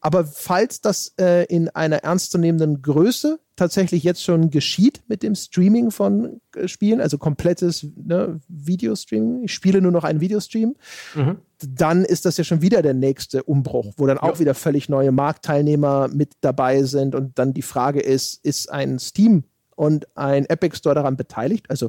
Aber 0.00 0.24
falls 0.24 0.80
das 0.80 1.12
äh, 1.20 1.44
in 1.46 1.68
einer 1.70 1.98
ernstzunehmenden 1.98 2.82
Größe 2.82 3.40
tatsächlich 3.56 4.04
jetzt 4.04 4.22
schon 4.22 4.50
geschieht 4.50 5.02
mit 5.08 5.22
dem 5.22 5.34
Streaming 5.34 5.90
von 5.90 6.40
äh, 6.54 6.68
Spielen, 6.68 7.00
also 7.00 7.18
komplettes 7.18 7.86
ne, 7.96 8.40
Videostreaming, 8.48 9.44
ich 9.44 9.52
spiele 9.52 9.80
nur 9.80 9.90
noch 9.90 10.04
einen 10.04 10.20
Videostream, 10.20 10.76
mhm. 11.14 11.38
dann 11.66 12.04
ist 12.04 12.24
das 12.24 12.36
ja 12.36 12.44
schon 12.44 12.62
wieder 12.62 12.82
der 12.82 12.94
nächste 12.94 13.42
Umbruch, 13.42 13.92
wo 13.96 14.06
dann 14.06 14.18
auch 14.18 14.34
ja. 14.34 14.38
wieder 14.38 14.54
völlig 14.54 14.88
neue 14.88 15.10
Marktteilnehmer 15.10 16.08
mit 16.08 16.32
dabei 16.40 16.84
sind 16.84 17.14
und 17.16 17.38
dann 17.38 17.52
die 17.52 17.62
Frage 17.62 18.00
ist, 18.00 18.44
ist 18.44 18.70
ein 18.70 19.00
Steam 19.00 19.42
und 19.74 20.06
ein 20.16 20.46
Epic 20.46 20.76
Store 20.76 20.94
daran 20.94 21.16
beteiligt? 21.16 21.66
Also 21.68 21.88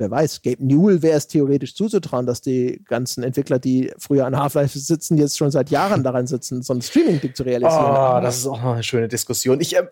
wer 0.00 0.10
weiß, 0.10 0.42
Gabe 0.42 0.64
Newell 0.64 1.02
wäre 1.02 1.16
es 1.16 1.28
theoretisch 1.28 1.74
zuzutrauen, 1.74 2.26
dass 2.26 2.40
die 2.40 2.82
ganzen 2.86 3.22
Entwickler, 3.22 3.58
die 3.58 3.92
früher 3.98 4.26
an 4.26 4.36
Half-Life 4.36 4.78
sitzen, 4.78 5.18
jetzt 5.18 5.38
schon 5.38 5.50
seit 5.50 5.70
Jahren 5.70 6.02
daran 6.02 6.26
sitzen, 6.26 6.62
so 6.62 6.72
ein 6.72 6.82
Streaming-Ding 6.82 7.34
zu 7.34 7.44
realisieren. 7.44 7.84
Oh, 7.90 8.20
das 8.20 8.38
ist 8.38 8.46
auch 8.46 8.62
noch 8.62 8.72
eine 8.72 8.82
schöne 8.82 9.08
Diskussion. 9.08 9.60
Ich, 9.60 9.76
äh, 9.76 9.86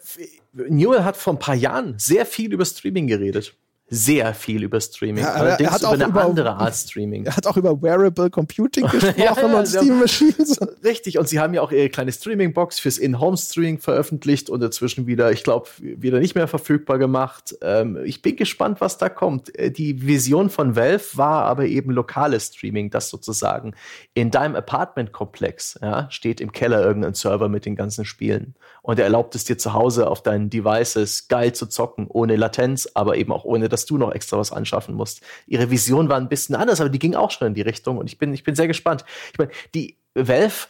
Newell 0.53 1.05
hat 1.05 1.17
vor 1.17 1.35
ein 1.35 1.39
paar 1.39 1.55
Jahren 1.55 1.95
sehr 1.99 2.27
viel 2.27 2.53
über 2.53 2.65
Streaming 2.65 3.07
geredet 3.07 3.55
sehr 3.91 4.35
viel 4.35 4.63
über 4.63 4.81
Streaming. 4.81 5.25
Ja, 5.25 5.33
Allerdings 5.33 5.71
er 5.71 5.75
hat 5.75 5.81
über 5.83 5.91
eine 5.93 6.05
über, 6.05 6.25
andere 6.25 6.55
Art 6.55 6.75
Streaming. 6.75 7.25
Er 7.25 7.37
hat 7.37 7.47
auch 7.47 7.57
über 7.57 7.81
Wearable 7.81 8.29
Computing 8.29 8.87
gesprochen 8.91 9.15
ja, 9.19 9.35
ja, 9.35 9.59
und 9.59 9.67
Steam 9.67 9.99
Machines. 9.99 10.59
Richtig, 10.85 11.19
und 11.19 11.29
sie 11.29 11.41
haben 11.41 11.55
ja 11.55 11.63
auch 11.63 11.73
ihre 11.73 11.89
kleine 11.89 12.13
Streaming-Box 12.13 12.81
fürs 12.81 12.99
In-Home-Streaming 12.99 13.79
veröffentlicht 13.79 14.51
und 14.51 14.63
inzwischen 14.63 15.07
wieder, 15.07 15.33
ich 15.33 15.43
glaube, 15.43 15.69
wieder 15.79 16.21
nicht 16.21 16.35
mehr 16.35 16.49
verfügbar 16.49 16.99
gemacht. 16.99 17.57
Ähm, 17.63 17.99
ich 18.05 18.21
bin 18.21 18.37
gespannt, 18.37 18.81
was 18.81 18.99
da 18.99 19.09
kommt. 19.09 19.57
Äh, 19.59 19.71
die 19.71 20.07
Vision 20.07 20.51
von 20.51 20.77
Valve 20.77 21.05
war 21.15 21.45
aber 21.45 21.65
eben 21.65 21.91
lokales 21.91 22.49
Streaming, 22.49 22.91
das 22.91 23.09
sozusagen 23.09 23.75
in 24.13 24.31
deinem 24.31 24.55
Apartment-Komplex 24.55 25.79
ja, 25.81 26.11
steht 26.11 26.43
im 26.43 26.53
Keller 26.53 26.85
irgendein 26.85 27.15
Server 27.15 27.49
mit 27.49 27.65
den 27.65 27.75
ganzen 27.75 28.05
Spielen 28.05 28.55
und 28.89 28.99
er 28.99 29.05
erlaubt 29.05 29.35
es 29.35 29.45
dir 29.45 29.59
zu 29.59 29.75
Hause 29.75 30.09
auf 30.09 30.23
deinen 30.23 30.49
Devices 30.49 31.29
geil 31.29 31.53
zu 31.53 31.67
zocken, 31.67 32.07
ohne 32.09 32.37
Latenz, 32.37 32.89
aber 32.95 33.19
eben 33.19 33.33
auch 33.33 33.45
ohne, 33.45 33.69
dass 33.69 33.85
du 33.85 33.99
noch 33.99 34.13
extra 34.13 34.39
was 34.39 34.51
anschaffen 34.51 34.95
musst. 34.95 35.21
Ihre 35.47 35.71
Vision 35.71 36.09
war 36.09 36.17
ein 36.17 36.31
bisschen 36.31 36.55
anders, 36.55 36.81
aber 36.81 36.89
die 36.89 36.99
ging 36.99 37.15
auch 37.15 37.31
schon 37.31 37.49
in 37.49 37.55
die 37.55 37.61
Richtung 37.61 37.99
und 37.99 38.07
ich 38.07 38.17
bin, 38.17 38.33
ich 38.33 38.45
bin 38.45 38.55
sehr 38.55 38.67
gespannt. 38.67 39.05
Ich 39.31 39.39
meine, 39.39 39.51
die 39.75 39.99
Valve 40.15 40.69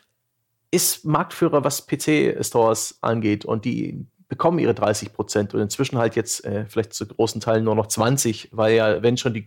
ist 0.73 1.05
Marktführer, 1.05 1.63
was 1.63 1.87
PC-Stores 1.87 2.99
angeht 3.03 3.45
und 3.45 3.65
die 3.65 4.05
bekommen 4.27 4.59
ihre 4.59 4.75
30 4.75 5.13
Prozent 5.13 5.55
und 5.55 5.61
inzwischen 5.61 5.97
halt 5.97 6.17
jetzt 6.17 6.45
äh, 6.45 6.67
vielleicht 6.67 6.95
zu 6.95 7.07
großen 7.07 7.41
Teilen 7.41 7.63
nur 7.63 7.77
noch 7.77 7.87
20, 7.87 8.49
weil 8.51 8.75
ja, 8.75 9.01
wenn 9.01 9.17
schon 9.17 9.35
die 9.35 9.45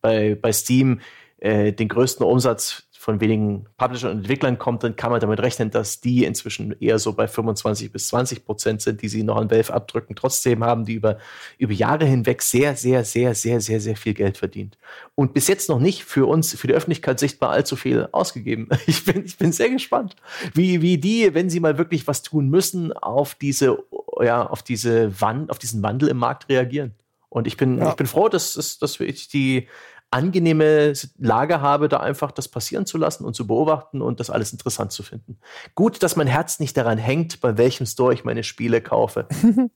bei, 0.00 0.34
bei 0.34 0.50
Steam 0.54 1.02
äh, 1.40 1.74
den 1.74 1.88
größten 1.88 2.24
Umsatz 2.24 2.87
von 3.08 3.22
wenigen 3.22 3.64
Publishern 3.78 4.10
und 4.10 4.18
Entwicklern 4.18 4.58
kommt, 4.58 4.84
dann 4.84 4.94
kann 4.94 5.10
man 5.10 5.18
damit 5.18 5.40
rechnen, 5.40 5.70
dass 5.70 6.02
die 6.02 6.26
inzwischen 6.26 6.76
eher 6.78 6.98
so 6.98 7.14
bei 7.14 7.26
25 7.26 7.90
bis 7.90 8.08
20 8.08 8.44
Prozent 8.44 8.82
sind, 8.82 9.00
die 9.00 9.08
sie 9.08 9.22
noch 9.22 9.38
an 9.38 9.50
Valve 9.50 9.72
abdrücken. 9.72 10.14
Trotzdem 10.14 10.62
haben 10.62 10.84
die 10.84 10.92
über, 10.92 11.16
über 11.56 11.72
Jahre 11.72 12.04
hinweg 12.04 12.42
sehr, 12.42 12.76
sehr, 12.76 13.04
sehr, 13.04 13.34
sehr, 13.34 13.62
sehr, 13.62 13.80
sehr 13.80 13.96
viel 13.96 14.12
Geld 14.12 14.36
verdient. 14.36 14.76
Und 15.14 15.32
bis 15.32 15.48
jetzt 15.48 15.70
noch 15.70 15.80
nicht 15.80 16.04
für 16.04 16.26
uns, 16.26 16.54
für 16.54 16.66
die 16.66 16.74
Öffentlichkeit 16.74 17.18
sichtbar 17.18 17.48
allzu 17.48 17.76
viel 17.76 18.08
ausgegeben. 18.12 18.68
Ich 18.86 19.04
bin, 19.04 19.24
ich 19.24 19.38
bin 19.38 19.52
sehr 19.52 19.70
gespannt, 19.70 20.16
wie, 20.52 20.82
wie 20.82 20.98
die, 20.98 21.32
wenn 21.32 21.48
sie 21.48 21.60
mal 21.60 21.78
wirklich 21.78 22.06
was 22.06 22.22
tun 22.22 22.50
müssen, 22.50 22.92
auf 22.92 23.34
diese, 23.34 23.78
ja, 24.20 24.46
auf 24.46 24.62
diese 24.62 25.18
Wand, 25.18 25.50
auf 25.50 25.58
diesen 25.58 25.82
Wandel 25.82 26.10
im 26.10 26.18
Markt 26.18 26.50
reagieren. 26.50 26.94
Und 27.30 27.46
ich 27.46 27.56
bin, 27.56 27.78
ja. 27.78 27.90
ich 27.90 27.96
bin 27.96 28.06
froh, 28.06 28.28
dass, 28.28 28.54
dass, 28.54 28.78
dass 28.78 29.00
ich 29.00 29.28
die 29.28 29.68
angenehme 30.10 30.94
Lage 31.18 31.60
habe, 31.60 31.88
da 31.88 31.98
einfach 31.98 32.30
das 32.30 32.48
passieren 32.48 32.86
zu 32.86 32.98
lassen 32.98 33.24
und 33.24 33.34
zu 33.34 33.46
beobachten 33.46 34.00
und 34.00 34.20
das 34.20 34.30
alles 34.30 34.52
interessant 34.52 34.92
zu 34.92 35.02
finden. 35.02 35.38
Gut, 35.74 36.02
dass 36.02 36.16
mein 36.16 36.26
Herz 36.26 36.60
nicht 36.60 36.76
daran 36.76 36.98
hängt, 36.98 37.40
bei 37.40 37.58
welchem 37.58 37.86
Store 37.86 38.14
ich 38.14 38.24
meine 38.24 38.42
Spiele 38.42 38.80
kaufe. 38.80 39.26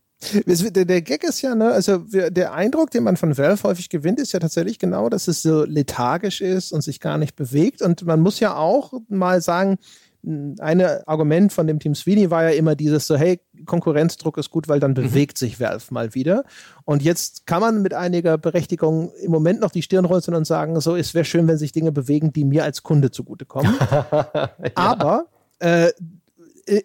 der 0.47 1.03
Gag 1.03 1.25
ist 1.25 1.43
ja, 1.43 1.55
ne, 1.55 1.73
also 1.73 1.99
der 1.99 2.53
Eindruck, 2.55 2.91
den 2.91 3.03
man 3.03 3.17
von 3.17 3.37
Valve 3.37 3.63
häufig 3.65 3.89
gewinnt, 3.89 4.21
ist 4.21 4.33
ja 4.33 4.39
tatsächlich 4.39 4.79
genau, 4.79 5.09
dass 5.09 5.29
es 5.29 5.43
so 5.43 5.65
lethargisch 5.65 6.41
ist 6.41 6.73
und 6.73 6.83
sich 6.83 7.01
gar 7.01 7.19
nicht 7.19 7.37
bewegt. 7.37 7.83
Und 7.83 8.05
man 8.05 8.21
muss 8.21 8.41
ja 8.41 8.57
auch 8.57 8.93
mal 9.09 9.43
sagen, 9.43 9.79
ein 10.25 10.81
Argument 11.07 11.53
von 11.53 11.67
dem 11.67 11.81
Team 11.81 11.95
Sweeney 11.95 12.31
war 12.31 12.45
ja 12.45 12.51
immer 12.51 12.77
dieses 12.77 13.07
so, 13.07 13.17
hey, 13.17 13.41
Konkurrenzdruck 13.67 14.39
ist 14.39 14.51
gut, 14.51 14.69
weil 14.69 14.79
dann 14.79 14.93
mhm. 14.93 14.97
bewegt 14.97 15.37
sich 15.37 15.59
Valve 15.59 15.85
mal 15.91 16.15
wieder. 16.15 16.45
Und 16.85 17.03
jetzt 17.03 17.47
kann 17.47 17.61
man 17.61 17.83
mit 17.83 17.93
einiger 17.93 18.39
Berechtigung 18.39 19.13
im 19.21 19.33
Moment 19.33 19.61
noch 19.61 19.73
die 19.73 19.83
Stirn 19.83 20.05
rollen 20.05 20.23
und 20.35 20.47
sagen, 20.47 20.81
so, 20.81 20.95
es 20.95 21.15
wäre 21.15 21.25
schön, 21.25 21.49
wenn 21.49 21.59
sich 21.59 21.73
Dinge 21.73 21.91
bewegen, 21.91 22.33
die 22.33 22.45
mir 22.45 22.65
als 22.65 22.83
Kunde 22.83 23.11
zugutekommen. 23.11 23.75
ja. 23.81 24.51
Aber 24.75 25.27
äh, 25.59 25.91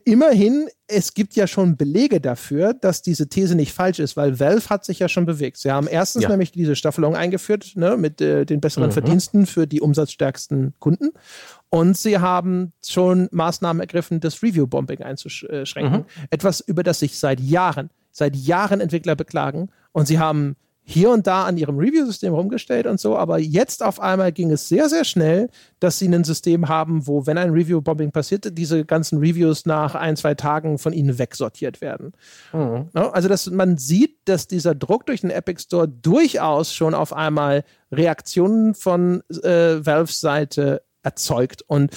immerhin, 0.05 0.69
es 0.87 1.13
gibt 1.13 1.35
ja 1.35 1.45
schon 1.45 1.77
Belege 1.77 2.19
dafür, 2.19 2.73
dass 2.73 3.01
diese 3.01 3.27
These 3.27 3.55
nicht 3.55 3.73
falsch 3.73 3.99
ist, 3.99 4.17
weil 4.17 4.39
Valve 4.39 4.69
hat 4.69 4.85
sich 4.85 4.99
ja 4.99 5.09
schon 5.09 5.25
bewegt. 5.25 5.57
Sie 5.57 5.71
haben 5.71 5.87
erstens 5.87 6.23
ja. 6.23 6.29
nämlich 6.29 6.51
diese 6.51 6.75
Staffelung 6.75 7.15
eingeführt 7.15 7.73
ne, 7.75 7.97
mit 7.97 8.21
äh, 8.21 8.45
den 8.45 8.61
besseren 8.61 8.89
mhm. 8.89 8.93
Verdiensten 8.93 9.45
für 9.45 9.67
die 9.67 9.81
umsatzstärksten 9.81 10.73
Kunden. 10.79 11.11
Und 11.69 11.97
sie 11.97 12.17
haben 12.19 12.71
schon 12.85 13.27
Maßnahmen 13.31 13.81
ergriffen, 13.81 14.19
das 14.19 14.41
Review-Bombing 14.41 15.01
einzuschränken. 15.01 15.99
Mhm. 15.99 16.27
Etwas, 16.29 16.61
über 16.61 16.83
das 16.83 16.99
sich 16.99 17.19
seit 17.19 17.39
Jahren, 17.39 17.89
seit 18.11 18.35
Jahren 18.35 18.79
Entwickler 18.79 19.15
beklagen. 19.15 19.69
Und 19.91 20.07
sie 20.07 20.19
haben 20.19 20.55
hier 20.89 21.09
und 21.11 21.27
da 21.27 21.43
an 21.43 21.57
ihrem 21.57 21.77
Review-System 21.77 22.33
rumgestellt 22.33 22.87
und 22.87 22.97
so, 22.97 23.17
aber 23.17 23.39
jetzt 23.39 23.83
auf 23.83 23.99
einmal 23.99 24.31
ging 24.31 24.51
es 24.51 24.69
sehr, 24.69 24.87
sehr 24.87 25.03
schnell, 25.03 25.49
dass 25.81 25.99
sie 25.99 26.07
ein 26.07 26.23
System 26.23 26.69
haben, 26.69 27.05
wo, 27.07 27.27
wenn 27.27 27.37
ein 27.37 27.49
Review-Bombing 27.49 28.13
passiert, 28.13 28.57
diese 28.57 28.85
ganzen 28.85 29.19
Reviews 29.19 29.65
nach 29.65 29.95
ein, 29.95 30.15
zwei 30.15 30.33
Tagen 30.33 30.77
von 30.77 30.93
ihnen 30.93 31.19
wegsortiert 31.19 31.81
werden. 31.81 32.13
Mhm. 32.53 32.87
Also, 32.93 33.27
dass 33.27 33.51
man 33.51 33.77
sieht, 33.77 34.15
dass 34.29 34.47
dieser 34.47 34.75
Druck 34.75 35.05
durch 35.05 35.19
den 35.21 35.29
Epic 35.29 35.63
Store 35.63 35.89
durchaus 35.89 36.73
schon 36.73 36.93
auf 36.93 37.11
einmal 37.11 37.65
Reaktionen 37.91 38.73
von 38.73 39.23
äh, 39.43 39.85
Valves 39.85 40.21
Seite 40.21 40.83
erzeugt. 41.07 41.63
Und 41.67 41.91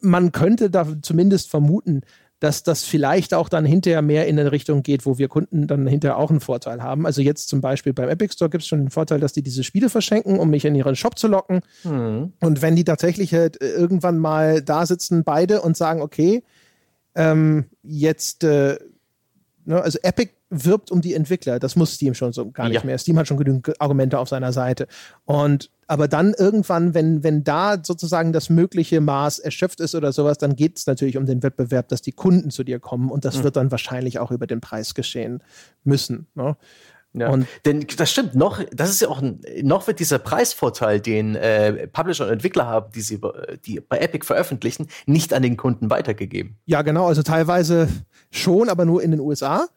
man 0.00 0.32
könnte 0.32 0.70
da 0.70 0.86
zumindest 1.00 1.50
vermuten, 1.50 2.02
dass 2.40 2.62
das 2.62 2.84
vielleicht 2.84 3.34
auch 3.34 3.48
dann 3.48 3.64
hinterher 3.64 4.02
mehr 4.02 4.28
in 4.28 4.38
eine 4.38 4.52
Richtung 4.52 4.82
geht, 4.84 5.06
wo 5.06 5.18
wir 5.18 5.28
Kunden 5.28 5.66
dann 5.66 5.86
hinterher 5.86 6.18
auch 6.18 6.30
einen 6.30 6.40
Vorteil 6.40 6.82
haben. 6.82 7.04
Also 7.04 7.20
jetzt 7.20 7.48
zum 7.48 7.60
Beispiel 7.60 7.92
beim 7.92 8.08
Epic 8.08 8.34
Store 8.34 8.48
gibt 8.48 8.62
es 8.62 8.68
schon 8.68 8.80
den 8.80 8.90
Vorteil, 8.90 9.18
dass 9.18 9.32
die 9.32 9.42
diese 9.42 9.64
Spiele 9.64 9.88
verschenken, 9.88 10.38
um 10.38 10.50
mich 10.50 10.64
in 10.64 10.76
ihren 10.76 10.94
Shop 10.94 11.18
zu 11.18 11.26
locken. 11.26 11.60
Mhm. 11.82 12.32
Und 12.40 12.62
wenn 12.62 12.76
die 12.76 12.84
tatsächlich 12.84 13.34
halt 13.34 13.60
irgendwann 13.60 14.18
mal 14.18 14.62
da 14.62 14.86
sitzen, 14.86 15.24
beide 15.24 15.62
und 15.62 15.76
sagen, 15.76 16.00
okay, 16.00 16.44
ähm, 17.16 17.64
jetzt, 17.82 18.44
äh, 18.44 18.78
ne, 19.64 19.82
also 19.82 19.98
Epic 20.02 20.32
wirbt 20.50 20.90
um 20.90 21.00
die 21.00 21.14
Entwickler, 21.14 21.58
das 21.58 21.76
muss 21.76 21.94
Steam 21.94 22.14
schon 22.14 22.32
so 22.32 22.50
gar 22.50 22.68
nicht 22.68 22.76
ja. 22.76 22.84
mehr. 22.84 22.98
Steam 22.98 23.18
hat 23.18 23.28
schon 23.28 23.36
genügend 23.36 23.80
Argumente 23.80 24.18
auf 24.18 24.28
seiner 24.28 24.52
Seite. 24.52 24.86
Und 25.24 25.70
aber 25.86 26.06
dann 26.06 26.34
irgendwann, 26.34 26.92
wenn, 26.92 27.22
wenn 27.22 27.44
da 27.44 27.78
sozusagen 27.82 28.32
das 28.32 28.50
mögliche 28.50 29.00
Maß 29.00 29.38
erschöpft 29.38 29.80
ist 29.80 29.94
oder 29.94 30.12
sowas, 30.12 30.36
dann 30.36 30.54
geht 30.54 30.78
es 30.78 30.86
natürlich 30.86 31.16
um 31.16 31.24
den 31.24 31.42
Wettbewerb, 31.42 31.88
dass 31.88 32.02
die 32.02 32.12
Kunden 32.12 32.50
zu 32.50 32.62
dir 32.62 32.78
kommen 32.78 33.10
und 33.10 33.24
das 33.24 33.38
mhm. 33.38 33.44
wird 33.44 33.56
dann 33.56 33.70
wahrscheinlich 33.70 34.18
auch 34.18 34.30
über 34.30 34.46
den 34.46 34.60
Preis 34.60 34.94
geschehen 34.94 35.42
müssen. 35.84 36.26
Ne? 36.34 36.56
Ja. 37.14 37.30
Und 37.30 37.46
denn 37.64 37.86
das 37.96 38.10
stimmt 38.10 38.34
noch, 38.34 38.62
das 38.70 38.90
ist 38.90 39.00
ja 39.00 39.08
auch 39.08 39.22
ein, 39.22 39.40
noch 39.62 39.86
wird 39.86 39.98
dieser 39.98 40.18
Preisvorteil, 40.18 41.00
den 41.00 41.36
äh, 41.36 41.88
Publisher 41.88 42.26
und 42.26 42.32
Entwickler 42.32 42.66
haben, 42.66 42.92
die 42.92 43.00
sie 43.00 43.18
die 43.64 43.80
bei 43.80 43.98
Epic 43.98 44.26
veröffentlichen, 44.26 44.88
nicht 45.06 45.32
an 45.32 45.42
den 45.42 45.56
Kunden 45.56 45.88
weitergegeben. 45.88 46.58
Ja, 46.66 46.82
genau, 46.82 47.06
also 47.06 47.22
teilweise 47.22 47.88
schon, 48.30 48.68
aber 48.68 48.84
nur 48.84 49.02
in 49.02 49.10
den 49.10 49.20
USA. 49.20 49.68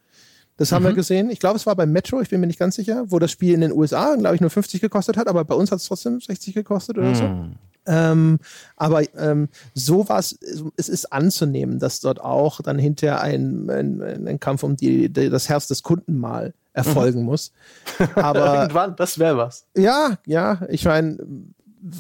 Das 0.62 0.72
haben 0.72 0.84
mhm. 0.84 0.90
wir 0.90 0.94
gesehen. 0.94 1.32
Ich 1.32 1.40
glaube, 1.40 1.56
es 1.56 1.66
war 1.66 1.76
bei 1.76 1.88
Metro, 1.88 2.22
ich 2.22 2.30
bin 2.30 2.40
mir 2.40 2.46
nicht 2.46 2.60
ganz 2.60 2.76
sicher, 2.76 3.06
wo 3.08 3.18
das 3.18 3.32
Spiel 3.32 3.56
in 3.56 3.62
den 3.62 3.72
USA, 3.72 4.14
glaube 4.14 4.36
ich, 4.36 4.42
nur 4.42 4.52
50 4.52 4.80
gekostet 4.80 5.18
hat, 5.18 5.28
aber 5.28 5.44
bei 5.44 5.56
uns 5.56 5.72
hat 5.72 5.80
es 5.80 5.86
trotzdem 5.86 6.22
60 6.22 6.54
gekostet 6.54 7.00
oder 7.00 7.10
mhm. 7.10 7.16
so. 7.16 7.36
Ähm, 7.88 8.38
aber 8.76 9.02
ähm, 9.18 9.50
so 9.74 10.08
was, 10.08 10.38
es 10.78 10.88
ist 10.88 11.12
anzunehmen, 11.12 11.80
dass 11.80 12.00
dort 12.00 12.22
auch 12.22 12.62
dann 12.62 12.78
hinterher 12.78 13.22
ein, 13.22 13.72
ein, 13.72 14.28
ein 14.28 14.40
Kampf 14.40 14.62
um 14.62 14.76
die, 14.76 15.10
die, 15.10 15.32
das 15.32 15.50
Herz 15.50 15.66
des 15.66 15.82
Kunden 15.82 16.16
mal 16.20 16.54
erfolgen 16.74 17.22
mhm. 17.22 17.26
muss. 17.26 17.54
Aber 18.14 18.62
irgendwann, 18.62 18.96
das 18.96 19.18
wäre 19.18 19.38
was. 19.38 19.66
Ja, 19.76 20.20
ja, 20.28 20.62
ich 20.70 20.86
meine, 20.86 21.18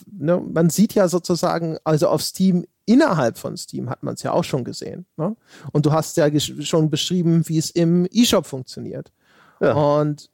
ne, 0.05 0.39
man 0.39 0.69
sieht 0.69 0.93
ja 0.93 1.07
sozusagen, 1.07 1.79
also 1.83 2.09
auf 2.09 2.21
Steam 2.21 2.67
innerhalb 2.85 3.37
von 3.37 3.57
Steam 3.57 3.89
hat 3.89 4.03
man 4.03 4.15
es 4.15 4.23
ja 4.23 4.31
auch 4.31 4.43
schon 4.43 4.63
gesehen. 4.63 5.05
Ne? 5.17 5.35
Und 5.71 5.85
du 5.85 5.91
hast 5.91 6.17
ja 6.17 6.27
schon 6.39 6.89
beschrieben, 6.89 7.47
wie 7.47 7.57
es 7.57 7.69
im 7.69 8.07
E-Shop 8.11 8.45
funktioniert. 8.45 9.11
Ja. 9.59 9.73
Und 9.73 10.29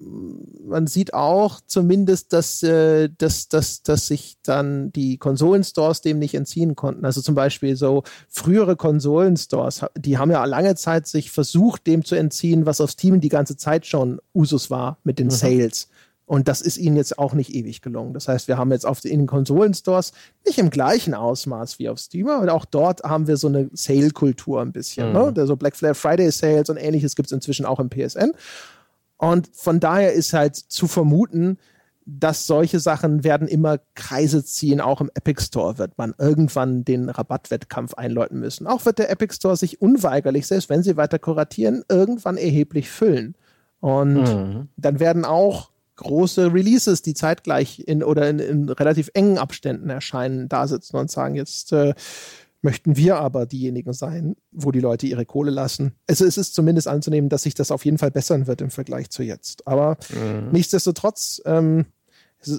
man 0.00 0.86
sieht 0.86 1.12
auch 1.12 1.60
zumindest, 1.66 2.32
dass, 2.32 2.62
äh, 2.62 3.08
dass, 3.18 3.48
dass, 3.48 3.82
dass 3.82 4.06
sich 4.06 4.36
dann 4.42 4.92
die 4.92 5.18
Konsolenstores 5.18 6.02
dem 6.02 6.18
nicht 6.18 6.34
entziehen 6.34 6.76
konnten. 6.76 7.04
Also 7.04 7.20
zum 7.20 7.34
Beispiel 7.34 7.74
so 7.74 8.04
frühere 8.28 8.76
Konsolenstores, 8.76 9.84
die 9.96 10.18
haben 10.18 10.30
ja 10.30 10.44
lange 10.44 10.76
Zeit 10.76 11.08
sich 11.08 11.30
versucht, 11.30 11.86
dem 11.86 12.04
zu 12.04 12.14
entziehen, 12.14 12.64
was 12.64 12.80
auf 12.80 12.92
Steam 12.92 13.20
die 13.20 13.28
ganze 13.28 13.56
Zeit 13.56 13.86
schon 13.86 14.20
Usus 14.34 14.70
war 14.70 14.98
mit 15.02 15.18
den 15.18 15.26
mhm. 15.26 15.32
Sales. 15.32 15.88
Und 16.28 16.46
das 16.46 16.60
ist 16.60 16.76
ihnen 16.76 16.96
jetzt 16.96 17.18
auch 17.18 17.32
nicht 17.32 17.54
ewig 17.54 17.80
gelungen. 17.80 18.12
Das 18.12 18.28
heißt, 18.28 18.48
wir 18.48 18.58
haben 18.58 18.70
jetzt 18.70 18.84
auf 18.84 19.00
den 19.00 19.26
Konsolenstores 19.26 20.12
nicht 20.44 20.58
im 20.58 20.68
gleichen 20.68 21.14
Ausmaß 21.14 21.78
wie 21.78 21.88
auf 21.88 21.98
Steam, 21.98 22.28
aber 22.28 22.52
auch 22.52 22.66
dort 22.66 23.02
haben 23.02 23.26
wir 23.26 23.38
so 23.38 23.48
eine 23.48 23.70
Sale-Kultur 23.72 24.60
ein 24.60 24.72
bisschen. 24.72 25.14
Ne? 25.14 25.28
Mhm. 25.30 25.32
Ne? 25.32 25.46
So 25.46 25.56
Black 25.56 25.74
Friday 25.74 26.30
Sales 26.30 26.68
und 26.68 26.76
ähnliches 26.76 27.16
gibt 27.16 27.28
es 27.28 27.32
inzwischen 27.32 27.64
auch 27.64 27.80
im 27.80 27.88
PSN. 27.88 28.32
Und 29.16 29.48
von 29.54 29.80
daher 29.80 30.12
ist 30.12 30.34
halt 30.34 30.54
zu 30.54 30.86
vermuten, 30.86 31.56
dass 32.04 32.46
solche 32.46 32.78
Sachen 32.78 33.24
werden 33.24 33.48
immer 33.48 33.78
Kreise 33.94 34.44
ziehen. 34.44 34.82
Auch 34.82 35.00
im 35.00 35.10
Epic 35.14 35.42
Store 35.42 35.78
wird 35.78 35.96
man 35.96 36.14
irgendwann 36.18 36.84
den 36.84 37.08
Rabattwettkampf 37.08 37.94
einläuten 37.94 38.38
müssen. 38.38 38.66
Auch 38.66 38.84
wird 38.84 38.98
der 38.98 39.10
Epic 39.10 39.34
Store 39.36 39.56
sich 39.56 39.80
unweigerlich, 39.80 40.46
selbst 40.46 40.68
wenn 40.68 40.82
sie 40.82 40.98
weiter 40.98 41.18
kuratieren, 41.18 41.84
irgendwann 41.88 42.36
erheblich 42.36 42.90
füllen. 42.90 43.34
Und 43.80 44.24
mhm. 44.24 44.68
dann 44.76 45.00
werden 45.00 45.24
auch 45.24 45.70
große 45.98 46.52
Releases, 46.52 47.02
die 47.02 47.14
zeitgleich 47.14 47.80
in 47.86 48.02
oder 48.02 48.28
in, 48.28 48.38
in 48.38 48.68
relativ 48.68 49.10
engen 49.14 49.38
Abständen 49.38 49.90
erscheinen, 49.90 50.48
da 50.48 50.66
sitzen 50.66 50.96
und 50.96 51.10
sagen, 51.10 51.34
jetzt 51.34 51.72
äh, 51.72 51.94
möchten 52.62 52.96
wir 52.96 53.18
aber 53.18 53.46
diejenigen 53.46 53.92
sein, 53.92 54.34
wo 54.50 54.72
die 54.72 54.80
Leute 54.80 55.06
ihre 55.06 55.26
Kohle 55.26 55.50
lassen. 55.50 55.92
Also 56.08 56.24
es 56.24 56.38
ist 56.38 56.54
zumindest 56.54 56.88
anzunehmen, 56.88 57.28
dass 57.28 57.42
sich 57.42 57.54
das 57.54 57.70
auf 57.70 57.84
jeden 57.84 57.98
Fall 57.98 58.10
bessern 58.10 58.46
wird 58.46 58.60
im 58.60 58.70
Vergleich 58.70 59.10
zu 59.10 59.22
jetzt. 59.22 59.66
Aber 59.66 59.96
mhm. 60.10 60.50
nichtsdestotrotz, 60.50 61.40
ähm, 61.44 61.86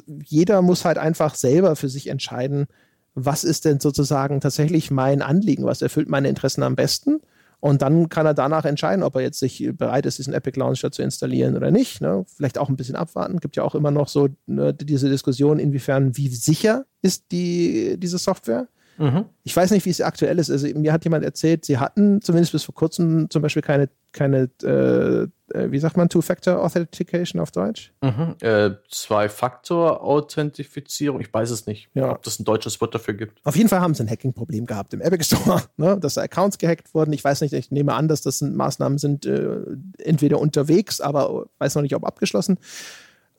jeder 0.06 0.62
muss 0.62 0.86
halt 0.86 0.98
einfach 0.98 1.36
selber 1.36 1.76
für 1.76 1.90
sich 1.90 2.08
entscheiden, 2.08 2.68
was 3.16 3.44
ist 3.44 3.66
denn 3.66 3.80
sozusagen 3.80 4.40
tatsächlich 4.40 4.92
mein 4.92 5.22
Anliegen, 5.22 5.66
was 5.66 5.82
erfüllt 5.82 6.10
meine 6.10 6.30
Interessen 6.30 6.64
am 6.64 6.76
besten 6.76 7.22
und 7.62 7.82
dann 7.82 8.08
kann 8.08 8.26
er 8.26 8.34
danach 8.34 8.64
entscheiden, 8.66 9.04
ob 9.04 9.16
er 9.16 9.22
jetzt 9.22 9.40
sich 9.40 9.70
bereit 9.74 10.06
ist, 10.06 10.18
diesen 10.18 10.34
Epic 10.34 10.58
Launcher 10.58 10.92
zu 10.92 11.02
installieren 11.02 11.58
oder 11.58 11.72
nicht. 11.72 12.00
Ne? 12.00 12.26
Vielleicht 12.36 12.58
auch 12.58 12.70
ein 12.70 12.78
bisschen 12.78 12.96
abwarten. 12.96 13.40
Gibt 13.40 13.58
ja 13.58 13.64
auch 13.64 13.76
immer 13.76 13.92
noch 13.92 14.08
so 14.08 14.30
ne, 14.46 14.74
diese 14.74 15.10
Diskussion, 15.10 15.60
inwiefern, 15.60 16.16
wie 16.16 16.30
sicher 16.30 16.86
ist 17.02 17.32
die, 17.32 17.96
diese 17.98 18.18
Software. 18.18 18.68
Mhm. 18.98 19.26
Ich 19.44 19.56
weiß 19.56 19.72
nicht, 19.72 19.86
wie 19.86 19.90
es 19.90 20.02
aktuell 20.02 20.40
ist. 20.40 20.50
Also 20.50 20.68
mir 20.68 20.94
hat 20.94 21.04
jemand 21.04 21.26
erzählt, 21.26 21.66
sie 21.66 21.78
hatten 21.78 22.22
zumindest 22.22 22.54
bis 22.54 22.64
vor 22.64 22.76
kurzem 22.76 23.30
zum 23.30 23.42
Beispiel 23.42 23.62
keine, 23.62 23.90
keine 24.12 24.50
äh, 24.64 25.28
äh 25.54 25.72
wie 25.72 25.80
sagt 25.80 25.98
man, 25.98 26.10
Two-Factor 26.10 26.64
Authentication 26.64 27.42
auf 27.42 27.52
Deutsch? 27.52 27.92
Mhm. 28.02 28.36
Äh, 28.42 28.72
Zwei-Faktor-Authentifizierung, 28.90 31.22
ich 31.22 31.34
weiß 31.34 31.50
es 31.52 31.68
nicht, 31.68 31.90
ja. 31.94 32.12
ob 32.12 32.24
das 32.24 32.40
ein 32.40 32.46
deutsches 32.46 32.82
Wort 32.82 32.96
dafür 32.96 33.14
gibt. 33.14 33.46
Auf 33.46 33.56
jeden 33.56 33.70
Fall 33.70 33.82
haben 33.82 33.94
sie 33.94 34.04
ein 34.04 34.10
Hacking-Problem 34.10 34.66
gehabt 34.66 34.94
im 34.94 35.02
Epic 35.02 35.26
Store, 35.26 35.62
ne? 35.78 35.98
dass 36.00 36.18
Accounts 36.18 36.58
gehackt 36.58 36.94
wurden. 36.94 37.14
Ich 37.14 37.24
weiß 37.24 37.42
nicht, 37.42 37.54
ich 37.54 37.72
nehme 37.72 37.94
an, 37.94 38.08
dass 38.08 38.22
das 38.22 38.42
Maßnahmen 38.42 38.98
sind, 38.98 39.26
äh, 39.26 39.60
entweder 39.98 40.40
unterwegs, 40.40 41.02
aber 41.02 41.48
weiß 41.60 41.76
noch 41.76 41.84
nicht, 41.84 41.96
ob 41.96 42.06
abgeschlossen. 42.06 42.58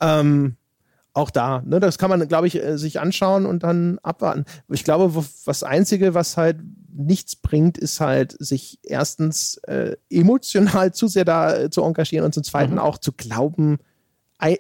Ähm, 0.01 0.56
auch 1.12 1.31
da, 1.31 1.62
ne, 1.65 1.81
das 1.81 1.99
kann 1.99 2.11
man, 2.11 2.27
glaube 2.28 2.47
ich, 2.47 2.62
äh, 2.62 2.78
sich 2.78 3.01
anschauen 3.01 3.47
und 3.47 3.62
dann 3.62 3.99
abwarten. 4.03 4.45
Ich 4.69 4.85
glaube, 4.85 5.24
was 5.45 5.62
Einzige, 5.62 6.15
was 6.15 6.37
halt 6.37 6.59
nichts 6.93 7.37
bringt, 7.37 7.78
ist 7.78 8.01
halt, 8.01 8.37
sich 8.39 8.78
erstens 8.82 9.57
äh, 9.66 9.97
emotional 10.09 10.93
zu 10.95 11.09
sehr 11.09 11.24
da 11.24 11.57
äh, 11.57 11.70
zu 11.70 11.82
engagieren 11.82 12.24
und 12.24 12.35
zum 12.35 12.45
Zweiten 12.45 12.74
mhm. 12.74 12.78
auch 12.81 12.99
zu 12.99 13.12
glauben, 13.12 13.78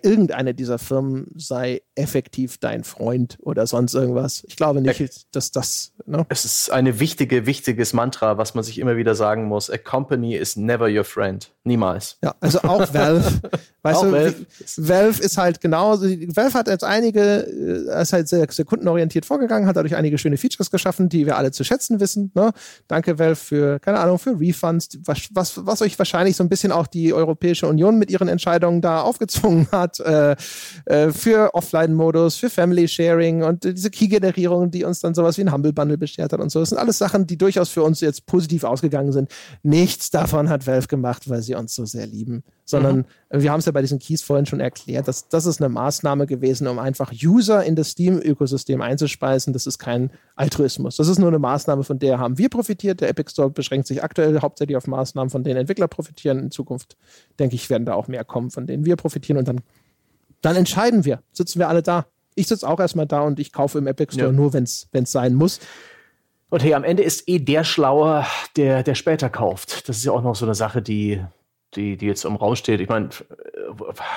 irgendeine 0.02 0.54
dieser 0.54 0.78
Firmen 0.78 1.26
sei 1.34 1.82
effektiv 1.94 2.58
dein 2.58 2.84
Freund 2.84 3.38
oder 3.40 3.66
sonst 3.66 3.94
irgendwas. 3.94 4.44
Ich 4.46 4.56
glaube 4.56 4.80
nicht, 4.80 5.34
dass 5.34 5.50
das. 5.50 5.92
Ne? 6.06 6.26
Es 6.28 6.44
ist 6.44 6.70
eine 6.70 7.00
wichtige, 7.00 7.46
wichtiges 7.46 7.92
Mantra, 7.92 8.38
was 8.38 8.54
man 8.54 8.64
sich 8.64 8.78
immer 8.78 8.96
wieder 8.96 9.14
sagen 9.14 9.44
muss. 9.44 9.70
A 9.70 9.78
company 9.78 10.34
is 10.34 10.56
never 10.56 10.88
your 10.88 11.04
friend. 11.04 11.50
Niemals. 11.62 12.16
Ja, 12.22 12.34
also 12.40 12.60
auch 12.62 12.92
Valve. 12.94 13.40
weißt 13.82 13.98
auch 13.98 14.04
du, 14.04 14.12
Valve. 14.12 14.46
Valve 14.76 15.22
ist 15.22 15.36
halt 15.36 15.60
genauso. 15.60 16.06
Valve 16.06 16.54
hat 16.54 16.68
jetzt 16.68 16.84
einige, 16.84 17.20
äh, 17.20 18.02
ist 18.02 18.12
halt 18.12 18.28
sehr, 18.28 18.46
sehr 18.50 18.64
kundenorientiert 18.64 19.26
vorgegangen, 19.26 19.66
hat 19.66 19.76
dadurch 19.76 19.94
einige 19.94 20.16
schöne 20.16 20.38
Features 20.38 20.70
geschaffen, 20.70 21.08
die 21.10 21.26
wir 21.26 21.36
alle 21.36 21.50
zu 21.50 21.62
schätzen 21.62 22.00
wissen. 22.00 22.32
Ne? 22.34 22.52
Danke 22.88 23.18
Valve 23.18 23.36
für, 23.36 23.78
keine 23.78 23.98
Ahnung, 23.98 24.18
für 24.18 24.38
Refunds, 24.40 24.98
was, 25.04 25.28
was, 25.32 25.66
was 25.66 25.82
euch 25.82 25.98
wahrscheinlich 25.98 26.36
so 26.36 26.42
ein 26.42 26.48
bisschen 26.48 26.72
auch 26.72 26.86
die 26.86 27.12
Europäische 27.12 27.66
Union 27.66 27.98
mit 27.98 28.10
ihren 28.10 28.28
Entscheidungen 28.28 28.80
da 28.80 29.02
aufgezwungen 29.02 29.68
hat, 29.72 30.00
äh, 30.00 30.36
äh, 30.86 31.10
für 31.10 31.54
Offline-Modus, 31.54 32.36
für 32.36 32.50
Family 32.50 32.88
Sharing 32.88 33.42
und 33.42 33.64
diese 33.64 33.90
Key-Generierung, 33.90 34.70
die 34.70 34.84
uns 34.84 35.00
dann 35.00 35.14
sowas 35.14 35.38
wie 35.38 35.42
ein 35.42 35.52
Humble 35.52 35.72
Bundle 35.72 35.98
beschert 35.98 36.32
hat 36.32 36.40
und 36.40 36.50
so. 36.50 36.60
Das 36.60 36.70
sind 36.70 36.78
alles 36.78 36.98
Sachen, 36.98 37.26
die 37.26 37.38
durchaus 37.38 37.70
für 37.70 37.82
uns 37.82 38.00
jetzt 38.00 38.26
positiv 38.26 38.64
ausgegangen 38.64 39.12
sind. 39.12 39.30
Nichts 39.62 40.10
davon 40.10 40.48
hat 40.48 40.66
Valve 40.66 40.88
gemacht, 40.88 41.28
weil 41.28 41.42
sie 41.42 41.54
uns 41.54 41.74
so 41.74 41.84
sehr 41.84 42.06
lieben, 42.06 42.42
sondern 42.70 43.06
mhm. 43.30 43.42
wir 43.42 43.52
haben 43.52 43.60
es 43.60 43.66
ja 43.66 43.72
bei 43.72 43.82
diesen 43.82 43.98
Keys 43.98 44.22
vorhin 44.22 44.46
schon 44.46 44.60
erklärt, 44.60 45.08
dass 45.08 45.28
das 45.28 45.46
ist 45.46 45.60
eine 45.60 45.68
Maßnahme 45.68 46.26
gewesen, 46.26 46.66
um 46.66 46.78
einfach 46.78 47.12
User 47.12 47.64
in 47.64 47.76
das 47.76 47.90
Steam-Ökosystem 47.90 48.80
einzuspeisen. 48.80 49.52
Das 49.52 49.66
ist 49.66 49.78
kein 49.78 50.10
Altruismus. 50.36 50.96
Das 50.96 51.08
ist 51.08 51.18
nur 51.18 51.28
eine 51.28 51.38
Maßnahme, 51.38 51.84
von 51.84 51.98
der 51.98 52.18
haben 52.18 52.38
wir 52.38 52.48
profitiert. 52.48 53.00
Der 53.00 53.08
Epic 53.08 53.30
Store 53.30 53.50
beschränkt 53.50 53.86
sich 53.86 54.02
aktuell 54.02 54.40
hauptsächlich 54.40 54.76
auf 54.76 54.86
Maßnahmen, 54.86 55.30
von 55.30 55.44
denen 55.44 55.58
Entwickler 55.58 55.88
profitieren. 55.88 56.38
In 56.38 56.50
Zukunft, 56.50 56.96
denke 57.38 57.56
ich, 57.56 57.68
werden 57.68 57.84
da 57.84 57.94
auch 57.94 58.08
mehr 58.08 58.24
kommen, 58.24 58.50
von 58.50 58.66
denen 58.66 58.84
wir 58.86 58.96
profitieren 58.96 59.38
und 59.38 59.48
dann 59.48 59.60
dann 60.42 60.56
entscheiden 60.56 61.04
wir. 61.04 61.22
Sitzen 61.32 61.58
wir 61.58 61.68
alle 61.68 61.82
da. 61.82 62.06
Ich 62.34 62.46
sitze 62.48 62.68
auch 62.68 62.80
erstmal 62.80 63.06
da 63.06 63.22
und 63.22 63.38
ich 63.38 63.52
kaufe 63.52 63.78
im 63.78 63.86
Epic 63.86 64.14
Store 64.14 64.30
ja. 64.30 64.32
nur, 64.32 64.52
wenn 64.52 64.64
es 64.64 64.88
sein 65.04 65.34
muss. 65.34 65.60
Und 66.48 66.62
hey, 66.62 66.74
am 66.74 66.84
Ende 66.84 67.02
ist 67.02 67.28
eh 67.28 67.38
der 67.38 67.64
schlauer, 67.64 68.26
der, 68.56 68.82
der 68.82 68.94
später 68.94 69.28
kauft. 69.28 69.88
Das 69.88 69.98
ist 69.98 70.04
ja 70.04 70.12
auch 70.12 70.22
noch 70.22 70.34
so 70.34 70.46
eine 70.46 70.54
Sache, 70.54 70.82
die, 70.82 71.22
die, 71.74 71.96
die 71.96 72.06
jetzt 72.06 72.24
im 72.24 72.36
Raum 72.36 72.56
steht. 72.56 72.80
Ich 72.80 72.88
meine, 72.88 73.10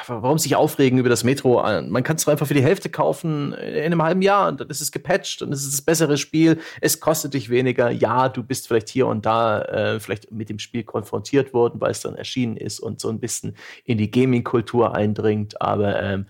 warum 0.07 0.38
sich 0.39 0.55
aufregen 0.55 0.97
über 0.97 1.09
das 1.09 1.23
Metro? 1.23 1.61
Man 1.88 2.03
kann 2.03 2.15
es 2.15 2.27
einfach 2.27 2.47
für 2.47 2.53
die 2.53 2.63
Hälfte 2.63 2.89
kaufen 2.89 3.53
in 3.53 3.84
einem 3.84 4.01
halben 4.01 4.21
Jahr 4.21 4.47
und 4.47 4.59
dann 4.59 4.69
ist 4.69 4.81
es 4.81 4.91
gepatcht 4.91 5.41
und 5.41 5.53
es 5.53 5.63
ist 5.63 5.73
das 5.73 5.81
bessere 5.81 6.17
Spiel. 6.17 6.59
Es 6.81 6.99
kostet 6.99 7.34
dich 7.35 7.49
weniger. 7.49 7.91
Ja, 7.91 8.30
du 8.30 8.43
bist 8.43 8.67
vielleicht 8.67 8.89
hier 8.89 9.07
und 9.07 9.25
da 9.25 9.61
äh, 9.61 9.99
vielleicht 9.99 10.31
mit 10.31 10.49
dem 10.49 10.59
Spiel 10.59 10.84
konfrontiert 10.84 11.53
worden, 11.53 11.80
weil 11.80 11.91
es 11.91 12.01
dann 12.01 12.15
erschienen 12.15 12.57
ist 12.57 12.80
und 12.80 12.99
so 12.99 13.09
ein 13.09 13.19
bisschen 13.19 13.55
in 13.85 13.97
die 13.97 14.09
Gaming-Kultur 14.09 14.95
eindringt. 14.95 15.61
Aber 15.61 16.01
ähm, 16.01 16.25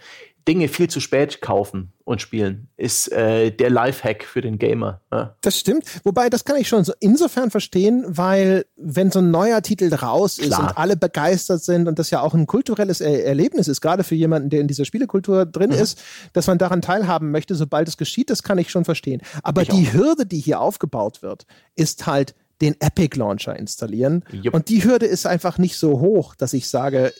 Dinge 0.47 0.67
viel 0.67 0.89
zu 0.89 0.99
spät 0.99 1.41
kaufen 1.41 1.93
und 2.03 2.21
spielen, 2.21 2.67
ist 2.75 3.11
äh, 3.11 3.51
der 3.51 3.69
Lifehack 3.69 4.25
für 4.25 4.41
den 4.41 4.59
Gamer. 4.59 5.01
Ja. 5.11 5.35
Das 5.41 5.57
stimmt. 5.57 5.85
Wobei, 6.03 6.29
das 6.29 6.43
kann 6.43 6.57
ich 6.57 6.67
schon 6.67 6.83
so 6.83 6.93
insofern 6.99 7.49
verstehen, 7.49 8.03
weil 8.07 8.65
wenn 8.75 9.09
so 9.09 9.19
ein 9.19 9.31
neuer 9.31 9.61
Titel 9.61 9.93
raus 9.93 10.37
ist 10.37 10.47
Klar. 10.47 10.61
und 10.61 10.77
alle 10.77 10.97
begeistert 10.97 11.63
sind 11.63 11.87
und 11.87 11.99
das 11.99 12.09
ja 12.09 12.21
auch 12.21 12.33
ein 12.33 12.45
kulturelles 12.45 12.99
er 12.99 13.25
Erlebnis 13.25 13.67
ist, 13.67 13.79
gerade 13.79 14.03
für 14.03 14.15
jemanden, 14.15 14.49
der 14.49 14.59
in 14.59 14.67
dieser 14.67 14.85
Spielekultur 14.85 15.45
drin 15.45 15.69
mhm. 15.69 15.77
ist, 15.77 16.01
dass 16.33 16.47
man 16.47 16.57
daran 16.57 16.81
teilhaben 16.81 17.31
möchte, 17.31 17.55
sobald 17.55 17.87
es 17.87 17.97
geschieht, 17.97 18.29
das 18.29 18.43
kann 18.43 18.57
ich 18.57 18.69
schon 18.69 18.85
verstehen. 18.85 19.21
Aber 19.43 19.61
ich 19.61 19.69
die 19.69 19.87
auch. 19.87 19.93
Hürde, 19.93 20.25
die 20.25 20.39
hier 20.39 20.59
aufgebaut 20.59 21.21
wird, 21.21 21.45
ist 21.75 22.05
halt 22.05 22.35
den 22.61 22.75
Epic 22.79 23.17
Launcher 23.17 23.55
installieren. 23.57 24.23
Jupp. 24.31 24.53
Und 24.53 24.69
die 24.69 24.83
Hürde 24.83 25.05
ist 25.05 25.25
einfach 25.25 25.57
nicht 25.57 25.77
so 25.77 25.99
hoch, 25.99 26.35
dass 26.35 26.53
ich 26.53 26.69
sage, 26.69 27.13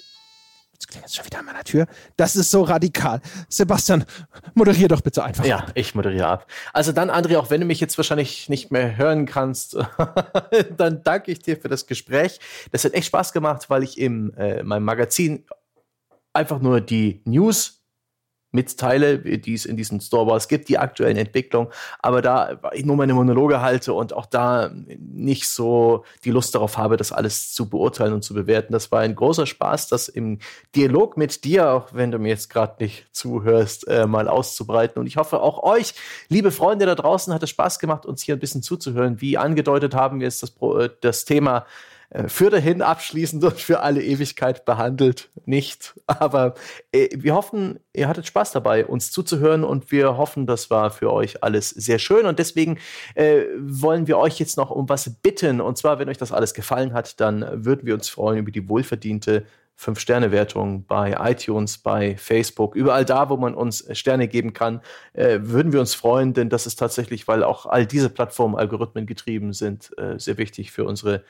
Jetzt 0.84 0.89
klingt 0.89 1.05
jetzt 1.05 1.15
schon 1.15 1.26
wieder 1.26 1.39
an 1.39 1.45
meiner 1.45 1.64
Tür. 1.64 1.88
Das 2.18 2.35
ist 2.35 2.51
so 2.51 2.61
radikal. 2.61 3.22
Sebastian, 3.47 4.03
moderier 4.53 4.89
doch 4.89 4.99
bitte 4.99 5.23
einfach. 5.23 5.45
Ja, 5.45 5.60
ab. 5.60 5.72
ich 5.76 5.95
moderiere 5.95 6.27
ab. 6.27 6.47
Also 6.73 6.91
dann, 6.91 7.10
André, 7.10 7.38
auch 7.38 7.49
wenn 7.49 7.61
du 7.61 7.65
mich 7.65 7.80
jetzt 7.80 7.95
wahrscheinlich 7.95 8.49
nicht 8.49 8.69
mehr 8.69 8.97
hören 8.97 9.26
kannst, 9.26 9.77
dann 10.77 11.01
danke 11.01 11.31
ich 11.31 11.39
dir 11.39 11.55
für 11.55 11.69
das 11.69 11.88
Gespräch. 11.88 12.38
Das 12.73 12.84
hat 12.84 12.93
echt 12.95 13.07
Spaß 13.07 13.31
gemacht, 13.31 13.69
weil 13.69 13.84
ich 13.84 13.97
in 13.97 14.34
äh, 14.34 14.61
meinem 14.61 14.84
Magazin 14.84 15.45
einfach 16.34 16.60
nur 16.60 16.81
die 16.81 17.22
News 17.23 17.82
mitteile, 18.53 19.19
die 19.19 19.53
es 19.53 19.65
in 19.65 19.75
diesen 19.75 19.99
Storeboards 19.99 20.47
gibt, 20.47 20.69
die 20.69 20.77
aktuellen 20.77 21.17
Entwicklungen, 21.17 21.69
aber 21.99 22.21
da 22.21 22.59
ich 22.73 22.85
nur 22.85 22.95
meine 22.95 23.13
Monologe 23.13 23.61
halte 23.61 23.93
und 23.93 24.13
auch 24.13 24.27
da 24.27 24.71
nicht 24.97 25.47
so 25.47 26.05
die 26.23 26.31
Lust 26.31 26.53
darauf 26.55 26.77
habe, 26.77 26.95
das 26.95 27.11
alles 27.11 27.53
zu 27.53 27.69
beurteilen 27.69 28.13
und 28.13 28.23
zu 28.23 28.34
bewerten. 28.34 28.71
Das 28.71 28.91
war 28.91 28.99
ein 28.99 29.15
großer 29.15 29.45
Spaß, 29.45 29.88
das 29.88 30.07
im 30.07 30.39
Dialog 30.75 31.17
mit 31.17 31.43
dir, 31.43 31.71
auch 31.71 31.89
wenn 31.93 32.11
du 32.11 32.19
mir 32.19 32.30
jetzt 32.30 32.49
gerade 32.49 32.75
nicht 32.80 33.07
zuhörst, 33.11 33.88
äh, 33.88 34.05
mal 34.05 34.27
auszubreiten. 34.27 34.99
Und 34.99 35.07
ich 35.07 35.17
hoffe, 35.17 35.41
auch 35.41 35.63
euch, 35.63 35.95
liebe 36.30 36.51
Freunde 36.51 36.85
da 36.85 36.95
draußen, 36.95 37.34
hat 37.34 37.43
es 37.43 37.49
Spaß 37.49 37.80
gemacht, 37.80 38.05
uns 38.05 38.21
hier 38.21 38.35
ein 38.35 38.39
bisschen 38.39 38.61
zuzuhören. 38.61 39.19
Wie 39.19 39.38
angedeutet 39.38 39.95
haben 39.95 40.19
wir 40.19 40.27
jetzt 40.27 40.43
das, 40.43 40.53
das 41.01 41.25
Thema 41.25 41.59
äh, 41.59 41.61
für 42.27 42.49
dahin 42.49 42.81
abschließend 42.81 43.44
und 43.44 43.60
für 43.60 43.81
alle 43.81 44.03
Ewigkeit 44.03 44.65
behandelt. 44.65 45.30
Nicht. 45.45 45.99
Aber 46.07 46.53
äh, 46.91 47.10
wir 47.15 47.34
hoffen, 47.34 47.80
ihr 47.94 48.07
hattet 48.07 48.27
Spaß 48.27 48.52
dabei, 48.52 48.85
uns 48.85 49.11
zuzuhören 49.11 49.64
und 49.64 49.91
wir 49.91 50.18
hoffen, 50.18 50.45
das 50.45 50.69
war 50.69 50.91
für 50.91 51.11
euch 51.11 51.44
alles 51.44 51.69
sehr 51.69 51.99
schön. 51.99 52.26
Und 52.26 52.40
deswegen 52.40 52.77
äh, 53.15 53.44
wollen 53.57 54.07
wir 54.07 54.18
euch 54.18 54.40
jetzt 54.40 54.57
noch 54.57 54.69
um 54.69 54.90
was 54.90 55.10
bitten. 55.22 55.60
Und 55.60 55.77
zwar, 55.77 55.99
wenn 55.99 56.10
euch 56.10 56.18
das 56.18 56.31
alles 56.31 56.53
gefallen 56.53 56.94
hat, 56.94 57.19
dann 57.19 57.65
würden 57.65 57.85
wir 57.85 57.95
uns 57.95 58.10
freuen 58.10 58.40
über 58.40 58.52
die 58.52 58.69
wohlverdiente 58.69 59.45
Fünf-Sterne-Wertung 59.76 60.85
bei 60.85 61.18
iTunes, 61.19 61.80
bei 61.80 62.15
Facebook, 62.15 62.76
überall 62.76 63.06
da, 63.06 63.30
wo 63.30 63.38
man 63.38 63.56
uns 63.56 63.85
Sterne 63.98 64.27
geben 64.27 64.53
kann, 64.53 64.81
äh, 65.14 65.40
würden 65.41 65.73
wir 65.73 65.80
uns 65.80 65.95
freuen, 65.95 66.34
denn 66.34 66.49
das 66.49 66.68
ist 66.68 66.76
tatsächlich, 66.76 67.27
weil 67.27 67.44
auch 67.44 67.65
all 67.65 67.85
diese 67.85 68.10
Plattformen 68.10 68.56
Algorithmen 68.56 69.07
getrieben 69.07 69.52
sind, 69.52 69.91
äh, 69.98 70.19
sehr 70.19 70.38
wichtig 70.38 70.72
für 70.72 70.85
unsere 70.85 71.23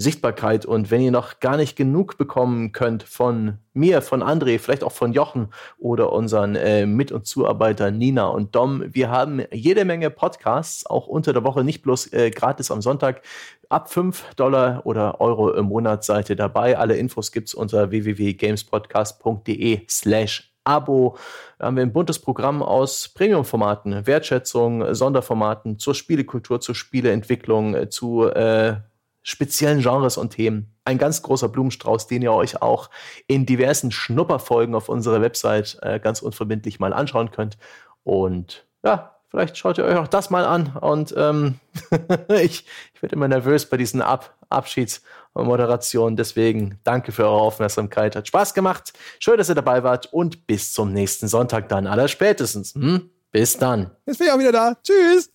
Sichtbarkeit. 0.00 0.64
Und 0.64 0.90
wenn 0.90 1.02
ihr 1.02 1.10
noch 1.10 1.40
gar 1.40 1.58
nicht 1.58 1.76
genug 1.76 2.16
bekommen 2.16 2.72
könnt 2.72 3.02
von 3.02 3.58
mir, 3.74 4.00
von 4.00 4.22
André, 4.22 4.58
vielleicht 4.58 4.82
auch 4.82 4.92
von 4.92 5.12
Jochen 5.12 5.48
oder 5.78 6.10
unseren 6.12 6.56
äh, 6.56 6.86
Mit- 6.86 7.12
und 7.12 7.26
Zuarbeiter 7.26 7.90
Nina 7.90 8.26
und 8.28 8.54
Dom, 8.54 8.82
wir 8.88 9.10
haben 9.10 9.42
jede 9.52 9.84
Menge 9.84 10.08
Podcasts, 10.08 10.86
auch 10.86 11.06
unter 11.06 11.34
der 11.34 11.44
Woche, 11.44 11.64
nicht 11.64 11.82
bloß 11.82 12.14
äh, 12.14 12.30
gratis 12.30 12.70
am 12.70 12.80
Sonntag. 12.80 13.20
Ab 13.68 13.92
5 13.92 14.36
Dollar 14.36 14.80
oder 14.86 15.20
Euro 15.20 15.52
im 15.52 15.66
Monat 15.66 16.02
seid 16.02 16.30
ihr 16.30 16.36
dabei. 16.36 16.78
Alle 16.78 16.96
Infos 16.96 17.30
gibt's 17.30 17.52
unter 17.52 17.90
www.gamespodcast.de 17.90 19.82
slash 19.86 20.50
Abo. 20.64 21.18
Da 21.58 21.66
haben 21.66 21.76
wir 21.76 21.82
ein 21.82 21.92
buntes 21.92 22.18
Programm 22.18 22.62
aus 22.62 23.08
Premium-Formaten, 23.08 24.06
Wertschätzung, 24.06 24.94
Sonderformaten 24.94 25.78
zur 25.78 25.94
Spielekultur, 25.94 26.60
zur 26.60 26.74
Spieleentwicklung, 26.74 27.74
äh, 27.74 27.90
zu 27.90 28.24
äh, 28.24 28.76
speziellen 29.22 29.80
Genres 29.80 30.16
und 30.16 30.30
Themen. 30.30 30.74
Ein 30.84 30.98
ganz 30.98 31.22
großer 31.22 31.48
Blumenstrauß, 31.48 32.06
den 32.06 32.22
ihr 32.22 32.32
euch 32.32 32.62
auch 32.62 32.90
in 33.26 33.46
diversen 33.46 33.90
Schnupperfolgen 33.90 34.74
auf 34.74 34.88
unserer 34.88 35.20
Website 35.20 35.78
äh, 35.82 36.00
ganz 36.00 36.22
unverbindlich 36.22 36.80
mal 36.80 36.92
anschauen 36.92 37.30
könnt. 37.30 37.58
Und 38.02 38.66
ja, 38.82 39.16
vielleicht 39.28 39.56
schaut 39.56 39.78
ihr 39.78 39.84
euch 39.84 39.96
auch 39.96 40.08
das 40.08 40.30
mal 40.30 40.44
an. 40.44 40.76
Und 40.80 41.14
ähm, 41.16 41.60
ich, 42.28 42.66
ich 42.94 43.02
werde 43.02 43.16
immer 43.16 43.28
nervös 43.28 43.68
bei 43.68 43.76
diesen 43.76 44.02
Ab 44.02 44.36
Abschiedsmoderationen. 44.48 46.16
Deswegen 46.16 46.80
danke 46.82 47.12
für 47.12 47.24
eure 47.24 47.40
Aufmerksamkeit. 47.40 48.16
Hat 48.16 48.26
Spaß 48.26 48.54
gemacht. 48.54 48.92
Schön, 49.20 49.38
dass 49.38 49.48
ihr 49.48 49.54
dabei 49.54 49.84
wart. 49.84 50.12
Und 50.12 50.46
bis 50.46 50.72
zum 50.72 50.92
nächsten 50.92 51.28
Sonntag 51.28 51.68
dann 51.68 51.86
aller 51.86 52.08
spätestens. 52.08 52.74
Hm? 52.74 53.10
Bis 53.30 53.56
dann. 53.56 53.92
Jetzt 54.06 54.18
bin 54.18 54.26
ich 54.26 54.32
auch 54.32 54.38
wieder 54.38 54.52
da. 54.52 54.76
Tschüss. 54.82 55.30